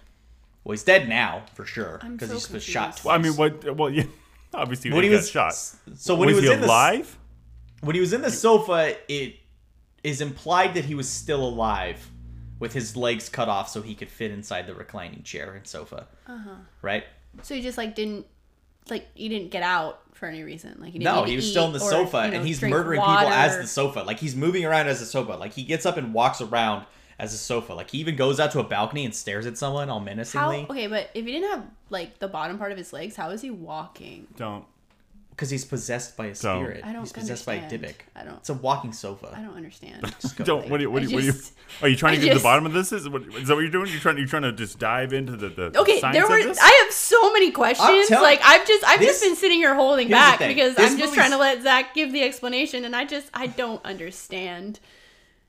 Well, 0.63 0.73
he's 0.73 0.85
dead 0.85 1.09
now 1.09 1.43
for 1.55 1.65
sure 1.65 1.99
because 2.03 2.29
so 2.29 2.35
he's 2.35 2.35
was 2.35 2.47
confused. 2.47 2.69
shot. 2.69 3.01
Well, 3.05 3.15
I 3.15 3.19
mean, 3.19 3.35
twice. 3.35 3.53
what? 3.65 3.77
Well, 3.77 3.91
yeah, 3.91 4.05
obviously 4.55 4.93
when 4.93 5.03
he, 5.03 5.09
he 5.09 5.15
got 5.15 5.19
was 5.21 5.31
shot. 5.31 5.55
So 5.55 6.15
when 6.15 6.27
was 6.27 6.37
he 6.37 6.41
was 6.43 6.45
he 6.49 6.55
in 6.55 6.61
the 6.61 6.67
alive? 6.67 7.19
when 7.81 7.95
he 7.95 8.01
was 8.01 8.13
in 8.13 8.23
the 8.23 8.31
sofa, 8.31 8.95
it 9.09 9.40
is 10.03 10.21
implied 10.21 10.75
that 10.75 10.85
he 10.85 10.95
was 10.95 11.09
still 11.09 11.43
alive, 11.43 12.11
with 12.59 12.73
his 12.75 12.97
legs 12.97 13.29
cut 13.29 13.49
off 13.49 13.69
so 13.69 13.83
he 13.83 13.95
could 13.95 14.11
fit 14.11 14.31
inside 14.31 14.67
the 14.67 14.75
reclining 14.75 15.23
chair 15.23 15.55
and 15.55 15.67
sofa. 15.67 16.07
Uh-huh. 16.29 16.51
Right? 16.83 17.05
So 17.43 17.55
he 17.55 17.63
just 17.63 17.79
like 17.79 17.95
didn't 17.95 18.27
like 18.89 19.09
he 19.15 19.29
didn't 19.29 19.51
get 19.51 19.63
out 19.63 20.01
for 20.13 20.27
any 20.27 20.43
reason. 20.43 20.77
Like 20.79 20.93
he 20.93 20.99
didn't 20.99 21.15
No, 21.15 21.25
he 21.25 21.37
was 21.37 21.49
still 21.49 21.67
in 21.67 21.73
the 21.73 21.81
or, 21.81 21.91
sofa, 21.91 22.25
you 22.25 22.31
know, 22.31 22.37
and 22.39 22.47
he's 22.47 22.61
drink 22.61 22.75
murdering 22.75 23.01
people 23.01 23.17
as 23.17 23.57
the 23.57 23.67
sofa. 23.67 24.01
Like 24.01 24.19
he's 24.19 24.37
moving 24.37 24.65
around 24.65 24.89
as 24.89 25.01
a 25.01 25.07
sofa. 25.07 25.33
Like 25.33 25.55
he 25.55 25.63
gets 25.63 25.87
up 25.87 25.97
and 25.97 26.13
walks 26.13 26.41
around 26.41 26.85
as 27.19 27.33
a 27.33 27.39
sofa. 27.39 27.73
Like 27.73 27.91
he 27.91 27.99
even 27.99 28.17
goes 28.17 28.39
out 28.39 28.53
to 28.53 28.61
a 28.61 28.65
balcony 28.65 29.05
and 29.05 29.15
stares 29.15 29.47
at 29.47 29.57
someone 29.57 29.89
all 29.89 29.99
How 30.01 30.05
menacingly 30.05 30.67
okay, 30.69 30.87
but 30.87 31.11
if 31.15 31.25
he 31.25 31.33
didn't 31.33 31.51
have 31.51 31.65
like 31.89 32.19
the 32.19 32.29
bottom 32.29 32.59
part 32.59 32.73
of 32.73 32.79
his 32.79 32.93
legs, 32.93 33.17
how 33.17 33.31
is 33.31 33.41
he 33.41 33.51
walking? 33.51 34.27
Don't. 34.37 34.65
Because 35.41 35.49
he's 35.49 35.65
possessed 35.65 36.19
by 36.19 36.27
a 36.27 36.35
So- 36.35 36.59
spirit. 36.61 36.85
I 36.85 36.93
don't 36.93 37.01
he's 37.01 37.13
possessed 37.13 37.47
by 37.47 37.55
a 37.55 37.63
understand. 37.63 37.83
Dybbuk. 37.95 37.95
I 38.15 38.25
don't- 38.25 38.37
It's 38.37 38.51
a 38.51 38.55
walking 38.55 38.93
sofa. 38.93 39.33
I 39.35 39.41
don't 39.41 39.57
understand. 39.57 40.03
go 40.37 40.45
Don't. 40.45 40.69
What? 40.69 40.77
do 40.77 40.83
you- 40.83 40.91
What? 40.91 41.03
I 41.03 41.07
do 41.07 41.11
you- 41.13 41.17
what 41.17 41.21
do 41.23 41.27
you? 41.29 41.33
just- 41.33 41.53
Are 41.81 41.89
you 41.89 41.97
trying 41.97 42.17
to 42.17 42.19
I 42.19 42.21
get 42.25 42.29
to 42.29 42.35
just- 42.35 42.43
the 42.43 42.47
bottom 42.47 42.67
of 42.67 42.75
this? 42.75 42.93
Is, 42.93 43.09
what, 43.09 43.23
is 43.23 43.49
that 43.49 43.55
what 43.55 43.61
you're 43.63 43.71
doing? 43.71 43.91
You're 43.91 44.01
trying. 44.01 44.19
You're 44.19 44.27
trying 44.27 44.43
to 44.43 44.53
just 44.53 44.79
dive 44.79 45.15
into 45.15 45.37
the 45.37 45.49
the 45.49 45.81
Okay, 45.81 45.99
science 45.99 46.15
there 46.15 46.25
of 46.25 46.31
were. 46.31 46.43
this? 46.43 46.59
I 46.61 46.83
have 46.85 46.93
so 46.93 47.33
many 47.33 47.51
questions. 47.53 48.09
telling- 48.09 48.23
Like 48.23 48.43
I've 48.45 48.67
just, 48.67 48.85
I've 48.85 48.99
This- 48.99 49.09
just 49.09 49.23
been 49.23 49.37
sitting 49.37 49.57
here 49.57 49.75
holding 49.75 50.09
Here's 50.09 50.21
the 50.21 50.27
back 50.31 50.39
thing. 50.41 50.55
because 50.55 50.75
This 50.77 50.93
I'm 50.93 50.99
just 50.99 51.13
movie's- 51.13 51.15
trying 51.15 51.31
to 51.31 51.39
let 51.39 51.63
Zach 51.63 51.95
give 51.95 52.13
the 52.13 52.23
explanation, 52.23 52.85
and 52.85 52.95
I 52.95 53.07
just, 53.07 53.29
I 53.33 53.47
don't 53.47 53.83
understand. 53.83 54.79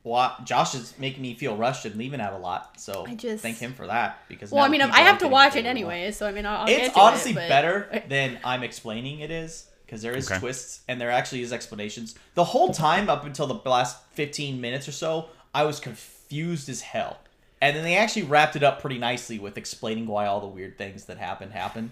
Well, 0.04 0.36
Josh 0.46 0.74
is 0.74 0.96
making 0.98 1.22
me 1.22 1.36
feel 1.36 1.56
rushed 1.56 1.86
and 1.86 1.96
leaving 1.96 2.20
out 2.22 2.34
a 2.34 2.38
lot, 2.38 2.80
so 2.80 3.06
I 3.08 3.14
just- 3.14 3.44
thank 3.44 3.58
him 3.60 3.74
for 3.76 3.86
that. 3.86 4.18
Because 4.30 4.50
Well, 4.52 4.62
now 4.62 4.66
I 4.66 4.70
mean, 4.70 4.82
people 4.82 4.96
I 4.96 5.02
are 5.02 5.06
have 5.06 5.18
to 5.18 5.26
getting 5.26 5.32
watch 5.32 5.50
what 5.52 5.60
it 5.60 5.62
they 5.64 5.68
want. 5.68 5.78
anyway, 5.78 6.12
so 6.12 6.26
I 6.28 6.32
mean, 6.32 6.46
I'll, 6.48 6.62
I'll 6.62 6.66
get 6.68 6.82
It's 6.86 6.94
to 6.96 7.00
honestly 7.00 7.32
it, 7.34 7.36
but- 7.36 7.50
better 7.50 8.04
than 8.10 8.40
I'm 8.44 8.64
explaining 8.64 9.20
it 9.20 9.30
is 9.30 9.66
because 9.92 10.02
there 10.02 10.16
is 10.16 10.32
Okay. 10.32 10.40
twists 10.40 10.80
and 10.88 11.02
there 11.02 11.12
actually 11.12 11.42
is 11.42 11.52
explanations. 11.52 12.16
The 12.36 12.46
whole 12.46 12.74
time 12.74 13.10
up 13.10 13.26
until 13.26 13.46
the 13.46 13.60
last 13.70 13.98
15 14.14 14.62
minutes 14.62 14.88
or 14.88 14.94
so, 14.94 15.26
I 15.54 15.64
was 15.66 15.82
confused 15.82 16.70
as 16.70 16.80
hell. 16.80 17.20
And 17.60 17.76
then 17.76 17.84
they 17.84 17.98
actually 17.98 18.24
wrapped 18.24 18.56
it 18.56 18.64
up 18.64 18.80
pretty 18.80 18.98
nicely 18.98 19.38
with 19.38 19.58
explaining 19.58 20.08
why 20.08 20.28
all 20.28 20.40
the 20.40 20.48
weird 20.48 20.78
things 20.78 21.06
that 21.06 21.18
happened 21.18 21.52
happened. 21.52 21.90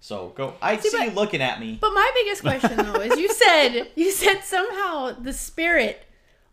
So 0.00 0.32
go. 0.34 0.54
I 0.62 0.78
see, 0.78 0.88
but- 0.90 1.04
you 1.04 1.10
looking 1.10 1.42
at 1.42 1.60
me. 1.60 1.76
But 1.78 1.90
my 1.92 2.10
biggest 2.14 2.40
question 2.40 2.76
though 2.78 3.00
is 3.02 3.18
you 3.18 3.30
said 3.30 3.88
you 3.96 4.10
said 4.12 4.40
somehow 4.42 5.10
the 5.20 5.34
spirit 5.34 6.04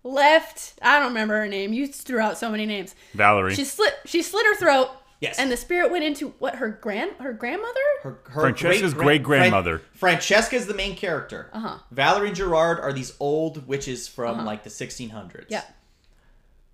left 0.04 0.74
I 0.82 1.00
don't 1.00 1.10
remember 1.10 1.38
her 1.40 1.48
name. 1.48 1.72
You 1.72 1.88
threw 1.88 2.20
out 2.20 2.38
so 2.38 2.50
many 2.52 2.66
names. 2.66 2.94
Valerie. 3.14 3.56
She 3.56 3.64
slit 3.64 3.94
she 4.06 4.22
slit 4.22 4.46
her 4.48 4.56
throat. 4.56 4.90
Yes. 5.24 5.40
And 5.40 5.50
the 5.52 5.56
spirit 5.58 5.90
went 5.90 6.04
into 6.04 6.30
what 6.40 6.56
her 6.56 6.68
grand 6.70 7.14
her 7.20 7.32
grandmother? 7.34 7.80
her, 8.04 8.20
her 8.30 8.41
Francesca's 8.41 8.94
great-grand- 8.94 9.24
great-grandmother. 9.24 9.78
Fran- 9.94 10.16
Francesca 10.18 10.56
is 10.58 10.68
the 10.68 10.74
main 10.74 10.95
character. 10.98 11.50
Uh-huh. 11.54 11.78
Valerie 11.91 12.28
and 12.28 12.36
Gerard 12.36 12.80
are 12.82 12.91
these 12.91 13.14
old 13.22 13.66
witches 13.66 14.08
from 14.08 14.44
like 14.45 14.64
the 14.64 14.70
1600s. 14.70 15.45
Yeah. 15.48 15.64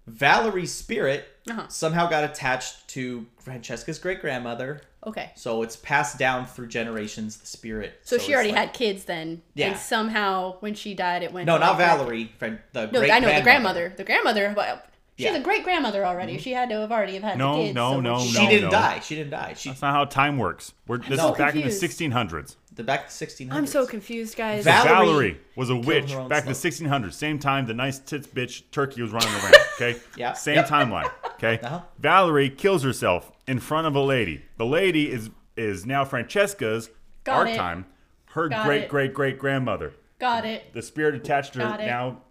Valerie's 0.07 0.73
spirit 0.73 1.27
Uh-huh. 1.49 1.67
somehow 1.67 2.07
got 2.09 2.23
attached 2.23 2.88
to 2.89 3.27
Francesca's 3.39 3.99
great 3.99 4.21
grandmother, 4.21 4.81
Okay. 5.05 5.31
so 5.35 5.61
it's 5.61 5.76
passed 5.76 6.17
down 6.17 6.47
through 6.47 6.67
generations. 6.67 7.38
The 7.38 7.45
spirit. 7.45 7.99
So, 8.03 8.17
she 8.17 8.34
already 8.34 8.49
like- 8.49 8.57
had 8.57 8.73
kids 8.73 9.03
then. 9.05 9.43
Yeah. 9.53 9.67
And 9.67 9.77
somehow 9.80 10.55
when 10.61 10.73
she 10.73 10.95
died 10.95 11.21
it 11.21 11.31
went 11.31 11.45
No, 11.45 11.57
not 11.59 11.77
Valerie. 11.77 12.31
Fran- 12.39 12.59
the 12.73 12.88
No, 12.88 12.99
great 12.99 13.11
I 13.11 13.19
know 13.19 13.34
the 13.34 13.41
grandmother. 13.41 13.93
The 13.95 14.03
grandmother 14.03 14.51
well, 14.57 14.81
she's 15.19 15.25
Yeah. 15.25 15.31
Mm-hmm. 15.33 15.41
a 15.41 15.43
great 15.43 15.63
grandmother 15.63 16.05
already. 16.05 16.37
She 16.37 16.51
had 16.53 16.69
to 16.69 16.79
have 16.79 16.91
already 16.91 17.13
have 17.13 17.23
had 17.23 17.37
No, 17.37 17.57
the 17.57 17.63
kids. 17.65 17.75
no, 17.75 17.89
so 17.91 17.95
when 17.95 18.03
no, 18.03 18.19
she- 18.19 18.27
She 18.33 18.47
didn't 18.47 18.71
die. 18.71 18.99
She 18.99 19.15
didn't 19.15 19.31
die. 19.31 19.53
She 19.53 19.69
That's 19.69 19.81
not 19.81 19.93
how 19.93 20.05
time 20.05 20.37
works. 20.37 20.73
We're, 20.87 20.97
this 20.99 21.19
so 21.19 21.31
is 21.33 21.37
back 21.37 21.55
in 21.55 21.61
the 21.61 21.67
1600s. 21.67 22.55
the 22.73 22.83
back 22.83 23.07
to 23.09 23.13
1600s. 23.13 23.51
I'm 23.53 23.67
so 23.67 23.85
confused, 23.85 24.37
guys. 24.37 24.63
Val- 24.63 24.83
Valerie, 24.85 25.05
Valerie 25.05 25.39
was 25.55 25.69
a 25.69 25.75
witch 25.75 26.11
her 26.11 26.21
own 26.21 26.29
back 26.29 26.43
in 26.43 26.49
the 26.49 26.55
1600s. 26.55 27.13
Same 27.13 27.37
time 27.39 27.65
the 27.67 27.73
nice 27.73 27.99
tits 27.99 28.25
bitch 28.27 28.63
turkey 28.71 29.01
was 29.01 29.11
running 29.11 29.33
around. 29.33 29.55
Okay. 29.81 29.97
Yeah. 30.17 30.33
Same 30.33 30.55
Yep. 30.55 30.67
timeline. 30.67 31.09
Okay. 31.35 31.57
Uh-huh. 31.63 31.79
Valerie 31.99 32.49
kills 32.49 32.83
herself 32.83 33.31
in 33.47 33.59
front 33.61 33.87
of 33.87 33.95
a 33.95 34.01
lady. 34.01 34.43
The 34.57 34.65
lady 34.65 35.09
is 35.09 35.29
is 35.55 35.85
now 35.85 36.03
Francesca's 36.03 36.89
Got 37.23 37.37
our 37.37 37.47
it. 37.47 37.55
time. 37.55 37.85
Her 38.31 38.49
Got 38.49 38.65
great 38.65 38.81
it. 38.83 38.89
great 38.89 39.13
great 39.13 39.39
grandmother. 39.39 39.93
Got 40.19 40.45
it. 40.45 40.73
The 40.73 40.81
spirit 40.81 41.15
attached 41.15 41.53
to 41.53 41.65
her 41.65 41.81
it. 41.81 41.85
now. 41.85 42.21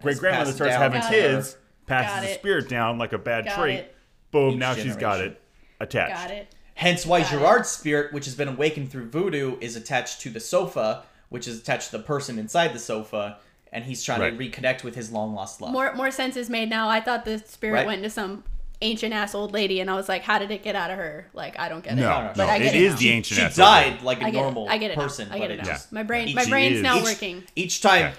Great 0.00 0.18
grandmother 0.18 0.52
starts 0.52 0.74
down 0.74 0.80
having 0.82 1.00
to 1.02 1.08
kids, 1.08 1.54
her. 1.54 1.58
Passes 1.86 2.28
the 2.28 2.34
spirit 2.34 2.68
down 2.68 2.98
like 2.98 3.12
a 3.12 3.18
bad 3.18 3.44
Got 3.46 3.56
trait. 3.58 3.78
it. 3.80 3.96
Boom! 4.30 4.54
Each 4.54 4.58
now 4.58 4.74
she's 4.74 4.96
got 4.96 5.14
generation. 5.18 5.32
it 5.32 5.40
attached. 5.80 6.14
Got 6.14 6.30
it. 6.30 6.54
Hence 6.74 7.06
why 7.06 7.20
Got 7.20 7.32
it. 7.32 7.38
Gerard's 7.38 7.68
spirit, 7.68 8.12
which 8.12 8.24
has 8.26 8.34
been 8.34 8.48
awakened 8.48 8.90
through 8.90 9.08
voodoo, 9.08 9.56
is 9.60 9.76
attached 9.76 10.20
to 10.22 10.30
the 10.30 10.40
sofa, 10.40 11.04
which 11.30 11.46
is 11.48 11.58
attached 11.58 11.90
to 11.90 11.96
the 11.98 12.02
person 12.02 12.38
inside 12.38 12.72
the 12.74 12.78
sofa, 12.78 13.38
and 13.72 13.84
he's 13.84 14.02
trying 14.02 14.20
Right. 14.20 14.36
to 14.38 14.44
reconnect 14.60 14.82
with 14.84 14.94
his 14.94 15.10
long 15.10 15.34
lost 15.34 15.60
love. 15.60 15.72
More 15.72 15.94
more 15.94 16.10
sense 16.10 16.36
is 16.36 16.50
made 16.50 16.68
now. 16.68 16.88
I 16.88 17.00
thought 17.00 17.24
the 17.24 17.38
spirit 17.38 17.74
Right. 17.74 17.86
went 17.86 18.02
to 18.02 18.10
some 18.10 18.44
ancient 18.82 19.14
ass 19.14 19.34
old 19.34 19.52
lady, 19.54 19.80
and 19.80 19.90
I 19.90 19.94
was 19.94 20.06
like, 20.06 20.22
how 20.22 20.38
did 20.38 20.50
it 20.50 20.62
get 20.62 20.76
out 20.76 20.90
of 20.90 20.98
her? 20.98 21.28
Like, 21.32 21.58
I 21.58 21.70
don't 21.70 21.82
get 21.82 21.94
it. 21.94 21.96
No, 21.96 22.10
no, 22.10 22.26
no, 22.26 22.32
but 22.36 22.48
I 22.50 22.56
it 22.56 22.62
get 22.64 22.74
is 22.74 22.92
now. 22.92 22.98
the 22.98 23.08
ancient. 23.10 23.38
she 23.40 23.46
ass 23.46 23.56
died 23.56 24.02
like 24.02 24.20
a 24.20 24.26
I 24.26 24.30
get 24.30 24.42
normal 24.42 24.66
it. 24.68 24.72
I 24.72 24.76
get 24.78 24.90
it 24.90 24.98
person. 24.98 25.28
now. 25.30 25.34
I 25.34 25.38
but 25.38 25.48
get 25.48 25.50
it 25.58 25.62
now. 25.64 25.68
Yeah. 25.70 25.78
My 25.92 26.02
brain, 26.02 26.28
Each- 26.28 26.34
my 26.34 26.44
She 26.44 26.50
brain's 26.50 26.76
is. 26.76 26.82
now 26.82 26.98
each, 26.98 27.04
working 27.04 27.44
Each 27.56 27.80
time 27.80 28.06
Okay. 28.08 28.14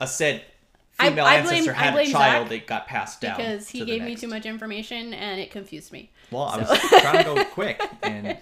a 0.00 0.06
said 0.06 0.36
I- 0.40 0.44
female 1.10 1.24
I 1.24 1.42
blame- 1.42 1.54
ancestor 1.54 1.72
I 1.72 1.74
had 1.78 1.88
a 1.88 1.92
blame 1.96 2.10
child, 2.12 2.48
Zach 2.48 2.56
it 2.58 2.66
got 2.66 2.86
passed 2.86 3.20
down. 3.20 3.36
because 3.36 3.68
he 3.68 3.78
to 3.80 3.84
the 3.84 3.90
gave 3.90 4.02
me 4.02 4.08
next. 4.10 4.20
too 4.22 4.28
much 4.28 4.46
information 4.46 5.14
and 5.14 5.40
it 5.40 5.50
confused 5.50 5.92
me. 5.92 6.10
Well, 6.30 6.42
I 6.44 6.56
was 6.58 6.78
trying 7.00 7.18
to 7.18 7.34
go 7.34 7.44
quick, 7.52 7.80
and 8.02 8.38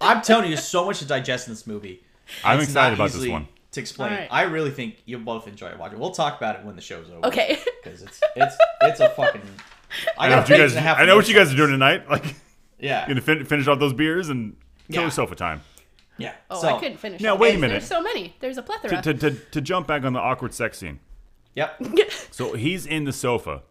I'm 0.00 0.22
telling 0.22 0.48
you, 0.50 0.56
there's 0.56 0.66
so 0.66 0.84
much 0.86 0.98
to 1.00 1.04
digest 1.04 1.46
in 1.48 1.52
this 1.54 1.66
movie. 1.66 2.02
I'm 2.44 2.58
It's 2.58 2.68
excited 2.68 2.94
about 2.98 3.10
this 3.10 3.26
one. 3.28 3.48
To 3.72 3.80
explain, 3.80 4.12
Alright. 4.12 4.28
I 4.30 4.42
really 4.42 4.70
think 4.70 5.02
you'll 5.04 5.20
both 5.20 5.46
enjoy 5.46 5.72
watching. 5.78 5.98
We'll 5.98 6.10
talk 6.10 6.36
about 6.38 6.56
it 6.56 6.64
when 6.64 6.74
the 6.74 6.82
show's 6.82 7.08
over. 7.10 7.26
Okay. 7.26 7.58
because 7.84 8.02
it's 8.02 8.20
it's 8.34 8.56
it's 8.82 9.00
a 9.00 9.10
fucking. 9.10 9.42
I 10.18 10.26
I 10.26 10.28
know 10.30 10.36
what 10.38 10.48
you 10.48 10.56
guys. 10.56 10.70
and 10.72 10.78
a 10.78 10.82
half. 10.82 10.98
I 10.98 11.04
know 11.04 11.16
what 11.16 11.28
you 11.28 11.34
guys 11.34 11.52
are 11.52 11.56
doing 11.56 11.70
tonight. 11.70 12.08
Like, 12.10 12.24
Yeah, 12.80 13.00
you're 13.00 13.08
gonna 13.14 13.20
fin- 13.20 13.44
finish 13.44 13.66
off 13.68 13.78
those 13.78 13.92
beers 13.92 14.28
and 14.30 14.56
kill 14.88 14.96
Yeah. 14.96 15.00
your 15.02 15.10
sofa 15.10 15.34
time. 15.34 15.60
yeah. 16.16 16.32
Oh, 16.50 16.60
so, 16.60 16.68
I 16.76 16.78
couldn't 16.80 16.96
finish. 16.98 17.20
Now, 17.20 17.34
wait 17.36 17.54
a 17.56 17.58
minute. 17.58 17.74
There's 17.74 17.86
so 17.86 18.00
many. 18.00 18.34
There's 18.40 18.56
a 18.56 18.62
plethora. 18.62 19.02
To, 19.02 19.14
to, 19.14 19.30
to, 19.30 19.38
to 19.50 19.60
jump 19.60 19.86
back 19.86 20.02
on 20.04 20.12
the 20.14 20.20
awkward 20.20 20.54
sex 20.54 20.78
scene. 20.78 20.98
Yep. 21.58 21.82
So 22.30 22.54
he's 22.54 22.86
in 22.86 23.02
the 23.04 23.12
sofa, 23.12 23.62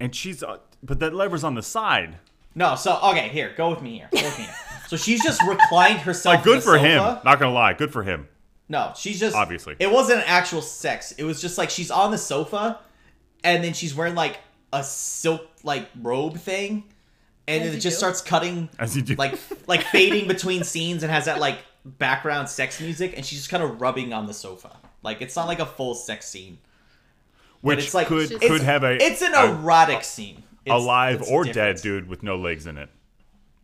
and 0.00 0.14
she's, 0.14 0.42
uh, 0.42 0.58
but 0.82 0.98
that 1.00 1.14
lever's 1.14 1.44
on 1.44 1.54
the 1.54 1.62
side. 1.62 2.18
No, 2.54 2.74
so 2.74 2.98
okay, 3.10 3.28
here, 3.28 3.52
go 3.56 3.70
with 3.70 3.82
me 3.82 3.98
here. 3.98 4.08
Go 4.12 4.22
with 4.22 4.38
me 4.38 4.44
here. 4.44 4.54
So 4.88 4.96
she's 4.96 5.20
just 5.20 5.42
reclined 5.42 5.98
herself. 5.98 6.36
Like, 6.36 6.46
in 6.46 6.52
good 6.52 6.58
the 6.58 6.62
for 6.64 6.78
him. 6.78 6.98
Not 7.24 7.40
gonna 7.40 7.50
lie, 7.52 7.72
good 7.72 7.92
for 7.92 8.04
him. 8.04 8.28
No, 8.68 8.92
she's 8.96 9.18
just 9.18 9.34
Obviously. 9.34 9.74
It 9.80 9.90
wasn't 9.90 10.22
actual 10.28 10.62
sex. 10.62 11.10
It 11.12 11.24
was 11.24 11.40
just 11.40 11.58
like 11.58 11.70
she's 11.70 11.90
on 11.90 12.12
the 12.12 12.18
sofa, 12.18 12.78
and 13.42 13.64
then 13.64 13.72
she's 13.72 13.94
wearing 13.96 14.14
like 14.14 14.38
a 14.72 14.84
silk 14.84 15.42
like 15.64 15.88
robe 16.00 16.36
thing, 16.38 16.84
and 17.48 17.62
As 17.62 17.68
then 17.68 17.76
it 17.78 17.80
just 17.80 17.96
do. 17.96 17.98
starts 17.98 18.20
cutting 18.20 18.68
As 18.78 18.96
you 18.96 19.02
do. 19.02 19.16
like 19.16 19.36
like 19.68 19.82
fading 19.82 20.28
between 20.28 20.62
scenes 20.62 21.02
and 21.02 21.10
has 21.12 21.24
that 21.24 21.40
like 21.40 21.58
background 21.84 22.48
sex 22.48 22.80
music, 22.80 23.14
and 23.16 23.24
she's 23.26 23.38
just 23.40 23.50
kind 23.50 23.62
of 23.64 23.80
rubbing 23.80 24.12
on 24.12 24.26
the 24.26 24.34
sofa. 24.34 24.76
Like 25.02 25.20
it's 25.22 25.36
not 25.36 25.46
like 25.46 25.60
a 25.60 25.66
full 25.66 25.94
sex 25.94 26.26
scene. 26.28 26.58
Which 27.60 27.78
it's 27.84 27.94
like- 27.94 28.06
could 28.06 28.30
It's 28.30 28.46
could 28.46 28.60
have 28.62 28.84
a 28.84 28.94
It's 29.02 29.22
an 29.22 29.34
a 29.34 29.46
erotic 29.46 30.04
scene. 30.04 30.42
It's- 30.64 30.80
alive 30.82 31.20
it's 31.22 31.30
or 31.30 31.44
different. 31.44 31.76
dead 31.76 31.82
dude 31.82 32.08
with 32.08 32.22
no 32.22 32.36
legs 32.36 32.66
in 32.66 32.76
it. 32.76 32.88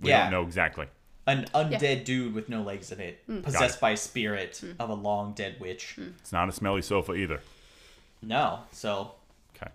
We 0.00 0.10
Yeah. 0.10 0.22
don't 0.24 0.32
know 0.32 0.42
exactly. 0.42 0.86
An 1.26 1.46
undead 1.54 2.04
dude 2.04 2.34
with 2.34 2.48
no 2.48 2.62
legs 2.62 2.90
in 2.90 3.00
it, 3.00 3.22
Hmm. 3.26 3.42
possessed 3.42 3.76
it. 3.76 3.80
by 3.80 3.90
a 3.90 3.96
spirit 3.96 4.60
of 4.80 4.90
a 4.90 4.94
long 4.94 5.32
dead 5.34 5.60
witch. 5.60 5.96
It's 6.18 6.32
not 6.32 6.48
a 6.48 6.52
smelly 6.52 6.82
sofa 6.82 7.12
either. 7.14 7.40
No, 8.22 8.60
so 8.72 9.12
Okay. 9.56 9.70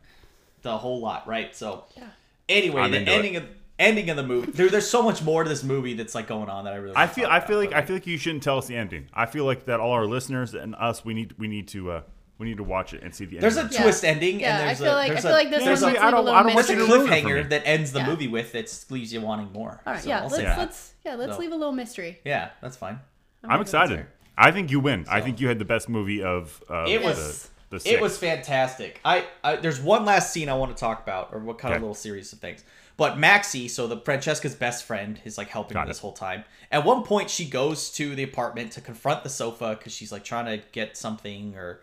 the 0.62 0.78
whole 0.80 1.00
lot, 1.00 1.26
right? 1.28 1.56
So 1.56 1.86
Yeah. 1.96 2.10
anyway, 2.50 2.82
I'm 2.82 2.92
the 2.92 2.98
into 2.98 3.12
it. 3.12 3.16
ending 3.16 3.36
of 3.38 3.46
ending 3.80 4.10
of 4.10 4.18
the 4.18 4.24
movie. 4.24 4.52
There, 4.52 4.70
there's 4.70 4.90
so 4.90 5.02
much 5.04 5.22
more 5.22 5.44
to 5.44 5.50
this 5.50 5.64
movie 5.64 5.94
that's 5.94 6.16
like 6.16 6.28
going 6.28 6.50
on 6.50 6.66
that 6.66 6.74
I 6.74 6.78
really. 6.78 6.96
I 6.96 7.02
wanna 7.02 7.14
feel 7.14 7.24
talk 7.26 7.34
I 7.34 7.38
about, 7.38 7.48
feel 7.48 7.58
like 7.60 7.70
but, 7.72 7.78
I 7.78 7.82
feel 7.84 7.96
like 7.96 8.08
you 8.08 8.18
shouldn't 8.18 8.44
tell 8.44 8.58
us 8.58 8.68
the 8.68 8.76
ending. 8.76 9.08
I 9.14 9.26
feel 9.26 9.46
like 9.46 9.66
that 9.66 9.80
all 9.80 9.92
our 9.92 10.06
listeners 10.06 10.54
and 10.54 10.76
us 10.76 11.04
we 11.06 11.14
need 11.14 11.34
we 11.38 11.48
need 11.48 11.68
to 11.70 11.92
uh, 11.92 12.02
We 12.40 12.46
need 12.48 12.58
to 12.58 12.64
watch 12.64 12.94
it 12.94 13.02
and 13.04 13.14
see 13.16 13.26
the. 13.26 13.38
There's 13.40 13.58
a 13.58 13.62
ending. 13.62 13.76
Yeah. 13.78 13.82
twist 13.84 14.04
ending, 14.06 14.40
Yeah, 14.40 14.54
and 14.60 14.62
I 14.62 14.66
there's 14.68 14.78
feel 14.80 14.88
a 14.88 14.94
like 14.94 15.06
I 15.06 15.14
there's 15.14 15.22
feel 15.24 15.32
a, 15.32 15.34
like 15.34 15.50
this 15.50 15.64
there's 15.64 15.82
one 15.82 15.90
a, 15.90 15.94
needs 15.94 16.04
I 16.04 16.08
a 16.08 16.12
don't- 16.12 16.26
little 16.26 16.40
I 16.40 16.44
don't 16.44 16.54
want 16.56 16.68
there's 16.68 16.70
a 16.70 16.74
you 16.82 16.88
to 16.88 16.88
mystery. 16.88 17.00
ruin 17.00 17.14
it 17.14 17.22
for 17.22 17.28
me. 17.28 17.34
cliffhanger 17.44 17.50
that 17.50 17.62
ends 17.68 17.92
the 17.92 18.00
Yeah. 18.00 18.06
movie 18.08 18.28
with 18.28 18.52
that 18.52 18.86
leaves 18.90 19.12
you 19.14 19.22
wanting 19.22 19.52
more. 19.52 19.82
All 19.86 19.94
right, 19.94 20.02
So 20.04 20.10
yeah, 20.10 20.18
I'll 20.18 20.24
let's 20.26 20.36
say 20.36 20.44
Yeah. 20.44 20.58
let's 20.58 20.94
yeah, 21.06 21.16
let's 21.16 21.34
So- 21.34 21.40
leave 21.40 21.52
a 21.52 21.56
little 21.56 21.74
mystery. 21.74 22.20
Yeah, 22.26 22.50
that's 22.62 22.78
fine. 22.78 23.00
I'm 23.44 23.62
excited. 23.62 24.06
I 24.38 24.52
think 24.52 24.70
you 24.72 24.80
win. 24.80 25.06
I 25.10 25.22
think 25.22 25.40
you 25.40 25.48
had 25.48 25.58
the 25.60 25.66
best 25.66 25.88
movie 25.90 26.22
of. 26.24 26.62
of 26.70 26.88
It 26.90 27.02
was- 27.04 27.50
The, 27.70 27.76
It 27.78 27.82
six. 27.82 28.02
was 28.02 28.18
fantastic. 28.18 29.02
I, 29.04 29.26
I 29.44 29.58
there's 29.58 29.82
one 29.82 30.06
last 30.06 30.32
scene 30.32 30.48
I 30.48 30.54
want 30.54 30.74
to 30.76 30.80
talk 30.80 31.02
about, 31.04 31.30
or 31.34 31.40
what 31.40 31.58
kind 31.58 31.74
of 31.76 31.82
little 31.82 31.94
series 31.96 32.32
of 32.32 32.40
things. 32.40 32.64
But 32.98 33.20
Maxie, 33.20 33.68
so 33.68 33.86
the 33.88 33.98
Francesca's 33.98 34.56
best 34.56 34.84
friend, 34.84 35.20
is 35.24 35.38
like 35.38 35.50
helping 35.50 35.76
Got 35.76 35.82
her 35.82 35.88
this 35.88 36.00
it. 36.00 36.02
whole 36.02 36.14
time. 36.14 36.44
At 36.72 36.84
one 36.84 37.04
point, 37.04 37.30
she 37.30 37.46
goes 37.46 37.92
to 37.92 38.16
the 38.16 38.24
apartment 38.24 38.72
to 38.74 38.82
confront 38.82 39.24
the 39.24 39.30
sofa 39.30 39.76
because 39.78 39.94
she's 39.94 40.12
like 40.12 40.24
trying 40.24 40.46
to 40.46 40.66
get 40.72 40.98
something, 40.98 41.56
or 41.56 41.82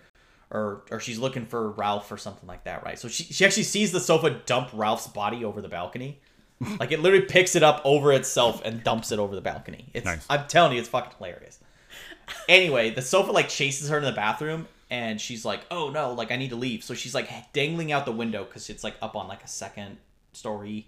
or 0.50 0.82
or 0.90 0.98
she's 1.00 1.18
looking 1.18 1.46
for 1.46 1.70
Ralph 1.70 2.10
or 2.10 2.16
something 2.16 2.48
like 2.48 2.64
that, 2.64 2.84
right? 2.84 2.98
So 2.98 3.06
she 3.08 3.24
she 3.24 3.44
actually 3.44 3.62
sees 3.62 3.92
the 3.92 4.00
sofa 4.00 4.30
dump 4.44 4.70
Ralph's 4.72 5.06
body 5.06 5.44
over 5.44 5.62
the 5.62 5.68
balcony. 5.68 6.20
like 6.80 6.92
it 6.92 7.00
literally 7.00 7.26
picks 7.26 7.54
it 7.56 7.62
up 7.62 7.80
over 7.84 8.12
itself 8.12 8.62
and 8.64 8.82
dumps 8.84 9.12
it 9.12 9.18
over 9.18 9.34
the 9.34 9.40
balcony. 9.40 9.86
It's 9.94 10.04
Nice. 10.04 10.24
I'm 10.28 10.46
telling 10.46 10.72
you, 10.72 10.78
it's 10.80 10.88
fucking 10.88 11.12
hilarious. 11.18 11.58
Anyway, 12.48 12.90
the 12.90 13.02
sofa 13.02 13.32
like 13.32 13.48
chases 13.48 13.88
her 13.88 13.98
in 13.98 14.04
the 14.04 14.12
bathroom, 14.12 14.66
and 14.90 15.20
she's 15.20 15.44
like, 15.44 15.60
"Oh 15.70 15.90
no, 15.90 16.12
like 16.12 16.32
I 16.32 16.36
need 16.36 16.50
to 16.50 16.56
leave." 16.56 16.82
So 16.82 16.94
she's 16.94 17.14
like 17.14 17.28
dangling 17.52 17.92
out 17.92 18.04
the 18.04 18.12
window 18.12 18.44
because 18.44 18.68
it's 18.70 18.82
like 18.82 18.94
up 19.02 19.14
on 19.14 19.28
like 19.28 19.44
a 19.44 19.48
second 19.48 19.98
story, 20.32 20.86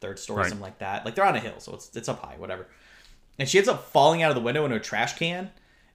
third 0.00 0.18
story, 0.18 0.42
Right. 0.42 0.48
something 0.48 0.62
like 0.64 0.78
that. 0.78 1.04
Like 1.04 1.14
they're 1.14 1.24
on 1.24 1.36
a 1.36 1.40
hill, 1.40 1.58
so 1.58 1.74
it's 1.74 1.94
it's 1.96 2.08
up 2.08 2.22
high, 2.24 2.34
whatever. 2.38 2.66
And 3.38 3.48
she 3.48 3.58
ends 3.58 3.68
up 3.68 3.84
falling 3.90 4.22
out 4.22 4.30
of 4.30 4.34
the 4.34 4.40
window 4.42 4.64
into 4.64 4.76
a 4.76 4.80
trash 4.80 5.16
can, 5.18 5.50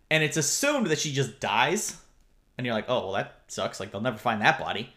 and 0.10 0.24
it's 0.24 0.38
assumed 0.38 0.88
that 0.88 1.00
she 1.00 1.12
just 1.12 1.40
dies. 1.40 1.98
And 2.58 2.66
you're 2.66 2.76
like, 2.76 2.86
"Oh 2.90 3.00
well, 3.06 3.14
that 3.14 3.42
sucks. 3.48 3.80
Like 3.80 3.92
they'll 3.92 4.02
never 4.02 4.18
find 4.18 4.42
that 4.42 4.60
body." 4.60 4.94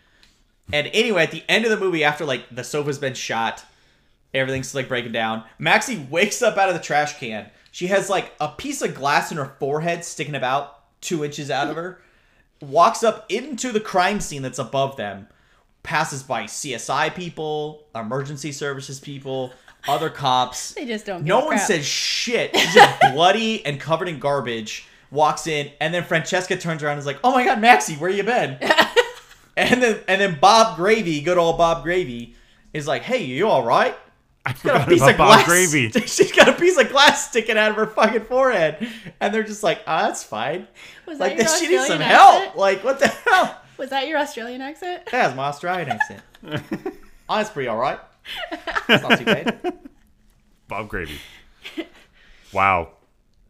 And 0.73 0.87
anyway, 0.93 1.23
at 1.25 1.31
the 1.31 1.45
end 1.49 1.65
of 1.65 1.71
the 1.71 1.79
movie, 1.79 2.05
after 2.05 2.25
like 2.25 2.45
the 2.55 2.65
sofa's 2.65 2.99
been 2.99 3.15
shot, 3.15 3.65
everything's 4.33 4.75
like 4.75 4.89
breaking 4.89 5.13
down. 5.13 5.45
Maxie 5.59 6.07
wakes 6.11 6.43
up 6.43 6.57
out 6.57 6.69
of 6.69 6.75
the 6.75 6.81
trash 6.81 7.19
can. 7.19 7.51
She 7.71 7.87
has 7.89 8.09
like 8.11 8.33
a 8.41 8.49
piece 8.49 8.83
of 8.83 8.95
glass 8.95 9.31
in 9.31 9.37
her 9.39 9.57
forehead 9.59 10.05
sticking 10.05 10.35
about 10.35 11.01
two 11.01 11.25
inches 11.25 11.51
out 11.51 11.69
of 11.69 11.77
her. 11.77 12.01
Walks 12.61 13.03
up 13.03 13.27
into 13.31 13.73
the 13.73 13.81
crime 13.81 14.21
scene 14.21 14.41
that's 14.43 14.59
above 14.59 14.97
them. 14.97 15.29
Passes 15.85 16.23
by 16.25 16.45
CSI 16.45 17.15
people, 17.15 17.85
emergency 17.95 18.51
services 18.51 18.99
people, 18.99 19.53
other 19.87 20.11
cops. 20.11 20.73
They 20.75 20.87
just 20.87 21.07
don't. 21.07 21.19
Give 21.19 21.27
No 21.27 21.43
a 21.43 21.45
one 21.45 21.57
crap. 21.57 21.67
says 21.69 21.87
shit. 21.87 22.51
It's 22.55 22.75
just 22.75 23.01
bloody 23.13 23.65
and 23.65 23.79
covered 23.79 24.09
in 24.09 24.19
garbage. 24.19 24.87
Walks 25.11 25.47
in, 25.47 25.71
and 25.81 25.95
then 25.95 26.03
Francesca 26.03 26.57
turns 26.57 26.83
around 26.83 26.93
and 26.95 27.01
is 27.01 27.07
like, 27.07 27.21
"Oh 27.23 27.31
my 27.33 27.45
God, 27.45 27.61
Maxie, 27.61 27.95
where 27.95 28.11
you 28.11 28.25
been?" 28.25 28.59
and 29.57 29.81
then 29.83 30.01
and 30.09 30.21
then 30.21 30.39
Bob 30.41 30.77
Gravy, 30.77 31.21
good 31.21 31.39
old 31.39 31.57
Bob 31.57 31.85
Gravy, 31.85 32.35
is 32.73 32.89
like, 32.89 33.03
"Hey, 33.03 33.23
you 33.23 33.47
all 33.47 33.63
right?" 33.63 33.95
I 34.47 34.53
She's 34.55 34.63
got 34.63 34.83
a 34.83 34.91
piece 34.91 35.01
about 35.03 35.11
of 35.13 35.19
Bob 35.19 35.29
glass. 35.45 35.47
Gravy. 35.47 35.91
She's 36.07 36.33
got 36.33 36.49
a 36.49 36.53
piece 36.55 36.77
of 36.79 36.89
glass 36.91 37.29
sticking 37.31 37.57
out 37.57 37.71
of 37.71 37.77
her 37.77 37.87
fucking 37.87 38.25
forehead, 38.25 38.89
and 39.21 39.33
they're 39.33 39.45
just 39.45 39.63
like, 39.63 39.83
"Ah, 39.87 40.07
that's 40.07 40.25
fine." 40.25 40.67
Was 41.07 41.21
Like 41.21 41.35
your 41.35 41.45
this, 41.45 41.61
she 41.61 41.69
needs 41.69 41.87
some 41.87 42.01
Australian 42.03 42.19
help. 42.43 42.57
Like 42.57 42.83
what 42.83 42.99
the 42.99 43.09
hell? 43.09 43.61
Was 43.77 43.91
that 43.91 44.07
your 44.09 44.19
Australian 44.19 44.61
accent? 44.61 45.03
That's 45.11 45.35
my 45.37 45.45
Australian 45.47 45.89
accent. 45.91 46.23
oh, 47.29 47.37
that's 47.37 47.51
pretty 47.51 47.69
all 47.69 47.77
right. 47.77 47.99
It's 48.89 49.03
not 49.03 49.19
too 49.19 49.25
bad. 49.25 49.79
Bob 50.69 50.89
Gravy. 50.89 51.19
Wow, 52.53 52.91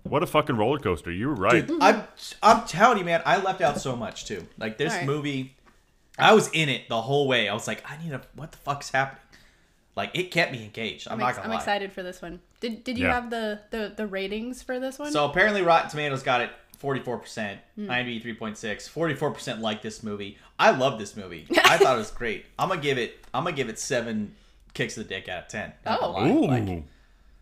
what 0.02 0.22
a 0.22 0.26
fucking 0.26 0.56
roller 0.56 0.78
coaster! 0.78 1.10
You 1.10 1.28
were 1.28 1.34
right. 1.34 1.66
Dude, 1.66 1.82
I'm 1.82 2.04
I'm 2.42 2.66
telling 2.66 2.98
you, 2.98 3.04
man, 3.04 3.22
I 3.26 3.38
left 3.40 3.60
out 3.60 3.80
so 3.80 3.94
much 3.96 4.24
too. 4.26 4.46
Like 4.58 4.78
this 4.78 4.92
Alright. 4.92 5.06
movie, 5.06 5.56
I 6.18 6.32
was 6.32 6.48
in 6.52 6.68
it 6.68 6.88
the 6.88 7.02
whole 7.02 7.28
way. 7.28 7.48
I 7.48 7.54
was 7.54 7.66
like, 7.68 7.84
I 7.90 8.02
need 8.02 8.12
a 8.12 8.22
what 8.34 8.52
the 8.52 8.58
fuck's 8.58 8.90
happening? 8.90 9.20
Like 9.96 10.10
it 10.14 10.30
kept 10.30 10.52
me 10.52 10.64
engaged. 10.64 11.06
I'm, 11.06 11.14
I'm, 11.14 11.18
not 11.20 11.28
ex- 11.28 11.36
gonna 11.38 11.48
I'm 11.48 11.52
lie. 11.54 11.58
excited 11.58 11.92
for 11.92 12.02
this 12.02 12.20
one. 12.22 12.40
Did 12.60 12.82
Did 12.82 12.98
you 12.98 13.06
Yeah. 13.06 13.14
have 13.14 13.30
the, 13.30 13.60
the 13.70 13.92
the 13.96 14.06
ratings 14.06 14.62
for 14.62 14.80
this 14.80 14.98
one? 14.98 15.12
So 15.12 15.26
apparently, 15.26 15.62
Rotten 15.62 15.90
Tomatoes 15.90 16.22
got 16.22 16.40
it 16.40 16.50
44%, 16.84 17.58
Hmm. 17.76 17.90
IMDb 17.90 18.22
3.6, 18.38 18.88
44% 18.90 19.60
like 19.60 19.80
this 19.82 20.02
movie. 20.02 20.36
I 20.58 20.70
love 20.72 20.98
this 20.98 21.16
movie. 21.16 21.46
I 21.64 21.78
thought 21.78 21.94
it 21.94 21.98
was 21.98 22.10
great. 22.10 22.44
I'm 22.58 22.68
gonna 22.68 22.80
give 22.80 22.98
it. 22.98 23.16
I'm 23.32 23.44
gonna 23.44 23.56
give 23.56 23.68
it 23.68 23.78
seven 23.78 24.34
kicks 24.74 24.96
of 24.98 25.08
the 25.08 25.14
dick 25.14 25.28
out 25.28 25.44
of 25.44 25.48
ten. 25.48 25.72
Not 25.84 25.98
Oh. 26.02 26.26
Ooh, 26.26 26.46
Like, 26.46 26.68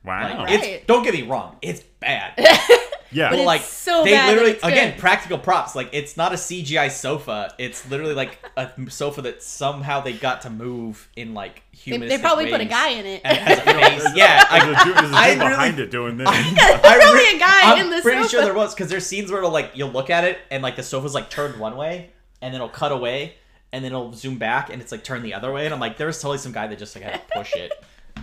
wow. 0.04 0.22
like, 0.22 0.38
Right. 0.38 0.62
it's 0.64 0.86
don't 0.86 1.02
get 1.02 1.14
me 1.14 1.22
wrong, 1.22 1.56
it's 1.62 1.80
bad. 2.00 2.34
yeah, 3.12 3.26
But 3.28 3.30
But 3.30 3.38
it's 3.40 3.46
like 3.46 3.60
so 3.62 4.04
they 4.04 4.12
bad 4.12 4.28
literally 4.30 4.52
it's 4.52 4.64
again 4.64 4.92
good. 4.92 5.00
practical 5.00 5.38
props. 5.38 5.74
Like 5.74 5.90
it's 5.92 6.16
not 6.16 6.32
a 6.32 6.36
CGI 6.36 6.90
sofa. 6.90 7.54
It's 7.58 7.88
literally 7.90 8.14
like 8.14 8.38
a 8.56 8.70
sofa 8.90 9.22
that 9.22 9.42
somehow 9.42 10.00
they 10.00 10.12
got 10.12 10.42
to 10.42 10.50
move 10.50 11.08
in 11.16 11.34
like 11.34 11.62
they, 11.86 11.96
they 11.98 12.18
probably 12.18 12.50
put 12.50 12.60
a 12.60 12.64
guy 12.64 12.88
in 12.90 13.06
it. 13.06 13.20
And 13.24 13.36
it 13.36 13.42
has 13.42 13.58
a 13.60 14.00
face. 14.02 14.16
yeah, 14.16 14.44
I, 14.50 14.64
there's 14.64 14.80
a 14.80 14.84
dude, 14.84 14.96
there's 14.96 15.10
a 15.12 15.14
I 15.14 15.28
dude 15.30 15.38
really- 15.38 15.50
behind 15.50 15.78
it 15.80 15.90
doing 15.90 16.16
this. 16.16 16.28
I 16.30 16.98
probably 17.00 17.36
a 17.36 17.38
guy 17.38 17.60
I'm 17.72 17.84
in 17.84 17.90
the 17.90 18.00
pretty 18.02 18.18
sofa. 18.22 18.30
sure 18.30 18.42
there 18.44 18.54
was 18.54 18.74
because 18.74 18.88
there's 18.90 19.06
scenes 19.06 19.30
where 19.30 19.38
it'll 19.38 19.50
like 19.52 19.72
you'll 19.74 19.90
look 19.90 20.10
at 20.10 20.24
it 20.24 20.38
and 20.50 20.62
like 20.62 20.76
the 20.76 20.82
sofa's 20.82 21.14
like 21.14 21.30
turned 21.30 21.58
one 21.60 21.76
way 21.76 22.10
and 22.40 22.52
then 22.54 22.60
it'll 22.60 22.68
cut 22.68 22.92
away 22.92 23.34
and 23.72 23.84
then 23.84 23.92
it'll 23.92 24.12
zoom 24.12 24.36
back 24.38 24.70
and 24.70 24.82
it's 24.82 24.92
like 24.92 25.02
turned 25.04 25.24
the 25.24 25.34
other 25.34 25.50
way 25.52 25.64
and 25.64 25.74
I'm 25.74 25.80
like 25.80 25.96
there's 25.96 26.20
totally 26.20 26.38
some 26.38 26.52
guy 26.52 26.66
that 26.66 26.78
just 26.78 26.94
like 26.94 27.04
had 27.04 27.14
to 27.28 27.34
push 27.38 27.54
it 27.54 27.72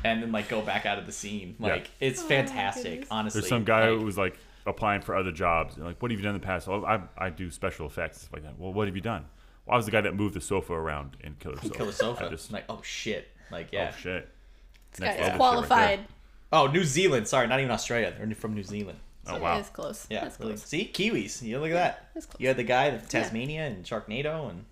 and 0.03 0.22
then 0.22 0.32
like 0.32 0.48
go 0.48 0.61
back 0.61 0.86
out 0.86 0.98
of 0.99 1.06
the 1.07 1.11
scene. 1.11 1.56
Yeah. 1.60 1.68
Like 1.68 1.90
it's 1.99 2.22
Oh, 2.22 2.28
fantastic, 2.28 2.84
goodness. 2.91 3.07
honestly. 3.11 3.41
There's 3.41 3.49
some 3.49 3.64
guy 3.64 3.90
Like, 3.90 3.99
who 3.99 4.06
was 4.06 4.18
like 4.18 4.38
applying 4.70 5.02
for 5.02 5.16
other 5.16 5.32
jobs. 5.32 5.76
and, 5.76 5.86
Like, 5.86 6.02
what 6.02 6.12
have 6.12 6.20
you 6.20 6.24
done 6.24 6.36
in 6.36 6.41
the 6.41 6.46
past? 6.46 6.68
Oh, 6.68 6.86
I, 6.86 7.02
I 7.18 7.30
do 7.30 7.52
special 7.52 7.86
effects 7.88 8.30
like 8.32 8.44
that. 8.44 8.58
Well, 8.58 8.72
what 8.74 8.88
have 8.88 8.96
you 8.96 9.02
done? 9.02 9.26
Well, 9.66 9.74
I 9.74 9.78
was 9.78 9.86
the 9.86 9.91
guy 9.91 10.02
that 10.02 10.16
moved 10.16 10.36
the 10.36 10.41
sofa 10.41 10.74
around 10.74 11.18
in 11.22 11.36
Killer 11.36 11.56
Sofa. 11.58 11.70
kill 11.70 11.86
the 11.88 11.94
sofa. 11.94 12.26
I 12.26 12.30
just, 12.30 12.52
like 12.52 12.66
oh 12.70 12.82
shit. 12.84 13.28
Like 13.52 13.70
yeah. 13.72 13.91
Oh 13.94 13.98
shit. 14.00 14.30
This 14.91 15.00
Next 15.02 15.16
guy 15.18 15.22
is 15.22 15.28
level 15.30 15.32
right 15.32 15.38
qualified. 15.38 16.00
Oh, 16.52 16.68
New 16.68 16.84
Zealand. 16.84 17.28
Sorry, 17.28 17.48
not 17.48 17.60
even 17.60 17.72
Australia. 17.72 18.14
They're 18.18 18.34
from 18.36 18.54
New 18.56 18.64
Zealand. 18.64 19.00
Oh 19.28 19.38
wow. 19.40 19.58
It 19.58 19.62
is 19.62 19.70
close. 19.70 20.08
Yeah, 20.10 20.22
That's 20.22 20.40
really. 20.40 20.54
close. 20.54 20.64
See, 20.64 20.90
Kiwis. 20.91 21.41
You 21.44 21.60
look 21.60 21.70
at 21.70 21.74
that. 21.74 22.10
That's 22.14 22.26
close. 22.26 22.40
You 22.41 22.48
had 22.48 22.58
the 22.58 22.64
guy 22.64 22.98
from 22.98 23.08
Tasmania 23.08 23.68
and 23.68 23.84
Sharknado 23.86 24.50
and 24.50 24.66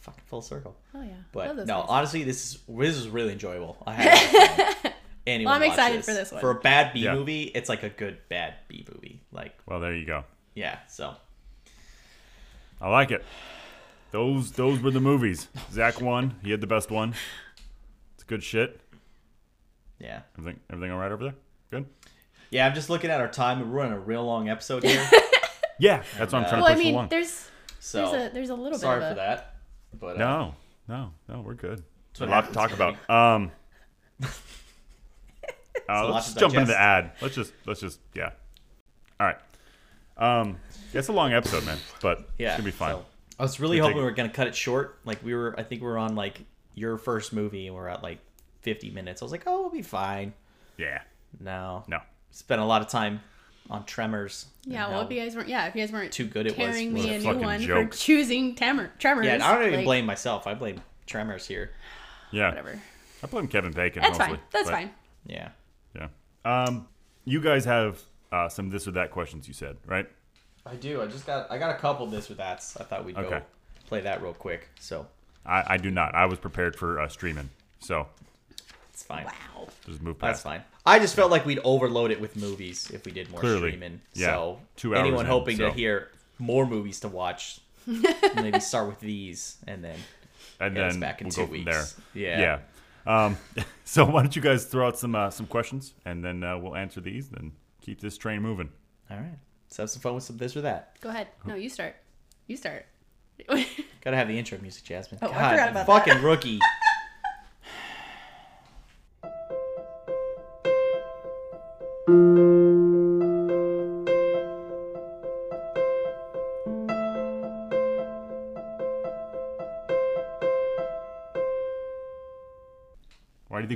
fucking 0.00 0.24
full 0.26 0.42
circle. 0.42 0.76
Oh 0.94 1.02
yeah. 1.02 1.08
But 1.32 1.48
Love 1.48 1.56
those 1.58 1.66
no, 1.68 1.80
guys. 1.80 1.86
honestly, 1.88 2.24
this 2.24 2.44
is 2.44 2.58
this 2.68 2.96
is 2.96 3.08
really 3.08 3.32
enjoyable. 3.32 3.78
I 3.86 3.92
had 3.94 4.92
anyone 5.26 5.52
Well, 5.52 5.62
I'm 5.62 5.68
watch 5.68 5.78
excited 5.78 6.04
for 6.04 6.12
this 6.14 6.32
one. 6.32 6.40
For 6.40 6.50
a 6.50 6.60
bad 6.60 6.92
B 6.92 7.00
Yeah. 7.00 7.14
movie, 7.14 7.42
it's 7.44 7.68
like 7.68 7.82
a 7.82 7.88
good 7.88 8.18
bad 8.28 8.54
B 8.68 8.86
movie. 8.92 9.20
Like 9.32 9.54
Well, 9.66 9.80
there 9.80 9.94
you 9.94 10.04
go. 10.06 10.24
yeah, 10.54 10.78
so 10.88 11.14
I 12.80 12.88
like 12.90 13.10
it. 13.10 13.24
Those 14.10 14.52
those 14.52 14.80
were 14.80 14.90
the 14.90 15.00
movies. 15.00 15.48
Zach 15.72 16.00
won. 16.00 16.34
He 16.42 16.50
had 16.50 16.60
the 16.60 16.66
best 16.66 16.90
one. 16.90 17.14
It's 18.14 18.24
good 18.24 18.42
shit. 18.42 18.80
yeah, 19.98 20.20
Everything 20.38 20.60
everything 20.70 20.92
all 20.92 20.98
right 20.98 21.12
over 21.12 21.24
there? 21.24 21.34
Good. 21.70 21.86
yeah. 22.50 22.66
I'm 22.66 22.74
just 22.74 22.90
looking 22.90 23.10
at 23.10 23.20
our 23.20 23.28
time. 23.28 23.60
We're 23.60 23.66
running 23.78 23.94
a 23.94 23.98
real 24.00 24.24
long 24.24 24.48
episode 24.48 24.82
here, 24.84 25.08
Yeah, 25.78 26.02
that's 26.18 26.32
what 26.32 26.42
I'm 26.44 26.48
trying 26.48 26.60
well, 26.62 26.66
to 26.68 26.72
I 26.72 26.74
push 26.74 26.84
mean, 26.84 26.94
along. 26.94 27.08
there's 27.08 27.48
so 27.80 28.10
there's 28.10 28.30
a 28.30 28.34
there's 28.34 28.50
a 28.50 28.54
little 28.54 28.78
sorry 28.78 29.00
bit 29.00 29.12
of 29.12 29.16
Sorry 29.16 29.36
for 29.36 29.36
that. 29.36 29.54
But 29.98 30.16
uh, 30.16 30.18
No, 30.18 30.54
no, 30.88 31.12
no, 31.28 31.40
we're 31.40 31.54
good. 31.54 31.82
a 32.20 32.26
lot 32.26 32.46
to 32.48 32.52
talk 32.52 32.72
about. 32.72 32.96
Um, 33.10 33.50
uh, 35.88 36.06
a 36.06 36.12
let's 36.12 36.26
to 36.28 36.32
just 36.34 36.38
jump 36.40 36.54
into 36.54 36.66
the 36.72 36.80
ad. 36.80 37.12
Let's 37.20 37.34
just 37.34 37.52
let's 37.66 37.80
just 37.80 38.00
yeah. 38.14 38.30
All 39.20 39.26
right. 39.26 39.38
Um, 40.16 40.56
it's 40.92 41.08
a 41.08 41.12
long 41.12 41.32
episode, 41.32 41.64
man, 41.64 41.78
but 42.00 42.28
yeah, 42.38 42.48
it's 42.48 42.56
gonna 42.56 42.64
be 42.66 42.70
fine. 42.70 42.94
so- 42.96 43.06
I 43.38 43.42
was 43.42 43.58
really 43.58 43.76
We 43.76 43.80
hoping 43.80 43.94
take- 43.94 44.00
we 44.00 44.04
were 44.04 44.10
gonna 44.12 44.28
cut 44.28 44.46
it 44.46 44.54
short. 44.54 44.98
Like 45.04 45.24
we 45.24 45.34
were, 45.34 45.54
I 45.58 45.62
think 45.62 45.80
we 45.80 45.86
were 45.88 45.98
on 45.98 46.14
like 46.14 46.40
your 46.74 46.96
first 46.98 47.32
movie, 47.32 47.66
and 47.66 47.74
we're 47.74 47.88
at 47.88 48.02
like 48.02 48.18
50 48.60 48.90
minutes. 48.90 49.20
I 49.22 49.24
was 49.24 49.32
like, 49.32 49.42
oh, 49.46 49.62
we'll 49.62 49.70
be 49.70 49.82
fine. 49.82 50.32
Yeah, 50.76 51.02
No, 51.40 51.84
no. 51.88 51.98
spent 52.30 52.60
a 52.60 52.64
lot 52.64 52.82
of 52.82 52.88
time 52.88 53.20
on 53.70 53.84
Tremors. 53.84 54.46
yeah. 54.64 54.88
Well, 54.88 55.00
if 55.02 55.10
you 55.10 55.18
guys 55.20 55.34
weren't 55.34 55.48
yeah, 55.48 55.66
if 55.66 55.74
you 55.74 55.82
guys 55.82 55.92
weren't 55.92 56.12
Too 56.12 56.26
good 56.26 56.46
it 56.46 56.56
was. 56.56 56.66
carrying 56.68 56.92
Was 56.92 57.04
me 57.04 57.10
a 57.14 57.16
a 57.16 57.18
new 57.34 57.40
one 57.44 57.60
joke. 57.60 57.92
for 57.92 57.98
choosing 57.98 58.54
Tremor, 58.54 58.92
Tremors. 58.98 59.26
yeah, 59.26 59.38
I 59.46 59.54
don't 59.54 59.62
even 59.66 59.76
like, 59.80 59.84
blame 59.86 60.06
myself. 60.06 60.46
I 60.46 60.54
blame 60.54 60.80
Tremors 61.06 61.46
here. 61.46 61.72
Yeah, 62.30 62.50
whatever. 62.50 62.78
I 63.22 63.26
blame 63.26 63.48
Kevin 63.48 63.72
Bacon. 63.72 64.02
That's 64.02 64.18
mostly, 64.18 64.36
fine. 64.36 64.44
That's 64.52 64.68
but- 64.70 64.74
fine. 64.76 64.90
Yeah. 65.26 65.48
Yeah. 66.44 66.64
Um, 66.64 66.88
you 67.24 67.40
guys 67.40 67.64
have 67.64 68.00
uh, 68.30 68.48
some 68.48 68.70
this 68.70 68.86
or 68.88 68.92
that 68.92 69.10
questions. 69.10 69.46
You 69.48 69.54
said 69.54 69.76
right? 69.86 70.08
I 70.66 70.74
do. 70.76 71.02
I 71.02 71.06
just 71.06 71.26
got 71.26 71.50
I 71.50 71.58
got 71.58 71.70
a 71.74 71.78
couple 71.78 72.06
this 72.06 72.30
or 72.30 72.34
that's. 72.34 72.76
I 72.76 72.84
thought 72.84 73.04
we'd 73.04 73.16
Okay. 73.16 73.28
go 73.38 73.42
play 73.88 74.00
that 74.02 74.22
real 74.22 74.32
quick. 74.34 74.68
So 74.80 75.06
I, 75.44 75.64
I 75.74 75.76
do 75.76 75.90
not. 75.90 76.14
I 76.14 76.26
was 76.26 76.38
prepared 76.38 76.76
for 76.76 77.00
uh, 77.00 77.08
streaming, 77.08 77.50
so 77.80 78.06
it's 78.92 79.02
fine. 79.02 79.24
Wow. 79.24 79.68
just 79.86 80.00
move 80.02 80.18
past. 80.18 80.28
That's 80.28 80.42
fine. 80.42 80.62
I 80.84 80.98
just 80.98 81.14
felt 81.16 81.30
like 81.30 81.44
we'd 81.46 81.60
overload 81.64 82.10
it 82.10 82.20
with 82.20 82.36
movies 82.36 82.90
if 82.92 83.04
we 83.04 83.12
did 83.12 83.30
more 83.30 83.40
Clearly. 83.40 83.70
streaming. 83.70 84.00
Yeah. 84.14 84.26
So 84.34 84.60
Two 84.76 84.94
hours 84.94 85.00
anyone 85.06 85.24
in, 85.26 85.30
hoping 85.30 85.56
so. 85.56 85.68
to 85.68 85.72
hear 85.74 86.10
more 86.38 86.66
movies 86.66 87.00
to 87.00 87.08
watch, 87.08 87.60
maybe 88.34 88.58
start 88.60 88.88
with 88.88 88.98
these 89.00 89.58
and 89.68 89.82
then 89.84 89.96
And 90.60 90.74
get 90.74 90.84
us 90.84 90.92
then 90.94 91.00
back 91.00 91.20
in 91.20 91.26
we'll 91.26 91.32
two 91.32 91.40
go 91.42 91.46
from 91.46 91.52
weeks. 91.52 91.94
there. 92.14 92.20
Yeah. 92.22 92.40
Yeah. 92.40 92.58
Um, 93.06 93.36
so 93.84 94.04
why 94.04 94.22
don't 94.22 94.34
you 94.36 94.42
guys 94.42 94.64
throw 94.64 94.86
out 94.88 94.98
some 94.98 95.14
uh, 95.14 95.30
some 95.30 95.46
questions, 95.46 95.94
and 96.04 96.24
then 96.24 96.44
uh, 96.44 96.58
we'll 96.58 96.76
answer 96.76 97.00
these, 97.00 97.30
and 97.32 97.52
keep 97.80 98.00
this 98.00 98.16
train 98.16 98.42
moving. 98.42 98.70
All 99.10 99.16
right. 99.16 99.38
Let's 99.66 99.76
have 99.78 99.90
some 99.90 100.02
fun 100.02 100.14
with 100.14 100.24
some 100.24 100.36
this 100.36 100.56
or 100.56 100.60
that. 100.62 101.00
Go 101.00 101.08
ahead. 101.08 101.28
No, 101.46 101.54
you 101.54 101.68
start. 101.68 101.96
You 102.46 102.56
start. 102.56 102.86
Gotta 103.48 104.16
have 104.16 104.28
the 104.28 104.38
intro 104.38 104.58
music, 104.60 104.84
Jasmine. 104.84 105.18
Oh, 105.22 105.28
I 105.28 105.30
God, 105.30 105.50
forgot 105.50 105.70
about 105.70 105.86
fucking 105.86 106.22
rookie. 106.22 106.60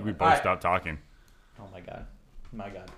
we 0.06 0.12
both 0.12 0.22
Alright. 0.22 0.40
stopped 0.40 0.62
talking? 0.62 0.98
Oh 1.60 1.68
my 1.72 1.80
god. 1.80 2.06
My 2.52 2.68
god. 2.68 2.90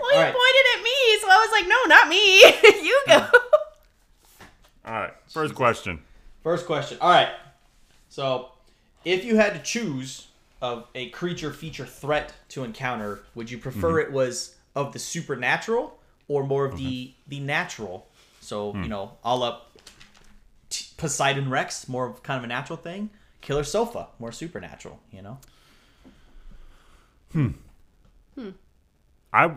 well, 0.00 0.12
you 0.12 0.18
Alright. 0.18 0.34
pointed 0.34 0.66
at 0.76 0.82
me, 0.82 1.18
so 1.20 1.26
I 1.28 1.46
was 1.46 1.50
like, 1.52 1.68
no, 1.68 1.76
not 1.88 2.08
me. 2.08 2.40
you 2.86 3.02
go. 3.06 3.26
All 4.84 4.94
right, 4.94 5.12
first 5.28 5.54
question. 5.54 6.00
First 6.42 6.66
question. 6.66 6.98
All 7.00 7.10
right. 7.10 7.28
So, 8.08 8.50
if 9.04 9.24
you 9.24 9.36
had 9.36 9.54
to 9.54 9.60
choose 9.60 10.28
of 10.60 10.86
a 10.94 11.08
creature 11.10 11.52
feature 11.52 11.86
threat 11.86 12.32
to 12.50 12.64
encounter, 12.64 13.22
would 13.34 13.50
you 13.50 13.58
prefer 13.58 13.94
mm-hmm. 13.94 14.08
it 14.08 14.12
was 14.12 14.56
of 14.74 14.92
the 14.92 14.98
supernatural 14.98 15.98
or 16.28 16.44
more 16.44 16.64
of 16.64 16.76
the 16.76 17.06
mm-hmm. 17.06 17.28
the 17.28 17.40
natural? 17.40 18.06
So, 18.40 18.74
you 18.74 18.82
hmm. 18.82 18.88
know, 18.88 19.12
all 19.22 19.44
up 19.44 19.78
T- 20.68 20.86
Poseidon 20.96 21.48
Rex, 21.48 21.88
more 21.88 22.08
of 22.08 22.22
kind 22.24 22.38
of 22.38 22.44
a 22.44 22.48
natural 22.48 22.76
thing. 22.76 23.10
Killer 23.40 23.64
Sofa, 23.64 24.08
more 24.18 24.32
supernatural, 24.32 25.00
you 25.10 25.22
know? 25.22 25.38
I 29.32 29.54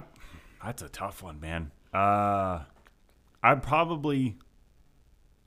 that's 0.64 0.82
a 0.82 0.90
tough 0.90 1.24
one, 1.24 1.40
man. 1.40 1.72
Uh 1.94 2.64
I'd 3.44 3.62
probably 3.62 4.38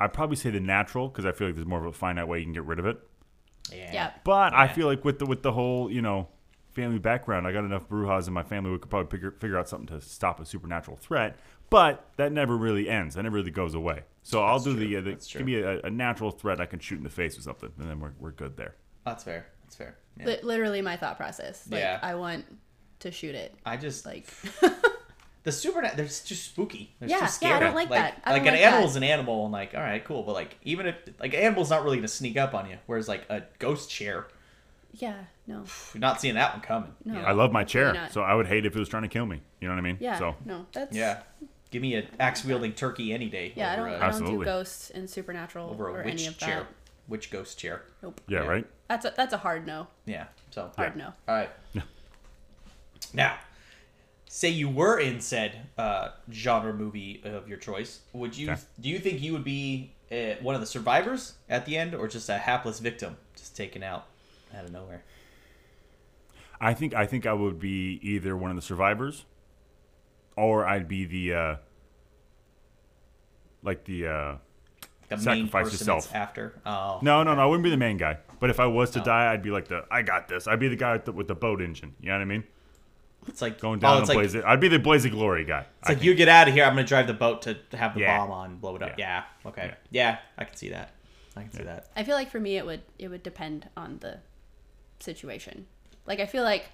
I'd 0.00 0.12
probably 0.12 0.36
say 0.36 0.50
the 0.50 0.60
natural 0.60 1.08
because 1.08 1.26
I 1.26 1.32
feel 1.32 1.48
like 1.48 1.56
there's 1.56 1.66
more 1.66 1.80
of 1.80 1.86
a 1.86 1.92
finite 1.92 2.28
way 2.28 2.38
you 2.38 2.44
can 2.44 2.52
get 2.52 2.64
rid 2.64 2.78
of 2.78 2.86
it. 2.86 2.98
Yeah. 3.72 3.92
yeah. 3.92 4.10
But 4.24 4.54
I 4.54 4.68
feel 4.68 4.86
like 4.86 5.04
with 5.04 5.18
the 5.18 5.26
with 5.26 5.42
the 5.42 5.52
whole 5.52 5.90
you 5.90 6.02
know 6.02 6.28
family 6.72 6.98
background, 6.98 7.46
I 7.46 7.52
got 7.52 7.64
enough 7.64 7.88
Brujas 7.88 8.28
in 8.28 8.32
my 8.32 8.44
family. 8.44 8.70
We 8.70 8.78
could 8.78 8.90
probably 8.90 9.10
figure 9.10 9.32
figure 9.32 9.58
out 9.58 9.68
something 9.68 9.98
to 9.98 10.04
stop 10.04 10.40
a 10.40 10.46
supernatural 10.46 10.96
threat. 10.96 11.38
But 11.70 12.08
that 12.16 12.32
never 12.32 12.56
really 12.56 12.88
ends. 12.88 13.14
That 13.14 13.24
never 13.24 13.36
really 13.36 13.50
goes 13.50 13.74
away. 13.74 14.04
So 14.22 14.42
I'll 14.42 14.58
do 14.58 14.74
the, 14.74 14.96
uh, 14.96 15.00
the 15.00 15.12
give 15.32 15.44
me 15.44 15.56
a, 15.56 15.80
a 15.82 15.90
natural 15.90 16.30
threat 16.30 16.60
I 16.60 16.66
can 16.66 16.78
shoot 16.78 16.96
in 16.96 17.04
the 17.04 17.10
face 17.10 17.36
or 17.38 17.42
something, 17.42 17.70
and 17.78 17.90
then 17.90 18.00
we're, 18.00 18.12
we're 18.18 18.30
good 18.30 18.56
there. 18.56 18.74
That's 19.04 19.24
fair. 19.24 19.46
That's 19.68 19.76
fair. 19.76 19.96
Yeah. 20.18 20.24
Li- 20.26 20.38
literally 20.42 20.80
my 20.80 20.96
thought 20.96 21.18
process. 21.18 21.66
Like, 21.70 21.80
Yeah. 21.80 21.98
I 22.02 22.14
want 22.14 22.46
to 23.00 23.10
shoot 23.12 23.34
it. 23.34 23.54
I 23.66 23.76
just 23.76 24.06
Like, 24.06 24.26
the 25.42 25.52
supernatural. 25.52 25.96
They're 25.96 26.06
just 26.06 26.46
spooky. 26.46 26.94
They're 26.98 27.08
Yeah, 27.10 27.20
just 27.20 27.42
yeah, 27.42 27.48
I 27.48 27.50
scary. 27.56 27.66
don't 27.66 27.74
like 27.74 27.90
that. 27.90 28.22
I 28.24 28.32
like 28.32 28.42
don't 28.44 28.48
an 28.48 28.54
like 28.54 28.62
that. 28.62 28.72
animal's 28.72 28.96
an 28.96 29.02
animal, 29.02 29.44
and 29.44 29.52
like, 29.52 29.74
all 29.74 29.80
right, 29.82 30.02
cool. 30.04 30.22
But 30.22 30.32
like, 30.32 30.56
even 30.62 30.86
if 30.86 30.96
like 31.20 31.34
an 31.34 31.40
animal's 31.40 31.68
not 31.70 31.84
really 31.84 31.98
gonna 31.98 32.08
sneak 32.08 32.36
up 32.38 32.54
on 32.54 32.68
you, 32.70 32.78
whereas 32.86 33.08
like 33.08 33.24
a 33.28 33.42
ghost 33.58 33.90
chair, 33.90 34.26
yeah, 34.94 35.24
no. 35.46 35.64
you're 35.94 36.00
not 36.00 36.20
seeing 36.20 36.34
that 36.34 36.54
one 36.54 36.62
coming. 36.62 36.92
you 37.04 37.12
No. 37.12 37.20
know? 37.20 37.26
I 37.26 37.32
love 37.32 37.52
my 37.52 37.64
chair, 37.64 38.08
so 38.10 38.22
I 38.22 38.34
would 38.34 38.46
hate 38.46 38.64
if 38.66 38.74
it 38.74 38.78
was 38.78 38.88
trying 38.88 39.02
to 39.04 39.08
kill 39.08 39.26
me. 39.26 39.42
You 39.60 39.68
know 39.68 39.74
what 39.74 39.78
I 39.80 39.82
mean? 39.82 39.98
Yeah, 40.00 40.18
So 40.18 40.34
no. 40.46 40.64
That's 40.72 40.96
Yeah, 40.96 41.20
give 41.70 41.82
me 41.82 41.94
an 41.94 42.06
axe 42.18 42.44
wielding 42.44 42.72
turkey 42.72 43.12
any 43.12 43.28
day. 43.28 43.52
Yeah, 43.54 43.72
I 43.72 43.76
don't. 43.76 43.88
a, 43.88 43.90
I 43.90 43.90
don't 43.92 44.00
do 44.00 44.04
Absolutely. 44.06 44.44
ghosts 44.46 44.90
and 44.90 45.08
supernatural 45.08 45.70
over 45.70 45.88
or 45.90 46.00
a 46.00 46.04
any 46.04 46.12
witch 46.14 46.28
of 46.28 46.38
chair, 46.38 46.60
that. 46.60 46.66
Witch 47.08 47.30
ghost 47.30 47.58
chair. 47.58 47.82
Nope. 48.02 48.20
yeah, 48.28 48.42
Yeah. 48.42 48.48
right. 48.48 48.66
That's 48.88 49.04
a 49.04 49.12
that's 49.16 49.32
a 49.32 49.38
hard 49.38 49.66
no. 49.66 49.88
Yeah. 50.06 50.26
So 50.50 50.70
Hard 50.76 50.96
no. 50.96 51.12
all 51.26 51.34
right. 51.34 51.50
Now, 53.14 53.36
say 54.28 54.48
you 54.50 54.68
were 54.68 54.98
in 54.98 55.20
said 55.20 55.66
uh, 55.76 56.10
genre 56.32 56.72
movie 56.72 57.20
of 57.24 57.48
your 57.48 57.58
choice, 57.58 58.00
would 58.12 58.36
you? 58.36 58.50
Okay. 58.50 58.60
Do 58.80 58.88
you 58.88 58.98
think 58.98 59.20
you 59.22 59.32
would 59.32 59.44
be 59.44 59.92
uh, 60.10 60.34
one 60.42 60.54
of 60.54 60.60
the 60.60 60.66
survivors 60.66 61.34
at 61.48 61.64
the 61.66 61.76
end, 61.76 61.94
or 61.94 62.08
just 62.08 62.28
a 62.28 62.38
hapless 62.38 62.80
victim, 62.80 63.16
just 63.36 63.56
taken 63.56 63.82
out 63.82 64.06
out 64.56 64.64
of 64.64 64.72
nowhere? 64.72 65.02
I 66.60 66.74
think 66.74 66.94
I 66.94 67.06
think 67.06 67.26
I 67.26 67.32
would 67.32 67.58
be 67.60 67.98
either 68.02 68.36
one 68.36 68.50
of 68.50 68.56
the 68.56 68.62
survivors, 68.62 69.24
or 70.36 70.66
I'd 70.66 70.88
be 70.88 71.04
the 71.04 71.34
uh, 71.34 71.56
like 73.62 73.84
the 73.84 74.06
uh, 74.06 74.34
The 75.08 75.16
main 75.16 75.46
Sacrifice 75.46 75.64
person 75.64 75.78
yourself. 75.78 76.04
that's 76.04 76.14
after. 76.14 76.60
Oh, 76.66 76.98
no 77.02 77.22
no 77.22 77.34
no 77.34 77.40
I 77.42 77.46
wouldn't 77.46 77.64
be 77.64 77.70
the 77.70 77.76
main 77.76 77.96
guy. 77.96 78.18
But 78.40 78.50
if 78.50 78.60
I 78.60 78.66
was 78.66 78.90
to 78.90 79.00
die, 79.00 79.32
I'd 79.32 79.42
be 79.42 79.50
like 79.50 79.68
the 79.68 79.84
I 79.90 80.02
got 80.02 80.28
this. 80.28 80.46
I'd 80.46 80.60
be 80.60 80.68
the 80.68 80.76
guy 80.76 80.92
with 80.92 81.06
the, 81.06 81.12
with 81.12 81.28
the 81.28 81.34
boat 81.34 81.60
engine. 81.62 81.94
You 82.00 82.08
know 82.08 82.16
what 82.16 82.22
I 82.22 82.26
mean? 82.26 82.44
it's 83.26 83.42
like 83.42 83.60
Going 83.60 83.78
oh, 83.78 83.80
down 83.80 83.98
it's 83.98 84.08
the 84.10 84.16
like, 84.16 84.30
blaze. 84.30 84.44
I'd 84.44 84.60
be 84.60 84.68
the 84.68 84.78
blaze 84.78 85.04
of 85.04 85.10
glory 85.10 85.44
guy. 85.44 85.66
It's 85.80 85.88
like 85.88 86.02
you 86.02 86.14
get 86.14 86.28
out 86.28 86.48
of 86.48 86.54
here. 86.54 86.64
I'm 86.64 86.72
gonna 86.74 86.84
drive 86.84 87.06
the 87.06 87.14
boat 87.14 87.42
to 87.42 87.54
to 87.54 87.76
have 87.76 87.94
the 87.94 88.00
Yeah. 88.00 88.18
bomb 88.18 88.30
on, 88.30 88.56
blow 88.58 88.76
it 88.76 88.82
up. 88.82 88.98
Yeah. 88.98 89.24
Yeah. 89.44 89.48
Okay. 89.50 89.66
Yeah. 89.66 89.74
Yeah. 89.90 90.18
I 90.38 90.44
can 90.44 90.56
see 90.56 90.68
that. 90.70 90.94
I 91.36 91.42
can 91.42 91.52
see 91.52 91.62
that. 91.62 91.88
I 91.96 92.04
feel 92.04 92.14
like 92.14 92.30
for 92.30 92.40
me 92.40 92.56
it 92.56 92.66
would 92.66 92.82
it 92.98 93.08
would 93.08 93.22
depend 93.22 93.68
on 93.76 93.98
the 94.00 94.18
situation. 95.00 95.66
Like 96.06 96.20
I 96.20 96.26
feel 96.26 96.44
like 96.44 96.66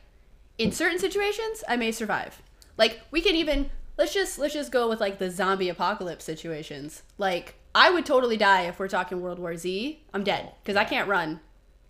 in 0.58 0.72
certain 0.72 0.98
situations 0.98 1.64
I 1.68 1.76
may 1.76 1.92
survive. 1.92 2.42
Like 2.76 3.00
we 3.10 3.20
can 3.20 3.34
even 3.36 3.70
let's 3.96 4.12
just 4.14 4.38
let's 4.38 4.54
just 4.54 4.72
go 4.72 4.88
with 4.88 5.00
like 5.00 5.18
the 5.18 5.30
zombie 5.30 5.68
apocalypse 5.68 6.24
situations. 6.24 7.02
Like 7.18 7.56
I 7.74 7.90
would 7.90 8.06
totally 8.06 8.36
die 8.36 8.62
if 8.62 8.78
we're 8.78 8.88
talking 8.88 9.20
World 9.20 9.38
War 9.38 9.56
Z. 9.56 10.00
I'm 10.12 10.22
dead 10.24 10.52
because 10.62 10.76
I 10.76 10.84
can't 10.84 11.08
run. 11.08 11.40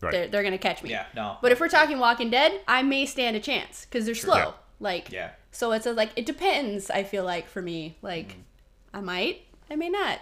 Right. 0.00 0.12
They're 0.12 0.28
they're 0.28 0.42
gonna 0.42 0.58
catch 0.58 0.82
me. 0.82 0.90
Yeah. 0.90 1.06
No. 1.14 1.36
But 1.42 1.52
if 1.52 1.60
we're 1.60 1.68
talking 1.68 1.98
Walking 1.98 2.30
Dead, 2.30 2.60
I 2.68 2.82
may 2.82 3.06
stand 3.06 3.36
a 3.36 3.40
chance 3.40 3.84
because 3.84 4.06
they're 4.06 4.14
slow. 4.14 4.36
Yeah. 4.36 4.50
Like 4.80 5.10
Yeah. 5.12 5.30
So 5.50 5.72
it's 5.72 5.86
a, 5.86 5.92
like 5.92 6.10
it 6.16 6.26
depends. 6.26 6.90
I 6.90 7.04
feel 7.04 7.24
like 7.24 7.48
for 7.48 7.62
me, 7.62 7.96
like 8.02 8.28
Mm. 8.28 8.40
I 8.94 9.00
might, 9.00 9.42
I 9.70 9.76
may 9.76 9.88
not. 9.88 10.20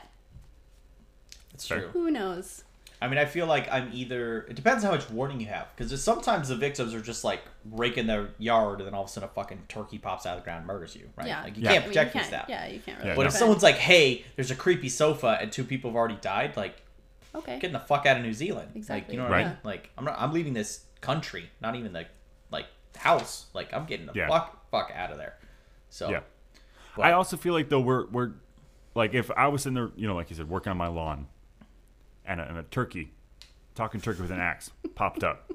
it's 1.54 1.66
true. 1.66 1.88
Who 1.92 2.10
knows? 2.10 2.64
I 3.02 3.08
mean, 3.08 3.18
I 3.18 3.24
feel 3.24 3.46
like 3.46 3.68
I'm 3.72 3.90
either. 3.92 4.42
It 4.48 4.54
depends 4.54 4.84
how 4.84 4.90
much 4.92 5.10
warning 5.10 5.40
you 5.40 5.46
have, 5.48 5.66
because 5.76 6.02
sometimes 6.02 6.48
the 6.48 6.56
victims 6.56 6.94
are 6.94 7.00
just 7.00 7.24
like 7.24 7.40
raking 7.70 8.06
their 8.06 8.30
yard, 8.38 8.78
and 8.78 8.86
then 8.86 8.94
all 8.94 9.02
of 9.02 9.08
a 9.08 9.12
sudden 9.12 9.28
a 9.28 9.32
fucking 9.32 9.64
turkey 9.68 9.98
pops 9.98 10.24
out 10.24 10.36
of 10.38 10.42
the 10.42 10.44
ground 10.44 10.58
and 10.58 10.66
murders 10.68 10.94
you. 10.94 11.10
Right? 11.16 11.26
Yeah. 11.26 11.42
Like 11.42 11.56
you 11.56 11.64
Yeah. 11.64 11.70
I 11.70 11.72
can't 11.74 11.84
mean, 11.84 11.88
protect 11.90 12.14
you 12.14 12.20
can't, 12.20 12.30
that. 12.30 12.48
Yeah, 12.48 12.66
you 12.68 12.80
can't 12.80 12.98
really. 12.98 13.10
Yeah, 13.10 13.16
But 13.16 13.26
if 13.26 13.32
someone's 13.32 13.62
like, 13.62 13.74
"Hey, 13.76 14.24
there's 14.36 14.50
a 14.50 14.54
creepy 14.54 14.88
sofa," 14.88 15.38
and 15.40 15.50
two 15.50 15.64
people 15.64 15.90
have 15.90 15.96
already 15.96 16.16
died, 16.20 16.56
like 16.56 16.80
okay, 17.34 17.54
getting 17.58 17.72
the 17.72 17.80
fuck 17.80 18.06
out 18.06 18.16
of 18.18 18.22
New 18.22 18.32
Zealand. 18.32 18.68
Like 18.68 18.76
Exactly. 18.76 19.14
you 19.16 19.20
know 19.20 19.28
what 19.28 19.34
I 19.38 19.44
mean? 19.44 19.56
Like 19.64 19.90
I'm 19.98 20.04
not. 20.04 20.14
I'm 20.20 20.32
leaving 20.32 20.52
this 20.52 20.84
country, 21.00 21.50
not 21.60 21.74
even 21.74 21.92
the 21.92 22.06
like 22.50 22.66
house. 22.96 23.46
Like 23.52 23.74
I'm 23.74 23.84
getting 23.86 24.06
the 24.06 24.12
Yeah. 24.14 24.28
fuck 24.28 24.70
fuck 24.70 24.92
out 24.94 25.10
of 25.10 25.18
there. 25.18 25.34
So 25.90 26.08
Yeah. 26.10 26.20
But- 26.96 27.06
I 27.06 27.12
also 27.12 27.36
feel 27.36 27.52
like 27.54 27.68
though 27.68 27.80
we're 27.80 28.06
we're 28.06 28.32
like 28.94 29.12
if 29.14 29.30
I 29.32 29.48
was 29.48 29.66
in 29.66 29.74
there, 29.74 29.90
you 29.96 30.06
know, 30.06 30.14
like 30.14 30.30
you 30.30 30.36
said, 30.36 30.48
working 30.48 30.70
on 30.70 30.76
my 30.76 30.88
lawn, 30.88 31.26
and 32.24 32.40
a, 32.40 32.48
and 32.48 32.58
a 32.58 32.62
turkey, 32.64 33.12
talking 33.74 34.00
turkey 34.00 34.22
with 34.22 34.30
an 34.30 34.40
axe, 34.40 34.70
popped 34.94 35.24
up, 35.24 35.50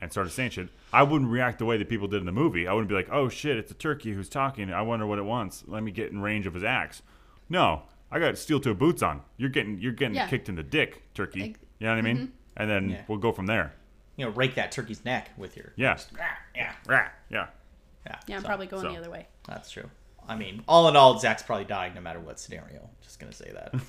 and 0.00 0.10
started 0.12 0.30
saying 0.30 0.50
shit. 0.50 0.68
I 0.92 1.02
wouldn't 1.02 1.30
react 1.30 1.58
the 1.58 1.64
way 1.64 1.76
that 1.76 1.88
people 1.88 2.08
did 2.08 2.20
in 2.20 2.26
the 2.26 2.32
movie. 2.32 2.66
I 2.68 2.72
wouldn't 2.72 2.88
be 2.88 2.94
like, 2.94 3.08
"Oh 3.10 3.28
shit, 3.28 3.56
it's 3.56 3.70
a 3.70 3.74
turkey 3.74 4.12
who's 4.12 4.28
talking. 4.28 4.72
I 4.72 4.82
wonder 4.82 5.06
what 5.06 5.18
it 5.18 5.24
wants. 5.24 5.64
Let 5.66 5.82
me 5.82 5.90
get 5.90 6.10
in 6.12 6.20
range 6.22 6.46
of 6.46 6.54
his 6.54 6.64
axe." 6.64 7.02
No, 7.48 7.82
I 8.10 8.18
got 8.18 8.38
steel 8.38 8.60
toe 8.60 8.74
boots 8.74 9.02
on. 9.02 9.22
You're 9.36 9.50
getting 9.50 9.78
you're 9.80 9.92
getting 9.92 10.14
Yeah. 10.16 10.28
kicked 10.28 10.48
in 10.48 10.54
the 10.54 10.62
dick, 10.62 11.02
turkey. 11.14 11.50
Ex- 11.50 11.60
you 11.78 11.86
know 11.86 11.92
what 11.92 11.98
I 11.98 12.02
mean? 12.02 12.16
Mm-hmm. 12.16 12.26
And 12.56 12.70
then 12.70 12.90
Yeah. 12.90 13.02
we'll 13.08 13.18
go 13.18 13.32
from 13.32 13.46
there. 13.46 13.74
you 14.16 14.24
know, 14.24 14.32
rake 14.32 14.56
that 14.56 14.72
turkey's 14.72 15.04
neck 15.04 15.30
with 15.36 15.56
your 15.56 15.72
Yeah, 15.76 15.96
yeah 16.52 16.72
Rah, 16.88 17.06
yeah. 17.30 17.46
yeah. 18.04 18.16
yeah, 18.26 18.34
I'm 18.36 18.42
So, 18.42 18.48
probably 18.48 18.66
going 18.66 18.82
so. 18.82 18.90
the 18.92 18.98
other 18.98 19.10
way. 19.10 19.28
That's 19.46 19.70
true. 19.70 19.88
I 20.28 20.34
mean, 20.34 20.64
all 20.66 20.88
in 20.88 20.96
all, 20.96 21.16
Zach's 21.20 21.44
probably 21.44 21.66
dying 21.66 21.94
no 21.94 22.00
matter 22.00 22.18
what 22.18 22.40
scenario. 22.40 22.90
Just 23.00 23.20
gonna 23.20 23.32
say 23.32 23.52
that. 23.52 23.72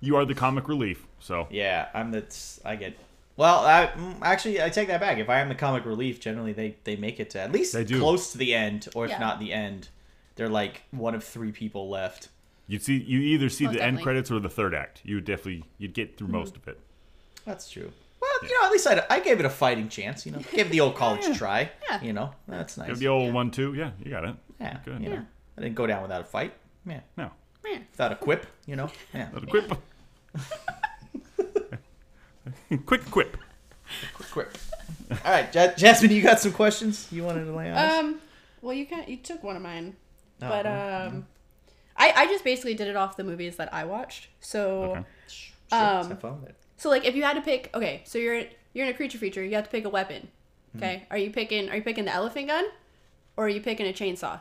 You 0.00 0.16
are 0.16 0.24
the 0.24 0.34
comic 0.34 0.68
relief. 0.68 1.06
So 1.18 1.46
yeah, 1.50 1.88
I'm 1.94 2.10
the. 2.10 2.24
I 2.64 2.76
get. 2.76 2.96
Well, 3.36 3.64
I, 3.64 3.86
mm, 3.96 4.16
actually, 4.22 4.62
I 4.62 4.68
take 4.68 4.88
that 4.88 5.00
back. 5.00 5.16
If 5.18 5.30
I 5.30 5.40
am 5.40 5.48
the 5.48 5.54
comic 5.54 5.84
relief, 5.86 6.20
generally 6.20 6.52
they 6.52 6.76
they 6.84 6.96
make 6.96 7.20
it 7.20 7.30
to 7.30 7.40
at 7.40 7.52
least 7.52 7.72
They 7.72 7.84
do. 7.84 7.98
close 7.98 8.32
to 8.32 8.38
the 8.38 8.54
end, 8.54 8.88
or 8.94 9.04
if 9.06 9.10
Yeah. 9.10 9.18
not 9.18 9.38
the 9.40 9.52
end, 9.52 9.88
they're 10.36 10.48
like 10.48 10.82
one 10.90 11.14
of 11.14 11.22
three 11.24 11.52
people 11.52 11.88
left. 11.88 12.28
you'd 12.66 12.82
see 12.82 12.96
you 12.98 13.18
either 13.20 13.48
see 13.48 13.64
Most 13.64 13.74
the 13.76 13.82
end 13.82 14.00
credits 14.02 14.30
or 14.30 14.40
the 14.40 14.48
third 14.48 14.74
act. 14.74 15.00
You 15.04 15.16
would 15.16 15.24
definitely 15.24 15.64
you'd 15.78 15.94
get 15.94 16.16
through 16.16 16.28
most 16.28 16.56
of 16.56 16.66
it. 16.68 16.78
That's 17.44 17.68
true. 17.70 17.90
Well, 18.20 18.30
you 18.42 18.60
know, 18.60 18.66
at 18.66 18.72
least 18.72 18.86
I, 18.86 19.04
I 19.10 19.20
gave 19.20 19.40
it 19.40 19.46
a 19.46 19.50
fighting 19.50 19.88
chance. 19.88 20.24
You 20.26 20.32
know, 20.32 20.38
gave 20.52 20.66
it 20.66 20.70
the 20.70 20.80
old 20.80 20.94
college 20.94 21.36
try. 21.36 21.70
Yeah. 21.90 22.02
You 22.02 22.12
know, 22.12 22.32
that's 22.46 22.76
nice. 22.76 22.88
Give 22.88 22.98
the 22.98 23.08
old 23.08 23.32
one 23.34 23.50
too. 23.50 23.72
Yeah, 23.74 23.90
you 24.04 24.10
got 24.10 24.24
it. 24.24 24.36
yeah, 24.60 24.78
Good. 24.84 25.02
you 25.02 25.08
know, 25.08 25.24
I 25.56 25.60
didn't 25.62 25.74
go 25.74 25.86
down 25.86 26.02
without 26.02 26.20
a 26.20 26.24
fight. 26.24 26.52
Yeah, 26.86 27.00
No. 27.16 27.30
Yeah. 27.64 27.78
without 27.90 28.12
a 28.12 28.16
quip. 28.16 28.46
You 28.66 28.76
know. 28.76 28.90
Yeah. 29.14 29.28
a 29.34 29.40
quip. 29.46 29.72
Quick 32.86 33.10
quip. 33.10 33.36
Quick 34.14 34.30
quip. 34.30 34.58
All 35.10 35.18
right, 35.32 35.52
Ja- 35.54 35.72
Jasmine, 35.76 36.12
you 36.12 36.22
got 36.22 36.38
some 36.38 36.52
questions 36.52 37.08
you 37.10 37.24
wanted 37.24 37.44
to 37.46 37.52
lay 37.52 37.70
on? 37.70 37.76
us? 37.76 37.98
Um. 37.98 38.20
Well, 38.62 38.74
you 38.74 38.86
can 38.86 39.04
You 39.08 39.16
took 39.16 39.42
one 39.42 39.56
of 39.56 39.62
mine, 39.62 39.96
Oh, 40.42 40.48
but 40.48 40.64
well, 40.64 41.08
um, 41.08 41.26
I 41.96 42.12
I 42.14 42.26
just 42.26 42.44
basically 42.44 42.74
did 42.74 42.86
it 42.88 42.96
off 42.96 43.16
the 43.16 43.24
movies 43.24 43.56
that 43.56 43.72
I 43.74 43.84
watched. 43.84 44.28
So 44.40 44.82
Okay. 44.92 45.04
Sure, 45.26 45.54
um, 45.78 46.08
have 46.08 46.20
fun 46.20 46.40
with 46.40 46.50
it. 46.50 46.56
so 46.76 46.88
like 46.90 47.04
if 47.04 47.16
you 47.16 47.22
had 47.24 47.34
to 47.34 47.40
pick, 47.42 47.70
okay, 47.74 48.02
so 48.04 48.18
you're 48.18 48.44
you're 48.72 48.86
in 48.86 48.92
a 48.92 48.96
creature 48.96 49.18
feature, 49.18 49.44
you 49.44 49.54
have 49.56 49.64
to 49.64 49.70
pick 49.70 49.84
a 49.84 49.88
weapon. 49.88 50.28
Hmm. 50.72 50.78
Okay, 50.78 51.06
are 51.10 51.18
you 51.18 51.30
picking 51.30 51.68
are 51.70 51.76
you 51.76 51.82
picking 51.82 52.04
the 52.04 52.12
elephant 52.14 52.46
gun, 52.48 52.64
or 53.36 53.46
are 53.46 53.48
you 53.48 53.60
picking 53.60 53.86
a 53.86 53.92
chainsaw? 53.92 54.40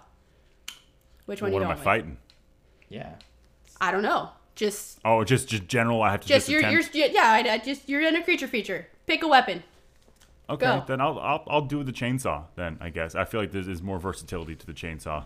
Which 1.25 1.41
one 1.41 1.51
what 1.51 1.57
you 1.59 1.63
am 1.63 1.71
I 1.71 1.73
going 1.73 1.77
with? 1.77 1.83
fighting? 1.83 2.17
Yeah. 2.89 3.15
I 3.79 3.91
don't 3.91 4.03
know. 4.03 4.29
Just, 4.55 4.99
Oh, 5.05 5.23
just 5.23 5.47
just 5.47 5.67
general. 5.67 6.03
I 6.03 6.11
have 6.11 6.19
to 6.21 6.27
just 6.27 6.47
just, 6.47 6.49
you're, 6.49 6.69
you're, 6.69 7.07
yeah. 7.11 7.31
I, 7.31 7.49
I 7.49 7.57
just 7.59 7.87
you're 7.87 8.01
in 8.01 8.15
a 8.17 8.23
creature 8.23 8.47
feature. 8.47 8.87
Pick 9.07 9.23
a 9.23 9.27
weapon. 9.27 9.63
okay, 10.49 10.65
go. 10.65 10.83
then 10.85 10.99
I'll, 10.99 11.17
I'll 11.17 11.43
I'll 11.47 11.61
do 11.61 11.81
the 11.83 11.93
chainsaw. 11.93 12.43
Then 12.55 12.77
I 12.81 12.89
guess 12.89 13.15
I 13.15 13.23
feel 13.23 13.39
like 13.39 13.51
there 13.53 13.67
is 13.69 13.81
more 13.81 13.99
versatility 13.99 14.55
to 14.55 14.65
the 14.65 14.73
chainsaw. 14.73 15.23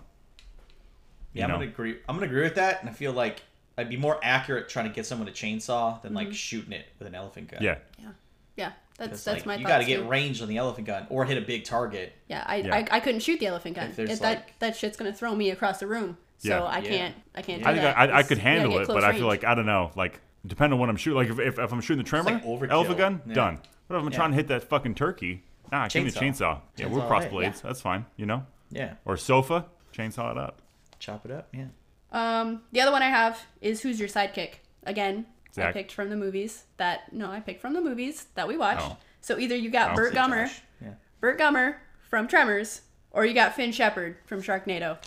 Yeah, 1.34 1.45
I'm 1.45 1.52
gonna 1.52 1.64
agree. 1.64 1.98
I'm 2.07 2.15
gonna 2.15 2.27
agree 2.27 2.44
with 2.44 2.56
that, 2.56 2.81
and 2.81 2.90
I 2.90 2.94
feel 2.94 3.11
like 3.11 3.41
I'd 3.77 3.90
be 3.90 3.98
more 3.98 4.19
accurate 4.22 4.69
trying 4.69 4.88
to 4.88 4.94
get 4.94 5.06
someone 5.06 5.27
a 5.27 5.31
chainsaw 5.31 5.99
than 6.03 6.14
like 6.14 6.27
mm-hmm. 6.27 6.34
shooting 6.34 6.73
it 6.73 6.85
with 6.99 7.07
an 7.07 7.15
elephant 7.15 7.49
gun. 7.49 7.64
Yeah, 7.64 7.77
Yeah, 7.98 8.10
yeah. 8.56 8.72
That's 8.98 9.23
that's 9.23 9.38
like, 9.38 9.45
my. 9.48 9.56
you 9.56 9.65
got 9.65 9.80
to 9.80 9.85
get 9.85 10.07
range 10.07 10.44
on 10.44 10.48
the 10.48 10.57
elephant 10.57 10.85
gun 10.85 11.07
or 11.10 11.26
hit 11.26 11.40
a 11.40 11.45
big 11.45 11.64
target. 11.64 12.14
Yeah, 12.27 12.44
I, 12.45 12.57
Yeah. 12.57 12.76
I, 12.76 12.88
I 12.91 12.99
couldn't 12.99 13.22
shoot 13.22 13.40
the 13.40 13.48
elephant 13.48 13.76
gun. 13.76 13.90
If 13.90 13.95
there's, 13.95 14.11
It- 14.11 14.19
that 14.19 14.38
like- 14.38 14.60
that 14.60 14.76
shit's 14.76 14.95
gonna 14.95 15.14
throw 15.14 15.34
me 15.34 15.49
across 15.49 15.80
the 15.80 15.88
room. 15.88 16.18
So 16.40 16.50
Yeah. 16.50 16.64
I 16.66 16.82
can't 16.82 17.16
I 17.36 17.42
can't 17.42 17.64
do 17.64 17.70
I 17.70 17.72
think 17.74 17.84
that. 17.84 17.98
I, 17.98 18.06
I, 18.08 18.18
I 18.20 18.24
could 18.24 18.38
handle 18.38 18.78
it, 18.80 18.86
close 18.86 18.96
but 18.96 19.04
I 19.04 19.14
feel 19.14 19.28
like 19.28 19.44
I 19.44 19.56
don't 19.56 19.66
know. 19.66 19.92
Like 19.96 20.20
depending 20.46 20.74
on 20.74 20.80
what 20.80 20.90
I'm 20.90 20.98
shooting. 20.98 21.18
Like 21.18 21.30
if, 21.30 21.40
if, 21.40 21.60
if 21.60 21.72
I'm 21.72 21.82
shooting 21.82 22.04
the 22.04 22.10
tremor, 22.10 22.32
like 22.32 22.44
overkill. 22.44 22.98
gun, 22.98 23.22
Yeah. 23.28 23.34
done. 23.34 23.60
But 23.88 23.96
if 23.98 24.02
I'm 24.04 24.10
Yeah. 24.12 24.18
trying 24.18 24.30
to 24.32 24.36
hit 24.36 24.48
that 24.50 24.64
fucking 24.64 24.96
turkey, 24.96 25.44
nah, 25.72 25.88
give 25.88 26.04
me 26.04 26.10
the 26.10 26.20
Chainsaw. 26.20 26.22
chainsaw. 26.58 26.62
Yeah, 26.78 26.88
we're 26.88 27.00
Chainsaw 27.02 27.08
cross 27.08 27.22
away. 27.24 27.32
blades. 27.32 27.62
That's 27.62 27.82
fine. 27.82 28.06
You 28.18 28.26
know, 28.26 28.46
Yeah, 28.72 28.96
or 29.06 29.16
sofa, 29.18 29.66
chainsaw 29.94 30.32
it 30.32 30.38
up. 30.38 30.62
chop 31.00 31.26
it 31.26 31.32
up. 31.32 31.48
Yeah. 31.54 31.66
Um, 32.12 32.62
the 32.72 32.82
other 32.82 32.92
one 32.92 33.02
I 33.02 33.10
have 33.10 33.40
is 33.62 33.82
Who's 33.82 34.00
Your 34.00 34.10
Sidekick? 34.10 34.56
Again, 34.86 35.26
I 35.58 35.72
picked 35.72 35.92
from 35.92 36.10
the 36.10 36.16
movies 36.18 36.64
that 36.78 37.14
no, 37.14 37.32
I 37.32 37.40
picked 37.40 37.62
from 37.62 37.74
the 37.74 37.82
movies 37.82 38.26
that 38.36 38.48
we 38.48 38.58
watched. 38.58 38.82
Oh. 38.86 38.98
So 39.22 39.38
either 39.40 39.56
you 39.56 39.70
got 39.70 39.92
Oh. 39.92 39.96
Burt 39.96 40.14
Say 40.14 40.20
Gummer, 40.20 40.52
Yeah. 40.82 40.90
Burt 41.22 41.40
Gummer 41.40 41.76
from 42.10 42.28
Tremors, 42.28 42.82
or 43.12 43.26
you 43.26 43.34
got 43.34 43.54
Fin 43.56 43.72
Shepard 43.72 44.18
from 44.26 44.42
Sharknado. 44.42 44.98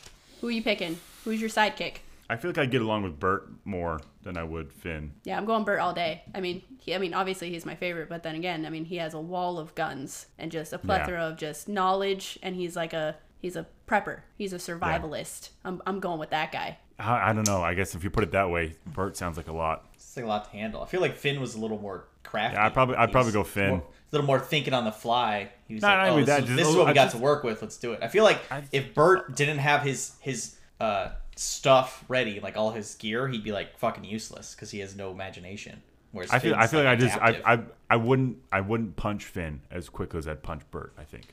Who 0.41 0.49
are 0.49 0.53
you 0.53 0.63
picking? 0.63 0.99
Who's 1.27 1.41
your 1.41 1.51
sidekick? 1.51 1.97
I 2.31 2.37
feel 2.37 2.51
like 2.51 2.59
I'd 2.59 2.71
get 2.71 2.83
along 2.83 3.03
with 3.03 3.19
Burt 3.19 3.49
more 3.65 4.01
than 4.23 4.37
I 4.37 4.45
would 4.45 4.73
Fin. 4.73 5.13
Yeah, 5.25 5.37
I'm 5.37 5.45
going 5.45 5.65
Burt 5.65 5.81
all 5.81 5.93
day. 5.93 6.23
I 6.33 6.41
mean, 6.41 6.63
he, 6.79 6.95
I 6.95 6.99
mean, 6.99 7.15
obviously 7.15 7.51
he's 7.51 7.67
my 7.67 7.75
favorite, 7.75 8.09
but 8.09 8.23
then 8.23 8.37
again, 8.37 8.65
I 8.65 8.71
mean, 8.71 8.85
he 8.85 8.97
has 8.99 9.13
a 9.13 9.21
wall 9.21 9.59
of 9.59 9.75
guns 9.75 10.27
and 10.39 10.53
just 10.53 10.73
a 10.73 10.79
plethora 10.79 11.21
of 11.21 11.37
just 11.37 11.69
knowledge, 11.69 12.39
and 12.45 12.55
he's 12.55 12.77
like 12.77 12.93
a 12.93 13.17
he's 13.41 13.57
a 13.57 13.67
prepper. 13.89 14.21
He's 14.39 14.53
a 14.53 14.59
survivalist. 14.59 15.51
I'm 15.65 15.83
I'm 15.85 15.99
going 15.99 16.21
with 16.21 16.31
that 16.31 16.53
guy. 16.53 16.79
I, 16.99 17.31
I 17.31 17.33
don't 17.33 17.47
know. 17.49 17.61
I 17.61 17.75
guess 17.75 17.97
if 17.97 18.05
you 18.05 18.11
put 18.11 18.23
it 18.23 18.31
that 18.31 18.51
way, 18.51 18.75
Burt 18.87 19.17
sounds 19.17 19.37
like 19.37 19.49
a 19.49 19.53
lot. 19.53 19.85
It's 19.95 20.17
like 20.17 20.25
a 20.25 20.29
lot 20.29 20.45
to 20.45 20.51
handle. 20.51 20.83
I 20.83 20.87
feel 20.87 21.01
like 21.01 21.17
Fin 21.17 21.41
was 21.41 21.57
a 21.57 21.59
little 21.61 21.79
more 21.81 22.07
crafty. 22.23 22.57
Yeah, 22.57 22.67
I'd 22.67 22.73
probably- 22.73 22.97
I'd 22.97 23.09
He 23.09 23.13
probably 23.13 23.33
go 23.33 23.45
Fin. 23.45 23.69
more- 23.71 23.79
a 23.81 23.83
little 24.13 24.27
more 24.27 24.39
thinking 24.41 24.73
on 24.73 24.85
the 24.85 24.93
fly. 24.93 25.51
He 25.69 25.75
was 25.75 25.83
No, 25.83 25.89
like, 25.89 25.97
not 25.99 26.09
oh, 26.09 26.13
even 26.13 26.21
this, 26.25 26.27
that, 26.29 26.41
is, 26.43 26.47
just- 26.47 26.57
this 26.57 26.69
is 26.69 26.75
what 26.77 26.87
we 26.87 26.91
I 26.93 26.95
got 26.95 27.05
just- 27.07 27.17
to 27.17 27.23
work 27.23 27.45
with. 27.45 27.61
Let's 27.61 27.77
do 27.77 27.93
it. 27.93 27.99
I 28.03 28.09
feel 28.09 28.25
like 28.25 28.41
I- 28.51 28.63
if 28.73 28.95
Burt 28.95 29.37
didn't 29.37 29.59
have 29.59 29.83
his 29.83 30.15
his 30.21 30.56
uh, 30.81 31.11
stuff 31.37 32.05
ready, 32.09 32.41
like 32.41 32.57
all 32.57 32.71
his 32.71 32.95
gear, 32.97 33.29
he'd 33.29 33.45
be 33.45 33.53
like 33.53 33.77
fucking 33.79 34.05
useless 34.05 34.55
because 34.55 34.71
he 34.71 34.81
has 34.81 34.97
no 34.97 35.11
imagination. 35.11 35.83
Whereas 36.13 36.31
I 36.31 36.39
feel. 36.39 36.55
I 36.55 36.67
feel 36.67 36.81
like, 36.81 36.89
I 36.89 36.97
just. 36.97 37.17
I. 37.19 37.41
I. 37.45 37.61
I 37.91 37.97
wouldn't. 37.97 38.39
I 38.51 38.61
wouldn't 38.61 38.97
punch 38.97 39.25
Fin 39.25 39.61
as 39.71 39.89
quick 39.89 40.15
as 40.15 40.27
I'd 40.27 40.43
punch 40.43 40.63
Burt. 40.71 40.93
I 40.99 41.05
think 41.05 41.27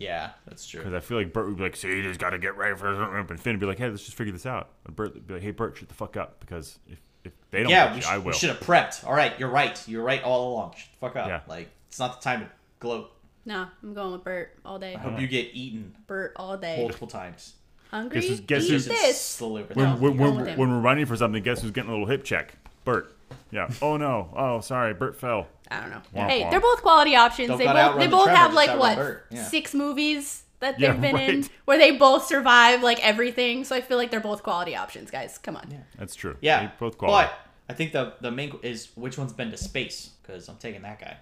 yeah, 0.00 0.30
that's 0.46 0.66
true. 0.66 0.80
because 0.80 0.94
I 0.94 1.00
feel 1.00 1.18
like 1.18 1.32
Burt 1.34 1.46
would 1.46 1.58
be 1.58 1.62
like, 1.62 1.76
"See, 1.76 1.88
you 1.88 2.02
just 2.02 2.18
got 2.18 2.30
to 2.30 2.38
get 2.38 2.56
ready 2.56 2.74
for," 2.74 2.90
this," 2.90 3.30
and 3.30 3.40
Fin 3.40 3.52
would 3.52 3.60
be 3.60 3.66
like, 3.66 3.78
"Hey, 3.78 3.90
let's 3.90 4.02
just 4.02 4.16
figure 4.16 4.32
this 4.32 4.46
out." 4.46 4.70
And 4.86 4.96
Burt 4.96 5.12
would 5.12 5.26
be 5.26 5.34
like, 5.34 5.42
"Hey, 5.42 5.50
Burt, 5.50 5.76
shut 5.76 5.88
the 5.88 5.94
fuck 5.94 6.16
up," 6.16 6.40
because 6.40 6.78
if, 6.88 6.98
if 7.22 7.32
they 7.50 7.62
don't, 7.62 7.70
yeah, 7.70 7.88
punch 7.88 7.92
we, 7.92 7.96
you, 7.96 8.02
sh- 8.02 8.08
I 8.08 8.18
we 8.18 8.32
should 8.32 8.48
have 8.48 8.60
prepped. 8.60 9.06
All 9.06 9.12
right, 9.12 9.38
you're 9.38 9.50
right. 9.50 9.86
You're 9.86 10.02
right 10.02 10.22
all 10.22 10.54
along. 10.54 10.72
Shut 10.72 10.88
the 10.90 10.98
fuck 10.98 11.16
up. 11.16 11.28
Yeah. 11.28 11.40
Like 11.46 11.68
it's 11.88 11.98
not 11.98 12.18
the 12.18 12.24
time 12.24 12.40
to 12.40 12.48
gloat. 12.78 13.12
Nah, 13.44 13.68
I'm 13.82 13.92
going 13.92 14.12
with 14.12 14.24
Burt 14.24 14.58
all 14.64 14.78
day. 14.78 14.94
I 14.94 14.98
hope 14.98 15.20
you 15.20 15.28
get 15.28 15.50
eaten 15.52 15.94
Burt 16.06 16.32
all 16.36 16.56
day. 16.56 16.78
multiple 16.78 17.06
times. 17.06 17.54
Hungry? 17.90 18.20
Guess 18.20 18.28
who's- 18.28 18.40
guess 18.40 18.62
Eat 18.64 18.70
who's- 18.70 18.84
this. 18.86 19.20
slowly 19.20 19.62
over 19.62 19.74
when, 19.74 20.00
when, 20.00 20.16
when, 20.16 20.56
when 20.56 20.70
we're 20.70 20.80
running 20.80 21.06
for 21.06 21.16
something, 21.16 21.42
guess 21.42 21.62
who's 21.62 21.70
getting 21.72 21.90
a 21.90 21.92
little 21.92 22.06
hip 22.06 22.24
check? 22.24 22.54
Burt. 22.84 23.14
Yeah. 23.50 23.68
Oh 23.82 23.96
no. 23.96 24.32
Oh, 24.36 24.60
sorry. 24.60 24.94
Burt 24.94 25.16
fell. 25.16 25.46
I 25.70 25.80
don't 25.80 25.90
know. 25.90 26.02
Womp 26.14 26.28
hey, 26.28 26.42
womp. 26.42 26.50
they're 26.50 26.60
both 26.60 26.82
quality 26.82 27.14
options. 27.16 27.48
Don't 27.48 27.58
they 27.58 27.66
both 27.66 27.96
they 27.98 28.06
the 28.06 28.10
both 28.10 28.24
tremor, 28.24 28.38
have 28.38 28.54
like 28.54 28.78
what 28.78 29.22
Yeah. 29.30 29.44
six 29.44 29.72
movies 29.74 30.42
that 30.60 30.78
they've 30.78 31.00
been 31.00 31.16
in 31.18 31.44
where 31.64 31.78
they 31.78 31.92
both 31.92 32.26
survive 32.26 32.82
like 32.82 32.98
everything. 33.04 33.64
So 33.64 33.74
I 33.76 33.80
feel 33.80 33.96
like 33.96 34.10
they're 34.10 34.20
both 34.20 34.42
quality 34.42 34.74
options, 34.76 35.10
guys. 35.10 35.38
Come 35.38 35.56
on. 35.56 35.68
Yeah. 35.70 35.78
That's 35.98 36.14
true. 36.14 36.36
Yeah, 36.40 36.66
They 36.66 36.72
both 36.78 36.98
quality. 36.98 37.28
but 37.28 37.72
I 37.72 37.76
think 37.76 37.92
the 37.92 38.14
the 38.20 38.30
main 38.32 38.56
is 38.62 38.88
which 38.96 39.16
one's 39.16 39.32
been 39.32 39.50
to 39.52 39.56
space 39.56 40.10
because 40.22 40.48
I'm 40.48 40.56
taking 40.56 40.82
that 40.82 41.00
guy. 41.00 41.16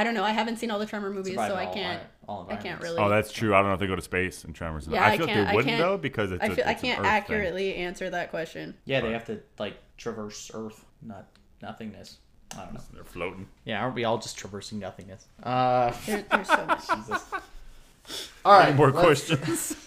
So 0.00 0.02
I 0.02 0.04
don't 0.04 0.14
know. 0.14 0.24
I 0.24 0.30
haven't 0.30 0.56
seen 0.58 0.70
all 0.70 0.78
the 0.78 0.86
Tremor 0.86 1.10
movies, 1.10 1.34
so 1.36 1.54
I 1.54 1.66
can't. 1.66 2.02
I 2.28 2.56
can't 2.56 2.80
really. 2.80 2.98
Oh, 2.98 3.08
that's 3.08 3.30
true. 3.32 3.54
I 3.54 3.58
don't 3.58 3.68
know 3.68 3.74
if 3.74 3.80
they 3.80 3.86
go 3.86 3.96
to 3.96 4.02
space 4.02 4.44
and 4.44 4.54
Tremors. 4.54 4.86
Yeah, 4.88 5.04
I 5.04 5.10
I 5.12 5.16
feel 5.18 5.26
can't- 5.26 5.40
like 5.40 5.48
I 5.48 5.50
they 5.50 5.56
wouldn't 5.56 5.78
though 5.78 5.98
because 5.98 6.32
it's 6.32 6.42
I 6.42 6.46
a, 6.46 6.54
feel 6.54 6.64
I 6.66 6.70
it's 6.72 6.82
an 6.82 6.86
can't 6.88 6.98
Earth 7.00 7.04
thing. 7.06 7.12
accurately 7.12 7.74
answer 7.74 8.08
that 8.10 8.30
question. 8.30 8.74
Yeah, 8.84 9.00
they 9.00 9.12
have 9.12 9.24
to 9.26 9.40
like 9.58 9.74
traverse 9.96 10.50
Earth, 10.54 10.84
not 11.02 11.26
nothingness. 11.60 12.18
I 12.56 12.64
don't 12.64 12.74
know. 12.74 12.80
They're 12.94 13.04
floating. 13.04 13.46
Yeah, 13.64 13.80
aren't 13.82 13.94
we 13.94 14.04
all 14.04 14.18
just 14.18 14.36
traversing 14.38 14.78
nothingness? 14.80 15.26
Uh, 15.42 15.92
There, 16.06 16.24
there's 16.30 16.48
so 16.48 16.64
much. 16.66 16.80
Jesus. 16.96 17.24
All 18.44 18.52
right, 18.58 18.68
Any 18.68 18.76
more 18.76 18.92
questions? 18.92 19.76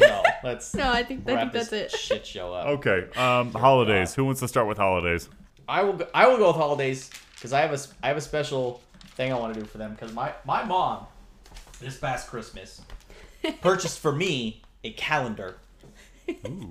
No, 0.00 0.22
let's 0.42 0.74
No, 0.74 0.90
I 0.90 1.02
think 1.04 1.28
I 1.28 1.36
think 1.36 1.52
that's 1.52 1.68
this 1.68 1.92
it. 1.94 1.98
shit 1.98 2.26
show 2.26 2.52
up. 2.54 2.66
okay. 2.78 3.06
Um, 3.16 3.52
holidays. 3.52 4.14
Who 4.14 4.24
wants 4.24 4.40
to 4.40 4.48
start 4.48 4.66
with 4.66 4.78
holidays? 4.78 5.28
I 5.68 5.82
will. 5.82 5.92
Go, 5.92 6.06
I 6.14 6.26
will 6.26 6.38
go 6.38 6.46
with 6.48 6.56
holidays 6.56 7.10
because 7.34 7.52
I 7.52 7.60
have 7.60 7.70
a 7.70 7.74
s- 7.74 7.92
I 8.02 8.08
have 8.08 8.16
a 8.16 8.20
special 8.20 8.80
thing 9.14 9.32
I 9.32 9.38
want 9.38 9.54
to 9.54 9.60
do 9.60 9.66
for 9.66 9.78
them 9.78 9.92
because 9.92 10.12
my 10.12 10.32
my 10.44 10.64
mom 10.64 11.06
this 11.80 11.96
past 11.98 12.28
Christmas 12.28 12.80
purchased 13.60 13.98
for 13.98 14.12
me 14.12 14.62
a 14.82 14.90
calendar 14.92 15.56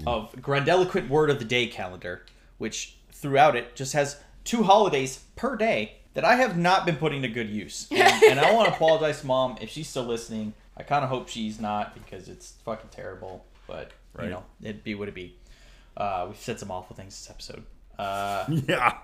of 0.07 0.33
grandiloquent 0.41 1.09
word 1.09 1.29
of 1.29 1.39
the 1.39 1.45
day 1.45 1.67
calendar, 1.67 2.25
which 2.57 2.97
throughout 3.11 3.55
it 3.55 3.75
just 3.75 3.93
has 3.93 4.17
two 4.43 4.63
holidays 4.63 5.23
per 5.35 5.55
day 5.55 5.97
that 6.15 6.25
I 6.25 6.35
have 6.35 6.57
not 6.57 6.85
been 6.85 6.95
putting 6.95 7.21
to 7.21 7.27
good 7.27 7.49
use. 7.49 7.87
And, 7.91 8.23
and 8.23 8.39
I 8.39 8.53
want 8.53 8.67
to 8.69 8.73
apologize 8.75 9.21
to 9.21 9.27
mom 9.27 9.57
if 9.61 9.69
she's 9.69 9.87
still 9.87 10.03
listening. 10.05 10.53
I 10.75 10.83
kind 10.83 11.03
of 11.03 11.09
hope 11.09 11.27
she's 11.29 11.59
not 11.59 11.93
because 11.93 12.27
it's 12.29 12.53
fucking 12.65 12.89
terrible. 12.89 13.45
But 13.67 13.91
Right. 14.13 14.25
you 14.25 14.31
know, 14.31 14.43
it'd 14.61 14.83
be 14.83 14.93
what 14.95 15.07
it 15.07 15.15
be. 15.15 15.35
Uh, 15.97 16.25
we've 16.29 16.37
said 16.39 16.59
some 16.59 16.69
awful 16.71 16.95
things 16.95 17.13
this 17.15 17.29
episode. 17.29 17.63
Uh, 17.97 18.45
Yeah. 18.67 18.97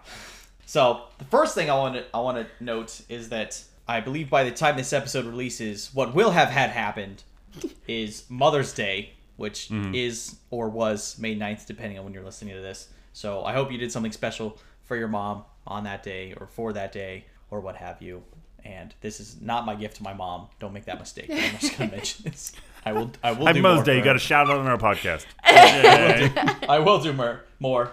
So 0.70 1.06
the 1.18 1.26
first 1.26 1.56
thing 1.56 1.68
I 1.68 1.74
want 1.74 1.96
to 1.96 2.06
I 2.14 2.20
want 2.20 2.38
to 2.38 2.64
note 2.64 3.02
is 3.10 3.30
that 3.30 3.60
I 3.88 4.02
believe 4.02 4.30
by 4.30 4.44
the 4.44 4.52
time 4.52 4.78
this 4.78 4.94
episode 4.94 5.26
releases, 5.26 5.90
what 5.96 6.14
will 6.14 6.30
have 6.30 6.50
had 6.50 6.70
happened 6.70 7.24
is 7.88 8.24
Mother's 8.30 8.72
Day, 8.72 9.14
which 9.36 9.72
is 9.96 10.36
or 10.52 10.70
was 10.70 11.18
May 11.18 11.36
9th, 11.36 11.66
depending 11.66 11.98
on 11.98 12.06
when 12.06 12.14
you're 12.14 12.24
listening 12.24 12.54
to 12.54 12.62
this. 12.62 12.90
So 13.14 13.44
I 13.44 13.54
hope 13.54 13.72
you 13.72 13.80
did 13.80 13.92
something 13.92 14.12
special 14.12 14.60
for 14.84 14.96
your 14.96 15.08
mom 15.08 15.44
on 15.66 15.86
that 15.86 16.04
day 16.04 16.36
or 16.40 16.46
for 16.46 16.72
that 16.74 16.92
day 16.92 17.26
or 17.50 17.62
what 17.62 17.76
have 17.76 18.00
you. 18.00 18.22
And 18.64 18.94
this 19.02 19.20
is 19.20 19.42
not 19.42 19.66
my 19.66 19.74
gift 19.74 19.96
to 19.98 20.04
my 20.04 20.14
mom. 20.14 20.50
Don't 20.60 20.72
make 20.72 20.86
that 20.86 21.00
mistake. 21.00 21.32
I'm 21.32 21.58
just 21.58 21.80
gonna 21.80 21.90
mention 21.90 22.26
this. 22.26 22.52
I 22.86 22.92
will. 22.92 23.10
I 23.24 23.32
will. 23.32 23.48
Happy 23.48 23.62
Mother's 23.62 23.86
Day. 23.86 23.98
You 23.98 24.04
got 24.04 24.18
a 24.18 24.20
shout 24.20 24.52
out 24.52 24.60
on 24.60 24.68
our 24.68 24.78
podcast. 24.78 25.26
Yay. 25.50 26.32
I 26.70 26.78
will 26.78 27.02
do 27.02 27.12
more. 27.12 27.44
more. 27.60 27.92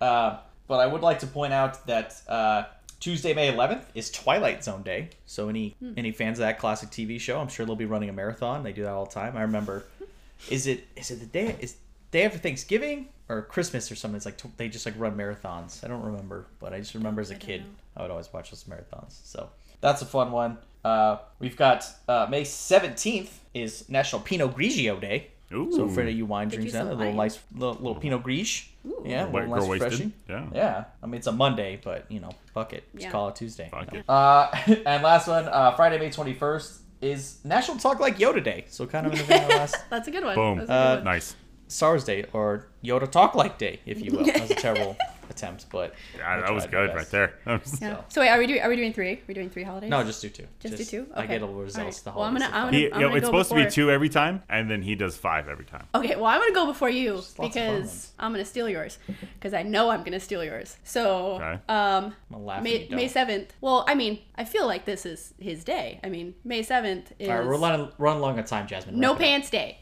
Uh, 0.00 0.38
but 0.68 0.80
I 0.80 0.86
would 0.86 1.00
like 1.00 1.18
to 1.20 1.26
point 1.26 1.52
out 1.52 1.84
that 1.86 2.20
uh, 2.28 2.64
Tuesday, 3.00 3.32
May 3.34 3.52
11th 3.52 3.84
is 3.94 4.10
Twilight 4.10 4.62
Zone 4.62 4.82
Day. 4.82 5.10
So 5.26 5.48
any 5.48 5.76
any 5.96 6.12
fans 6.12 6.38
of 6.38 6.42
that 6.44 6.58
classic 6.58 6.90
TV 6.90 7.20
show, 7.20 7.40
I'm 7.40 7.48
sure 7.48 7.66
they'll 7.66 7.76
be 7.76 7.86
running 7.86 8.08
a 8.08 8.12
marathon. 8.12 8.62
They 8.62 8.72
do 8.72 8.82
that 8.82 8.92
all 8.92 9.06
the 9.06 9.12
time. 9.12 9.36
I 9.36 9.42
remember. 9.42 9.84
Is 10.50 10.68
it 10.68 10.86
is 10.94 11.10
it 11.10 11.18
the 11.18 11.26
day 11.26 11.56
is 11.58 11.74
day 12.12 12.22
after 12.22 12.38
Thanksgiving 12.38 13.08
or 13.28 13.42
Christmas 13.42 13.90
or 13.90 13.96
something? 13.96 14.16
It's 14.16 14.24
like 14.24 14.40
they 14.56 14.68
just 14.68 14.86
like 14.86 14.94
run 14.96 15.16
marathons. 15.16 15.82
I 15.84 15.88
don't 15.88 16.00
remember, 16.02 16.46
but 16.60 16.72
I 16.72 16.78
just 16.78 16.94
remember 16.94 17.20
as 17.20 17.32
a 17.32 17.34
kid. 17.34 17.64
I 17.96 18.02
would 18.02 18.12
always 18.12 18.32
watch 18.32 18.50
those 18.52 18.62
marathons. 18.62 19.18
So 19.24 19.50
that's 19.80 20.00
a 20.00 20.06
fun 20.06 20.30
one. 20.30 20.58
Uh, 20.84 21.16
we've 21.40 21.56
got 21.56 21.84
uh, 22.06 22.28
May 22.30 22.42
17th 22.42 23.30
is 23.52 23.88
National 23.88 24.22
Pinot 24.22 24.54
Grigio 24.56 25.00
Day. 25.00 25.32
Ooh. 25.52 25.72
So 25.72 25.88
for 25.88 26.00
any 26.02 26.10
of 26.12 26.16
you 26.18 26.26
wine 26.26 26.48
drinks, 26.48 26.72
you 26.74 26.78
out, 26.78 26.86
a 26.86 26.90
little 26.90 27.06
wine. 27.06 27.16
nice 27.16 27.38
little, 27.54 27.74
little 27.74 27.94
Pinot 27.96 28.22
Grigio. 28.22 28.66
Yeah, 29.04 29.24
a 29.24 29.26
little 29.26 29.40
girl 29.40 29.48
less 29.60 29.68
wasted. 29.68 29.82
refreshing. 29.90 30.12
Yeah. 30.28 30.46
Yeah, 30.54 30.84
I 31.02 31.06
mean 31.06 31.16
it's 31.16 31.26
a 31.26 31.32
Monday, 31.32 31.80
but 31.82 32.04
you 32.10 32.20
know, 32.20 32.30
fuck 32.54 32.72
it, 32.72 32.84
just 32.92 33.04
Yeah. 33.04 33.10
call 33.10 33.28
it 33.28 33.36
Tuesday. 33.36 33.68
Fuck 33.70 33.92
you 33.92 34.00
it. 34.00 34.04
Uh, 34.08 34.50
and 34.86 35.02
last 35.02 35.26
one, 35.28 35.46
uh, 35.48 35.72
Friday, 35.76 35.98
May 35.98 36.10
twenty 36.10 36.34
first 36.34 36.80
is 37.00 37.38
National 37.44 37.76
Talk 37.78 38.00
Like 38.00 38.18
Yoda 38.18 38.42
Day. 38.42 38.64
So 38.68 38.86
kind 38.86 39.06
of 39.06 39.12
in 39.12 39.26
the 39.26 39.34
last 39.56 39.76
That's 39.90 40.08
a 40.08 40.10
good 40.10 40.24
one. 40.24 40.34
Boom. 40.34 40.58
That's 40.58 40.70
Uh, 40.70 40.94
good 40.96 41.04
one. 41.04 41.04
Nice. 41.14 41.36
SARS 41.68 42.04
Day 42.04 42.24
or 42.32 42.66
Yoda 42.82 43.10
Talk 43.10 43.34
Like 43.34 43.58
Day, 43.58 43.80
if 43.86 44.00
you 44.00 44.12
will. 44.12 44.24
That 44.26 44.40
was 44.40 44.50
a 44.50 44.54
terrible 44.54 44.96
attempt, 45.38 45.66
but 45.70 45.94
Yeah, 46.16 46.40
that 46.40 46.52
was 46.52 46.66
good 46.66 46.94
right 46.94 47.10
there. 47.10 47.34
Was- 47.46 47.78
Yeah. 47.82 47.96
so- 47.96 48.04
So 48.08 48.20
wait, 48.20 48.28
are 48.30 48.38
we 48.38 48.46
doing 48.46 48.60
are 48.60 48.68
we 48.68 48.76
doing 48.76 48.92
three? 48.92 49.12
Are 49.12 49.18
we 49.28 49.34
doing 49.34 49.50
three 49.50 49.62
holidays? 49.62 49.90
No, 49.90 50.02
just 50.04 50.20
do 50.22 50.28
two. 50.28 50.46
Just 50.60 50.76
do 50.76 50.84
two? 50.84 51.06
I 51.14 51.20
Okay. 51.20 51.28
get 51.34 51.42
a 51.42 51.46
little 51.46 51.62
results. 51.62 51.78
Alright. 51.78 52.04
The 52.04 52.10
Well, 52.12 52.22
I'm 52.24 52.32
gonna- 52.34 52.46
I'm 52.46 52.64
fun. 52.66 52.74
He, 52.74 52.86
I'm 52.92 53.00
you 53.00 53.06
know, 53.06 53.08
gonna 53.08 53.16
it's 53.16 53.24
go 53.26 53.28
supposed 53.28 53.48
to 53.50 53.54
be 53.54 53.60
before. 53.62 53.70
two 53.70 53.90
every 53.90 54.08
time, 54.08 54.42
and 54.48 54.70
then 54.70 54.82
he 54.82 54.94
does 54.94 55.16
five 55.16 55.48
every 55.48 55.64
time. 55.64 55.86
Okay, 55.94 56.16
well, 56.16 56.26
I'm 56.26 56.40
gonna 56.40 56.52
go 56.54 56.66
before 56.66 56.90
you 56.90 57.14
lots 57.14 57.34
because. 57.34 58.12
I'm 58.18 58.32
gonna 58.32 58.44
steal 58.44 58.68
yours 58.68 58.98
because 59.38 59.54
I 59.54 59.62
know 59.62 59.90
I'm 59.90 60.02
gonna 60.02 60.18
steal 60.20 60.42
yours. 60.44 60.76
So, 60.84 61.34
Okay. 61.36 61.58
um, 61.68 62.14
I'm 62.34 62.44
laugh 62.44 62.62
May. 62.62 62.88
May 62.90 63.06
seventh. 63.08 63.52
Well, 63.60 63.84
I 63.86 63.94
mean, 63.94 64.18
I 64.36 64.44
feel 64.44 64.66
like 64.66 64.84
this 64.86 65.06
is 65.06 65.34
his 65.38 65.62
day. 65.64 66.00
I 66.02 66.08
mean, 66.08 66.34
May 66.44 66.62
seventh 66.62 67.12
is 67.20 67.28
All 67.28 67.38
right, 67.38 67.46
we're 67.46 67.56
running, 67.58 67.88
run 67.98 68.16
along 68.16 68.38
on 68.38 68.44
time, 68.44 68.66
Jasmine. 68.66 68.98
no 68.98 69.10
Wrap 69.10 69.16
up. 69.16 69.20
pants 69.20 69.50
day. 69.50 69.78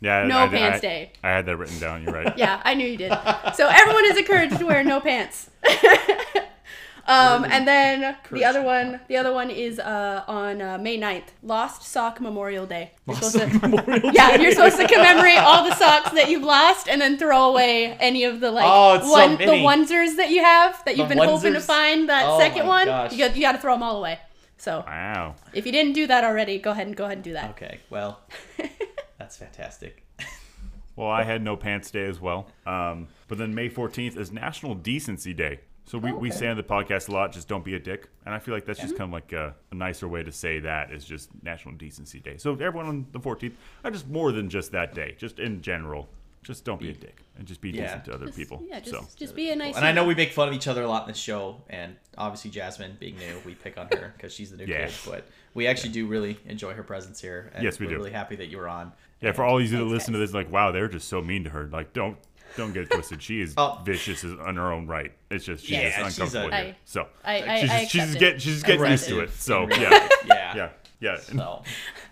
Yeah, 0.00 0.26
No 0.26 0.38
I, 0.38 0.44
I- 0.44 0.48
Pants 0.48 0.78
I- 0.78 0.80
Day. 0.80 1.12
I 1.24 1.28
had 1.30 1.46
that 1.46 1.56
written 1.56 1.78
down. 1.80 2.02
You're 2.04 2.12
right. 2.14 2.32
Yeah, 2.38 2.60
I 2.64 2.74
knew 2.74 2.86
you 2.86 2.96
did. 2.96 3.12
So 3.54 3.68
everyone 3.68 4.04
is 4.06 4.16
encouraged 4.16 4.58
to 4.58 4.66
wear 4.66 4.84
no 4.84 5.00
pants. 5.00 5.50
um, 7.06 7.44
and 7.44 7.66
then 7.66 8.16
the 8.30 8.44
other 8.44 8.62
one, 8.62 9.00
the 9.08 9.16
other 9.16 9.32
one 9.32 9.50
is 9.50 9.78
uh, 9.80 10.22
on 10.28 10.60
uh, 10.62 10.78
May 10.78 10.98
9th, 11.00 11.28
Lost 11.42 11.82
Sock 11.82 12.20
Memorial 12.20 12.66
Day. 12.66 12.92
You're 13.06 13.16
supposed 13.16 13.38
to- 13.38 13.68
Memorial 13.68 14.10
yeah, 14.14 14.36
Day. 14.36 14.42
you're 14.42 14.52
supposed 14.52 14.76
to 14.76 14.86
commemorate 14.86 15.38
all 15.38 15.64
the 15.64 15.74
socks 15.74 16.10
that 16.12 16.28
you've 16.30 16.42
lost, 16.44 16.86
and 16.88 17.00
then 17.00 17.16
throw 17.18 17.48
away 17.50 17.96
any 17.98 18.24
of 18.24 18.40
the 18.40 18.50
like 18.50 18.66
Oh, 18.68 18.94
it's 18.96 19.06
so 19.10 19.28
the 19.36 19.46
many. 19.46 19.64
onesers 19.64 20.16
that 20.16 20.30
you 20.30 20.44
have 20.44 20.80
that 20.84 20.96
you've 20.96 21.08
The 21.08 21.16
been 21.16 21.24
hoping 21.28 21.54
to 21.54 21.60
find. 21.60 22.08
That 22.08 22.24
Oh 22.26 22.38
second 22.38 22.62
my 22.62 22.68
one, 22.68 22.86
gosh. 22.86 23.12
you 23.12 23.18
got 23.18 23.34
you 23.34 23.42
got 23.42 23.52
to 23.52 23.58
throw 23.58 23.72
them 23.74 23.82
all 23.82 23.96
away. 23.96 24.18
So 24.58 24.84
Wow. 24.86 25.34
if 25.54 25.66
you 25.66 25.72
didn't 25.72 25.92
do 25.94 26.06
that 26.08 26.24
already, 26.24 26.58
go 26.58 26.72
ahead 26.72 26.86
and 26.88 26.94
go 26.96 27.04
ahead 27.04 27.18
and 27.18 27.24
do 27.24 27.32
that. 27.34 27.50
Okay, 27.50 27.78
well, 27.90 28.20
that's 29.28 29.36
fantastic. 29.36 30.04
Well, 30.96 31.06
I 31.08 31.22
had 31.22 31.44
no 31.44 31.56
pants 31.56 31.92
day 31.92 32.06
as 32.06 32.20
well. 32.20 32.48
Um, 32.66 33.06
but 33.28 33.38
then 33.38 33.54
May 33.54 33.70
14th 33.70 34.16
is 34.16 34.32
National 34.32 34.74
Decency 34.74 35.32
Day. 35.32 35.60
So 35.84 35.96
we, 35.96 36.10
we 36.10 36.28
say 36.32 36.48
on 36.48 36.56
the 36.56 36.64
podcast 36.64 37.08
a 37.08 37.12
lot, 37.12 37.30
just 37.30 37.46
don't 37.46 37.64
be 37.64 37.76
a 37.76 37.78
dick. 37.78 38.08
And 38.26 38.34
I 38.34 38.40
feel 38.40 38.52
like 38.52 38.66
that's 38.66 38.80
just 38.80 38.96
kind 38.96 39.08
of 39.08 39.12
like 39.12 39.32
a, 39.32 39.54
a 39.70 39.76
nicer 39.76 40.08
way 40.08 40.24
to 40.24 40.32
say 40.32 40.58
that 40.58 40.90
is 40.90 41.04
just 41.04 41.30
National 41.44 41.76
Decency 41.76 42.18
Day. 42.18 42.36
So 42.36 42.50
everyone 42.54 42.86
on 42.86 43.06
the 43.12 43.20
14th, 43.20 43.52
I 43.84 43.90
just 43.90 44.08
more 44.08 44.32
than 44.32 44.50
just 44.50 44.72
that 44.72 44.92
day, 44.92 45.14
just 45.16 45.38
in 45.38 45.62
general, 45.62 46.08
just 46.42 46.64
don't 46.64 46.80
be 46.80 46.90
a 46.90 46.94
dick 46.94 47.22
and 47.38 47.46
just 47.46 47.60
be 47.60 47.70
Yeah. 47.70 47.82
decent 47.84 48.04
to 48.06 48.14
other 48.14 48.26
Just- 48.26 48.38
people. 48.38 48.64
Yeah, 48.68 48.80
just 48.80 48.90
so 48.90 49.06
just 49.16 49.36
be 49.36 49.50
a 49.50 49.56
nice. 49.56 49.76
And 49.76 49.84
I 49.84 49.92
know 49.92 50.04
we 50.04 50.16
make 50.16 50.32
fun 50.32 50.48
of 50.48 50.54
each 50.54 50.66
other 50.66 50.82
a 50.82 50.88
lot 50.88 51.02
in 51.02 51.08
this 51.08 51.16
show, 51.16 51.62
and 51.70 51.94
obviously 52.16 52.50
Jasmine 52.50 52.96
being 52.98 53.16
new, 53.18 53.40
we 53.46 53.54
pick 53.54 53.78
on 53.78 53.86
her 53.92 54.14
because 54.16 54.32
she's 54.32 54.50
the 54.50 54.56
new 54.56 54.64
Yeah. 54.64 54.86
kid. 54.88 54.94
But 55.08 55.24
we 55.54 55.68
actually 55.68 55.90
do 55.92 56.08
really 56.08 56.40
enjoy 56.46 56.74
her 56.74 56.82
presence 56.82 57.20
here. 57.20 57.52
And 57.54 57.62
Yes, 57.62 57.78
we 57.78 57.86
we're 57.86 57.90
do. 57.92 57.98
really 57.98 58.10
happy 58.10 58.34
that 58.34 58.46
you 58.46 58.56
were 58.56 58.68
on. 58.68 58.92
Yeah, 59.20 59.32
for 59.32 59.44
all 59.44 59.58
of 59.58 59.62
you 59.70 59.76
that 59.78 59.84
listen 59.84 60.12
to 60.12 60.18
this, 60.18 60.32
like, 60.34 60.50
wow, 60.52 60.70
they're 60.72 60.88
just 60.88 61.08
so 61.08 61.20
mean 61.22 61.44
to 61.44 61.50
her. 61.50 61.68
Like, 61.72 61.92
don't 61.92 62.16
don't 62.56 62.72
get 62.72 62.84
it 62.84 62.90
twisted. 62.90 63.22
She 63.22 63.40
is 63.40 63.54
Oh. 63.58 63.80
vicious 63.84 64.24
on 64.24 64.56
her 64.56 64.72
own 64.72 64.86
right. 64.86 65.12
It's 65.30 65.44
just 65.44 65.62
she's 65.64 65.72
Yeah, 65.72 66.00
just 66.02 66.18
she's 66.20 66.34
a- 66.34 66.38
uncomfortable 66.38 66.54
I- 66.54 66.64
here. 66.64 66.76
So 66.84 67.06
I- 67.24 67.32
I- 67.34 67.60
she's, 67.60 67.70
I 67.70 67.80
just- 67.80 67.90
she's 67.92 68.02
accept 68.02 68.06
just 68.10 68.16
it. 68.16 68.18
get 68.20 68.42
she's 68.42 68.52
just 68.54 68.66
getting 68.66 68.90
used 68.90 69.08
to 69.08 69.20
it. 69.20 69.30
So 69.32 69.68
yeah, 69.68 70.08
yeah, 70.26 70.54
yeah, 70.56 70.68
yeah. 71.00 71.14
In, 71.14 71.38
So 71.38 71.62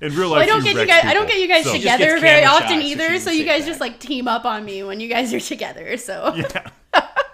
in 0.02 0.10
real 0.14 0.20
Well, 0.20 0.30
life, 0.30 0.42
I 0.42 0.46
don't 0.46 0.62
get 0.62 0.72
you 0.74 0.78
wrecks 0.80 0.90
guys. 0.90 1.04
I 1.04 1.14
don't 1.14 1.26
get 1.26 1.38
you 1.40 1.48
guys 1.48 1.64
So- 1.64 1.72
together 1.72 2.20
very 2.20 2.44
often 2.44 2.68
shots, 2.68 2.82
so 2.82 2.86
either. 2.86 3.18
So, 3.20 3.30
you 3.30 3.44
guys 3.44 3.60
back. 3.62 3.68
just 3.68 3.80
like 3.80 3.98
team 3.98 4.28
up 4.28 4.44
on 4.44 4.64
me 4.64 4.82
when 4.82 5.00
you 5.00 5.08
guys 5.08 5.32
are 5.32 5.40
together. 5.40 5.96
So 5.96 6.32
Yeah. 6.36 6.68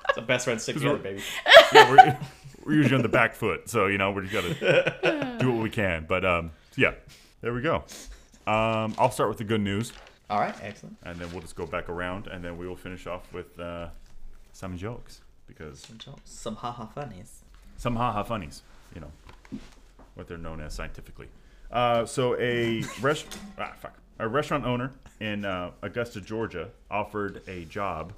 it's 0.09 0.15
the 0.16 0.23
best 0.23 0.44
friends 0.44 0.62
stick 0.62 0.77
together, 0.77 0.99
baby. 0.99 1.23
yeah, 1.73 1.90
we're, 1.90 2.19
we're 2.65 2.73
usually 2.74 2.94
on 2.94 3.03
the 3.03 3.09
back 3.09 3.35
foot, 3.35 3.69
so 3.69 3.86
you 3.86 3.99
know 3.99 4.12
we're 4.12 4.23
just 4.27 4.32
gotta 4.61 5.36
do 5.40 5.51
what 5.53 5.62
we 5.62 5.70
can. 5.70 6.07
But 6.09 6.24
um, 6.24 6.53
yeah, 6.77 6.93
there 7.40 7.53
we 7.53 7.61
go. 7.62 7.85
Um, 8.47 8.94
I'll 8.98 9.10
start 9.10 9.28
with 9.28 9.39
the 9.39 9.44
good 9.44 9.60
news, 9.60 9.93
All 10.28 10.40
right, 10.40 10.55
excellent. 10.62 10.97
and 11.05 11.16
then 11.19 11.31
we'll 11.32 11.40
just 11.43 11.55
go 11.56 11.66
back 11.66 11.89
around, 11.89 12.27
and 12.27 12.44
then 12.44 12.56
we 12.59 12.66
will 12.66 12.77
finish 12.77 13.06
off 13.06 13.32
with 13.32 13.59
uh, 13.60 13.89
some 14.52 14.77
jokes 14.77 15.20
because 15.47 15.86
Some 16.24 16.56
haha 16.56 16.86
funnies. 16.86 17.43
some 17.77 17.97
haha 17.97 18.23
funnies, 18.24 18.62
you 18.94 19.01
know, 19.01 19.59
what 20.14 20.27
they're 20.28 20.39
known 20.39 20.60
as 20.60 20.74
scientifically. 20.74 21.28
Uh, 21.70 22.05
so 22.05 22.36
a 22.39 22.82
rest 23.01 23.27
ah, 23.59 23.73
fuck. 23.81 23.97
a 24.19 24.27
restaurant 24.28 24.64
owner 24.64 24.90
in 25.20 25.44
uh, 25.44 25.70
Augusta, 25.82 26.20
Georgia, 26.20 26.69
offered 26.90 27.43
a 27.47 27.64
job 27.66 28.12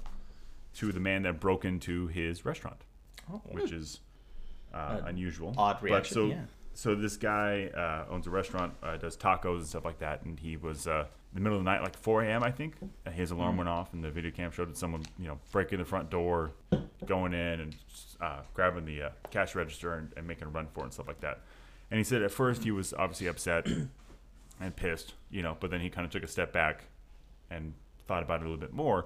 to 0.75 0.91
the 0.91 0.99
man 0.99 1.21
that 1.23 1.39
broke 1.39 1.63
into 1.65 2.07
his 2.07 2.45
restaurant, 2.45 2.81
Oh. 3.31 3.41
which 3.51 3.71
is 3.71 3.99
uh, 4.73 5.01
unusual. 5.05 5.53
odd 5.57 5.75
But 5.75 5.83
reaction, 5.83 6.13
so, 6.13 6.25
yeah. 6.27 6.41
So 6.75 6.93
this 6.93 7.17
guy 7.17 7.67
uh, 7.75 8.13
owns 8.13 8.27
a 8.27 8.29
restaurant, 8.29 8.73
uh, 8.83 8.97
does 8.97 9.17
tacos 9.17 9.57
and 9.57 9.67
stuff 9.67 9.85
like 9.85 9.99
that, 9.99 10.23
and 10.23 10.39
he 10.39 10.57
was 10.57 10.87
uh, 10.87 11.05
in 11.31 11.35
the 11.35 11.39
middle 11.41 11.57
of 11.57 11.63
the 11.63 11.69
night, 11.69 11.81
like 11.81 11.97
4 11.97 12.23
a.m. 12.23 12.43
I 12.43 12.51
think. 12.51 12.75
His 13.11 13.31
alarm 13.31 13.57
went 13.57 13.69
off, 13.69 13.93
and 13.93 14.03
the 14.03 14.11
video 14.11 14.31
cam 14.31 14.51
showed 14.51 14.75
someone, 14.77 15.03
you 15.17 15.27
know, 15.27 15.39
breaking 15.51 15.79
the 15.79 15.85
front 15.85 16.09
door, 16.09 16.51
going 17.05 17.33
in 17.33 17.59
and 17.59 17.75
uh, 18.21 18.41
grabbing 18.53 18.85
the 18.85 19.03
uh, 19.03 19.09
cash 19.31 19.55
register 19.55 19.93
and, 19.95 20.11
and 20.17 20.27
making 20.27 20.47
a 20.47 20.49
run 20.49 20.67
for 20.73 20.81
it 20.81 20.83
and 20.83 20.93
stuff 20.93 21.07
like 21.07 21.21
that. 21.21 21.41
And 21.91 21.97
he 21.97 22.03
said 22.03 22.21
at 22.21 22.31
first 22.31 22.63
he 22.63 22.71
was 22.71 22.93
obviously 22.93 23.27
upset 23.27 23.67
and 24.59 24.75
pissed, 24.75 25.13
you 25.29 25.41
know, 25.41 25.57
but 25.59 25.71
then 25.71 25.81
he 25.81 25.89
kind 25.89 26.05
of 26.05 26.11
took 26.11 26.23
a 26.23 26.27
step 26.27 26.51
back 26.51 26.85
and 27.49 27.73
thought 28.07 28.23
about 28.23 28.41
it 28.41 28.45
a 28.45 28.49
little 28.49 28.59
bit 28.59 28.73
more. 28.73 29.05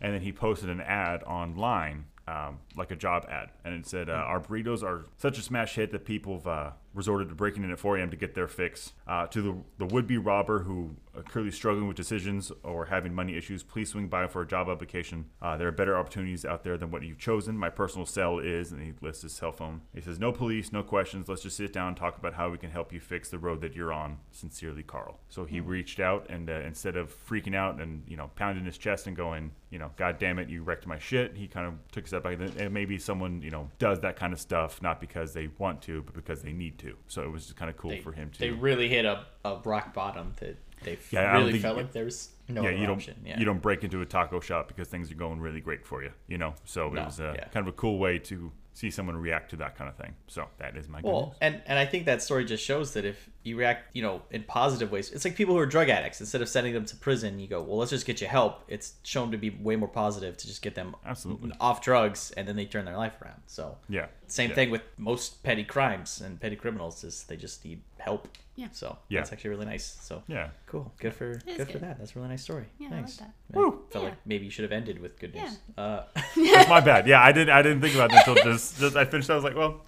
And 0.00 0.14
then 0.14 0.22
he 0.22 0.32
posted 0.32 0.68
an 0.68 0.80
ad 0.80 1.22
online, 1.24 2.04
um, 2.28 2.58
like 2.76 2.90
a 2.90 2.96
job 2.96 3.26
ad. 3.28 3.50
And 3.64 3.74
it 3.74 3.86
said, 3.86 4.08
uh, 4.08 4.12
Our 4.12 4.40
burritos 4.40 4.82
are 4.82 5.06
such 5.16 5.38
a 5.38 5.42
smash 5.42 5.74
hit 5.74 5.90
that 5.92 6.04
people 6.04 6.34
have 6.34 6.46
uh, 6.46 6.70
resorted 6.98 7.28
to 7.28 7.34
breaking 7.34 7.62
in 7.62 7.70
at 7.70 7.78
4 7.78 7.96
a.m. 7.96 8.10
to 8.10 8.16
get 8.16 8.34
their 8.34 8.48
fix. 8.48 8.92
Uh, 9.06 9.26
to 9.28 9.40
the, 9.40 9.56
the 9.78 9.86
would 9.86 10.06
be 10.06 10.18
robber 10.18 10.64
who 10.64 10.96
are 11.16 11.22
currently 11.22 11.52
struggling 11.52 11.86
with 11.88 11.96
decisions 11.96 12.52
or 12.62 12.86
having 12.86 13.14
money 13.14 13.36
issues, 13.36 13.62
please 13.62 13.90
swing 13.90 14.08
by 14.08 14.26
for 14.26 14.42
a 14.42 14.46
job 14.46 14.68
application. 14.68 15.26
Uh, 15.40 15.56
there 15.56 15.68
are 15.68 15.72
better 15.72 15.96
opportunities 15.96 16.44
out 16.44 16.64
there 16.64 16.76
than 16.76 16.90
what 16.90 17.02
you've 17.02 17.18
chosen. 17.18 17.56
My 17.56 17.70
personal 17.70 18.04
cell 18.04 18.38
is, 18.38 18.72
and 18.72 18.82
he 18.82 18.92
lists 19.00 19.22
his 19.22 19.32
cell 19.32 19.52
phone. 19.52 19.80
He 19.94 20.00
says, 20.00 20.18
No 20.18 20.32
police, 20.32 20.72
no 20.72 20.82
questions. 20.82 21.28
Let's 21.28 21.42
just 21.42 21.56
sit 21.56 21.72
down 21.72 21.88
and 21.88 21.96
talk 21.96 22.18
about 22.18 22.34
how 22.34 22.50
we 22.50 22.58
can 22.58 22.70
help 22.70 22.92
you 22.92 23.00
fix 23.00 23.30
the 23.30 23.38
road 23.38 23.60
that 23.60 23.74
you're 23.74 23.92
on. 23.92 24.18
Sincerely, 24.32 24.82
Carl. 24.82 25.20
So 25.28 25.44
he 25.44 25.60
reached 25.60 26.00
out 26.00 26.26
and 26.28 26.50
uh, 26.50 26.60
instead 26.66 26.96
of 26.96 27.14
freaking 27.26 27.54
out 27.54 27.80
and, 27.80 28.02
you 28.08 28.16
know, 28.16 28.30
pounding 28.34 28.64
his 28.64 28.76
chest 28.76 29.06
and 29.06 29.16
going, 29.16 29.52
you 29.70 29.78
know, 29.78 29.92
God 29.96 30.18
damn 30.18 30.38
it, 30.38 30.48
you 30.48 30.62
wrecked 30.62 30.86
my 30.86 30.98
shit, 30.98 31.36
he 31.36 31.46
kind 31.46 31.66
of 31.66 31.74
took 31.92 32.04
a 32.04 32.08
step 32.08 32.24
back. 32.24 32.40
And 32.40 32.48
and 32.58 32.74
maybe 32.74 32.98
someone, 32.98 33.42
you 33.42 33.50
know, 33.50 33.70
does 33.78 34.00
that 34.00 34.16
kind 34.16 34.32
of 34.32 34.40
stuff, 34.40 34.82
not 34.82 35.00
because 35.00 35.32
they 35.32 35.48
want 35.58 35.82
to, 35.82 36.02
but 36.02 36.14
because 36.14 36.42
they 36.42 36.52
need 36.52 36.78
to. 36.78 36.87
So 37.08 37.22
it 37.22 37.30
was 37.30 37.44
just 37.46 37.56
kind 37.56 37.70
of 37.70 37.76
cool 37.76 37.90
They, 37.90 38.00
for 38.00 38.12
him 38.12 38.30
to. 38.30 38.38
they 38.38 38.50
really 38.50 38.88
hit 38.88 39.04
a, 39.04 39.26
a 39.44 39.56
rock 39.64 39.94
bottom 39.94 40.32
that 40.40 40.56
they 40.82 40.98
Yeah, 41.10 41.36
really 41.36 41.52
think 41.52 41.62
felt 41.62 41.76
like 41.76 41.92
there 41.92 42.04
was 42.04 42.30
no 42.48 42.62
yeah, 42.62 42.70
you 42.70 42.86
don't 42.86 42.96
option. 42.96 43.16
Yeah. 43.24 43.38
you 43.38 43.44
don't 43.44 43.60
break 43.60 43.84
into 43.84 44.00
a 44.00 44.06
taco 44.06 44.40
shop 44.40 44.68
because 44.68 44.88
things 44.88 45.10
are 45.10 45.14
going 45.16 45.40
really 45.40 45.60
great 45.60 45.84
for 45.84 46.02
you, 46.02 46.12
you 46.28 46.38
know. 46.38 46.54
So 46.64 46.88
No, 46.90 47.02
it 47.02 47.04
was 47.06 47.20
uh, 47.20 47.34
yeah. 47.36 47.44
kind 47.48 47.66
of 47.66 47.74
a 47.74 47.76
cool 47.76 47.98
way 47.98 48.18
to 48.20 48.50
see 48.78 48.90
someone 48.92 49.16
react 49.16 49.50
to 49.50 49.56
that 49.56 49.76
kind 49.76 49.90
of 49.90 49.96
thing. 49.96 50.14
So 50.28 50.46
that 50.58 50.76
is 50.76 50.88
my 50.88 51.00
Well, 51.02 51.34
and 51.40 51.60
and 51.66 51.78
I 51.78 51.84
think 51.84 52.06
that 52.06 52.22
story 52.22 52.44
just 52.44 52.64
shows 52.64 52.92
that 52.94 53.04
if 53.04 53.28
you 53.42 53.56
react, 53.56 53.96
you 53.96 54.02
know, 54.02 54.22
in 54.30 54.44
positive 54.44 54.92
ways, 54.92 55.10
it's 55.10 55.24
like 55.24 55.34
people 55.34 55.54
who 55.54 55.60
are 55.60 55.66
drug 55.66 55.88
addicts. 55.88 56.20
Instead 56.20 56.42
of 56.42 56.48
sending 56.48 56.74
them 56.74 56.84
to 56.86 56.94
prison, 56.96 57.40
you 57.40 57.48
go, 57.48 57.60
well, 57.60 57.78
let's 57.78 57.90
just 57.90 58.06
get 58.06 58.20
you 58.20 58.28
help. 58.28 58.62
It's 58.68 58.94
shown 59.02 59.32
to 59.32 59.38
be 59.38 59.50
way 59.50 59.74
more 59.74 59.88
positive 59.88 60.36
to 60.36 60.46
just 60.46 60.62
get 60.62 60.76
them 60.76 60.94
Absolutely. 61.04 61.50
off 61.60 61.82
drugs, 61.82 62.30
and 62.36 62.46
then 62.46 62.54
they 62.54 62.66
turn 62.66 62.84
their 62.84 62.96
life 62.96 63.14
around. 63.20 63.42
So 63.46 63.78
Yeah. 63.88 64.06
same 64.28 64.50
Yeah. 64.50 64.54
thing 64.54 64.70
with 64.70 64.82
most 64.96 65.42
petty 65.42 65.64
crimes 65.64 66.20
and 66.20 66.40
petty 66.40 66.54
criminals 66.56 67.02
is 67.02 67.24
they 67.24 67.36
just 67.36 67.64
need 67.64 67.82
help. 67.98 68.28
Yeah. 68.56 68.68
So 68.72 68.98
Yeah. 69.08 69.20
that's 69.20 69.32
actually 69.32 69.50
really 69.50 69.66
nice. 69.66 69.98
So 70.00 70.22
Yeah. 70.26 70.48
cool. 70.66 70.92
Good 70.98 71.14
for 71.14 71.34
good, 71.46 71.70
for 71.70 71.78
that. 71.78 71.98
That's 71.98 72.12
a 72.16 72.18
really 72.18 72.28
nice 72.30 72.42
story. 72.42 72.64
Yeah, 72.78 72.88
I 72.92 73.00
like 73.02 73.16
that. 73.16 73.30
I 73.54 73.56
Woo. 73.58 73.84
Felt 73.90 74.04
Yeah. 74.04 74.10
like 74.10 74.18
maybe 74.26 74.44
you 74.46 74.50
should 74.50 74.64
have 74.64 74.72
ended 74.72 74.98
with 75.00 75.18
good 75.18 75.34
news. 75.34 75.58
Uh, 75.76 76.02
That's 76.36 76.68
my 76.68 76.80
bad. 76.80 77.06
Yeah, 77.06 77.22
I 77.22 77.30
didn't 77.32 77.50
I 77.50 77.62
didn't 77.62 77.80
think 77.80 77.94
about 77.94 78.10
that 78.10 78.26
until 78.26 78.42
just, 78.44 78.78
just 78.80 78.96
I 78.96 79.04
finished. 79.04 79.30
I 79.30 79.34
was 79.36 79.44
like, 79.44 79.54
well, 79.56 79.80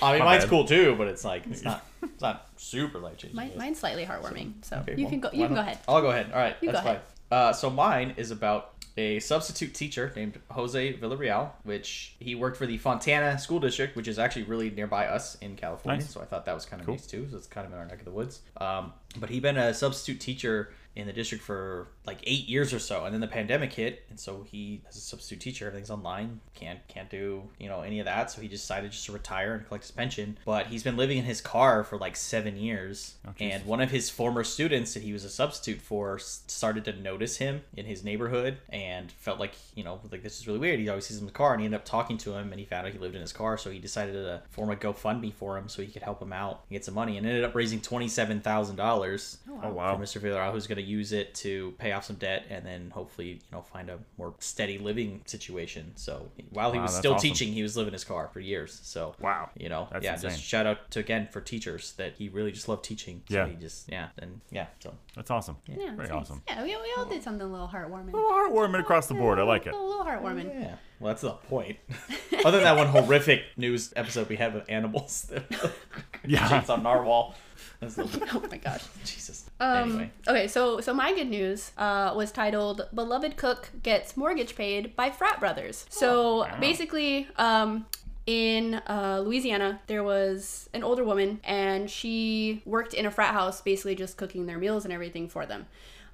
I 0.00 0.14
mean, 0.14 0.24
mine's 0.24 0.44
bad. 0.44 0.50
cool 0.50 0.64
too, 0.64 0.94
but 0.96 1.08
it's 1.08 1.24
like 1.24 1.46
it's 1.48 1.62
not 1.62 1.84
it's 2.02 2.22
not 2.22 2.48
super 2.56 2.98
life 2.98 3.18
changing. 3.18 3.36
mine, 3.36 3.52
mine's 3.56 3.78
slightly 3.78 4.06
heartwarming. 4.06 4.64
So 4.64 4.76
Okay, 4.78 4.94
you 4.96 5.04
well, 5.04 5.10
can 5.10 5.20
go. 5.20 5.30
You 5.32 5.46
can 5.46 5.54
go 5.54 5.60
ahead. 5.60 5.78
I'll 5.88 6.00
go 6.00 6.10
ahead. 6.10 6.30
All 6.32 6.38
right, 6.38 6.56
You 6.62 6.70
that's 6.72 6.82
go 6.84 6.90
ahead. 6.90 7.02
fine. 7.30 7.38
Uh, 7.38 7.52
so 7.52 7.68
mine 7.68 8.14
is 8.16 8.30
about 8.30 8.72
a 8.96 9.18
substitute 9.20 9.74
teacher 9.74 10.12
named 10.16 10.38
Jose 10.50 10.94
Villarreal, 10.94 11.50
which 11.64 12.16
he 12.18 12.34
worked 12.34 12.56
for 12.56 12.66
the 12.66 12.78
Fontana 12.78 13.38
School 13.38 13.60
District, 13.60 13.94
which 13.96 14.08
is 14.08 14.18
actually 14.18 14.44
really 14.44 14.70
nearby 14.70 15.06
us 15.06 15.36
in 15.36 15.56
California. 15.56 16.00
Nice. 16.00 16.10
So 16.12 16.20
I 16.20 16.24
thought 16.24 16.44
that 16.46 16.54
was 16.54 16.64
kind 16.64 16.80
of 16.80 16.86
Cool. 16.86 16.94
nice 16.96 17.06
too. 17.06 17.26
So 17.30 17.36
it's 17.36 17.46
kind 17.46 17.66
of 17.66 17.72
in 17.72 17.78
our 17.78 17.86
neck 17.86 17.98
of 18.00 18.04
the 18.04 18.10
woods. 18.10 18.40
Um, 18.56 18.92
but 19.18 19.30
he'd 19.30 19.42
been 19.42 19.56
a 19.58 19.72
substitute 19.74 20.20
teacher 20.20 20.72
in 20.96 21.06
the 21.06 21.12
district 21.12 21.44
for 21.44 21.88
like 22.08 22.18
eight 22.24 22.48
years 22.48 22.72
or 22.72 22.78
so, 22.78 23.04
and 23.04 23.14
then 23.14 23.20
the 23.20 23.28
pandemic 23.28 23.72
hit, 23.72 24.04
and 24.10 24.18
so 24.18 24.44
he, 24.50 24.80
as 24.88 24.96
a 24.96 25.00
substitute 25.00 25.40
teacher, 25.40 25.66
everything's 25.66 25.90
online, 25.90 26.40
can't 26.54 26.80
can't 26.88 27.10
do 27.10 27.42
you 27.58 27.68
know 27.68 27.82
any 27.82 28.00
of 28.00 28.06
that. 28.06 28.30
So 28.30 28.40
he 28.40 28.48
decided 28.48 28.92
just 28.92 29.06
to 29.06 29.12
retire 29.12 29.54
and 29.54 29.66
collect 29.66 29.84
his 29.84 29.90
pension. 29.90 30.38
But 30.44 30.66
he's 30.66 30.82
been 30.82 30.96
living 30.96 31.18
in 31.18 31.24
his 31.24 31.40
car 31.40 31.84
for 31.84 31.98
like 31.98 32.16
seven 32.16 32.56
years, 32.56 33.14
Oh, 33.26 33.32
and 33.40 33.64
one 33.66 33.80
of 33.80 33.90
his 33.90 34.10
former 34.10 34.42
students 34.44 34.94
that 34.94 35.02
he 35.02 35.12
was 35.12 35.24
a 35.24 35.30
substitute 35.30 35.80
for 35.80 36.18
started 36.18 36.84
to 36.86 36.92
notice 36.92 37.36
him 37.36 37.62
in 37.76 37.84
his 37.84 38.02
neighborhood 38.02 38.58
and 38.70 39.12
felt 39.12 39.38
like 39.38 39.52
you 39.74 39.84
know 39.84 40.00
like 40.10 40.22
this 40.22 40.40
is 40.40 40.46
really 40.46 40.58
weird 40.58 40.80
he 40.80 40.88
always 40.88 41.06
sees 41.06 41.16
him 41.16 41.22
in 41.22 41.26
the 41.26 41.32
car 41.32 41.52
and 41.52 41.60
he 41.60 41.66
ended 41.66 41.78
up 41.78 41.84
talking 41.84 42.16
to 42.18 42.32
him 42.34 42.50
and 42.50 42.58
he 42.58 42.64
found 42.64 42.86
out 42.86 42.92
he 42.92 42.98
lived 42.98 43.14
in 43.14 43.20
his 43.20 43.32
car 43.32 43.58
so 43.58 43.70
he 43.70 43.78
decided 43.78 44.12
to 44.12 44.40
form 44.50 44.70
a 44.70 44.76
gofundme 44.76 45.32
for 45.32 45.56
him 45.56 45.68
so 45.68 45.82
he 45.82 45.88
could 45.88 46.02
help 46.02 46.20
him 46.22 46.32
out 46.32 46.62
and 46.68 46.76
get 46.76 46.84
some 46.84 46.94
money 46.94 47.16
and 47.16 47.26
ended 47.26 47.44
up 47.44 47.54
raising 47.54 47.80
$27000 47.80 49.36
oh 49.62 49.70
wow. 49.70 49.96
for 49.96 50.02
Mr. 50.02 50.20
Villarreal, 50.20 50.52
who's 50.52 50.66
going 50.66 50.76
to 50.76 50.82
use 50.82 51.12
it 51.12 51.34
to 51.34 51.74
pay 51.78 51.92
off 51.92 51.97
some 52.04 52.16
debt 52.16 52.44
and 52.50 52.64
then 52.64 52.90
hopefully, 52.90 53.28
you 53.28 53.38
know, 53.52 53.62
find 53.62 53.88
a 53.90 53.98
more 54.16 54.34
steady 54.38 54.78
living 54.78 55.22
situation. 55.26 55.92
So 55.96 56.30
while 56.50 56.72
he 56.72 56.78
Wow, 56.78 56.84
was 56.84 56.96
still 56.96 57.14
awesome. 57.14 57.28
teaching, 57.30 57.52
he 57.52 57.62
was 57.62 57.76
living 57.76 57.88
in 57.88 57.92
his 57.94 58.04
car 58.04 58.28
for 58.32 58.40
years. 58.40 58.78
So 58.82 59.14
Wow. 59.20 59.50
you 59.56 59.68
know, 59.68 59.88
That's 59.92 60.04
yeah, 60.04 60.14
insane. 60.14 60.30
just 60.30 60.42
shout 60.42 60.66
out 60.66 60.90
to 60.92 61.00
again 61.00 61.28
for 61.30 61.40
teachers 61.40 61.92
that 61.92 62.14
he 62.14 62.28
really 62.28 62.52
just 62.52 62.68
loved 62.68 62.84
teaching. 62.84 63.22
So 63.28 63.34
Yeah. 63.36 63.46
he 63.48 63.54
just 63.56 63.88
yeah, 63.90 64.08
and 64.18 64.40
yeah, 64.50 64.66
so 64.80 64.94
That's 65.14 65.30
awesome. 65.30 65.56
Yeah, 65.66 65.76
Very 65.76 65.96
that's 65.96 66.10
nice. 66.10 66.20
awesome. 66.22 66.42
Yeah, 66.48 66.62
we, 66.62 66.76
we 66.76 66.94
all 66.96 67.04
did 67.06 67.22
something 67.22 67.46
a 67.46 67.50
little 67.50 67.68
heartwarming. 67.68 68.12
A 68.12 68.16
little 68.16 68.30
heartwarming 68.30 68.80
across 68.80 69.06
the 69.08 69.14
board. 69.14 69.38
I 69.38 69.42
like 69.42 69.66
it. 69.66 69.74
A 69.74 69.76
little 69.76 70.04
heartwarming. 70.04 70.44
yeah. 70.60 70.74
Well, 71.00 71.08
that's 71.10 71.22
the 71.22 71.30
point. 71.32 71.76
Other 72.44 72.58
than 72.58 72.64
that 72.64 72.76
one 72.76 72.88
horrific 72.88 73.42
news 73.56 73.92
episode 73.94 74.28
we 74.28 74.34
had 74.36 74.52
with 74.54 74.64
animals, 74.68 75.30
Yeah. 76.38 76.48
Jake's 76.48 76.70
on 76.70 76.82
narwhal. 76.82 77.34
Oh 77.80 78.42
my 78.50 78.56
gosh. 78.56 78.82
Jesus. 79.04 79.48
Um, 79.60 79.90
anyway, 79.90 80.10
Okay, 80.26 80.48
so 80.48 80.80
so 80.80 80.92
my 80.92 81.14
good 81.14 81.28
news 81.28 81.70
uh, 81.78 82.12
was 82.14 82.32
titled 82.32 82.88
"Beloved 82.92 83.36
Cook 83.36 83.70
Gets 83.84 84.16
Mortgage 84.16 84.56
Paid 84.56 84.96
by 84.96 85.10
Frat 85.10 85.38
Brothers." 85.38 85.86
So 85.88 86.40
wow. 86.40 86.58
basically, 86.60 87.28
um, 87.36 87.86
in 88.26 88.74
uh, 88.88 89.22
Louisiana, 89.24 89.80
there 89.86 90.02
was 90.02 90.68
an 90.74 90.82
older 90.82 91.04
woman, 91.04 91.40
and 91.44 91.88
she 91.88 92.62
worked 92.66 92.94
in 92.94 93.06
a 93.06 93.10
frat 93.10 93.32
house, 93.32 93.60
basically 93.60 93.94
just 93.94 94.16
cooking 94.16 94.46
their 94.46 94.58
meals 94.58 94.84
and 94.84 94.92
everything 94.92 95.28
for 95.28 95.46
them. 95.46 95.66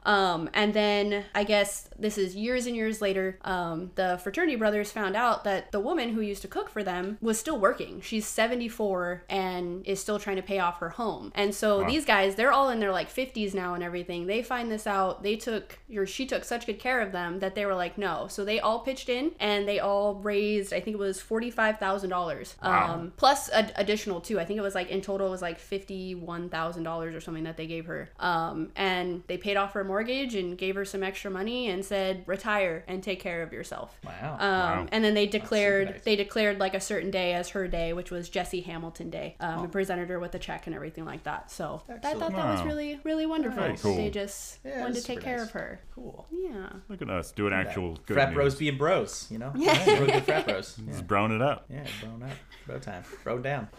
Um, 0.04 0.50
and 0.52 0.74
then 0.74 1.24
I 1.34 1.44
guess 1.44 1.88
this 1.98 2.18
is 2.18 2.36
years 2.36 2.66
and 2.66 2.76
years 2.76 3.00
later. 3.00 3.38
Um, 3.42 3.90
the 3.94 4.18
fraternity 4.22 4.56
brothers 4.56 4.90
found 4.92 5.16
out 5.16 5.44
that 5.44 5.72
the 5.72 5.80
woman 5.80 6.10
who 6.10 6.20
used 6.20 6.42
to 6.42 6.48
cook 6.48 6.68
for 6.68 6.82
them 6.82 7.18
was 7.20 7.38
still 7.38 7.58
working. 7.58 8.00
She's 8.00 8.26
74 8.26 9.24
and 9.28 9.86
is 9.86 10.00
still 10.00 10.18
trying 10.18 10.36
to 10.36 10.42
pay 10.42 10.58
off 10.58 10.78
her 10.80 10.90
home. 10.90 11.32
And 11.34 11.54
so 11.54 11.80
Wow. 11.82 11.86
these 11.88 12.04
guys, 12.04 12.34
they're 12.34 12.52
all 12.52 12.68
in 12.70 12.80
their 12.80 12.92
like 12.92 13.08
50s 13.10 13.54
now 13.54 13.74
and 13.74 13.82
everything. 13.82 14.26
They 14.26 14.42
find 14.42 14.70
this 14.70 14.86
out. 14.86 15.22
They 15.22 15.36
took, 15.36 15.78
or 15.96 16.04
she 16.06 16.26
took 16.26 16.44
such 16.44 16.66
good 16.66 16.78
care 16.78 17.00
of 17.00 17.12
them 17.12 17.38
that 17.40 17.54
they 17.54 17.64
were 17.64 17.74
like, 17.74 17.96
no. 17.96 18.26
So 18.28 18.44
they 18.44 18.60
all 18.60 18.80
pitched 18.80 19.08
in 19.08 19.32
and 19.40 19.66
they 19.66 19.78
all 19.78 20.16
raised, 20.16 20.72
I 20.72 20.80
think 20.80 20.94
it 20.94 20.98
was 21.00 21.20
$45,000. 21.22 22.54
Wow. 22.62 22.94
Um, 22.94 23.12
plus 23.16 23.50
ad- 23.50 23.72
additional 23.76 24.20
too. 24.20 24.38
I 24.38 24.44
think 24.44 24.58
it 24.58 24.62
was 24.62 24.74
like 24.74 24.90
in 24.90 25.00
total 25.00 25.28
it 25.28 25.30
was 25.30 25.42
like 25.42 25.58
$51,000 25.60 27.14
or 27.16 27.20
something 27.20 27.44
that 27.44 27.56
they 27.56 27.66
gave 27.66 27.86
her. 27.86 28.10
Um, 28.18 28.70
and 28.76 29.22
they 29.26 29.36
paid 29.38 29.56
off 29.56 29.72
her 29.72 29.82
mortgage 29.84 29.93
and 30.00 30.56
gave 30.58 30.74
her 30.74 30.84
some 30.84 31.02
extra 31.02 31.30
money 31.30 31.68
and 31.68 31.84
said, 31.84 32.22
retire 32.26 32.84
and 32.88 33.02
take 33.02 33.20
care 33.20 33.42
of 33.42 33.52
yourself. 33.52 33.98
wow. 34.04 34.32
Um, 34.34 34.38
Wow. 34.40 34.86
And 34.92 35.04
then 35.04 35.14
they 35.14 35.26
declared 35.26 35.90
nice. 35.90 36.02
they 36.02 36.16
declared 36.16 36.58
like 36.58 36.74
a 36.74 36.80
certain 36.80 37.10
day 37.10 37.32
as 37.34 37.50
her 37.50 37.68
day, 37.68 37.92
which 37.92 38.10
was 38.10 38.28
Jesse 38.28 38.60
Hamilton 38.62 39.10
Day, 39.10 39.36
um, 39.40 39.64
and 39.64 39.72
presented 39.72 40.08
her 40.08 40.18
with 40.18 40.34
a 40.34 40.38
check 40.38 40.66
and 40.66 40.74
everything 40.74 41.04
like 41.04 41.24
that. 41.24 41.50
So 41.50 41.82
I 41.88 41.92
thought 41.98 42.04
Excellent. 42.12 42.36
that 42.36 42.50
was 42.52 42.62
really 42.62 43.00
really 43.04 43.26
wonderful. 43.26 43.62
Very 43.62 43.76
cool. 43.76 43.96
They 43.96 44.10
just 44.10 44.58
Yeah, 44.64 44.80
wanted 44.80 44.94
to 44.96 45.02
take 45.02 45.18
super 45.18 45.24
care 45.24 45.36
nice. 45.38 45.46
of 45.46 45.52
her. 45.52 45.80
cool. 45.94 46.26
Yeah. 46.30 46.68
Look 46.88 47.02
at 47.02 47.10
us 47.10 47.32
doing 47.32 47.52
actual 47.52 47.94
good 48.06 48.14
frat 48.14 48.30
news. 48.30 48.34
bros 48.36 48.54
being 48.56 48.78
bros, 48.78 49.26
you 49.30 49.38
know? 49.38 49.52
Yeah. 49.56 49.84
Really 49.86 50.12
good 50.12 50.24
frat 50.24 50.46
bros. 50.46 50.78
Yeah, 50.84 50.92
Just 50.92 51.06
brown 51.06 51.32
it 51.32 51.42
up. 51.42 51.66
yeah 51.70 51.84
bro 52.00 52.26
up. 52.26 52.32
Bro 52.66 52.78
time. 52.80 53.04
Bro 53.22 53.38
down. 53.40 53.68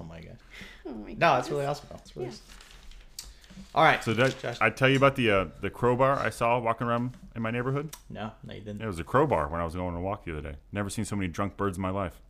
oh 0.00 0.04
my 0.04 0.20
god. 0.20 0.38
Oh 0.86 0.92
my 0.94 1.10
No, 1.12 1.14
god. 1.18 1.36
that's 1.38 1.50
really 1.50 1.66
awesome. 1.66 1.86
That's 1.90 2.16
really 2.16 2.30
All 3.74 3.84
right. 3.84 4.02
So 4.04 4.12
did 4.14 4.38
Josh. 4.40 4.58
I, 4.60 4.66
I 4.66 4.70
tell 4.70 4.88
you 4.88 4.96
about 4.96 5.16
the 5.16 5.30
uh, 5.30 5.46
the 5.60 5.70
crowbar 5.70 6.18
I 6.18 6.30
saw 6.30 6.58
walking 6.58 6.86
around 6.86 7.16
in 7.34 7.42
my 7.42 7.50
neighborhood? 7.50 7.94
no, 8.10 8.32
no, 8.44 8.54
you 8.54 8.60
didn't. 8.60 8.82
It 8.82 8.86
was 8.86 8.98
a 8.98 9.04
crowbar 9.04 9.48
when 9.48 9.60
I 9.60 9.64
was 9.64 9.74
going 9.74 9.88
on 9.88 9.94
a 9.94 10.00
walk 10.00 10.24
the 10.24 10.32
other 10.32 10.42
day. 10.52 10.56
Never 10.72 10.90
seen 10.90 11.04
so 11.04 11.16
many 11.16 11.28
drunk 11.28 11.56
birds 11.56 11.78
in 11.78 11.82
my 11.82 11.90
life. 11.90 12.20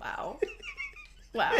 Wow. 0.00 0.38
Wow. 1.34 1.58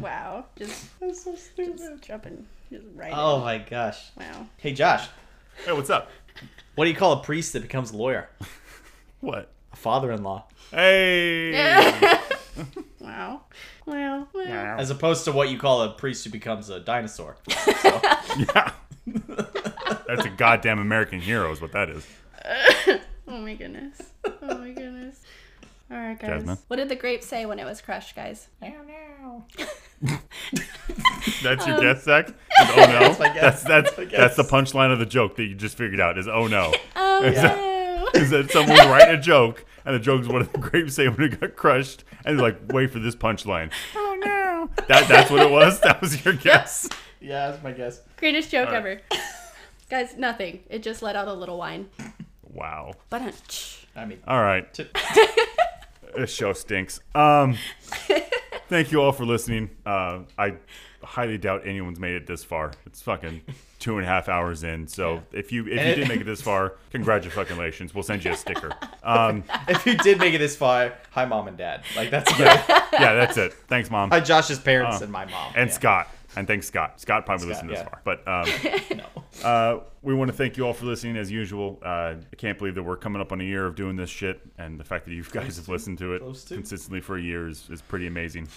wow. 0.00 0.46
Just 0.56 0.98
That's 1.00 1.24
so 1.24 1.34
stupid. 1.34 1.78
just 1.78 2.02
jumping 2.02 2.46
just 2.70 2.86
right. 2.94 3.12
Oh 3.14 3.36
in. 3.36 3.42
my 3.42 3.58
gosh. 3.58 4.10
Wow. 4.16 4.46
Hey, 4.56 4.72
Josh. 4.72 5.08
Hey, 5.64 5.72
what's 5.72 5.90
up? 5.90 6.10
What 6.76 6.84
do 6.84 6.90
you 6.90 6.96
call 6.96 7.12
a 7.12 7.22
priest 7.22 7.52
that 7.54 7.62
becomes 7.62 7.90
a 7.92 7.96
lawyer? 7.96 8.28
What? 9.20 9.50
A 9.72 9.76
father-in-law. 9.76 10.44
Hey. 10.70 12.18
Wow. 13.00 13.42
Wow. 13.86 14.28
Wow. 14.34 14.76
As 14.78 14.90
opposed 14.90 15.24
to 15.26 15.32
what 15.32 15.48
you 15.50 15.58
call 15.58 15.82
a 15.82 15.90
priest 15.90 16.24
who 16.24 16.30
becomes 16.30 16.68
a 16.70 16.80
dinosaur. 16.80 17.36
So, 17.48 18.00
Yeah. 18.38 18.72
That's 20.06 20.24
a 20.24 20.30
goddamn 20.36 20.78
American 20.80 21.20
hero, 21.20 21.50
is 21.52 21.60
what 21.60 21.72
that 21.72 21.88
is. 21.90 22.06
Oh 23.28 23.40
my 23.40 23.54
goodness. 23.54 24.00
Oh 24.24 24.58
my 24.58 24.70
goodness. 24.70 25.20
All 25.90 25.96
right, 25.96 26.16
guys. 26.18 26.28
Jasmine? 26.30 26.58
What 26.68 26.76
did 26.76 26.88
the 26.88 26.94
grape 26.94 27.24
say 27.24 27.44
when 27.44 27.58
it 27.58 27.64
was 27.64 27.80
crushed, 27.80 28.14
guys? 28.14 28.46
That's 31.42 31.66
your 31.66 31.76
um, 31.76 31.80
guess, 31.82 32.04
Zach? 32.04 32.28
Is 32.28 32.34
oh 32.60 32.74
no. 32.76 32.86
That's 33.00 33.18
my 33.18 33.32
guess. 33.34 33.62
That's 33.64 33.90
that's, 33.92 33.98
my 33.98 34.04
that's 34.04 34.36
the 34.36 34.44
punchline 34.44 34.92
of 34.92 34.98
the 35.00 35.06
joke 35.06 35.34
that 35.36 35.44
you 35.44 35.54
just 35.56 35.76
figured 35.76 36.00
out. 36.00 36.18
Is 36.18 36.28
oh 36.28 36.46
no. 36.46 36.72
Oh 36.94 37.24
Is 37.24 37.34
that- 37.36 37.56
no. 37.56 37.75
Is 38.16 38.30
that 38.30 38.50
someone's 38.50 38.80
writing 38.86 39.14
a 39.14 39.20
joke 39.20 39.64
and 39.84 39.94
the 39.94 39.98
joke 40.00 40.22
is 40.22 40.28
what 40.28 40.40
did 40.40 40.52
the 40.52 40.58
grapes 40.70 40.94
say 40.94 41.08
when 41.08 41.22
it 41.32 41.40
got 41.40 41.56
crushed 41.56 42.04
and 42.24 42.38
they're 42.38 42.46
like, 42.46 42.72
wait 42.72 42.90
for 42.90 42.98
this 42.98 43.14
punchline. 43.14 43.70
Oh 43.94 44.18
no. 44.24 44.70
That 44.88 45.08
that's 45.08 45.30
what 45.30 45.40
it 45.42 45.50
was. 45.50 45.80
That 45.86 46.00
was 46.00 46.24
your 46.24 46.34
guess. 46.34 46.88
yeah, 47.20 47.50
that's 47.50 47.62
my 47.62 47.72
guess. 47.72 48.00
Greatest 48.16 48.50
joke 48.50 48.68
All 48.68 48.74
right. 48.74 49.00
ever. 49.10 49.20
guys, 49.90 50.16
nothing. 50.16 50.60
It 50.68 50.82
just 50.82 51.02
let 51.02 51.14
out 51.16 51.28
a 51.28 51.32
little 51.32 51.58
whine. 51.58 51.88
Wow. 52.42 52.94
But 53.10 53.22
I 53.94 54.04
mean, 54.04 54.18
All 54.26 54.40
right. 54.42 54.72
to, 54.74 54.86
This 56.16 56.30
show 56.32 56.52
stinks. 56.54 57.00
Um, 57.14 57.58
thank 58.68 58.90
you 58.90 59.02
all 59.02 59.12
for 59.12 59.26
listening. 59.26 59.70
Uh, 59.84 60.20
I 60.38 60.54
highly 61.02 61.38
doubt 61.38 61.66
anyone's 61.66 61.98
made 62.00 62.14
it 62.16 62.26
this 62.26 62.42
far. 62.44 62.72
It's 62.86 63.00
fucking 63.02 63.42
two 63.78 63.96
and 63.98 64.04
a 64.06 64.08
half 64.08 64.28
hours 64.28 64.62
in. 64.64 64.86
So 64.88 65.22
if 65.32 65.52
you 65.52 65.66
if 65.66 65.78
And 65.78 65.86
you 65.86 65.92
it- 65.92 65.96
did 65.96 66.08
make 66.08 66.20
it 66.20 66.24
this 66.24 66.40
far, 66.42 66.74
congratulations. 66.90 67.94
We'll 67.94 68.02
send 68.04 68.24
you 68.24 68.32
a 68.32 68.36
sticker. 68.36 68.70
Um, 69.06 69.44
if 69.68 69.86
you 69.86 69.96
did 69.96 70.18
make 70.18 70.34
it 70.34 70.38
this 70.38 70.56
far, 70.56 70.92
hi 71.12 71.24
mom 71.26 71.46
and 71.46 71.56
dad. 71.56 71.84
Like 71.94 72.10
that's 72.10 72.28
good. 72.36 72.46
yeah, 72.48 73.14
that's 73.14 73.36
it. 73.36 73.52
Thanks, 73.68 73.88
mom, 73.88 74.10
Hi 74.10 74.18
Josh's 74.18 74.58
parents 74.58 74.96
Oh. 75.00 75.04
and 75.04 75.12
my 75.12 75.26
mom. 75.26 75.52
and 75.54 75.70
Yeah. 75.70 75.74
Scott, 75.76 76.08
and 76.34 76.44
thanks, 76.48 76.66
Scott. 76.66 77.00
Scott 77.00 77.24
probably 77.24 77.46
Scott, 77.54 77.66
listened 77.68 77.70
this 77.70 77.78
yeah. 77.78 77.88
far, 77.88 78.00
but. 78.04 78.26
Um, 78.26 78.98
No. 78.98 79.48
Uh, 79.48 79.80
we 80.02 80.14
want 80.14 80.28
to 80.30 80.36
thank 80.36 80.56
you 80.56 80.66
all 80.66 80.72
for 80.72 80.86
listening 80.86 81.16
as 81.18 81.30
usual. 81.30 81.78
Uh, 81.84 82.14
I 82.32 82.36
can't 82.38 82.56
believe 82.58 82.74
that 82.74 82.82
we're 82.82 82.96
coming 82.96 83.20
up 83.20 83.32
on 83.32 83.40
a 83.40 83.44
year 83.44 83.66
of 83.66 83.74
doing 83.76 83.94
this 83.94 84.08
shit, 84.10 84.40
and 84.58 84.80
the 84.80 84.84
fact 84.84 85.04
that 85.04 85.12
you 85.12 85.22
guys 85.30 85.56
have 85.58 85.68
listened 85.68 85.98
to 85.98 86.14
it 86.14 86.20
Close 86.20 86.42
to. 86.46 86.54
consistently 86.54 87.00
for 87.00 87.16
a 87.16 87.20
year 87.22 87.46
is, 87.46 87.68
is 87.70 87.80
pretty 87.82 88.06
amazing. 88.06 88.48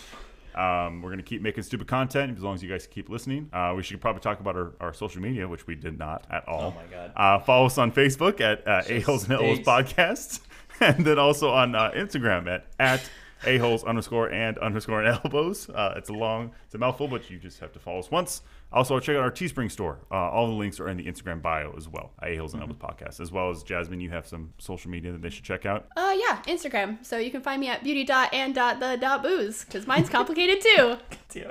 Um, 0.55 1.01
we're 1.01 1.09
going 1.09 1.17
to 1.17 1.23
keep 1.23 1.41
making 1.41 1.63
stupid 1.63 1.87
content 1.87 2.35
as 2.37 2.43
long 2.43 2.55
as 2.55 2.63
you 2.63 2.69
guys 2.69 2.87
keep 2.87 3.09
listening. 3.09 3.49
Uh, 3.53 3.73
we 3.75 3.83
should 3.83 4.01
probably 4.01 4.21
talk 4.21 4.39
about 4.39 4.55
our, 4.55 4.73
our 4.79 4.93
social 4.93 5.21
media, 5.21 5.47
which 5.47 5.67
we 5.67 5.75
did 5.75 5.97
not 5.97 6.25
at 6.29 6.47
all. 6.47 6.73
Oh 6.75 6.81
my 6.81 6.85
God. 6.91 7.11
Uh, 7.15 7.39
follow 7.39 7.67
us 7.67 7.77
on 7.77 7.91
Facebook 7.91 8.41
at 8.41 8.67
uh, 8.67 8.81
A-Holes 8.87 9.23
and 9.23 9.33
Elbows 9.33 9.59
stinks. 9.59 9.69
Podcast, 9.69 10.39
and 10.79 11.05
then 11.05 11.19
also 11.19 11.49
on 11.49 11.75
uh, 11.75 11.91
Instagram 11.91 12.47
at, 12.47 12.65
at 12.79 13.09
A-Holes 13.45 13.83
underscore 13.83 14.31
and 14.31 14.57
underscore 14.57 15.03
and 15.03 15.17
elbows. 15.23 15.69
Uh, 15.69 15.93
it's 15.95 16.09
a 16.09 16.13
long, 16.13 16.51
it's 16.65 16.75
a 16.75 16.77
mouthful, 16.77 17.07
but 17.07 17.29
you 17.29 17.37
just 17.37 17.59
have 17.59 17.71
to 17.73 17.79
follow 17.79 17.99
us 17.99 18.11
once. 18.11 18.41
Also, 18.71 18.99
check 18.99 19.15
out 19.15 19.23
our 19.23 19.31
Teespring 19.31 19.71
store. 19.71 19.97
Uh, 20.11 20.15
all 20.15 20.45
the 20.45 20.53
links 20.53 20.79
are 20.79 20.87
in 20.87 20.97
the 20.97 21.05
Instagram 21.05 21.41
bio 21.41 21.73
as 21.75 21.87
well. 21.89 22.11
A-Holes 22.21 22.53
and 22.53 22.61
Elbows 22.61 22.77
Podcast, 22.77 23.19
as 23.19 23.31
well 23.31 23.49
as 23.49 23.63
Jasmine. 23.63 23.99
You 23.99 24.11
have 24.11 24.27
some 24.27 24.53
social 24.59 24.91
media 24.91 25.11
that 25.11 25.23
they 25.23 25.31
should 25.31 25.43
check 25.43 25.65
out. 25.65 25.87
uh, 25.97 26.15
yeah, 26.15 26.39
Instagram. 26.43 27.03
So 27.03 27.17
you 27.17 27.31
can 27.31 27.41
find 27.41 27.59
me 27.59 27.67
at 27.67 27.83
beauty 27.83 28.03
dot 28.03 28.31
and 28.31 28.53
dot 28.53 28.79
the 28.79 28.95
dot 29.01 29.23
booze 29.23 29.65
because 29.65 29.87
mine's 29.87 30.09
complicated 30.09 30.61
too. 30.61 30.97
It. 31.35 31.43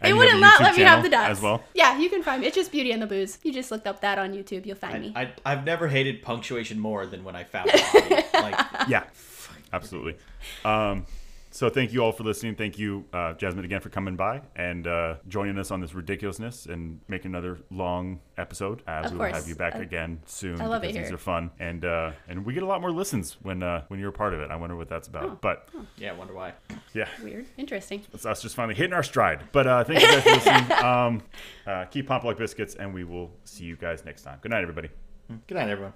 They 0.00 0.08
And 0.08 0.08
you 0.08 0.14
have 0.14 0.16
wouldn't 0.16 0.40
not 0.40 0.60
let 0.60 0.76
me 0.76 0.82
have 0.82 1.02
the 1.02 1.10
dots 1.10 1.30
as 1.38 1.42
well. 1.42 1.62
Yeah, 1.74 1.98
you 1.98 2.08
can 2.08 2.22
find 2.22 2.40
me. 2.40 2.46
It's 2.46 2.56
just 2.56 2.72
beauty 2.72 2.90
and 2.90 3.02
the 3.02 3.06
booze. 3.06 3.38
You 3.42 3.52
just 3.52 3.70
looked 3.70 3.86
up 3.86 4.00
that 4.00 4.18
on 4.18 4.32
YouTube. 4.32 4.64
You'll 4.64 4.76
find 4.76 5.00
me. 5.02 5.12
I, 5.14 5.30
I've 5.44 5.64
never 5.64 5.88
hated 5.88 6.22
punctuation 6.22 6.78
more 6.80 7.04
than 7.04 7.22
when 7.22 7.36
I 7.36 7.44
found 7.44 7.68
it. 7.74 8.32
like, 8.32 8.54
Yeah, 8.88 9.04
absolutely. 9.74 10.16
Um, 10.64 11.04
so 11.56 11.70
thank 11.70 11.90
you 11.94 12.04
all 12.04 12.12
for 12.12 12.22
listening. 12.22 12.54
Thank 12.54 12.78
you, 12.78 13.06
uh, 13.14 13.32
Jasmine, 13.32 13.64
again 13.64 13.80
for 13.80 13.88
coming 13.88 14.14
by 14.14 14.42
and 14.54 14.86
uh, 14.86 15.14
joining 15.26 15.58
us 15.58 15.70
on 15.70 15.80
this 15.80 15.94
ridiculousness 15.94 16.66
and 16.66 17.00
making 17.08 17.30
another 17.30 17.58
long 17.70 18.20
episode. 18.36 18.82
As 18.86 19.06
Of 19.06 19.12
we 19.12 19.18
will 19.18 19.32
have 19.32 19.48
you 19.48 19.54
back 19.54 19.74
I- 19.74 19.78
again 19.78 20.20
soon 20.26 20.60
I 20.60 20.66
love 20.66 20.84
it 20.84 20.88
because 20.88 20.96
these 20.96 21.06
here. 21.06 21.14
are 21.14 21.18
fun 21.18 21.50
and 21.58 21.82
uh, 21.84 22.12
and 22.28 22.44
we 22.44 22.52
get 22.52 22.62
a 22.62 22.66
lot 22.66 22.82
more 22.82 22.90
listens 22.90 23.38
when 23.42 23.62
uh, 23.62 23.84
when 23.88 23.98
you're 23.98 24.10
a 24.10 24.12
part 24.12 24.34
of 24.34 24.40
it. 24.40 24.50
I 24.50 24.56
wonder 24.56 24.76
what 24.76 24.88
that's 24.90 25.08
about. 25.08 25.24
Oh. 25.24 25.38
But 25.40 25.70
yeah, 25.96 26.10
I 26.10 26.14
wonder 26.14 26.34
why. 26.34 26.52
yeah. 26.92 27.08
Weird. 27.22 27.46
Interesting. 27.56 28.02
It's 28.12 28.26
us 28.26 28.42
just 28.42 28.54
finally 28.54 28.74
hitting 28.74 28.92
our 28.92 29.02
stride. 29.02 29.44
But 29.52 29.66
uh, 29.66 29.84
thank 29.84 30.02
you 30.02 30.08
guys 30.08 30.22
for 30.22 30.30
listening. 30.30 30.72
Um, 30.86 31.22
uh, 31.66 31.84
keep 31.86 32.06
pumping 32.06 32.28
like 32.28 32.36
biscuits, 32.38 32.74
and 32.74 32.92
we 32.92 33.02
will 33.04 33.32
see 33.44 33.64
you 33.64 33.76
guys 33.76 34.04
next 34.04 34.22
time. 34.22 34.38
Good 34.42 34.50
night, 34.50 34.60
everybody. 34.62 34.88
Good 35.48 35.54
night, 35.54 35.68
everyone. 35.70 35.94